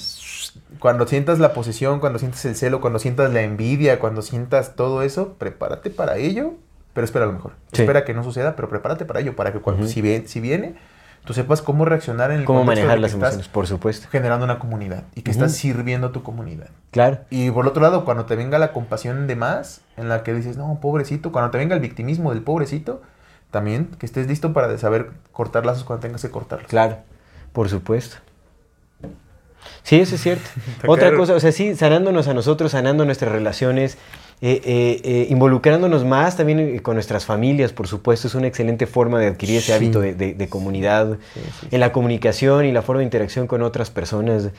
Cuando 0.78 1.06
sientas 1.06 1.38
la 1.38 1.52
posesión, 1.52 2.00
cuando 2.00 2.18
sientas 2.18 2.44
el 2.44 2.56
celo, 2.56 2.80
cuando 2.80 2.98
sientas 2.98 3.32
la 3.32 3.42
envidia, 3.42 3.98
cuando 3.98 4.22
sientas 4.22 4.74
todo 4.76 5.02
eso, 5.02 5.34
prepárate 5.38 5.90
para 5.90 6.16
ello, 6.16 6.54
pero 6.92 7.04
espera 7.04 7.26
lo 7.26 7.32
mejor. 7.32 7.52
Sí. 7.72 7.82
Espera 7.82 8.04
que 8.04 8.14
no 8.14 8.22
suceda, 8.24 8.56
pero 8.56 8.68
prepárate 8.68 9.04
para 9.04 9.20
ello, 9.20 9.36
para 9.36 9.52
que 9.52 9.60
cuando 9.60 9.82
Ujú. 9.84 9.92
si, 9.92 10.00
ve- 10.02 10.24
si 10.26 10.40
viene, 10.40 10.74
tú 11.24 11.34
sepas 11.34 11.60
cómo 11.62 11.84
reaccionar 11.84 12.30
en 12.30 12.40
el 12.40 12.44
Cómo 12.44 12.64
manejar 12.64 12.98
las 13.00 13.12
emociones, 13.14 13.48
por 13.48 13.66
supuesto. 13.66 14.08
generando 14.10 14.44
una 14.44 14.58
comunidad 14.58 15.04
y 15.14 15.22
que 15.22 15.30
estás 15.30 15.52
sirviendo 15.52 16.06
a 16.08 16.12
tu 16.12 16.22
comunidad. 16.22 16.68
Claro. 16.92 17.18
Y 17.30 17.50
por 17.50 17.66
otro 17.66 17.82
lado, 17.82 18.04
cuando 18.04 18.24
te 18.26 18.36
venga 18.36 18.58
la 18.58 18.72
compasión 18.72 19.26
de 19.26 19.36
más, 19.36 19.80
en 19.96 20.08
la 20.08 20.22
que 20.22 20.32
dices, 20.34 20.56
no, 20.56 20.78
pobrecito, 20.80 21.32
cuando 21.32 21.50
te 21.50 21.58
venga 21.58 21.74
el 21.74 21.80
victimismo 21.80 22.32
del 22.32 22.42
pobrecito, 22.42 23.02
también 23.50 23.86
que 23.98 24.06
estés 24.06 24.26
listo 24.26 24.52
para 24.52 24.76
saber 24.78 25.10
cortar 25.32 25.66
lazos 25.66 25.84
cuando 25.84 26.00
tengas 26.02 26.22
que 26.22 26.30
cortarlos. 26.30 26.68
Claro, 26.68 26.98
por 27.52 27.68
supuesto. 27.68 28.16
Sí, 29.82 29.96
eso 30.00 30.14
es 30.16 30.22
cierto. 30.22 30.48
Otra 30.86 31.14
cosa, 31.14 31.34
o 31.34 31.40
sea, 31.40 31.52
sí, 31.52 31.74
sanándonos 31.74 32.28
a 32.28 32.34
nosotros, 32.34 32.72
sanando 32.72 33.04
nuestras 33.04 33.32
relaciones, 33.32 33.98
eh, 34.42 34.60
eh, 34.64 35.00
eh, 35.04 35.26
involucrándonos 35.30 36.04
más 36.04 36.36
también 36.36 36.78
con 36.80 36.94
nuestras 36.94 37.24
familias, 37.24 37.72
por 37.72 37.86
supuesto, 37.88 38.28
es 38.28 38.34
una 38.34 38.46
excelente 38.46 38.86
forma 38.86 39.18
de 39.18 39.28
adquirir 39.28 39.56
ese 39.58 39.66
Sí. 39.68 39.72
hábito 39.72 40.00
de, 40.00 40.14
de- 40.14 40.34
de 40.34 40.48
comunidad, 40.48 41.16
Sí, 41.34 41.40
sí, 41.60 41.68
en 41.70 41.80
la 41.80 41.90
comunicación 41.92 42.66
y 42.66 42.72
la 42.72 42.82
forma 42.82 42.98
de 43.00 43.04
interacción 43.04 43.46
con 43.46 43.62
otras 43.62 43.90
personas. 43.90 44.50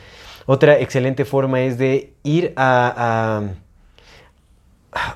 Otra 0.48 0.80
excelente 0.80 1.26
forma 1.26 1.62
es 1.62 1.78
de 1.78 2.14
ir 2.24 2.54
a, 2.56 3.42
a 3.44 3.44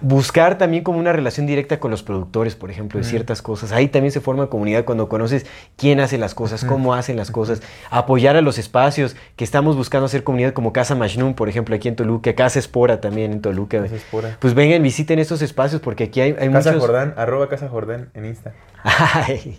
buscar 0.02 0.58
también 0.58 0.84
como 0.84 1.00
una 1.00 1.14
relación 1.14 1.48
directa 1.48 1.80
con 1.80 1.92
los 1.92 2.04
productores, 2.04 2.56
por 2.56 2.70
ejemplo, 2.70 3.00
de 3.00 3.06
Mm. 3.06 3.10
ciertas 3.10 3.42
cosas. 3.42 3.72
Ahí 3.72 3.88
también 3.88 4.12
se 4.12 4.20
forma 4.20 4.48
comunidad 4.48 4.86
cuando 4.86 5.08
conoces 5.10 5.46
quién 5.78 6.00
hace 6.00 6.18
las 6.18 6.36
cosas, 6.36 6.64
cómo 6.66 6.94
hacen 6.94 7.16
las 7.16 7.32
cosas, 7.32 7.62
apoyar 7.90 8.36
a 8.36 8.42
los 8.42 8.58
espacios 8.58 9.16
que 9.38 9.44
estamos 9.44 9.76
buscando 9.76 10.06
hacer 10.06 10.24
comunidad 10.24 10.54
como 10.54 10.74
Casa 10.74 10.94
Majnun, 10.94 11.34
por 11.34 11.50
ejemplo, 11.50 11.74
aquí 11.76 11.88
en 11.88 11.96
Toluca, 11.96 12.36
Casa 12.36 12.60
Espora 12.60 13.02
también 13.02 13.32
en 13.32 13.42
Toluca. 13.42 13.86
Espora. 13.86 14.38
Pues 14.40 14.54
vengan, 14.54 14.84
visiten 14.84 15.20
estos 15.20 15.42
espacios 15.42 15.82
porque 15.82 16.04
aquí 16.06 16.22
hay, 16.22 16.36
hay 16.40 16.50
Casa 16.52 16.72
muchos... 16.72 16.86
Jordán, 16.86 17.14
arroba 17.18 17.48
Casa 17.50 17.68
Jordán 17.70 18.10
en 18.14 18.26
Insta. 18.26 18.54
Ay, 18.84 19.58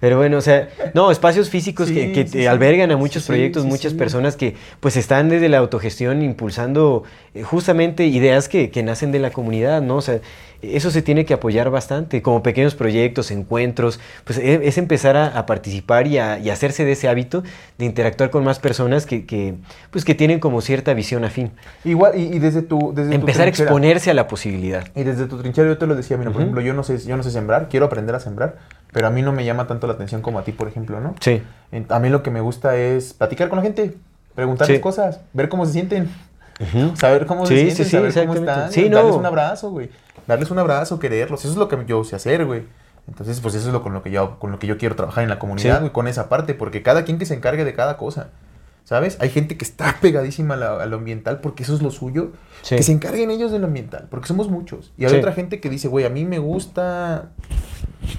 pero 0.00 0.18
bueno, 0.18 0.36
o 0.38 0.40
sea, 0.40 0.68
no, 0.94 1.10
espacios 1.10 1.48
físicos 1.50 1.90
que, 1.90 2.06
Sí, 2.06 2.12
que 2.12 2.26
sí. 2.28 2.46
albergan 2.46 2.90
a 2.90 2.96
muchos 2.96 3.26
proyectos, 3.26 3.64
muchas 3.64 3.94
personas 3.94 4.36
que 4.36 4.54
pues 4.80 4.96
están 4.96 5.28
desde 5.28 5.48
la 5.48 5.58
autogestión 5.58 6.22
impulsando 6.22 7.04
eh, 7.34 7.42
justamente 7.42 8.06
ideas 8.06 8.48
que, 8.48 8.70
que 8.70 8.82
nacen 8.82 9.12
de 9.12 9.18
la 9.18 9.30
comunidad, 9.30 9.80
¿no? 9.82 9.96
O 9.96 10.02
sea, 10.02 10.20
eso 10.74 10.90
se 10.90 11.02
tiene 11.02 11.24
que 11.24 11.34
apoyar 11.34 11.70
bastante, 11.70 12.22
como 12.22 12.42
pequeños 12.42 12.74
proyectos, 12.74 13.30
encuentros, 13.30 14.00
pues 14.24 14.38
e- 14.38 14.66
es 14.66 14.78
empezar 14.78 15.16
a, 15.16 15.26
a 15.38 15.46
participar 15.46 16.06
y 16.06 16.18
a 16.18 16.38
y 16.38 16.50
hacerse 16.50 16.84
de 16.84 16.92
ese 16.92 17.08
hábito 17.08 17.42
de 17.78 17.84
interactuar 17.84 18.30
con 18.30 18.42
más 18.44 18.58
personas 18.58 19.06
que, 19.06 19.26
que, 19.26 19.54
pues, 19.90 20.04
que 20.04 20.14
tienen 20.14 20.40
como 20.40 20.60
cierta 20.60 20.94
visión 20.94 21.24
afín. 21.24 21.52
Igual, 21.84 22.18
y, 22.18 22.22
y 22.34 22.38
desde 22.38 22.62
tu. 22.62 22.92
Desde 22.94 23.10
tu 23.10 23.14
Empezar 23.16 23.46
a 23.46 23.48
exponerse 23.50 24.10
a 24.10 24.14
la 24.14 24.26
posibilidad. 24.28 24.86
Y 24.94 25.02
desde 25.04 25.26
tu 25.26 25.38
trinchera 25.38 25.68
yo 25.68 25.78
te 25.78 25.86
lo 25.86 25.94
decía, 25.94 26.16
mira, 26.16 26.30
por 26.30 26.40
ejemplo, 26.42 26.60
yo 26.62 26.72
no 26.74 26.82
sé, 26.82 26.98
yo 26.98 27.16
no 27.16 27.22
sé 27.22 27.30
sembrar, 27.30 27.68
quiero 27.68 27.86
aprender 27.86 28.14
a 28.14 28.20
sembrar, 28.20 28.56
pero 28.92 29.06
a 29.06 29.10
mí 29.10 29.22
no 29.22 29.32
me 29.32 29.44
llama 29.44 29.66
tanto 29.66 29.86
la 29.86 29.92
atención 29.92 30.22
como 30.22 30.38
a 30.38 30.44
ti, 30.44 30.52
por 30.52 30.68
ejemplo, 30.68 31.00
¿no? 31.00 31.14
Sí. 31.20 31.42
A 31.88 31.98
mí 31.98 32.08
lo 32.08 32.22
que 32.22 32.30
me 32.30 32.40
gusta 32.40 32.76
es 32.76 33.12
platicar 33.12 33.48
con 33.48 33.56
la 33.58 33.62
gente, 33.62 33.94
preguntarles 34.34 34.76
Sí. 34.78 34.82
cosas, 34.82 35.20
ver 35.32 35.48
cómo 35.48 35.66
se 35.66 35.72
sienten, 35.72 36.08
saber 36.94 37.26
cómo 37.26 37.46
Sí, 37.46 37.70
se 37.70 37.84
sienten, 37.84 38.10
sí, 38.10 38.14
saber 38.14 38.28
cómo 38.28 38.40
están, 38.40 38.72
Sí, 38.72 38.80
güey, 38.80 38.90
no. 38.90 38.96
darles 38.98 39.14
un 39.16 39.26
abrazo, 39.26 39.70
güey. 39.70 39.90
Darles 40.26 40.50
un 40.50 40.58
abrazo, 40.58 40.98
quererlos, 40.98 41.40
eso 41.40 41.50
es 41.52 41.56
lo 41.56 41.68
que 41.68 41.78
yo 41.86 42.02
sé 42.04 42.16
hacer, 42.16 42.44
güey. 42.44 42.64
Entonces, 43.08 43.40
pues 43.40 43.54
eso 43.54 43.68
es 43.68 43.72
lo 43.72 43.82
con 43.82 43.92
lo 43.92 44.02
que 44.02 44.10
yo 44.10 44.38
con 44.40 44.50
lo 44.50 44.58
que 44.58 44.66
yo 44.66 44.78
quiero 44.78 44.96
trabajar 44.96 45.22
en 45.22 45.30
la 45.30 45.38
comunidad, 45.38 45.80
güey, 45.80 45.92
con 45.92 46.08
esa 46.08 46.28
parte, 46.28 46.54
porque 46.54 46.82
cada 46.82 47.04
quien 47.04 47.18
que 47.18 47.26
se 47.26 47.34
encargue 47.34 47.64
de 47.64 47.74
cada 47.74 47.96
cosa. 47.96 48.30
¿Sabes? 48.84 49.16
Hay 49.20 49.30
gente 49.30 49.56
que 49.56 49.64
está 49.64 49.96
pegadísima 50.00 50.54
a, 50.54 50.56
la- 50.56 50.82
a 50.82 50.86
lo 50.86 50.96
ambiental 50.98 51.40
porque 51.40 51.64
eso 51.64 51.74
es 51.74 51.82
lo 51.82 51.90
suyo. 51.90 52.30
Que 52.68 52.82
se 52.84 52.92
encarguen 52.92 53.30
ellos 53.32 53.50
de 53.50 53.58
lo 53.58 53.66
ambiental, 53.66 54.06
porque 54.10 54.28
somos 54.28 54.48
muchos. 54.48 54.92
Y 54.96 55.04
hay 55.04 55.14
otra 55.16 55.32
gente 55.32 55.60
que 55.60 55.68
dice, 55.70 55.88
güey, 55.88 56.04
a 56.04 56.08
mí 56.08 56.24
me 56.24 56.38
gusta 56.38 57.30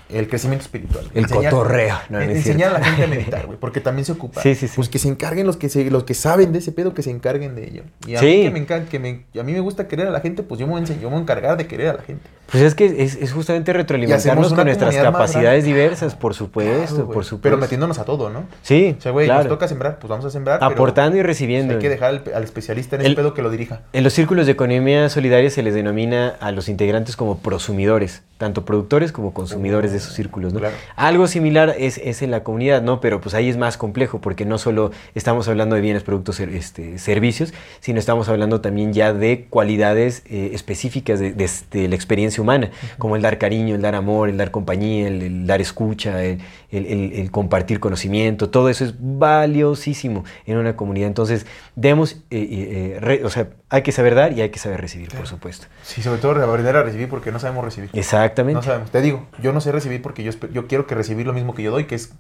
el 0.09 0.27
crecimiento 0.27 0.63
espiritual. 0.63 1.05
El 1.13 1.27
cotorreo, 1.27 1.95
no, 2.09 2.17
no 2.19 2.23
es 2.23 2.37
enseñar 2.37 2.75
a 2.75 2.79
la 2.79 2.85
gente 2.85 3.03
a 3.03 3.07
meditar, 3.07 3.45
güey, 3.45 3.57
porque 3.59 3.81
también 3.81 4.05
se 4.05 4.11
ocupa. 4.13 4.41
Sí, 4.41 4.55
sí, 4.55 4.67
sí. 4.67 4.73
Pues 4.75 4.89
que 4.89 4.99
se 4.99 5.07
encarguen 5.07 5.45
los 5.47 5.57
que 5.57 5.69
se, 5.69 5.89
los 5.91 6.03
que 6.03 6.13
saben 6.13 6.51
de 6.53 6.59
ese 6.59 6.71
pedo, 6.71 6.93
que 6.93 7.03
se 7.03 7.11
encarguen 7.11 7.55
de 7.55 7.65
ello. 7.67 7.83
Y 8.07 8.15
a 8.15 8.19
Sí. 8.19 8.25
mí 8.53 8.63
que 8.65 8.75
me 8.79 8.85
que 8.85 8.99
me, 8.99 9.25
a 9.39 9.43
mí 9.43 9.53
me 9.53 9.59
gusta 9.59 9.87
querer 9.87 10.07
a 10.07 10.11
la 10.11 10.19
gente, 10.19 10.43
pues 10.43 10.59
yo 10.59 10.67
me 10.67 10.73
voy 10.73 10.81
a, 10.81 10.85
yo 10.85 10.93
me 10.95 11.05
voy 11.07 11.15
a 11.17 11.21
encargar 11.21 11.57
de 11.57 11.67
querer 11.67 11.89
a 11.89 11.93
la 11.93 12.01
gente. 12.03 12.23
Pues 12.51 12.63
es 12.63 12.75
que 12.75 12.85
es, 13.03 13.15
es 13.15 13.33
justamente 13.33 13.73
retroalimentarnos 13.73 14.53
con 14.53 14.65
nuestras 14.65 14.95
capacidades 14.95 15.65
diversas, 15.65 16.15
por 16.15 16.33
supuesto, 16.33 16.95
Claro, 16.95 17.05
por 17.11 17.25
supuesto. 17.25 17.39
Pero 17.41 17.57
metiéndonos 17.57 17.99
a 17.99 18.05
todo, 18.05 18.29
¿no? 18.29 18.45
Sí, 18.61 18.95
O 18.97 19.01
sea, 19.01 19.11
güey, 19.11 19.25
claro. 19.27 19.41
nos 19.43 19.49
toca 19.49 19.67
sembrar, 19.67 19.99
pues 19.99 20.09
vamos 20.09 20.25
a 20.25 20.29
sembrar. 20.29 20.59
pero 20.59 20.71
Aportando 20.71 21.17
y 21.17 21.23
recibiendo. 21.23 21.73
Hay 21.73 21.79
que 21.79 21.89
dejar 21.89 22.09
al, 22.09 22.23
al 22.33 22.43
especialista 22.43 22.95
en 22.95 23.01
El- 23.01 23.07
ese 23.07 23.15
pedo 23.17 23.33
que 23.33 23.41
lo 23.41 23.49
dirija. 23.49 23.81
En 23.91 24.03
los 24.05 24.13
círculos 24.13 24.45
de 24.45 24.53
economía 24.53 25.09
solidaria 25.09 25.49
se 25.49 25.61
les 25.61 25.73
denomina 25.73 26.35
a 26.39 26.51
los 26.53 26.69
integrantes 26.69 27.17
como 27.17 27.39
prosumidores, 27.39 28.23
tanto 28.37 28.63
productores 28.63 29.11
como 29.11 29.33
consumidores 29.33 29.67
de 29.91 29.97
esos 29.97 30.13
círculos, 30.13 30.53
¿no? 30.53 30.59
Claro. 30.59 30.75
Algo 30.95 31.27
similar 31.27 31.75
es, 31.77 31.97
es 31.99 32.21
en 32.21 32.31
la 32.31 32.43
comunidad, 32.43 32.81
¿no? 32.81 32.99
Pero 33.01 33.21
pues 33.21 33.35
ahí 33.35 33.49
es 33.49 33.57
más 33.57 33.77
complejo 33.77 34.19
porque 34.21 34.45
no 34.45 34.57
solo 34.57 34.91
estamos 35.15 35.47
hablando 35.47 35.75
de 35.75 35.81
bienes, 35.81 36.03
productos, 36.03 36.39
este, 36.39 36.97
servicios, 36.97 37.53
sino 37.79 37.99
estamos 37.99 38.29
hablando 38.29 38.61
también 38.61 38.93
ya 38.93 39.13
de 39.13 39.45
cualidades 39.49 40.23
eh, 40.29 40.51
específicas 40.53 41.19
de, 41.19 41.33
de- 41.33 41.49
de 41.71 41.87
la 41.87 41.95
experiencia 41.95 42.41
humana, 42.41 42.71
como 42.97 43.15
el 43.15 43.21
dar 43.21 43.37
cariño, 43.37 43.75
el 43.75 43.81
dar 43.81 43.95
amor, 43.95 44.29
el 44.29 44.37
dar 44.37 44.51
compañía, 44.51 45.07
el, 45.07 45.21
el 45.21 45.47
dar 45.47 45.61
escucha, 45.61 46.23
el, 46.23 46.39
el- 46.71 46.85
el- 46.85 47.13
el 47.13 47.31
compartir 47.31 47.79
conocimiento, 47.79 48.49
todo 48.49 48.69
eso 48.69 48.83
es 48.85 48.93
valiosísimo 48.99 50.23
en 50.45 50.57
una 50.57 50.75
comunidad. 50.75 51.07
Entonces, 51.07 51.45
demos, 51.75 52.13
eh, 52.13 52.17
eh, 52.31 52.47
eh, 52.95 52.99
re- 52.99 53.23
o 53.25 53.29
sea, 53.29 53.49
hay 53.69 53.81
que 53.81 53.91
saber 53.91 54.15
dar 54.15 54.31
y 54.31 54.41
hay 54.41 54.49
que 54.49 54.59
saber 54.59 54.79
recibir, 54.79 55.09
por 55.13 55.27
supuesto. 55.27 55.67
Sí, 55.83 56.01
sobre 56.01 56.21
todo 56.21 56.31
aprender 56.43 56.75
a 56.77 56.83
recibir 56.83 57.09
porque 57.09 57.31
no 57.31 57.39
sabemos 57.39 57.65
recibir. 57.65 57.89
Exactamente. 57.93 58.55
No 58.55 58.63
sabemos. 58.63 58.91
Te 58.91 59.01
digo, 59.01 59.27
yo 59.41 59.51
no 59.51 59.59
sé 59.59 59.71
recibir 59.71 60.01
porque 60.01 60.23
yo, 60.23 60.31
quiero 60.67 60.87
que 60.87 60.95
recibir 60.95 61.27
lo 61.27 61.33
mismo 61.33 61.53
que 61.53 61.63
yo 61.63 61.71
doy, 61.71 61.85
que 61.85 61.95
es 61.95 62.13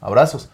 abrazos. 0.00 0.50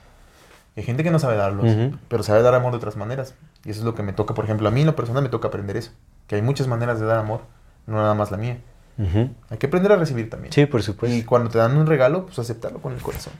Hay 0.77 0.83
gente 0.83 1.05
que 1.05 1.11
no 1.11 1.19
sabe 1.19 1.37
darlos, 1.37 1.93
pero 2.09 2.23
sabe 2.23 2.43
dar 2.43 2.55
amor 2.55 2.73
de 2.73 2.79
otras 2.79 2.97
maneras. 2.97 3.35
Y 3.65 3.71
eso 3.71 3.81
es 3.81 3.85
lo 3.85 3.95
que 3.95 4.03
me 4.03 4.13
toca, 4.13 4.35
por 4.35 4.45
ejemplo, 4.45 4.67
a 4.67 4.71
mí 4.73 4.81
en 4.81 4.87
lo 4.87 4.97
personal 4.97 5.23
me 5.23 5.29
toca 5.29 5.49
aprender 5.49 5.77
eso. 5.77 5.93
Que 6.27 6.37
hay 6.37 6.43
muchas 6.43 6.67
maneras 6.67 6.99
de 6.99 7.07
dar 7.07 7.19
amor, 7.19 7.43
no 7.87 7.97
nada 7.97 8.15
más 8.15 8.31
la 8.31 8.37
mía. 8.39 8.59
Ujú. 8.99 9.31
Hay 9.51 9.59
que 9.59 9.67
aprender 9.67 9.93
a 9.93 9.97
recibir 9.97 10.29
también. 10.29 10.53
Sí, 10.53 10.67
por 10.67 10.81
Y 10.81 10.83
supuesto. 10.83 11.29
cuando 11.29 11.51
te 11.51 11.59
dan 11.59 11.77
un 11.77 11.87
regalo, 11.87 12.27
pues 12.27 12.39
aceptarlo 12.39 12.81
con 12.81 12.93
el 12.93 13.01
corazón. 13.01 13.33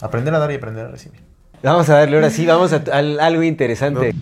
Aprender 0.00 0.34
a 0.34 0.38
dar 0.38 0.50
y 0.50 0.56
aprender 0.56 0.86
a 0.86 0.88
recibir. 0.90 1.20
Vamos 1.62 1.88
a 1.88 1.94
darle 1.94 2.16
ahora 2.16 2.30
sí, 2.30 2.44
vamos 2.44 2.72
a, 2.72 2.76
a 2.92 2.98
algo 3.26 3.42
interesante. 3.42 4.14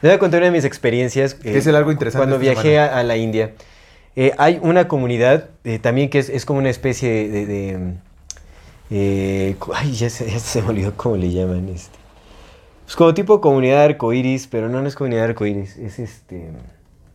Les 0.00 0.10
voy 0.10 0.10
a 0.10 0.18
contar 0.18 0.38
una 0.40 0.46
de 0.46 0.52
mis 0.52 0.64
experiencias. 0.64 1.34
¿Qué 1.34 1.56
es 1.56 1.66
el 1.66 1.76
algo 1.76 1.92
interesante 1.92 2.26
Cuando 2.26 2.38
viajé 2.38 2.78
a, 2.78 2.98
a 2.98 3.02
la 3.02 3.16
India. 3.16 3.52
Eh, 4.14 4.32
hay 4.36 4.58
una 4.62 4.88
comunidad 4.88 5.50
eh, 5.64 5.78
también 5.78 6.10
que 6.10 6.18
es, 6.18 6.28
es 6.28 6.44
como 6.44 6.58
una 6.58 6.70
especie 6.70 7.28
de... 7.28 7.46
de, 7.46 7.94
eh, 8.90 9.56
ay, 9.74 9.92
ya 9.92 10.10
se, 10.10 10.30
ya 10.30 10.38
se 10.38 10.60
me 10.60 10.68
olvidó 10.68 10.92
cómo 10.96 11.16
le 11.16 11.32
llaman. 11.32 11.68
Este. 11.68 11.98
Es 12.86 12.96
como 12.96 13.14
tipo 13.14 13.40
comunidad 13.40 13.84
arcoíris, 13.84 14.48
pero 14.48 14.68
no, 14.68 14.82
no 14.82 14.88
es 14.88 14.94
comunidad 14.94 15.24
arcoíris. 15.24 15.76
Es 15.76 15.98
este... 15.98 16.50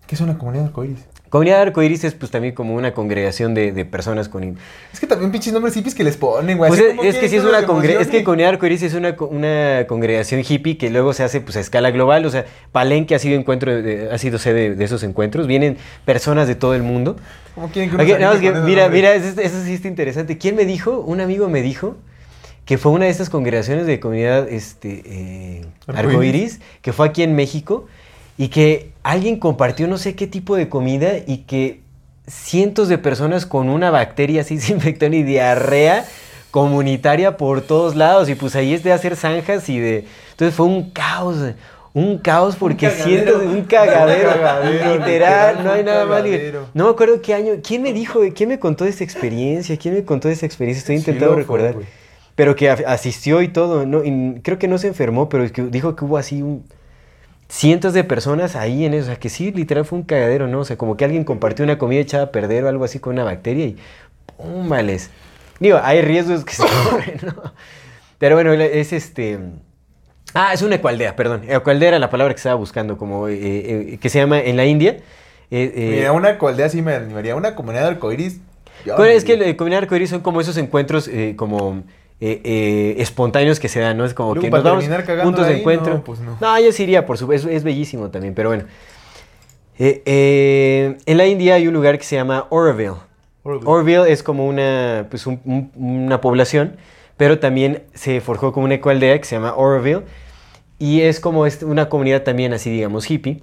¿Qué 0.07 0.15
es 0.15 0.21
una 0.21 0.37
comunidad 0.37 0.67
arcoíris? 0.67 1.05
Comunidad 1.37 1.61
arcoíris 1.61 2.03
es 2.03 2.13
pues 2.13 2.31
también 2.31 2.53
como 2.53 2.75
una 2.75 2.93
congregación 2.93 3.53
de, 3.53 3.71
de 3.71 3.85
personas 3.85 4.29
con... 4.29 4.57
Es 4.91 4.99
que 4.99 5.07
también 5.07 5.31
pinches 5.31 5.53
nombres 5.53 5.73
hippies 5.73 5.95
que 5.95 6.03
les 6.03 6.17
ponen, 6.17 6.57
güey. 6.57 6.69
Pues 6.69 6.81
es, 7.03 7.15
que 7.17 7.29
sí 7.29 7.35
es 7.37 7.43
una 7.43 7.59
se 7.61 7.67
congre- 7.67 7.99
es 7.99 8.07
que. 8.07 8.23
Comunidad 8.23 8.49
Arcoíris 8.49 8.81
es 8.83 8.93
una, 8.93 9.15
una 9.29 9.85
congregación 9.87 10.41
hippie 10.47 10.77
que 10.77 10.89
luego 10.89 11.13
se 11.13 11.23
hace 11.23 11.41
pues 11.41 11.55
a 11.57 11.59
escala 11.59 11.91
global, 11.91 12.25
o 12.25 12.29
sea, 12.29 12.45
Palenque 12.71 13.15
ha 13.15 13.19
sido 13.19 13.39
encuentro 13.39 13.73
de- 13.73 13.81
de- 13.81 14.11
ha 14.11 14.17
sido 14.17 14.37
sede 14.39 14.75
de 14.75 14.83
esos 14.83 15.03
encuentros, 15.03 15.47
vienen 15.47 15.77
personas 16.05 16.47
de 16.47 16.55
todo 16.55 16.73
el 16.75 16.83
mundo. 16.83 17.15
¿Cómo 17.55 17.69
quieren 17.69 17.89
que 17.95 18.01
Aquí, 18.01 18.11
esos 18.47 18.63
mira, 18.63 18.89
mira, 18.89 19.13
eso, 19.15 19.39
eso 19.39 19.63
sí 19.63 19.73
está 19.73 19.87
interesante. 19.87 20.37
¿Quién 20.37 20.55
me 20.55 20.65
dijo? 20.65 20.99
Un 20.99 21.21
amigo 21.21 21.47
me 21.49 21.61
dijo 21.61 21.95
que 22.65 22.77
fue 22.77 22.91
una 22.91 23.05
de 23.05 23.11
estas 23.11 23.29
congregaciones 23.29 23.85
de 23.85 23.99
comunidad 23.99 24.49
este, 24.49 25.01
eh, 25.05 25.65
arcoíris, 25.87 26.59
que 26.81 26.91
fue 26.93 27.07
aquí 27.07 27.23
en 27.23 27.33
México, 27.35 27.85
y 28.37 28.49
que 28.49 28.91
alguien 29.03 29.39
compartió 29.39 29.87
no 29.87 29.97
sé 29.97 30.15
qué 30.15 30.27
tipo 30.27 30.55
de 30.55 30.69
comida 30.69 31.13
y 31.25 31.39
que 31.39 31.81
cientos 32.27 32.87
de 32.89 32.97
personas 32.97 33.45
con 33.45 33.69
una 33.69 33.89
bacteria 33.89 34.41
así 34.41 34.59
se 34.59 34.73
infectaron 34.73 35.13
y 35.13 35.23
diarrea 35.23 36.05
comunitaria 36.51 37.37
por 37.37 37.61
todos 37.61 37.95
lados. 37.95 38.29
Y 38.29 38.35
pues 38.35 38.55
ahí 38.55 38.73
es 38.73 38.83
de 38.83 38.91
hacer 38.93 39.15
zanjas 39.15 39.69
y 39.69 39.79
de... 39.79 40.05
Entonces 40.31 40.55
fue 40.55 40.65
un 40.65 40.91
caos. 40.91 41.37
Un 41.93 42.19
caos 42.19 42.55
porque 42.55 42.87
de 43.25 43.47
un 43.47 43.63
cagadero, 43.63 44.29
literal, 44.99 45.63
no 45.63 45.71
hay 45.71 45.83
nada 45.83 46.05
más. 46.05 46.21
No 46.75 46.83
me 46.85 46.89
acuerdo 46.91 47.21
qué 47.23 47.33
año, 47.33 47.53
quién 47.63 47.81
me 47.81 47.91
dijo, 47.91 48.19
quién 48.35 48.49
me 48.49 48.59
contó 48.59 48.85
esa 48.85 49.03
experiencia, 49.03 49.77
quién 49.77 49.95
me 49.95 50.03
contó 50.03 50.29
esa 50.29 50.45
experiencia, 50.45 50.79
estoy 50.81 50.95
intentando 50.97 51.33
recordar. 51.41 51.73
Pero 52.35 52.55
que 52.55 52.69
asistió 52.69 53.41
y 53.41 53.47
todo, 53.47 53.87
no, 53.87 54.03
y 54.03 54.41
creo 54.43 54.59
que 54.59 54.67
no 54.67 54.77
se 54.77 54.87
enfermó, 54.89 55.27
pero 55.27 55.47
dijo 55.47 55.95
que 55.95 56.05
hubo 56.05 56.17
así 56.19 56.43
un- 56.43 56.63
cientos 57.49 57.93
de 57.93 58.03
personas 58.03 58.55
ahí 58.55 58.85
en 58.85 58.93
eso, 58.93 59.03
o 59.03 59.07
sea, 59.07 59.15
que 59.19 59.29
sí, 59.29 59.51
literal 59.51 59.85
fue 59.85 59.99
un 59.99 60.03
cagadero, 60.05 60.47
¿no? 60.47 60.59
O 60.59 60.65
sea, 60.65 60.77
como 60.77 60.97
que 60.97 61.05
alguien 61.05 61.23
compartió 61.23 61.63
una 61.63 61.77
comida 61.77 62.01
echada 62.01 62.25
a 62.25 62.31
perder 62.31 62.63
o 62.65 62.69
algo 62.69 62.83
así 62.83 62.99
con 62.99 63.13
una 63.13 63.23
bacteria 63.23 63.65
y 63.65 63.77
¡pum! 64.37 64.67
vales. 64.69 65.09
Digo, 65.59 65.79
hay 65.81 66.01
riesgos 66.01 66.43
que 66.45 66.53
se 66.53 66.63
corren, 66.89 67.19
¿no? 67.25 67.53
Pero 68.17 68.35
bueno, 68.35 68.53
es 68.53 68.93
este... 68.93 69.39
Ah, 70.33 70.53
es 70.53 70.61
una 70.61 70.75
ecualdea, 70.75 71.15
perdón. 71.15 71.43
Ecualdea 71.47 71.89
era 71.89 71.99
la 71.99 72.09
palabra 72.09 72.33
que 72.33 72.37
estaba 72.37 72.55
buscando, 72.55 72.97
como 72.97 73.27
eh, 73.27 73.37
eh, 73.93 73.97
que 73.99 74.09
se 74.09 74.19
llama 74.19 74.39
en 74.39 74.57
la 74.57 74.65
India. 74.65 74.97
eh, 75.49 75.71
eh, 75.75 75.95
Mira, 75.97 76.11
una 76.11 76.37
coaldea 76.37 76.69
sí 76.69 76.81
me 76.81 76.93
animaría. 76.93 77.35
Una 77.35 77.55
comunidad 77.55 77.87
Bueno, 78.97 79.05
me 79.05 79.15
es 79.15 79.23
que 79.23 79.33
el 79.33 79.55
comunidad 79.55 79.83
arcoíris 79.83 80.09
son 80.09 80.21
como 80.21 80.41
esos 80.41 80.57
encuentros 80.57 81.07
eh, 81.07 81.35
como 81.37 81.83
eh, 82.19 82.41
eh, 82.43 82.95
espontáneos 82.99 83.59
que 83.59 83.67
se 83.69 83.79
dan, 83.79 83.97
¿no? 83.97 84.05
Es 84.05 84.13
como 84.13 84.33
Luego, 84.33 84.41
que 84.45 84.49
nos 84.51 84.63
vamos 84.63 84.85
puntos 85.23 85.45
de 85.47 85.53
ahí, 85.53 85.59
encuentro. 85.59 85.93
no, 85.95 86.03
pues 86.03 86.19
no. 86.19 86.59
yo 86.59 86.71
sí 86.71 86.83
iría, 86.83 87.05
por 87.05 87.17
supuesto, 87.17 87.47
es, 87.49 87.55
es 87.57 87.63
bellísimo 87.63 88.09
también, 88.09 88.33
pero 88.33 88.49
bueno. 88.49 88.63
Eh, 89.79 90.97
en 91.05 91.17
la 91.17 91.27
India 91.27 91.55
hay 91.55 91.67
un 91.67 91.73
lugar 91.73 91.97
que 91.97 92.03
se 92.03 92.15
llama 92.15 92.47
Oroville. 92.49 92.95
Orville. 93.43 93.65
Orville 93.69 94.11
es 94.11 94.23
como 94.23 94.47
una, 94.47 95.05
pues 95.09 95.27
un- 95.27 95.39
un- 95.45 95.71
una 95.75 96.19
población, 96.19 96.77
pero 97.15 97.39
también 97.39 97.83
se 97.93 98.19
forjó 98.21 98.51
como 98.51 98.65
una 98.65 98.75
ecoaldea 98.75 99.17
que 99.19 99.25
se 99.25 99.35
llama 99.35 99.53
Oroville. 99.55 100.01
Y 100.79 101.01
es 101.01 101.19
como 101.19 101.45
este- 101.45 101.65
una 101.65 101.89
comunidad 101.89 102.23
también 102.23 102.53
así, 102.53 102.69
digamos, 102.71 103.09
hippie, 103.09 103.41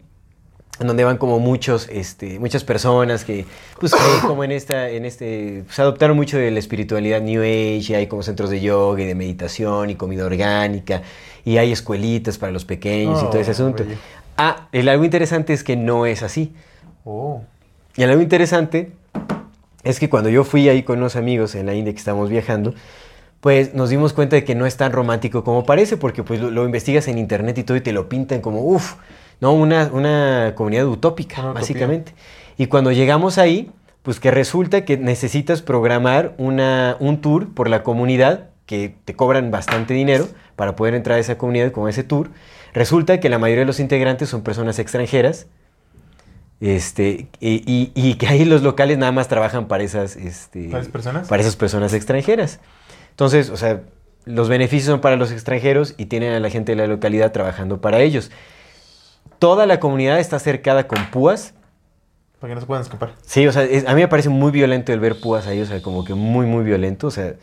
en 0.80 0.86
donde 0.88 1.04
van 1.04 1.18
como 1.18 1.38
muchos, 1.38 1.88
este, 1.90 2.38
muchas 2.40 2.64
personas 2.64 3.24
que, 3.24 3.44
pues, 3.78 3.92
creen 3.94 4.20
como 4.26 4.42
en 4.44 4.50
esta, 4.52 4.88
en 4.90 5.04
este, 5.04 5.62
pues, 5.66 5.78
adoptaron 5.78 6.16
mucho 6.16 6.36
de 6.36 6.50
la 6.50 6.58
espiritualidad 6.58 7.20
New 7.22 7.42
Age, 7.42 7.84
y 7.88 7.94
hay 7.94 8.06
como 8.08 8.22
centros 8.22 8.50
de 8.50 8.60
yoga 8.60 9.02
y 9.02 9.06
de 9.06 9.14
meditación 9.14 9.90
y 9.90 9.94
comida 9.94 10.24
orgánica, 10.26 11.02
y 11.44 11.58
hay 11.58 11.72
escuelitas 11.72 12.38
para 12.38 12.50
los 12.52 12.64
pequeños 12.64 13.22
y 13.22 13.26
todo 13.26 13.38
ese 13.38 13.50
Oh, 13.50 13.54
asunto. 13.54 13.84
bello. 13.84 13.96
Ah, 14.36 14.66
el 14.72 14.88
algo 14.88 15.04
interesante 15.04 15.52
es 15.52 15.62
que 15.62 15.76
no 15.76 16.06
es 16.06 16.22
así. 16.24 16.52
Oh. 17.04 17.42
Y 17.96 18.02
el 18.02 18.10
algo 18.10 18.22
interesante 18.22 18.90
es 19.84 20.00
que 20.00 20.08
cuando 20.08 20.28
yo 20.30 20.42
fui 20.42 20.68
ahí 20.68 20.82
con 20.82 20.98
unos 20.98 21.14
amigos 21.14 21.54
en 21.54 21.66
la 21.66 21.74
India 21.74 21.92
que 21.92 21.98
estábamos 21.98 22.30
viajando, 22.30 22.74
pues 23.44 23.74
nos 23.74 23.90
dimos 23.90 24.14
cuenta 24.14 24.36
de 24.36 24.42
que 24.44 24.54
no 24.54 24.64
es 24.64 24.78
tan 24.78 24.90
romántico 24.90 25.44
como 25.44 25.66
parece, 25.66 25.98
porque 25.98 26.22
pues 26.22 26.40
lo, 26.40 26.50
lo 26.50 26.64
investigas 26.64 27.08
en 27.08 27.18
internet 27.18 27.58
y 27.58 27.62
todo 27.62 27.76
y 27.76 27.82
te 27.82 27.92
lo 27.92 28.08
pintan 28.08 28.40
como, 28.40 28.62
uff, 28.62 28.94
no, 29.38 29.52
una, 29.52 29.90
una 29.92 30.54
comunidad 30.54 30.86
utópica, 30.86 31.42
Una 31.42 31.50
utopía. 31.50 31.60
básicamente. 31.60 32.14
Y 32.56 32.68
cuando 32.68 32.90
llegamos 32.90 33.36
ahí, 33.36 33.70
pues 34.02 34.18
que 34.18 34.30
resulta 34.30 34.86
que 34.86 34.96
necesitas 34.96 35.60
programar 35.60 36.32
una, 36.38 36.96
un 37.00 37.20
tour 37.20 37.52
por 37.52 37.68
la 37.68 37.82
comunidad, 37.82 38.48
que 38.64 38.94
te 39.04 39.14
cobran 39.14 39.50
bastante 39.50 39.92
dinero 39.92 40.26
para 40.56 40.74
poder 40.74 40.94
entrar 40.94 41.18
a 41.18 41.20
esa 41.20 41.36
comunidad 41.36 41.70
con 41.70 41.86
ese 41.90 42.02
tour. 42.02 42.30
Resulta 42.72 43.20
que 43.20 43.28
la 43.28 43.38
mayoría 43.38 43.60
de 43.64 43.66
los 43.66 43.78
integrantes 43.78 44.30
son 44.30 44.40
personas 44.40 44.78
extranjeras, 44.78 45.48
este, 46.62 47.26
y, 47.40 47.62
y- 47.70 47.92
y 47.94 48.14
que 48.14 48.26
ahí 48.26 48.46
los 48.46 48.62
locales 48.62 48.96
nada 48.96 49.12
más 49.12 49.28
trabajan 49.28 49.68
para 49.68 49.82
esas, 49.84 50.16
este, 50.16 50.68
¿Para 50.70 50.80
esas 50.80 50.92
personas? 50.92 51.28
para 51.28 51.42
esas 51.42 51.56
personas 51.56 51.92
extranjeras. 51.92 52.58
Entonces, 53.14 53.50
o 53.50 53.56
sea, 53.56 53.80
los 54.24 54.48
beneficios 54.48 54.90
son 54.90 55.00
para 55.00 55.16
los 55.16 55.30
extranjeros 55.30 55.94
y 55.96 56.06
tienen 56.06 56.32
a 56.34 56.40
la 56.40 56.50
gente 56.50 56.72
de 56.72 56.76
la 56.76 56.86
localidad 56.86 57.30
trabajando 57.32 57.80
para 57.80 58.00
ellos. 58.00 58.30
Toda 59.38 59.66
la 59.66 59.80
comunidad 59.80 60.18
está 60.18 60.38
cercada 60.38 60.86
con 60.88 61.04
púas. 61.10 61.54
Para 62.40 62.50
que 62.50 62.54
no 62.56 62.60
se 62.60 62.66
puedan 62.66 62.82
escapar. 62.82 63.12
Sí, 63.24 63.46
o 63.46 63.52
sea, 63.52 63.62
es- 63.64 63.86
a 63.86 63.94
mí 63.94 64.00
me 64.00 64.08
parece 64.08 64.28
muy 64.28 64.50
violento 64.50 64.92
el 64.92 65.00
ver 65.00 65.20
púas 65.20 65.46
ahí, 65.46 65.60
o 65.60 65.66
sea, 65.66 65.80
como 65.82 66.04
que 66.04 66.14
muy, 66.14 66.46
muy 66.46 66.64
violento, 66.64 67.06
o 67.06 67.10
sea, 67.10 67.34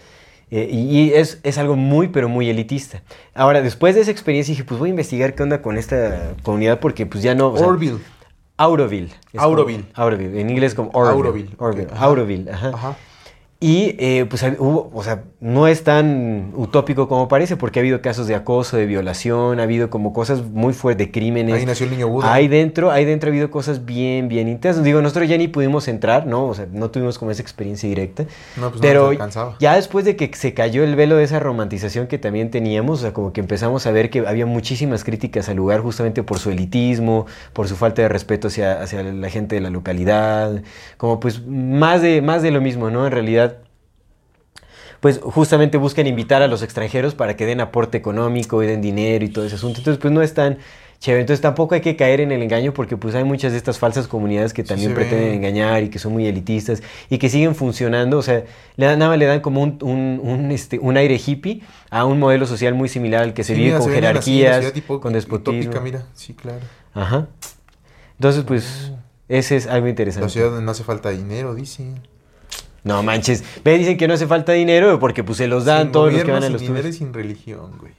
eh, 0.51 0.67
y, 0.69 1.13
es, 1.13 1.39
es 1.43 1.57
algo 1.57 1.75
muy, 1.75 2.09
pero 2.09 2.27
muy 2.27 2.49
elitista. 2.49 3.01
Ahora, 3.33 3.61
después 3.61 3.95
de 3.95 4.01
esa 4.01 4.11
experiencia 4.11 4.51
dije, 4.51 4.63
pues 4.65 4.79
voy 4.79 4.89
a 4.89 4.91
investigar 4.91 5.33
qué 5.33 5.43
onda 5.43 5.61
con 5.61 5.77
esta 5.77 6.33
comunidad 6.43 6.79
porque 6.79 7.05
pues 7.05 7.23
ya 7.23 7.33
no... 7.35 7.47
o 7.49 7.57
sea, 7.57 7.65
Orville. 7.67 7.99
Auroville. 8.57 9.09
Como- 9.31 9.43
Auroville. 9.43 9.85
Auroville. 9.93 10.41
En 10.41 10.49
inglés 10.49 10.75
como 10.75 10.91
Auroville. 10.93 11.15
Auroville, 11.27 11.55
Auroville. 11.57 11.85
ok, 11.87 11.93
ajá. 11.93 12.05
Auroville, 12.05 12.51
ajá. 12.51 12.69
Ajá. 12.73 12.97
Y 13.63 13.95
eh, 13.99 14.25
pues 14.27 14.43
hubo, 14.57 14.89
o 14.91 15.03
sea, 15.03 15.25
no 15.39 15.67
es 15.67 15.83
tan 15.83 16.51
utópico 16.55 17.07
como 17.07 17.27
parece, 17.27 17.57
porque 17.57 17.77
ha 17.77 17.81
habido 17.81 18.01
casos 18.01 18.25
de 18.25 18.33
acoso, 18.33 18.75
de 18.75 18.87
violación, 18.87 19.59
ha 19.59 19.63
habido 19.63 19.91
como 19.91 20.13
cosas 20.13 20.41
muy 20.41 20.73
fuertes, 20.73 21.05
de 21.05 21.11
crímenes. 21.11 21.53
Ahí 21.53 21.65
nació 21.67 21.85
el 21.85 21.91
niño 21.91 22.07
Buda. 22.07 22.33
Ahí 22.33 22.47
dentro, 22.47 22.89
ahí 22.89 23.05
dentro 23.05 23.27
ha 23.27 23.29
habido 23.29 23.51
cosas 23.51 23.85
bien, 23.85 24.29
bien 24.29 24.47
intensas. 24.47 24.83
Digo, 24.83 24.99
nosotros 25.03 25.29
ya 25.29 25.37
ni 25.37 25.47
pudimos 25.47 25.87
entrar, 25.87 26.25
¿no? 26.25 26.47
O 26.47 26.55
sea, 26.55 26.65
no 26.71 26.89
tuvimos 26.89 27.19
como 27.19 27.29
esa 27.29 27.43
experiencia 27.43 27.87
directa. 27.87 28.23
No, 28.57 28.71
pues 28.71 28.75
no 28.75 28.81
pero 28.81 29.07
alcanzaba. 29.09 29.57
ya 29.59 29.75
después 29.75 30.05
de 30.05 30.15
que 30.15 30.31
se 30.33 30.55
cayó 30.55 30.83
el 30.83 30.95
velo 30.95 31.17
de 31.17 31.23
esa 31.23 31.39
romantización 31.39 32.07
que 32.07 32.17
también 32.17 32.49
teníamos, 32.49 32.97
o 32.97 33.01
sea, 33.03 33.13
como 33.13 33.31
que 33.31 33.41
empezamos 33.41 33.85
a 33.85 33.91
ver 33.91 34.09
que 34.09 34.25
había 34.27 34.47
muchísimas 34.47 35.03
críticas 35.03 35.49
al 35.49 35.57
lugar 35.57 35.81
justamente 35.81 36.23
por 36.23 36.39
su 36.39 36.49
elitismo, 36.49 37.27
por 37.53 37.67
su 37.67 37.75
falta 37.75 38.01
de 38.01 38.09
respeto 38.09 38.47
hacia, 38.47 38.81
hacia 38.81 39.03
la 39.03 39.29
gente 39.29 39.53
de 39.53 39.61
la 39.61 39.69
localidad, 39.69 40.63
como 40.97 41.19
pues 41.19 41.45
más 41.45 42.01
de, 42.01 42.23
más 42.23 42.41
de 42.41 42.49
lo 42.49 42.59
mismo, 42.59 42.89
¿no? 42.89 43.05
En 43.05 43.11
realidad 43.11 43.50
pues 45.01 45.19
justamente 45.21 45.77
buscan 45.77 46.07
invitar 46.07 46.41
a 46.41 46.47
los 46.47 46.63
extranjeros 46.63 47.13
para 47.15 47.35
que 47.35 47.45
den 47.45 47.59
aporte 47.59 47.97
económico 47.97 48.63
y 48.63 48.67
den 48.67 48.81
dinero 48.81 49.25
y 49.25 49.29
todo 49.29 49.45
ese 49.45 49.55
asunto. 49.55 49.79
Entonces, 49.79 49.99
pues 49.99 50.13
no 50.13 50.21
es 50.21 50.33
tan 50.33 50.59
chévere. 50.99 51.21
Entonces 51.21 51.41
tampoco 51.41 51.73
hay 51.73 51.81
que 51.81 51.95
caer 51.95 52.21
en 52.21 52.31
el 52.31 52.43
engaño 52.43 52.71
porque 52.75 52.95
pues 52.95 53.15
hay 53.15 53.23
muchas 53.23 53.51
de 53.53 53.57
estas 53.57 53.79
falsas 53.79 54.07
comunidades 54.07 54.53
que 54.53 54.63
también 54.63 54.93
pretenden 54.93 55.29
ven. 55.29 55.33
engañar 55.39 55.81
y 55.83 55.89
que 55.89 55.97
son 55.97 56.13
muy 56.13 56.27
elitistas 56.27 56.83
y 57.09 57.17
que 57.17 57.27
siguen 57.29 57.55
funcionando. 57.55 58.19
O 58.19 58.21
sea, 58.21 58.43
le 58.77 58.85
dan, 58.85 58.99
nada 58.99 59.09
más 59.09 59.17
le 59.17 59.25
dan 59.25 59.39
como 59.39 59.63
un, 59.63 59.79
un, 59.81 60.19
un, 60.23 60.51
este, 60.51 60.77
un 60.77 60.95
aire 60.97 61.15
hippie 61.25 61.63
a 61.89 62.05
un 62.05 62.19
modelo 62.19 62.45
social 62.45 62.75
muy 62.75 62.87
similar 62.87 63.23
al 63.23 63.33
que 63.33 63.43
se 63.43 63.55
Sí, 63.55 63.59
vive 63.59 63.69
mira, 63.71 63.79
con 63.79 63.87
se 63.91 64.01
la 64.01 64.07
jerarquías, 64.07 64.73
tipo 64.73 65.01
con 65.01 65.13
despotismo. 65.13 65.59
utópica, 65.61 65.81
mira, 65.81 66.05
sí, 66.13 66.35
claro. 66.35 66.59
Ajá. 66.93 67.27
Entonces, 68.19 68.43
pues, 68.43 68.91
ese 69.27 69.55
es 69.57 69.65
algo 69.65 69.87
interesante. 69.87 70.27
La 70.27 70.29
ciudad 70.29 70.49
donde 70.51 70.63
no 70.63 70.69
hace 70.69 70.83
falta 70.83 71.09
dinero, 71.09 71.55
dicen. 71.55 71.95
No 72.83 73.03
manches. 73.03 73.43
Ve, 73.63 73.77
dicen 73.77 73.97
que 73.97 74.07
no 74.07 74.13
hace 74.15 74.25
falta 74.27 74.53
dinero 74.53 74.99
porque 74.99 75.23
pues 75.23 75.37
se 75.37 75.47
los 75.47 75.65
dan 75.65 75.83
Sin 75.83 75.91
todos 75.91 76.13
los 76.13 76.23
que 76.23 76.31
van 76.31 76.41
a 76.43 76.47
sin 76.47 76.53
los 76.53 76.61
dinero 76.61 76.81
tours. 76.81 76.95
y 76.95 76.97
sin 76.97 77.13
religión, 77.13 77.71
güey. 77.79 77.93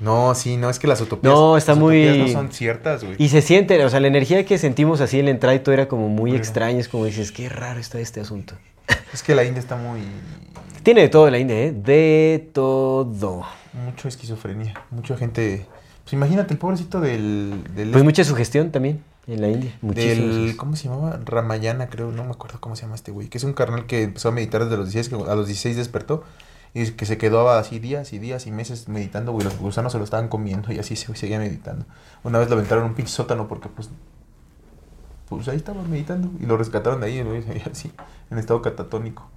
No, 0.00 0.34
sí, 0.34 0.56
no, 0.56 0.70
es 0.70 0.78
que 0.78 0.86
las 0.86 1.00
utopías. 1.00 1.32
No, 1.32 1.56
está 1.56 1.72
las 1.72 1.78
muy- 1.78 2.04
utopías 2.08 2.26
no 2.28 2.32
son 2.40 2.52
ciertas, 2.52 3.04
güey. 3.04 3.16
Y 3.18 3.28
se 3.28 3.42
siente, 3.42 3.82
o 3.84 3.88
sea, 3.90 4.00
la 4.00 4.08
energía 4.08 4.44
que 4.44 4.58
sentimos 4.58 5.00
así 5.00 5.18
en 5.18 5.26
la 5.26 5.30
entrada 5.30 5.54
y 5.54 5.60
todo 5.60 5.72
era 5.72 5.88
como 5.88 6.08
muy 6.08 6.34
extraña. 6.34 6.78
Es 6.80 6.88
como 6.88 7.04
dices, 7.04 7.30
qué 7.32 7.48
raro 7.48 7.78
está 7.80 8.00
este 8.00 8.20
asunto. 8.20 8.54
Es 9.12 9.22
que 9.22 9.34
la 9.34 9.44
India 9.44 9.60
está 9.60 9.76
muy. 9.76 10.00
Tiene 10.82 11.02
de 11.02 11.08
todo 11.08 11.30
la 11.30 11.38
India, 11.38 11.56
¿eh? 11.62 11.72
De 11.72 12.50
todo. 12.52 13.44
Mucho 13.72 14.08
esquizofrenia. 14.08 14.74
Mucha 14.90 15.16
gente. 15.16 15.64
Pues 16.02 16.12
imagínate 16.12 16.52
el 16.54 16.58
pobrecito 16.58 17.00
del. 17.00 17.62
del 17.74 17.90
Pues 17.90 18.04
mucha 18.04 18.24
sugestión 18.24 18.70
también 18.72 19.02
en 19.26 19.40
la 19.40 19.48
India. 19.48 19.76
Muchísimo. 19.80 20.34
del 20.34 20.56
¿Cómo 20.56 20.76
se 20.76 20.88
llamaba? 20.88 21.18
Ramayana, 21.24 21.88
creo. 21.88 22.12
No 22.12 22.24
me 22.24 22.30
acuerdo 22.30 22.60
cómo 22.60 22.76
se 22.76 22.82
llama 22.82 22.94
este 22.94 23.10
güey. 23.10 23.28
Que 23.28 23.38
es 23.38 23.44
un 23.44 23.52
carnal 23.52 23.86
que 23.86 24.02
empezó 24.02 24.28
a 24.28 24.32
meditar 24.32 24.64
desde 24.64 24.76
los 24.76 24.92
16. 24.92 25.08
Que 25.08 25.30
a 25.30 25.34
los 25.34 25.46
16 25.46 25.76
despertó. 25.76 26.24
Y 26.74 26.90
que 26.92 27.06
se 27.06 27.18
quedó 27.18 27.48
así 27.50 27.78
días 27.78 28.12
y 28.12 28.18
días 28.18 28.46
y 28.46 28.50
meses 28.50 28.88
meditando, 28.88 29.32
güey. 29.32 29.44
Los 29.44 29.58
gusanos 29.58 29.92
se 29.92 29.98
lo 29.98 30.04
estaban 30.04 30.28
comiendo 30.28 30.72
y 30.72 30.78
así 30.78 30.96
se 30.96 31.06
güey, 31.06 31.18
seguía 31.18 31.38
meditando. 31.38 31.86
Una 32.22 32.38
vez 32.38 32.48
lo 32.48 32.56
aventaron 32.56 32.84
un 32.84 32.94
pinche 32.94 33.12
sótano 33.12 33.48
porque, 33.48 33.68
pues. 33.68 33.90
Pues 35.28 35.48
ahí 35.48 35.56
estaba 35.56 35.82
meditando. 35.82 36.30
Y 36.40 36.46
lo 36.46 36.56
rescataron 36.56 37.00
de 37.00 37.06
ahí, 37.06 37.22
güey, 37.22 37.42
así, 37.70 37.92
en 38.30 38.38
estado 38.38 38.60
catatónico. 38.60 39.28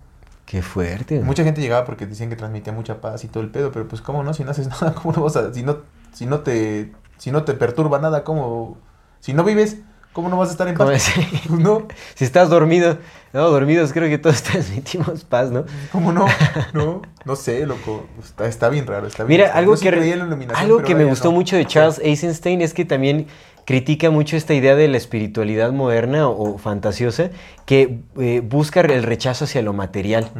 Qué 0.47 0.61
fuerte. 0.61 1.19
Mucha 1.19 1.43
gente 1.43 1.59
llegaba 1.59 1.85
porque 1.85 2.05
decían 2.05 2.29
que 2.29 2.37
transmitía 2.37 2.71
mucha 2.71 3.01
paz 3.01 3.25
y 3.25 3.27
todo 3.27 3.43
el 3.43 3.49
pedo, 3.49 3.73
pero 3.73 3.85
pues 3.85 4.01
cómo 4.01 4.23
no, 4.23 4.33
si 4.33 4.45
no 4.45 4.51
haces 4.51 4.67
nada, 4.81 4.93
cómo 4.95 5.13
no 5.13 5.23
vas 5.23 5.35
a, 5.35 5.53
si 5.53 5.61
no, 5.61 5.79
si 6.13 6.25
no 6.25 6.39
te, 6.39 6.93
si 7.17 7.31
no 7.31 7.43
te 7.43 7.53
perturba 7.53 7.99
nada, 7.99 8.23
cómo, 8.23 8.77
si 9.27 9.33
no 9.33 9.43
vives, 9.43 9.75
cómo 10.13 10.29
no 10.29 10.37
vas 10.37 10.47
a 10.47 10.51
estar 10.53 10.69
en 10.69 10.75
¿Cómo 10.75 10.89
paz? 10.89 11.11
no, 11.49 11.85
Si 12.15 12.23
estás 12.23 12.47
dormido, 12.49 12.97
no, 13.33 13.49
dormidos 13.49 13.91
creo 13.91 14.07
que 14.07 14.17
todos 14.17 14.41
transmitimos 14.51 15.25
paz, 15.25 15.51
¿no? 15.51 15.65
cómo 15.91 16.13
no, 16.13 16.27
no, 16.73 17.01
no 17.25 17.35
sé, 17.35 17.65
loco, 17.65 18.07
está, 18.23 18.47
está 18.47 18.69
bien 18.69 18.87
raro, 18.87 19.05
está 19.05 19.25
bien. 19.25 19.41
Mira, 19.41 19.53
algo 19.53 19.75
que, 19.75 19.89
algo 20.55 20.81
que 20.81 20.95
me 20.95 21.03
gustó 21.03 21.27
no. 21.27 21.33
mucho 21.33 21.57
de 21.57 21.65
Charles 21.65 21.99
Eisenstein 22.01 22.61
es 22.61 22.73
que 22.73 22.85
también 22.85 23.27
critica 23.65 24.11
mucho 24.11 24.37
esta 24.37 24.53
idea 24.53 24.77
de 24.77 24.87
la 24.87 24.95
espiritualidad 24.95 25.73
moderna 25.73 26.29
o, 26.29 26.53
o 26.53 26.57
fantasiosa 26.57 27.31
que 27.65 27.99
eh, 28.17 28.41
busca 28.41 28.79
el 28.79 29.03
rechazo 29.03 29.43
hacia 29.43 29.61
lo 29.61 29.73
material. 29.73 30.31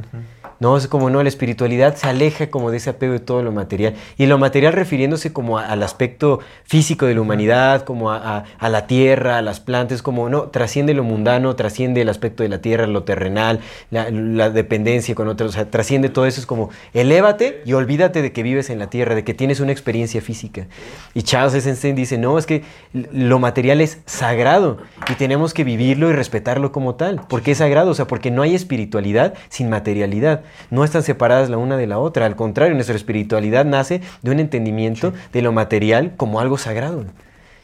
No, 0.60 0.76
es 0.76 0.88
como 0.88 1.10
no, 1.10 1.22
la 1.22 1.30
espiritualidad 1.30 1.96
se 1.96 2.08
aleja 2.08 2.50
como 2.50 2.72
de 2.72 2.78
ese 2.78 2.90
apego 2.90 3.14
de 3.14 3.20
todo 3.20 3.44
lo 3.44 3.52
material. 3.52 3.94
Y 4.18 4.26
lo 4.26 4.38
material 4.38 4.74
refiriéndose 4.74 5.32
como 5.32 5.60
al 5.60 5.84
aspecto 5.84 6.40
físico 6.64 7.06
de 7.06 7.16
la 7.16 7.22
humanidad, 7.22 7.84
como 7.84 8.12
a, 8.12 8.44
la 8.60 8.88
tierra, 8.88 9.38
a 9.38 9.42
las 9.42 9.60
plantas, 9.60 10.02
como 10.02 10.30
no, 10.30 10.44
trasciende 10.44 10.94
lo 10.94 11.04
mundano, 11.04 11.56
trasciende 11.56 12.02
el 12.02 12.10
aspecto 12.10 12.44
de 12.44 12.50
la 12.50 12.60
tierra, 12.60 12.88
lo 12.88 13.04
terrenal, 13.04 13.60
la, 13.92 14.50
dependencia 14.50 15.14
con 15.14 15.28
otros, 15.28 15.52
o 15.52 15.54
sea, 15.54 15.70
trasciende 15.70 16.10
todo 16.10 16.26
eso. 16.26 16.40
Es 16.40 16.48
como, 16.48 16.70
elévate 16.94 17.62
y 17.66 17.74
olvídate 17.74 18.22
de 18.22 18.32
que 18.32 18.42
vives 18.42 18.70
en 18.70 18.80
la 18.80 18.90
tierra, 18.90 19.14
de 19.14 19.24
que 19.24 19.34
tienes 19.34 19.60
una 19.60 19.72
experiencia 19.72 20.22
física. 20.22 20.68
Y 21.14 21.22
Charles 21.22 21.54
Eisenstein 21.54 21.96
dice, 21.96 22.18
no, 22.18 22.38
es 22.38 22.46
que 22.46 22.64
lo 22.94 23.40
material 23.40 23.82
es 23.82 24.00
sagrado 24.06 24.78
y 25.10 25.14
tenemos 25.16 25.54
que 25.54 25.64
vivirlo 25.64 26.10
y 26.10 26.14
respetarlo 26.14 26.72
como 26.72 26.96
tal, 26.96 27.22
porque 27.30 27.52
es 27.52 27.60
sagrado, 27.60 27.92
o 27.92 27.94
sea, 27.94 28.08
porque 28.08 28.32
no 28.32 28.42
hay 28.42 28.56
espiritualidad 28.56 29.36
sin 29.50 29.70
materialidad. 29.70 30.42
No 30.70 30.84
están 30.84 31.04
separadas 31.04 31.50
la 31.50 31.58
una 31.58 31.78
de 31.78 31.88
la 31.88 32.00
otra, 32.00 32.26
al 32.26 32.36
contrario, 32.36 32.74
nuestra 32.76 32.96
espiritualidad 32.96 33.66
nace 33.66 34.02
de 34.22 34.32
un 34.32 34.40
entendimiento 34.40 35.14
de 35.34 35.42
lo 35.42 35.52
material 35.52 36.14
como 36.18 36.40
algo 36.40 36.58
sagrado. 36.58 37.06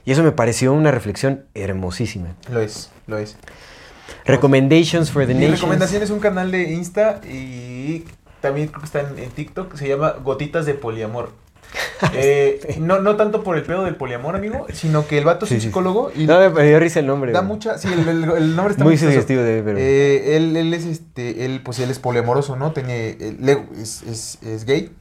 Y 0.06 0.12
eso 0.12 0.24
me 0.24 0.32
pareció 0.32 0.74
una 0.74 0.92
reflexión 0.92 1.46
hermosísima. 1.54 2.36
Lo 2.52 2.60
es, 2.60 2.92
lo 3.08 3.18
es. 3.18 3.38
Recommendations 4.26 5.12
for 5.12 5.26
the 5.26 5.34
Mi 5.34 5.42
Nations. 5.42 5.60
recomendación 5.62 6.04
es 6.04 6.10
un 6.10 6.20
canal 6.20 6.52
de 6.52 6.72
Insta 6.72 7.22
y 7.30 8.06
también 8.42 8.68
creo 8.68 8.80
que 8.80 8.86
está 8.86 9.02
en, 9.02 9.18
en 9.20 9.30
TikTok, 9.30 9.76
se 9.76 9.88
llama 9.88 10.16
Gotitas 10.24 10.66
de 10.66 10.74
Poliamor. 10.74 11.32
Eh, 12.14 12.78
no, 12.82 13.00
no 13.00 13.16
tanto 13.16 13.44
por 13.44 13.56
el 13.56 13.64
pedo 13.64 13.86
del 13.86 13.96
poliamor, 13.96 14.36
amigo, 14.36 14.68
sino 14.74 15.08
que 15.08 15.18
el 15.18 15.24
vato 15.24 15.46
es 15.46 15.52
un 15.52 15.62
psicólogo 15.62 16.12
y 16.14 16.26
No, 16.26 16.38
me 16.52 16.64
dio 16.68 16.78
risa 16.80 17.00
el 17.00 17.08
nombre. 17.08 17.32
Da 17.32 17.40
güey. 17.40 17.48
mucha, 17.54 17.78
sí, 17.78 17.88
el, 17.92 18.08
el- 18.08 18.24
el 18.30 18.56
nombre 18.56 18.74
está 18.74 18.84
Muy 18.84 18.98
sugestivo 18.98 19.42
de 19.42 19.64
pero... 19.64 19.78
Eh, 19.80 20.36
él, 20.36 20.56
él 20.58 20.74
es 20.74 20.86
este, 20.86 21.46
él 21.46 21.62
pues 21.64 21.80
él 21.80 21.90
es 21.90 22.00
poliamoroso, 22.00 22.56
¿no? 22.58 22.72
Tiene, 22.74 23.12
él- 23.20 23.38
es, 23.82 24.04
es, 24.04 24.38
es 24.44 24.66
gay 24.66 24.92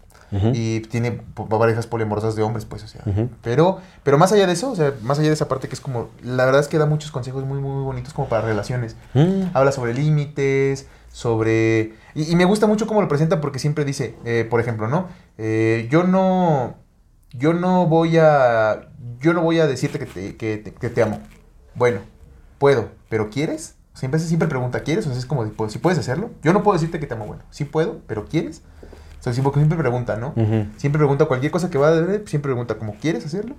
y 0.54 0.80
tiene 0.80 1.20
parejas 1.50 1.86
poliamorosas 1.86 2.34
de 2.36 2.42
hombres, 2.42 2.64
pues, 2.64 2.82
o 2.84 2.88
sea. 2.88 3.02
Ujú. 3.04 3.28
Pero, 3.42 3.80
pero 4.02 4.16
más 4.16 4.32
allá 4.32 4.46
de 4.46 4.54
eso, 4.54 4.70
o 4.70 4.76
sea, 4.76 4.94
más 5.02 5.18
allá 5.18 5.28
de 5.28 5.34
esa 5.34 5.46
parte 5.46 5.68
que 5.68 5.74
es 5.74 5.80
como, 5.80 6.08
la 6.22 6.46
verdad 6.46 6.62
es 6.62 6.68
que 6.68 6.78
da 6.78 6.86
muchos 6.86 7.10
consejos 7.10 7.44
muy, 7.44 7.60
muy 7.60 7.82
bonitos 7.84 8.14
como 8.14 8.28
para 8.30 8.40
relaciones. 8.46 8.96
Mm. 9.12 9.48
Habla 9.52 9.72
sobre 9.72 9.92
límites, 9.92 10.86
sobre... 11.12 11.92
Y, 12.14 12.30
y 12.30 12.36
me 12.36 12.44
gusta 12.44 12.66
mucho 12.66 12.86
cómo 12.86 13.00
lo 13.00 13.08
presenta 13.08 13.40
porque 13.40 13.58
siempre 13.58 13.84
dice, 13.84 14.14
eh, 14.24 14.46
por 14.48 14.60
ejemplo, 14.60 14.88
¿no? 14.88 15.08
Eh, 15.38 15.88
yo 15.90 16.04
no... 16.04 16.76
Yo 17.30 17.54
no 17.54 17.86
voy 17.86 18.18
a... 18.18 18.88
Yo 19.20 19.32
no 19.32 19.42
voy 19.42 19.58
a 19.60 19.66
decirte 19.66 19.98
que 19.98 20.06
te, 20.06 20.36
que 20.36 20.58
te, 20.58 20.72
que 20.72 20.90
te 20.90 21.02
amo. 21.02 21.20
Bueno, 21.74 22.00
puedo, 22.58 22.90
pero 23.08 23.30
¿quieres? 23.30 23.76
Siempre, 23.94 24.20
siempre 24.20 24.48
pregunta, 24.48 24.82
¿quieres? 24.82 25.06
O 25.06 25.10
sea, 25.10 25.18
es 25.18 25.26
como, 25.26 25.46
si 25.68 25.78
puedes 25.78 25.98
hacerlo. 25.98 26.30
Yo 26.42 26.52
no 26.52 26.62
puedo 26.62 26.74
decirte 26.74 27.00
que 27.00 27.06
te 27.06 27.14
amo, 27.14 27.26
bueno, 27.26 27.42
sí 27.50 27.64
puedo, 27.64 28.00
pero 28.06 28.26
¿quieres? 28.26 28.62
O 29.20 29.22
sea, 29.22 29.32
siempre, 29.32 29.54
siempre 29.54 29.78
pregunta, 29.78 30.16
¿no? 30.16 30.34
Siempre 30.76 30.98
pregunta 30.98 31.26
cualquier 31.26 31.52
cosa 31.52 31.70
que 31.70 31.78
va 31.78 31.88
a 31.88 31.92
ver, 31.92 32.24
siempre 32.26 32.50
pregunta 32.50 32.76
como, 32.78 32.94
¿quieres 32.96 33.24
hacerlo? 33.24 33.54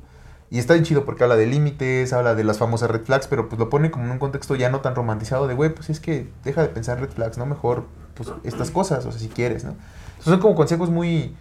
Y 0.50 0.60
está 0.60 0.74
bien 0.74 0.84
chido 0.84 1.06
porque 1.06 1.24
habla 1.24 1.36
de 1.36 1.48
límites, 1.48 2.14
habla 2.14 2.36
de 2.36 2.44
las 2.44 2.58
famosas 2.58 2.92
red 2.92 3.02
flags, 3.02 3.28
pero 3.28 3.48
pues 3.48 3.58
lo 3.58 3.70
pone 3.70 3.90
como 3.90 4.06
en 4.06 4.12
un 4.12 4.20
contexto 4.20 4.56
ya 4.56 4.70
no 4.70 4.82
tan 4.82 4.94
romantizado 4.94 5.48
de, 5.48 5.54
güey, 5.54 5.74
pues 5.74 5.90
es 5.90 6.00
que 6.00 6.30
deja 6.44 6.62
de 6.62 6.68
pensar 6.68 7.00
red 7.00 7.10
flags, 7.10 7.38
¿no? 7.38 7.46
Mejor, 7.46 7.86
pues, 8.14 8.30
estas 8.44 8.72
cosas, 8.72 9.06
o 9.06 9.12
sea, 9.12 9.20
si 9.20 9.28
quieres, 9.30 9.64
¿no? 9.64 9.72
Entonces, 9.72 10.26
son 10.26 10.40
como 10.40 10.56
consejos 10.56 10.90
muy... 10.90 11.36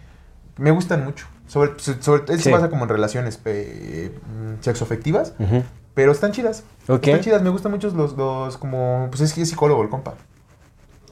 Me 0.57 0.71
gustan 0.71 1.03
mucho. 1.03 1.25
Sobre, 1.47 1.71
sobre, 1.79 2.23
él 2.31 2.37
Sí. 2.37 2.43
se 2.45 2.51
basa 2.51 2.69
como 2.69 2.83
en 2.83 2.89
relaciones 2.89 3.39
eh, 3.45 4.17
sexoafectivas, 4.61 5.33
pero 5.93 6.11
están 6.11 6.31
chidas. 6.31 6.63
Están 6.87 7.21
chidas, 7.21 7.41
me 7.41 7.49
gustan 7.49 7.71
mucho 7.71 7.89
los, 7.91 8.15
los 8.17 8.57
como... 8.57 9.07
Pues 9.09 9.21
es 9.21 9.33
que 9.33 9.41
es 9.41 9.49
psicólogo 9.49 9.81
el 9.83 9.89
compa. 9.89 10.13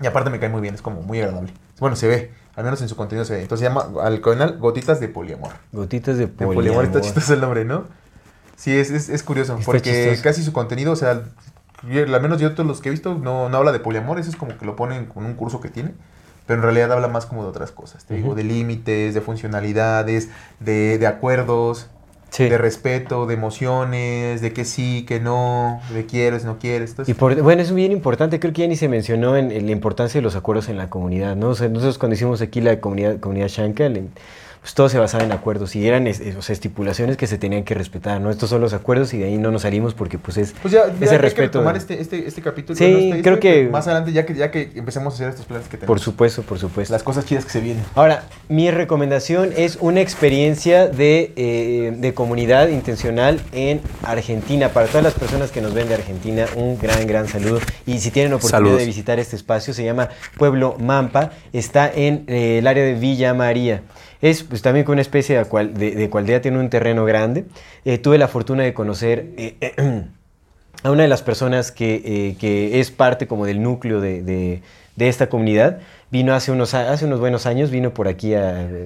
Y 0.02 0.08
aparte 0.08 0.30
me 0.30 0.40
cae 0.40 0.50
muy 0.50 0.62
bien, 0.62 0.74
es 0.76 0.82
como 0.82 1.02
muy 1.02 1.20
agradable. 1.20 1.54
Bueno, 1.80 1.96
se 1.96 2.08
ve, 2.08 2.32
al 2.56 2.64
menos 2.64 2.82
en 2.82 2.90
su 2.90 2.96
contenido 2.96 3.26
se 3.26 3.34
ve. 3.36 3.42
Entonces 3.44 3.68
se 3.68 3.74
llama 3.74 3.88
al 4.04 4.22
canal 4.22 4.58
Gotitas 4.58 5.00
de 5.00 5.08
Poliamor. 5.10 5.52
Gotitas 5.72 6.18
de 6.18 6.26
De 6.26 6.32
poliamor. 6.32 6.56
poliamor 6.56 6.86
está 6.86 7.02
chistoso 7.02 7.34
el 7.34 7.42
nombre, 7.42 7.66
¿no? 7.66 7.86
Sí, 8.56 8.72
es, 8.78 8.92
es, 8.92 9.10
es 9.10 9.24
curioso, 9.24 9.54
Está 9.54 9.66
porque 9.66 9.82
chistoso. 9.92 10.24
casi 10.24 10.44
su 10.44 10.54
contenido, 10.54 10.92
o 10.92 10.96
sea, 10.96 11.24
al 11.84 12.22
menos 12.22 12.40
yo 12.40 12.52
todos 12.54 12.68
los 12.68 12.82
que 12.82 12.90
he 12.90 12.92
visto 12.92 13.16
no, 13.16 13.50
no 13.50 13.58
habla 13.58 13.72
de 13.72 13.80
poliamor, 13.80 14.20
eso 14.20 14.30
es 14.30 14.36
como 14.36 14.58
que 14.58 14.66
lo 14.66 14.76
ponen 14.76 15.06
con 15.06 15.26
un 15.26 15.34
curso 15.34 15.62
que 15.62 15.70
tiene, 15.70 15.92
pero 16.46 16.60
en 16.60 16.64
realidad 16.64 16.92
habla 16.92 17.08
más 17.08 17.26
como 17.26 17.44
de 17.44 17.50
otras 17.50 17.72
cosas, 17.72 18.06
te 18.06 18.16
digo, 18.16 18.28
Ujú. 18.30 18.36
de 18.36 18.44
límites, 18.44 19.14
de 19.14 19.22
funcionalidades, 19.22 20.30
de, 20.60 20.98
de 20.98 21.08
acuerdos, 21.08 21.88
Sí. 22.30 22.48
de 22.48 22.58
respeto, 22.58 23.26
de 23.26 23.34
emociones, 23.34 24.40
de 24.40 24.54
que 24.54 24.64
sí, 24.64 25.04
que 25.06 25.20
no, 25.20 25.82
de 25.94 26.06
quieres, 26.06 26.46
no 26.46 26.60
quieres. 26.60 26.92
Entonces, 26.92 27.14
Y 27.14 27.20
por- 27.20 27.36
bueno, 27.42 27.62
es 27.62 27.74
bien 27.74 27.92
importante, 27.92 28.40
creo 28.40 28.54
que 28.54 28.62
ya 28.62 28.68
ni 28.70 28.78
se 28.78 28.88
mencionó 28.88 29.36
en, 29.36 29.52
en 29.52 29.66
la 29.66 29.72
importancia 29.74 30.20
de 30.20 30.24
los 30.24 30.38
acuerdos 30.38 30.70
en 30.70 30.78
la 30.78 30.90
comunidad, 30.90 31.36
¿no? 31.36 31.50
O 31.50 31.56
sea, 31.56 31.68
nosotros 31.68 31.98
cuando 31.98 32.16
hicimos 32.16 32.42
aquí 32.42 32.62
la 32.62 32.80
comunidad, 32.80 33.20
comunidad 33.20 33.50
Shankar, 33.50 33.92
le- 33.92 34.06
pues 34.62 34.76
todo 34.76 34.90
se 34.90 35.00
basaba 35.00 35.24
en 35.24 35.32
acuerdos 35.32 35.76
y 35.76 35.88
eran 35.88 36.06
es- 36.06 36.20
es- 36.20 36.36
o 36.36 36.42
sea, 36.44 36.54
estipulaciones 36.54 37.18
que 37.18 37.26
se 37.26 37.40
tenían 37.40 37.64
que 37.64 37.74
respetar, 37.74 38.22
¿no? 38.22 38.30
Estos 38.30 38.50
son 38.52 38.62
los 38.62 38.74
acuerdos 38.74 39.12
y 39.14 39.18
de 39.18 39.26
ahí 39.26 39.38
no 39.40 39.50
nos 39.52 39.64
salimos 39.64 39.96
porque 39.96 40.20
pues 40.20 40.38
es 40.38 40.54
Pues 40.62 40.72
ya, 40.72 40.86
ya 40.88 40.94
ese 40.94 41.04
hay 41.06 41.10
que 41.10 41.18
respeto. 41.18 41.60
retomar 41.60 41.78
este, 41.78 42.00
este, 42.00 42.28
este 42.28 42.42
capítulo. 42.44 42.78
Sí, 42.78 43.10
este- 43.10 43.22
creo 43.24 43.40
que- 43.40 43.68
Más 43.70 43.88
adelante, 43.88 44.12
ya 44.14 44.24
que, 44.26 44.36
ya 44.36 44.52
que 44.52 44.72
empecemos 44.76 45.14
a 45.14 45.16
hacer 45.16 45.30
estos 45.30 45.46
planes 45.48 45.66
que 45.68 45.78
tenemos. 45.78 45.88
Por 45.88 46.00
supuesto, 46.00 46.44
por 46.44 46.60
supuesto. 46.60 46.94
Las 46.94 47.02
cosas 47.02 47.26
chidas 47.26 47.44
que 47.44 47.50
se 47.52 47.60
vienen. 47.60 47.84
Ahora, 47.96 48.24
mi 48.50 48.70
recomendación 48.70 49.50
es 49.58 49.80
una 49.82 50.00
experiencia 50.02 50.88
de, 50.88 51.34
eh, 51.36 51.96
de 51.98 52.14
comunidad 52.14 52.68
intencional 52.68 53.42
en 53.54 53.82
Argentina. 54.04 54.70
Para 54.70 54.86
todas 54.86 55.04
las 55.04 55.14
personas 55.16 55.50
que 55.52 55.62
nos 55.62 55.74
ven 55.74 55.88
de 55.88 55.96
Argentina, 55.96 56.46
un 56.56 56.78
gran, 56.78 57.08
gran 57.08 57.28
saludo. 57.28 57.60
Y 57.88 57.98
si 57.98 58.12
tienen 58.12 58.34
oportunidad 58.34 58.58
Saludos. 58.60 58.80
de 58.80 58.86
visitar 58.86 59.18
este 59.20 59.36
espacio, 59.36 59.74
se 59.74 59.84
llama 59.84 60.10
Pueblo 60.38 60.76
Mampa. 60.80 61.32
Está 61.52 61.92
en 61.92 62.26
eh, 62.28 62.60
el 62.60 62.68
área 62.68 62.84
de 62.84 62.94
Villa 62.94 63.34
María. 63.34 63.82
Es 64.22 64.44
pues, 64.44 64.62
también 64.62 64.86
con 64.86 64.94
una 64.94 65.02
especie 65.02 65.38
de, 65.38 65.46
cual, 65.46 65.74
de, 65.74 65.92
de 65.92 66.10
cualdea, 66.10 66.42
tiene 66.42 66.60
un 66.60 66.70
terreno 66.70 67.06
grande. 67.06 67.46
Eh, 67.86 67.98
tuve 67.98 68.18
la 68.18 68.28
fortuna 68.28 68.64
de 68.64 68.74
conocer... 68.74 69.28
eh, 69.38 70.04
a 70.84 70.90
una 70.92 71.04
de 71.04 71.10
las 71.10 71.22
personas 71.22 71.72
que, 71.72 72.02
eh, 72.04 72.36
que 72.40 72.80
es 72.80 72.90
parte 72.92 73.28
como 73.28 73.46
del 73.46 73.62
núcleo 73.62 74.02
de, 74.02 74.24
de- 74.24 74.62
esta 74.98 75.30
comunidad. 75.30 75.80
Vino 76.12 76.34
hace 76.36 76.52
unos, 76.52 76.76
hace 76.76 77.06
unos 77.06 77.20
buenos 77.20 77.48
años, 77.48 77.72
vino 77.72 77.92
por 77.92 78.08
aquí 78.08 78.34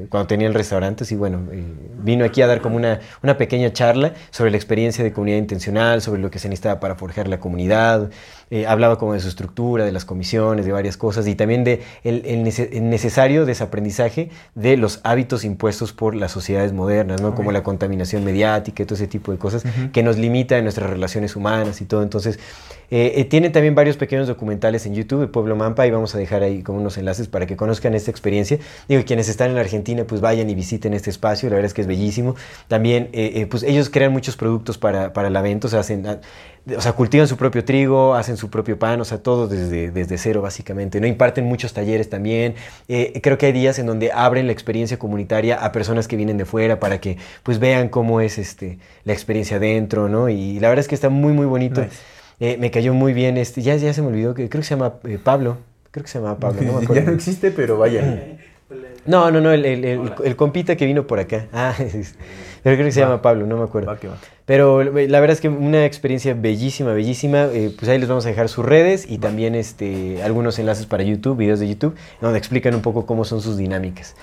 cuando 0.09 0.27
tenía 0.27 0.47
el 0.47 0.53
restaurante, 0.53 1.03
y 1.09 1.15
bueno, 1.15 1.41
eh, 1.51 1.61
vino 2.03 2.23
aquí 2.23 2.41
a 2.41 2.47
dar 2.47 2.61
como 2.61 2.77
una, 2.77 3.01
una 3.21 3.35
pequeña 3.35 3.73
charla 3.73 4.13
sobre 4.29 4.51
la 4.51 4.55
experiencia 4.57 5.03
de 5.03 5.11
comunidad 5.11 5.39
intencional, 5.39 6.01
sobre 6.01 6.21
lo 6.21 6.31
que 6.31 6.39
se 6.39 6.47
necesitaba 6.47 6.79
para 6.79 6.95
forjar 6.95 7.27
la 7.27 7.39
comunidad. 7.41 8.11
Eh, 8.55 8.65
hablaba 8.67 8.97
como 8.97 9.11
de 9.11 9.19
su 9.19 9.27
estructura, 9.27 9.83
de 9.83 9.91
las 9.91 10.05
comisiones, 10.05 10.65
de 10.65 10.71
varias 10.71 10.95
cosas 10.95 11.27
y 11.27 11.35
también 11.35 11.65
de 11.65 11.81
el, 12.05 12.21
el 12.25 12.45
nece- 12.45 12.69
el 12.71 12.89
necesario 12.89 13.45
desaprendizaje 13.45 14.29
de 14.55 14.77
los 14.77 15.01
hábitos 15.03 15.43
impuestos 15.43 15.91
por 15.91 16.15
las 16.15 16.31
sociedades 16.31 16.71
modernas, 16.71 17.21
¿no? 17.21 17.35
como 17.35 17.51
la 17.51 17.63
contaminación 17.63 18.23
mediática 18.23 18.81
y 18.81 18.85
todo 18.85 18.95
ese 18.95 19.07
tipo 19.07 19.33
de 19.33 19.37
cosas 19.37 19.65
que 19.91 20.03
nos 20.03 20.17
limita 20.17 20.57
en 20.57 20.63
nuestras 20.63 20.89
relaciones 20.89 21.35
humanas 21.35 21.81
y 21.81 21.85
todo. 21.85 22.01
Entonces, 22.01 22.39
eh, 22.91 23.13
eh, 23.15 23.25
tienen 23.25 23.51
también 23.51 23.75
varios 23.75 23.97
pequeños 23.97 24.27
documentales 24.27 24.85
en 24.85 24.93
YouTube 24.95 25.19
de 25.19 25.27
Pueblo 25.27 25.57
Mampa 25.57 25.85
y 25.85 25.91
vamos 25.91 26.15
a 26.15 26.17
dejar 26.17 26.41
ahí 26.43 26.63
como 26.63 26.79
unos 26.79 26.97
enlaces 26.97 27.27
para 27.27 27.47
que 27.47 27.57
conozcan 27.57 27.93
esta 27.93 28.09
experiencia. 28.09 28.59
Digo, 28.87 29.03
quienes 29.05 29.27
están 29.27 29.51
en 29.51 29.57
Argentina, 29.57 30.05
pues 30.05 30.21
vayan 30.21 30.49
y 30.49 30.55
visiten 30.55 30.93
este 30.93 31.09
espacio, 31.09 31.49
la 31.49 31.55
verdad 31.55 31.67
es 31.67 31.73
que 31.73 31.81
es 31.81 31.87
bellísimo. 31.87 32.35
También, 32.69 33.09
eh, 33.11 33.33
eh, 33.35 33.47
pues 33.47 33.63
ellos 33.63 33.89
crean 33.89 34.13
muchos 34.13 34.37
productos 34.37 34.77
para, 34.77 35.11
para 35.11 35.29
la 35.29 35.41
venta, 35.41 35.67
o 35.67 35.69
sea, 35.69 35.81
hacen... 35.81 36.05
o 36.75 36.81
sea, 36.81 36.93
cultivan 36.93 37.27
su 37.27 37.37
propio 37.37 37.63
trigo, 37.63 38.15
hacen 38.15 38.37
su 38.37 38.49
propio 38.49 38.79
pan, 38.79 38.99
o 38.99 39.05
sea, 39.05 39.19
todo 39.19 39.47
desde, 39.47 39.91
desde 39.91 40.17
cero 40.17 40.41
básicamente. 40.41 40.99
¿no? 40.99 41.07
Imparten 41.07 41.45
muchos 41.45 41.73
talleres 41.73 42.09
también. 42.09 42.55
Eh, 42.87 43.19
creo 43.21 43.37
que 43.37 43.45
hay 43.47 43.51
días 43.51 43.77
en 43.77 43.85
donde 43.85 44.11
abren 44.11 44.47
la 44.47 44.53
experiencia 44.53 44.97
comunitaria 44.97 45.63
a 45.63 45.71
personas 45.71 46.07
que 46.07 46.15
vienen 46.15 46.37
de 46.37 46.45
fuera 46.45 46.79
para 46.79 46.99
que 46.99 47.17
pues 47.43 47.59
vean 47.59 47.89
cómo 47.89 48.21
es 48.21 48.37
este, 48.37 48.79
la 49.03 49.13
experiencia 49.13 49.59
dentro, 49.59 50.09
¿no? 50.09 50.29
Y 50.29 50.59
la 50.59 50.69
verdad 50.69 50.81
es 50.81 50.87
que 50.87 50.95
está 50.95 51.09
muy, 51.09 51.33
muy 51.33 51.45
bonito. 51.45 51.81
Nice. 51.81 51.97
Eh, 52.39 52.57
me 52.59 52.71
cayó 52.71 52.93
muy 52.93 53.13
bien 53.13 53.37
este, 53.37 53.61
ya, 53.61 53.75
ya 53.75 53.93
se 53.93 54.01
me 54.01 54.07
olvidó, 54.07 54.33
que 54.33 54.49
creo 54.49 54.61
que 54.61 54.67
se 54.67 54.75
llama 54.75 54.95
eh, 55.03 55.19
Pablo. 55.23 55.57
Creo 55.91 56.03
que 56.03 56.09
se 56.09 56.19
llama 56.19 56.37
Pablo, 56.37 56.61
no 56.61 56.81
me 56.81 56.87
ya 56.95 57.01
no 57.01 57.11
existe, 57.11 57.51
pero 57.51 57.77
vaya. 57.77 58.37
No, 59.05 59.29
no, 59.31 59.39
no, 59.41 59.51
el, 59.51 59.65
el- 59.65 59.85
el- 59.85 60.11
el 60.23 60.35
compita 60.35 60.75
que 60.75 60.85
vino 60.85 61.05
por 61.07 61.19
acá. 61.19 61.45
Ah, 61.53 61.73
es- 61.79 62.15
pero 62.63 62.75
creo 62.75 62.87
que 62.87 62.91
se 62.91 63.01
Va. 63.01 63.07
llama 63.07 63.21
Pablo, 63.21 63.45
no 63.45 63.57
me 63.57 63.63
acuerdo. 63.63 63.87
Va 63.89 63.97
que 63.99 64.07
va. 64.07 64.17
Pero 64.45 64.83
la 64.83 65.19
verdad 65.19 65.31
es 65.33 65.41
que 65.41 65.49
una 65.49 65.85
experiencia 65.85 66.33
bellísima, 66.33 66.93
bellísima. 66.93 67.43
Eh, 67.53 67.71
pues 67.77 67.89
ahí 67.89 67.97
les 67.99 68.07
vamos 68.09 68.25
a 68.25 68.29
dejar 68.29 68.49
sus 68.49 68.65
redes 68.65 69.05
y 69.09 69.17
también 69.19 69.53
este, 69.55 70.21
algunos 70.23 70.57
enlaces 70.59 70.85
para 70.87 71.03
YouTube, 71.03 71.37
videos 71.37 71.59
de 71.59 71.67
YouTube, 71.67 71.95
donde 72.21 72.37
explican 72.39 72.73
un 72.75 72.81
poco 72.81 73.05
cómo 73.05 73.23
son 73.25 73.41
sus 73.41 73.57
dinámicas. 73.57 74.15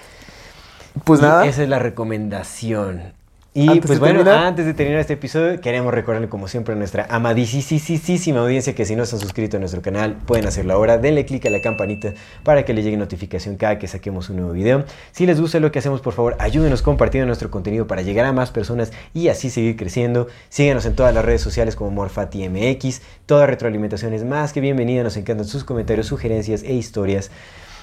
Pues 1.04 1.20
Y 1.20 1.22
nada. 1.22 1.46
Esa 1.46 1.62
es 1.62 1.68
la 1.68 1.78
recomendación. 1.78 3.12
Y 3.54 3.68
Antes 3.68 3.86
pues 3.86 3.98
bueno, 3.98 4.24
terminar. 4.24 4.46
antes 4.46 4.64
de 4.64 4.72
terminar 4.72 5.02
este 5.02 5.12
episodio, 5.12 5.60
queremos 5.60 5.92
recordarle 5.92 6.30
como 6.30 6.48
siempre 6.48 6.72
a 6.72 6.78
nuestra 6.78 7.06
amadísima 7.10 8.40
audiencia 8.40 8.74
que 8.74 8.86
si 8.86 8.96
no 8.96 9.04
se 9.04 9.14
han 9.14 9.20
suscrito 9.20 9.58
a 9.58 9.60
nuestro 9.60 9.82
canal, 9.82 10.16
pueden 10.24 10.46
hacerlo 10.46 10.72
ahora. 10.72 10.96
Denle 10.96 11.26
click 11.26 11.44
a 11.44 11.50
la 11.50 11.60
campanita 11.60 12.14
para 12.44 12.64
que 12.64 12.72
le 12.72 12.82
llegue 12.82 12.96
notificación 12.96 13.56
cada 13.56 13.78
que 13.78 13.88
saquemos 13.88 14.30
un 14.30 14.36
nuevo 14.36 14.52
video. 14.52 14.86
Si 15.10 15.26
les 15.26 15.38
gusta 15.38 15.60
lo 15.60 15.70
que 15.70 15.80
hacemos, 15.80 16.00
por 16.00 16.14
favor, 16.14 16.34
ayúdenos 16.38 16.80
compartiendo 16.80 17.26
nuestro 17.26 17.50
contenido 17.50 17.86
para 17.86 18.00
llegar 18.00 18.24
a 18.24 18.32
más 18.32 18.50
personas 18.50 18.90
y 19.12 19.28
así 19.28 19.50
seguir 19.50 19.76
creciendo. 19.76 20.28
Síguenos 20.48 20.86
en 20.86 20.94
todas 20.94 21.14
las 21.14 21.22
redes 21.22 21.42
sociales 21.42 21.76
como 21.76 21.90
MorfatiMX. 21.90 23.02
Toda 23.26 23.46
retroalimentación 23.46 24.14
es 24.14 24.24
más 24.24 24.54
que 24.54 24.62
bienvenida. 24.62 25.02
Nos 25.02 25.18
encantan 25.18 25.46
sus 25.46 25.62
comentarios, 25.62 26.06
sugerencias 26.06 26.62
e 26.62 26.72
historias. 26.72 27.30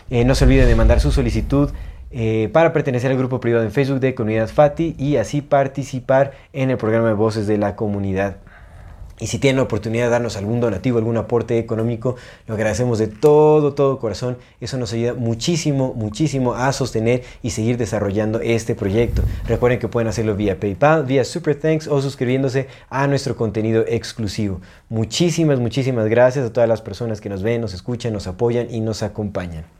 Eh, 0.09 0.25
no 0.25 0.33
se 0.33 0.45
olviden 0.45 0.67
de 0.67 0.73
mandar 0.73 0.99
su 0.99 1.11
solicitud 1.11 1.69
eh, 2.11 2.49
para 2.51 2.73
pertenecer 2.73 3.11
al 3.11 3.17
grupo 3.17 3.39
privado 3.39 3.63
en 3.63 3.71
Facebook 3.71 3.99
de 3.99 4.15
Comunidad 4.15 4.49
Fati 4.49 4.95
y 4.97 5.17
así 5.17 5.41
participar 5.41 6.31
en 6.53 6.71
el 6.71 6.77
programa 6.77 7.07
de 7.09 7.13
Voces 7.13 7.47
de 7.47 7.57
la 7.57 7.75
Comunidad. 7.75 8.37
Y 9.19 9.27
si 9.27 9.37
tienen 9.37 9.57
la 9.57 9.63
oportunidad 9.63 10.05
de 10.05 10.11
darnos 10.11 10.37
algún 10.37 10.61
donativo, 10.61 10.97
algún 10.97 11.17
aporte 11.17 11.59
económico, 11.59 12.15
lo 12.47 12.53
agradecemos 12.53 12.99
de 12.99 13.07
todo, 13.07 13.73
todo 13.73 13.99
corazón. 13.99 14.37
Eso 14.61 14.77
nos 14.77 14.93
ayuda 14.93 15.13
muchísimo, 15.13 15.93
muchísimo 15.93 16.53
a 16.53 16.71
sostener 16.71 17.23
y 17.43 17.49
seguir 17.49 17.77
desarrollando 17.77 18.39
este 18.39 18.75
proyecto. 18.75 19.21
Recuerden 19.45 19.79
que 19.79 19.89
pueden 19.89 20.07
hacerlo 20.07 20.35
vía 20.35 20.57
PayPal, 20.57 21.03
vía 21.03 21.25
Super 21.25 21.59
Thanks 21.59 21.87
o 21.87 22.01
suscribiéndose 22.01 22.67
a 22.89 23.07
nuestro 23.07 23.35
contenido 23.35 23.83
exclusivo. 23.87 24.61
Muchísimas, 24.87 25.59
muchísimas 25.59 26.07
gracias 26.07 26.45
a 26.45 26.53
todas 26.53 26.69
las 26.69 26.81
personas 26.81 27.19
que 27.19 27.27
nos 27.27 27.43
ven, 27.43 27.59
nos 27.59 27.73
escuchan, 27.73 28.13
nos 28.13 28.25
apoyan 28.25 28.73
y 28.73 28.79
nos 28.79 29.03
acompañan. 29.03 29.78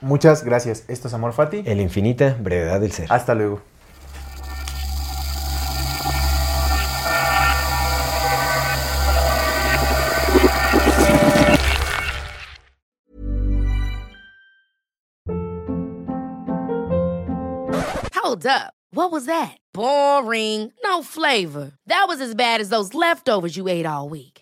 Muchas 0.00 0.44
gracias. 0.44 0.84
Esto 0.88 1.08
es 1.08 1.14
Amor 1.14 1.32
Fati. 1.32 1.62
En 1.66 1.76
la 1.76 1.82
infinita 1.82 2.36
brevedad 2.38 2.80
del 2.80 2.92
ser. 2.92 3.06
Hasta 3.10 3.34
luego. 3.34 3.60
Hold 18.14 18.46
up. 18.46 18.74
What 18.92 19.10
was 19.10 19.26
that? 19.26 19.56
Boring. 19.72 20.72
No 20.84 21.02
flavor. 21.02 21.72
That 21.86 22.06
was 22.08 22.20
as 22.20 22.34
bad 22.34 22.60
as 22.60 22.68
those 22.68 22.94
leftovers 22.94 23.56
you 23.56 23.68
ate 23.68 23.86
all 23.86 24.08
week. 24.08 24.37